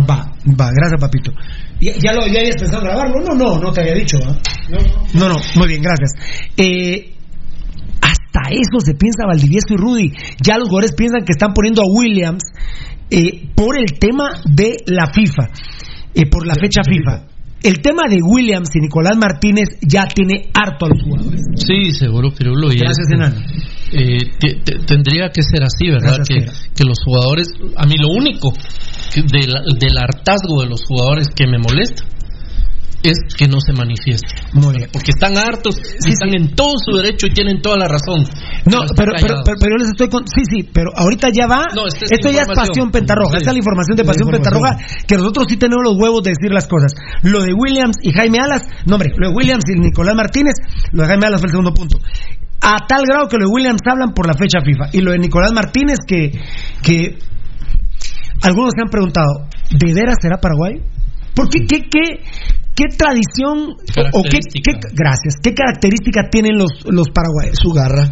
va, 0.08 0.30
va, 0.44 0.70
gracias 0.70 1.00
papito. 1.00 1.32
¿Ya, 1.80 2.12
lo 2.12 2.26
ya 2.26 2.40
habías 2.40 2.56
pensado 2.56 2.82
grabarlo? 2.82 3.20
No, 3.20 3.34
no, 3.34 3.58
no 3.58 3.72
te 3.72 3.80
había 3.80 3.94
dicho. 3.94 4.18
¿ah? 4.26 4.36
No, 5.14 5.28
no, 5.28 5.36
muy 5.54 5.68
bien, 5.68 5.82
gracias. 5.82 6.10
Eh, 6.56 7.14
hasta 8.28 8.50
eso 8.50 8.80
se 8.84 8.94
piensa 8.94 9.26
Valdivieso 9.26 9.68
y 9.70 9.76
Rudy. 9.76 10.12
Ya 10.42 10.58
los 10.58 10.68
jugadores 10.68 10.94
piensan 10.94 11.24
que 11.24 11.32
están 11.32 11.52
poniendo 11.52 11.82
a 11.82 11.86
Williams 11.88 12.44
eh, 13.10 13.48
por 13.54 13.78
el 13.78 13.98
tema 13.98 14.40
de 14.44 14.76
la 14.86 15.06
FIFA, 15.12 15.50
eh, 16.14 16.28
por 16.30 16.46
la 16.46 16.54
fecha 16.54 16.82
FIFA. 16.84 17.26
El 17.60 17.80
tema 17.80 18.02
de 18.08 18.18
Williams 18.22 18.70
y 18.76 18.80
Nicolás 18.80 19.16
Martínez 19.16 19.80
ya 19.80 20.06
tiene 20.06 20.48
harto 20.54 20.86
a 20.86 20.88
los 20.90 21.02
jugadores. 21.02 21.40
Sí, 21.56 21.90
seguro, 21.90 22.30
Pirulo. 22.30 22.68
Gracias, 22.68 23.10
Enano. 23.10 23.40
Eh, 23.90 24.30
tendría 24.86 25.30
que 25.30 25.42
ser 25.42 25.64
así, 25.64 25.90
¿verdad? 25.90 26.18
que, 26.28 26.44
que, 26.76 26.84
los 26.84 26.98
jugadores, 27.04 27.48
a 27.76 27.86
mí 27.86 27.96
lo 27.96 28.08
único 28.08 28.52
del 29.14 29.98
hartazgo 29.98 30.60
de 30.60 30.68
los 30.68 30.84
jugadores 30.86 31.28
que 31.34 31.46
me 31.48 31.58
molesta 31.58 32.04
es 33.02 33.18
que 33.36 33.46
no 33.46 33.60
se 33.60 33.72
manifieste. 33.72 34.26
Muy 34.52 34.74
bien. 34.74 34.90
Porque 34.92 35.12
están 35.14 35.36
hartos, 35.38 35.76
están 35.78 36.34
en 36.34 36.54
todo 36.54 36.74
su 36.78 36.96
derecho 36.96 37.26
y 37.26 37.30
tienen 37.30 37.62
toda 37.62 37.76
la 37.78 37.86
razón. 37.86 38.24
No, 38.66 38.80
pero, 38.96 39.12
pero, 39.20 39.42
pero, 39.44 39.70
yo 39.70 39.76
les 39.78 39.88
estoy 39.88 40.08
con... 40.08 40.26
Sí, 40.26 40.42
sí, 40.50 40.68
pero 40.72 40.90
ahorita 40.96 41.30
ya 41.30 41.46
va... 41.46 41.64
Este 41.86 42.14
Esto 42.14 42.30
ya 42.30 42.42
es 42.42 42.48
Pasión 42.48 42.90
Pentarroja. 42.90 43.38
Esta 43.38 43.50
es 43.50 43.54
la 43.54 43.58
información 43.58 43.96
de 43.96 44.04
Pasión 44.04 44.28
Pentarroja, 44.30 44.76
que 45.06 45.16
nosotros 45.16 45.46
sí 45.48 45.56
tenemos 45.56 45.84
los 45.84 45.96
huevos 45.96 46.22
de 46.22 46.30
decir 46.30 46.52
las 46.52 46.66
cosas. 46.66 46.94
Lo 47.22 47.40
de 47.42 47.52
Williams 47.54 47.96
y 48.02 48.12
Jaime 48.12 48.38
Alas, 48.42 48.62
no 48.86 48.96
hombre, 48.96 49.12
lo 49.16 49.28
de 49.30 49.34
Williams 49.34 49.64
y 49.68 49.78
Nicolás 49.78 50.16
Martínez, 50.16 50.54
lo 50.92 51.02
de 51.02 51.08
Jaime 51.08 51.26
Alas 51.26 51.40
fue 51.40 51.48
el 51.48 51.52
segundo 51.52 51.72
punto. 51.72 51.98
A 52.60 52.86
tal 52.88 53.02
grado 53.06 53.28
que 53.28 53.36
lo 53.38 53.46
de 53.46 53.52
Williams 53.52 53.80
hablan 53.86 54.12
por 54.12 54.26
la 54.26 54.34
fecha 54.34 54.58
FIFA. 54.64 54.90
Y 54.92 55.00
lo 55.00 55.12
de 55.12 55.18
Nicolás 55.18 55.52
Martínez, 55.52 55.98
que, 56.06 56.32
que 56.82 57.16
algunos 58.42 58.72
se 58.74 58.82
han 58.82 58.90
preguntado, 58.90 59.46
¿de 59.70 59.94
veras 59.94 60.16
será 60.20 60.38
Paraguay? 60.38 60.82
Porque 61.34 61.60
qué, 61.68 61.82
qué, 61.88 62.24
¿Qué 62.28 62.57
tradición 62.86 63.76
o 64.12 64.22
qué, 64.22 64.38
gracias, 64.92 65.34
qué 65.42 65.54
característica 65.54 66.28
tienen 66.30 66.58
los, 66.58 66.84
los 66.84 67.08
paraguayos? 67.10 67.58
Su 67.60 67.72
garra. 67.72 68.08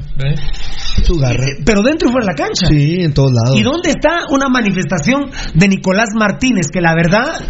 Su 1.04 1.16
garra. 1.18 1.46
Eh, 1.46 1.62
pero 1.64 1.82
dentro 1.82 2.08
y 2.08 2.12
fuera 2.12 2.26
de 2.26 2.32
la 2.32 2.36
cancha. 2.36 2.66
Sí, 2.68 3.02
en 3.02 3.12
todos 3.12 3.32
lados. 3.32 3.58
¿Y 3.58 3.62
dónde 3.62 3.90
está 3.90 4.26
una 4.30 4.48
manifestación 4.48 5.30
de 5.54 5.68
Nicolás 5.68 6.10
Martínez? 6.14 6.66
Que 6.72 6.80
la 6.80 6.94
verdad 6.94 7.40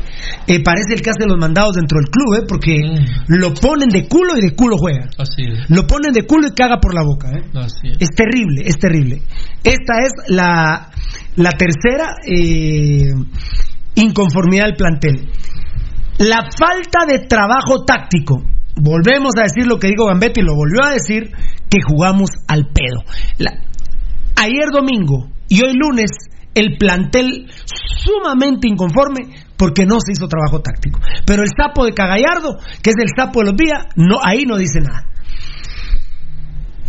eh, 0.47 0.63
parece 0.63 0.95
el 0.95 1.03
que 1.03 1.11
hace 1.11 1.27
los 1.27 1.39
mandados 1.39 1.75
dentro 1.77 1.99
del 1.99 2.11
club, 2.11 2.35
¿eh? 2.39 2.45
porque 2.49 2.77
mm. 2.79 3.25
lo 3.29 3.55
ponen 3.55 3.89
de 3.89 4.07
culo 4.07 4.37
y 4.37 4.43
de 4.43 4.55
culo 4.55 4.77
juega. 4.79 5.09
Así 5.19 5.43
es. 5.43 5.71
Lo 5.71 5.87
ponen 5.87 6.13
de 6.13 6.23
culo 6.27 6.49
y 6.49 6.55
caga 6.55 6.79
por 6.81 6.95
la 6.95 7.03
boca. 7.03 7.31
¿eh? 7.31 7.43
Así 7.55 7.89
es. 7.89 7.99
es 8.01 8.11
terrible, 8.11 8.63
es 8.65 8.79
terrible. 8.79 9.23
Esta 9.63 10.03
es 10.03 10.13
la, 10.29 10.91
la 11.37 11.51
tercera 11.53 12.17
eh, 12.27 13.13
inconformidad 13.95 14.67
del 14.67 14.77
plantel. 14.77 15.29
La 16.19 16.49
falta 16.59 17.05
de 17.07 17.27
trabajo 17.27 17.85
táctico. 17.85 18.43
Volvemos 18.75 19.33
a 19.39 19.43
decir 19.43 19.67
lo 19.67 19.79
que 19.79 19.89
digo 19.89 20.07
Gambetti, 20.07 20.41
lo 20.41 20.55
volvió 20.55 20.83
a 20.83 20.93
decir, 20.93 21.31
que 21.69 21.79
jugamos 21.87 22.31
al 22.49 22.69
pedo. 22.73 23.05
ayer 24.37 24.71
domingo 24.73 25.29
y 25.49 25.63
hoy 25.63 25.75
lunes, 25.75 26.11
el 26.55 26.79
plantel 26.79 27.51
sumamente 27.65 28.67
inconforme 28.67 29.45
porque 29.59 29.85
no 29.85 29.97
se 30.01 30.13
hizo 30.13 30.27
trabajo 30.27 30.61
táctico. 30.61 31.01
Pero 31.27 31.43
el 31.43 31.49
sapo 31.55 31.85
de 31.85 31.93
Cagallardo, 31.93 32.57
que 32.83 32.91
es 32.91 32.97
el 32.99 33.09
sapo 33.15 33.41
de 33.41 33.47
los 33.47 33.57
días, 33.57 33.85
no, 33.97 34.19
ahí 34.25 34.45
no 34.47 34.57
dice 34.57 34.81
nada. 34.81 35.07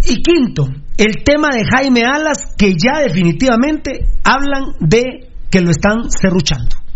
Y 0.05 0.21
quinto, 0.21 0.67
el 0.97 1.23
tema 1.25 1.49
de 1.51 1.65
Jaime 1.65 2.03
Alas, 2.05 2.53
que 2.57 2.75
ya 2.75 3.01
definitivamente 3.01 4.05
hablan 4.23 4.73
de 4.79 5.31
que 5.49 5.61
lo 5.61 5.71
están 5.71 6.09
cerruchando 6.09 6.86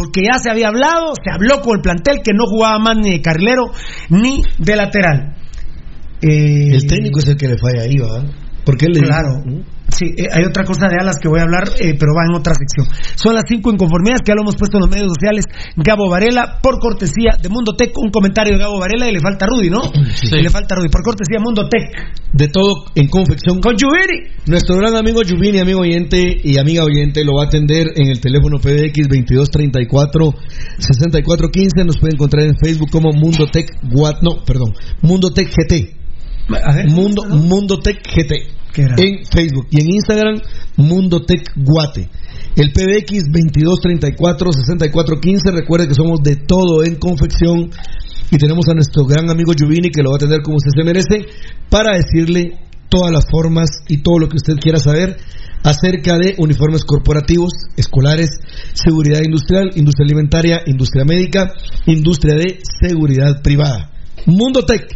porque 0.00 0.22
ya 0.22 0.38
se 0.38 0.50
había 0.50 0.68
hablado, 0.68 1.12
se 1.22 1.30
habló 1.30 1.60
con 1.60 1.76
el 1.76 1.82
plantel 1.82 2.20
que 2.24 2.32
no 2.32 2.44
jugaba 2.46 2.78
más 2.78 2.96
ni 2.96 3.10
de 3.10 3.20
carrilero 3.20 3.66
ni 4.08 4.42
de 4.58 4.76
lateral. 4.76 5.36
Eh, 6.22 6.70
el 6.72 6.86
técnico 6.86 7.18
es 7.18 7.28
el 7.28 7.36
que 7.36 7.48
le 7.48 7.58
falla 7.58 7.82
ahí, 7.82 7.98
¿va? 7.98 8.24
Porque 8.64 8.86
él 8.86 8.92
le 8.92 9.00
Claro. 9.00 9.42
Sí, 9.90 10.06
eh, 10.16 10.28
hay 10.30 10.44
otra 10.44 10.64
cosa 10.64 10.88
de 10.88 10.96
alas 11.00 11.18
que 11.20 11.28
voy 11.28 11.40
a 11.40 11.42
hablar, 11.42 11.64
eh, 11.80 11.96
pero 11.98 12.14
va 12.14 12.24
en 12.28 12.34
otra 12.34 12.54
sección. 12.54 12.86
Son 13.16 13.34
las 13.34 13.44
cinco 13.48 13.72
inconformidades 13.72 14.22
que 14.22 14.30
ya 14.30 14.34
lo 14.34 14.42
hemos 14.42 14.56
puesto 14.56 14.78
en 14.78 14.82
los 14.82 14.90
medios 14.90 15.08
sociales. 15.14 15.44
Gabo 15.76 16.08
Varela, 16.08 16.60
por 16.62 16.78
cortesía 16.78 17.36
de 17.40 17.48
Mundo 17.48 17.74
Tech, 17.74 17.90
un 17.96 18.10
comentario 18.10 18.54
de 18.54 18.60
Gabo 18.60 18.78
Varela 18.78 19.08
y 19.08 19.12
le 19.12 19.20
falta 19.20 19.46
Rudy, 19.46 19.70
¿no? 19.70 19.82
Sí. 20.14 20.30
le 20.30 20.50
falta 20.50 20.76
Rudy, 20.76 20.88
por 20.88 21.02
cortesía 21.02 21.40
Mundo 21.40 21.68
Tech. 21.68 21.90
De 22.32 22.48
todo 22.48 22.86
en 22.94 23.08
confección. 23.08 23.60
Con 23.60 23.76
Juvini. 23.76 24.30
Nuestro 24.46 24.76
gran 24.76 24.96
amigo 24.96 25.22
Juvini, 25.28 25.58
amigo 25.58 25.80
oyente 25.80 26.40
y 26.42 26.58
amiga 26.58 26.84
oyente, 26.84 27.24
lo 27.24 27.34
va 27.34 27.44
a 27.44 27.46
atender 27.46 27.88
en 27.96 28.08
el 28.08 28.20
teléfono 28.20 28.58
PBX 28.58 29.08
2234 29.08 30.34
6415. 30.78 31.84
Nos 31.84 31.98
puede 31.98 32.14
encontrar 32.14 32.46
en 32.46 32.54
Facebook 32.62 32.90
como 32.90 33.12
Mundo 33.12 33.46
Tech 33.50 33.68
no, 34.22 34.44
perdón, 34.44 34.74
Mundo 35.02 35.30
Tech 35.32 35.48
GT. 35.48 35.96
Mundo, 36.88 37.22
Mundo 37.28 37.78
Tech 37.78 38.02
GT 38.02 38.59
en 38.76 39.26
Facebook 39.26 39.66
y 39.70 39.80
en 39.80 39.94
Instagram 39.94 40.40
Mundo 40.76 41.22
Tech 41.22 41.50
Guate. 41.56 42.08
El 42.56 42.72
PBX 42.72 43.28
2234-6415. 43.30 45.52
Recuerde 45.52 45.86
que 45.88 45.94
somos 45.94 46.20
de 46.22 46.36
todo 46.36 46.84
en 46.84 46.96
confección. 46.96 47.70
Y 48.30 48.36
tenemos 48.38 48.68
a 48.68 48.74
nuestro 48.74 49.06
gran 49.06 49.30
amigo 49.30 49.52
Yuvini 49.52 49.90
que 49.90 50.02
lo 50.02 50.10
va 50.10 50.16
a 50.16 50.20
tener 50.20 50.42
como 50.42 50.56
usted 50.56 50.72
se 50.76 50.84
merece 50.84 51.26
para 51.68 51.96
decirle 51.96 52.58
todas 52.88 53.12
las 53.12 53.26
formas 53.30 53.68
y 53.88 53.98
todo 53.98 54.18
lo 54.18 54.28
que 54.28 54.36
usted 54.36 54.54
quiera 54.60 54.78
saber 54.78 55.16
acerca 55.62 56.16
de 56.16 56.36
uniformes 56.38 56.84
corporativos, 56.84 57.52
escolares, 57.76 58.30
seguridad 58.72 59.20
industrial, 59.24 59.70
industria 59.74 60.06
alimentaria, 60.06 60.62
industria 60.66 61.04
médica, 61.04 61.52
industria 61.86 62.34
de 62.34 62.60
seguridad 62.80 63.42
privada. 63.42 63.90
Mundo 64.26 64.64
Tech, 64.64 64.86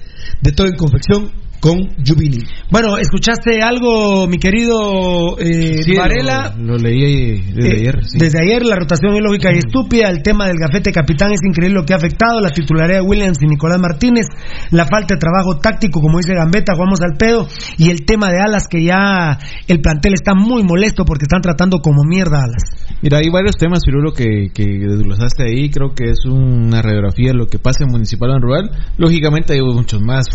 de 0.41 0.53
todo 0.53 0.69
en 0.69 0.77
confección, 0.77 1.33
con 1.65 1.97
Jubini. 1.97 2.45
Bueno, 2.71 2.99
¿escuchaste 2.99 3.63
algo, 3.63 4.27
mi 4.27 4.37
querido 4.37 5.39
eh, 5.39 5.81
Varela? 5.97 6.55
Lo, 6.59 6.77
leí 6.77 7.41
desde 7.41 7.69
eh, 7.69 7.81
ayer. 7.81 8.01
Desde 8.19 8.39
ayer, 8.39 8.67
la 8.67 8.77
rotación 8.77 9.15
es 9.15 9.23
lógica 9.23 9.49
y 9.51 9.61
estúpida. 9.65 10.11
El 10.11 10.23
tema 10.23 10.47
del 10.47 10.59
gafete 10.59 10.93
capitán 10.93 11.33
es 11.33 11.41
increíble 11.43 11.81
lo 11.81 11.87
que 11.87 11.95
ha 11.95 11.97
afectado. 11.97 12.43
La 12.43 12.51
titularidad 12.51 13.01
de 13.01 13.09
Williams 13.09 13.39
y 13.41 13.47
Nicolás 13.47 13.81
Martínez. 13.81 14.27
La 14.73 14.85
falta 14.85 15.15
de 15.15 15.21
trabajo 15.21 15.57
táctico, 15.59 16.03
como 16.03 16.19
dice 16.19 16.35
Gambetta, 16.35 16.75
jugamos 16.75 17.01
al 17.01 17.17
pedo. 17.17 17.49
Y 17.79 17.89
el 17.89 18.05
tema 18.05 18.29
de 18.29 18.43
Alas, 18.43 18.69
que 18.69 18.85
ya 18.85 19.39
el 19.67 19.81
plantel 19.81 20.13
está 20.13 20.35
muy 20.35 20.65
molesto 20.65 21.07
porque 21.07 21.25
están 21.25 21.41
tratando 21.41 21.79
como 21.81 22.03
mierda 22.05 22.43
Alas. 22.43 22.63
Mira, 23.01 23.19
hay 23.19 23.31
varios 23.31 23.57
temas, 23.57 23.81
Pirulo, 23.87 24.13
que, 24.13 24.49
que 24.53 24.65
desglosaste 24.65 25.45
ahí. 25.45 25.71
Creo 25.71 25.95
que 25.95 26.11
es 26.11 26.27
una 26.27 26.83
radiografía 26.83 27.29
de 27.29 27.39
lo 27.39 27.47
que 27.47 27.59
pasa 27.59 27.85
en 27.85 27.91
municipal 27.91 28.33
o 28.33 28.37
en 28.37 28.43
rural. 28.43 28.71
Lógicamente 28.99 29.55
hay 29.55 29.61
muchos 29.63 30.03
más. 30.03 30.27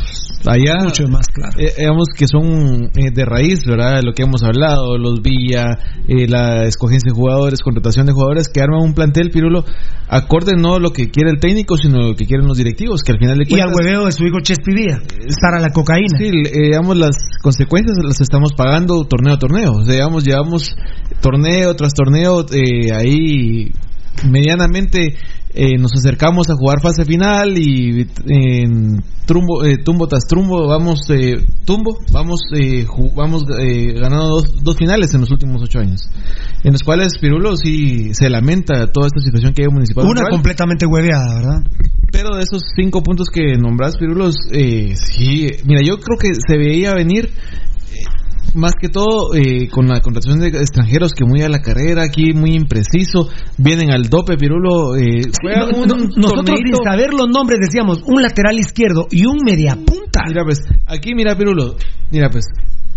Allá. 0.48 0.83
Muchos 0.83 1.08
más 1.09 1.18
claro. 1.27 1.53
Eh, 1.57 1.73
digamos 1.77 2.07
que 2.15 2.27
son 2.27 2.91
eh, 2.95 3.11
de 3.14 3.25
raíz, 3.25 3.65
¿verdad? 3.65 4.01
Lo 4.03 4.14
que 4.14 4.23
hemos 4.23 4.43
hablado, 4.43 4.98
los 4.98 5.22
Villa, 5.22 5.77
eh, 6.07 6.27
la 6.27 6.65
escogencia 6.65 7.11
de 7.11 7.15
jugadores, 7.15 7.61
contratación 7.61 8.06
de 8.06 8.14
jugadores 8.14 8.49
que 8.49 8.61
arman 8.61 8.81
un 8.81 8.93
plantel, 8.93 9.30
Pirulo, 9.31 9.65
acorde 10.07 10.53
no 10.56 10.75
a 10.75 10.80
lo 10.80 10.91
que 10.91 11.09
quiere 11.09 11.31
el 11.31 11.39
técnico, 11.39 11.77
sino 11.77 11.99
lo 11.99 12.15
que 12.15 12.25
quieren 12.25 12.48
los 12.48 12.57
directivos, 12.57 13.01
que 13.03 13.11
al 13.11 13.19
final 13.19 13.38
de 13.38 13.45
cuentas... 13.45 13.67
Y 13.67 13.69
al 13.69 13.75
hueveo 13.75 14.06
de 14.06 14.11
su 14.11 14.25
hijo 14.25 14.39
Chespi 14.41 14.73
Villa, 14.73 15.01
para 15.41 15.59
la 15.59 15.72
cocaína. 15.72 16.17
Sí, 16.17 16.31
digamos, 16.31 16.98
las 16.98 17.15
consecuencias 17.41 17.98
las 18.03 18.22
estamos 18.22 18.53
pagando 18.53 19.06
torneo 19.06 19.33
a 19.33 19.39
torneo. 19.39 19.73
O 19.73 19.85
sea, 19.85 19.93
digamos, 19.93 20.23
llevamos 20.23 20.75
torneo 21.22 21.75
tras 21.75 21.93
torneo 21.93 22.45
ahí 22.93 23.72
medianamente 24.27 25.15
eh, 25.53 25.77
nos 25.79 25.93
acercamos 25.93 26.49
a 26.49 26.55
jugar 26.55 26.81
fase 26.81 27.05
final 27.05 27.57
y 27.57 28.07
en 28.27 29.01
trumbo, 29.25 29.65
eh, 29.65 29.77
tumbo 29.83 30.07
tras 30.07 30.25
trumbo 30.27 30.67
vamos 30.67 30.99
eh, 31.09 31.37
tumbo 31.65 31.97
vamos 32.11 32.41
eh, 32.55 32.85
vamos 33.15 33.43
eh, 33.59 33.93
ganando 33.93 34.27
dos, 34.27 34.63
dos 34.63 34.77
finales 34.77 35.13
en 35.13 35.21
los 35.21 35.31
últimos 35.31 35.61
ocho 35.63 35.79
años 35.79 36.01
en 36.63 36.73
los 36.73 36.83
cuales 36.83 37.17
Pirulo 37.19 37.55
sí 37.55 38.13
se 38.13 38.29
lamenta 38.29 38.87
toda 38.87 39.07
esta 39.07 39.21
situación 39.21 39.53
que 39.53 39.63
hay 39.63 39.67
en 39.67 39.73
municipal 39.73 40.05
Una 40.05 40.29
completamente 40.29 40.85
hueveada, 40.85 41.35
¿verdad? 41.35 41.63
pero 42.11 42.35
de 42.35 42.43
esos 42.43 42.63
cinco 42.75 43.01
puntos 43.01 43.29
que 43.29 43.55
nombras 43.57 43.97
Pirulos 43.97 44.35
eh, 44.51 44.93
sí 44.95 45.47
mira 45.65 45.81
yo 45.83 45.99
creo 45.99 46.17
que 46.19 46.29
se 46.35 46.57
veía 46.57 46.93
venir 46.93 47.25
eh, 47.25 47.68
más 48.55 48.73
que 48.79 48.89
todo 48.89 49.33
eh, 49.35 49.67
con 49.69 49.87
la 49.87 50.01
contratación 50.01 50.39
de 50.39 50.47
extranjeros 50.47 51.13
que 51.13 51.25
muy 51.25 51.41
a 51.41 51.49
la 51.49 51.61
carrera 51.61 52.03
aquí 52.03 52.33
muy 52.33 52.55
impreciso 52.55 53.29
vienen 53.57 53.91
al 53.91 54.09
dope 54.09 54.37
Pirulo 54.37 54.95
eh, 54.95 55.21
juegan 55.41 55.69
No- 55.71 55.77
un 55.77 55.87
no- 55.87 55.95
nosotros 56.15 56.45
torneito. 56.45 56.77
sin 56.77 56.83
saber 56.83 57.13
los 57.13 57.27
nombres 57.29 57.59
decíamos 57.61 58.01
un 58.05 58.21
lateral 58.21 58.57
izquierdo 58.57 59.07
y 59.11 59.25
un 59.25 59.39
mediapunta. 59.43 60.23
Mira, 60.27 60.43
pues, 60.43 60.61
aquí, 60.87 61.13
mira, 61.15 61.35
Pirulo. 61.37 61.75
Mira, 62.11 62.29
pues, 62.29 62.45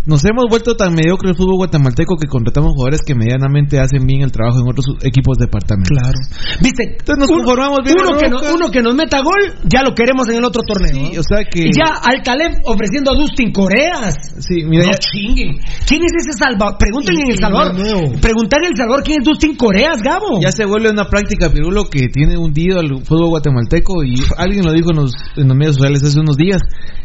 nos 0.05 0.23
hemos 0.25 0.45
vuelto 0.49 0.75
tan 0.75 0.93
mediocre 0.93 1.29
el 1.29 1.35
fútbol 1.35 1.55
guatemalteco 1.55 2.17
que 2.17 2.27
contratamos 2.27 2.73
jugadores 2.73 3.01
que 3.05 3.15
medianamente 3.15 3.79
hacen 3.79 4.05
bien 4.05 4.21
el 4.21 4.31
trabajo 4.31 4.59
en 4.59 4.67
otros 4.69 4.85
equipos 5.01 5.37
departamentos. 5.37 5.89
Claro. 5.97 6.17
¿Viste? 6.61 6.83
Entonces 6.99 7.17
nos 7.19 7.29
uno, 7.29 7.37
conformamos 7.43 7.79
bien 7.85 7.95
uno 7.99 8.17
que, 8.19 8.27
Roca. 8.29 8.47
no- 8.49 8.55
uno 8.55 8.71
que 8.71 8.81
nos 8.81 8.95
meta 8.95 9.21
gol, 9.21 9.53
ya 9.63 9.81
lo 9.83 9.95
queremos 9.95 10.27
en 10.29 10.37
el 10.37 10.45
otro 10.45 10.61
torneo. 10.67 10.93
Sí, 11.11 11.17
o 11.17 11.23
sea 11.23 11.45
que. 11.45 11.63
Y 11.63 11.71
ya 11.71 11.95
al 12.03 12.21
ofreciendo 12.65 13.11
a 13.11 13.15
Dustin 13.15 13.51
Coreas. 13.51 14.13
Sí, 14.39 14.63
mira, 14.65 14.85
no 14.85 14.91
ya- 14.91 14.97
chinguen. 14.97 15.57
¿Quién 15.87 16.01
es 16.03 16.11
ese 16.27 16.37
Salvador? 16.37 16.77
Pregunten 16.77 17.15
en 17.19 17.31
El 17.31 17.39
Salvador. 17.39 18.19
Preguntar 18.21 18.59
en 18.63 18.71
El 18.71 18.77
Salvador 18.77 19.03
quién 19.03 19.21
es 19.21 19.25
Dustin 19.25 19.55
Coreas, 19.55 20.01
Gabo. 20.03 20.39
Ya 20.41 20.51
se 20.51 20.65
vuelve 20.65 20.89
una 20.89 21.05
práctica, 21.05 21.49
Pirulo, 21.51 21.85
que 21.85 22.07
tiene 22.07 22.37
hundido 22.37 22.79
al 22.79 23.03
fútbol 23.05 23.29
guatemalteco 23.29 24.03
y 24.03 24.15
alguien 24.37 24.65
lo 24.65 24.71
dijo 24.73 24.91
en 24.91 24.97
los, 24.97 25.13
en 25.37 25.47
los 25.47 25.57
medios 25.57 25.75
sociales 25.75 26.03
hace 26.03 26.19
unos 26.19 26.35
días. 26.37 26.61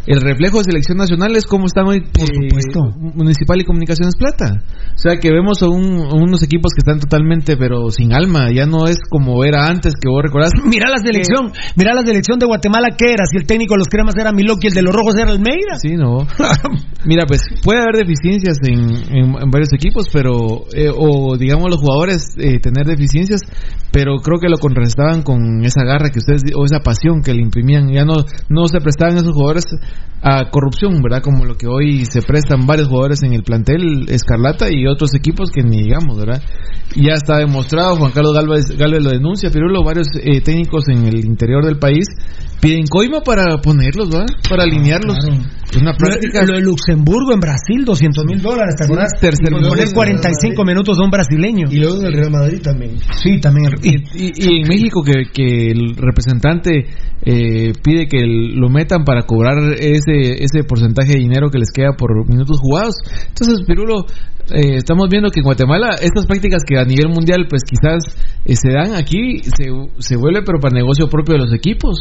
El 0.07 0.21
reflejo 0.23 0.59
de 0.59 0.65
selección 0.65 0.97
nacional 0.99 1.37
es 1.37 1.45
como 1.45 1.67
están 1.67 1.87
hoy 1.87 2.01
Por 2.01 2.27
supuesto. 2.27 2.88
Municipal 2.97 3.61
y 3.61 3.65
Comunicaciones 3.65 4.15
Plata. 4.17 4.63
O 4.95 4.99
sea 4.99 5.17
que 5.19 5.31
vemos 5.33 5.63
a, 5.63 5.69
un- 5.69 6.01
a 6.11 6.15
unos 6.15 6.43
equipos 6.43 6.73
que 6.75 6.81
están 6.81 7.01
totalmente, 7.01 7.57
pero 7.57 7.91
sin 7.91 8.13
alma. 8.13 8.51
Ya 8.53 8.67
no 8.67 8.87
es 8.87 8.99
como 9.09 9.45
era 9.45 9.67
antes, 9.67 9.95
que 10.01 10.09
vos 10.09 10.23
recordás. 10.23 10.51
Mira 10.65 10.89
la 10.91 10.99
selección, 10.99 11.53
mira 11.77 11.95
la 11.95 12.03
selección 12.03 12.39
de 12.39 12.47
Guatemala 12.47 12.89
que 12.97 13.13
era, 13.13 13.25
si 13.31 13.37
el 13.39 13.47
técnico 13.47 13.75
de 13.75 13.79
los 13.79 13.89
cremas 13.89 14.15
era 14.19 14.33
Milok 14.33 14.59
y 14.65 14.67
el 14.69 14.75
de 14.75 14.83
los 14.83 14.95
rojos 14.95 15.17
era 15.17 15.31
Almeida. 15.31 15.77
Sí, 15.81 15.95
no. 15.97 16.27
Mira, 17.05 17.25
pues 17.27 17.43
puede 17.65 17.81
haber 17.81 17.97
deficiencias 18.07 18.59
en, 18.67 18.79
en- 19.15 19.35
en 19.43 19.51
varios 19.51 19.73
equipos, 19.73 20.07
pero, 20.13 20.65
eh, 20.75 20.91
o 20.95 21.37
digamos 21.37 21.67
los 21.71 21.81
jugadores 21.81 22.35
eh, 22.39 22.59
tener 22.61 22.87
deficiencias, 22.87 23.41
pero 23.93 24.17
creo 24.19 24.39
que 24.39 24.49
lo 24.49 24.59
contrastaban 24.59 25.23
con 25.23 25.65
esa 25.65 25.83
garra 25.85 26.11
que 26.11 26.19
ustedes, 26.19 26.43
o 26.57 26.65
esa 26.65 26.81
pasión 26.81 27.23
que 27.23 27.33
le 27.35 27.43
imprimían. 27.43 27.89
Ya 27.93 28.05
no, 28.05 28.15
no 28.49 28.67
se 28.69 28.81
prestaban 28.81 29.17
esos 29.17 29.33
jugadores 29.33 29.65
a 30.23 30.51
corrupción, 30.51 31.01
¿verdad? 31.03 31.23
Como 31.23 31.45
lo 31.45 31.57
que 31.57 31.67
hoy 31.67 32.05
se 32.05 32.23
prestan 32.23 32.67
varios 32.67 32.78
jugadores 32.87 33.23
en 33.23 33.33
el 33.33 33.43
plantel 33.43 34.07
Escarlata 34.09 34.69
y 34.71 34.87
otros 34.87 35.15
equipos 35.15 35.51
que 35.51 35.63
ni 35.63 35.83
digamos, 35.83 36.19
¿verdad? 36.19 36.43
Ya 36.95 37.15
está 37.15 37.39
demostrado, 37.39 37.97
Juan 37.97 38.13
Carlos 38.13 38.35
Galvez, 38.35 38.77
Galvez 38.77 39.03
lo 39.03 39.11
denuncia, 39.11 39.51
pero 39.53 39.69
los 39.69 39.85
varios 39.85 40.09
eh, 40.15 40.41
técnicos 40.41 40.89
en 40.89 41.07
el 41.07 41.25
interior 41.25 41.65
del 41.65 41.79
país 41.79 42.07
piden 42.61 42.87
coima 42.87 43.21
para 43.21 43.59
ponerlos, 43.59 44.11
¿verdad? 44.11 44.27
Para 44.49 44.65
alinearlos. 44.65 45.17
Una 45.77 45.93
práctica. 45.95 46.41
Lo, 46.43 46.53
lo 46.53 46.55
de 46.55 46.63
Luxemburgo 46.63 47.33
en 47.35 47.41
Brasil, 47.41 47.85
200 47.85 48.25
mil 48.25 48.41
dólares, 48.41 48.75
¿te 48.77 48.85
acuerdas? 48.85 49.13
tercer 49.21 49.51
mundo. 49.53 49.69
poner 49.69 49.89
45 49.93 50.65
minutos 50.65 50.99
a 50.99 51.05
un 51.05 51.11
brasileño. 51.11 51.67
Y 51.71 51.77
luego 51.79 52.01
en 52.01 52.07
el 52.07 52.13
Real 52.15 52.31
Madrid 52.31 52.61
también. 52.63 52.93
Sí, 53.23 53.41
también. 53.41 53.73
el- 53.73 53.85
Y, 53.85 53.97
y- 54.15 54.33
y 54.37 54.61
en 54.63 54.69
México 54.69 55.03
que, 55.03 55.25
que 55.33 55.71
el 55.71 55.95
representante 55.97 56.87
eh, 57.23 57.73
pide 57.83 58.07
que 58.07 58.23
lo 58.25 58.71
metan 58.71 59.05
para 59.05 59.23
cobrar 59.23 59.59
ese 59.79 60.43
ese 60.45 60.63
porcentaje 60.65 61.13
de 61.13 61.19
dinero 61.19 61.51
que 61.51 61.59
les 61.59 61.71
queda 61.71 61.93
por 61.97 62.27
minutos 62.29 62.59
jugados. 62.61 62.95
Entonces, 63.29 63.65
Pirulo, 63.67 64.07
eh, 64.55 64.77
estamos 64.77 65.09
viendo 65.11 65.31
que 65.31 65.41
en 65.41 65.45
Guatemala 65.45 65.97
estas 66.01 66.27
prácticas 66.27 66.63
que 66.67 66.79
a 66.79 66.85
nivel 66.85 67.09
mundial 67.13 67.47
pues 67.51 67.63
quizás 67.65 68.17
eh, 68.45 68.55
se 68.57 68.71
dan 68.71 68.95
aquí, 68.95 69.41
se, 69.43 69.67
se 69.99 70.17
vuelve 70.17 70.43
pero 70.43 70.59
para 70.61 70.75
negocio 70.75 71.09
propio 71.09 71.35
de 71.35 71.41
los 71.41 71.53
equipos. 71.53 71.99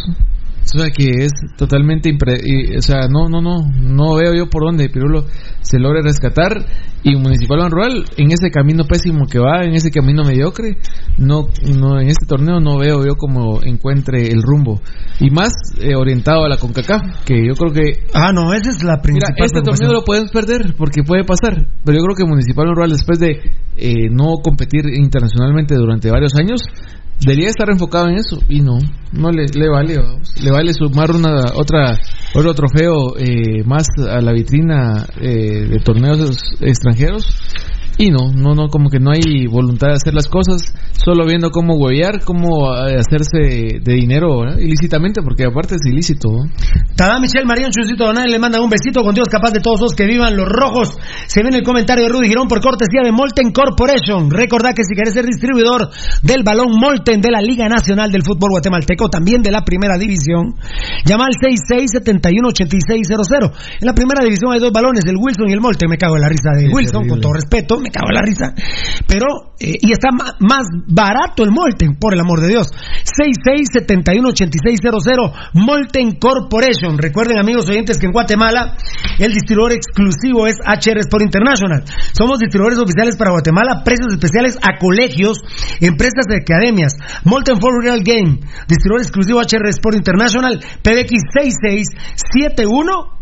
O 0.73 0.79
sea 0.79 0.89
que 0.89 1.09
es 1.23 1.31
totalmente 1.55 2.09
impre 2.09 2.37
y, 2.43 2.75
o 2.75 2.81
sea, 2.81 3.07
no, 3.09 3.29
no, 3.29 3.41
no, 3.41 3.69
no 3.81 4.15
veo 4.15 4.33
yo 4.35 4.49
por 4.49 4.63
dónde 4.63 4.89
Pirulo 4.89 5.25
se 5.61 5.79
logre 5.79 6.01
rescatar 6.01 6.65
y 7.03 7.15
Municipal 7.15 7.59
Ban 7.59 7.71
Rural 7.71 8.05
en 8.17 8.31
ese 8.31 8.51
camino 8.51 8.83
pésimo 8.83 9.27
que 9.27 9.39
va, 9.39 9.63
en 9.63 9.73
ese 9.75 9.91
camino 9.91 10.23
mediocre, 10.25 10.77
no, 11.17 11.43
no 11.73 11.99
en 12.01 12.09
este 12.09 12.25
torneo 12.25 12.59
no 12.59 12.79
veo 12.79 13.05
yo 13.05 13.15
como 13.15 13.61
encuentre 13.63 14.27
el 14.27 14.41
rumbo 14.43 14.81
y 15.21 15.29
más 15.29 15.53
eh, 15.79 15.95
orientado 15.95 16.43
a 16.43 16.49
la 16.49 16.57
Concacaf, 16.57 17.23
que 17.25 17.47
yo 17.47 17.53
creo 17.53 17.73
que 17.73 18.03
Ah, 18.13 18.33
no, 18.33 18.53
esa 18.53 18.71
es 18.71 18.83
la 18.83 18.93
Mira, 18.95 19.01
principal 19.03 19.33
este 19.45 19.61
preocupación. 19.61 19.87
torneo 19.87 19.93
lo 20.01 20.05
puedes 20.05 20.31
perder 20.31 20.75
porque 20.77 21.03
puede 21.03 21.23
pasar, 21.23 21.67
pero 21.85 21.97
yo 21.97 22.03
creo 22.03 22.15
que 22.17 22.25
Municipal 22.25 22.67
Rural 22.67 22.89
después 22.89 23.19
de 23.19 23.39
eh, 23.77 24.09
no 24.11 24.33
competir 24.43 24.81
internacionalmente 24.93 25.75
durante 25.75 26.11
varios 26.11 26.35
años 26.35 26.61
debería 27.19 27.49
estar 27.49 27.69
enfocado 27.69 28.09
en 28.09 28.17
eso 28.17 28.39
y 28.49 28.61
no, 28.61 28.77
no 29.11 29.31
le, 29.31 29.45
le 29.47 29.69
vale, 29.69 29.95
le 30.43 30.51
vale 30.51 30.73
sumar 30.73 31.11
una 31.11 31.53
otra 31.55 31.97
otro 32.35 32.53
trofeo 32.53 33.17
eh, 33.17 33.63
más 33.65 33.87
a 34.09 34.21
la 34.21 34.31
vitrina 34.33 35.05
eh, 35.19 35.65
de 35.67 35.79
torneos 35.79 36.55
extranjeros 36.61 37.25
y 37.97 38.11
no, 38.11 38.31
no, 38.31 38.53
no, 38.53 38.67
como 38.67 38.89
que 38.89 38.99
no 38.99 39.11
hay 39.11 39.47
voluntad 39.47 39.87
de 39.87 39.95
hacer 39.95 40.13
las 40.13 40.27
cosas, 40.27 40.71
solo 41.03 41.25
viendo 41.25 41.49
cómo 41.49 41.73
huevear, 41.75 42.23
cómo 42.23 42.75
eh, 42.75 42.99
hacerse 42.99 43.79
de 43.81 43.93
dinero 43.93 44.43
ilícitamente, 44.59 45.23
porque 45.23 45.45
aparte 45.45 45.73
es 45.75 45.81
ilícito. 45.91 46.29
¿no? 46.29 46.45
Tada 46.95 47.19
Michelle 47.19 47.45
Marión 47.45 47.71
Chusito 47.71 48.05
Donal 48.05 48.29
le 48.29 48.37
mandan 48.37 48.61
un 48.61 48.69
besito 48.69 49.01
con 49.01 49.15
Dios 49.15 49.27
capaz 49.29 49.49
de 49.51 49.61
todos 49.61 49.81
los 49.81 49.95
que 49.95 50.05
vivan 50.05 50.37
los 50.37 50.47
rojos. 50.47 50.95
Se 51.25 51.41
viene 51.41 51.57
el 51.57 51.63
comentario 51.63 52.05
de 52.05 52.09
Rudy 52.09 52.27
Girón 52.27 52.47
por 52.47 52.61
cortesía 52.61 53.01
de 53.03 53.11
Molten 53.11 53.51
Corporation. 53.51 54.29
Recordá 54.29 54.73
que 54.73 54.83
si 54.83 54.93
querés 54.93 55.13
ser 55.13 55.25
distribuidor 55.25 55.89
del 56.21 56.43
balón 56.43 56.77
Molten 56.79 57.19
de 57.19 57.31
la 57.31 57.41
Liga 57.41 57.67
Nacional 57.67 58.11
del 58.11 58.21
Fútbol 58.23 58.51
Guatemalteco, 58.51 59.09
también 59.09 59.41
de 59.41 59.49
la 59.49 59.65
Primera 59.65 59.97
División, 59.97 60.53
llama 61.03 61.25
al 61.25 61.33
66718600. 61.33 63.51
En 63.81 63.87
la 63.87 63.93
Primera 63.93 64.23
División 64.23 64.51
hay 64.53 64.59
dos 64.59 64.71
balones, 64.71 65.03
el 65.05 65.17
Wilson 65.17 65.49
y 65.49 65.53
el 65.53 65.61
Molten. 65.61 65.89
Me 65.89 65.97
cago 65.97 66.15
en 66.15 66.21
la 66.21 66.29
risa 66.29 66.51
de 66.53 66.69
Wilson, 66.69 67.07
con 67.07 67.19
todo 67.19 67.33
respeto, 67.33 67.79
me 67.87 67.91
cago 67.91 68.07
en 68.09 68.15
la 68.15 68.21
risa. 68.21 68.53
Pero, 69.07 69.55
eh, 69.59 69.77
y 69.79 69.91
está 69.91 70.09
más 70.11 70.67
barato 70.87 71.43
el 71.43 71.51
Molten, 71.51 71.95
por 71.95 72.13
el 72.13 72.19
amor 72.19 72.41
de 72.41 72.49
Dios. 72.49 72.67
66718600 73.03 75.33
Molten 75.53 76.19
Corporation. 76.19 76.97
Recuerden, 76.97 77.39
amigos 77.39 77.69
oyentes, 77.69 77.97
que 77.97 78.07
en 78.07 78.11
Guatemala 78.11 78.75
el 79.19 79.31
distribuidor 79.33 79.71
exclusivo 79.73 80.47
es 80.47 80.57
HR 80.59 80.99
Sport 80.99 81.23
International. 81.23 81.83
Somos 82.13 82.39
distribuidores 82.39 82.79
oficiales 82.79 83.17
para 83.17 83.31
Guatemala, 83.31 83.83
precios 83.83 84.13
especiales 84.13 84.57
a 84.61 84.77
colegios, 84.77 85.41
empresas 85.79 86.25
y 86.29 86.35
academias. 86.35 86.93
Molten 87.23 87.59
for 87.59 87.81
Real 87.81 88.03
Game, 88.03 88.41
distribuidor 88.67 89.01
exclusivo 89.01 89.39
HR 89.39 89.69
Sport 89.69 89.95
International, 89.95 90.59
PBX 90.83 91.23
6671 91.33 93.17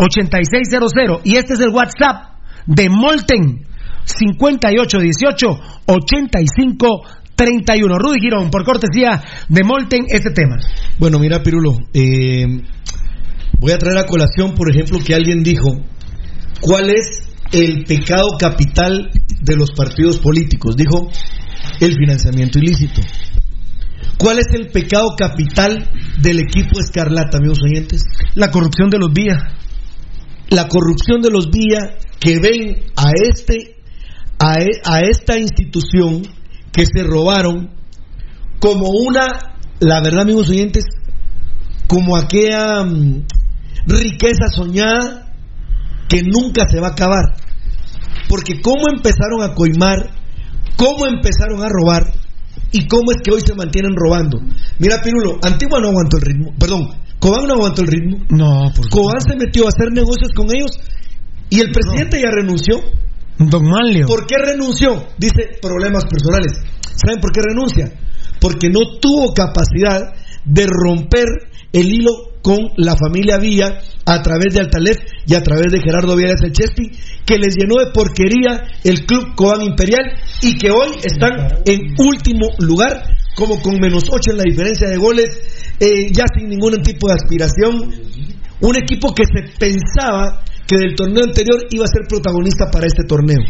8600 0.00 1.20
y 1.24 1.36
este 1.36 1.54
es 1.54 1.60
el 1.60 1.70
WhatsApp 1.70 2.36
de 2.66 2.88
Molten 2.88 3.66
5818 4.04 5.46
85 5.86 7.02
31 7.34 7.98
Rudy 7.98 8.20
Girón 8.20 8.50
por 8.50 8.64
cortesía 8.64 9.22
de 9.48 9.64
Molten 9.64 10.04
este 10.08 10.30
tema 10.30 10.56
Bueno, 10.98 11.18
mira, 11.18 11.42
Pirulo, 11.42 11.70
eh, 11.94 12.44
voy 13.58 13.72
a 13.72 13.78
traer 13.78 13.98
a 13.98 14.06
colación, 14.06 14.54
por 14.54 14.70
ejemplo, 14.70 14.98
que 15.04 15.14
alguien 15.14 15.42
dijo, 15.42 15.70
¿cuál 16.60 16.90
es 16.90 17.22
el 17.52 17.84
pecado 17.84 18.36
capital 18.38 19.10
de 19.40 19.56
los 19.56 19.70
partidos 19.72 20.18
políticos? 20.18 20.76
Dijo, 20.76 21.10
el 21.80 21.94
financiamiento 21.94 22.58
ilícito. 22.58 23.00
¿Cuál 24.18 24.38
es 24.38 24.48
el 24.52 24.68
pecado 24.68 25.14
capital 25.16 25.88
del 26.20 26.40
equipo 26.40 26.78
Escarlata, 26.78 27.38
amigos 27.38 27.58
oyentes? 27.64 28.02
la 28.34 28.50
corrupción 28.50 28.90
de 28.90 28.98
los 28.98 29.12
vías 29.12 29.38
La 30.50 30.68
corrupción 30.68 31.22
de 31.22 31.30
los 31.30 31.50
vía 31.50 31.96
que 32.18 32.38
ven 32.38 32.84
a 32.96 33.12
este, 33.24 33.79
a, 34.40 34.60
e- 34.60 34.80
a 34.84 35.00
esta 35.00 35.38
institución 35.38 36.22
que 36.72 36.86
se 36.86 37.02
robaron 37.02 37.70
como 38.58 38.88
una, 38.88 39.56
la 39.80 40.00
verdad, 40.00 40.22
amigos 40.22 40.48
oyentes, 40.48 40.84
como 41.86 42.16
aquella 42.16 42.82
mm, 42.84 43.26
riqueza 43.86 44.48
soñada 44.48 45.32
que 46.08 46.22
nunca 46.22 46.64
se 46.68 46.80
va 46.80 46.88
a 46.88 46.92
acabar. 46.92 47.36
Porque 48.28 48.60
cómo 48.60 48.88
empezaron 48.94 49.42
a 49.42 49.54
coimar, 49.54 50.10
cómo 50.76 51.06
empezaron 51.06 51.62
a 51.62 51.68
robar 51.68 52.12
y 52.72 52.86
cómo 52.86 53.10
es 53.10 53.18
que 53.22 53.32
hoy 53.32 53.40
se 53.44 53.54
mantienen 53.54 53.92
robando. 53.94 54.38
Mira, 54.78 55.02
Pirulo, 55.02 55.38
Antigua 55.42 55.80
no 55.80 55.88
aguantó 55.88 56.16
el 56.16 56.22
ritmo, 56.22 56.52
perdón, 56.58 56.88
Cobán 57.18 57.46
no 57.46 57.54
aguantó 57.54 57.82
el 57.82 57.88
ritmo. 57.88 58.24
no 58.30 58.72
por 58.74 58.88
Cobán 58.88 59.20
se 59.20 59.36
metió 59.36 59.66
a 59.66 59.68
hacer 59.68 59.92
negocios 59.92 60.30
con 60.34 60.46
ellos 60.54 60.70
y 61.50 61.60
el 61.60 61.70
presidente 61.70 62.20
ya 62.20 62.30
renunció. 62.30 62.76
Don 63.40 63.64
Manlio 63.64 64.06
¿Por 64.06 64.26
qué 64.26 64.36
renunció? 64.38 65.06
Dice 65.18 65.58
problemas 65.60 66.04
personales. 66.04 66.52
¿Saben 66.94 67.20
por 67.20 67.32
qué 67.32 67.40
renuncia? 67.40 67.92
porque 68.40 68.70
no 68.70 68.98
tuvo 69.00 69.32
capacidad 69.34 70.14
de 70.44 70.66
romper 70.66 71.26
el 71.72 71.92
hilo 71.92 72.10
con 72.42 72.58
la 72.76 72.96
familia 72.96 73.36
Villa 73.36 73.80
a 74.06 74.22
través 74.22 74.54
de 74.54 74.60
Altalef 74.60 74.96
y 75.26 75.34
a 75.34 75.42
través 75.42 75.70
de 75.70 75.80
Gerardo 75.80 76.16
Vieras 76.16 76.40
el 76.42 76.52
Chespi, 76.52 76.90
que 77.24 77.38
les 77.38 77.54
llenó 77.54 77.76
de 77.76 77.92
porquería 77.92 78.62
el 78.82 79.04
club 79.04 79.34
Cobán 79.36 79.62
Imperial 79.62 80.14
y 80.42 80.56
que 80.56 80.70
hoy 80.70 80.96
están 81.04 81.60
en 81.66 81.94
último 81.98 82.48
lugar, 82.58 83.04
como 83.36 83.60
con 83.60 83.78
menos 83.78 84.04
8 84.10 84.32
en 84.32 84.36
la 84.38 84.44
diferencia 84.44 84.88
de 84.88 84.96
goles, 84.96 85.28
eh, 85.78 86.10
ya 86.10 86.24
sin 86.34 86.48
ningún 86.48 86.82
tipo 86.82 87.08
de 87.08 87.14
aspiración. 87.14 87.92
Un 88.62 88.76
equipo 88.76 89.14
que 89.14 89.24
se 89.24 89.56
pensaba 89.58 90.42
que 90.70 90.78
del 90.78 90.94
torneo 90.94 91.24
anterior 91.24 91.66
iba 91.70 91.84
a 91.84 91.88
ser 91.88 92.06
protagonista 92.08 92.70
para 92.70 92.86
este 92.86 93.02
torneo. 93.02 93.42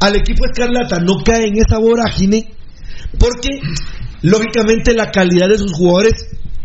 Al 0.00 0.16
equipo 0.16 0.46
Escarlata 0.46 1.00
no 1.00 1.22
cae 1.22 1.48
en 1.48 1.58
esa 1.58 1.76
vorágine 1.76 2.48
porque, 3.18 3.60
lógicamente, 4.22 4.94
la 4.94 5.10
calidad 5.10 5.48
de 5.48 5.58
sus 5.58 5.72
jugadores, 5.74 6.14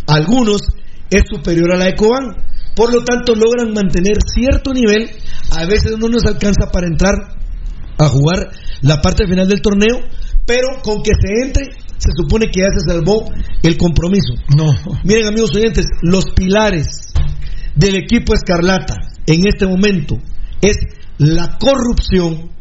algunos, 0.07 0.61
es 1.09 1.23
superior 1.29 1.73
a 1.73 1.77
la 1.77 1.85
de 1.85 1.95
Cobán. 1.95 2.37
Por 2.73 2.93
lo 2.93 3.03
tanto, 3.03 3.35
logran 3.35 3.73
mantener 3.73 4.15
cierto 4.33 4.73
nivel. 4.73 5.09
A 5.51 5.65
veces 5.65 5.97
no 5.99 6.07
nos 6.07 6.23
alcanza 6.25 6.71
para 6.71 6.87
entrar 6.87 7.13
a 7.97 8.07
jugar 8.07 8.49
la 8.81 9.01
parte 9.01 9.27
final 9.27 9.49
del 9.49 9.61
torneo, 9.61 9.99
pero 10.45 10.81
con 10.81 11.03
que 11.03 11.11
se 11.19 11.45
entre, 11.45 11.65
se 11.97 12.09
supone 12.15 12.49
que 12.49 12.61
ya 12.61 12.69
se 12.69 12.89
salvó 12.89 13.29
el 13.61 13.77
compromiso. 13.77 14.35
No. 14.55 14.71
Miren, 15.03 15.27
amigos 15.27 15.53
oyentes, 15.53 15.85
los 16.01 16.31
pilares 16.31 17.11
del 17.75 17.95
equipo 17.95 18.33
Escarlata 18.33 19.10
en 19.27 19.47
este 19.47 19.65
momento 19.65 20.17
es 20.61 20.77
la 21.17 21.57
corrupción, 21.59 22.51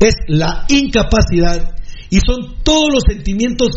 es 0.00 0.14
la 0.28 0.64
incapacidad 0.68 1.74
y 2.10 2.18
son 2.18 2.62
todos 2.62 2.88
los 2.92 3.02
sentimientos 3.08 3.68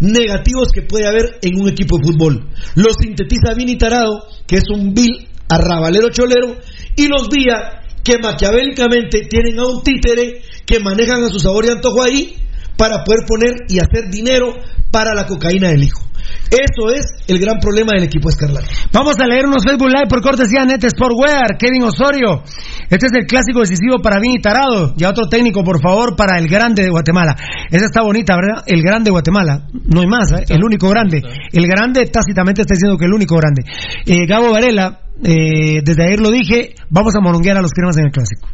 negativos 0.00 0.72
que 0.72 0.82
puede 0.82 1.06
haber 1.06 1.38
en 1.42 1.60
un 1.60 1.68
equipo 1.68 1.98
de 1.98 2.04
fútbol. 2.04 2.48
Lo 2.74 2.90
sintetiza 3.00 3.54
Vini 3.54 3.76
Tarado, 3.76 4.26
que 4.46 4.56
es 4.56 4.64
un 4.72 4.94
vil 4.94 5.28
arrabalero 5.48 6.10
cholero, 6.10 6.56
y 6.96 7.06
los 7.06 7.28
Vía, 7.28 7.82
que 8.02 8.18
maquiavélicamente 8.18 9.22
tienen 9.28 9.58
a 9.60 9.66
un 9.66 9.82
títere 9.82 10.42
que 10.66 10.80
manejan 10.80 11.22
a 11.22 11.28
su 11.28 11.38
sabor 11.38 11.66
y 11.66 11.70
antojo 11.70 12.02
ahí 12.02 12.36
para 12.76 13.04
poder 13.04 13.20
poner 13.28 13.54
y 13.68 13.78
hacer 13.78 14.10
dinero 14.10 14.54
para 14.90 15.14
la 15.14 15.26
cocaína 15.26 15.68
del 15.68 15.84
hijo. 15.84 16.02
Eso 16.50 16.90
es 16.94 17.06
el 17.28 17.38
gran 17.38 17.58
problema 17.58 17.92
del 17.94 18.04
equipo 18.04 18.28
Escarlata. 18.28 18.66
Vamos 18.92 19.18
a 19.18 19.26
leer 19.26 19.46
unos 19.46 19.64
Facebook 19.64 19.88
Live 19.88 20.06
por 20.08 20.20
cortesía 20.22 20.64
Net 20.64 20.84
Sportwear, 20.88 21.56
Kevin 21.58 21.84
Osorio. 21.84 22.42
Este 22.90 23.06
es 23.06 23.12
el 23.14 23.26
clásico 23.26 23.60
decisivo 23.60 24.00
para 24.02 24.20
Vini 24.20 24.40
Tarado. 24.40 24.94
Ya 24.96 25.08
otro 25.08 25.28
técnico, 25.28 25.64
por 25.64 25.80
favor, 25.80 26.14
para 26.14 26.38
el 26.38 26.48
grande 26.48 26.82
de 26.82 26.90
Guatemala. 26.90 27.34
Esa 27.70 27.86
está 27.86 28.02
bonita, 28.02 28.36
¿verdad? 28.36 28.64
El 28.66 28.82
grande 28.82 29.04
de 29.04 29.10
Guatemala. 29.12 29.66
No 29.72 30.00
hay 30.00 30.06
más, 30.06 30.30
¿eh? 30.32 30.44
el 30.48 30.62
único 30.62 30.88
grande. 30.90 31.22
El 31.52 31.66
grande 31.66 32.06
tácitamente 32.06 32.62
está 32.62 32.74
diciendo 32.74 32.98
que 32.98 33.06
el 33.06 33.12
único 33.12 33.36
grande. 33.36 33.62
Eh, 34.04 34.26
Gabo 34.26 34.52
Varela, 34.52 35.00
eh, 35.24 35.80
desde 35.82 36.04
ayer 36.04 36.20
lo 36.20 36.30
dije, 36.30 36.74
vamos 36.90 37.14
a 37.16 37.20
moronguear 37.20 37.56
a 37.56 37.62
los 37.62 37.72
cremas 37.72 37.96
en 37.96 38.06
el 38.06 38.12
clásico. 38.12 38.48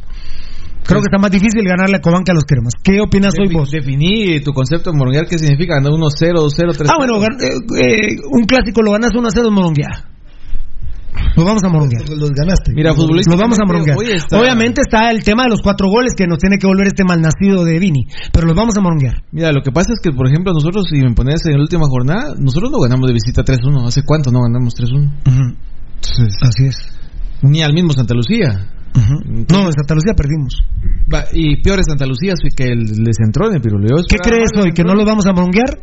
Creo 0.88 1.00
que 1.02 1.06
está 1.12 1.18
más 1.20 1.30
difícil 1.30 1.62
ganarle 1.68 1.96
a 1.96 2.00
Cobán 2.00 2.24
que 2.24 2.32
a 2.32 2.34
los 2.34 2.44
cremas. 2.44 2.72
¿Qué 2.82 2.98
opinas 3.00 3.34
hoy 3.38 3.52
vos? 3.52 3.70
Definí 3.70 4.40
tu 4.40 4.52
concepto 4.52 4.90
de 4.90 4.96
moronguear, 4.96 5.26
¿qué 5.26 5.38
significa? 5.38 5.74
Ganar 5.74 5.92
1-0, 5.92 6.00
2-0, 6.00 6.76
3 6.76 6.90
Ah, 6.90 6.94
bueno, 6.96 7.20
eh, 7.22 7.28
eh, 7.84 8.16
un 8.32 8.44
clásico 8.46 8.80
lo 8.82 8.92
ganas 8.92 9.12
1-0 9.12 9.50
moronguear. 9.52 10.08
Los 11.36 11.44
vamos 11.44 11.62
a 11.64 11.68
moronguear. 11.68 12.08
Los 12.08 12.30
ganaste. 12.30 12.72
Mira, 12.74 12.94
futbolista. 12.94 13.32
Los 13.32 13.40
vamos 13.40 13.58
a 13.58 13.64
moronguear. 13.66 13.96
Está- 14.16 14.40
Obviamente 14.40 14.80
está 14.80 15.10
el 15.10 15.22
tema 15.24 15.44
de 15.44 15.50
los 15.50 15.60
cuatro 15.62 15.88
goles 15.88 16.12
que 16.16 16.26
nos 16.26 16.38
tiene 16.38 16.58
que 16.58 16.66
volver 16.66 16.86
este 16.86 17.04
malnacido 17.04 17.64
de 17.64 17.78
Vini. 17.78 18.06
Pero 18.32 18.46
los 18.46 18.56
vamos 18.56 18.76
a 18.76 18.80
moronguear. 18.80 19.22
Mira, 19.32 19.52
lo 19.52 19.62
que 19.62 19.70
pasa 19.72 19.92
es 19.92 20.00
que, 20.02 20.12
por 20.12 20.26
ejemplo, 20.28 20.52
nosotros, 20.52 20.86
si 20.88 21.00
me 21.02 21.12
pones 21.14 21.44
en 21.46 21.54
la 21.54 21.60
última 21.62 21.86
jornada, 21.88 22.34
nosotros 22.38 22.70
no 22.70 22.78
ganamos 22.80 23.08
de 23.08 23.14
visita 23.14 23.42
3-1. 23.44 23.86
¿Hace 23.86 24.02
cuánto 24.04 24.30
no 24.30 24.40
ganamos 24.42 24.74
3-1? 24.74 25.12
Así 26.42 26.64
es. 26.66 26.76
Ni 27.42 27.62
al 27.62 27.72
mismo 27.74 27.92
Santa 27.92 28.14
Lucía. 28.14 28.66
No, 29.50 29.66
en 29.66 29.72
Santa 29.72 29.94
Lucía 29.94 30.14
perdimos. 30.14 30.62
Va, 31.12 31.24
y 31.32 31.62
peor 31.62 31.80
es 31.80 31.86
Santa 31.88 32.06
Lucía, 32.06 32.34
así 32.34 32.48
que 32.54 32.74
les 32.74 33.16
entró 33.24 33.48
en 33.48 33.54
el 33.54 33.60
piruleo. 33.60 33.96
¿Qué 34.08 34.16
crees 34.16 34.50
hoy? 34.56 34.72
¿Que 34.72 34.84
no 34.84 34.94
los 34.94 35.04
vamos 35.04 35.26
a 35.26 35.32
moronguear? 35.32 35.78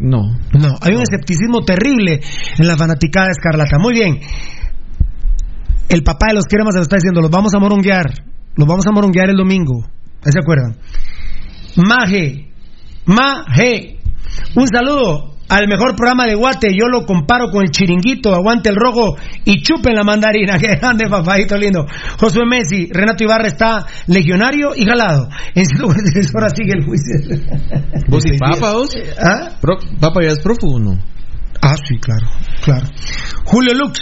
No. 0.00 0.36
No, 0.52 0.68
hay 0.80 0.94
un 0.94 1.02
escepticismo 1.02 1.62
terrible 1.64 2.20
en 2.58 2.66
la 2.66 2.76
fanaticada 2.76 3.28
escarlata. 3.30 3.78
Muy 3.78 3.94
bien. 3.94 4.20
El 5.88 6.02
papá 6.02 6.26
de 6.28 6.34
los 6.34 6.44
cremas 6.44 6.74
se 6.74 6.78
lo 6.78 6.82
está 6.82 6.96
diciendo, 6.96 7.20
los 7.20 7.30
vamos 7.30 7.54
a 7.54 7.58
moronguear. 7.58 8.04
Los 8.56 8.68
vamos 8.68 8.86
a 8.86 8.92
moronguear 8.92 9.30
el 9.30 9.36
domingo. 9.36 9.84
¿Ahí 10.24 10.32
¿Se 10.32 10.40
acuerdan? 10.40 10.76
Maje. 11.76 12.50
Maje. 13.06 14.00
Un 14.54 14.66
saludo 14.66 15.37
al 15.48 15.66
mejor 15.68 15.96
programa 15.96 16.26
de 16.26 16.34
Guate. 16.34 16.68
Yo 16.78 16.86
lo 16.88 17.04
comparo 17.06 17.50
con 17.50 17.62
el 17.62 17.70
chiringuito. 17.70 18.34
Aguante 18.34 18.68
el 18.68 18.76
rojo 18.76 19.16
y 19.44 19.62
chupen 19.62 19.94
la 19.94 20.04
mandarina. 20.04 20.58
Que 20.58 20.76
grande, 20.76 21.08
papadito 21.08 21.56
lindo. 21.56 21.86
Josué 22.20 22.44
Messi. 22.46 22.88
Renato 22.92 23.24
Ibarra 23.24 23.46
está 23.48 23.86
legionario 24.06 24.74
y 24.76 24.84
jalado. 24.84 25.28
En 25.54 25.64
146 25.66 26.32
horas 26.34 26.52
sigue 26.56 26.72
el 26.76 26.84
juicio. 26.84 27.38
¿Vos 28.08 28.24
y 28.26 28.38
Papa, 28.38 28.72
vos? 28.72 28.90
¿Ah? 29.22 29.50
¿Papa 30.00 30.20
ya 30.22 30.30
es 30.32 30.40
prófugo 30.40 30.76
o 30.76 30.80
no? 30.80 30.98
Ah, 31.62 31.74
sí, 31.88 31.96
claro, 31.98 32.26
claro. 32.64 32.86
Julio 33.44 33.74
Lux. 33.74 33.98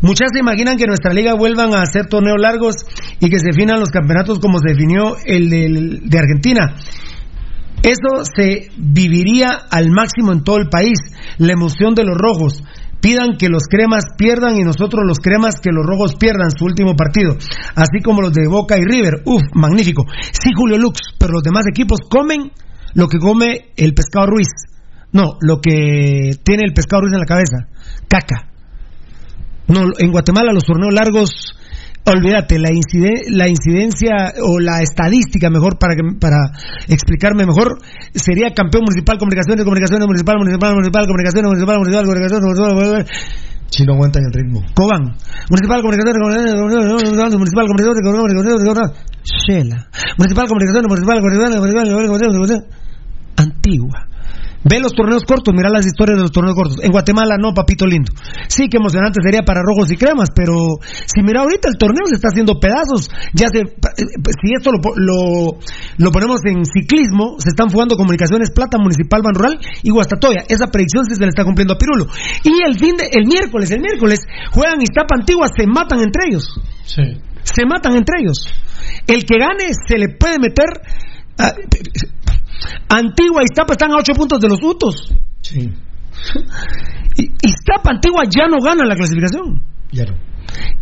Muchas 0.00 0.28
se 0.32 0.38
imaginan 0.38 0.76
que 0.76 0.86
nuestra 0.86 1.12
liga 1.12 1.34
vuelvan 1.34 1.74
a 1.74 1.82
hacer 1.82 2.06
torneos 2.06 2.38
largos 2.40 2.74
y 3.20 3.28
que 3.28 3.38
se 3.40 3.46
definan 3.46 3.80
los 3.80 3.88
campeonatos 3.90 4.38
como 4.38 4.58
se 4.58 4.70
definió 4.70 5.16
el 5.26 5.50
del- 5.50 6.00
de 6.08 6.18
Argentina. 6.18 6.74
Eso 7.82 8.24
se 8.24 8.70
viviría 8.76 9.50
al 9.70 9.90
máximo 9.90 10.32
en 10.32 10.42
todo 10.42 10.56
el 10.56 10.68
país. 10.68 10.98
La 11.38 11.52
emoción 11.52 11.94
de 11.94 12.04
los 12.04 12.16
rojos. 12.16 12.62
Pidan 13.00 13.36
que 13.38 13.48
los 13.48 13.64
cremas 13.70 14.04
pierdan 14.16 14.56
y 14.56 14.64
nosotros 14.64 15.04
los 15.06 15.18
cremas 15.20 15.60
que 15.60 15.70
los 15.70 15.86
rojos 15.86 16.16
pierdan 16.16 16.50
su 16.50 16.64
último 16.64 16.96
partido. 16.96 17.36
Así 17.76 18.02
como 18.02 18.22
los 18.22 18.32
de 18.32 18.48
Boca 18.48 18.76
y 18.76 18.82
River. 18.82 19.22
Uf, 19.24 19.42
magnífico. 19.54 20.04
Sí, 20.32 20.50
Julio 20.56 20.78
Lux, 20.78 20.98
pero 21.18 21.34
los 21.34 21.42
demás 21.42 21.64
equipos 21.70 22.00
comen 22.10 22.50
lo 22.94 23.06
que 23.08 23.18
come 23.18 23.70
el 23.76 23.94
pescado 23.94 24.26
Ruiz. 24.26 24.48
No, 25.12 25.36
lo 25.40 25.60
que 25.60 26.32
tiene 26.42 26.64
el 26.66 26.74
pescado 26.74 27.02
Ruiz 27.02 27.12
en 27.14 27.20
la 27.20 27.26
cabeza. 27.26 27.68
Caca. 28.08 28.50
No, 29.68 29.90
en 29.98 30.10
Guatemala 30.10 30.52
los 30.52 30.64
torneos 30.64 30.92
largos, 30.92 31.54
olvídate, 32.04 32.58
la, 32.58 32.70
incide- 32.70 33.24
la 33.30 33.48
incidencia 33.48 34.32
o 34.42 34.58
la 34.60 34.80
estadística, 34.82 35.50
mejor 35.50 35.78
para, 35.78 35.94
que- 35.94 36.16
para 36.18 36.38
explicarme 36.88 37.44
mejor, 37.46 37.78
sería 38.14 38.52
campeón 38.54 38.84
municipal, 38.84 39.18
comunicaciones, 39.18 39.64
comunicaciones, 39.64 40.06
municipal, 40.06 40.36
municipal, 40.38 40.72
municipal, 40.74 41.06
comunicaciones, 41.06 41.48
municipal, 41.48 41.76
municipal, 41.78 42.04
comunicaciones, 42.04 42.44
municipal, 42.44 42.74
municipal, 42.74 43.06
Si 43.70 43.84
no 43.84 43.92
aguantan 43.94 44.22
el 44.24 44.32
ritmo. 44.32 44.64
Cobán. 44.74 45.02
Municipal 45.50 45.80
Comunicaciones, 45.82 46.16
Municipal 47.36 47.66
Comunicaciones, 47.68 48.64
Shela. 49.28 49.76
Municipal 50.16 50.46
Comunicaciones, 50.48 50.88
Municipal 50.88 51.18
Comunicaciones, 51.20 51.60
Municipal 51.60 51.84
Comunicaciones, 52.08 52.64
Antigua. 53.36 54.08
Ve 54.64 54.80
los 54.80 54.92
torneos 54.92 55.22
cortos, 55.24 55.54
mira 55.54 55.70
las 55.70 55.86
historias 55.86 56.16
de 56.18 56.22
los 56.22 56.32
torneos 56.32 56.54
cortos. 56.56 56.78
En 56.82 56.90
Guatemala 56.90 57.36
no, 57.38 57.54
papito 57.54 57.86
lindo. 57.86 58.12
Sí, 58.48 58.68
que 58.68 58.78
emocionante 58.78 59.20
sería 59.22 59.42
para 59.42 59.62
rojos 59.62 59.90
y 59.92 59.96
cremas, 59.96 60.30
pero 60.34 60.78
si 61.06 61.22
mira 61.22 61.42
ahorita 61.42 61.68
el 61.68 61.78
torneo 61.78 62.06
se 62.06 62.16
está 62.16 62.28
haciendo 62.28 62.58
pedazos. 62.58 63.08
Ya 63.34 63.46
se, 63.48 63.60
si 63.62 64.52
esto 64.56 64.72
lo, 64.72 64.80
po- 64.80 64.94
lo, 64.96 65.58
lo 65.98 66.10
ponemos 66.10 66.40
en 66.44 66.64
ciclismo, 66.64 67.36
se 67.38 67.50
están 67.50 67.68
jugando 67.68 67.96
comunicaciones 67.96 68.50
Plata, 68.50 68.78
Municipal, 68.78 69.22
Ban 69.22 69.34
Rural 69.34 69.60
y 69.82 69.90
Guastatoya. 69.90 70.42
Esa 70.48 70.66
predicción 70.66 71.04
sí 71.06 71.14
se 71.14 71.22
le 71.22 71.28
está 71.28 71.44
cumpliendo 71.44 71.74
a 71.74 71.78
Pirulo. 71.78 72.06
Y 72.42 72.62
el 72.66 72.76
fin 72.78 72.96
de, 72.96 73.08
el 73.12 73.26
miércoles, 73.26 73.70
el 73.70 73.80
miércoles, 73.80 74.20
juegan 74.50 74.82
Iztapa 74.82 75.14
Antigua, 75.16 75.46
se 75.56 75.66
matan 75.68 76.00
entre 76.00 76.28
ellos. 76.30 76.60
Sí. 76.84 77.02
Se 77.44 77.64
matan 77.64 77.94
entre 77.96 78.20
ellos. 78.22 78.46
El 79.06 79.24
que 79.24 79.38
gane 79.38 79.70
se 79.86 79.96
le 79.98 80.08
puede 80.18 80.38
meter. 80.40 80.66
a- 81.38 81.54
Antigua 82.88 83.42
y 83.42 83.44
Iztapa 83.50 83.72
están 83.74 83.92
a 83.92 83.96
8 83.98 84.12
puntos 84.14 84.40
de 84.40 84.48
los 84.48 84.58
Utos. 84.62 85.12
Sí. 85.42 85.68
Y 87.16 87.22
Iztapa 87.42 87.90
Antigua 87.90 88.22
ya 88.24 88.46
no 88.48 88.58
gana 88.64 88.84
la 88.84 88.94
clasificación. 88.94 89.62
Ya 89.92 90.04
no. 90.04 90.14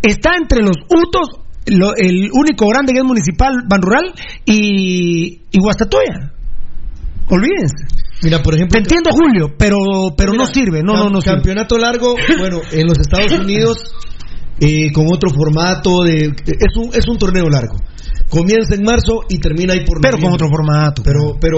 Está 0.01 0.35
entre 0.37 0.61
los 0.61 0.77
Utos, 0.89 1.27
lo- 1.67 1.95
el 1.95 2.29
único 2.33 2.67
grande 2.67 2.93
que 2.93 2.99
es 2.99 3.05
municipal, 3.05 3.53
Ban 3.67 3.81
Rural 3.81 4.13
y, 4.45 5.41
y 5.51 5.59
Guastatoya. 5.59 6.31
Olvídense. 7.29 7.85
Mira, 8.23 8.41
por 8.41 8.55
ejemplo. 8.55 8.73
Te 8.73 8.79
entiendo, 8.79 9.11
Julio, 9.11 9.53
pero, 9.57 9.77
pero 10.17 10.33
no 10.33 10.45
sirve. 10.47 10.81
No, 10.81 10.93
no, 10.95 11.09
no 11.09 11.21
sirve. 11.21 11.35
Campeonato 11.35 11.77
largo, 11.77 12.15
bueno, 12.39 12.61
en 12.71 12.87
los 12.87 12.97
Estados 12.99 13.31
Unidos, 13.39 13.93
eh, 14.59 14.91
con 14.91 15.05
otro 15.11 15.29
formato, 15.29 16.03
de, 16.03 16.25
es, 16.45 16.75
un, 16.77 16.89
es 16.93 17.07
un 17.07 17.17
torneo 17.17 17.47
largo. 17.49 17.77
Comienza 18.29 18.75
en 18.75 18.83
marzo 18.83 19.21
y 19.29 19.39
termina 19.39 19.73
ahí 19.73 19.85
por 19.85 20.01
Pero 20.01 20.17
con 20.17 20.33
otro 20.33 20.47
formato. 20.49 21.01
Pero, 21.03 21.37
pero, 21.39 21.57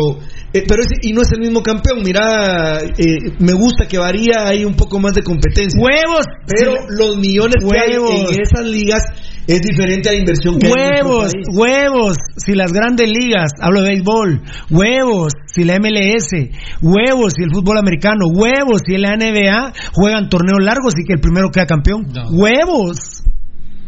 eh, 0.53 0.63
pero 0.67 0.83
y 1.01 1.13
no 1.13 1.21
es 1.21 1.31
el 1.31 1.39
mismo 1.39 1.61
campeón. 1.63 1.99
Mira, 2.03 2.79
eh, 2.81 3.33
me 3.39 3.53
gusta 3.53 3.87
que 3.87 3.97
varía, 3.97 4.47
hay 4.47 4.65
un 4.65 4.75
poco 4.75 4.99
más 4.99 5.13
de 5.13 5.23
competencia. 5.23 5.79
Huevos. 5.81 6.25
Pero 6.47 6.71
Sí. 6.73 6.77
los 6.97 7.17
millones 7.17 7.55
que 7.59 7.79
hay 7.79 7.91
Huevos. 7.97 8.31
en 8.31 8.41
esas 8.41 8.65
ligas 8.65 9.01
es 9.47 9.61
diferente 9.61 10.09
a 10.09 10.11
la 10.11 10.19
inversión 10.19 10.59
que 10.59 10.67
hay 10.67 10.73
en 10.73 10.79
Huevos, 11.05 11.33
país. 11.33 11.45
huevos, 11.55 12.17
si 12.37 12.53
las 12.53 12.71
grandes 12.71 13.09
ligas, 13.09 13.51
hablo 13.59 13.81
de 13.81 13.89
béisbol, 13.89 14.41
huevos, 14.69 15.33
si 15.47 15.63
la 15.63 15.75
MLS, 15.79 16.51
huevos, 16.83 17.33
si 17.35 17.43
el 17.43 17.49
fútbol 17.51 17.77
americano, 17.79 18.25
huevos, 18.31 18.81
si 18.85 18.95
la 18.97 19.15
NBA 19.15 19.73
juegan 19.93 20.29
torneos 20.29 20.59
largos 20.63 20.93
y 20.99 21.03
que 21.05 21.13
el 21.13 21.19
primero 21.19 21.49
queda 21.49 21.65
campeón, 21.65 22.05
huevos. 22.31 23.23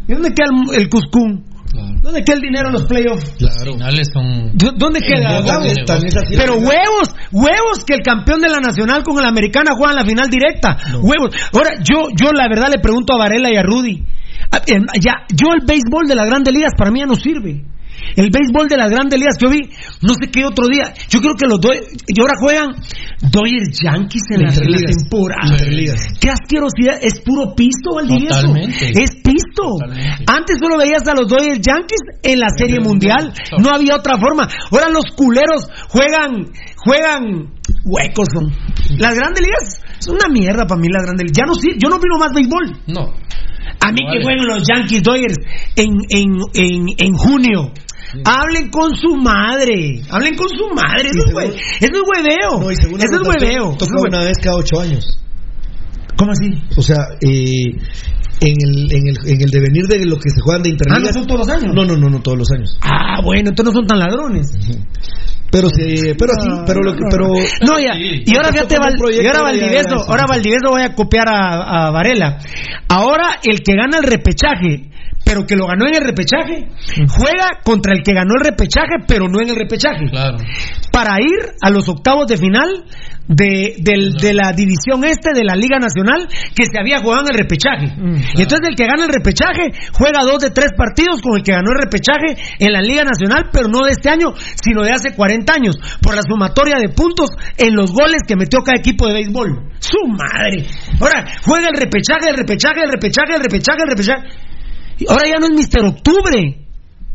¿Y 0.07 0.13
dónde 0.13 0.33
queda 0.33 0.47
el, 0.73 0.81
el 0.81 0.89
Cuscún? 0.89 1.45
¿Dónde 2.01 2.23
queda 2.23 2.35
el 2.35 2.41
dinero 2.41 2.67
en 2.67 2.73
los 2.73 2.83
playoffs? 2.83 3.35
Las 3.39 3.55
finales 3.73 4.09
son. 4.13 4.51
¿Dó- 4.57 4.73
¿Dónde 4.75 4.99
queda? 5.01 5.37
En. 5.69 5.75
Pero 6.37 6.53
huevos, 6.55 7.15
huevos 7.31 7.85
que 7.85 7.93
el 7.93 8.01
campeón 8.01 8.41
de 8.41 8.49
la 8.49 8.59
nacional 8.59 9.03
con 9.03 9.17
el 9.19 9.25
americana 9.25 9.71
juegan 9.75 9.95
la 9.95 10.05
final 10.05 10.29
directa. 10.29 10.77
Huevos. 11.01 11.33
Ahora, 11.53 11.71
yo, 11.83 12.09
yo 12.19 12.31
la 12.33 12.47
verdad 12.49 12.69
le 12.69 12.79
pregunto 12.79 13.13
a 13.13 13.17
Varela 13.17 13.49
y 13.51 13.55
a 13.57 13.63
Rudy. 13.63 14.03
Ah, 14.51 14.61
em, 14.67 14.83
Ya, 14.99 15.25
yo 15.29 15.53
el 15.53 15.65
béisbol 15.65 16.07
de 16.07 16.15
las 16.15 16.27
grandes 16.27 16.53
ligas 16.53 16.73
para 16.77 16.91
mí 16.91 16.99
ya 16.99 17.05
no 17.05 17.15
sirve. 17.15 17.63
El 18.15 18.29
béisbol 18.29 18.67
de 18.67 18.77
las 18.77 18.89
grandes 18.91 19.19
ligas 19.19 19.37
que 19.37 19.45
yo 19.45 19.51
vi, 19.51 19.61
no 20.01 20.13
sé 20.13 20.29
qué 20.31 20.45
otro 20.45 20.67
día. 20.67 20.93
Yo 21.09 21.19
creo 21.21 21.35
que 21.35 21.47
los 21.47 21.59
Dodgers, 21.61 21.87
y 22.07 22.19
ahora 22.19 22.33
juegan 22.39 22.69
Dodgers 23.31 23.79
Yankees 23.83 24.23
en 24.31 24.41
la 24.41 24.49
Interligas. 24.53 24.95
temporada. 24.97 25.47
Interligas. 25.51 26.01
Qué 26.19 26.29
asquerosidad, 26.29 26.99
es 27.01 27.19
puro 27.21 27.53
pisto, 27.55 27.95
Valdivieso. 27.95 28.41
Totalmente. 28.47 28.89
Es 29.01 29.11
pisto. 29.23 29.63
Antes 30.27 30.57
solo 30.59 30.77
veías 30.77 31.07
a 31.07 31.13
los 31.15 31.27
Dodgers 31.27 31.61
Yankees 31.61 32.01
en 32.23 32.39
la 32.39 32.49
Serie 32.57 32.79
Mundial. 32.79 33.33
No 33.59 33.69
había 33.73 33.95
otra 33.95 34.17
forma. 34.17 34.47
Ahora 34.71 34.89
los 34.89 35.05
culeros 35.15 35.67
juegan, 35.89 36.51
juegan 36.83 37.53
huecos 37.85 38.27
son. 38.33 38.51
Las 38.97 39.15
grandes 39.15 39.41
ligas 39.41 39.81
son 39.99 40.15
una 40.15 40.27
mierda 40.33 40.65
para 40.67 40.79
mí 40.81 40.87
las 40.91 41.03
grandes 41.03 41.25
ligas. 41.25 41.37
Ya 41.37 41.45
no 41.45 41.53
yo 41.55 41.89
no 41.89 41.99
vino 41.99 42.17
más 42.19 42.31
béisbol. 42.33 42.81
No. 42.87 43.13
A 43.83 43.91
mí 43.91 43.99
No 44.03 44.11
que 44.11 44.19
vale. 44.19 44.23
jueguen 44.23 44.45
los 44.47 44.63
Yankees 44.67 45.01
Dodgers 45.03 45.35
en, 45.75 45.89
en, 46.09 46.29
en, 46.53 46.85
en 46.97 47.13
junio. 47.13 47.71
Hablen 48.25 48.69
con 48.69 48.95
su 48.95 49.15
madre. 49.15 50.01
Hablen 50.09 50.35
con 50.35 50.49
su 50.49 50.67
madre. 50.75 51.09
Eso 51.09 51.27
es, 51.27 51.33
hue- 51.33 51.53
eso 51.79 51.93
es 51.95 52.01
hueveo. 52.05 52.59
No, 52.59 52.71
y 52.71 52.75
según 52.75 52.99
la 52.99 53.05
eso 53.05 53.21
es 53.21 53.27
hueveo. 53.27 53.75
Toca 53.77 53.93
una 54.01 54.23
vez 54.23 54.37
cada 54.43 54.57
ocho 54.57 54.79
años. 54.81 55.05
¿Cómo 56.17 56.31
así? 56.31 56.49
O 56.77 56.81
sea, 56.81 56.97
eh, 57.21 57.71
en, 58.41 58.55
el, 58.61 58.91
en, 58.91 59.07
el, 59.07 59.17
en 59.33 59.41
el 59.41 59.49
devenir 59.49 59.85
de 59.87 60.05
lo 60.05 60.17
que 60.17 60.29
se 60.29 60.41
juegan 60.41 60.61
de 60.63 60.69
Ah, 60.69 60.73
interligas. 60.73 61.01
¿no 61.15 61.19
son 61.19 61.27
todos 61.27 61.47
los 61.47 61.49
años? 61.49 61.73
No, 61.73 61.85
no, 61.85 61.95
no, 61.97 62.09
no 62.09 62.19
todos 62.21 62.37
los 62.37 62.47
años. 62.51 62.77
Ah, 62.81 63.21
bueno, 63.23 63.49
entonces 63.49 63.73
no 63.73 63.79
son 63.79 63.87
tan 63.87 63.99
ladrones. 63.99 64.51
Pero 65.51 65.67
sí, 65.69 66.13
pero 66.17 66.31
sí, 66.41 66.49
pero 66.65 66.79
lo 66.81 66.93
que, 66.93 67.01
pero. 67.09 67.27
No, 67.67 67.77
ya. 67.79 67.91
Y 67.97 68.23
ahora 68.37 68.53
fíjate, 68.53 68.77
Val- 68.79 68.95
y 69.11 69.25
ahora 69.27 69.41
Valdivieso, 69.41 69.95
ahora 70.07 70.23
Valdivieso 70.27 70.69
voy 70.69 70.81
a 70.83 70.93
copiar 70.95 71.27
a, 71.27 71.87
a 71.87 71.91
Varela. 71.91 72.37
Ahora 72.87 73.39
el 73.43 73.61
que 73.61 73.73
gana 73.75 73.97
el 73.97 74.03
repechaje, 74.03 74.90
pero 75.31 75.45
que 75.47 75.55
lo 75.55 75.65
ganó 75.67 75.87
en 75.87 75.95
el 75.95 76.01
repechaje, 76.03 76.67
juega 77.07 77.61
contra 77.63 77.93
el 77.95 78.03
que 78.03 78.13
ganó 78.13 78.33
el 78.37 78.43
repechaje, 78.45 78.95
pero 79.07 79.27
no 79.29 79.39
en 79.41 79.49
el 79.49 79.55
repechaje. 79.55 80.09
Claro. 80.09 80.37
Para 80.91 81.15
ir 81.21 81.55
a 81.61 81.69
los 81.69 81.87
octavos 81.87 82.27
de 82.27 82.35
final 82.37 82.83
de, 83.27 83.75
del- 83.79 84.13
de 84.19 84.33
la 84.33 84.51
división 84.51 85.05
este 85.05 85.29
de 85.33 85.45
la 85.45 85.55
Liga 85.55 85.79
Nacional 85.79 86.27
que 86.53 86.65
se 86.65 86.77
había 86.77 86.99
jugado 86.99 87.21
en 87.23 87.27
el 87.31 87.37
repechaje. 87.39 87.85
Y 88.35 88.41
entonces 88.41 88.67
el 88.69 88.75
que 88.75 88.85
gana 88.85 89.05
el 89.05 89.13
repechaje 89.13 89.71
juega 89.93 90.23
dos 90.23 90.39
de 90.43 90.49
tres 90.51 90.71
partidos 90.75 91.21
con 91.21 91.37
el 91.37 91.43
que 91.43 91.53
ganó 91.53 91.71
el 91.71 91.79
repechaje 91.81 92.35
en 92.59 92.73
la 92.73 92.81
Liga 92.81 93.03
Nacional, 93.05 93.49
pero 93.53 93.69
no 93.69 93.85
de 93.85 93.91
este 93.91 94.09
año, 94.09 94.33
sino 94.61 94.83
de 94.83 94.91
hace 94.91 95.15
40 95.15 95.53
años, 95.53 95.77
por 96.01 96.13
la 96.15 96.23
sumatoria 96.27 96.75
de 96.77 96.89
puntos 96.89 97.29
en 97.57 97.73
los 97.75 97.93
goles 97.93 98.19
que 98.27 98.35
metió 98.35 98.59
cada 98.59 98.77
equipo 98.77 99.07
de 99.07 99.13
béisbol. 99.13 99.71
¡Su 99.79 99.97
madre! 100.07 100.65
Ahora 100.99 101.25
juega 101.43 101.67
el 101.71 101.79
repechaje, 101.79 102.29
el 102.29 102.35
repechaje, 102.37 102.81
el 102.83 102.91
repechaje, 102.91 103.33
el 103.35 103.41
repechaje, 103.43 103.79
el 103.83 103.89
repechaje. 103.89 104.50
Ahora 105.09 105.23
ya 105.27 105.39
no 105.39 105.45
es 105.47 105.53
Mister 105.55 105.83
Octubre. 105.85 106.57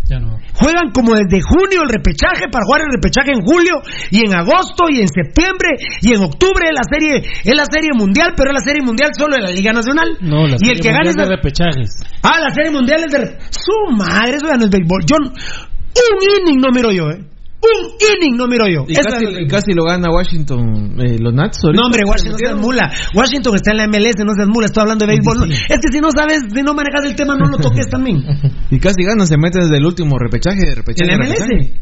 Ya 0.08 0.20
no. 0.20 0.38
Juegan 0.54 0.92
como 0.94 1.14
desde 1.14 1.42
junio 1.42 1.82
el 1.82 1.88
repechaje 1.90 2.46
para 2.50 2.64
jugar 2.64 2.82
el 2.86 2.92
repechaje 2.94 3.32
en 3.32 3.42
julio 3.42 3.74
y 4.10 4.24
en 4.24 4.34
agosto 4.34 4.84
y 4.88 5.00
en 5.00 5.08
septiembre 5.08 5.68
y 6.00 6.14
en 6.14 6.22
octubre 6.22 6.64
es 6.64 6.74
la 6.74 6.84
serie 6.88 7.28
es 7.44 7.54
la 7.56 7.64
serie 7.66 7.90
mundial, 7.92 8.32
pero 8.36 8.50
es 8.50 8.54
la 8.54 8.64
serie 8.64 8.82
mundial 8.82 9.10
solo 9.18 9.34
de 9.36 9.42
la 9.42 9.50
Liga 9.50 9.72
Nacional. 9.72 10.16
No, 10.20 10.46
la 10.46 10.54
y 10.54 10.58
serie 10.58 10.72
el 10.74 10.80
que 10.80 10.92
gane 10.92 11.10
es 11.10 11.16
de- 11.16 11.26
repechajes. 11.26 11.90
Ah, 12.22 12.38
la 12.40 12.54
serie 12.54 12.70
mundial 12.70 13.00
es 13.04 13.12
de 13.12 13.38
su 13.50 13.92
madre, 13.96 14.36
eso 14.36 14.46
ya 14.46 14.56
no 14.56 14.64
es 14.64 14.70
béisbol. 14.70 15.02
Yo 15.06 15.16
un 15.16 16.40
inning 16.40 16.60
no 16.60 16.70
miro 16.72 16.90
yo, 16.92 17.10
eh. 17.10 17.20
Un 17.56 17.96
inning 17.98 18.36
no 18.36 18.46
miro 18.46 18.66
yo. 18.68 18.84
Y 18.86 18.94
casi, 18.94 19.70
es 19.70 19.76
lo 19.76 19.84
gana 19.84 20.10
Washington, 20.10 20.94
eh, 21.00 21.18
los 21.18 21.32
Nats. 21.32 21.58
ahorita. 21.64 21.80
No, 21.80 21.86
hombre, 21.86 22.02
Washington 22.06 22.32
no 22.32 22.38
seas 22.38 22.56
mula. 22.60 22.92
Washington 23.14 23.54
está 23.56 23.70
en 23.72 23.76
la 23.78 23.86
MLS, 23.88 24.24
no 24.24 24.34
seas 24.34 24.48
mula. 24.48 24.66
Estoy 24.66 24.82
hablando 24.82 25.06
de 25.06 25.12
béisbol. 25.12 25.38
No, 25.38 25.44
Es 25.46 25.78
que 25.80 25.88
si 25.90 26.00
no 26.00 26.08
sabes, 26.14 26.42
si 26.52 26.62
no 26.62 26.74
manejas 26.74 27.04
el 27.06 27.16
tema, 27.16 27.34
no 27.36 27.48
lo 27.48 27.58
toques 27.58 27.88
también. 27.88 28.22
Y 28.70 28.78
casi 28.78 29.04
ganan, 29.04 29.26
se 29.26 29.36
meten 29.36 29.62
desde 29.62 29.78
el 29.78 29.86
último 29.86 30.18
repechaje. 30.18 30.74
repechaje 30.74 31.10
¿En 31.12 31.18
la 31.18 31.24
repechaje. 31.24 31.74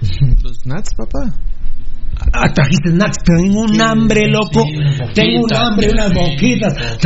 MLS? 0.00 0.42
Los 0.44 0.66
Nats, 0.66 0.94
papá. 0.94 1.34
Ah, 2.32 2.52
trajiste 2.52 2.90
snacks, 2.90 3.18
tengo 3.24 3.62
un 3.62 3.80
hambre, 3.80 4.28
loco. 4.28 4.64
tengo 5.14 5.44
un 5.44 5.54
hambre, 5.54 5.90
unas 5.90 6.12
boquitas. 6.12 6.98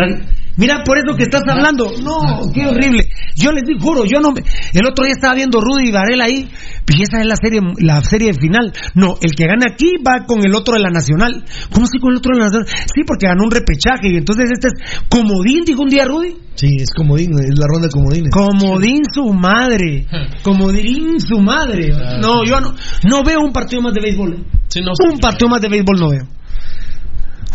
Mira, 0.57 0.83
por 0.85 0.99
eso 0.99 1.17
que 1.17 1.25
estás 1.25 1.43
hablando. 1.49 1.91
No, 2.03 2.53
qué 2.53 2.67
horrible. 2.67 3.09
Yo 3.35 3.51
les 3.51 3.65
digo, 3.65 3.81
juro, 3.81 4.05
yo 4.05 4.21
no 4.21 4.31
me... 4.31 4.43
El 4.73 4.87
otro 4.87 5.05
día 5.05 5.15
estaba 5.15 5.35
viendo 5.35 5.61
Rudy 5.61 5.89
y 5.89 5.93
Varela 5.93 6.25
ahí. 6.25 6.49
Y 6.89 7.03
esa 7.03 7.21
es 7.21 7.27
la 7.27 7.37
serie, 7.37 7.61
la 7.79 8.01
serie 8.03 8.33
final. 8.35 8.73
No, 8.95 9.17
el 9.21 9.33
que 9.35 9.47
gana 9.47 9.67
aquí 9.73 9.93
va 10.07 10.27
con 10.27 10.45
el 10.45 10.55
otro 10.55 10.75
de 10.75 10.81
la 10.81 10.91
Nacional. 10.91 11.45
¿Cómo 11.73 11.87
así 11.87 11.99
con 11.99 12.13
el 12.13 12.19
otro 12.19 12.33
de 12.35 12.39
la 12.39 12.45
Nacional? 12.47 12.69
Sí, 12.69 13.03
porque 13.07 13.27
ganó 13.27 13.45
un 13.45 13.51
repechaje. 13.51 14.13
Y 14.13 14.17
entonces 14.17 14.51
este 14.53 14.69
es 14.69 15.01
comodín, 15.09 15.65
dijo 15.65 15.83
un 15.83 15.89
día 15.89 16.05
Rudy. 16.05 16.37
Sí, 16.55 16.77
es 16.79 16.91
comodín, 16.95 17.33
es 17.33 17.59
la 17.59 17.67
ronda 17.67 17.89
de 17.89 17.93
comodines. 17.93 18.31
Comodín 18.31 19.03
su 19.13 19.33
madre. 19.33 20.07
Comodín 20.43 21.19
su 21.19 21.41
madre. 21.41 21.91
No, 22.21 22.45
yo 22.45 22.61
no, 22.61 22.75
no 23.09 23.25
veo 23.25 23.41
un 23.41 23.53
partido 23.53 23.83
más 23.83 23.93
de 23.93 24.01
béisbol. 24.01 24.35
¿eh? 24.35 24.45
Sí, 24.69 24.81
no, 24.81 24.93
un 25.11 25.19
partido 25.19 25.49
más 25.49 25.61
de 25.61 25.69
béisbol 25.69 25.99
no 25.99 26.11
veo. 26.11 26.29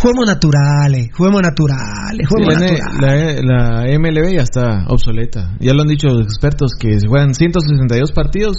Juegos 0.02 0.26
naturales, 0.28 1.10
juegos 1.16 1.42
naturales, 1.42 2.28
juegos 2.28 2.54
la, 2.60 2.66
N- 2.68 2.78
naturales. 2.80 3.44
la, 3.44 3.84
la 3.84 4.00
MLB 4.00 4.34
ya 4.36 4.42
está 4.44 4.86
obsoleta. 4.88 5.52
Ya 5.60 5.74
lo 5.74 5.82
han 5.82 5.88
dicho 5.90 6.08
los 6.08 6.24
expertos 6.24 6.72
que 6.80 7.00
se 7.00 7.08
juegan 7.08 7.34
162 7.34 8.12
partidos. 8.14 8.56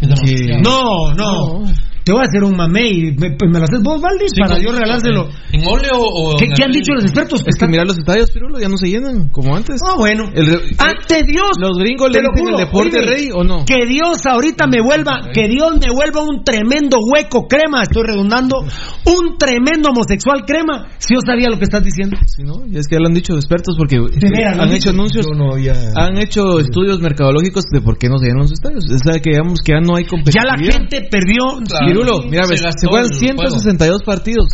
que- 0.00 0.60
No, 0.62 1.12
no, 1.14 1.64
Te 2.04 2.12
voy 2.12 2.22
a 2.22 2.28
hacer 2.28 2.42
un 2.44 2.56
mamey. 2.56 3.14
¿Me, 3.18 3.30
me 3.30 3.58
lo 3.58 3.64
haces 3.64 3.80
vos, 3.82 4.00
Valdi? 4.00 4.24
Sí, 4.28 4.40
para 4.40 4.58
yo 4.58 4.72
regalárselo. 4.72 5.28
¿En 5.52 5.66
óleo 5.66 6.00
o.? 6.00 6.36
¿Qué, 6.38 6.46
han 6.62 6.70
dicho 6.72 6.92
los 6.94 7.04
expertos? 7.04 7.44
Es 7.46 7.56
que 7.56 7.66
mira 7.66 7.84
los 7.84 7.98
estadios, 7.98 8.30
Pirulo, 8.30 8.58
ya 8.58 8.68
no 8.68 8.76
se 8.76 8.88
llenan 8.88 9.28
como 9.28 9.54
antes. 9.54 9.80
Ah, 9.86 9.94
bueno. 9.96 10.24
El 10.34 10.48
Ante 10.78 11.22
Dios. 11.24 11.50
¿Los 11.60 11.78
gringos 11.78 12.10
le 12.10 12.20
dicen 12.20 12.48
el 12.48 12.56
deporte 12.56 12.98
oíme, 12.98 13.10
rey 13.10 13.28
o 13.32 13.44
no? 13.44 13.64
Que 13.64 13.86
Dios 13.86 14.24
ahorita 14.26 14.66
me 14.66 14.80
vuelva, 14.80 15.30
que 15.32 15.48
Dios 15.48 15.72
me 15.80 15.92
vuelva 15.92 16.22
un 16.22 16.42
tremendo 16.44 16.98
hueco 17.00 17.46
crema, 17.48 17.82
estoy 17.82 18.04
redundando, 18.06 18.64
un 19.04 19.36
tremendo 19.38 19.90
homosexual 19.90 20.44
crema, 20.46 20.88
si 20.98 21.14
yo 21.14 21.20
sabía 21.24 21.48
lo 21.50 21.58
que 21.58 21.64
estás 21.64 21.84
diciendo. 21.84 22.16
Sí, 22.26 22.42
¿no? 22.42 22.66
Y 22.66 22.78
es 22.78 22.88
que 22.88 22.96
ya 22.96 23.00
lo 23.00 23.08
han 23.08 23.14
dicho 23.14 23.34
expertos 23.34 23.74
porque 23.76 23.98
veras, 23.98 24.54
han 24.54 24.60
han 24.60 24.72
hecho 24.72 24.90
anuncios, 24.90 25.26
no 25.36 25.52
había. 25.52 25.74
han 25.96 26.18
hecho 26.18 26.58
estudios 26.60 27.00
mercadológicos 27.00 27.64
de 27.72 27.80
por 27.80 27.98
qué 27.98 28.08
no 28.08 28.18
se 28.18 28.26
llenan 28.26 28.42
los 28.42 28.52
estadios. 28.52 28.84
O 28.90 28.98
sea, 28.98 29.20
que 29.20 29.30
digamos 29.30 29.60
que 29.64 29.72
ya 29.72 29.80
no 29.80 29.96
hay 29.96 30.04
Ya 30.04 30.10
competitividad. 30.10 30.56
la 30.56 30.72
gente 30.72 31.08
perdió. 31.10 31.60
Claro. 31.68 31.86
Pirulo, 31.92 32.22
mira, 32.28 32.44
Se 32.44 32.50
ves, 32.54 32.62
se, 32.76 32.86
juegan 32.86 33.06
el 33.10 33.18
162 33.18 34.02
partidos. 34.04 34.46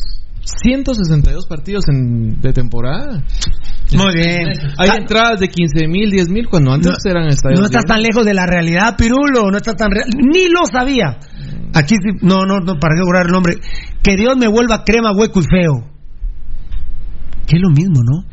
162 0.62 1.46
partidos 1.46 1.84
en, 1.88 2.40
de 2.40 2.52
temporada. 2.52 3.22
Muy 3.92 4.14
bien. 4.14 4.48
Hay 4.78 4.90
Ah, 4.90 4.96
entradas 4.98 5.40
de 5.40 5.48
15 5.48 5.88
mil, 5.88 6.10
10 6.10 6.28
mil, 6.28 6.46
cuando 6.48 6.72
antes 6.72 7.04
eran 7.04 7.26
estadios. 7.28 7.60
No 7.60 7.66
estás 7.66 7.84
tan 7.84 8.00
lejos 8.00 8.24
de 8.24 8.34
la 8.34 8.46
realidad, 8.46 8.96
Pirulo. 8.96 9.50
No 9.50 9.56
estás 9.56 9.74
tan 9.76 9.90
real. 9.90 10.06
Ni 10.16 10.48
lo 10.48 10.64
sabía. 10.70 11.18
Aquí 11.74 11.96
sí, 11.96 12.18
no, 12.22 12.46
no, 12.46 12.60
no, 12.60 12.78
para 12.78 12.94
qué 12.96 13.02
borrar 13.04 13.26
el 13.26 13.32
nombre. 13.32 13.54
Que 14.02 14.16
Dios 14.16 14.36
me 14.36 14.46
vuelva 14.48 14.84
crema, 14.84 15.10
hueco 15.12 15.40
y 15.40 15.44
feo. 15.44 15.90
Que 17.46 17.56
es 17.56 17.62
lo 17.62 17.70
mismo, 17.70 18.02
¿no? 18.04 18.24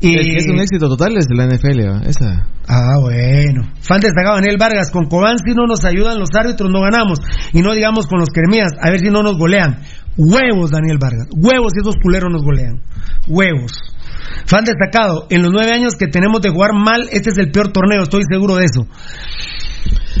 Y- 0.00 0.14
El 0.14 0.26
que 0.30 0.36
es 0.36 0.46
un 0.48 0.60
éxito 0.60 0.88
total 0.88 1.16
es 1.16 1.26
de 1.26 1.34
la 1.34 1.44
NFL, 1.46 2.08
esa. 2.08 2.46
Ah, 2.68 2.98
bueno. 3.00 3.62
Fan 3.80 4.00
destacado 4.00 4.36
Daniel 4.36 4.56
Vargas. 4.58 4.90
Con 4.92 5.06
Cobán 5.08 5.36
si 5.44 5.54
no 5.54 5.66
nos 5.66 5.84
ayudan 5.84 6.18
los 6.20 6.28
árbitros, 6.34 6.70
no 6.70 6.80
ganamos. 6.82 7.18
Y 7.52 7.62
no 7.62 7.72
digamos 7.74 8.06
con 8.06 8.20
los 8.20 8.28
Kermías, 8.28 8.70
a 8.80 8.90
ver 8.90 9.00
si 9.00 9.10
no 9.10 9.22
nos 9.22 9.36
golean. 9.36 9.80
Huevos, 10.16 10.70
Daniel 10.70 10.98
Vargas. 11.00 11.26
Huevos 11.36 11.72
si 11.74 11.80
esos 11.80 11.94
culeros 12.02 12.30
nos 12.30 12.42
golean. 12.44 12.80
Huevos. 13.26 13.72
Fan 14.46 14.64
destacado. 14.64 15.26
En 15.30 15.42
los 15.42 15.50
nueve 15.52 15.72
años 15.72 15.94
que 15.96 16.06
tenemos 16.06 16.40
de 16.42 16.50
jugar 16.50 16.70
mal, 16.74 17.08
este 17.10 17.30
es 17.30 17.38
el 17.38 17.50
peor 17.50 17.72
torneo, 17.72 18.02
estoy 18.02 18.22
seguro 18.30 18.54
de 18.56 18.64
eso. 18.64 18.86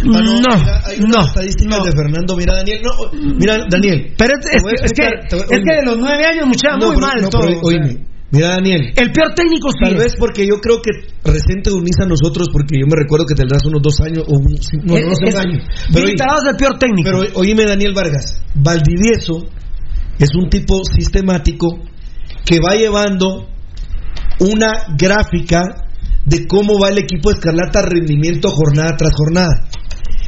No, 0.04 0.34
mira, 0.56 0.82
hay 0.86 0.98
no. 1.00 1.20
estadísticas 1.20 1.84
de 1.84 1.92
Fernando. 1.92 2.36
Mira, 2.36 2.54
Daniel. 2.54 2.80
No, 2.82 3.20
mira, 3.38 3.58
Daniel. 3.68 4.14
Pero 4.16 4.34
es, 4.38 4.46
que, 4.50 4.56
es, 4.56 4.62
que, 4.62 5.04
explicar, 5.04 5.28
te 5.28 5.36
voy- 5.36 5.44
es 5.50 5.60
que 5.64 5.74
de 5.76 5.84
los 5.84 5.98
nueve 5.98 6.24
años, 6.24 6.46
mucha, 6.46 6.70
No, 6.76 6.86
muy 6.86 6.96
pero- 6.96 7.06
mal 7.06 7.20
no, 7.22 7.28
todo. 7.28 7.42
pero, 7.42 7.60
oíme, 7.62 7.98
Mira, 8.30 8.48
Daniel. 8.50 8.92
El 8.94 9.10
peor 9.12 9.34
técnico 9.34 9.70
sí 9.70 9.78
Tal 9.82 9.92
es. 9.94 9.98
vez 9.98 10.16
porque 10.18 10.46
yo 10.46 10.60
creo 10.60 10.82
que 10.82 10.90
recién 11.24 11.62
te 11.62 11.70
unís 11.70 11.98
a 12.02 12.06
nosotros, 12.06 12.48
porque 12.52 12.76
yo 12.78 12.86
me 12.86 12.96
recuerdo 13.00 13.24
que 13.24 13.34
tendrás 13.34 13.64
unos 13.64 13.80
dos 13.82 14.00
años, 14.00 14.24
o 14.28 14.36
un, 14.36 14.52
no, 14.84 14.94
no 15.08 15.14
sé, 15.14 15.28
Es- 15.28 15.34
un 15.34 15.40
año. 15.40 15.58
Pero, 15.92 16.04
oí- 16.06 16.10
el 16.50 16.56
peor 16.56 16.78
técnico. 16.78 17.08
pero 17.10 17.22
oíme, 17.40 17.64
Daniel 17.64 17.94
Vargas, 17.94 18.42
Valdivieso 18.54 19.46
es 20.18 20.28
un 20.36 20.50
tipo 20.50 20.82
sistemático 20.84 21.68
que 22.44 22.60
va 22.60 22.74
llevando 22.74 23.48
una 24.40 24.72
gráfica 24.98 25.62
de 26.26 26.46
cómo 26.46 26.78
va 26.78 26.90
el 26.90 26.98
equipo 26.98 27.30
Escarlata 27.30 27.80
rendimiento 27.82 28.50
jornada 28.50 28.94
tras 28.96 29.12
jornada. 29.16 29.68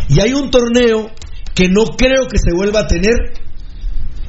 Y 0.09 0.21
hay 0.21 0.33
un 0.33 0.51
torneo 0.51 1.11
que 1.55 1.69
no 1.69 1.85
creo 1.99 2.27
que 2.29 2.39
se 2.39 2.53
vuelva 2.57 2.81
a 2.81 2.87
tener 2.87 3.15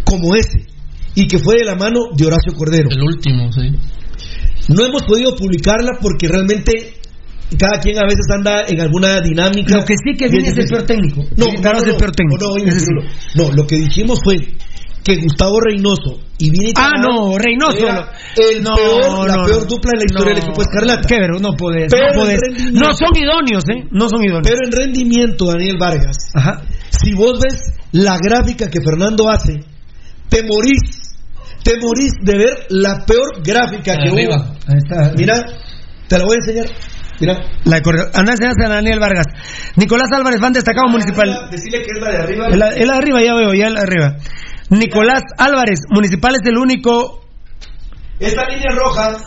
como 0.04 0.36
ese, 0.36 0.66
y 1.16 1.28
que 1.28 1.40
fue 1.40 1.58
de 1.58 1.66
la 1.66 1.76
mano 1.76 2.00
de 2.16 2.26
Horacio 2.26 2.54
Cordero. 2.56 2.90
El 2.90 3.02
último, 3.04 3.52
sí. 3.52 3.70
No 4.70 4.86
hemos 4.86 5.04
podido 5.04 5.36
publicarla 5.36 5.98
porque 6.02 6.28
realmente 6.28 6.94
cada 7.58 7.82
quien 7.82 7.98
a 7.98 8.04
veces 8.04 8.26
anda 8.34 8.64
en 8.68 8.80
alguna 8.80 9.20
dinámica. 9.20 9.76
Lo 9.78 9.84
que 9.84 9.96
sí 9.96 10.16
que 10.18 10.30
viene 10.30 10.50
es 10.50 10.58
el 10.58 10.68
peor 10.68 10.84
técnico. 10.84 11.24
No, 11.36 11.46
no, 11.48 11.52
es 11.52 11.62
no, 11.86 11.92
el 11.92 11.98
peor 11.98 12.12
técnico. 12.12 12.46
No. 12.46 12.54
Bruno, 12.54 13.10
no, 13.36 13.52
lo 13.52 13.68
que 13.68 13.76
dijimos 13.78 14.20
fue 14.24 14.38
que 15.04 15.16
Gustavo 15.18 15.60
Reynoso 15.60 16.20
y 16.38 16.52
Vini 16.52 16.72
Ah, 16.78 16.92
no, 17.02 17.36
Reynoso. 17.38 17.78
era 17.80 18.12
el 18.38 18.62
No, 18.64 18.76
peor, 18.76 19.28
la 19.28 19.36
no, 19.36 19.44
peor 19.46 19.60
no. 19.64 19.66
dupla 19.66 19.92
en 19.96 20.00
la 20.00 20.06
historia 20.06 20.34
del 20.36 20.44
No. 20.44 20.48
equipo 20.50 20.62
Escarlata. 20.62 21.08
Qué 21.10 21.20
ver, 21.20 21.42
no 21.42 21.54
podés. 21.58 21.88
Pero 21.92 22.08
no, 22.14 22.20
podés. 22.22 22.40
no 22.72 22.94
son 22.94 23.18
idóneos, 23.18 23.64
¿eh? 23.68 23.88
No 23.92 24.08
son 24.08 24.24
idóneos. 24.24 24.44
Pero 24.48 24.58
en 24.64 24.72
rendimiento, 24.72 25.46
Daniel 25.46 25.78
Vargas, 25.80 26.18
Ajá. 26.36 26.62
si 26.90 27.14
vos 27.14 27.40
ves 27.42 27.60
la 27.92 28.18
gráfica 28.24 28.70
que 28.70 28.80
Fernando 28.80 29.28
hace, 29.30 29.64
te 30.32 30.42
morís. 30.44 31.14
Te 31.64 31.74
morís 31.78 32.14
de 32.24 32.38
ver 32.38 32.66
la 32.70 33.06
peor 33.06 33.44
gráfica 33.44 33.96
que 33.98 34.10
Arriba. 34.10 34.38
hubo. 34.38 34.56
Ahí 34.68 34.78
está. 34.78 35.12
Mira, 35.16 35.36
te 36.08 36.18
la 36.18 36.24
voy 36.26 36.36
a 36.36 36.38
enseñar. 36.38 36.66
Mira. 37.20 37.38
La 37.66 37.78
enséñase 37.78 38.66
a 38.66 38.70
Daniel 38.70 39.00
Vargas. 39.00 39.28
Nicolás 39.76 40.08
Álvarez, 40.12 40.40
fan 40.40 40.54
destacado 40.54 40.88
municipal. 40.88 41.50
Decirle 41.52 41.84
que 41.84 41.92
es 41.94 42.02
la 42.02 42.12
de 42.12 42.18
arriba. 42.18 42.48
Es 42.48 42.58
la, 42.58 42.70
es 42.70 42.88
la 42.88 42.94
de 42.94 43.00
arriba, 43.00 43.22
ya 43.22 43.36
veo, 43.36 43.54
ya 43.54 43.68
es 43.68 43.74
la 43.74 43.82
de 43.82 43.86
arriba. 43.86 44.18
Nicolás 44.70 45.22
Álvarez, 45.38 45.82
municipal 45.90 46.34
es 46.34 46.42
el 46.50 46.58
único. 46.58 47.26
Esta 48.20 48.44
línea 48.46 48.74
roja 48.76 49.18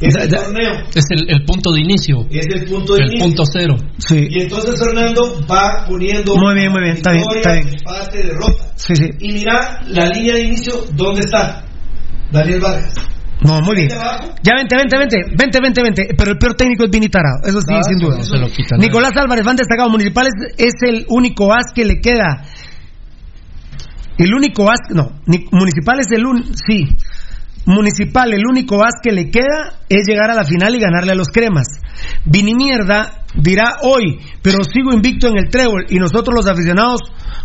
es 0.00 0.14
el 0.14 0.28
torneo. 0.30 0.72
Es 0.94 1.04
el, 1.10 1.28
el 1.30 1.44
punto 1.44 1.72
de 1.72 1.80
inicio. 1.80 2.26
Es 2.30 2.46
el 2.46 2.64
punto 2.66 2.94
de 2.94 3.00
El 3.02 3.06
inicio. 3.10 3.26
punto 3.26 3.42
cero. 3.52 3.76
Sí. 3.98 4.26
Y 4.30 4.42
entonces 4.42 4.78
Fernando 4.78 5.44
va 5.50 5.84
poniendo 5.86 6.36
Muy 6.36 6.54
bien, 6.54 6.70
muy 6.72 6.82
bien, 6.82 6.94
está 6.96 7.12
bien, 7.12 7.24
está 7.34 7.52
bien. 7.52 7.68
empate, 7.68 8.18
derrota. 8.22 8.64
Sí, 8.76 8.94
sí. 8.96 9.08
Y 9.20 9.32
mira 9.32 9.80
la 9.88 10.06
línea 10.08 10.34
de 10.34 10.42
inicio, 10.44 10.74
¿dónde 10.94 11.20
está? 11.20 11.64
Daniel 12.30 12.60
Vargas. 12.60 12.94
No, 13.40 13.60
muy 13.60 13.76
bien. 13.76 13.88
Ya 13.88 14.54
vente, 14.56 14.76
vente, 14.76 14.98
vente, 14.98 15.16
vente, 15.36 15.58
vente, 15.62 15.82
vente. 15.82 16.08
Pero 16.16 16.32
el 16.32 16.38
peor 16.38 16.54
técnico 16.54 16.84
es 16.84 16.90
Vini 16.90 17.08
Tarado, 17.08 17.38
eso 17.46 17.60
sí, 17.60 17.66
Ah, 17.72 17.82
sin 17.84 17.98
duda. 17.98 18.16
No 18.18 18.22
se 18.24 18.36
lo 18.36 18.48
quitan. 18.50 18.80
Nicolás 18.80 19.12
Álvarez, 19.16 19.44
fan 19.44 19.54
destacado 19.56 19.88
municipal, 19.90 20.26
es, 20.26 20.54
es 20.58 20.74
el 20.88 21.06
único 21.08 21.52
as 21.54 21.72
que 21.74 21.84
le 21.84 22.00
queda. 22.00 22.44
El 24.18 24.34
único 24.34 24.68
as, 24.70 24.80
no, 24.90 25.20
ni- 25.26 25.46
municipal 25.52 26.00
es 26.00 26.10
el 26.10 26.26
un, 26.26 26.44
sí. 26.56 26.88
Municipal, 27.66 28.32
el 28.32 28.46
único 28.46 28.82
as 28.84 28.94
que 29.02 29.12
le 29.12 29.30
queda 29.30 29.80
es 29.88 30.06
llegar 30.06 30.30
a 30.30 30.34
la 30.34 30.44
final 30.44 30.74
y 30.74 30.80
ganarle 30.80 31.12
a 31.12 31.16
los 31.16 31.28
cremas. 31.28 31.66
Vini 32.24 32.54
Mierda 32.54 33.24
dirá 33.34 33.78
hoy, 33.82 34.18
pero 34.42 34.58
sigo 34.64 34.92
invicto 34.92 35.28
en 35.28 35.38
el 35.38 35.50
trébol 35.50 35.86
y 35.88 35.98
nosotros 35.98 36.34
los 36.34 36.46
aficionados 36.46 37.00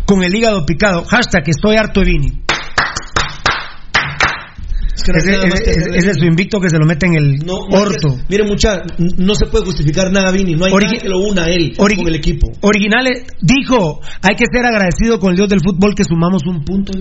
con 0.06 0.22
el 0.22 0.34
hígado 0.34 0.64
picado. 0.64 1.04
Hashtag 1.04 1.48
estoy 1.48 1.76
harto 1.76 2.00
de 2.00 2.06
Vini. 2.06 2.43
No 5.12 5.18
Ese, 5.18 5.32
nada 5.32 5.46
más 5.46 5.60
que 5.60 5.70
ese- 5.70 5.80
hacer. 5.80 5.96
ese 5.96 6.10
es 6.10 6.16
su 6.18 6.24
invicto 6.24 6.60
que 6.60 6.70
se 6.70 6.78
lo 6.78 6.86
mete 6.86 7.06
en 7.06 7.14
el 7.14 7.36
No, 7.44 7.58
no 7.70 7.78
orto. 7.80 8.16
mire, 8.28 8.44
mucha, 8.44 8.82
no 9.18 9.34
se 9.34 9.46
puede 9.46 9.64
justificar 9.66 10.10
nada, 10.10 10.30
Vini. 10.30 10.54
No 10.54 10.64
hay 10.64 10.72
Origi- 10.72 10.92
nada 10.92 11.02
que 11.02 11.08
lo 11.08 11.18
una 11.20 11.44
a 11.44 11.48
él 11.50 11.74
con 11.76 11.90
el 12.08 12.14
equipo. 12.14 12.48
Originales 12.62 13.24
dijo, 13.40 14.00
hay 14.22 14.36
que 14.36 14.44
ser 14.52 14.64
agradecido 14.64 15.18
con 15.18 15.30
el 15.30 15.36
Dios 15.36 15.48
del 15.48 15.60
fútbol 15.64 15.94
que 15.94 16.04
sumamos 16.04 16.42
un 16.46 16.64
punto. 16.64 16.92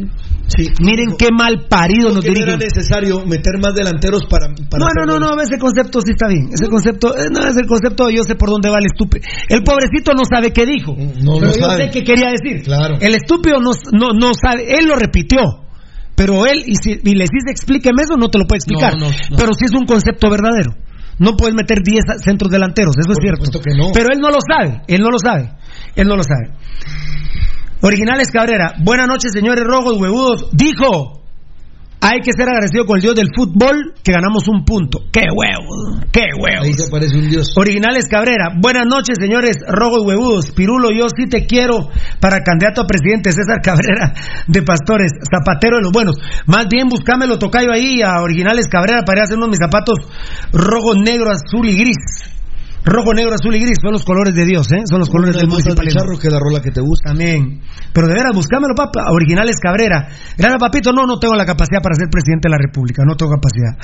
Sí. 0.47 0.67
Miren 0.81 1.15
qué 1.17 1.27
mal 1.31 1.65
parido 1.69 2.09
nos 2.09 2.25
Porque 2.25 2.31
no 2.31 2.43
era 2.43 2.57
dirigen. 2.57 2.67
necesario 2.75 3.25
meter 3.25 3.53
más 3.61 3.73
delanteros 3.73 4.23
para. 4.29 4.47
para 4.69 4.83
No, 4.83 4.87
no, 5.05 5.19
no, 5.19 5.35
no, 5.35 5.41
ese 5.41 5.57
concepto 5.57 6.01
sí 6.01 6.11
está 6.11 6.27
bien. 6.27 6.49
Ese 6.53 6.69
concepto, 6.69 7.15
eh, 7.17 7.27
no 7.31 7.47
es 7.47 7.55
el 7.57 7.65
concepto, 7.65 8.09
yo 8.09 8.23
sé 8.23 8.35
por 8.35 8.49
dónde 8.49 8.69
va 8.69 8.79
el 8.79 8.85
estúpido. 8.85 9.23
El 9.49 9.63
pobrecito 9.63 10.11
no 10.13 10.23
sabe 10.29 10.51
qué 10.51 10.65
dijo. 10.65 10.93
No 11.23 11.39
pero 11.39 11.53
yo 11.53 11.65
sabe. 11.65 11.85
sé 11.85 11.89
qué 11.91 12.03
quería 12.03 12.29
decir. 12.31 12.63
Claro. 12.63 12.95
El 12.99 13.15
estúpido 13.15 13.59
no, 13.61 13.71
no, 13.93 14.11
no 14.13 14.31
sabe, 14.33 14.63
él 14.77 14.85
lo 14.87 14.95
repitió. 14.95 15.62
Pero 16.15 16.45
él, 16.45 16.63
y, 16.65 16.75
si, 16.75 16.91
y 16.91 17.15
le 17.15 17.25
dices 17.25 17.49
explíqueme 17.49 18.03
eso, 18.03 18.17
no 18.17 18.29
te 18.29 18.37
lo 18.37 18.45
puede 18.45 18.59
explicar. 18.59 18.93
No, 18.99 19.09
no, 19.09 19.11
no. 19.11 19.37
Pero 19.37 19.53
sí 19.53 19.65
es 19.65 19.73
un 19.73 19.85
concepto 19.85 20.29
verdadero. 20.29 20.75
No 21.19 21.35
puedes 21.35 21.55
meter 21.55 21.79
10 21.83 22.23
centros 22.23 22.51
delanteros, 22.51 22.95
eso 22.97 23.13
Por 23.13 23.23
es 23.23 23.37
cierto. 23.39 23.59
que. 23.61 23.71
Pero 23.93 24.09
él 24.13 24.19
no 24.19 24.29
lo 24.29 24.39
sabe, 24.41 24.81
él 24.87 25.01
no 25.01 25.09
lo 25.09 25.19
sabe. 25.19 25.51
Él 25.95 26.07
no 26.07 26.15
lo 26.15 26.23
sabe. 26.23 26.53
Originales 27.81 28.31
Cabrera, 28.31 28.75
buenas 28.79 29.07
noches 29.07 29.31
señores 29.33 29.63
rojos 29.63 29.99
huevudos. 29.99 30.49
Dijo, 30.53 31.22
hay 32.03 32.19
que 32.19 32.31
ser 32.35 32.49
agradecido 32.49 32.85
con 32.85 32.97
el 32.97 33.01
Dios 33.01 33.15
del 33.15 33.29
fútbol 33.33 33.93
que 34.03 34.11
ganamos 34.11 34.49
un 34.49 34.65
punto. 34.65 34.99
¡Qué 35.09 35.23
huevos! 35.31 36.03
¡Qué 36.11 36.27
huevos! 36.35 36.67
Ahí 36.67 36.73
se 36.73 36.87
aparece 36.89 37.17
un 37.17 37.29
dios. 37.29 37.53
Originales 37.55 38.07
Cabrera, 38.09 38.51
buenas 38.59 38.85
noches 38.85 39.15
señores 39.17 39.55
rojos 39.65 40.03
huevudos. 40.03 40.51
Pirulo, 40.51 40.89
yo 40.91 41.07
sí 41.07 41.29
te 41.29 41.45
quiero 41.45 41.87
para 42.19 42.43
candidato 42.43 42.81
a 42.81 42.87
presidente 42.87 43.31
César 43.31 43.61
Cabrera 43.63 44.13
de 44.47 44.61
Pastores, 44.63 45.13
zapatero 45.31 45.77
de 45.77 45.83
los 45.83 45.93
buenos. 45.93 46.17
Más 46.45 46.67
bien 46.69 46.89
buscámelo 46.89 47.39
tocayo 47.39 47.71
ahí 47.71 48.01
a 48.01 48.21
Originales 48.21 48.67
Cabrera 48.67 49.03
para 49.05 49.19
ir 49.19 49.21
a 49.21 49.23
hacer 49.23 49.37
unos 49.37 49.49
mis 49.49 49.59
zapatos 49.59 49.95
rojo, 50.51 50.95
negro, 50.95 51.31
azul 51.31 51.69
y 51.69 51.77
gris. 51.77 52.32
Rojo, 52.85 53.13
negro, 53.13 53.33
azul 53.33 53.55
y 53.55 53.59
gris 53.59 53.77
son 53.81 53.93
los 53.93 54.03
colores 54.03 54.35
de 54.35 54.45
Dios, 54.45 54.69
¿eh? 54.71 54.83
Son 54.89 54.99
los 54.99 55.09
colores 55.09 55.35
del 55.35 55.47
municipalismo. 55.47 56.19
que 56.19 56.29
la 56.29 56.39
rola 56.39 56.61
que 56.61 56.71
te 56.71 56.81
gusta. 56.81 57.09
También. 57.09 57.61
Pero 57.93 58.07
de 58.07 58.13
veras, 58.13 58.35
buscámelo, 58.35 58.75
papá. 58.75 59.11
Originales 59.11 59.57
Cabrera. 59.61 60.09
Gracias, 60.37 60.59
papito. 60.59 60.91
No, 60.91 61.05
no 61.05 61.17
tengo 61.17 61.35
la 61.35 61.45
capacidad 61.45 61.81
para 61.81 61.95
ser 61.95 62.09
presidente 62.09 62.49
de 62.49 62.51
la 62.51 62.57
República. 62.57 63.03
No 63.05 63.15
tengo 63.15 63.31
capacidad. 63.31 63.79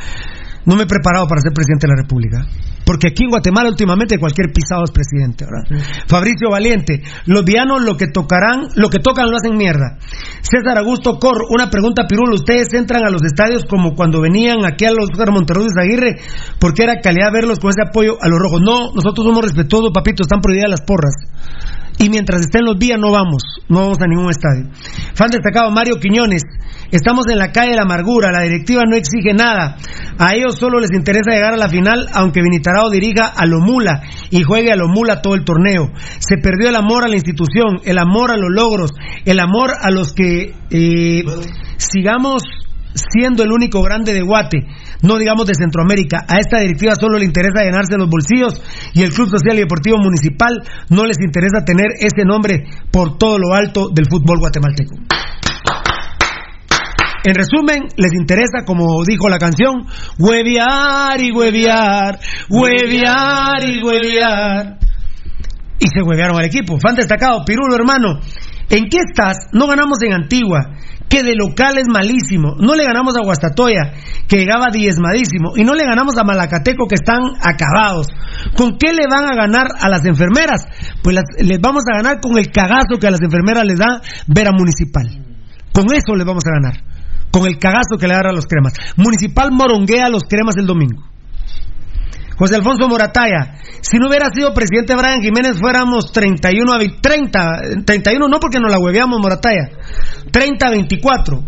No 0.66 0.76
me 0.76 0.84
he 0.84 0.88
preparado 0.88 1.28
para 1.28 1.42
ser 1.42 1.54
presidente 1.54 1.88
de 1.88 1.94
la 1.96 2.02
República. 2.02 2.46
Porque 2.86 3.08
aquí 3.10 3.24
en 3.24 3.30
Guatemala 3.30 3.70
últimamente 3.70 4.18
cualquier 4.18 4.52
pisado 4.52 4.84
es 4.84 4.92
presidente, 4.92 5.46
¿verdad? 5.46 5.86
Fabricio 6.08 6.50
Valiente. 6.50 7.04
Los 7.26 7.46
vianos 7.46 7.84
lo 7.84 7.96
que 7.98 8.08
tocarán, 8.08 8.68
lo 8.76 8.90
que 8.90 9.00
tocan 9.00 9.30
lo 9.30 9.38
hacen 9.38 9.56
mierda. 9.58 9.98
César 10.42 10.78
Augusto 10.80 11.20
Cor, 11.20 11.46
una 11.50 11.70
pregunta, 11.70 12.08
Pirulo. 12.08 12.36
¿Ustedes 12.36 12.74
entran 12.74 13.06
a 13.06 13.12
los 13.12 13.24
estadios 13.24 13.66
como 13.66 13.94
cuando 13.94 14.22
venían 14.22 14.66
aquí 14.66 14.86
a 14.86 14.92
los 14.92 15.10
Monterrey 15.32 15.68
de 15.74 15.82
Aguirre? 15.82 16.16
Porque 16.60 16.84
era 16.84 17.00
calidad 17.00 17.32
verlos 17.32 17.60
con 17.60 17.70
ese 17.70 17.88
apoyo 17.88 18.18
a 18.20 18.28
los 18.28 18.40
rojos. 18.40 18.62
No, 18.62 18.92
nosotros 18.94 19.26
somos 19.26 19.44
respetuosos, 19.44 19.92
papito. 19.94 20.24
Están 20.24 20.42
prohibidas 20.42 20.72
las 20.72 20.82
porras. 20.82 21.14
Y 22.00 22.10
mientras 22.10 22.42
estén 22.42 22.64
los 22.64 22.80
días 22.80 22.98
no 22.98 23.12
vamos, 23.12 23.44
no 23.68 23.82
vamos 23.82 23.98
a 24.02 24.08
ningún 24.08 24.32
estadio. 24.32 24.72
Fan 25.14 25.32
destacado 25.32 25.70
Mario 25.70 26.00
Quiñones, 26.00 26.44
estamos 26.92 27.26
en 27.32 27.38
la 27.38 27.52
calle 27.52 27.72
de 27.72 27.76
la 27.76 27.84
amargura, 27.84 28.32
la 28.32 28.44
directiva 28.44 28.84
no 28.88 28.96
exige 28.96 29.34
nada, 29.34 29.78
a 30.18 30.36
ellos 30.36 30.58
solo 30.58 30.80
les 30.80 30.92
interesa 30.92 31.32
llegar 31.32 31.54
a 31.54 31.58
la 31.58 31.70
final, 31.70 32.08
aunque 32.14 32.42
Vinitarao 32.42 32.90
dirija 32.90 33.28
a 33.28 33.46
lo 33.46 33.60
mula 33.60 34.02
y 34.30 34.44
juegue 34.44 34.72
a 34.72 34.76
lo 34.76 34.88
mula 34.88 35.22
todo 35.22 35.36
el 35.36 35.46
torneo. 35.46 35.92
Se 36.20 36.38
perdió 36.38 36.70
el 36.70 36.76
amor 36.76 37.06
a 37.06 37.08
la 37.08 37.16
institución, 37.16 37.80
el 37.86 37.98
amor 37.98 38.32
a 38.32 38.38
los 38.38 38.50
logros, 38.50 38.92
el 39.26 39.40
amor 39.40 39.72
a 39.80 39.92
los 39.92 40.14
que 40.14 40.54
eh, 40.72 41.24
sigamos 41.78 42.44
siendo 42.94 43.44
el 43.44 43.52
único 43.52 43.82
grande 43.82 44.14
de 44.14 44.22
Guate, 44.22 44.66
no 45.04 45.18
digamos 45.18 45.46
de 45.46 45.54
Centroamérica. 45.56 46.26
A 46.28 46.40
esta 46.40 46.60
directiva 46.60 46.94
solo 47.00 47.18
le 47.18 47.26
interesa 47.26 47.64
llenarse 47.64 47.98
los 47.98 48.10
bolsillos 48.10 48.62
y 48.94 49.04
el 49.04 49.14
Club 49.14 49.30
Social 49.30 49.58
y 49.58 49.62
Deportivo 49.62 49.98
Municipal 49.98 50.62
no 50.90 51.06
les 51.06 51.18
interesa 51.20 51.64
tener 51.66 51.88
ese 52.00 52.26
nombre 52.26 52.66
por 52.92 53.18
todo 53.18 53.38
lo 53.38 53.54
alto 53.54 53.90
del 53.90 54.06
fútbol 54.10 54.40
guatemalteco. 54.40 55.09
En 57.24 57.36
resumen, 57.36 57.84
les 57.98 58.14
interesa, 58.14 58.64
como 58.66 59.04
dijo 59.06 59.28
la 59.28 59.38
canción, 59.38 59.86
huevear 60.18 61.20
y 61.20 61.32
huevear, 61.32 62.18
huevear 62.50 63.64
y 63.66 63.84
huevear. 63.84 64.78
Y 65.80 65.88
se 65.94 66.02
huevearon 66.02 66.38
al 66.38 66.46
equipo. 66.46 66.78
Fan 66.80 66.96
destacado, 66.96 67.44
Pirulo 67.46 67.76
hermano, 67.76 68.20
¿en 68.70 68.86
qué 68.90 69.00
estás? 69.10 69.38
No 69.54 69.68
ganamos 69.68 69.98
en 70.02 70.14
Antigua, 70.14 70.60
que 71.10 71.24
de 71.24 71.34
local 71.36 71.78
es 71.78 71.88
malísimo. 71.88 72.56
No 72.60 72.76
le 72.76 72.86
ganamos 72.86 73.16
a 73.18 73.22
Guastatoya, 73.24 73.94
que 74.28 74.38
llegaba 74.38 74.68
diezmadísimo. 74.72 75.54
Y 75.58 75.64
no 75.64 75.74
le 75.76 75.84
ganamos 75.86 76.18
a 76.18 76.24
Malacateco, 76.24 76.88
que 76.88 76.96
están 76.96 77.20
acabados. 77.42 78.08
¿Con 78.56 78.78
qué 78.78 78.94
le 78.94 79.08
van 79.10 79.26
a 79.26 79.36
ganar 79.36 79.68
a 79.82 79.90
las 79.90 80.06
enfermeras? 80.06 80.66
Pues 81.04 81.16
las- 81.16 81.26
les 81.46 81.60
vamos 81.60 81.84
a 81.92 81.98
ganar 81.98 82.20
con 82.22 82.38
el 82.38 82.50
cagazo 82.52 82.98
que 83.00 83.08
a 83.08 83.12
las 83.12 83.22
enfermeras 83.22 83.66
les 83.66 83.78
da 83.78 84.02
Vera 84.28 84.52
Municipal. 84.52 85.26
Con 85.74 85.86
eso 85.94 86.16
les 86.16 86.26
vamos 86.26 86.44
a 86.46 86.52
ganar. 86.52 86.99
Con 87.32 87.46
el 87.46 87.60
cagazo 87.60 87.98
que 88.00 88.08
le 88.08 88.14
da 88.14 88.30
a 88.30 88.34
los 88.34 88.46
cremas. 88.46 88.74
Municipal 88.96 89.52
moronguea 89.52 90.08
a 90.08 90.10
los 90.10 90.24
cremas 90.24 90.56
el 90.58 90.66
domingo. 90.66 91.04
José 92.40 92.56
Alfonso 92.56 92.88
Morataya, 92.88 93.60
si 93.82 93.98
no 93.98 94.08
hubiera 94.08 94.30
sido 94.34 94.54
presidente 94.54 94.96
Brian 94.96 95.22
Jiménez, 95.22 95.60
fuéramos 95.60 96.14
31 96.14 96.72
a 96.72 96.78
20 96.78 96.98
30, 97.02 97.40
31 97.86 98.28
no 98.30 98.40
porque 98.40 98.60
nos 98.62 98.72
la 98.72 98.80
hueveamos 98.80 99.20
Morataya, 99.20 99.72
30 100.32 100.66
a 100.66 100.70
24. 100.70 101.44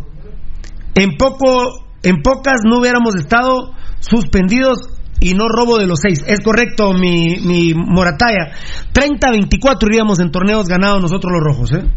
En 0.95 1.15
poco, 1.17 1.87
en 2.03 2.21
pocas 2.21 2.59
no 2.65 2.79
hubiéramos 2.79 3.15
estado 3.15 3.73
suspendidos 4.01 4.79
y 5.21 5.35
no 5.35 5.47
robo 5.47 5.77
de 5.77 5.85
los 5.85 5.99
seis. 6.01 6.19
Es 6.25 6.39
correcto, 6.43 6.93
mi, 6.93 7.37
mi 7.45 7.73
Morataya. 7.75 8.51
30-24 8.91 9.77
iríamos 9.87 10.19
en 10.19 10.31
torneos 10.31 10.67
ganados 10.67 11.01
nosotros 11.01 11.31
los 11.31 11.43
rojos. 11.43 11.71
¿eh? 11.73 11.87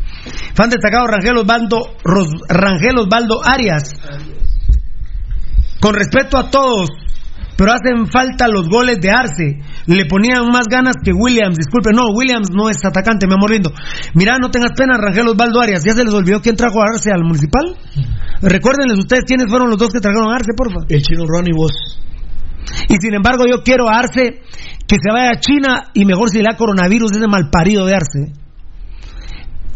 Fan 0.55 0.71
destacado 0.71 1.07
Rangel 1.07 1.39
Osvaldo, 1.39 1.81
Rangel 2.49 2.99
Osvaldo 2.99 3.41
Arias. 3.43 3.95
Con 5.81 5.95
respeto 5.95 6.39
a 6.39 6.51
todos, 6.51 6.89
pero 7.57 7.73
hacen 7.73 8.07
falta 8.07 8.47
los 8.47 8.69
goles 8.69 8.99
de 9.01 9.11
Arce. 9.11 9.59
Le 9.87 10.05
ponían 10.05 10.47
más 10.53 10.67
ganas 10.69 10.97
que 11.03 11.13
Williams. 11.13 11.57
Disculpe, 11.57 11.93
no, 11.95 12.09
Williams 12.15 12.49
no 12.53 12.69
es 12.69 12.77
atacante, 12.85 13.27
mi 13.27 13.35
amor 13.35 13.51
lindo. 13.51 13.73
Mira, 14.15 14.37
no 14.39 14.51
tengas 14.51 14.73
pena, 14.77 14.99
Rangel 14.99 15.29
Osvaldo 15.29 15.61
Arias. 15.61 15.83
¿Ya 15.85 15.95
se 15.95 16.05
les 16.05 16.13
olvidó 16.13 16.43
quién 16.43 16.57
trajo 16.57 16.81
a 16.81 16.93
Arce 16.93 17.11
al 17.11 17.25
municipal? 17.25 17.75
Recuérdenles 18.43 18.99
ustedes 18.99 19.25
quiénes 19.27 19.47
fueron 19.49 19.71
los 19.71 19.79
dos 19.79 19.89
que 19.89 20.01
trajeron 20.01 20.31
a 20.31 20.37
Arce, 20.37 20.53
porfa. 20.55 20.85
El 20.89 21.03
chino 21.03 21.25
Ron 21.27 21.47
y 21.47 21.53
vos. 21.57 21.73
Y 22.89 22.97
sin 23.01 23.15
embargo, 23.15 23.45
yo 23.51 23.63
quiero 23.63 23.89
a 23.89 23.99
Arce 23.99 24.41
que 24.87 24.97
se 25.01 25.11
vaya 25.13 25.31
a 25.31 25.41
China 25.41 25.91
y 25.95 26.05
mejor 26.05 26.31
si 26.31 26.39
le 26.39 26.45
da 26.45 26.57
coronavirus 26.57 27.17
ese 27.17 27.27
malparido 27.27 27.87
de 27.87 27.95
Arce. 27.95 28.33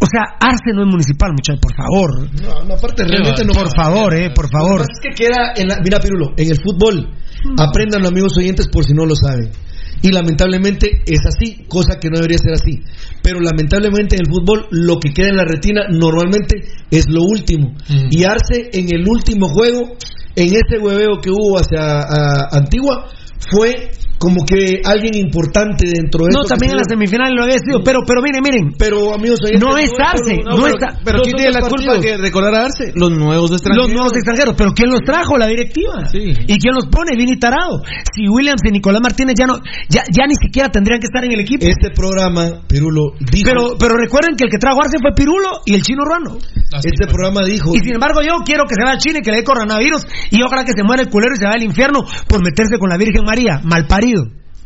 O 0.01 0.05
sea, 0.05 0.37
Arce 0.39 0.71
no 0.73 0.83
es 0.83 0.87
municipal, 0.87 1.31
muchachos, 1.31 1.59
por 1.61 1.75
favor. 1.75 2.29
No, 2.41 2.63
no, 2.63 2.73
aparte 2.75 3.03
realmente 3.03 3.43
no. 3.43 3.51
Por 3.53 3.75
favor, 3.75 4.15
eh, 4.15 4.31
por 4.33 4.49
favor. 4.49 4.81
Es 4.81 4.99
que 5.01 5.11
queda 5.11 5.53
en 5.55 5.67
la, 5.67 5.79
mira 5.83 5.99
Pirulo, 5.99 6.31
en 6.37 6.49
el 6.49 6.57
fútbol, 6.61 7.09
aprendan 7.57 8.01
los 8.01 8.11
amigos 8.11 8.37
oyentes 8.37 8.67
por 8.69 8.85
si 8.85 8.93
no 8.93 9.05
lo 9.05 9.15
saben. 9.15 9.51
Y 10.01 10.11
lamentablemente 10.11 11.01
es 11.05 11.19
así, 11.27 11.65
cosa 11.67 11.99
que 11.99 12.09
no 12.09 12.15
debería 12.15 12.37
ser 12.37 12.53
así. 12.53 12.79
Pero 13.21 13.41
lamentablemente 13.41 14.15
en 14.15 14.21
el 14.21 14.31
fútbol 14.31 14.67
lo 14.71 14.97
que 14.99 15.11
queda 15.11 15.29
en 15.29 15.35
la 15.35 15.43
retina 15.43 15.81
normalmente 15.89 16.63
es 16.89 17.05
lo 17.09 17.23
último. 17.23 17.75
Y 18.09 18.23
Arce 18.23 18.69
en 18.71 18.93
el 18.95 19.05
último 19.05 19.49
juego, 19.49 19.97
en 20.43 20.53
ese 20.55 20.79
hueveo 20.79 21.19
que 21.21 21.29
hubo 21.29 21.57
hacia 21.57 22.01
Antigua, 22.51 23.07
fue 23.51 23.91
como 24.19 24.45
que 24.45 24.81
alguien 24.85 25.15
importante 25.15 25.87
dentro 25.87 26.25
de 26.25 26.31
No, 26.35 26.41
esto 26.43 26.49
también 26.53 26.71
en 26.71 26.77
la 26.77 26.83
se- 26.83 26.93
semifinal 26.93 27.33
lo 27.33 27.43
había 27.43 27.57
sido, 27.57 27.81
pero, 27.83 28.01
pero 28.05 28.21
miren, 28.21 28.41
miren. 28.43 28.73
Pero 28.77 29.13
amigos 29.15 29.39
No 29.59 29.77
es 29.77 29.91
Arce, 29.97 30.37
no 30.43 30.55
pero- 30.61 30.67
es 30.67 30.83
Ar- 30.83 30.99
Pero 31.03 31.17
los 31.19 31.27
¿quién 31.27 31.37
tiene 31.37 31.51
la 31.51 31.61
culpa 31.61 31.99
que 32.01 32.17
recordar 32.17 32.53
a 32.55 32.65
Arce? 32.65 32.91
Los 32.95 33.11
nuevos 33.11 33.51
extranjeros. 33.51 33.87
Los 33.87 33.93
nuevos 33.95 34.13
extranjeros, 34.13 34.55
pero 34.57 34.73
¿quién 34.73 34.91
los 34.91 35.01
trajo? 35.01 35.37
La 35.37 35.47
directiva. 35.47 36.03
¿Y 36.13 36.59
quién 36.59 36.75
los 36.75 36.85
pone? 36.91 37.15
Vini 37.17 37.37
Tarado. 37.39 37.81
Si 38.13 38.27
Williams 38.27 38.61
y 38.67 38.71
Nicolás 38.71 39.01
Martínez 39.01 39.35
ya 39.39 39.47
no, 39.47 39.55
ya, 39.89 40.03
ya 40.11 40.27
ni 40.27 40.35
siquiera 40.35 40.69
tendrían 40.69 40.99
que 40.99 41.07
estar 41.07 41.23
en 41.23 41.31
el 41.31 41.39
equipo. 41.39 41.65
Este 41.65 41.89
programa, 41.91 42.61
Pirulo, 42.67 43.13
dijo... 43.19 43.45
Pero, 43.45 43.75
pero 43.79 43.95
recuerden 43.95 44.35
que 44.35 44.43
el 44.45 44.51
que 44.51 44.57
trajo 44.57 44.79
a 44.79 44.85
Arce 44.85 44.97
fue 45.01 45.11
Pirulo 45.15 45.61
y 45.65 45.75
el 45.75 45.81
chino 45.81 46.03
Ruano. 46.03 46.37
Este 46.83 47.07
programa 47.07 47.41
dijo... 47.45 47.73
Y 47.73 47.79
sin 47.79 47.93
embargo, 47.93 48.21
yo 48.21 48.43
quiero 48.45 48.65
que 48.65 48.75
se 48.75 48.83
vaya 48.83 48.95
a 48.95 48.99
China 48.99 49.19
y 49.19 49.21
que 49.21 49.31
le 49.31 49.37
dé 49.37 49.43
coronavirus 49.43 50.05
y 50.29 50.43
ojalá 50.43 50.65
que 50.65 50.73
se 50.75 50.83
muera 50.83 51.03
el 51.03 51.09
culero 51.09 51.33
y 51.33 51.37
se 51.37 51.45
vaya 51.45 51.55
al 51.55 51.63
infierno 51.63 52.01
por 52.27 52.43
meterse 52.43 52.77
con 52.77 52.89
la 52.89 52.97
Virgen 52.97 53.23
María. 53.23 53.61
Malparido. 53.63 54.08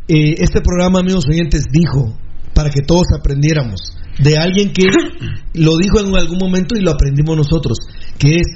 Eh, 0.07 0.35
este 0.39 0.61
programa, 0.61 0.99
amigos 0.99 1.25
oyentes, 1.29 1.65
dijo, 1.71 2.17
para 2.53 2.69
que 2.69 2.81
todos 2.81 3.07
aprendiéramos, 3.17 3.95
de 4.19 4.37
alguien 4.37 4.73
que 4.73 4.83
lo 5.53 5.77
dijo 5.77 5.99
en 5.99 6.15
algún 6.15 6.37
momento 6.37 6.75
y 6.75 6.81
lo 6.81 6.91
aprendimos 6.91 7.37
nosotros, 7.37 7.77
que 8.17 8.35
es 8.35 8.47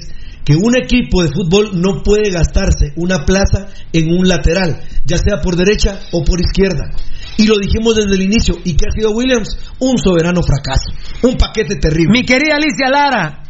que 0.44 0.56
un 0.56 0.76
equipo 0.76 1.22
de 1.22 1.28
fútbol 1.28 1.80
no 1.80 2.02
puede 2.02 2.30
gastarse 2.30 2.92
una 2.96 3.26
plaza 3.26 3.68
en 3.92 4.08
un 4.10 4.26
lateral, 4.26 4.80
ya 5.04 5.18
sea 5.18 5.42
por 5.42 5.56
derecha 5.56 6.00
o 6.12 6.24
por 6.24 6.40
izquierda. 6.40 6.90
Y 7.36 7.46
lo 7.46 7.56
dijimos 7.58 7.96
desde 7.96 8.14
el 8.14 8.22
inicio. 8.22 8.54
¿Y 8.64 8.74
qué 8.74 8.86
ha 8.88 8.90
sido 8.90 9.12
Williams? 9.12 9.58
Un 9.78 9.98
soberano 9.98 10.42
fracaso. 10.42 10.90
Un 11.22 11.36
paquete 11.36 11.76
terrible. 11.76 12.12
Mi 12.12 12.24
querida 12.24 12.56
Alicia 12.56 12.88
Lara, 12.90 13.42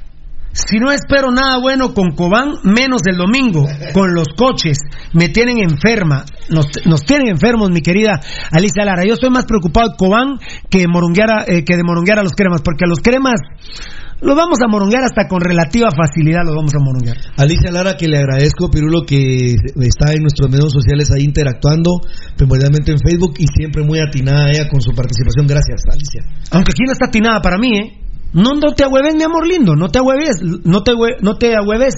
si 0.69 0.79
no 0.79 0.91
espero 0.91 1.31
nada 1.31 1.59
bueno 1.61 1.95
con 1.95 2.11
Cobán, 2.17 2.55
menos 2.65 3.03
el 3.07 3.17
domingo, 3.17 3.67
con 3.93 4.15
los 4.15 4.29
coches, 4.37 4.79
me 5.13 5.29
tienen 5.29 5.59
enferma. 5.59 6.25
Nos, 6.51 6.67
nos 6.87 7.05
tienen 7.05 7.29
enfermos, 7.29 7.71
mi 7.71 7.81
querida 7.81 8.21
Alicia 8.51 8.85
Lara. 8.85 9.05
Yo 9.07 9.15
estoy 9.15 9.31
más 9.31 9.45
preocupado 9.45 9.91
de 9.91 9.97
Cobán 9.97 10.39
que, 10.71 10.87
moronguear 10.89 11.31
a- 11.31 11.45
eh, 11.47 11.65
que 11.65 11.77
de 11.77 11.83
moronguear 11.85 12.19
a 12.19 12.23
los 12.23 12.33
cremas, 12.33 12.63
porque 12.63 12.85
a 12.85 12.89
los 12.89 13.01
cremas 13.01 13.41
los 14.21 14.35
vamos 14.37 14.59
a 14.65 14.67
moronguear 14.69 15.05
hasta 15.05 15.29
con 15.29 15.41
relativa 15.41 15.91
facilidad, 15.95 16.41
los 16.45 16.57
vamos 16.57 16.75
a 16.75 16.79
moronguear. 16.83 17.17
Alicia 17.37 17.71
Lara, 17.71 17.97
que 17.97 18.09
le 18.09 18.19
agradezco, 18.19 18.69
Pirulo, 18.69 19.03
que 19.07 19.55
está 19.55 20.13
en 20.13 20.23
nuestros 20.23 20.51
medios 20.51 20.73
sociales 20.73 21.13
ahí 21.13 21.23
interactuando, 21.23 22.01
primordialmente 22.37 22.91
en 22.91 22.99
Facebook, 22.99 23.35
y 23.39 23.47
siempre 23.47 23.85
muy 23.85 24.01
atinada 24.01 24.51
ella 24.51 24.69
con 24.69 24.81
su 24.81 24.91
participación. 24.93 25.47
Gracias, 25.47 25.83
Alicia. 25.93 26.23
Aunque 26.51 26.73
aquí 26.73 26.83
no 26.85 26.93
está 26.93 27.07
atinada 27.07 27.41
para 27.41 27.59
mí, 27.59 27.79
¿eh? 27.79 27.93
No, 28.33 28.53
no 28.55 28.73
te 28.77 28.85
ahueves, 28.85 29.15
mi 29.15 29.23
amor 29.25 29.47
lindo, 29.47 29.75
no 29.75 29.89
te 29.89 29.99
ahueves, 29.99 30.43
no 30.43 30.83
te, 30.83 30.93
no 31.21 31.39
te 31.39 31.57
ahueves. 31.57 31.95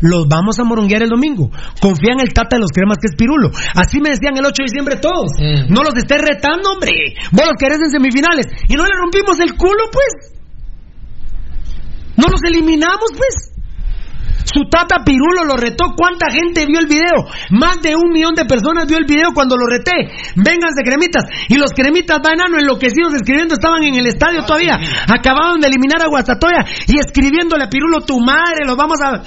Los 0.00 0.26
vamos 0.28 0.58
a 0.58 0.64
moronguear 0.64 1.02
el 1.02 1.10
domingo. 1.10 1.50
Confía 1.80 2.14
en 2.14 2.20
el 2.20 2.32
tata 2.32 2.56
de 2.56 2.60
los 2.60 2.70
cremas 2.70 2.98
que 2.98 3.08
es 3.08 3.16
Pirulo. 3.16 3.50
Así 3.74 4.00
me 4.00 4.10
decían 4.10 4.36
el 4.36 4.46
8 4.46 4.54
de 4.58 4.64
diciembre 4.64 4.96
todos. 4.96 5.32
No 5.68 5.82
los 5.82 5.94
estés 5.96 6.20
retando, 6.20 6.72
hombre. 6.72 6.92
Vos 7.32 7.46
los 7.46 7.56
querés 7.58 7.80
en 7.84 7.90
semifinales. 7.90 8.46
Y 8.68 8.74
no 8.74 8.84
le 8.84 8.96
rompimos 8.96 9.38
el 9.40 9.54
culo, 9.56 9.84
pues. 9.92 10.34
No 12.16 12.28
los 12.28 12.40
eliminamos, 12.44 13.10
pues. 13.16 13.53
Su 14.44 14.68
tata 14.68 15.04
Pirulo 15.04 15.44
lo 15.44 15.56
retó. 15.56 15.94
¿Cuánta 15.96 16.30
gente 16.30 16.66
vio 16.66 16.78
el 16.80 16.86
video? 16.86 17.24
Más 17.50 17.80
de 17.80 17.96
un 17.96 18.12
millón 18.12 18.34
de 18.34 18.44
personas 18.44 18.86
vio 18.86 18.98
el 18.98 19.06
video 19.06 19.32
cuando 19.34 19.56
lo 19.56 19.66
reté. 19.66 20.12
Vénganse 20.36 20.84
cremitas. 20.84 21.24
Y 21.48 21.56
los 21.56 21.72
cremitas 21.72 22.20
banano 22.22 22.58
enloquecidos 22.58 23.14
escribiendo 23.14 23.54
estaban 23.54 23.82
en 23.82 23.94
el 23.96 24.06
estadio 24.06 24.44
todavía. 24.44 24.78
Acababan 25.08 25.60
de 25.60 25.68
eliminar 25.68 26.02
a 26.02 26.08
Guastatoya 26.08 26.64
y 26.86 26.98
escribiéndole 26.98 27.64
a 27.64 27.70
Pirulo 27.70 28.00
tu 28.00 28.20
madre, 28.20 28.66
los 28.66 28.76
vamos 28.76 28.98
a. 29.00 29.22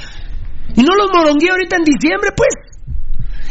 Y 0.75 0.83
no 0.83 0.95
los 0.95 1.09
morongué 1.11 1.49
ahorita 1.49 1.77
en 1.77 1.83
diciembre, 1.83 2.31
pues. 2.35 2.53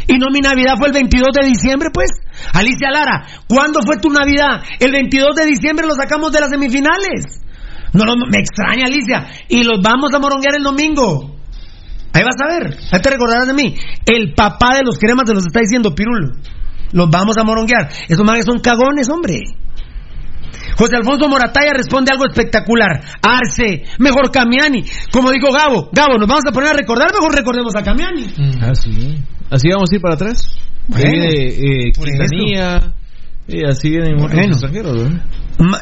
Y 0.07 0.17
no 0.17 0.27
mi 0.31 0.39
Navidad 0.39 0.75
fue 0.77 0.87
el 0.87 0.93
22 0.93 1.27
de 1.41 1.47
diciembre, 1.47 1.89
pues. 1.93 2.09
Alicia 2.53 2.89
Lara, 2.89 3.27
¿cuándo 3.47 3.81
fue 3.85 3.97
tu 3.97 4.09
Navidad? 4.09 4.63
El 4.79 4.91
22 4.91 5.35
de 5.35 5.45
diciembre 5.45 5.85
lo 5.85 5.95
sacamos 5.95 6.31
de 6.31 6.39
las 6.39 6.49
semifinales. 6.49 7.43
No, 7.91 8.05
no, 8.05 8.15
me 8.29 8.39
extraña, 8.39 8.85
Alicia. 8.85 9.27
Y 9.49 9.63
los 9.63 9.81
vamos 9.81 10.13
a 10.13 10.19
moronguear 10.19 10.55
el 10.55 10.63
domingo. 10.63 11.36
Ahí 12.17 12.23
vas 12.23 12.41
a 12.41 12.47
ver. 12.59 12.77
Ahí 12.91 12.99
te 13.01 13.09
recordarás 13.09 13.47
de 13.47 13.53
mí. 13.53 13.75
El 14.05 14.33
papá 14.33 14.75
de 14.75 14.83
los 14.83 14.97
cremas 14.97 15.25
te 15.25 15.33
los 15.33 15.45
está 15.45 15.59
diciendo, 15.59 15.93
Pirulo. 15.93 16.33
Los 16.93 17.09
vamos 17.09 17.37
a 17.37 17.43
moronguear. 17.43 17.89
Esos 18.07 18.25
manes 18.25 18.45
son 18.45 18.59
cagones, 18.59 19.07
hombre. 19.09 19.39
José 20.77 20.95
Alfonso 20.95 21.27
Morataya 21.27 21.73
responde 21.73 22.11
algo 22.11 22.25
espectacular. 22.25 23.01
Arce, 23.21 23.83
mejor 23.99 24.31
Camiani. 24.31 24.83
Como 25.11 25.31
dijo 25.31 25.51
Gabo, 25.51 25.89
Gabo, 25.91 26.17
nos 26.17 26.27
vamos 26.27 26.43
a 26.47 26.51
poner 26.51 26.69
a 26.69 26.73
recordar, 26.73 27.11
mejor 27.13 27.35
recordemos 27.35 27.75
a 27.75 27.83
Camiani. 27.83 28.25
Ah, 28.61 28.73
sí. 28.75 29.17
Así 29.49 29.69
vamos 29.69 29.89
a 29.91 29.95
ir 29.95 30.01
para 30.01 30.15
atrás. 30.15 30.41
Ahí 30.93 31.03
Bueno, 31.03 31.11
viene 31.11 31.87
eh, 31.87 31.91
por 31.95 32.05
Quintanilla, 32.07 32.93
y 33.47 33.65
así 33.65 33.89
vienen 33.89 34.17
Bueno. 34.17 34.39
extranjeros, 34.39 35.03
¿verdad? 35.03 35.21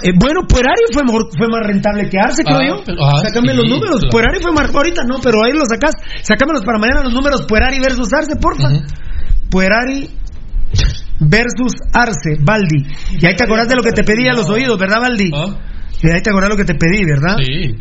Eh, 0.03 0.11
bueno, 0.17 0.41
Puerari 0.47 0.83
fue 0.93 1.03
mejor, 1.03 1.27
fue 1.37 1.47
más 1.49 1.61
rentable 1.67 2.07
que 2.09 2.17
Arce, 2.17 2.43
creo 2.43 2.59
Ah, 2.59 2.67
yo. 2.67 2.83
pero- 2.85 3.03
ah, 3.03 3.19
Sácame 3.21 3.51
sí, 3.51 3.57
los 3.57 3.67
números. 3.69 3.97
claro. 3.97 4.09
Puerari 4.11 4.39
fue 4.41 4.51
más, 4.53 4.73
ahorita 4.73 5.01
no, 5.05 5.19
pero 5.21 5.43
ahí 5.43 5.51
los 5.51 5.67
sacás. 5.67 5.95
Sácamelos 6.23 6.63
para 6.63 6.79
mañana 6.79 7.03
los 7.03 7.13
números 7.13 7.41
Puerari 7.47 7.79
versus 7.79 8.07
Arce, 8.13 8.35
porfa. 8.39 8.69
Puerari 9.51 10.09
versus 11.19 11.73
Arce, 11.93 12.37
Baldi. 12.39 12.85
Y 13.21 13.25
ahí 13.25 13.35
te 13.35 13.43
acordás 13.43 13.67
de 13.67 13.75
lo 13.75 13.83
que 13.83 13.91
te 13.91 14.03
pedí 14.03 14.27
a 14.29 14.33
los 14.33 14.49
oídos, 14.49 14.77
¿verdad, 14.79 15.01
Baldi? 15.01 15.29
Y 16.03 16.09
ahí 16.09 16.21
te 16.21 16.29
acordás 16.29 16.49
lo 16.49 16.57
que 16.57 16.65
te 16.65 16.75
pedí, 16.75 17.03
¿verdad? 17.03 17.35
Ah. 17.37 17.43
Sí. 17.43 17.75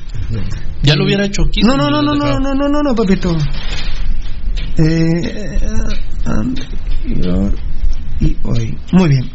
Ya 0.82 0.96
lo 0.96 1.04
hubiera 1.04 1.24
hecho 1.26 1.42
aquí. 1.46 1.60
No, 1.62 1.76
no, 1.76 1.88
no, 1.90 2.02
no, 2.02 2.14
no, 2.14 2.38
no, 2.40 2.54
no, 2.54 2.68
no, 2.68 2.82
no, 2.82 2.94
papito. 2.94 3.34
Eh, 4.78 5.60
anterior 6.26 7.54
y 8.20 8.36
hoy. 8.42 8.76
Muy 8.92 9.08
bien. 9.08 9.30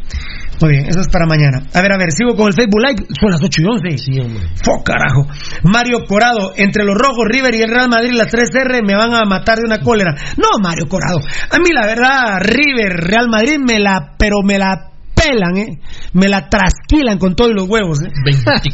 Muy 0.61 0.71
bien, 0.71 0.85
eso 0.87 0.99
es 1.01 1.07
para 1.07 1.25
mañana. 1.25 1.61
A 1.73 1.81
ver, 1.81 1.93
a 1.93 1.97
ver, 1.97 2.11
sigo 2.11 2.35
con 2.35 2.47
el 2.47 2.53
Facebook 2.53 2.81
Live. 2.81 3.07
Son 3.19 3.31
las 3.31 3.41
8 3.41 3.61
y 3.61 3.65
11. 3.65 3.97
Sí, 3.97 4.19
hombre. 4.19 4.43
¡Fo, 4.63 4.83
carajo! 4.83 5.25
Mario 5.63 6.05
Corado, 6.05 6.53
entre 6.57 6.83
los 6.83 6.95
rojos, 6.95 7.25
River 7.29 7.55
y 7.55 7.61
el 7.61 7.69
Real 7.69 7.89
Madrid, 7.89 8.11
las 8.13 8.31
3R 8.31 8.85
me 8.85 8.95
van 8.95 9.13
a 9.13 9.23
matar 9.25 9.57
de 9.57 9.65
una 9.65 9.79
cólera. 9.79 10.13
No, 10.37 10.59
Mario 10.61 10.87
Corado. 10.87 11.19
A 11.19 11.57
mí, 11.59 11.69
la 11.73 11.85
verdad, 11.85 12.41
River, 12.41 12.91
Real 12.91 13.29
Madrid, 13.29 13.57
me 13.57 13.79
la, 13.79 14.15
pero 14.17 14.41
me 14.43 14.57
la 14.59 14.89
pelan, 15.19 15.57
¿eh? 15.57 15.79
Me 16.13 16.27
la 16.27 16.47
trasquilan 16.47 17.17
con 17.17 17.35
todos 17.35 17.51
los 17.53 17.67
huevos, 17.67 17.99
¿eh? 18.01 18.09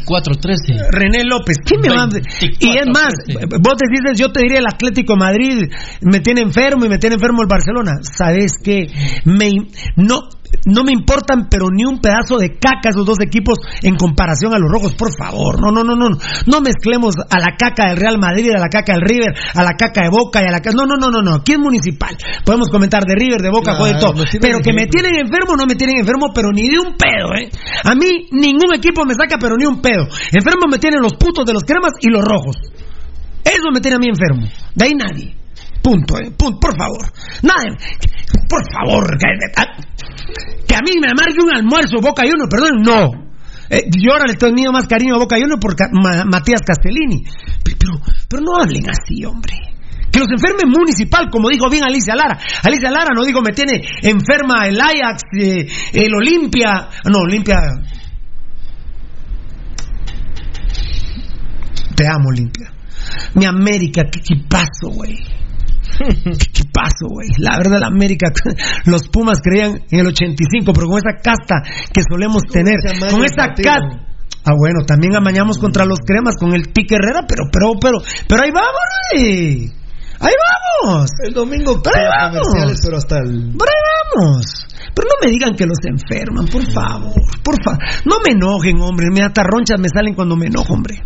24-13. 0.06 0.90
René 0.90 1.24
López, 1.24 1.56
¿quién 1.64 1.80
me 1.80 1.88
va 1.88 2.04
a... 2.04 2.08
Y 2.40 2.78
es 2.78 2.86
más, 2.86 3.14
vos 3.60 3.74
decís, 3.78 4.18
yo 4.18 4.30
te 4.30 4.42
diría 4.42 4.58
el 4.58 4.66
Atlético 4.66 5.14
de 5.14 5.18
Madrid 5.18 5.62
me 6.00 6.20
tiene 6.20 6.42
enfermo 6.42 6.84
y 6.84 6.88
me 6.88 6.98
tiene 6.98 7.14
enfermo 7.14 7.42
el 7.42 7.48
Barcelona. 7.48 7.98
¿Sabes 8.02 8.52
qué? 8.62 8.86
Me, 9.24 9.50
no, 9.96 10.28
no 10.66 10.82
me 10.84 10.92
importan, 10.92 11.48
pero 11.50 11.66
ni 11.70 11.84
un 11.84 12.00
pedazo 12.00 12.38
de 12.38 12.58
caca 12.58 12.90
esos 12.90 13.06
dos 13.06 13.18
equipos 13.20 13.58
en 13.82 13.96
comparación 13.96 14.54
a 14.54 14.58
los 14.58 14.70
rojos, 14.70 14.94
por 14.94 15.10
favor. 15.16 15.60
No, 15.60 15.70
no, 15.70 15.84
no, 15.84 15.94
no. 15.96 16.16
No 16.46 16.60
mezclemos 16.60 17.14
a 17.18 17.38
la 17.38 17.56
caca 17.56 17.88
del 17.88 17.96
Real 17.96 18.18
Madrid, 18.18 18.50
a 18.54 18.60
la 18.60 18.68
caca 18.68 18.94
del 18.94 19.02
River, 19.02 19.34
a 19.54 19.62
la 19.62 19.72
caca 19.76 20.02
de 20.02 20.08
Boca 20.10 20.40
y 20.42 20.48
a 20.48 20.52
la 20.52 20.60
caca... 20.60 20.76
No, 20.76 20.86
no, 20.86 20.96
no, 20.96 21.10
no, 21.10 21.22
no. 21.22 21.34
Aquí 21.36 21.52
es 21.52 21.58
municipal. 21.58 22.16
Podemos 22.44 22.68
comentar 22.68 23.04
de 23.04 23.14
River, 23.14 23.40
de 23.42 23.50
Boca, 23.50 23.76
Claro, 23.76 23.84
de 23.86 23.94
todo. 23.98 24.14
nos 24.14 24.30
tienen 24.30 24.40
Pero 24.40 24.58
que 24.60 24.72
me 24.72 24.86
tienen 24.86 25.14
enfermo, 25.16 25.56
no 25.56 25.66
me 25.66 25.74
tienen 25.74 25.98
enfermo, 25.98 26.30
pero 26.34 26.50
ni 26.52 26.68
de 26.68 26.78
un 26.78 26.96
pedo, 26.96 27.34
¿eh? 27.34 27.50
A 27.84 27.94
mí 27.94 28.28
ningún 28.32 28.74
equipo 28.74 29.04
me 29.04 29.14
saca, 29.14 29.36
pero 29.38 29.56
ni 29.56 29.66
un 29.66 29.80
pedo. 29.80 30.06
Enfermo 30.32 30.66
me 30.70 30.78
tienen 30.78 31.00
los 31.00 31.14
putos 31.14 31.44
de 31.46 31.52
los 31.52 31.64
cremas 31.64 31.92
y 32.00 32.08
los 32.10 32.22
rojos. 32.24 32.56
Eso 33.44 33.70
me 33.72 33.80
tiene 33.80 33.96
a 33.96 33.98
mí 33.98 34.06
enfermo. 34.08 34.48
De 34.74 34.84
ahí 34.84 34.92
nadie. 34.94 35.34
Punto, 35.86 36.18
eh. 36.18 36.32
Punto, 36.36 36.58
por 36.58 36.76
favor. 36.76 37.06
Nada, 37.42 37.62
por 38.48 38.62
favor. 38.72 39.06
Que, 39.16 40.66
que 40.66 40.74
a 40.74 40.80
mí 40.80 40.90
me 41.00 41.06
amargue 41.06 41.38
un 41.40 41.54
almuerzo 41.54 42.00
Boca 42.02 42.22
Juniors, 42.24 42.50
perdón, 42.50 42.82
no. 42.82 43.26
Eh, 43.70 43.84
yo 43.96 44.10
ahora 44.12 44.24
le 44.26 44.34
teniendo 44.34 44.72
más 44.72 44.88
cariño 44.88 45.14
a 45.14 45.18
Boca 45.18 45.36
Juniors 45.36 45.60
por 45.60 45.76
Ca- 45.76 45.90
Ma- 45.92 46.24
Matías 46.24 46.62
Castellini. 46.66 47.22
Pero, 47.62 48.00
pero 48.28 48.42
no 48.42 48.60
hablen 48.60 48.90
así, 48.90 49.24
hombre. 49.24 49.54
Que 50.10 50.18
los 50.18 50.28
enferme 50.28 50.62
municipal, 50.66 51.28
como 51.30 51.50
dijo 51.50 51.70
bien 51.70 51.84
Alicia 51.84 52.16
Lara. 52.16 52.36
Alicia 52.64 52.90
Lara 52.90 53.10
no 53.14 53.24
digo 53.24 53.40
me 53.40 53.52
tiene 53.52 53.80
enferma 54.02 54.66
el 54.66 54.80
Ajax, 54.80 55.22
eh, 55.38 55.68
el 55.92 56.12
Olimpia. 56.14 56.88
No, 57.08 57.18
Olimpia. 57.20 57.60
Te 61.94 62.06
amo, 62.08 62.28
Olimpia. 62.30 62.72
Mi 63.34 63.44
América, 63.44 64.02
qué 64.10 64.18
equipazo, 64.18 64.88
güey. 64.90 65.16
Qué 65.98 66.30
equipazo, 66.30 67.08
güey. 67.08 67.28
La 67.38 67.56
verdad, 67.56 67.80
la 67.80 67.88
América, 67.88 68.32
los 68.86 69.08
Pumas 69.08 69.40
creían 69.42 69.80
en 69.90 70.00
el 70.00 70.06
85, 70.08 70.72
pero 70.72 70.86
con 70.88 70.98
esa 70.98 71.20
casta 71.22 71.62
que 71.92 72.02
solemos 72.08 72.42
tener, 72.50 72.76
con 73.10 73.24
esa 73.24 73.48
casta. 73.54 74.06
Ah, 74.48 74.52
bueno, 74.56 74.84
también 74.86 75.16
amañamos 75.16 75.58
contra 75.58 75.84
los 75.84 75.98
cremas 76.06 76.36
con 76.38 76.54
el 76.54 76.72
Tique 76.72 76.94
Herrera, 76.94 77.22
pero, 77.26 77.44
pero, 77.50 77.72
pero, 77.80 77.98
pero 78.28 78.42
ahí 78.44 78.50
vamos, 78.52 78.80
güey. 79.12 79.72
Ahí 80.20 80.32
vamos. 80.82 81.10
El 81.26 81.34
domingo 81.34 81.82
Pero 81.82 81.96
ahí 81.98 82.06
vamos. 82.08 82.46
comerciales, 82.46 82.80
pero 82.84 82.96
hasta 82.96 83.18
el. 83.18 83.52
Pero 83.58 83.70
ahí 83.70 84.22
vamos. 84.22 84.66
Pero 84.94 85.08
no 85.08 85.26
me 85.26 85.30
digan 85.30 85.54
que 85.54 85.66
los 85.66 85.78
enferman, 85.84 86.46
por 86.46 86.62
favor. 86.72 87.12
Por 87.42 87.62
favor. 87.62 87.80
No 88.04 88.16
me 88.24 88.32
enojen, 88.32 88.80
hombre. 88.80 89.08
Me 89.12 89.24
hasta 89.24 89.42
ronchas 89.42 89.78
me 89.80 89.88
salen 89.88 90.14
cuando 90.14 90.36
me 90.36 90.46
enojo, 90.46 90.72
hombre. 90.72 91.02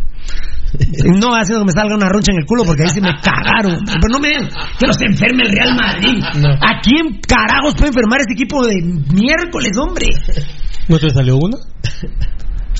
No 1.20 1.34
haciendo 1.34 1.64
que 1.64 1.66
me 1.66 1.72
salga 1.72 1.96
una 1.96 2.08
roncha 2.08 2.32
en 2.32 2.38
el 2.38 2.46
culo 2.46 2.64
porque 2.64 2.84
ahí 2.84 2.90
sí 2.90 3.00
me 3.00 3.10
cagaron. 3.20 3.82
Pero 3.84 4.08
no 4.10 4.20
me 4.20 4.30
que 4.30 4.86
los 4.86 5.00
enferme 5.00 5.42
el 5.44 5.52
Real 5.52 5.74
Madrid. 5.74 6.22
¿A 6.60 6.80
quién 6.80 7.20
carajos 7.26 7.74
puede 7.74 7.88
enfermar 7.88 8.20
ese 8.20 8.32
equipo 8.32 8.64
de 8.66 8.76
miércoles, 9.12 9.72
hombre? 9.78 10.06
¿No 10.88 10.98
te 10.98 11.10
salió 11.10 11.36
uno? 11.36 11.58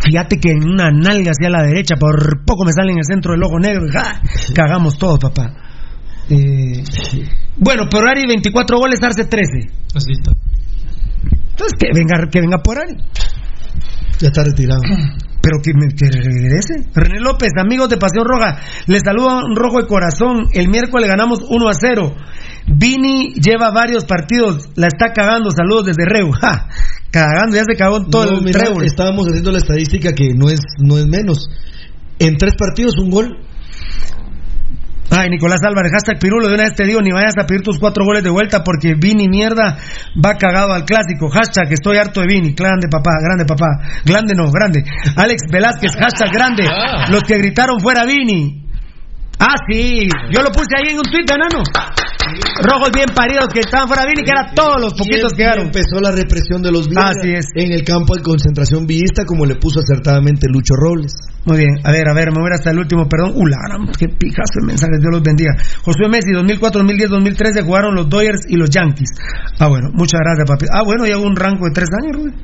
Fíjate 0.02 0.39
que 0.39 0.51
en 0.52 0.69
una 0.69 0.91
nalga 0.91 1.33
hacia 1.33 1.51
la 1.51 1.62
derecha, 1.62 1.97
por 1.97 2.44
poco 2.44 2.65
me 2.65 2.73
sale 2.73 2.93
en 2.93 2.99
el 2.99 3.05
centro 3.05 3.33
del 3.33 3.43
ojo 3.43 3.59
negro. 3.59 3.86
y 3.86 3.91
¡ja! 3.91 4.23
Cagamos 4.55 4.97
todos, 4.97 5.19
papá. 5.19 5.52
Eh, 6.31 6.83
bueno, 7.57 7.89
por 7.91 8.09
Ari 8.09 8.27
24 8.27 8.78
goles, 8.78 9.02
Arce 9.02 9.25
13. 9.25 9.47
Así 9.94 10.12
está. 10.12 10.33
Entonces 11.51 11.77
que 11.78 11.89
venga, 11.93 12.28
que 12.31 12.41
venga 12.41 12.59
por 12.59 12.78
Ari. 12.78 12.94
Ya 14.20 14.28
está 14.28 14.44
retirado. 14.44 14.81
Pero 15.51 15.62
que, 15.62 15.73
me- 15.75 15.93
que 15.93 16.07
regrese. 16.07 16.87
René 16.95 17.19
López, 17.19 17.51
amigos 17.59 17.89
de 17.89 17.97
Pasión 17.97 18.25
Roja, 18.25 18.61
les 18.87 19.03
saluda 19.05 19.45
un 19.45 19.57
rojo 19.57 19.81
de 19.83 19.89
corazón. 19.89 20.47
El 20.53 20.69
miércoles 20.69 21.09
ganamos 21.09 21.41
1 21.49 21.69
a 21.69 21.73
0. 21.75 22.15
Vini 22.69 23.33
lleva 23.35 23.73
varios 23.73 24.05
partidos, 24.05 24.69
la 24.77 24.87
está 24.87 25.12
cagando. 25.12 25.51
Saludos 25.51 25.87
desde 25.87 26.05
Reu. 26.05 26.31
Ja, 26.41 26.69
cagando, 27.11 27.57
ya 27.57 27.65
se 27.65 27.75
cagó 27.77 27.97
en 27.97 28.11
todo 28.11 28.27
No, 28.27 28.39
el 28.39 28.45
mira, 28.45 28.62
estábamos 28.85 29.27
haciendo 29.27 29.51
la 29.51 29.59
estadística 29.59 30.12
que 30.12 30.33
no 30.35 30.49
es, 30.49 30.61
no 30.79 30.97
es 30.97 31.07
menos. 31.07 31.49
En 32.20 32.37
tres 32.37 32.55
partidos, 32.57 32.97
un 32.99 33.11
gol. 33.11 33.37
Ay, 35.11 35.29
Nicolás 35.29 35.59
Álvarez, 35.67 35.91
hashtag 35.93 36.21
Pirulo, 36.21 36.49
de 36.49 36.55
una 36.55 36.65
vez 36.65 36.75
te 36.77 36.85
digo, 36.85 37.01
ni 37.01 37.11
vayas 37.11 37.35
a 37.37 37.45
pedir 37.45 37.63
tus 37.63 37.79
cuatro 37.81 38.05
goles 38.05 38.23
de 38.23 38.31
vuelta 38.31 38.63
porque 38.63 38.95
Vini 38.95 39.29
mierda 39.29 39.77
va 40.25 40.35
cagado 40.37 40.73
al 40.73 40.85
clásico. 40.85 41.29
Hashtag 41.29 41.73
estoy 41.73 41.97
harto 41.97 42.21
de 42.21 42.29
Vini, 42.29 42.55
grande 42.55 42.89
papá, 42.89 43.11
grande 43.21 43.45
papá, 43.45 43.67
grande 44.05 44.35
no, 44.37 44.51
grande. 44.51 44.85
Alex 45.17 45.43
Velázquez, 45.51 45.97
hashtag 45.97 46.31
grande, 46.33 46.63
los 47.11 47.25
que 47.25 47.39
gritaron 47.39 47.81
fuera 47.81 48.05
Vini. 48.05 48.70
Ah, 49.41 49.57
sí, 49.70 50.07
yo 50.31 50.43
lo 50.43 50.51
puse 50.52 50.69
ahí 50.77 50.93
en 50.93 50.99
un 50.99 51.05
tweet, 51.10 51.25
enano. 51.35 51.65
Rojos 52.62 52.91
bien 52.94 53.09
paridos 53.15 53.49
que 53.52 53.60
estaban 53.60 53.89
fuera 53.89 54.05
Vini, 54.05 54.23
que 54.23 54.31
eran 54.31 54.55
todos 54.55 54.77
los 54.81 54.93
poquitos 54.94 55.33
Y 55.33 55.36
que 55.36 55.43
llegaron. 55.43 55.67
empezó 55.67 55.99
la 56.01 56.12
represión 56.12 56.62
de 56.62 56.70
los 56.70 56.86
Así 56.94 57.33
es. 57.33 57.47
en 57.57 57.73
el 57.73 57.83
campo 57.83 58.15
de 58.15 58.23
concentración 58.23 58.86
villista, 58.86 59.25
como 59.25 59.47
le 59.47 59.57
puso 59.57 59.81
acertadamente 59.81 60.47
Lucho 60.47 60.75
Robles. 60.77 61.12
Muy 61.47 61.57
bien, 61.57 61.70
a 61.83 61.91
ver, 61.91 62.09
a 62.09 62.12
ver, 62.15 62.31
me 62.33 62.41
voy 62.41 62.51
hasta 62.52 62.70
el 62.70 62.78
último, 62.78 63.09
perdón. 63.09 63.33
Ulara, 63.35 63.78
qué 63.99 64.09
pijazo 64.09 64.60
de 64.60 64.67
mensajes, 64.67 65.01
Dios 65.01 65.10
los 65.10 65.23
bendiga. 65.23 65.52
Josué 65.83 66.09
Messi, 66.10 66.33
2004, 66.33 66.78
2010, 66.81 67.10
2013 67.10 67.62
jugaron 67.62 67.94
los 67.94 68.09
Dodgers 68.09 68.43
y 68.47 68.57
los 68.57 68.69
Yankees. 68.70 69.09
Ah, 69.59 69.69
bueno, 69.69 69.89
muchas 69.94 70.20
gracias, 70.20 70.47
papi. 70.47 70.67
Ah, 70.73 70.83
bueno, 70.85 71.07
ya 71.07 71.17
hubo 71.17 71.27
un 71.27 71.35
rango 71.36 71.65
de 71.67 71.73
tres 71.73 71.89
años, 71.99 72.17
Rubén. 72.17 72.35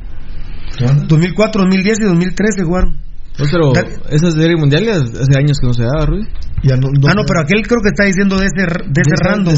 2004, 1.07 1.62
2010 1.62 1.99
y 2.00 2.05
2013 2.05 2.65
jugaron. 2.65 2.97
No, 3.39 3.73
pero 3.73 4.08
esa 4.08 4.31
serie 4.31 4.56
mundial 4.56 4.84
ya 4.84 4.92
hace 4.97 5.36
años 5.36 5.58
que 5.60 5.66
no 5.66 5.74
se 5.74 5.84
daba, 5.84 6.06
Rudy. 6.06 6.24
Ya 6.62 6.74
no, 6.76 6.89
ah, 6.89 7.12
no, 7.15 7.23
pero 7.28 7.44
aquel 7.44 7.62
creo 7.62 7.84
que 7.84 7.92
está 7.92 8.05
diciendo 8.08 8.40
de 8.40 8.47
ese, 8.48 8.65
de 8.65 9.00
ese 9.05 9.16
random. 9.20 9.55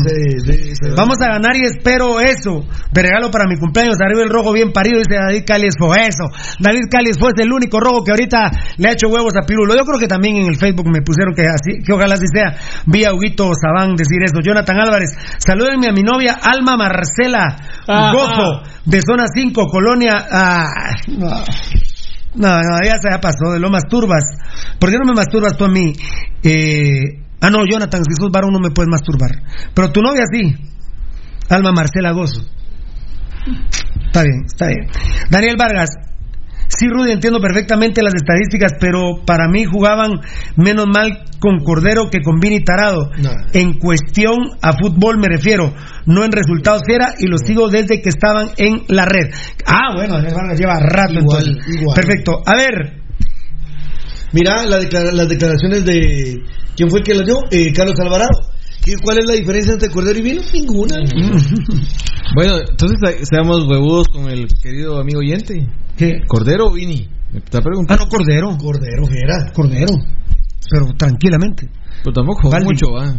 Vamos 0.97 1.17
a 1.23 1.39
ganar 1.39 1.55
y 1.57 1.65
espero 1.65 2.21
eso. 2.21 2.67
De 2.91 3.03
regalo 3.03 3.31
para 3.31 3.47
mi 3.49 3.57
cumpleaños, 3.57 3.97
arriba 4.03 4.23
el 4.23 4.31
rojo 4.31 4.53
bien 4.53 4.73
parido, 4.73 4.99
dice 4.99 5.15
David 5.15 5.45
Cáliz 5.47 5.75
fue 5.79 5.95
eso. 6.07 6.27
David 6.59 6.91
Cáliz 6.91 7.17
fue 7.19 7.31
el 7.39 7.53
único 7.53 7.79
rojo 7.79 8.03
que 8.03 8.11
ahorita 8.11 8.51
le 8.77 8.89
ha 8.89 8.93
hecho 8.93 9.09
huevos 9.09 9.33
a 9.41 9.47
Pirulo. 9.47 9.77
Yo 9.77 9.85
creo 9.87 9.99
que 10.01 10.09
también 10.09 10.37
en 10.37 10.47
el 10.49 10.57
Facebook 10.57 10.91
me 10.91 11.01
pusieron 11.01 11.35
que 11.35 11.47
así, 11.47 11.79
que 11.87 11.93
ojalá 11.93 12.15
así 12.15 12.27
sea. 12.35 12.59
Vi 12.87 13.05
a 13.05 13.15
Huguito 13.15 13.49
Sabán 13.55 13.95
decir 13.95 14.19
eso. 14.25 14.43
Jonathan 14.43 14.77
Álvarez, 14.81 15.11
salúdenme 15.39 15.89
a 15.89 15.93
mi 15.93 16.03
novia 16.03 16.35
Alma 16.35 16.77
Marcela. 16.77 17.57
Gozo, 17.87 18.63
de 18.85 19.01
zona 19.03 19.25
5, 19.33 19.67
Colonia. 19.71 20.27
Ah, 20.31 20.67
no. 21.07 21.31
No, 22.35 22.49
no, 22.49 22.79
ya 22.85 22.97
se 23.01 23.11
ya 23.11 23.21
pasó, 23.21 23.53
de 23.53 23.59
lo 23.59 23.71
masturbas. 23.71 24.25
¿Por 24.79 24.91
qué 24.91 24.97
no 24.99 25.07
me 25.07 25.15
masturbas 25.15 25.57
tú 25.57 25.65
a 25.65 25.69
mí? 25.69 25.93
Eh, 26.43 27.23
ah, 27.41 27.51
no, 27.51 27.65
Jonathan, 27.69 28.03
si 28.05 28.15
sos 28.21 28.31
varón 28.31 28.53
no 28.53 28.61
me 28.61 28.71
puedes 28.71 28.91
masturbar. 28.91 29.31
Pero 29.75 29.91
tu 29.91 30.03
novia 30.03 30.25
sí. 30.31 30.55
Alma 31.49 31.73
Marcela 31.73 32.13
Gozo. 32.13 32.43
Está 34.07 34.23
bien, 34.23 34.45
está 34.47 34.67
bien. 34.67 34.87
Daniel 35.31 35.57
Vargas. 35.59 35.91
Sí, 36.69 36.87
Rudy, 36.87 37.13
entiendo 37.13 37.41
perfectamente 37.41 38.03
las 38.03 38.15
estadísticas, 38.15 38.73
pero 38.79 39.25
para 39.27 39.49
mí 39.49 39.65
jugaban 39.65 40.21
menos 40.57 40.87
mal 40.87 41.25
con 41.41 41.61
Cordero 41.65 42.11
que 42.11 42.21
con 42.21 42.39
Vini 42.41 42.63
Tarado. 42.63 43.11
No. 43.19 43.31
En 43.53 43.79
cuestión 43.79 44.37
a 44.61 44.75
fútbol 44.75 45.19
me 45.19 45.29
refiero, 45.29 45.73
no 46.07 46.25
en 46.25 46.31
resultados 46.33 46.83
fiera, 46.87 47.15
y 47.19 47.27
los 47.27 47.41
sigo 47.47 47.69
desde 47.69 48.03
que 48.03 48.11
estaban 48.11 48.51
en 48.59 48.83
la 48.89 49.07
red. 49.07 49.31
Ah, 49.65 49.95
bueno, 49.95 50.21
lleva 50.55 50.79
rato 50.79 51.15
Igual, 51.15 51.47
entonces. 51.49 51.81
igual. 51.81 51.95
Perfecto. 51.95 52.43
A 52.45 52.55
ver, 52.57 52.99
Mira 54.33 54.63
la 54.67 54.79
declara- 54.79 55.13
las 55.13 55.29
declaraciones 55.29 55.85
de. 55.87 56.43
¿Quién 56.77 56.91
fue 56.91 57.03
que 57.03 57.15
las 57.15 57.25
dio? 57.27 57.37
Eh, 57.51 57.73
Carlos 57.73 57.99
Alvarado. 57.99 58.29
¿Qué- 58.85 58.95
¿Cuál 59.03 59.19
es 59.19 59.25
la 59.27 59.35
diferencia 59.35 59.73
entre 59.75 59.91
Cordero 59.91 60.19
y 60.19 60.23
Vino? 60.23 60.43
Ninguna. 60.53 60.97
Bueno, 62.35 62.59
entonces 62.59 62.99
seamos 63.27 63.67
huevudos 63.67 64.09
con 64.09 64.29
el 64.29 64.49
querido 64.63 65.01
amigo 65.01 65.21
oyente. 65.21 65.67
¿qué? 65.97 66.21
¿Cordero 66.27 66.67
o 66.67 66.71
Vini? 66.73 67.09
Me 67.33 67.39
está 67.39 67.59
Ah, 67.59 67.63
preguntando. 67.63 68.05
no, 68.05 68.11
Cordero. 68.11 68.59
Cordero, 68.59 69.09
era. 69.11 69.51
Cordero. 69.53 69.95
Pero 70.71 70.93
tranquilamente. 70.99 71.71
Pero 72.05 72.13
tampoco 72.13 72.51
mucho, 72.63 72.93
va. 72.93 73.15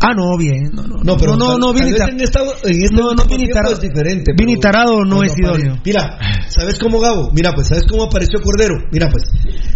Ah, 0.00 0.14
no, 0.14 0.36
bien. 0.38 0.70
No, 0.72 0.82
no, 0.82 0.96
No, 1.02 1.16
pero 1.16 1.36
no, 1.36 1.58
no, 1.58 1.72
Vini 1.72 1.90
vez 1.90 1.98
Tar- 1.98 2.10
en 2.10 2.20
esta, 2.20 2.40
en 2.40 2.82
este 2.84 2.94
No, 2.96 3.02
no, 3.02 3.08
último 3.10 3.24
Vini 3.28 3.38
tiempo 3.44 3.54
Tarado- 3.54 3.72
es 3.74 3.80
diferente. 3.80 4.32
Vini 4.36 4.56
Tarado 4.60 5.04
no 5.04 5.22
es 5.24 5.32
idóneo. 5.36 5.80
Mira, 5.84 6.18
¿sabes 6.48 6.78
cómo 6.78 7.00
Gabo? 7.00 7.30
Mira, 7.32 7.52
pues, 7.52 7.68
¿sabes 7.68 7.84
cómo 7.88 8.04
apareció 8.04 8.40
Cordero? 8.40 8.74
Mira, 8.92 9.08
pues, 9.10 9.24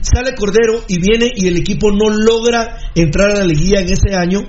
sale 0.02 0.34
Cordero 0.34 0.84
y 0.88 1.00
viene 1.00 1.28
y 1.34 1.48
el 1.48 1.56
equipo 1.56 1.90
no 1.90 2.08
logra 2.08 2.78
entrar 2.94 3.30
a 3.32 3.38
la 3.40 3.44
liguilla 3.44 3.80
en 3.80 3.88
ese 3.92 4.14
año. 4.14 4.40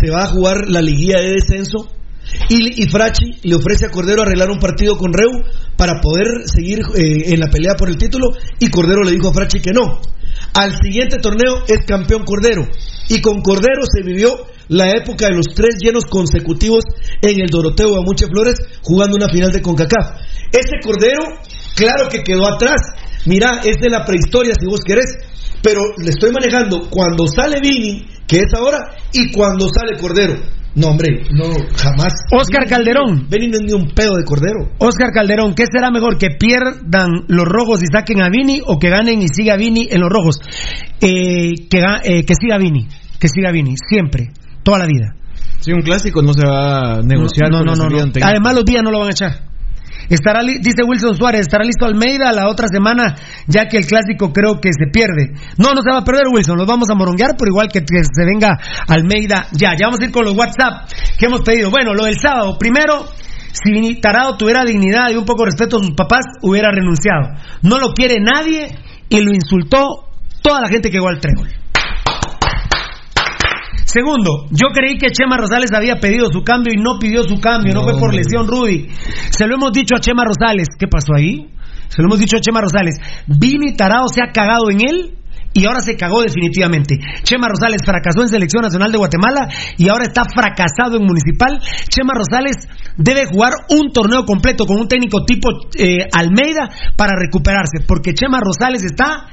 Se 0.00 0.10
va 0.10 0.24
a 0.24 0.26
jugar 0.28 0.68
la 0.68 0.80
liguilla 0.80 1.20
de 1.20 1.32
descenso. 1.32 1.88
Y, 2.48 2.84
y 2.84 2.88
Frachi 2.88 3.40
le 3.42 3.56
ofrece 3.56 3.86
a 3.86 3.90
Cordero 3.90 4.22
arreglar 4.22 4.50
un 4.50 4.60
partido 4.60 4.96
con 4.96 5.12
Reu 5.12 5.30
para 5.76 6.00
poder 6.00 6.26
seguir 6.44 6.78
eh, 6.96 7.32
en 7.34 7.40
la 7.40 7.48
pelea 7.48 7.74
por 7.76 7.88
el 7.88 7.96
título. 7.96 8.28
Y 8.60 8.68
Cordero 8.68 9.02
le 9.02 9.10
dijo 9.12 9.30
a 9.30 9.32
Frachi 9.34 9.58
que 9.60 9.72
no. 9.72 10.00
Al 10.54 10.76
siguiente 10.80 11.16
torneo 11.20 11.64
es 11.66 11.80
campeón 11.86 12.24
Cordero. 12.24 12.68
Y 13.08 13.20
con 13.20 13.40
Cordero 13.42 13.82
se 13.92 14.02
vivió 14.04 14.46
la 14.70 14.90
época 14.96 15.26
de 15.26 15.34
los 15.34 15.46
tres 15.54 15.76
llenos 15.82 16.04
consecutivos 16.04 16.84
en 17.20 17.40
el 17.40 17.48
Doroteo 17.50 17.98
Amuche 17.98 18.26
Flores 18.26 18.54
jugando 18.82 19.16
una 19.16 19.28
final 19.28 19.50
de 19.50 19.60
CONCACAF. 19.60 20.16
Ese 20.52 20.78
Cordero, 20.82 21.42
claro 21.74 22.08
que 22.08 22.22
quedó 22.22 22.46
atrás. 22.46 22.80
Mira, 23.26 23.60
es 23.64 23.76
de 23.80 23.90
la 23.90 24.04
prehistoria 24.04 24.54
si 24.58 24.66
vos 24.66 24.80
querés. 24.86 25.16
Pero 25.62 25.82
le 25.98 26.10
estoy 26.10 26.30
manejando 26.30 26.88
cuando 26.88 27.26
sale 27.26 27.60
Vini, 27.60 28.06
que 28.26 28.38
es 28.38 28.54
ahora, 28.54 28.78
y 29.12 29.30
cuando 29.32 29.68
sale 29.68 30.00
Cordero. 30.00 30.34
No, 30.76 30.86
hombre, 30.90 31.24
no, 31.32 31.46
jamás. 31.76 32.14
Oscar 32.30 32.66
Calderón. 32.68 33.26
Vini 33.28 33.48
no 33.48 33.56
es 33.56 33.62
ni 33.66 33.72
un 33.72 33.92
pedo 33.92 34.16
de 34.16 34.24
Cordero. 34.24 34.70
Oscar 34.78 35.10
Calderón, 35.12 35.54
¿qué 35.54 35.64
será 35.70 35.90
mejor? 35.90 36.16
¿Que 36.16 36.30
pierdan 36.38 37.24
los 37.26 37.44
rojos 37.44 37.82
y 37.82 37.86
saquen 37.92 38.22
a 38.22 38.30
Vini 38.30 38.60
o 38.64 38.78
que 38.78 38.88
ganen 38.88 39.20
y 39.20 39.26
siga 39.28 39.56
Vini 39.56 39.88
en 39.90 40.00
los 40.00 40.08
rojos? 40.08 40.38
Eh, 41.00 41.50
que, 41.68 41.80
eh, 42.04 42.24
que 42.24 42.34
siga 42.40 42.56
Vini, 42.56 42.86
que 43.18 43.28
siga 43.28 43.50
Vini, 43.50 43.74
siempre, 43.76 44.30
toda 44.70 44.78
la 44.78 44.86
vida. 44.86 45.14
Sí, 45.60 45.72
un 45.72 45.82
clásico 45.82 46.22
no 46.22 46.32
se 46.32 46.46
va 46.46 46.94
a 46.94 47.02
negociar. 47.02 47.50
No, 47.50 47.58
no, 47.64 47.72
no. 47.84 47.96
Además 48.28 48.54
los 48.54 48.64
días 48.64 48.82
no 48.82 48.90
lo 48.90 49.00
van 49.00 49.08
a 49.08 49.12
echar. 49.12 49.50
Estará 50.08 50.42
li- 50.42 50.58
dice 50.58 50.82
Wilson 50.82 51.16
Suárez, 51.16 51.42
estará 51.42 51.62
listo 51.64 51.84
Almeida 51.86 52.32
la 52.32 52.48
otra 52.48 52.66
semana, 52.72 53.14
ya 53.46 53.66
que 53.68 53.76
el 53.76 53.86
clásico 53.86 54.32
creo 54.32 54.60
que 54.60 54.70
se 54.72 54.90
pierde. 54.90 55.34
No, 55.58 55.72
no 55.74 55.82
se 55.82 55.90
va 55.92 55.98
a 55.98 56.04
perder 56.04 56.24
Wilson, 56.32 56.56
los 56.56 56.66
vamos 56.66 56.88
a 56.90 56.94
moronguear, 56.96 57.36
por 57.36 57.46
igual 57.48 57.68
que, 57.68 57.80
que 57.80 58.02
se 58.02 58.24
venga 58.24 58.58
Almeida 58.88 59.46
ya. 59.52 59.72
Ya 59.74 59.86
vamos 59.86 60.00
a 60.00 60.04
ir 60.04 60.10
con 60.10 60.24
los 60.24 60.34
WhatsApp 60.36 60.88
que 61.18 61.26
hemos 61.26 61.42
pedido. 61.42 61.70
Bueno, 61.70 61.94
lo 61.94 62.04
del 62.04 62.16
sábado. 62.18 62.56
Primero, 62.58 63.06
si 63.52 64.00
Tarado 64.00 64.36
tuviera 64.36 64.64
dignidad 64.64 65.10
y 65.10 65.16
un 65.16 65.24
poco 65.24 65.44
de 65.44 65.50
respeto 65.50 65.76
a 65.78 65.80
sus 65.80 65.94
papás, 65.94 66.24
hubiera 66.42 66.70
renunciado. 66.72 67.28
No 67.62 67.78
lo 67.78 67.92
quiere 67.92 68.16
nadie 68.20 68.78
y 69.08 69.20
lo 69.20 69.32
insultó 69.32 70.08
toda 70.42 70.60
la 70.62 70.68
gente 70.68 70.88
que 70.90 70.96
llegó 70.96 71.08
al 71.08 71.20
trébol. 71.20 71.48
Segundo, 73.92 74.46
yo 74.50 74.68
creí 74.72 74.98
que 74.98 75.10
Chema 75.10 75.36
Rosales 75.36 75.72
había 75.74 75.96
pedido 75.96 76.30
su 76.30 76.44
cambio 76.44 76.72
y 76.72 76.80
no 76.80 77.00
pidió 77.00 77.24
su 77.24 77.40
cambio, 77.40 77.74
no, 77.74 77.82
fue 77.82 77.98
por 77.98 78.14
lesión, 78.14 78.46
Rudy. 78.46 78.86
Se 79.30 79.48
lo 79.48 79.56
hemos 79.56 79.72
dicho 79.72 79.96
a 79.96 80.00
Chema 80.00 80.24
Rosales. 80.24 80.68
¿Qué 80.78 80.86
pasó 80.86 81.12
ahí? 81.16 81.50
Se 81.88 82.00
lo 82.00 82.06
hemos 82.06 82.20
dicho 82.20 82.36
a 82.36 82.40
Chema 82.40 82.60
Rosales. 82.60 82.94
Vini 83.26 83.74
Tarado 83.74 84.06
se 84.06 84.22
ha 84.22 84.30
cagado 84.30 84.70
en 84.70 84.80
él 84.80 85.18
y 85.52 85.66
ahora 85.66 85.80
se 85.80 85.96
cagó 85.96 86.22
definitivamente. 86.22 86.98
Chema 87.24 87.48
Rosales 87.48 87.82
fracasó 87.84 88.22
en 88.22 88.28
Selección 88.28 88.62
Nacional 88.62 88.92
de 88.92 88.98
Guatemala 88.98 89.48
y 89.76 89.88
ahora 89.88 90.04
está 90.04 90.22
fracasado 90.24 90.96
en 90.96 91.04
Municipal. 91.04 91.58
Chema 91.88 92.14
Rosales 92.14 92.68
debe 92.96 93.26
jugar 93.26 93.54
un 93.70 93.92
torneo 93.92 94.24
completo 94.24 94.66
con 94.66 94.78
un 94.78 94.86
técnico 94.86 95.24
tipo 95.24 95.50
eh, 95.76 96.06
Almeida 96.12 96.70
para 96.96 97.18
recuperarse, 97.18 97.82
porque 97.88 98.14
Chema 98.14 98.38
Rosales 98.38 98.84
está 98.84 99.26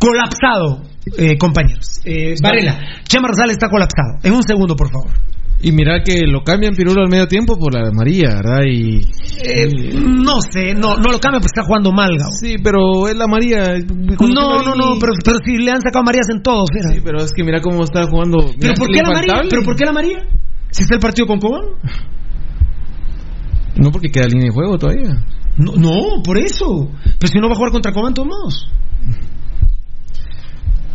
colapsado, 0.00 0.82
eh, 1.16 1.38
compañeros. 1.38 2.00
Eh, 2.04 2.34
Varela, 2.42 2.78
Chema 3.04 3.28
Rosales 3.28 3.52
está 3.52 3.68
colapsado. 3.68 4.18
En 4.22 4.32
un 4.32 4.42
segundo, 4.42 4.74
por 4.76 4.90
favor. 4.90 5.10
Y 5.58 5.72
mira 5.72 6.02
que 6.04 6.26
lo 6.26 6.42
cambian 6.44 6.74
Pirulo 6.74 7.02
al 7.02 7.08
medio 7.08 7.26
tiempo 7.26 7.56
por 7.56 7.72
la 7.72 7.88
amarilla, 7.88 8.28
¿verdad? 8.36 8.62
Y, 8.70 9.00
Eh, 9.42 9.94
no 9.94 10.40
sé, 10.42 10.74
no, 10.74 10.96
no 10.96 11.10
lo 11.10 11.18
cambia 11.18 11.40
porque 11.40 11.46
está 11.46 11.62
jugando 11.64 11.92
mal, 11.92 12.10
Gabo. 12.18 12.30
Sí, 12.38 12.56
pero 12.62 13.08
es 13.08 13.16
la 13.16 13.26
María. 13.26 13.74
No, 13.78 14.62
no, 14.62 14.74
no, 14.74 14.98
pero, 15.00 15.14
pero 15.24 15.38
si 15.44 15.56
le 15.56 15.70
han 15.70 15.80
sacado 15.80 16.04
Marías 16.04 16.28
en 16.30 16.42
todos, 16.42 16.68
mira. 16.74 16.90
Sí, 16.90 17.00
pero 17.02 17.22
es 17.22 17.32
que 17.32 17.42
mira 17.42 17.60
cómo 17.62 17.84
está 17.84 18.06
jugando. 18.06 18.38
¿Pero 18.38 18.56
Mira 18.58 18.74
por 18.76 18.86
que 18.88 18.92
qué 18.94 19.02
la 19.02 19.10
María? 19.14 19.42
¿Pero 19.48 19.62
por 19.62 19.76
qué 19.76 19.84
la 19.86 19.92
María? 19.92 20.18
Si 20.70 20.82
está 20.82 20.96
el 20.96 21.00
partido 21.00 21.26
con 21.26 21.38
Cobán. 21.40 21.64
No, 23.76 23.90
porque 23.90 24.10
queda 24.10 24.26
línea 24.26 24.46
de 24.46 24.50
juego 24.54 24.78
todavía. 24.78 25.24
No, 25.56 25.72
no, 25.76 26.22
por 26.22 26.38
eso. 26.38 26.90
Pero 27.18 27.32
si 27.32 27.38
no 27.38 27.48
va 27.48 27.54
a 27.54 27.56
jugar 27.56 27.72
contra 27.72 27.92
Cobán, 27.92 28.12
todos 28.12 28.28
modos. 28.28 28.68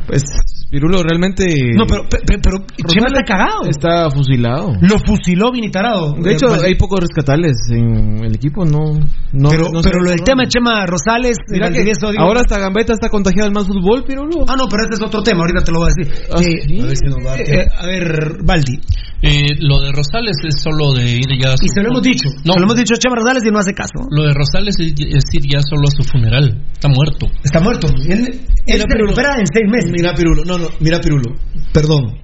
Pues 0.08 0.24
Pirulo 0.72 1.04
realmente. 1.04 1.44
No, 1.76 1.86
pero, 1.86 2.04
pero, 2.10 2.40
pero 2.42 2.58
Chema 2.88 3.08
está 3.08 3.24
cagado. 3.28 3.68
Está 3.70 4.10
fusilado. 4.10 4.72
Lo 4.82 4.98
fusiló 5.00 5.52
Vinitarado. 5.52 6.14
De 6.14 6.32
hecho, 6.34 6.48
Eh, 6.56 6.68
hay 6.68 6.76
pocos 6.76 7.02
rescatables 7.02 7.58
en 7.70 8.24
el 8.24 8.34
equipo, 8.34 8.64
no. 8.64 8.98
no 9.34 9.50
pero, 9.50 9.68
no 9.72 9.82
pero 9.82 10.00
lo 10.02 10.12
del 10.12 10.22
tema 10.24 10.44
de 10.44 10.48
Chema 10.48 10.86
Rosales, 10.86 11.36
Mira 11.50 11.70
que 11.72 11.84
digo- 11.84 11.94
ahora 12.20 12.40
hasta 12.42 12.58
Gambetta 12.58 12.94
está 12.94 13.10
contagiado 13.10 13.48
del 13.50 13.54
más 13.54 13.68
fútbol, 13.68 14.04
Pirulo. 14.06 14.46
Ah, 14.48 14.56
no, 14.58 14.68
pero 14.70 14.84
este 14.84 14.96
es 14.96 15.02
otro 15.06 15.22
tema, 15.22 15.42
ahorita 15.42 15.62
te 15.64 15.72
lo 15.74 15.80
voy 15.80 15.90
a 15.90 15.94
decir. 15.94 16.24
Ah, 16.32 16.40
Eh, 16.40 16.62
sí. 16.66 16.80
a 16.80 16.86
ver 16.86 16.96
si 16.98 17.06
nos 17.06 17.20
va 17.20 17.34
a- 17.34 17.40
eh, 17.40 17.68
a 17.78 17.86
ver, 17.86 18.38
Valdi. 18.46 18.80
Eh, 19.24 19.54
lo 19.60 19.80
de 19.82 19.92
Rosales 19.92 20.34
es 20.48 20.56
solo 20.64 20.94
de 20.94 21.06
ir 21.12 21.28
ya 21.40 21.54
a 21.54 21.58
su 21.58 21.66
Y 21.66 21.70
se 21.70 21.82
lo 21.84 21.90
hemos 21.90 22.02
dicho. 22.02 22.26
No. 22.44 22.54
Se 22.54 22.60
lo 22.60 22.66
hemos 22.66 22.76
dicho 22.76 22.96
a 22.96 22.98
Chema 22.98 23.16
Rosales 23.18 23.44
y 23.46 23.52
no 23.52 23.60
hace 23.60 23.74
caso. 23.74 24.08
Lo 24.10 24.24
de 24.24 24.34
Rosales 24.34 24.74
es, 24.80 24.94
es 24.98 25.24
ir 25.34 25.44
ya 25.46 25.60
solo 25.62 25.84
a 25.86 25.92
su 25.92 26.02
funeral. 26.10 26.58
Está 26.74 26.88
muerto. 26.90 27.28
Está 27.44 27.60
muerto. 27.60 27.86
Él, 28.10 28.42
él 28.66 28.80
se 28.82 28.98
recupera 28.98 29.38
en 29.38 29.46
seis 29.46 29.70
meses. 29.70 29.92
Mira, 29.92 30.16
Pirulo, 30.16 30.44
no, 30.44 30.58
mira, 30.80 31.00
Pirulo, 31.00 31.36
perdón. 31.74 32.18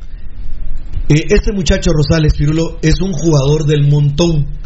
Eh, 1.10 1.24
este 1.30 1.54
muchacho 1.54 1.92
Rosales, 1.92 2.34
Pirulo, 2.36 2.80
es 2.82 3.00
un 3.02 3.14
jugador 3.14 3.66
del 3.66 3.88
montón. 3.88 4.58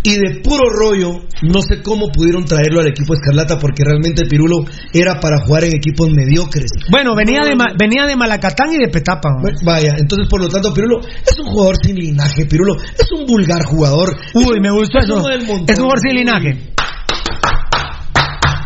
Y 0.00 0.12
de 0.12 0.40
puro 0.42 0.70
rollo, 0.70 1.10
no 1.42 1.60
sé 1.60 1.82
cómo 1.82 2.08
pudieron 2.08 2.44
traerlo 2.44 2.80
al 2.80 2.86
equipo 2.86 3.14
Escarlata, 3.14 3.58
porque 3.58 3.82
realmente 3.84 4.24
Pirulo 4.26 4.58
era 4.94 5.18
para 5.20 5.44
jugar 5.44 5.64
en 5.64 5.74
equipos 5.74 6.08
mediocres. 6.10 6.70
Bueno, 6.88 7.14
venía 7.16 7.40
de, 7.44 7.56
Ma- 7.56 7.74
venía 7.76 8.06
de 8.06 8.14
Malacatán 8.16 8.68
y 8.72 8.78
de 8.78 8.88
Petapa. 8.88 9.28
¿no? 9.30 9.42
Vaya, 9.64 9.96
entonces 9.98 10.28
por 10.28 10.40
lo 10.40 10.48
tanto, 10.48 10.72
Pirulo 10.72 11.00
es 11.00 11.38
un 11.38 11.46
jugador 11.46 11.76
sin 11.82 11.96
linaje, 11.96 12.46
Pirulo 12.46 12.76
es 12.76 13.10
un 13.12 13.26
vulgar 13.26 13.64
jugador. 13.64 14.16
Uy, 14.34 14.60
me 14.62 14.70
gustó 14.70 14.98
es 15.00 15.04
eso. 15.04 15.16
uno 15.18 15.28
del 15.28 15.40
montón. 15.44 15.66
Es 15.68 15.78
un 15.78 15.84
jugador 15.84 15.98
sin 16.00 16.14
linaje. 16.16 16.72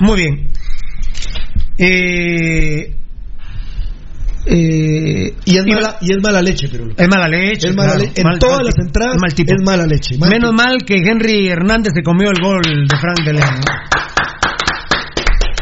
Muy 0.01 0.17
bien. 0.21 0.49
Eh, 1.79 2.95
eh, 4.47 5.35
Y 5.45 5.57
es, 5.57 5.67
mala, 5.67 5.97
y 6.01 6.13
es 6.13 6.23
mala 6.23 6.43
leche, 6.43 6.69
Pirulo. 6.69 6.95
es 6.97 7.09
mala 7.09 7.29
leche. 7.29 7.69
Es 7.69 7.75
mala 7.77 7.93
claro. 7.93 8.05
leche. 8.07 8.21
En 8.21 8.27
Mal- 8.29 8.39
todas 8.39 8.57
mal 8.57 8.67
las 8.67 8.79
entradas 8.79 9.15
Es 9.17 9.21
mal 9.21 9.35
tipo. 9.35 9.53
es 9.55 9.63
mala 9.65 9.87
leche. 9.87 10.19
mal 10.19 10.31
Menos 10.31 10.51
tipo. 10.51 10.63
mal 10.63 10.79
que 10.87 10.95
Henry 10.97 11.49
Hernández 11.49 11.93
se 11.95 12.03
comió 12.03 12.31
el 12.31 12.41
gol 12.43 12.63
de 12.63 12.97
Frank 12.99 13.25
de 13.25 13.33
León. 13.35 13.61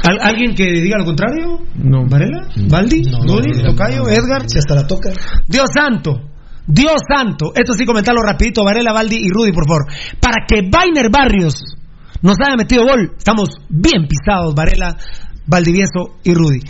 ¿Al- 0.02 0.18
¿Alguien 0.22 0.54
que 0.54 0.64
diga 0.64 0.96
lo 0.98 1.04
contrario? 1.04 1.60
No. 1.76 2.06
¿Varela? 2.08 2.48
¿Valdi? 2.68 3.02
¿Dudi? 3.26 3.62
¿Tocayo? 3.62 4.08
¿Edgar? 4.08 4.48
Si 4.48 4.58
hasta 4.58 4.74
la 4.74 4.86
toca. 4.86 5.10
Dios 5.46 5.68
santo. 5.74 6.22
Dios 6.66 7.02
santo. 7.06 7.52
Esto 7.54 7.74
sí, 7.74 7.84
comentarlo 7.84 8.22
rapidito, 8.22 8.64
Varela, 8.64 8.92
Valdi 8.92 9.16
y 9.16 9.28
Rudy, 9.30 9.52
por 9.52 9.66
favor. 9.66 9.86
Para 10.20 10.46
que 10.48 10.62
Vainer 10.70 11.10
Barrios 11.10 11.76
nos 12.22 12.36
haya 12.44 12.56
metido 12.56 12.84
gol, 12.84 13.12
estamos 13.18 13.48
bien 13.68 14.06
pisados, 14.08 14.54
Varela, 14.54 14.96
Valdivieso 15.46 16.16
y 16.24 16.32
Rudy. 16.34 16.60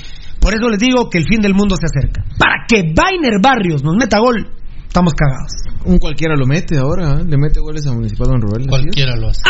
Por 0.40 0.54
eso 0.54 0.68
les 0.68 0.78
digo 0.78 1.08
que 1.10 1.18
el 1.18 1.24
fin 1.24 1.40
del 1.40 1.54
mundo 1.54 1.76
se 1.76 1.86
acerca. 1.86 2.24
Para 2.38 2.64
que 2.66 2.82
Vainer 2.94 3.40
Barrios 3.42 3.82
nos 3.84 3.96
meta 3.96 4.18
gol, 4.18 4.48
estamos 4.86 5.12
cagados. 5.14 5.52
Un 5.84 5.98
cualquiera 5.98 6.34
lo 6.36 6.46
mete 6.46 6.76
ahora, 6.78 7.20
¿eh? 7.20 7.24
le 7.26 7.36
mete 7.38 7.60
goles 7.60 7.86
a 7.86 7.92
Municipal 7.92 8.28
Don 8.28 8.40
Rubén. 8.42 8.62
es. 8.62 8.66
Cualquiera 8.68 9.16
lo 9.16 9.28
hace. 9.28 9.40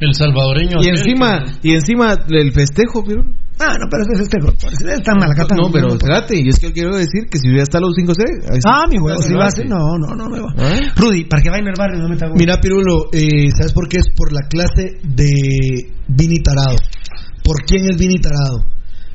El 0.00 0.14
salvadoreño. 0.14 0.78
Y 0.82 0.88
encima, 0.88 1.44
que- 1.60 1.70
y 1.70 1.74
encima 1.74 2.14
el 2.28 2.52
festejo, 2.52 3.04
Pirulo. 3.04 3.30
Ah, 3.60 3.74
no, 3.76 3.86
pero 3.90 4.04
ese 4.04 4.12
es 4.14 4.20
este, 4.20 4.38
está 4.94 5.10
en 5.12 5.18
Malacatán. 5.18 5.58
No, 5.58 5.68
pero 5.72 5.88
espérate, 5.88 6.36
y 6.40 6.48
es 6.48 6.60
que 6.60 6.72
quiero 6.72 6.94
decir 6.94 7.26
que 7.28 7.38
si 7.38 7.52
ya 7.52 7.62
está 7.62 7.80
los 7.80 7.90
5C. 7.96 8.22
ahí 8.52 8.60
sí. 8.60 8.68
Ah, 8.68 8.86
mi 8.88 9.00
huevo, 9.00 9.20
si 9.20 9.34
va 9.34 9.46
a 9.46 9.50
ser. 9.50 9.66
No, 9.68 9.98
no, 9.98 10.14
no 10.14 10.28
me 10.28 10.38
va. 10.38 10.54
¿Eh? 10.76 10.82
Rudy, 10.94 11.24
para 11.24 11.42
que 11.42 11.50
Vainer 11.50 11.74
Barrios 11.76 12.00
nos 12.02 12.10
meta 12.10 12.28
gol. 12.28 12.36
Mira, 12.38 12.60
Pirulo, 12.60 13.06
eh, 13.12 13.50
¿sabes 13.56 13.72
por 13.72 13.88
qué? 13.88 13.98
Es 13.98 14.06
por 14.14 14.32
la 14.32 14.46
clase 14.48 15.00
de 15.02 15.90
Vini 16.06 16.40
Tarado. 16.40 16.76
¿Por 17.42 17.64
quién 17.66 17.90
es 17.90 17.98
Vini 17.98 18.20
Tarado? 18.20 18.64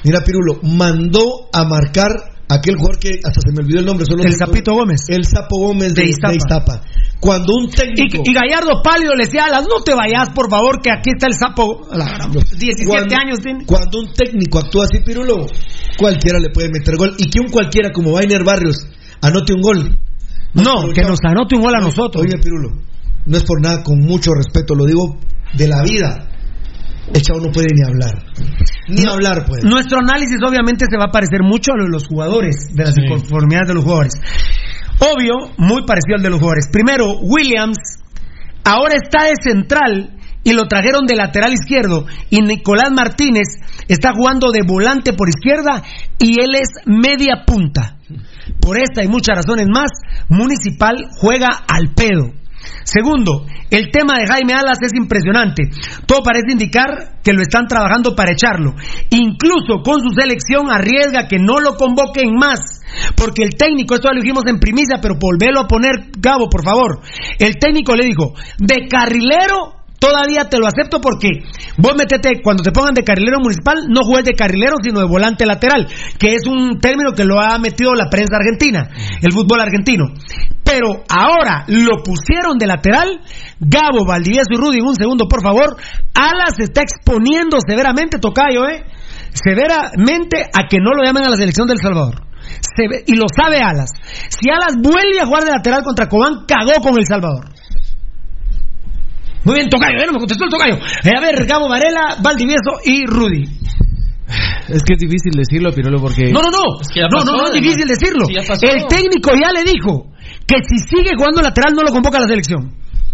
Mira, 0.04 0.22
Pirulo, 0.24 0.60
mandó 0.64 1.50
a 1.54 1.64
marcar 1.64 2.10
aquel 2.50 2.76
jugador 2.76 3.00
que 3.00 3.20
hasta 3.24 3.40
se 3.42 3.52
me 3.54 3.64
olvidó 3.64 3.80
el 3.80 3.86
nombre. 3.86 4.06
Solo 4.06 4.24
El 4.24 4.36
Zapito 4.38 4.74
Gómez. 4.74 5.02
El 5.08 5.26
Sapo 5.26 5.58
Gómez 5.60 5.96
de, 5.96 6.04
De 6.04 6.10
Iztapa. 6.10 6.32
de 6.32 6.38
Iztapa. 6.38 6.82
Cuando 7.20 7.54
un 7.56 7.70
técnico. 7.70 8.22
Y, 8.26 8.30
y 8.30 8.34
Gallardo 8.34 8.82
pálido 8.84 9.16
le 9.16 9.26
decía 9.26 9.44
a 9.44 9.46
Alas, 9.46 9.64
no 9.70 9.82
te 9.84 9.94
vayas, 9.94 10.30
por 10.36 10.50
favor, 10.50 10.82
que 10.82 10.92
aquí 10.92 11.12
está 11.16 11.28
el 11.28 11.34
sapo. 11.36 11.88
La 11.94 12.06
gran- 12.06 12.32
17 12.32 12.86
cuando, 12.86 13.16
años 13.16 13.40
tiene. 13.40 13.66
Cuando 13.66 14.00
un 14.00 14.12
técnico 14.14 14.60
actúa 14.60 14.84
así, 14.86 15.00
Pirulo, 15.06 15.46
cualquiera 15.98 16.38
le 16.40 16.50
puede 16.50 16.70
meter 16.70 16.98
gol. 16.98 17.14
Y 17.18 17.30
que 17.30 17.40
un 17.40 17.48
cualquiera 17.48 17.92
como 17.94 18.12
Vainer 18.12 18.44
Barrios 18.44 18.86
anote 19.22 19.54
un 19.54 19.62
gol. 19.62 19.98
No, 20.54 20.90
que 20.94 21.02
nos 21.02 21.20
anote 21.24 21.56
un 21.56 21.62
gol 21.62 21.76
a 21.76 21.80
nosotros. 21.80 22.24
Oye, 22.26 22.38
Pirulo, 22.44 22.70
no 23.26 23.38
es 23.38 23.44
por 23.44 23.62
nada, 23.62 23.82
con 23.84 24.00
mucho 24.02 24.32
respeto, 24.34 24.76
lo 24.76 24.86
digo 24.86 25.18
de 25.54 25.68
la 25.70 25.82
vida. 25.82 26.30
El 27.14 27.22
chavo 27.22 27.40
no 27.42 27.52
puede 27.52 27.68
ni 27.74 27.84
hablar. 27.84 28.12
Ni 28.88 29.04
hablar, 29.10 29.46
pues. 29.48 29.64
Nuestro 29.64 30.00
análisis 30.00 30.38
obviamente 30.46 30.86
se 30.90 30.98
va 30.98 31.06
a 31.06 31.12
parecer 31.12 31.42
mucho 31.44 31.74
a 31.74 31.78
lo 31.78 31.86
de 31.86 31.90
los 31.92 32.08
jugadores, 32.08 32.70
de 32.74 32.84
las 32.84 32.94
Sí. 32.96 33.02
inconformidades 33.04 33.68
de 33.68 33.74
los 33.74 33.84
jugadores. 33.84 34.14
Obvio, 35.00 35.34
muy 35.58 35.84
parecido 35.86 36.16
al 36.18 36.24
de 36.24 36.30
los 36.30 36.40
jugadores. 36.40 36.70
Primero, 36.72 37.18
Williams 37.20 37.78
ahora 38.64 38.96
está 38.96 39.26
de 39.26 39.34
central 39.44 40.18
y 40.46 40.54
lo 40.54 40.68
trajeron 40.68 41.06
de 41.06 41.16
lateral 41.16 41.54
izquierdo 41.54 42.06
y 42.30 42.42
Nicolás 42.42 42.92
Martínez 42.92 43.48
está 43.88 44.12
jugando 44.14 44.52
de 44.52 44.60
volante 44.66 45.14
por 45.14 45.30
izquierda 45.30 45.84
y 46.20 46.40
él 46.42 46.56
es 46.56 46.70
media 46.86 47.44
punta. 47.46 47.98
Por 48.62 48.78
esta 48.78 49.04
y 49.04 49.08
muchas 49.08 49.38
razones 49.38 49.68
más, 49.74 49.90
Municipal 50.30 50.96
juega 51.18 51.50
al 51.68 51.94
pedo. 51.94 52.32
Segundo, 52.84 53.46
el 53.70 53.90
tema 53.92 54.16
de 54.18 54.28
Jaime 54.28 54.54
Alas 54.54 54.78
es 54.82 54.94
impresionante. 54.94 55.64
Todo 56.06 56.22
parece 56.24 56.52
indicar 56.52 57.22
que 57.24 57.34
lo 57.34 57.42
están 57.42 57.68
trabajando 57.68 58.16
para 58.16 58.34
echarlo. 58.34 58.74
Incluso 59.10 59.82
con 59.84 60.02
su 60.02 60.10
selección 60.16 60.70
arriesga 60.70 61.28
que 61.28 61.40
no 61.40 61.60
lo 61.60 61.76
convoquen 61.76 62.36
más. 62.36 62.82
Porque 63.16 63.44
el 63.44 63.56
técnico, 63.56 63.96
esto 63.96 64.12
lo 64.12 64.22
dijimos 64.22 64.44
en 64.48 64.60
primicia, 64.60 65.00
pero 65.02 65.16
volverlo 65.20 65.62
a 65.62 65.68
poner, 65.68 66.12
Gabo, 66.18 66.50
por 66.50 66.64
favor. 66.64 67.02
El 67.40 67.58
técnico 67.58 67.96
le 67.96 68.06
dijo, 68.06 68.34
de 68.60 68.88
carrilero 68.88 69.83
todavía 70.04 70.50
te 70.50 70.58
lo 70.60 70.68
acepto 70.68 71.00
porque 71.00 71.30
vos 71.78 71.94
metete, 71.98 72.42
cuando 72.44 72.62
te 72.64 72.72
pongan 72.72 72.94
de 72.94 73.04
carrilero 73.04 73.38
municipal, 73.40 73.86
no 73.88 74.02
juegues 74.04 74.26
de 74.26 74.34
carrilero, 74.34 74.76
sino 74.84 75.00
de 75.00 75.08
volante 75.08 75.46
lateral, 75.46 75.88
que 76.20 76.36
es 76.36 76.46
un 76.46 76.80
término 76.80 77.14
que 77.14 77.24
lo 77.24 77.40
ha 77.40 77.58
metido 77.58 77.94
la 77.94 78.10
prensa 78.10 78.36
argentina, 78.36 78.90
el 79.22 79.32
fútbol 79.32 79.62
argentino. 79.62 80.06
Pero 80.64 81.04
ahora 81.10 81.66
lo 81.68 82.02
pusieron 82.04 82.58
de 82.58 82.68
lateral, 82.68 83.22
Gabo, 83.60 84.06
Valdivieso 84.06 84.50
y 84.52 84.58
Rudy, 84.58 84.80
un 84.82 84.96
segundo 84.96 85.28
por 85.28 85.42
favor, 85.42 85.78
Alas 86.14 86.60
está 86.60 86.82
exponiendo 86.82 87.58
severamente, 87.66 88.18
Tocayo, 88.20 88.68
¿eh? 88.68 88.84
Severamente 89.34 90.44
a 90.54 90.68
que 90.70 90.78
no 90.80 90.92
lo 90.96 91.04
llamen 91.04 91.24
a 91.26 91.30
la 91.30 91.38
selección 91.38 91.68
del 91.68 91.78
Salvador. 91.80 92.16
Se 92.76 92.88
ve- 92.90 93.04
y 93.08 93.16
lo 93.16 93.26
sabe 93.34 93.58
Alas. 93.62 93.90
Si 94.30 94.50
Alas 94.50 94.76
vuelve 94.82 95.20
a 95.22 95.26
jugar 95.26 95.44
de 95.44 95.52
lateral 95.52 95.82
contra 95.84 96.08
Cobán, 96.10 96.46
cagó 96.48 96.74
con 96.82 96.98
El 96.98 97.06
Salvador. 97.06 97.46
Muy 99.44 99.56
bien, 99.56 99.70
Tocayo, 99.70 99.98
ya 100.00 100.06
no 100.06 100.14
me 100.14 100.20
contestó 100.20 100.46
el 100.46 100.52
Tocayo. 100.52 100.76
Eh, 101.04 101.12
a 101.16 101.22
ver, 101.22 101.46
Gabo 101.46 101.68
Varela, 101.68 102.18
Valdivieso 102.22 102.80
y 102.86 103.06
Rudy. 103.06 103.44
Es 104.70 104.82
que 104.84 104.94
es 104.94 105.00
difícil 105.00 105.34
decirlo, 105.36 105.72
Pirolo, 105.74 106.00
porque... 106.00 106.32
No, 106.32 106.42
no, 106.42 106.50
no. 106.50 106.64
no, 107.12 107.24
no, 107.26 107.38
no 107.38 107.46
es 107.46 107.54
difícil 107.54 107.86
decirlo. 107.88 108.26
el 108.30 108.88
técnico 108.88 109.32
ya 109.36 109.52
le 109.52 109.64
dijo 109.64 110.08
que 110.48 110.56
si 110.64 110.80
sigue 110.80 111.12
jugando 111.18 111.42
lateral 111.42 111.74
no 111.76 111.84
lo 111.84 111.92
convoca 111.92 112.18
a 112.18 112.22
la 112.22 112.28
selección. 112.28 112.72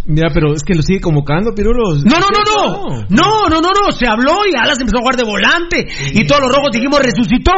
Mira, 0.10 0.30
pero 0.34 0.56
es 0.56 0.64
que 0.64 0.74
lo 0.74 0.82
sigue 0.82 1.00
convocando, 1.00 1.54
Pirulo. 1.54 1.94
No, 2.02 2.18
no, 2.18 2.30
no, 2.34 2.42
no. 2.42 3.06
No, 3.10 3.48
no, 3.48 3.62
no, 3.62 3.70
no. 3.70 3.92
Se 3.94 4.08
habló 4.08 4.42
y 4.50 4.58
Alas 4.58 4.80
empezó 4.80 4.98
a 4.98 5.02
jugar 5.02 5.18
de 5.18 5.24
volante. 5.24 5.86
Y 6.14 6.26
todos 6.26 6.42
los 6.42 6.50
rojos 6.50 6.72
dijimos 6.74 6.98
resucitó. 6.98 7.54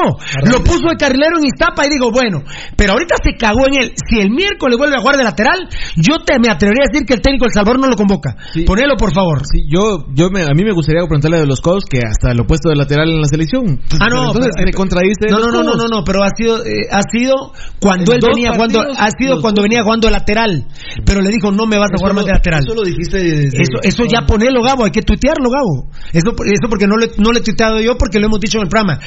Lo 0.52 0.60
puso 0.60 0.90
de 0.92 0.98
carrilero 1.00 1.40
en 1.40 1.46
Iztapa 1.48 1.86
y 1.86 1.90
digo, 1.90 2.12
bueno. 2.12 2.44
Pero 2.76 2.92
ahorita 2.92 3.16
se 3.24 3.38
cagó 3.40 3.68
en 3.72 3.82
él. 3.82 3.94
Si 3.96 4.20
el 4.20 4.32
miércoles 4.32 4.78
vuelve 4.78 4.98
a 4.98 5.00
jugar 5.00 5.16
de 5.16 5.24
lateral, 5.24 5.64
yo 5.96 6.20
te 6.26 6.40
me 6.44 6.52
atrevería 6.52 6.84
a 6.84 6.92
decir 6.92 7.08
que 7.08 7.14
el 7.14 7.22
técnico 7.22 7.46
El 7.46 7.54
Salvador 7.54 7.80
no 7.80 7.88
lo 7.88 7.96
convoca. 7.96 8.36
Ponelo, 8.68 8.96
por 9.00 9.14
favor. 9.14 9.48
Sí, 9.48 9.64
yo, 9.72 10.04
yo 10.12 10.30
me, 10.30 10.44
a 10.44 10.52
mí 10.52 10.64
me 10.68 10.74
gustaría 10.74 11.00
preguntarle 11.08 11.40
de 11.40 11.48
los 11.48 11.62
codos 11.62 11.86
que 11.88 12.00
hasta 12.04 12.34
lo 12.34 12.46
puesto 12.46 12.68
de 12.68 12.76
lateral 12.76 13.08
en 13.10 13.22
la 13.22 13.28
selección. 13.28 13.80
Ah, 13.96 14.10
no. 14.12 14.28
Entonces 14.28 14.52
se 14.60 14.74
contradice. 14.74 15.32
No, 15.32 15.40
no, 15.40 15.48
no, 15.48 15.64
no, 15.64 15.76
no, 15.76 15.88
no, 15.88 16.04
pero 16.04 16.22
ha 16.24 16.36
sido, 16.36 16.66
eh, 16.66 16.92
ha 16.92 17.02
sido 17.08 17.54
cuando 17.80 18.12
él 18.12 18.20
venía 18.20 18.52
jugando, 18.52 18.82
ha 18.82 19.10
sido 19.18 19.40
cuando 19.40 19.64
venía 19.64 19.84
jugando 19.84 20.10
lateral. 20.10 20.68
Pero 21.06 21.22
le 21.22 21.30
dijo, 21.30 21.52
no 21.52 21.66
me 21.66 21.78
vas 21.78 21.92
a 21.94 21.98
jugar 21.98 22.14
más 22.14 22.26
de 22.26 22.32
lateral. 22.32 22.41
Eso 22.60 22.76
lo 22.76 22.84
dijiste 22.84 23.48
eso, 23.48 23.80
eso 23.84 24.04
ya 24.06 24.26
ponelo, 24.26 24.62
Gabo, 24.62 24.86
hay 24.86 24.92
que 24.92 25.02
tuitearlo, 25.02 25.50
Gabo. 25.50 25.90
Eso, 26.12 26.32
eso 26.46 26.68
porque 26.70 26.88
no, 26.88 26.98
le, 26.98 27.12
no 27.18 27.32
le 27.32 27.40
he 27.40 27.44
tuiteado 27.44 27.80
yo, 27.80 27.98
porque 27.98 28.20
lo 28.20 28.28
hemos 28.28 28.40
dicho 28.40 28.58
en 28.58 28.64
el 28.64 28.70
programa. 28.70 29.00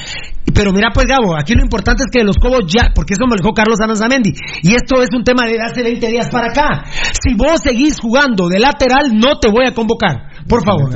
Pero 0.53 0.71
mira, 0.71 0.89
pues, 0.93 1.07
Gabo, 1.07 1.35
aquí 1.37 1.53
lo 1.53 1.61
importante 1.61 2.03
es 2.03 2.11
que 2.11 2.23
los 2.23 2.37
Cobos 2.37 2.63
ya, 2.67 2.91
porque 2.93 3.13
eso 3.13 3.25
me 3.25 3.35
lo 3.35 3.41
dijo 3.41 3.53
Carlos 3.53 3.79
Anazamendi, 3.81 4.33
y 4.63 4.73
esto 4.73 5.01
es 5.01 5.09
un 5.13 5.23
tema 5.23 5.45
de 5.45 5.59
hace 5.61 5.83
20 5.83 6.07
días 6.07 6.29
para 6.29 6.47
acá. 6.47 6.85
Si 7.21 7.35
vos 7.35 7.61
seguís 7.61 7.99
jugando 7.99 8.47
de 8.47 8.59
lateral, 8.59 9.11
no 9.13 9.39
te 9.39 9.49
voy 9.49 9.67
a 9.67 9.73
convocar. 9.73 10.29
Por 10.47 10.63
favor, 10.63 10.91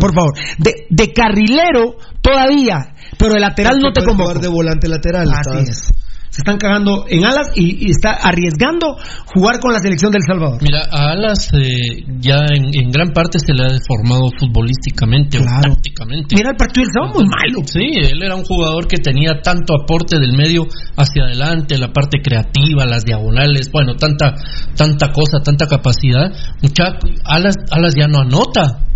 por 0.00 0.14
favor. 0.14 0.32
De, 0.58 0.86
de 0.90 1.12
carrilero 1.12 1.96
todavía, 2.20 2.94
pero 3.16 3.34
de 3.34 3.40
lateral 3.40 3.78
no 3.80 3.92
te 3.92 4.04
convoco. 4.04 4.38
de 4.38 4.48
volante 4.48 4.88
lateral. 4.88 5.28
Así 5.32 5.70
es 5.70 5.92
se 6.30 6.42
están 6.42 6.58
cagando 6.58 7.04
en 7.08 7.24
Alas 7.24 7.50
y, 7.54 7.90
está 7.90 8.10
arriesgando 8.10 8.96
jugar 9.26 9.60
con 9.60 9.72
la 9.72 9.78
selección 9.78 10.12
del 10.12 10.22
Salvador. 10.26 10.60
Mira, 10.62 10.84
a 10.90 11.12
Alas 11.12 11.50
eh, 11.54 12.04
ya 12.20 12.46
en, 12.52 12.90
gran 12.90 13.08
parte 13.12 13.38
se 13.38 13.52
le 13.52 13.64
ha 13.64 13.68
deformado 13.68 14.30
futbolísticamente 14.38 15.38
o 15.38 15.44
tácticamente. 15.44 16.34
Mira, 16.36 16.50
el 16.50 16.56
partido 16.56 16.84
del 16.84 16.92
sábado 16.92 17.14
muy 17.14 17.28
malo. 17.28 17.66
Sí, 17.66 17.86
él 17.94 18.22
era 18.22 18.34
un 18.34 18.44
jugador 18.44 18.86
que 18.86 18.98
tenía 18.98 19.40
tanto 19.42 19.74
aporte 19.82 20.18
del 20.18 20.36
medio 20.36 20.66
hacia 20.96 21.24
adelante, 21.24 21.78
la 21.78 21.92
parte 21.92 22.20
creativa, 22.22 22.84
las 22.86 23.04
diagonales, 23.04 23.70
bueno, 23.72 23.94
tanta 23.96 24.34
tanta 24.76 25.12
cosa, 25.12 25.40
tanta 25.42 25.66
capacidad. 25.66 26.32
Mucha, 26.62 26.98
Alas, 27.24 27.56
Alas 27.70 27.94
ya 27.96 28.06
no 28.06 28.20
anota. 28.20 28.87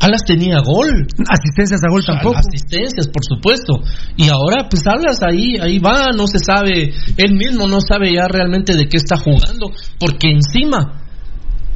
Alas 0.00 0.22
tenía 0.26 0.60
gol. 0.60 1.06
Asistencias 1.28 1.80
a 1.84 1.90
gol 1.90 2.04
tampoco. 2.04 2.36
Asistencias, 2.36 3.08
por 3.08 3.22
supuesto. 3.24 3.80
Y 4.16 4.28
ahora, 4.28 4.68
pues 4.68 4.86
Alas 4.86 5.18
ahí, 5.22 5.56
ahí 5.60 5.78
va, 5.78 6.10
no 6.14 6.26
se 6.26 6.38
sabe, 6.38 6.92
él 7.16 7.34
mismo 7.34 7.66
no 7.66 7.80
sabe 7.80 8.12
ya 8.14 8.28
realmente 8.28 8.76
de 8.76 8.86
qué 8.86 8.96
está 8.98 9.16
jugando, 9.16 9.70
porque 9.98 10.28
encima 10.30 11.02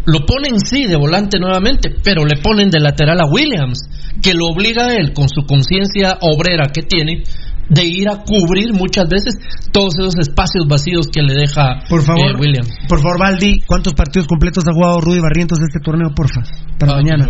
lo 0.06 0.20
ponen 0.26 0.58
sí 0.60 0.86
de 0.86 0.96
volante 0.96 1.38
nuevamente, 1.38 1.90
pero 2.02 2.24
le 2.24 2.40
ponen 2.40 2.70
de 2.70 2.80
lateral 2.80 3.20
a 3.20 3.30
Williams, 3.30 3.78
que 4.22 4.34
lo 4.34 4.46
obliga 4.46 4.86
a 4.86 4.94
él, 4.94 5.12
con 5.12 5.28
su 5.28 5.46
conciencia 5.46 6.18
obrera 6.20 6.68
que 6.72 6.82
tiene, 6.82 7.22
de 7.70 7.84
ir 7.86 8.08
a 8.10 8.22
cubrir 8.26 8.74
muchas 8.74 9.08
veces 9.08 9.38
todos 9.70 9.94
esos 9.98 10.18
espacios 10.18 10.66
vacíos 10.68 11.06
que 11.06 11.22
le 11.22 11.34
deja 11.34 11.84
por 11.88 12.02
favor, 12.02 12.32
eh, 12.32 12.38
William. 12.38 12.66
Por 12.88 13.00
favor, 13.00 13.18
Valdi, 13.18 13.60
¿cuántos 13.66 13.94
partidos 13.94 14.26
completos 14.26 14.64
ha 14.66 14.74
jugado 14.74 15.00
Rudy 15.00 15.20
Barrientos 15.20 15.58
de 15.58 15.66
este 15.66 15.78
torneo, 15.78 16.10
porfa? 16.14 16.42
Para 16.78 16.92
ah, 16.92 16.96
mañana. 16.96 17.26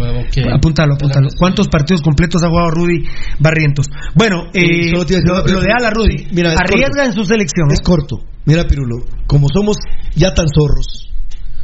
Apúntalo, 0.54 0.94
apúntalo. 0.94 1.28
¿Cuántos 1.38 1.68
partidos 1.68 2.00
completos 2.02 2.42
ha 2.42 2.48
jugado 2.48 2.70
Rudy 2.70 3.04
Barrientos? 3.38 3.86
Bueno, 4.14 4.48
eh, 4.54 4.90
lo, 4.90 5.04
de 5.04 5.72
Ala 5.76 5.90
Rudy, 5.90 6.28
Mira, 6.32 6.54
arriesga 6.56 7.04
en 7.04 7.12
su 7.12 7.24
selección. 7.24 7.70
Es 7.70 7.80
corto. 7.80 8.20
Mira, 8.46 8.64
Pirulo, 8.64 9.04
como 9.26 9.46
somos 9.52 9.76
ya 10.16 10.32
tan 10.32 10.46
zorros, 10.48 11.10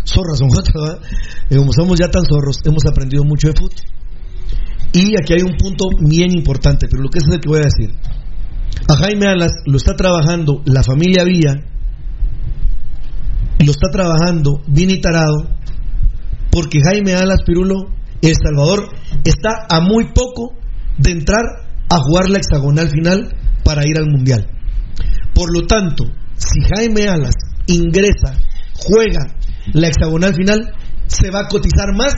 zorras 0.04 0.38
son 0.38 0.48
¿verdad? 0.74 1.00
Eh, 1.48 1.56
como 1.56 1.72
somos 1.72 1.98
ya 1.98 2.08
tan 2.08 2.24
zorros, 2.24 2.58
hemos 2.64 2.84
aprendido 2.86 3.24
mucho 3.24 3.48
de 3.48 3.54
fútbol. 3.54 3.80
Y 4.92 5.16
aquí 5.20 5.34
hay 5.34 5.42
un 5.42 5.56
punto 5.56 5.86
bien 6.00 6.30
importante, 6.32 6.86
pero 6.90 7.02
lo 7.02 7.08
que 7.08 7.18
es 7.18 7.24
el 7.30 7.40
que 7.40 7.48
voy 7.48 7.60
a 7.60 7.64
decir. 7.64 7.90
A 8.88 8.96
Jaime 8.96 9.26
Alas 9.26 9.52
lo 9.66 9.76
está 9.76 9.94
trabajando 9.94 10.62
la 10.64 10.82
familia 10.82 11.24
Villa, 11.24 11.54
lo 13.58 13.70
está 13.70 13.90
trabajando 13.90 14.60
bien 14.66 14.90
y 14.90 15.00
tarado, 15.00 15.48
porque 16.50 16.80
Jaime 16.80 17.14
Alas 17.14 17.42
Pirulo, 17.44 17.90
El 18.22 18.34
Salvador, 18.42 18.88
está 19.24 19.66
a 19.68 19.80
muy 19.80 20.12
poco 20.12 20.54
de 20.98 21.10
entrar 21.10 21.44
a 21.88 21.98
jugar 21.98 22.30
la 22.30 22.38
hexagonal 22.38 22.88
final 22.88 23.34
para 23.64 23.86
ir 23.86 23.98
al 23.98 24.06
Mundial. 24.06 24.46
Por 25.34 25.52
lo 25.52 25.66
tanto, 25.66 26.04
si 26.36 26.60
Jaime 26.62 27.08
Alas 27.08 27.34
ingresa, 27.66 28.38
juega 28.74 29.36
la 29.72 29.88
hexagonal 29.88 30.34
final, 30.34 30.72
se 31.06 31.30
va 31.30 31.40
a 31.40 31.48
cotizar 31.48 31.94
más 31.94 32.14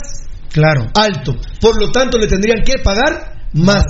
claro. 0.53 0.87
alto. 0.95 1.35
Por 1.61 1.81
lo 1.81 1.91
tanto, 1.91 2.19
le 2.19 2.27
tendrían 2.27 2.63
que 2.65 2.75
pagar 2.83 3.49
más. 3.55 3.85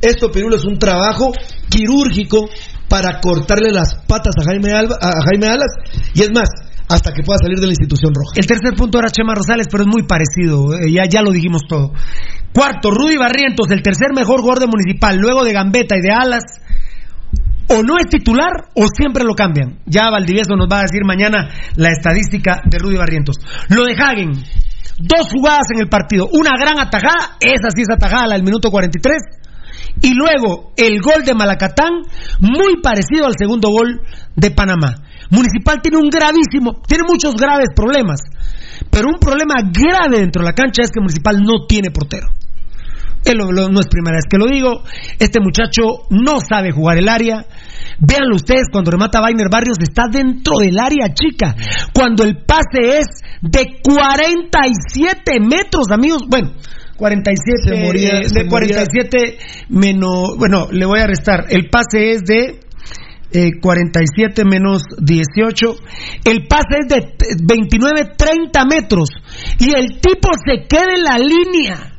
Esto, 0.00 0.30
Pirulo, 0.30 0.56
es 0.56 0.64
un 0.64 0.78
trabajo 0.78 1.32
quirúrgico 1.68 2.48
para 2.88 3.20
cortarle 3.20 3.70
las 3.70 3.94
patas 4.06 4.34
a 4.38 4.44
Jaime, 4.44 4.72
Alba, 4.72 4.96
a 5.00 5.10
Jaime 5.26 5.46
Alas. 5.46 5.72
Y 6.14 6.22
es 6.22 6.30
más, 6.32 6.48
hasta 6.88 7.12
que 7.12 7.22
pueda 7.22 7.38
salir 7.38 7.58
de 7.58 7.66
la 7.66 7.72
institución 7.72 8.12
roja. 8.14 8.34
El 8.36 8.46
tercer 8.46 8.74
punto 8.74 8.98
era 8.98 9.10
Chema 9.10 9.34
Rosales, 9.34 9.66
pero 9.70 9.82
es 9.84 9.88
muy 9.88 10.04
parecido, 10.04 10.74
eh, 10.74 10.92
ya, 10.92 11.04
ya 11.08 11.22
lo 11.22 11.32
dijimos 11.32 11.62
todo. 11.68 11.92
Cuarto, 12.52 12.90
Rudy 12.90 13.16
Barrientos, 13.16 13.70
el 13.70 13.82
tercer 13.82 14.12
mejor 14.14 14.40
jugador 14.40 14.68
municipal, 14.68 15.16
luego 15.16 15.44
de 15.44 15.52
Gambetta 15.52 15.96
y 15.96 16.00
de 16.00 16.12
Alas. 16.12 16.44
O 17.68 17.82
no 17.82 17.98
es 17.98 18.06
titular 18.08 18.70
o 18.74 18.86
siempre 18.86 19.24
lo 19.24 19.34
cambian. 19.34 19.80
Ya 19.86 20.08
Valdivieso 20.08 20.54
nos 20.54 20.68
va 20.70 20.78
a 20.78 20.82
decir 20.82 21.02
mañana 21.04 21.50
la 21.74 21.88
estadística 21.88 22.62
de 22.64 22.78
Rudy 22.78 22.96
Barrientos. 22.96 23.36
Lo 23.68 23.84
de 23.84 23.94
Hagen, 23.94 24.30
dos 24.98 25.28
jugadas 25.34 25.66
en 25.74 25.80
el 25.80 25.88
partido, 25.88 26.28
una 26.32 26.52
gran 26.56 26.78
atajada, 26.78 27.36
esa 27.40 27.70
sí 27.74 27.82
es 27.82 27.90
atajada, 27.90 28.28
la 28.28 28.34
del 28.34 28.44
minuto 28.44 28.70
43 28.70 29.16
y 30.02 30.12
luego 30.14 30.72
el 30.76 31.00
gol 31.00 31.24
de 31.24 31.34
Malacatán, 31.34 32.02
muy 32.40 32.80
parecido 32.82 33.26
al 33.26 33.34
segundo 33.38 33.70
gol 33.70 34.02
de 34.34 34.50
Panamá. 34.50 34.94
Municipal 35.30 35.80
tiene 35.82 35.98
un 35.98 36.08
gravísimo, 36.08 36.82
tiene 36.86 37.04
muchos 37.08 37.34
graves 37.34 37.68
problemas, 37.74 38.20
pero 38.90 39.08
un 39.08 39.18
problema 39.18 39.54
grave 39.72 40.20
dentro 40.20 40.42
de 40.42 40.48
la 40.48 40.54
cancha 40.54 40.82
es 40.82 40.90
que 40.90 41.00
Municipal 41.00 41.42
no 41.42 41.66
tiene 41.66 41.90
portero. 41.90 42.28
no 43.24 43.80
es 43.80 43.88
primera 43.88 44.16
vez 44.16 44.26
que 44.30 44.38
lo 44.38 44.46
digo. 44.46 44.82
Este 45.18 45.40
muchacho 45.40 46.06
no 46.10 46.38
sabe 46.40 46.70
jugar 46.70 46.98
el 46.98 47.08
área. 47.08 47.44
Véanlo 47.98 48.36
ustedes, 48.36 48.68
cuando 48.70 48.90
remata 48.90 49.22
Weiner 49.22 49.48
Barrios 49.50 49.78
está 49.80 50.04
dentro 50.10 50.58
del 50.58 50.78
área 50.78 51.12
chica. 51.14 51.56
Cuando 51.94 52.24
el 52.24 52.44
pase 52.44 52.98
es 52.98 53.06
de 53.40 53.80
47 53.82 55.40
metros, 55.40 55.90
amigos. 55.90 56.22
Bueno, 56.28 56.52
47 56.96 57.84
moría, 57.84 58.20
de 58.20 58.48
47 58.48 59.38
menos, 59.68 60.36
bueno, 60.38 60.68
le 60.70 60.86
voy 60.86 61.00
a 61.00 61.06
restar. 61.06 61.46
El 61.48 61.68
pase 61.68 62.12
es 62.12 62.22
de 62.24 62.60
47 63.60 64.40
eh, 64.40 64.44
menos 64.44 64.82
18. 64.98 65.76
El 66.24 66.46
pase 66.46 66.78
es 66.80 66.88
de 66.88 67.16
29, 67.42 68.14
30 68.16 68.64
metros. 68.64 69.10
Y 69.58 69.74
el 69.74 70.00
tipo 70.00 70.28
se 70.44 70.66
queda 70.66 70.94
en 70.94 71.02
la 71.02 71.18
línea. 71.18 71.92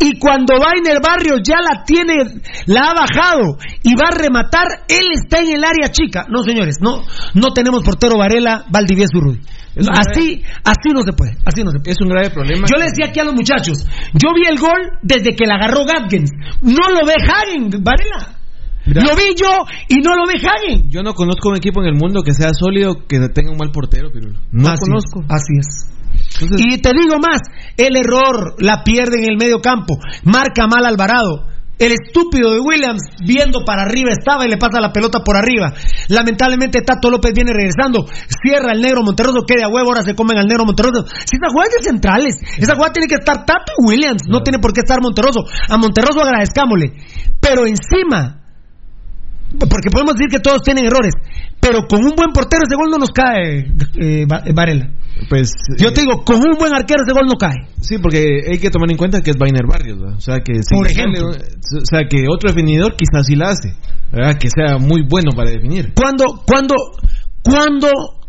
Y 0.00 0.18
cuando 0.18 0.54
va 0.54 0.72
en 0.76 0.90
el 0.90 1.00
barrio 1.00 1.36
ya 1.42 1.56
la 1.60 1.84
tiene, 1.84 2.14
la 2.66 2.90
ha 2.90 2.94
bajado 2.94 3.58
y 3.82 3.94
va 3.94 4.08
a 4.08 4.16
rematar, 4.16 4.66
él 4.88 5.08
está 5.12 5.40
en 5.40 5.52
el 5.52 5.64
área 5.64 5.90
chica. 5.90 6.26
No, 6.28 6.42
señores, 6.42 6.76
no, 6.80 7.02
no 7.34 7.52
tenemos 7.52 7.82
portero 7.84 8.16
Varela, 8.16 8.64
Valdivieso 8.70 9.20
Rudy. 9.20 9.40
Así, 9.86 10.42
así 10.64 10.88
no 10.92 11.02
se 11.02 11.12
puede, 11.12 11.36
así 11.44 11.62
no 11.62 11.70
se 11.70 11.78
puede. 11.78 11.92
Es 11.92 12.00
un 12.00 12.08
grave 12.08 12.30
problema. 12.30 12.66
Yo 12.66 12.78
le 12.78 12.86
decía 12.86 13.06
aquí 13.06 13.20
a 13.20 13.24
los 13.24 13.34
muchachos, 13.34 13.86
yo 14.12 14.34
vi 14.34 14.46
el 14.48 14.58
gol 14.58 14.98
desde 15.02 15.36
que 15.36 15.46
la 15.46 15.54
agarró 15.54 15.84
Gatkins. 15.84 16.30
No 16.62 16.90
lo 16.90 17.06
ve 17.06 17.14
Hagen, 17.14 17.70
Varela. 17.82 18.38
Lo 18.86 19.14
vi 19.14 19.34
yo 19.36 19.66
y 19.88 19.96
no 20.00 20.16
lo 20.16 20.26
ve 20.26 20.40
Hagen. 20.40 20.90
Yo 20.90 21.02
no 21.02 21.14
conozco 21.14 21.50
un 21.50 21.56
equipo 21.56 21.82
en 21.82 21.88
el 21.88 21.94
mundo 21.94 22.22
que 22.22 22.32
sea 22.32 22.50
sólido 22.54 23.06
que 23.06 23.20
tenga 23.28 23.52
un 23.52 23.58
mal 23.58 23.70
portero, 23.70 24.08
pero 24.12 24.30
no 24.30 24.74
conozco. 24.74 25.24
así 25.28 25.54
es. 25.58 25.86
y 26.58 26.78
te 26.80 26.90
digo 26.92 27.16
más, 27.18 27.40
el 27.76 27.96
error 27.96 28.56
la 28.58 28.82
pierde 28.82 29.18
en 29.18 29.30
el 29.30 29.36
medio 29.36 29.60
campo, 29.60 29.98
marca 30.24 30.66
mal 30.66 30.86
Alvarado. 30.86 31.46
El 31.78 31.92
estúpido 31.92 32.52
de 32.52 32.60
Williams, 32.60 33.02
viendo 33.24 33.64
para 33.64 33.82
arriba, 33.82 34.10
estaba 34.10 34.44
y 34.44 34.48
le 34.48 34.56
pasa 34.56 34.80
la 34.80 34.92
pelota 34.92 35.20
por 35.22 35.36
arriba. 35.36 35.72
Lamentablemente, 36.08 36.82
Tato 36.82 37.08
López 37.08 37.32
viene 37.32 37.52
regresando, 37.52 38.06
cierra 38.42 38.72
el 38.72 38.82
negro 38.82 39.02
Monterroso, 39.02 39.46
queda 39.46 39.66
a 39.66 39.68
huevo, 39.68 39.90
ahora 39.90 40.02
se 40.02 40.16
comen 40.16 40.38
al 40.38 40.46
negro 40.46 40.64
Monterroso. 40.64 41.06
Si 41.06 41.36
esa 41.36 41.50
jugada 41.52 41.70
es 41.70 41.84
de 41.84 41.90
centrales, 41.90 42.34
esa 42.58 42.74
jugada 42.74 42.92
tiene 42.92 43.06
que 43.06 43.14
estar 43.14 43.46
Tato 43.46 43.72
y 43.78 43.86
Williams, 43.86 44.22
no 44.28 44.42
tiene 44.42 44.58
por 44.58 44.72
qué 44.72 44.80
estar 44.80 45.00
Monterroso. 45.00 45.44
A 45.68 45.76
Monterroso 45.76 46.20
agradezcámosle. 46.20 46.94
Pero 47.40 47.64
encima, 47.64 48.47
porque 49.58 49.90
podemos 49.90 50.14
decir 50.14 50.28
que 50.30 50.40
todos 50.40 50.62
tienen 50.62 50.84
errores, 50.86 51.12
pero 51.60 51.86
con 51.88 52.04
un 52.04 52.14
buen 52.14 52.30
portero 52.32 52.62
ese 52.66 52.76
gol 52.76 52.90
no 52.90 52.98
nos 52.98 53.10
cae, 53.10 53.66
eh, 53.98 54.26
Varela. 54.54 54.90
Pues, 55.28 55.50
Yo 55.78 55.92
te 55.92 56.02
digo, 56.02 56.22
con 56.24 56.36
un 56.36 56.56
buen 56.58 56.72
arquero 56.74 57.02
ese 57.04 57.12
gol 57.12 57.26
no 57.26 57.36
cae. 57.36 57.56
Sí, 57.80 57.98
porque 57.98 58.42
hay 58.48 58.58
que 58.58 58.70
tomar 58.70 58.90
en 58.90 58.96
cuenta 58.96 59.20
que 59.20 59.30
es 59.30 59.36
Bainer 59.36 59.66
Barrios, 59.66 59.98
¿verdad? 59.98 60.16
O 60.16 60.20
sea 60.20 60.40
que 60.40 60.62
si 60.62 60.74
Por 60.74 60.86
ejemplo. 60.86 61.32
sale- 61.32 61.44
o 61.82 61.84
sea 61.84 62.00
que 62.08 62.24
otro 62.30 62.50
definidor 62.50 62.94
quizás 62.94 63.26
sí 63.26 63.34
la 63.34 63.50
hace, 63.50 63.74
¿verdad? 64.12 64.38
Que 64.38 64.48
sea 64.48 64.78
muy 64.78 65.02
bueno 65.08 65.32
para 65.34 65.50
definir. 65.50 65.92
Cuando, 65.94 66.42
cuando, 66.46 66.74
cuando, 67.42 67.88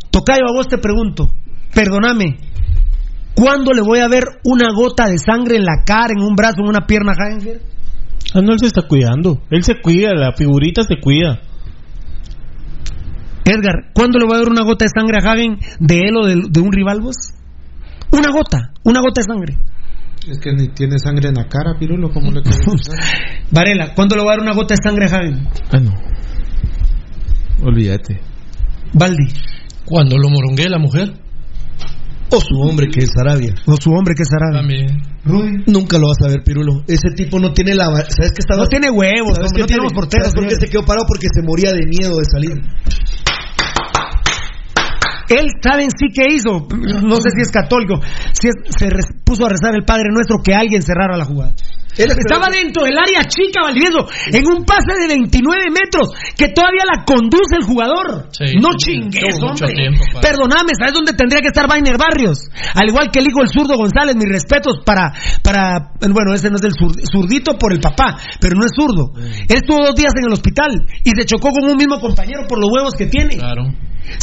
Tocayo, 0.09 0.47
a 0.49 0.53
vos 0.53 0.67
te 0.67 0.79
pregunto, 0.79 1.29
perdóname, 1.75 2.37
¿cuándo 3.35 3.71
le 3.71 3.81
voy 3.81 3.99
a 3.99 4.07
ver 4.07 4.23
una 4.43 4.73
gota 4.73 5.05
de 5.07 5.17
sangre 5.19 5.57
en 5.57 5.63
la 5.65 5.83
cara, 5.85 6.13
en 6.17 6.23
un 6.23 6.35
brazo, 6.35 6.61
en 6.61 6.69
una 6.69 6.87
pierna 6.87 7.11
Hagen? 7.13 7.59
Ah, 8.33 8.41
no, 8.41 8.53
él 8.53 8.59
se 8.59 8.67
está 8.67 8.83
cuidando. 8.87 9.41
Él 9.49 9.63
se 9.63 9.81
cuida, 9.81 10.13
la 10.13 10.33
figurita 10.33 10.83
se 10.83 10.99
cuida. 11.01 11.41
Edgar, 13.45 13.91
¿cuándo 13.93 14.19
le 14.19 14.25
voy 14.25 14.35
a 14.35 14.39
ver 14.39 14.49
una 14.49 14.63
gota 14.63 14.85
de 14.85 14.91
sangre 14.93 15.17
a 15.21 15.31
Hagen 15.31 15.57
de 15.79 15.99
él 16.01 16.15
o 16.15 16.25
de, 16.25 16.35
de 16.49 16.59
un 16.59 16.71
rival 16.71 17.01
vos? 17.01 17.15
Una 18.11 18.31
gota, 18.31 18.73
una 18.83 18.99
gota 18.99 19.21
de 19.21 19.23
sangre. 19.23 19.57
Es 20.27 20.39
que 20.39 20.53
ni 20.53 20.67
tiene 20.67 20.99
sangre 20.99 21.29
en 21.29 21.35
la 21.35 21.47
cara, 21.47 21.77
Pirulo, 21.79 22.11
¿cómo 22.11 22.31
le 22.31 22.41
dar? 22.41 22.53
Varela, 23.51 23.93
¿cuándo 23.95 24.15
le 24.15 24.21
voy 24.21 24.29
a 24.29 24.35
dar 24.35 24.41
una 24.41 24.53
gota 24.53 24.75
de 24.75 24.83
sangre 24.83 25.05
a 25.05 25.15
Hagen? 25.15 25.47
Ah, 25.71 25.79
no. 25.79 25.91
Olvídate. 27.65 28.19
Baldi. 28.93 29.33
Cuando 29.85 30.17
lo 30.17 30.29
moronguee 30.29 30.69
la 30.69 30.77
mujer. 30.77 31.13
O 32.31 32.39
su 32.39 32.55
hombre 32.61 32.87
que 32.93 33.03
es 33.03 33.09
Arabia. 33.19 33.53
O 33.65 33.75
su 33.81 33.89
hombre 33.91 34.13
que 34.15 34.21
es 34.23 34.29
Arabia. 34.31 34.59
También. 34.61 35.01
Rudy. 35.25 35.63
Nunca 35.67 35.97
lo 35.97 36.07
vas 36.09 36.17
a 36.23 36.27
ver, 36.29 36.43
Pirulo. 36.43 36.83
Ese 36.87 37.09
tipo 37.15 37.39
no 37.39 37.53
tiene 37.53 37.73
la. 37.75 37.85
¿Sabes 37.85 38.31
qué 38.33 38.39
estaba? 38.39 38.61
No 38.63 38.67
tiene 38.67 38.89
huevos, 38.91 39.35
¿Sabes 39.35 39.51
no 39.57 39.65
tenemos 39.65 39.91
tiene? 39.91 39.95
porteros, 39.95 40.27
¿Sabes 40.29 40.35
por 40.35 40.43
qué 40.43 40.49
señor? 40.55 40.61
se 40.65 40.69
quedó 40.71 40.85
parado? 40.85 41.05
Porque 41.07 41.27
se 41.33 41.41
moría 41.41 41.71
de 41.71 41.85
miedo 41.87 42.17
de 42.17 42.25
salir. 42.31 42.61
Él, 45.29 45.45
¿saben 45.61 45.89
sí 45.91 46.07
que 46.13 46.33
hizo? 46.33 46.67
No 47.03 47.15
sé 47.17 47.29
si 47.35 47.41
es 47.41 47.51
católico. 47.51 47.99
Si 48.33 48.47
es- 48.47 48.55
se 48.77 48.87
puso 49.23 49.45
a 49.45 49.49
rezar 49.49 49.75
el 49.75 49.83
Padre 49.85 50.09
Nuestro 50.11 50.37
que 50.43 50.53
alguien 50.55 50.81
cerrara 50.81 51.17
la 51.17 51.25
jugada. 51.25 51.53
Estaba 52.05 52.47
dentro 52.49 52.83
del 52.83 52.97
área 52.97 53.23
chica, 53.25 53.61
Valdivieso, 53.63 54.07
en 54.31 54.43
un 54.47 54.63
pase 54.63 54.95
de 55.01 55.07
29 55.07 55.63
metros, 55.71 56.09
que 56.37 56.49
todavía 56.49 56.83
la 56.85 57.03
conduce 57.03 57.55
el 57.59 57.65
jugador. 57.65 58.29
Sí, 58.31 58.55
no 58.61 58.69
chingues, 58.77 59.19
hombre. 59.51 59.73
tiempo 59.75 60.03
para- 60.13 60.21
Perdóname, 60.21 60.71
¿sabes 60.79 60.93
dónde 60.93 61.13
tendría 61.13 61.41
que 61.41 61.47
estar 61.47 61.67
Bainer 61.67 61.97
Barrios? 61.97 62.39
Al 62.73 62.87
igual 62.87 63.09
que 63.11 63.19
el 63.19 63.27
hijo 63.27 63.39
del 63.41 63.49
zurdo 63.49 63.75
González, 63.77 64.15
mis 64.15 64.29
respetos 64.29 64.79
para, 64.85 65.11
para, 65.43 65.91
bueno, 65.99 66.33
ese 66.33 66.49
no 66.49 66.55
es 66.55 66.63
el 66.63 66.71
zur- 66.73 66.95
zurdito 67.11 67.57
por 67.57 67.73
el 67.73 67.79
papá, 67.79 68.17
pero 68.39 68.55
no 68.55 68.65
es 68.65 68.71
zurdo. 68.75 69.11
Él 69.19 69.57
estuvo 69.59 69.83
dos 69.83 69.95
días 69.95 70.13
en 70.15 70.25
el 70.27 70.33
hospital 70.33 70.71
y 71.03 71.11
se 71.11 71.25
chocó 71.25 71.49
con 71.49 71.69
un 71.69 71.75
mismo 71.77 71.99
compañero 71.99 72.43
por 72.47 72.59
los 72.59 72.69
huevos 72.71 72.93
que 72.95 73.07
tiene. 73.07 73.35
Claro. 73.37 73.63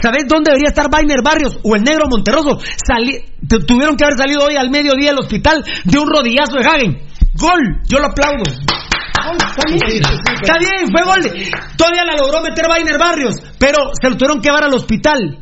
¿Sabes 0.02 0.24
dónde 0.26 0.50
debería 0.50 0.68
estar 0.70 0.90
Bainer 0.90 1.20
Barrios 1.22 1.58
o 1.62 1.76
el 1.76 1.82
negro 1.84 2.06
Monterroso? 2.10 2.58
Sali- 2.84 3.22
tu- 3.46 3.60
tuvieron 3.60 3.96
que 3.96 4.05
haber 4.05 4.16
salido 4.18 4.44
hoy 4.44 4.56
al 4.56 4.70
mediodía 4.70 5.10
del 5.10 5.18
hospital 5.20 5.62
de 5.84 5.98
un 5.98 6.08
rodillazo 6.10 6.58
de 6.58 6.64
Hagen. 6.64 6.98
Gol, 7.39 7.81
yo 7.89 7.98
lo 7.98 8.06
aplaudo. 8.06 8.44
Gol, 8.44 9.36
Está 9.39 9.62
bien, 9.89 10.02
está 10.42 10.58
bien, 10.58 10.90
fue 10.92 11.02
gol. 11.05 11.48
Todavía 11.76 12.05
la 12.05 12.16
logró 12.16 12.40
meter 12.42 12.66
Bainer 12.68 12.98
Barrios, 12.98 13.34
pero 13.58 13.78
se 14.00 14.08
lo 14.10 14.16
tuvieron 14.16 14.40
que 14.40 14.48
llevar 14.48 14.65
al 14.65 14.74
hospital. 14.74 15.40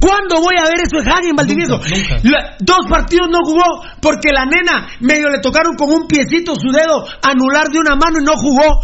¿Cuándo 0.00 0.40
voy 0.40 0.54
a 0.58 0.64
ver 0.64 0.80
eso 0.82 1.00
de 1.00 1.08
Hagen, 1.08 1.36
Valdivieso? 1.36 1.78
La- 2.24 2.56
dos 2.58 2.78
partidos 2.88 3.28
no 3.30 3.38
jugó 3.44 3.84
porque 4.00 4.32
la 4.32 4.44
nena 4.44 4.88
medio 5.00 5.28
le 5.30 5.38
tocaron 5.38 5.76
con 5.76 5.90
un 5.90 6.08
piecito 6.08 6.54
su 6.56 6.72
dedo 6.72 7.04
anular 7.22 7.68
de 7.68 7.78
una 7.78 7.94
mano 7.94 8.18
y 8.20 8.24
no 8.24 8.32
jugó. 8.36 8.80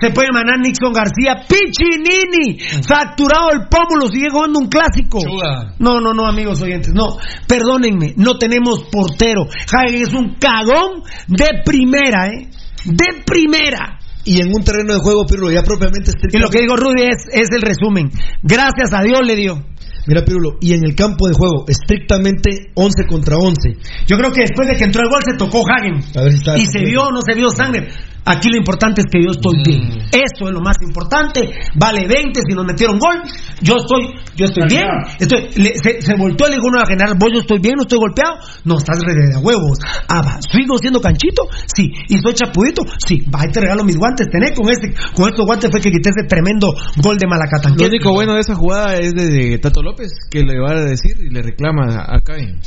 Se 0.00 0.10
puede 0.10 0.28
manar 0.32 0.58
Nixon 0.60 0.92
García, 0.92 1.46
Pichinini, 1.48 2.58
fracturado 2.86 3.50
el 3.52 3.68
pómulo, 3.68 4.08
sigue 4.08 4.30
jugando 4.30 4.60
un 4.60 4.68
clásico. 4.68 5.18
Chuga. 5.20 5.74
No, 5.78 6.00
no, 6.00 6.14
no, 6.14 6.26
amigos 6.26 6.60
oyentes, 6.62 6.92
no, 6.94 7.16
perdónenme, 7.48 8.14
no 8.16 8.38
tenemos 8.38 8.84
portero. 8.90 9.46
Hagen 9.72 10.02
es 10.02 10.14
un 10.14 10.36
cagón 10.38 11.02
de 11.26 11.62
primera, 11.64 12.28
¿eh? 12.28 12.48
De 12.84 13.22
primera. 13.24 13.98
Y 14.24 14.40
en 14.40 14.52
un 14.52 14.62
terreno 14.62 14.94
de 14.94 15.00
juego, 15.00 15.26
Pirulo, 15.26 15.50
ya 15.50 15.62
propiamente 15.62 16.12
Y 16.30 16.38
lo 16.38 16.50
que 16.50 16.60
digo, 16.60 16.76
Rudy, 16.76 17.02
es, 17.02 17.24
es 17.32 17.48
el 17.52 17.62
resumen. 17.62 18.10
Gracias 18.42 18.92
a 18.92 19.02
Dios 19.02 19.20
le 19.24 19.34
dio. 19.34 19.64
Mira, 20.06 20.24
Pirulo, 20.24 20.56
y 20.60 20.72
en 20.74 20.84
el 20.84 20.94
campo 20.94 21.28
de 21.28 21.34
juego, 21.34 21.64
estrictamente 21.68 22.72
11 22.74 23.06
contra 23.06 23.36
11. 23.36 23.78
Yo 24.06 24.16
creo 24.16 24.32
que 24.32 24.42
después 24.42 24.68
de 24.68 24.76
que 24.76 24.84
entró 24.84 25.02
el 25.02 25.08
gol 25.08 25.20
se 25.24 25.36
tocó 25.36 25.62
Hagen. 25.68 26.02
A 26.16 26.22
ver 26.22 26.32
si 26.32 26.38
está 26.38 26.58
Y 26.58 26.66
se 26.66 26.80
vio 26.80 27.04
o 27.04 27.10
no 27.10 27.20
se 27.22 27.34
vio 27.34 27.48
sangre. 27.50 27.88
Aquí 28.24 28.48
lo 28.50 28.58
importante 28.58 29.00
es 29.00 29.06
que 29.10 29.22
yo 29.22 29.30
estoy 29.30 29.62
bien. 29.64 29.98
Eso 30.12 30.48
es 30.48 30.52
lo 30.52 30.60
más 30.60 30.76
importante. 30.82 31.50
Vale 31.74 32.06
20 32.06 32.40
si 32.46 32.54
nos 32.54 32.64
metieron 32.66 32.98
gol. 32.98 33.22
Yo 33.62 33.76
estoy, 33.76 34.14
yo 34.36 34.44
estoy 34.46 34.64
bien. 34.68 34.86
Estoy, 35.18 35.48
le- 35.56 35.74
se, 35.74 36.02
se 36.02 36.14
volteó 36.16 36.46
el 36.46 36.58
uno 36.62 36.80
a 36.80 36.86
general. 36.86 37.14
¿Vos 37.18 37.30
yo 37.32 37.40
estoy 37.40 37.58
bien? 37.60 37.74
¿No 37.76 37.82
estoy 37.82 37.98
golpeado? 37.98 38.36
No, 38.64 38.76
estás 38.78 38.98
re 39.00 39.14
de 39.14 39.36
huevos. 39.38 39.78
Ah, 40.08 40.22
va. 40.22 40.38
¿Sigo 40.52 40.76
siendo 40.78 41.00
canchito? 41.00 41.42
Sí. 41.74 41.90
¿Y 42.08 42.18
soy 42.18 42.34
chapudito? 42.34 42.82
Sí. 43.06 43.24
Va, 43.34 43.40
ahí 43.42 43.50
te 43.52 43.60
regalo 43.60 43.84
mis 43.84 43.96
guantes. 43.96 44.28
Tenés 44.30 44.52
con 44.52 44.68
este, 44.70 44.92
con 45.14 45.28
estos 45.28 45.44
guantes 45.46 45.70
fue 45.70 45.80
que 45.80 45.90
quité 45.90 46.10
ese 46.10 46.26
tremendo 46.28 46.68
gol 47.02 47.16
de 47.16 47.26
Malacatán. 47.26 47.74
Lo 47.78 47.86
único 47.86 48.12
bueno 48.12 48.34
de 48.34 48.40
esa 48.40 48.54
jugada 48.54 48.96
es 48.96 49.12
de 49.14 49.58
Tato 49.58 49.82
López, 49.82 50.10
que 50.30 50.42
le 50.42 50.58
va 50.60 50.72
a 50.72 50.80
decir 50.84 51.16
y 51.20 51.30
le 51.30 51.42
reclama 51.42 52.04
a 52.06 52.20
Caen. 52.20 52.60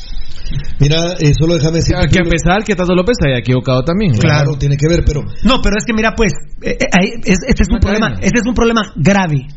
Mira, 0.79 1.13
eh, 1.19 1.33
solo 1.37 1.55
déjame 1.55 1.77
decir. 1.77 1.95
Que 2.11 2.19
a 2.19 2.23
pesar 2.29 2.63
que 2.63 2.75
Tato 2.75 2.93
López 2.93 3.15
se 3.21 3.29
haya 3.29 3.39
equivocado 3.39 3.83
también. 3.83 4.13
Claro, 4.17 4.53
tiene 4.57 4.75
que 4.77 4.87
ver, 4.87 5.03
pero. 5.05 5.21
No, 5.43 5.61
pero 5.61 5.77
es 5.77 5.85
que 5.85 5.93
mira, 5.93 6.13
pues, 6.15 6.33
eh, 6.61 6.77
eh, 6.79 6.87
este 7.23 7.63
es 7.63 7.69
un 7.71 7.79
problema, 7.79 8.15
este 8.21 8.39
es 8.39 8.45
un 8.47 8.53
problema 8.53 8.81
grave. 8.95 9.47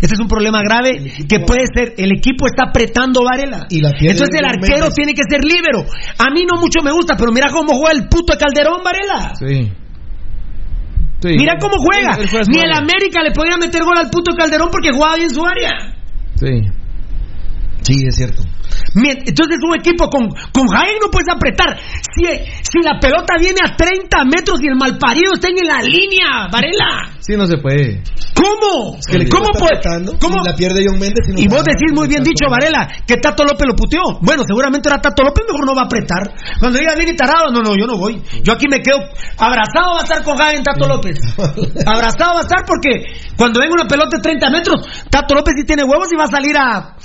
Este 0.00 0.14
es 0.16 0.20
un 0.20 0.26
problema 0.26 0.60
grave 0.62 0.98
que 1.28 1.40
puede 1.40 1.66
ser, 1.72 1.94
el 1.98 2.10
equipo 2.16 2.46
está 2.46 2.64
apretando 2.70 3.22
Varela. 3.22 3.66
Y 3.70 3.80
la 3.80 3.90
Entonces 3.90 4.30
el 4.36 4.44
arquero 4.44 4.90
tiene 4.90 5.14
que 5.14 5.22
ser 5.28 5.44
líbero. 5.44 5.84
A 6.18 6.30
mí 6.30 6.42
no 6.42 6.60
mucho 6.60 6.82
me 6.82 6.90
gusta, 6.90 7.14
pero 7.16 7.30
mira 7.30 7.48
cómo 7.52 7.74
juega 7.74 7.92
el 7.92 8.08
puto 8.08 8.32
de 8.32 8.38
Calderón 8.38 8.82
Varela. 8.82 9.32
Sí. 9.38 9.70
Sí. 11.22 11.36
Mira 11.38 11.56
cómo 11.60 11.74
juega. 11.78 12.16
Él- 12.16 12.22
él 12.22 12.28
juega 12.28 12.44
Ni 12.48 12.58
el 12.58 12.72
América 12.72 13.22
le 13.22 13.30
podía 13.30 13.56
meter 13.56 13.82
gol 13.84 13.96
al 13.96 14.10
puto 14.10 14.32
Calderón 14.36 14.68
porque 14.72 14.90
jugaba 14.90 15.16
bien 15.16 15.30
su 15.30 15.44
área. 15.46 15.70
Sí. 16.36 16.68
Sí, 17.84 18.02
es 18.08 18.16
cierto. 18.16 18.42
Entonces 18.96 19.58
un 19.62 19.74
equipo 19.76 20.08
con, 20.08 20.28
con 20.52 20.66
Jaén 20.68 20.96
no 21.00 21.10
puedes 21.10 21.28
apretar. 21.28 21.76
Si, 21.76 22.24
si 22.24 22.78
la 22.82 22.98
pelota 22.98 23.34
viene 23.38 23.60
a 23.62 23.76
30 23.76 24.24
metros 24.24 24.58
y 24.62 24.68
el 24.68 24.76
malparido 24.76 25.34
está 25.34 25.48
en 25.48 25.66
la 25.66 25.82
línea, 25.82 26.48
Varela. 26.50 27.12
Sí, 27.20 27.36
no 27.36 27.46
se 27.46 27.58
puede. 27.58 28.02
¿Cómo? 28.34 28.96
Es 28.98 29.06
que 29.06 29.28
¿Cómo 29.28 29.48
puede? 29.52 29.80
¿Cómo? 30.18 30.42
la 30.44 30.54
pierde 30.54 30.84
John 30.86 30.98
Méndez. 30.98 31.28
no 31.28 31.38
Y 31.38 31.46
vos 31.46 31.64
decís 31.64 31.92
muy 31.94 32.08
bien 32.08 32.22
dicho, 32.22 32.48
Varela, 32.50 32.88
que 33.06 33.16
Tato 33.16 33.44
López 33.44 33.66
lo 33.66 33.76
puteó. 33.76 34.02
Bueno, 34.20 34.42
seguramente 34.46 34.88
era 34.88 35.00
Tato 35.00 35.22
López, 35.22 35.44
mejor 35.46 35.66
no 35.66 35.74
va 35.74 35.82
a 35.82 35.84
apretar. 35.84 36.34
Cuando 36.58 36.78
diga 36.78 36.94
bien 36.94 37.08
y 37.08 37.16
tarado, 37.16 37.50
no, 37.52 37.60
no, 37.60 37.76
yo 37.76 37.86
no 37.86 37.96
voy. 37.96 38.20
Yo 38.42 38.52
aquí 38.52 38.66
me 38.68 38.80
quedo 38.80 38.98
abrazado 39.38 39.94
va 39.94 40.00
a 40.00 40.04
estar 40.04 40.22
con 40.24 40.36
Jaén 40.36 40.62
Tato 40.62 40.88
López. 40.88 41.18
Abrazado 41.86 42.34
va 42.34 42.40
a 42.40 42.48
estar 42.48 42.64
porque 42.66 43.06
cuando 43.36 43.60
venga 43.60 43.74
una 43.74 43.86
pelota 43.86 44.16
de 44.16 44.22
30 44.22 44.50
metros, 44.50 44.80
Tato 45.10 45.34
López 45.34 45.54
sí 45.58 45.64
tiene 45.64 45.84
huevos 45.84 46.08
y 46.12 46.16
va 46.16 46.24
a 46.24 46.28
salir 46.28 46.56
a. 46.56 46.96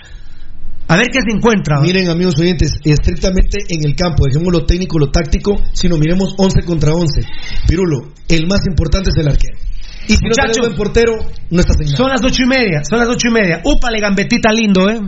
A 0.89 0.97
ver 0.97 1.05
qué 1.13 1.19
se 1.21 1.37
encuentra. 1.37 1.79
Miren, 1.81 2.09
amigos 2.09 2.33
oyentes, 2.39 2.71
estrictamente 2.83 3.59
en 3.69 3.85
el 3.85 3.95
campo, 3.95 4.25
dejemos 4.25 4.51
lo 4.51 4.65
técnico, 4.65 4.97
lo 4.97 5.11
táctico, 5.11 5.55
sino 5.71 5.97
miremos 5.97 6.33
11 6.35 6.63
contra 6.65 6.93
11. 6.93 7.21
Pirulo, 7.67 8.13
el 8.27 8.47
más 8.47 8.61
importante 8.67 9.11
es 9.11 9.17
el 9.17 9.27
arquero. 9.27 9.55
Y 10.07 10.13
si 10.13 10.23
no 10.23 10.29
Muchachos, 10.29 10.55
tenés 10.55 10.67
buen 10.67 10.75
portero, 10.75 11.13
no 11.51 11.59
estás 11.59 11.77
en 11.79 11.85
nada. 11.85 11.97
Son 11.97 12.09
las 12.09 12.23
ocho 12.23 12.41
y 12.43 12.47
media, 12.47 12.81
son 12.83 12.97
las 12.97 13.07
ocho 13.07 13.27
y 13.27 13.31
media. 13.31 13.61
Úpale, 13.63 13.99
Gambetita 13.99 14.51
lindo, 14.51 14.89
¿eh? 14.89 14.99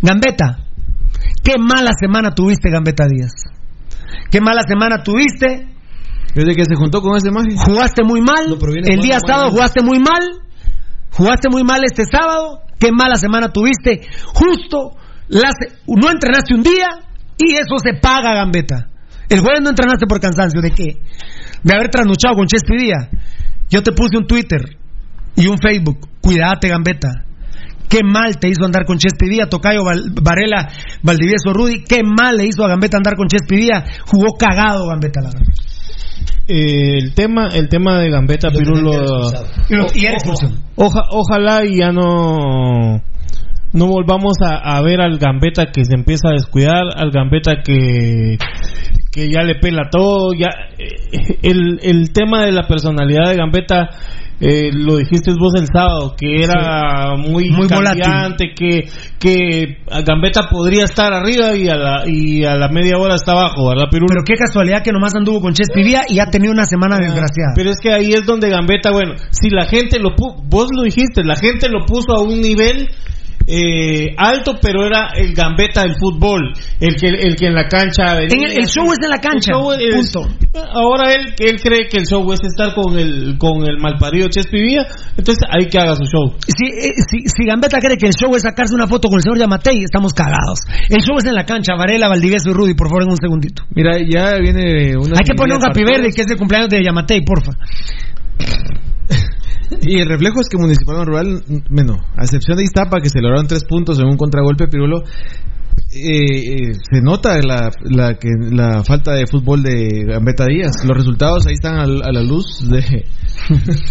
Gambeta, 0.00 0.68
qué 1.42 1.58
mala 1.58 1.90
semana 2.00 2.30
tuviste, 2.30 2.70
Gambeta 2.70 3.06
Díaz. 3.10 3.32
Qué 4.30 4.40
mala 4.40 4.62
semana 4.62 5.02
tuviste. 5.02 5.66
Desde 6.36 6.54
que 6.54 6.64
se 6.64 6.76
juntó 6.76 7.02
con 7.02 7.16
ese 7.16 7.32
magia. 7.32 7.56
Jugaste 7.56 8.04
muy 8.04 8.20
mal. 8.20 8.56
El 8.84 9.00
día 9.00 9.14
mal, 9.14 9.22
sábado 9.26 9.46
¿no? 9.46 9.50
jugaste 9.50 9.82
muy 9.82 9.98
mal. 9.98 10.22
Jugaste 11.10 11.48
muy 11.50 11.64
mal 11.64 11.82
este 11.84 12.04
sábado. 12.04 12.60
Qué 12.78 12.92
mala 12.92 13.16
semana 13.16 13.48
tuviste. 13.48 14.02
Justo, 14.32 14.92
no 15.30 16.10
entrenaste 16.10 16.54
un 16.54 16.62
día 16.62 16.88
y 17.38 17.52
eso 17.54 17.76
se 17.82 17.94
paga, 18.00 18.34
Gambeta. 18.34 18.88
El 19.28 19.40
jueves 19.40 19.60
no 19.62 19.70
entrenaste 19.70 20.06
por 20.06 20.20
cansancio. 20.20 20.60
¿De 20.60 20.70
qué? 20.72 20.98
De 21.62 21.74
haber 21.74 21.88
trasnochado 21.88 22.34
con 22.34 22.46
Chespi 22.46 22.76
Díaz. 22.76 23.08
Yo 23.70 23.82
te 23.82 23.92
puse 23.92 24.16
un 24.18 24.26
Twitter 24.26 24.76
y 25.36 25.46
un 25.46 25.56
Facebook. 25.58 26.08
Cuídate, 26.20 26.68
Gambeta. 26.68 27.24
Qué 27.88 28.00
mal 28.04 28.38
te 28.38 28.48
hizo 28.48 28.64
andar 28.64 28.84
con 28.84 28.98
Chespi 28.98 29.28
Díaz, 29.28 29.48
Tocayo 29.48 29.84
Val- 29.84 30.12
Varela, 30.20 30.68
Valdivieso 31.02 31.52
Rudy. 31.52 31.82
Qué 31.84 32.02
mal 32.02 32.36
le 32.36 32.46
hizo 32.46 32.64
a 32.64 32.68
Gambeta 32.68 32.96
andar 32.96 33.14
con 33.16 33.28
Chespi 33.28 33.56
Díaz. 33.56 33.84
Jugó 34.06 34.36
cagado 34.36 34.86
Gambeta, 34.88 35.20
la 35.20 35.28
verdad. 35.30 35.46
Eh, 36.48 36.98
el 36.98 37.14
tema 37.14 37.48
el 37.54 37.68
tema 37.68 38.00
de 38.00 38.10
Gambetta 38.10 38.50
Pirulo 38.50 39.30
Y 39.68 39.74
lo- 39.74 39.86
y 39.94 40.04
era 40.04 40.14
expulsión. 40.14 40.60
oja- 40.74 41.06
ojalá 41.10 41.64
y 41.64 41.78
ya 41.78 41.92
no 41.92 43.00
no 43.72 43.86
volvamos 43.86 44.34
a, 44.42 44.76
a 44.76 44.82
ver 44.82 45.00
al 45.00 45.18
Gambetta 45.18 45.66
que 45.66 45.84
se 45.84 45.94
empieza 45.94 46.28
a 46.28 46.32
descuidar 46.32 46.84
al 46.96 47.10
Gambetta 47.10 47.62
que 47.64 48.36
que 49.12 49.28
ya 49.28 49.42
le 49.42 49.56
pela 49.56 49.88
todo 49.90 50.32
ya 50.32 50.48
eh, 50.78 51.38
el, 51.42 51.80
el 51.82 52.12
tema 52.12 52.44
de 52.44 52.52
la 52.52 52.66
personalidad 52.66 53.30
de 53.30 53.36
Gambetta 53.36 53.90
eh, 54.40 54.70
lo 54.72 54.96
dijiste 54.96 55.32
vos 55.38 55.52
el 55.54 55.66
sábado, 55.66 56.14
que 56.16 56.42
era 56.42 57.14
muy, 57.14 57.50
Muy 57.50 57.68
cambiante, 57.68 58.54
que, 58.56 58.88
que 59.18 59.82
Gambetta 59.86 60.48
podría 60.48 60.84
estar 60.84 61.12
arriba 61.12 61.54
y 61.54 61.68
a, 61.68 61.76
la, 61.76 62.04
y 62.06 62.44
a 62.44 62.54
la 62.56 62.68
media 62.68 62.96
hora 62.96 63.16
está 63.16 63.32
abajo, 63.32 63.68
¿verdad, 63.68 63.84
Pirulo? 63.90 64.08
Pero 64.08 64.24
qué 64.24 64.34
casualidad 64.42 64.82
que 64.82 64.92
nomás 64.92 65.14
anduvo 65.14 65.42
con 65.42 65.52
Chespi 65.52 65.84
Vía 65.84 66.04
y 66.08 66.20
ha 66.20 66.30
tenido 66.30 66.54
una 66.54 66.64
semana 66.64 66.96
desgraciada. 66.96 67.52
Pero 67.54 67.68
es 67.68 67.76
que 67.82 67.92
ahí 67.92 68.12
es 68.12 68.24
donde 68.24 68.48
Gambetta, 68.48 68.90
bueno, 68.90 69.12
si 69.30 69.50
la 69.50 69.66
gente 69.66 69.98
lo 70.00 70.14
puso, 70.16 70.42
vos 70.48 70.68
lo 70.74 70.84
dijiste, 70.84 71.22
la 71.22 71.36
gente 71.36 71.68
lo 71.68 71.84
puso 71.84 72.16
a 72.16 72.22
un 72.22 72.40
nivel 72.40 72.88
eh, 73.52 74.14
alto, 74.16 74.58
pero 74.62 74.86
era 74.86 75.08
el 75.16 75.34
Gambetta 75.34 75.82
del 75.82 75.94
fútbol, 75.98 76.52
el 76.78 76.94
que 76.96 77.08
el 77.08 77.34
que 77.36 77.46
en 77.46 77.54
la 77.54 77.66
cancha 77.66 78.14
venía- 78.14 78.28
En 78.36 78.44
el, 78.52 78.58
el 78.62 78.66
show 78.68 78.84
es 78.92 78.98
en 79.02 79.10
la 79.10 79.18
cancha. 79.18 79.52
Es- 79.78 80.12
punto. 80.12 80.28
Ahora 80.72 81.12
él 81.14 81.34
él 81.38 81.60
cree 81.60 81.88
que 81.88 81.98
el 81.98 82.06
show 82.06 82.30
es 82.32 82.40
estar 82.44 82.74
con 82.74 82.98
el 82.98 83.36
con 83.38 83.64
el 83.68 83.78
malparido 83.78 84.28
Chespi 84.28 84.60
Villa, 84.60 84.86
entonces 85.16 85.44
hay 85.50 85.66
que 85.68 85.78
haga 85.78 85.96
su 85.96 86.04
show. 86.04 86.34
Si, 86.46 86.66
eh, 86.66 86.92
si, 87.08 87.18
si 87.26 87.44
Gambetta 87.46 87.78
cree 87.78 87.96
que 87.96 88.06
el 88.06 88.14
show 88.14 88.34
es 88.36 88.42
sacarse 88.42 88.74
una 88.74 88.86
foto 88.86 89.08
con 89.08 89.18
el 89.18 89.22
señor 89.22 89.38
Yamatei, 89.38 89.82
estamos 89.82 90.12
cagados. 90.12 90.60
El 90.88 91.02
show 91.02 91.18
es 91.18 91.24
en 91.24 91.34
la 91.34 91.44
cancha. 91.44 91.74
Varela, 91.76 92.08
Valdivieso 92.08 92.50
y 92.50 92.52
Rudy, 92.52 92.74
por 92.74 92.88
favor, 92.88 93.02
en 93.04 93.10
un 93.10 93.16
segundito. 93.16 93.64
Mira, 93.74 93.98
ya 93.98 94.36
viene 94.38 94.96
una. 94.96 95.18
Hay 95.18 95.24
que 95.24 95.34
poner 95.34 95.56
un 95.56 95.64
happy 95.66 95.82
verde 95.84 96.10
que 96.14 96.22
es 96.22 96.26
el 96.30 96.36
cumpleaños 96.36 96.68
de 96.68 96.82
Yamatei, 96.84 97.20
porfa. 97.24 97.52
Y 99.82 100.00
el 100.00 100.08
reflejo 100.08 100.40
es 100.40 100.48
que 100.48 100.58
Municipal 100.58 101.06
Rural, 101.06 101.42
bueno, 101.70 101.98
a 102.16 102.22
excepción 102.22 102.56
de 102.56 102.64
Iztapa, 102.64 103.00
que 103.00 103.08
se 103.08 103.20
lograron 103.20 103.46
tres 103.46 103.64
puntos 103.64 103.98
en 103.98 104.06
un 104.06 104.16
contragolpe, 104.16 104.68
Pirulo, 104.68 105.04
eh, 105.92 106.70
eh, 106.70 106.72
se 106.92 107.00
nota 107.02 107.36
la, 107.42 107.70
la, 107.82 108.14
que, 108.14 108.28
la 108.50 108.82
falta 108.84 109.12
de 109.12 109.26
fútbol 109.26 109.62
de 109.62 110.04
Gambetta 110.06 110.46
Díaz. 110.46 110.72
Los 110.84 110.96
resultados 110.96 111.46
ahí 111.46 111.54
están 111.54 111.76
al- 111.78 112.02
a, 112.02 112.12
la 112.12 112.22
luz 112.22 112.68
de... 112.68 113.04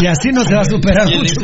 Y 0.00 0.06
así 0.06 0.30
no 0.32 0.44
se 0.44 0.54
va 0.54 0.60
a 0.62 0.64
superar 0.64 1.08
mucho. 1.08 1.40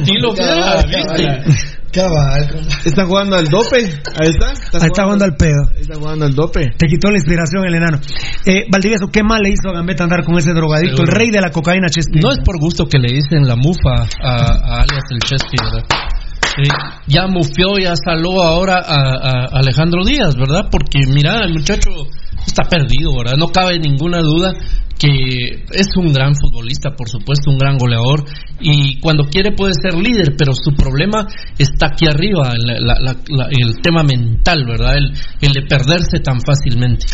Cabal. 1.93 2.49
Están 2.85 3.07
jugando 3.07 3.37
al 3.37 3.47
dope. 3.49 3.77
Ahí 3.79 4.31
está. 4.31 4.49
Ahí 4.79 4.87
está 4.87 5.03
jugando 5.05 5.25
al 5.27 5.37
pedo. 5.37 5.69
Ahí 5.75 5.83
está 5.83 5.95
jugando 5.97 6.25
al 6.25 6.35
dope. 6.35 6.71
Te 6.79 6.87
quitó 6.87 7.11
la 7.11 7.17
inspiración 7.19 7.65
el 7.67 7.75
enano. 7.75 7.99
Eh, 8.47 8.65
Valdivieso, 8.71 9.09
¿qué 9.12 9.23
mal 9.23 9.43
le 9.43 9.51
hizo 9.51 9.69
a 9.69 9.73
Gambetta 9.75 10.05
andar 10.05 10.25
con 10.25 10.39
ese 10.39 10.53
drogadicto, 10.55 11.03
el 11.03 11.09
rey 11.09 11.31
de 11.31 11.41
la 11.41 11.51
cocaína 11.51 11.89
Chespi? 11.91 12.21
No 12.21 12.31
es 12.33 12.39
por 12.45 12.59
gusto 12.59 12.87
que 12.87 12.99
le 12.99 13.12
dicen 13.12 13.47
la 13.47 13.57
mufa 13.57 14.07
a, 14.23 14.35
a 14.35 14.81
alias 14.83 15.05
el 15.11 15.19
Chespi, 15.21 15.57
¿verdad? 15.62 15.85
Eh, 16.59 16.69
ya 17.07 17.27
mufió, 17.29 17.79
ya 17.79 17.95
saló 17.97 18.43
ahora 18.43 18.79
a, 18.85 19.47
Alejandro 19.59 20.05
Díaz, 20.05 20.37
¿verdad? 20.37 20.69
Porque 20.71 21.01
mira, 21.09 21.41
el 21.45 21.55
muchacho 21.55 21.91
está 22.47 22.65
perdido, 22.69 23.17
¿verdad? 23.17 23.37
No 23.39 23.47
cabe 23.49 23.79
ninguna 23.79 24.21
duda 24.21 24.53
que 24.99 25.65
es 25.73 25.89
un 25.97 26.13
gran 26.13 26.35
futbolista, 26.37 26.91
por 26.97 27.09
supuesto, 27.09 27.51
un 27.51 27.59
gran 27.59 27.77
goleador 27.77 28.25
y 28.61 29.01
cuando 29.01 29.25
quiere 29.25 29.51
puede 29.57 29.73
ser 29.75 29.95
líder, 29.95 30.35
pero 30.39 30.53
su 30.55 30.75
problema 30.77 31.27
está 31.59 31.89
aquí 31.89 32.07
arriba, 32.07 32.53
la- 32.57 32.95
la- 33.01 33.49
el 33.51 33.81
tema 33.83 34.03
mental, 34.05 34.65
¿verdad? 34.65 34.97
El 35.41 35.53
de 35.53 35.63
perderse 35.63 36.21
tan 36.23 36.41
fácilmente. 36.41 37.07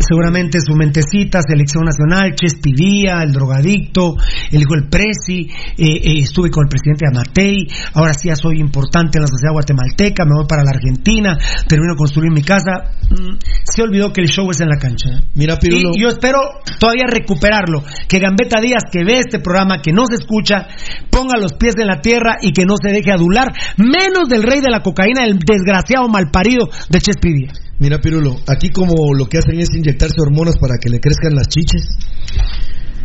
Seguramente 0.00 0.58
su 0.60 0.74
mentecita, 0.74 1.40
selección 1.42 1.84
nacional, 1.84 2.34
Chespi 2.34 2.72
Vía, 2.72 3.22
el 3.22 3.32
drogadicto, 3.32 4.16
el 4.50 4.60
hijo 4.60 4.74
del 4.74 4.88
Presi, 4.88 5.48
eh, 5.76 5.76
eh, 5.76 6.20
estuve 6.22 6.50
con 6.50 6.64
el 6.64 6.68
presidente 6.68 7.06
Amatei, 7.10 7.66
ahora 7.94 8.12
sí 8.14 8.28
ya 8.28 8.36
soy 8.36 8.60
importante 8.60 9.18
en 9.18 9.22
la 9.22 9.28
sociedad 9.28 9.52
guatemalteca, 9.52 10.24
me 10.24 10.36
voy 10.36 10.46
para 10.46 10.62
la 10.62 10.70
Argentina, 10.70 11.36
termino 11.66 11.94
de 11.94 11.98
construir 11.98 12.32
mi 12.32 12.42
casa. 12.42 12.92
Mm, 13.10 13.38
se 13.64 13.82
olvidó 13.82 14.12
que 14.12 14.20
el 14.20 14.28
show 14.28 14.48
es 14.50 14.60
en 14.60 14.68
la 14.68 14.78
cancha. 14.78 15.20
Mira, 15.34 15.58
Pirulo. 15.58 15.90
Y 15.94 16.02
yo 16.02 16.08
espero 16.08 16.38
todavía 16.78 17.06
recuperarlo. 17.08 17.82
Que 18.08 18.18
Gambetta 18.18 18.60
Díaz, 18.60 18.84
que 18.90 19.04
ve 19.04 19.18
este 19.18 19.40
programa, 19.40 19.80
que 19.82 19.92
no 19.92 20.04
se 20.06 20.16
escucha, 20.16 20.68
ponga 21.10 21.38
los 21.38 21.54
pies 21.54 21.74
en 21.78 21.86
la 21.86 22.00
tierra 22.00 22.36
y 22.40 22.52
que 22.52 22.64
no 22.64 22.74
se 22.80 22.92
deje 22.92 23.10
adular, 23.10 23.48
menos 23.76 24.28
del 24.28 24.42
rey 24.42 24.60
de 24.60 24.70
la 24.70 24.82
cocaína, 24.82 25.24
el 25.24 25.38
desgraciado 25.38 26.08
malparido 26.08 26.68
de 26.88 26.98
Chespi 27.00 27.32
Vía. 27.32 27.67
Mira, 27.80 27.98
Pirulo, 28.00 28.36
aquí 28.48 28.70
como 28.70 29.14
lo 29.14 29.26
que 29.26 29.38
hacen 29.38 29.60
es 29.60 29.68
inyectarse 29.74 30.16
hormonas 30.20 30.56
para 30.58 30.78
que 30.80 30.90
le 30.90 30.98
crezcan 30.98 31.34
las 31.34 31.48
chiches. 31.48 31.82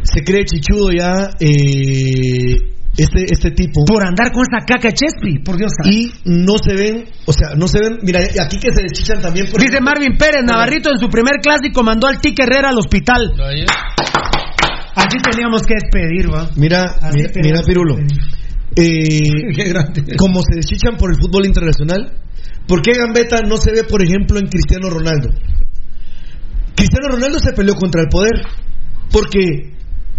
Se 0.03 0.23
cree 0.23 0.45
chichudo 0.45 0.91
ya 0.91 1.29
eh, 1.39 2.57
este, 2.97 3.25
este 3.31 3.51
tipo. 3.51 3.85
Por 3.85 4.03
andar 4.03 4.31
con 4.31 4.43
esa 4.43 4.65
caca 4.65 4.91
Chespi, 4.91 5.39
por 5.43 5.57
Dios. 5.57 5.71
Y 5.85 6.11
no 6.25 6.57
se 6.57 6.75
ven, 6.75 7.05
o 7.25 7.33
sea, 7.33 7.55
no 7.55 7.67
se 7.67 7.79
ven. 7.79 7.99
Mira, 8.01 8.19
aquí 8.19 8.57
que 8.57 8.71
se 8.71 8.81
deschichan 8.81 9.21
también. 9.21 9.47
Por 9.49 9.61
Dice 9.61 9.79
Marvin 9.79 10.17
Pérez, 10.17 10.43
Navarrito 10.45 10.89
en 10.89 10.97
su 10.97 11.07
primer 11.07 11.35
clásico 11.41 11.83
mandó 11.83 12.07
al 12.07 12.19
Tique 12.19 12.43
Herrera 12.43 12.69
al 12.69 12.77
hospital. 12.77 13.33
Así 14.95 15.17
teníamos 15.29 15.63
que 15.63 15.75
despedir, 15.75 16.33
va. 16.33 16.49
Mira, 16.55 16.83
Así 17.01 17.17
mira, 17.41 17.61
Pirulo. 17.63 17.95
despedir. 17.95 18.42
Eh, 18.75 20.15
como 20.17 20.41
se 20.41 20.55
deschichan 20.55 20.97
por 20.97 21.11
el 21.11 21.17
fútbol 21.19 21.45
internacional, 21.45 22.13
¿por 22.67 22.81
qué 22.81 22.93
Gambetta 22.93 23.41
no 23.47 23.57
se 23.57 23.71
ve, 23.71 23.83
por 23.83 24.01
ejemplo, 24.03 24.39
en 24.39 24.47
Cristiano 24.47 24.89
Ronaldo? 24.89 25.29
Cristiano 26.75 27.09
Ronaldo 27.09 27.39
se 27.39 27.53
peleó 27.53 27.75
contra 27.75 28.01
el 28.01 28.09
poder 28.09 28.33
porque 29.11 29.73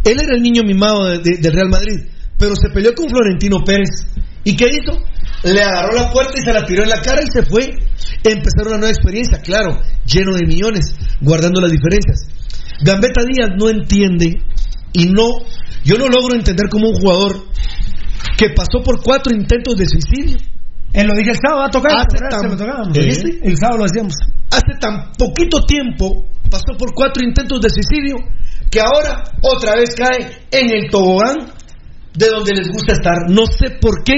él 0.04 0.20
era 0.20 0.34
el 0.36 0.42
niño 0.42 0.62
mimado 0.64 1.04
de- 1.06 1.18
de- 1.18 1.38
del 1.40 1.52
Real 1.52 1.68
Madrid, 1.68 2.00
pero 2.38 2.54
se 2.54 2.68
peleó 2.70 2.94
con 2.94 3.08
Florentino 3.08 3.58
Pérez. 3.64 3.90
¿Y 4.44 4.54
qué 4.56 4.66
hizo? 4.66 5.02
Le 5.44 5.62
agarró 5.62 5.94
la 5.94 6.12
puerta 6.12 6.32
y 6.38 6.42
se 6.42 6.52
la 6.52 6.64
tiró 6.64 6.82
en 6.84 6.90
la 6.90 7.00
cara 7.02 7.22
y 7.22 7.30
se 7.32 7.44
fue. 7.44 7.70
Empezar 8.22 8.66
una 8.66 8.76
nueva 8.78 8.90
experiencia, 8.90 9.38
claro, 9.40 9.80
lleno 10.06 10.32
de 10.34 10.46
millones, 10.46 10.94
guardando 11.20 11.60
las 11.60 11.72
diferencias. 11.72 12.28
Gambetta 12.82 13.22
Díaz 13.24 13.50
no 13.58 13.68
entiende 13.68 14.40
y 14.92 15.06
no, 15.06 15.26
yo 15.84 15.98
no 15.98 16.08
logro 16.08 16.34
entender 16.34 16.68
como 16.70 16.88
un 16.90 16.94
jugador 16.94 17.46
que 18.36 18.50
pasó 18.50 18.82
por 18.84 19.02
cuatro 19.02 19.34
intentos 19.34 19.76
de 19.76 19.86
suicidio. 19.86 20.38
Él 20.92 21.06
lo 21.08 21.14
dije 21.14 21.30
el 21.30 21.36
sábado, 21.36 21.60
va 21.60 21.66
a 21.66 21.70
tocar. 21.70 21.92
¿Eh? 22.94 23.40
El 23.42 23.56
sábado 23.56 23.78
lo 23.78 23.84
hacíamos. 23.84 24.14
Hace 24.50 24.78
tan 24.80 25.12
poquito 25.18 25.64
tiempo 25.66 26.24
pasó 26.50 26.76
por 26.78 26.94
cuatro 26.94 27.24
intentos 27.26 27.60
de 27.60 27.70
suicidio 27.70 28.16
que 28.70 28.80
ahora 28.80 29.24
otra 29.42 29.74
vez 29.74 29.94
cae 29.96 30.46
en 30.50 30.70
el 30.70 30.90
tobogán 30.90 31.50
de 32.14 32.28
donde 32.28 32.54
les 32.54 32.70
gusta 32.70 32.92
estar. 32.92 33.28
No 33.28 33.46
sé 33.46 33.70
por 33.80 34.04
qué 34.04 34.14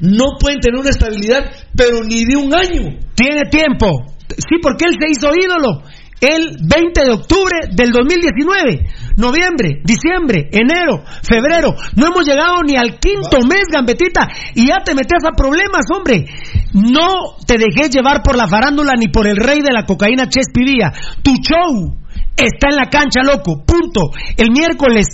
no 0.00 0.36
pueden 0.40 0.60
tener 0.60 0.80
una 0.80 0.90
estabilidad, 0.90 1.50
pero 1.76 2.02
ni 2.02 2.24
de 2.24 2.36
un 2.36 2.54
año. 2.54 2.98
Tiene 3.14 3.42
tiempo. 3.50 3.90
Sí, 4.28 4.58
porque 4.60 4.86
él 4.86 4.96
se 5.00 5.10
hizo 5.10 5.30
ídolo. 5.34 5.82
El 6.20 6.56
20 6.62 7.04
de 7.04 7.12
octubre 7.12 7.68
del 7.72 7.92
2019, 7.92 8.86
noviembre, 9.16 9.82
diciembre, 9.84 10.48
enero, 10.50 11.04
febrero. 11.22 11.74
No 11.94 12.06
hemos 12.06 12.26
llegado 12.26 12.62
ni 12.66 12.74
al 12.76 12.98
quinto 12.98 13.46
mes, 13.46 13.68
gambetita, 13.70 14.26
y 14.54 14.68
ya 14.68 14.78
te 14.82 14.94
metes 14.94 15.22
a 15.24 15.36
problemas, 15.36 15.84
hombre. 15.94 16.24
No 16.72 17.36
te 17.46 17.58
dejes 17.58 17.90
llevar 17.90 18.22
por 18.22 18.36
la 18.36 18.48
farándula 18.48 18.92
ni 18.98 19.08
por 19.08 19.26
el 19.26 19.36
rey 19.36 19.58
de 19.60 19.72
la 19.72 19.84
cocaína 19.84 20.28
Chespi 20.28 20.64
Vía. 20.64 20.92
Tu 21.22 21.32
show 21.34 21.98
está 22.34 22.68
en 22.70 22.76
la 22.76 22.88
cancha, 22.88 23.22
loco. 23.22 23.64
Punto. 23.64 24.10
El 24.38 24.50
miércoles 24.50 25.08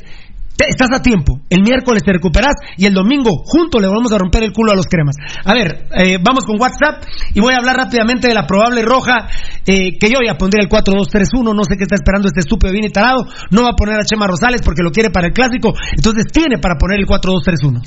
estás 0.69 0.89
a 0.93 1.03
tiempo. 1.03 1.41
El 1.51 1.63
miércoles 1.63 2.03
te 2.05 2.13
recuperas 2.13 2.55
y 2.77 2.87
el 2.87 2.95
domingo 2.95 3.43
juntos 3.45 3.81
le 3.81 3.89
vamos 3.89 4.13
a 4.13 4.19
romper 4.19 4.43
el 4.43 4.53
culo 4.53 4.73
a 4.73 4.77
los 4.77 4.87
cremas. 4.87 5.17
A 5.45 5.55
ver, 5.55 5.87
eh, 5.97 6.19
vamos 6.23 6.45
con 6.45 6.61
WhatsApp 6.61 7.05
y 7.35 7.41
voy 7.41 7.55
a 7.55 7.59
hablar 7.59 7.77
rápidamente 7.77 8.29
de 8.29 8.35
la 8.35 8.47
probable 8.47 8.83
roja 8.83 9.29
eh, 9.67 9.99
que 9.99 10.09
yo 10.09 10.19
ya 10.25 10.37
pondría 10.37 10.63
el 10.63 10.69
4-2-3-1. 10.69 11.55
No 11.55 11.65
sé 11.65 11.77
qué 11.77 11.85
está 11.85 11.97
esperando 11.97 12.29
este 12.29 12.41
estúpido 12.41 12.73
bien 12.73 12.91
tarado. 12.91 13.27
No 13.51 13.63
va 13.63 13.71
a 13.71 13.77
poner 13.77 13.99
a 13.99 14.05
Chema 14.05 14.27
Rosales 14.27 14.63
porque 14.63 14.83
lo 14.83 14.91
quiere 14.91 15.11
para 15.11 15.29
el 15.29 15.33
clásico. 15.33 15.73
Entonces 15.97 16.25
tiene 16.33 16.59
para 16.59 16.77
poner 16.77 17.01
el 17.01 17.07
4-2-3-1. 17.07 17.83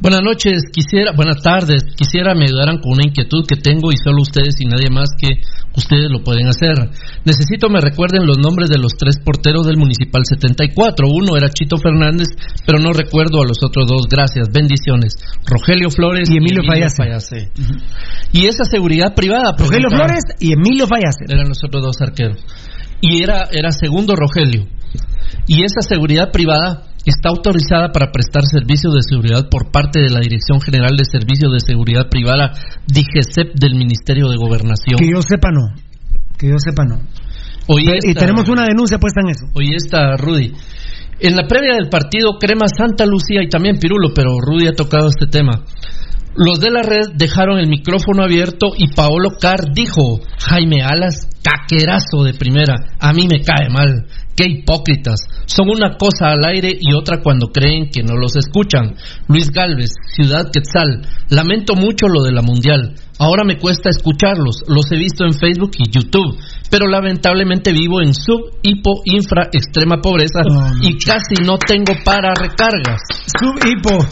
Buenas 0.00 0.22
noches, 0.22 0.62
quisiera, 0.72 1.12
buenas 1.12 1.42
tardes, 1.42 1.84
quisiera 1.94 2.34
me 2.34 2.46
ayudaran 2.46 2.80
con 2.80 2.92
una 2.92 3.04
inquietud 3.04 3.44
que 3.46 3.60
tengo 3.60 3.92
y 3.92 3.98
solo 4.02 4.22
ustedes 4.22 4.56
y 4.58 4.64
nadie 4.64 4.88
más 4.88 5.10
que 5.12 5.42
ustedes 5.76 6.10
lo 6.10 6.24
pueden 6.24 6.46
hacer. 6.46 6.72
Necesito 7.26 7.68
me 7.68 7.82
recuerden 7.82 8.26
los 8.26 8.38
nombres 8.38 8.70
de 8.70 8.78
los 8.78 8.92
tres 8.96 9.20
porteros 9.22 9.66
del 9.66 9.76
Municipal 9.76 10.22
74. 10.24 11.06
Uno 11.06 11.36
era 11.36 11.50
Chito 11.50 11.76
Fernández, 11.76 12.19
pero 12.66 12.78
no 12.78 12.92
recuerdo 12.92 13.42
a 13.42 13.46
los 13.46 13.58
otros 13.62 13.86
dos. 13.86 14.06
Gracias, 14.10 14.48
bendiciones. 14.52 15.14
Rogelio 15.46 15.90
Flores 15.90 16.28
Y 16.30 16.38
Emilio 16.38 16.62
Fallase. 16.64 17.50
Y 18.32 18.46
esa 18.46 18.64
seguridad 18.64 19.14
privada. 19.14 19.52
Rogelio 19.56 19.88
preguntaba. 19.88 20.08
Flores 20.08 20.24
y 20.38 20.52
Emilio 20.52 20.86
Fallase. 20.86 21.24
Eran 21.28 21.48
los 21.48 21.58
otros 21.64 21.82
dos 21.82 22.00
arqueros. 22.00 22.38
Y 23.00 23.22
era, 23.22 23.48
era 23.50 23.72
segundo 23.72 24.14
Rogelio. 24.14 24.66
Y 25.46 25.64
esa 25.64 25.80
seguridad 25.80 26.30
privada 26.32 26.84
está 27.04 27.30
autorizada 27.30 27.92
para 27.92 28.12
prestar 28.12 28.44
servicios 28.44 28.92
de 28.94 29.02
seguridad 29.02 29.48
por 29.48 29.70
parte 29.70 30.00
de 30.00 30.10
la 30.10 30.20
Dirección 30.20 30.60
General 30.60 30.94
de 30.96 31.04
Servicios 31.04 31.52
de 31.52 31.60
Seguridad 31.60 32.08
Privada, 32.10 32.52
DIGESEP, 32.86 33.54
del 33.54 33.74
Ministerio 33.74 34.28
de 34.28 34.36
Gobernación. 34.36 34.98
Que 34.98 35.10
yo 35.10 35.22
sepa 35.22 35.48
no. 35.50 35.74
Que 36.36 36.48
yo 36.48 36.58
sepa 36.58 36.84
no. 36.84 37.00
Y 37.78 38.14
tenemos 38.14 38.48
una 38.48 38.64
denuncia 38.64 38.98
puesta 38.98 39.20
en 39.22 39.30
eso. 39.30 39.46
Oye, 39.54 39.76
esta, 39.76 40.16
Rudy. 40.16 40.52
En 41.22 41.36
la 41.36 41.46
previa 41.46 41.74
del 41.74 41.90
partido 41.90 42.38
Crema 42.38 42.66
Santa 42.66 43.04
Lucía 43.04 43.42
y 43.42 43.48
también 43.48 43.78
Pirulo, 43.78 44.14
pero 44.14 44.40
Rudy 44.40 44.68
ha 44.68 44.72
tocado 44.72 45.08
este 45.08 45.26
tema. 45.26 45.64
Los 46.34 46.60
de 46.60 46.70
la 46.70 46.82
red 46.82 47.10
dejaron 47.14 47.58
el 47.58 47.68
micrófono 47.68 48.22
abierto 48.22 48.68
y 48.74 48.94
Paolo 48.94 49.32
Car 49.38 49.74
dijo, 49.74 50.20
Jaime 50.38 50.82
Alas, 50.82 51.28
caquerazo 51.42 52.22
de 52.24 52.32
primera, 52.32 52.76
a 52.98 53.12
mí 53.12 53.26
me 53.30 53.42
cae 53.42 53.68
mal. 53.68 54.06
Qué 54.34 54.44
hipócritas. 54.48 55.20
Son 55.44 55.68
una 55.68 55.98
cosa 55.98 56.30
al 56.30 56.42
aire 56.44 56.74
y 56.80 56.94
otra 56.94 57.20
cuando 57.20 57.48
creen 57.48 57.90
que 57.90 58.02
no 58.02 58.16
los 58.16 58.36
escuchan. 58.36 58.94
Luis 59.28 59.50
Galvez, 59.50 59.90
Ciudad 60.14 60.50
Quetzal. 60.50 61.02
Lamento 61.28 61.74
mucho 61.74 62.06
lo 62.08 62.22
de 62.22 62.32
la 62.32 62.40
Mundial. 62.40 62.94
Ahora 63.18 63.44
me 63.44 63.58
cuesta 63.58 63.90
escucharlos. 63.90 64.62
Los 64.66 64.90
he 64.92 64.96
visto 64.96 65.26
en 65.26 65.34
Facebook 65.34 65.72
y 65.76 65.90
YouTube. 65.90 66.38
Pero 66.70 66.86
lamentablemente 66.86 67.72
vivo 67.72 68.00
en 68.00 68.14
sub, 68.14 68.58
hipo, 68.62 69.00
infra, 69.04 69.48
extrema 69.52 69.96
pobreza 70.00 70.40
y 70.82 70.96
casi 70.98 71.42
no 71.44 71.58
tengo 71.58 71.92
para 72.04 72.32
recargas. 72.34 73.00
Sub, 73.38 73.58
hipo. 73.66 73.90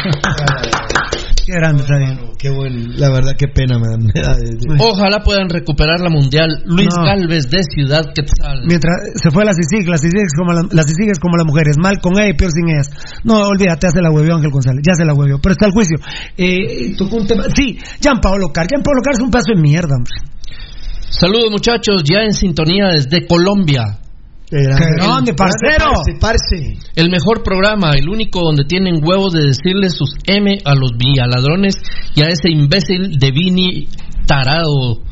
Qué 1.49 1.55
grande, 1.55 1.81
está 1.83 1.97
bien. 1.97 2.19
Qué 2.39 2.51
bueno, 2.51 2.77
la 2.99 3.09
verdad, 3.09 3.33
qué 3.39 3.47
pena 3.49 3.79
de- 3.79 4.77
Ojalá 4.81 5.21
puedan 5.25 5.49
recuperar 5.49 5.99
la 5.99 6.11
Mundial. 6.11 6.63
Luis 6.67 6.89
No. 6.95 7.05
Galvez 7.05 7.49
de 7.49 7.63
Ciudad 7.63 8.05
Quetzal. 8.15 8.65
Mientras 8.67 8.93
se 9.15 9.31
fue 9.31 9.47
la 9.47 9.55
CICIG, 9.55 9.89
la 9.89 9.97
CICIG 9.97 10.21
es 10.27 10.35
como, 10.37 10.53
la, 10.53 10.61
la 10.71 10.83
CICIG 10.83 11.11
es 11.11 11.19
como 11.19 11.39
las 11.39 11.47
mujeres, 11.47 11.77
mal 11.79 12.01
con 12.01 12.19
ella 12.19 12.29
y 12.29 12.35
peor 12.37 12.51
sin 12.51 12.69
ellas. 12.69 12.91
No, 13.25 13.49
olvídate, 13.49 13.87
hace 13.87 14.03
la 14.03 14.11
huevió 14.11 14.35
Ángel 14.35 14.51
González, 14.51 14.83
ya 14.87 14.95
se 14.95 15.07
la 15.07 15.15
huevió, 15.15 15.39
pero 15.41 15.55
está 15.55 15.65
el 15.67 15.73
juicio. 15.73 15.97
Eh, 16.37 16.95
tocó 16.99 17.17
un 17.17 17.27
tema, 17.27 17.45
sí, 17.57 17.79
Jean 17.99 18.21
Paolo 18.21 18.49
Car, 18.53 18.67
Jean 18.69 18.83
Paolo 18.83 19.01
Car 19.03 19.15
es 19.15 19.21
un 19.21 19.31
pedazo 19.31 19.55
de 19.55 19.61
mierda, 19.63 19.97
hombre. 19.97 20.13
Saludos 21.11 21.51
muchachos, 21.51 22.03
ya 22.05 22.23
en 22.23 22.33
sintonía 22.33 22.89
desde 22.93 23.27
Colombia. 23.27 23.99
Grande, 24.51 25.35
parcero. 25.35 25.93
Parce, 26.21 26.79
El 26.97 27.11
mejor 27.11 27.43
programa, 27.43 27.93
el 27.93 28.09
único 28.09 28.41
donde 28.41 28.65
tienen 28.65 29.05
huevos 29.05 29.33
de 29.33 29.47
decirle 29.47 29.91
sus 29.91 30.15
M 30.27 30.59
a 30.65 30.75
los 30.75 30.93
vialadrones 30.97 31.77
y 32.15 32.23
a 32.23 32.29
ese 32.29 32.51
imbécil 32.51 33.19
de 33.19 33.31
Vini 33.31 33.89
tarado. 34.27 35.03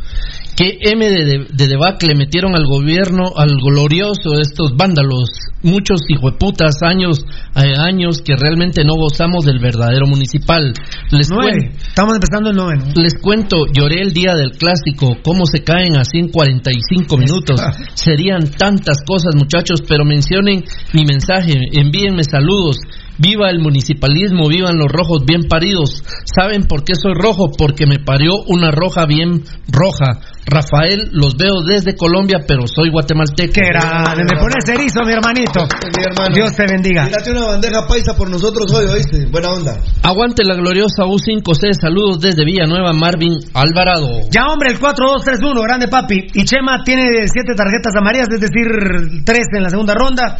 ¿Qué 0.56 0.78
M 0.80 1.04
de, 1.04 1.24
de, 1.26 1.46
de 1.52 1.66
debacle 1.68 2.14
metieron 2.14 2.54
al 2.54 2.64
gobierno, 2.64 3.24
al 3.36 3.58
glorioso 3.60 4.30
de 4.36 4.40
estos 4.40 4.74
vándalos? 4.74 5.28
Muchos 5.62 6.00
hijueputas 6.08 6.76
años, 6.82 7.26
eh, 7.54 7.72
años 7.76 8.22
que 8.24 8.34
realmente 8.36 8.82
no 8.82 8.94
gozamos 8.94 9.44
del 9.44 9.58
verdadero 9.58 10.06
municipal. 10.06 10.72
Les 11.10 11.28
Nueve, 11.28 11.72
estamos 11.86 12.14
empezando 12.14 12.50
el 12.50 12.56
noveno. 12.56 12.84
les 12.94 13.20
cuento, 13.20 13.66
lloré 13.70 14.00
el 14.00 14.14
día 14.14 14.34
del 14.34 14.52
clásico, 14.52 15.18
cómo 15.22 15.44
se 15.44 15.62
caen 15.62 15.98
así 15.98 16.18
en 16.18 16.28
45 16.28 17.16
minutos. 17.18 17.60
Serían 17.92 18.50
tantas 18.50 19.04
cosas, 19.06 19.34
muchachos, 19.34 19.82
pero 19.86 20.06
mencionen 20.06 20.64
mi 20.94 21.04
mensaje, 21.04 21.52
envíenme 21.72 22.24
saludos. 22.24 22.76
Viva 23.18 23.48
el 23.50 23.60
municipalismo, 23.60 24.48
vivan 24.48 24.76
los 24.76 24.92
rojos 24.92 25.24
bien 25.24 25.48
paridos. 25.48 26.02
¿Saben 26.24 26.64
por 26.64 26.84
qué 26.84 26.94
soy 26.94 27.14
rojo? 27.14 27.50
Porque 27.56 27.86
me 27.86 27.98
parió 27.98 28.32
una 28.48 28.70
roja 28.70 29.06
bien 29.06 29.42
roja. 29.68 30.20
Rafael, 30.46 31.10
los 31.12 31.36
veo 31.36 31.62
desde 31.66 31.96
Colombia, 31.96 32.44
pero 32.46 32.66
soy 32.68 32.90
guatemalteco. 32.90 33.52
Qué 33.54 33.66
grande, 33.66 34.22
me 34.22 34.38
pones 34.38 34.68
erizo, 34.68 35.02
mi 35.02 35.12
hermanito. 35.12 35.66
mi 35.96 36.04
hermano. 36.04 36.34
Dios 36.34 36.54
te 36.54 36.66
bendiga. 36.66 37.06
Tírate 37.06 37.30
una 37.32 37.46
bandeja 37.46 37.86
paisa 37.88 38.16
por 38.16 38.30
nosotros 38.30 38.72
hoy, 38.72 38.86
¿oíste? 38.86 39.26
Buena 39.26 39.48
onda. 39.48 39.76
Aguante 40.02 40.44
la 40.44 40.54
gloriosa 40.54 41.02
U5C. 41.04 41.72
Saludos 41.80 42.20
desde 42.20 42.44
Villanueva, 42.44 42.92
Marvin 42.92 43.32
Alvarado. 43.54 44.08
Ya, 44.30 44.46
hombre, 44.46 44.70
el 44.70 44.78
4-2-3-1, 44.78 45.62
grande 45.62 45.88
papi. 45.88 46.28
Y 46.34 46.44
Chema 46.44 46.84
tiene 46.84 47.26
siete 47.26 47.54
tarjetas 47.56 47.94
amarillas, 47.98 48.28
es 48.30 48.40
decir, 48.40 49.24
tres 49.24 49.46
en 49.52 49.62
la 49.62 49.70
segunda 49.70 49.94
ronda. 49.94 50.38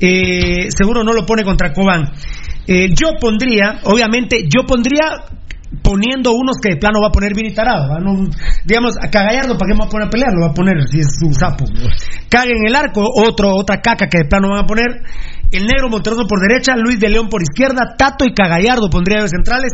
Eh, 0.00 0.68
seguro 0.70 1.02
no 1.02 1.12
lo 1.12 1.26
pone 1.26 1.44
contra 1.44 1.72
Cobán. 1.72 2.12
Eh, 2.66 2.88
yo 2.94 3.12
pondría, 3.18 3.80
obviamente, 3.84 4.44
yo 4.48 4.66
pondría 4.66 5.24
poniendo 5.82 6.32
unos 6.32 6.56
que 6.62 6.74
de 6.74 6.76
plano 6.76 7.00
va 7.00 7.08
a 7.08 7.12
poner 7.12 7.34
bien 7.34 7.54
tarado. 7.54 7.88
¿va? 7.88 7.98
No, 7.98 8.28
digamos, 8.64 8.94
a 9.00 9.08
Cagallardo, 9.10 9.56
¿para 9.56 9.68
qué 9.68 9.74
me 9.74 9.80
va 9.80 9.86
a 9.86 9.88
poner 9.88 10.06
a 10.06 10.10
pelear? 10.10 10.32
Lo 10.34 10.46
va 10.46 10.52
a 10.52 10.54
poner 10.54 10.76
si 10.88 11.00
es 11.00 11.08
su 11.18 11.32
sapo. 11.32 11.64
Caga 12.28 12.50
en 12.50 12.66
el 12.66 12.74
arco, 12.74 13.02
otro, 13.04 13.54
otra 13.54 13.80
caca 13.80 14.06
que 14.06 14.18
de 14.18 14.24
plano 14.24 14.48
van 14.50 14.64
a 14.64 14.66
poner. 14.66 14.86
El 15.50 15.66
negro 15.66 15.88
Monterroso 15.88 16.26
por 16.26 16.40
derecha, 16.40 16.76
Luis 16.76 17.00
de 17.00 17.08
León 17.08 17.28
por 17.28 17.42
izquierda, 17.42 17.94
Tato 17.96 18.24
y 18.26 18.34
Cagallardo 18.34 18.90
pondría 18.90 19.22
de 19.22 19.28
centrales. 19.28 19.72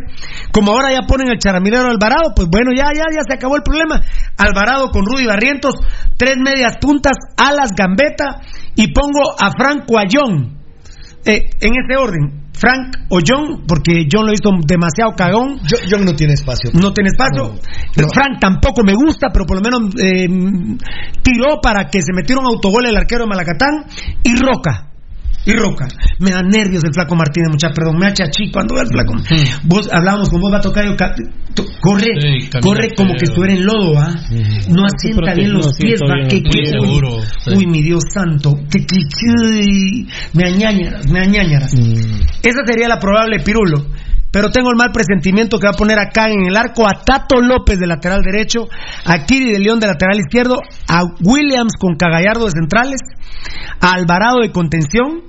Como 0.52 0.72
ahora 0.72 0.92
ya 0.92 1.06
ponen 1.06 1.28
el 1.28 1.38
charamilero 1.38 1.90
Alvarado, 1.90 2.32
pues 2.34 2.48
bueno, 2.48 2.70
ya, 2.76 2.86
ya, 2.94 3.04
ya 3.10 3.22
se 3.26 3.34
acabó 3.34 3.56
el 3.56 3.62
problema. 3.62 4.00
Alvarado 4.36 4.90
con 4.90 5.04
Rudy 5.04 5.26
Barrientos, 5.26 5.74
tres 6.16 6.36
medias 6.38 6.76
puntas, 6.80 7.16
alas, 7.36 7.70
gambeta 7.76 8.40
y 8.76 8.92
pongo 8.92 9.34
a 9.38 9.50
Franco 9.50 9.98
Ayón. 9.98 10.62
Eh, 11.26 11.50
en 11.60 11.72
ese 11.74 11.96
orden, 11.96 12.44
Frank 12.52 13.08
o 13.08 13.18
John, 13.26 13.64
porque 13.66 14.06
John 14.10 14.26
lo 14.26 14.32
hizo 14.32 14.50
demasiado 14.66 15.12
cagón. 15.16 15.58
John 15.90 16.04
no 16.04 16.14
tiene 16.14 16.34
espacio. 16.34 16.70
No 16.72 16.92
tiene 16.92 17.08
espacio. 17.08 17.54
Frank 18.12 18.38
tampoco 18.40 18.82
me 18.84 18.94
gusta, 18.94 19.28
pero 19.32 19.44
por 19.44 19.56
lo 19.56 19.62
menos 19.62 19.94
eh, 19.98 20.28
tiró 21.22 21.60
para 21.60 21.88
que 21.88 22.00
se 22.02 22.12
metiera 22.14 22.40
un 22.40 22.46
autogol 22.46 22.86
el 22.86 22.96
arquero 22.96 23.24
de 23.24 23.28
Malacatán. 23.28 23.86
Y 24.22 24.36
Roca. 24.36 24.93
Y 25.47 25.52
Roca. 25.52 25.86
Me 26.20 26.31
da 26.31 26.40
nervios 26.42 26.82
el 26.84 26.92
flaco 26.94 27.14
Martínez, 27.16 27.50
mucha 27.50 27.68
perdón. 27.70 27.98
Me 27.98 28.06
hacha 28.06 28.31
chi 28.31 28.50
cuando 28.50 28.74
ve 28.76 28.81
al 28.82 28.86
flaco. 28.89 29.12
Vos 29.64 29.89
hablábamos 29.92 30.28
con 30.31 30.40
vos, 30.40 30.52
va 30.52 30.58
a 30.58 30.60
tocar. 30.62 30.84
Corre, 31.81 32.06
Sí, 32.20 32.48
corre 32.62 32.89
como 32.97 33.12
que 33.14 33.24
estuviera 33.26 33.52
en 33.55 33.64
lodo, 33.66 33.98
¿ah? 33.98 34.08
No 34.70 34.84
asienta 34.86 35.34
bien 35.34 35.52
los 35.52 35.66
pies, 35.76 36.00
va. 36.08 36.14
Que, 36.28 36.42
uy, 37.56 37.66
mi 37.66 37.82
Dios 37.82 38.02
santo. 38.12 38.56
Que, 38.70 38.81
que- 38.86 39.05
que- 39.06 40.06
me 40.32 40.48
añañaras, 40.48 41.06
me 41.10 41.20
añañaras. 41.20 41.73
Esa 42.42 42.60
sería 42.66 42.89
la 42.89 42.98
probable 42.98 43.39
pirulo. 43.40 43.86
Pero 44.32 44.48
tengo 44.50 44.70
el 44.70 44.76
mal 44.76 44.90
presentimiento 44.92 45.60
que 45.60 45.68
va 45.68 45.74
a 45.74 45.76
poner 45.76 45.97
acá 46.00 46.28
en 46.28 46.44
el 46.48 46.56
arco 46.56 46.89
a 46.89 46.94
Tato 47.05 47.40
López 47.40 47.78
de 47.78 47.86
lateral 47.86 48.20
derecho, 48.23 48.66
a 49.05 49.24
Kiri 49.26 49.52
de 49.52 49.60
León 49.60 49.78
de 49.78 49.86
lateral 49.86 50.18
izquierdo, 50.18 50.56
a 50.89 51.02
Williams 51.23 51.74
con 51.78 51.94
Cagallardo 51.97 52.47
de 52.47 52.50
centrales, 52.50 52.98
a 53.81 53.92
Alvarado 53.92 54.40
de 54.40 54.50
contención, 54.50 55.20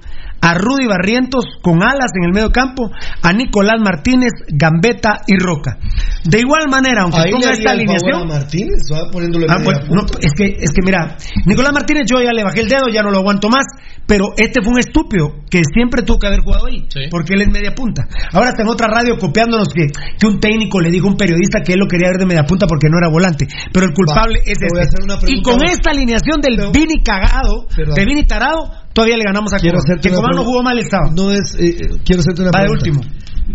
a 0.45 0.53
Rudy 0.53 0.85
Barrientos 0.85 1.45
con 1.59 1.81
alas 1.81 2.11
en 2.13 2.25
el 2.25 2.31
medio 2.31 2.51
campo, 2.51 2.91
a 3.23 3.33
Nicolás 3.33 3.81
Martínez, 3.81 4.29
Gambetta 4.47 5.21
y 5.25 5.41
Roca. 5.41 5.79
De 6.23 6.39
igual 6.39 6.69
manera, 6.69 7.01
aunque 7.01 7.19
Ahí 7.19 7.31
ponga 7.31 7.49
esta 7.51 7.73
el 7.73 7.87
favor 7.87 7.97
alineación, 7.97 8.21
a 8.21 8.25
Martínez, 8.25 8.79
va 8.93 9.09
poniéndole 9.11 9.47
Ah, 9.49 9.57
bueno, 9.63 9.79
no, 9.89 10.01
es 10.21 10.33
que, 10.37 10.45
es 10.61 10.69
que 10.69 10.81
mira, 10.85 11.17
Nicolás 11.45 11.73
Martínez 11.73 12.05
yo 12.05 12.21
ya 12.21 12.31
le 12.31 12.43
bajé 12.43 12.61
el 12.61 12.69
dedo, 12.69 12.87
ya 12.93 13.01
no 13.01 13.09
lo 13.09 13.17
aguanto 13.17 13.49
más, 13.49 13.65
pero 14.05 14.33
este 14.37 14.61
fue 14.61 14.73
un 14.73 14.79
estúpido 14.79 15.33
que 15.49 15.61
siempre 15.73 16.03
tuvo 16.03 16.19
que 16.19 16.27
haber 16.27 16.41
jugado 16.41 16.67
ahí, 16.67 16.85
porque 17.09 17.33
él 17.33 17.41
es 17.41 17.49
media 17.49 17.73
punta. 17.73 18.03
Ahora 18.31 18.49
está 18.49 18.61
en 18.61 18.69
otra 18.69 18.87
radio 18.87 19.17
copiándonos 19.17 19.69
que, 19.73 19.87
que 20.19 20.27
un 20.27 20.39
técnico 20.39 20.79
le 20.79 20.91
dijo 20.91 21.07
a 21.07 21.11
un 21.11 21.17
periodista 21.17 21.61
que 21.61 21.73
él 21.73 21.79
lo 21.79 21.87
quería 21.87 22.09
ver 22.09 22.19
de 22.19 22.27
media 22.27 22.43
punta 22.43 22.67
porque 22.67 22.87
no 22.87 22.99
era 22.99 23.09
volante, 23.09 23.47
pero 23.73 23.87
el 23.87 23.93
culpable 23.93 24.41
es 24.45 24.61
este. 24.61 25.33
Y 25.33 25.41
con 25.41 25.63
esta 25.65 25.89
alineación 25.89 26.39
del 26.39 26.69
Vini 26.71 27.01
cagado, 27.03 27.65
Perdón. 27.75 27.95
de 27.95 28.05
Vini 28.05 28.23
tarado, 28.25 28.84
todavía 28.95 29.17
le 29.17 29.23
ganamos 29.23 29.53
a 29.53 29.57
Quiero 29.57 29.77
Cobán. 29.77 29.99
Que 29.99 30.09
Cobán 30.09 30.35
no 30.35 30.43
jugó 30.43 30.63
mal 30.63 30.79
el 30.79 30.89
sábado. 30.89 31.13
No 31.15 31.31
es, 31.31 31.53
eh, 31.59 31.67
eh, 31.67 31.99
quiero 32.03 32.21
hacerte 32.21 32.41
una 32.41 32.51
Va 32.51 32.63
de 32.63 32.71
último. 32.71 33.01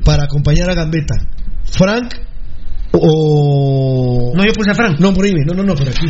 Para 0.04 0.24
acompañar 0.24 0.70
a 0.70 0.74
Gambetta. 0.74 1.14
Frank 1.64 2.14
o. 2.92 4.32
No, 4.36 4.44
yo 4.44 4.52
puse 4.52 4.70
a 4.70 4.74
Frank. 4.74 5.00
No, 5.00 5.12
por 5.12 5.24
ahí, 5.24 5.32
no, 5.46 5.54
no, 5.54 5.62
no, 5.62 5.74
por 5.74 5.88
aquí. 5.88 6.06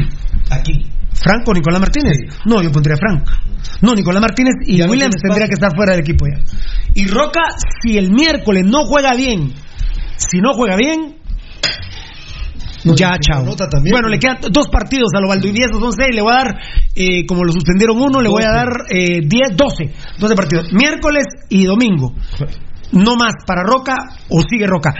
Aquí. 0.50 0.84
¿Frank 1.12 1.46
o 1.46 1.54
Nicolás 1.54 1.80
Martínez? 1.80 2.16
No, 2.44 2.62
yo 2.62 2.72
pondría 2.72 2.94
a 2.94 2.98
Frank. 2.98 3.28
No, 3.82 3.94
Nicolás 3.94 4.20
Martínez 4.20 4.54
y 4.66 4.78
Ya 4.78 4.86
Williams 4.86 5.16
tendría 5.22 5.46
que 5.46 5.54
estar 5.54 5.74
fuera 5.74 5.92
del 5.92 6.00
equipo 6.00 6.26
ya. 6.26 6.42
Y 6.94 7.06
Roca, 7.06 7.40
si 7.82 7.98
el 7.98 8.10
miércoles 8.10 8.64
no 8.66 8.84
juega 8.84 9.14
bien, 9.14 9.52
si 10.16 10.40
no 10.40 10.54
juega 10.54 10.76
bien, 10.76 11.16
ya, 12.84 13.18
chao. 13.20 13.44
Bueno, 13.90 14.08
le 14.08 14.18
quedan 14.18 14.38
dos 14.50 14.68
partidos 14.68 15.08
a 15.14 15.20
los 15.20 15.28
Valdiviesos, 15.28 15.78
son 15.78 15.92
seis, 15.92 16.14
le 16.14 16.22
voy 16.22 16.32
a 16.32 16.36
dar, 16.36 16.58
eh, 16.94 17.26
como 17.26 17.44
lo 17.44 17.52
suspendieron 17.52 18.00
uno, 18.00 18.20
le 18.20 18.28
voy 18.28 18.42
a 18.42 18.50
dar 18.50 18.68
eh, 18.88 19.20
10, 19.24 19.56
12, 19.56 19.90
12 20.18 20.34
partidos. 20.34 20.72
Miércoles 20.72 21.24
y 21.48 21.64
domingo. 21.64 22.14
No 22.92 23.14
más 23.16 23.32
para 23.46 23.62
Roca 23.62 23.94
o 24.28 24.40
sigue 24.42 24.66
Roca. 24.66 24.92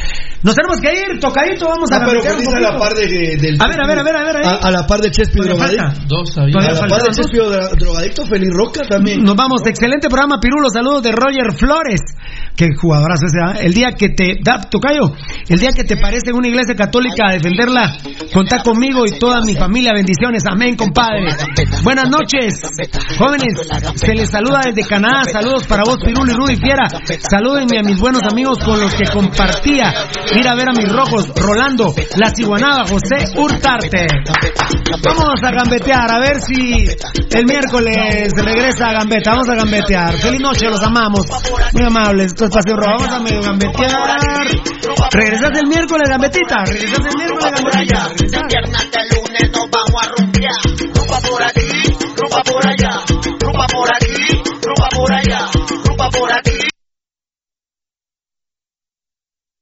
Nos 0.43 0.55
tenemos 0.55 0.81
que 0.81 0.93
ir, 0.93 1.21
tocadito, 1.21 1.69
vamos 1.69 1.91
a 1.93 1.97
Ah, 1.97 2.03
pero 2.07 2.23
feliz 2.23 2.49
a 2.55 2.61
la 2.61 2.79
par 2.79 2.95
de, 2.95 3.37
del 3.37 3.61
A 3.61 3.67
ver, 3.69 3.79
a 3.83 3.87
ver, 3.87 3.99
a 3.99 4.03
ver, 4.03 4.17
a 4.17 4.23
ver, 4.25 4.37
ahí. 4.37 4.47
A, 4.47 4.69
a 4.69 4.71
la 4.71 4.87
par 4.87 5.01
de 5.01 5.11
Chespi 5.11 5.41
drogadicto. 5.41 5.85
Dos 6.09 6.39
A 6.39 6.47
la 6.47 6.87
par 6.89 7.03
de. 7.03 7.11
Chespi 7.11 7.37
dro- 7.37 7.77
drogadicto, 7.77 8.25
Feliz 8.27 8.49
Roca 8.53 8.83
también. 8.89 9.21
Nos 9.23 9.35
vamos, 9.37 9.61
excelente 9.67 10.09
programa, 10.09 10.39
Pirulo. 10.41 10.69
Saludos 10.71 11.03
de 11.03 11.13
Roger 11.13 11.53
Flores. 11.53 12.01
Qué 12.57 12.69
jugadorazo 12.81 13.27
ese. 13.27 13.39
¿ah? 13.45 13.61
El 13.61 13.75
día 13.75 13.93
que 13.93 14.11
te 14.11 14.37
da, 14.43 14.61
Tocayo, 14.61 15.13
el 15.49 15.59
día 15.59 15.71
que 15.73 15.85
te 15.85 15.97
parece 15.97 16.31
en 16.31 16.37
una 16.37 16.49
iglesia 16.49 16.75
católica 16.75 17.29
a 17.29 17.33
defenderla, 17.35 17.97
contá 18.33 18.63
conmigo 18.63 19.05
y 19.07 19.19
toda 19.19 19.41
mi 19.45 19.55
familia. 19.55 19.93
Bendiciones. 19.95 20.43
Amén, 20.51 20.77
compadre. 20.77 21.27
Buenas 21.83 22.09
noches, 22.09 22.55
jóvenes. 23.19 23.53
Se 23.97 24.15
les 24.15 24.31
saluda 24.31 24.61
desde 24.73 24.89
Canadá. 24.89 25.25
Saludos 25.31 25.67
para 25.67 25.83
vos, 25.85 25.99
Pirulo 26.05 26.31
y 26.33 26.35
Rudy 26.35 26.57
Fiera. 26.57 26.89
Salúdenme 27.31 27.80
a 27.81 27.83
mis 27.83 27.99
buenos 27.99 28.23
amigos 28.31 28.59
con 28.65 28.79
los 28.79 28.93
que 28.95 29.05
compartía 29.11 29.93
ir 30.37 30.47
a 30.47 30.55
ver 30.55 30.69
a 30.69 30.73
mis 30.73 30.93
rojos, 30.93 31.29
Rolando, 31.35 31.95
La 32.17 32.31
Ciguanaba, 32.35 32.85
José 32.85 33.33
Hurtarte. 33.37 34.07
Vamos 35.03 35.43
a 35.43 35.51
gambetear, 35.51 36.11
a 36.11 36.21
ver 36.21 36.41
si 36.43 36.85
el 37.33 37.47
miércoles 37.47 38.31
regresa 38.37 38.89
a 38.89 38.93
Gambeta. 38.93 39.31
Vamos 39.31 39.49
a 39.49 39.55
gambetear. 39.55 40.15
Feliz 40.19 40.41
noche, 40.41 40.67
los 40.67 40.83
amamos. 40.83 41.27
Muy 41.73 41.87
amables, 41.87 42.27
esto 42.27 42.45
es 42.45 42.51
Rojo. 42.53 42.97
Vamos 42.99 43.13
a 43.13 43.21
medio 43.21 43.41
gambetear. 43.41 44.21
Regresas 45.13 45.51
el 45.55 45.69
miércoles, 45.69 46.09
gambetita. 46.11 46.65
Regresas 46.67 47.07
el 47.07 47.17
miércoles, 47.17 47.51
gambetita. 47.51 48.09
De 48.09 48.27
de 48.27 49.49
nos 49.49 49.71
vamos 49.71 50.03
a. 50.03 50.11
Rumba 50.95 51.21
por 51.21 51.43
aquí, 51.43 51.97
rumba 52.17 52.43
por 52.43 52.67
allá. 52.67 52.91
Rumba 53.41 53.67
por 53.67 53.95
aquí, 53.95 54.43
rumba 54.61 54.89
por 54.91 55.13
allá. 55.13 55.51
Rumba 55.85 56.11
por 56.11 56.33
aquí, 56.33 56.70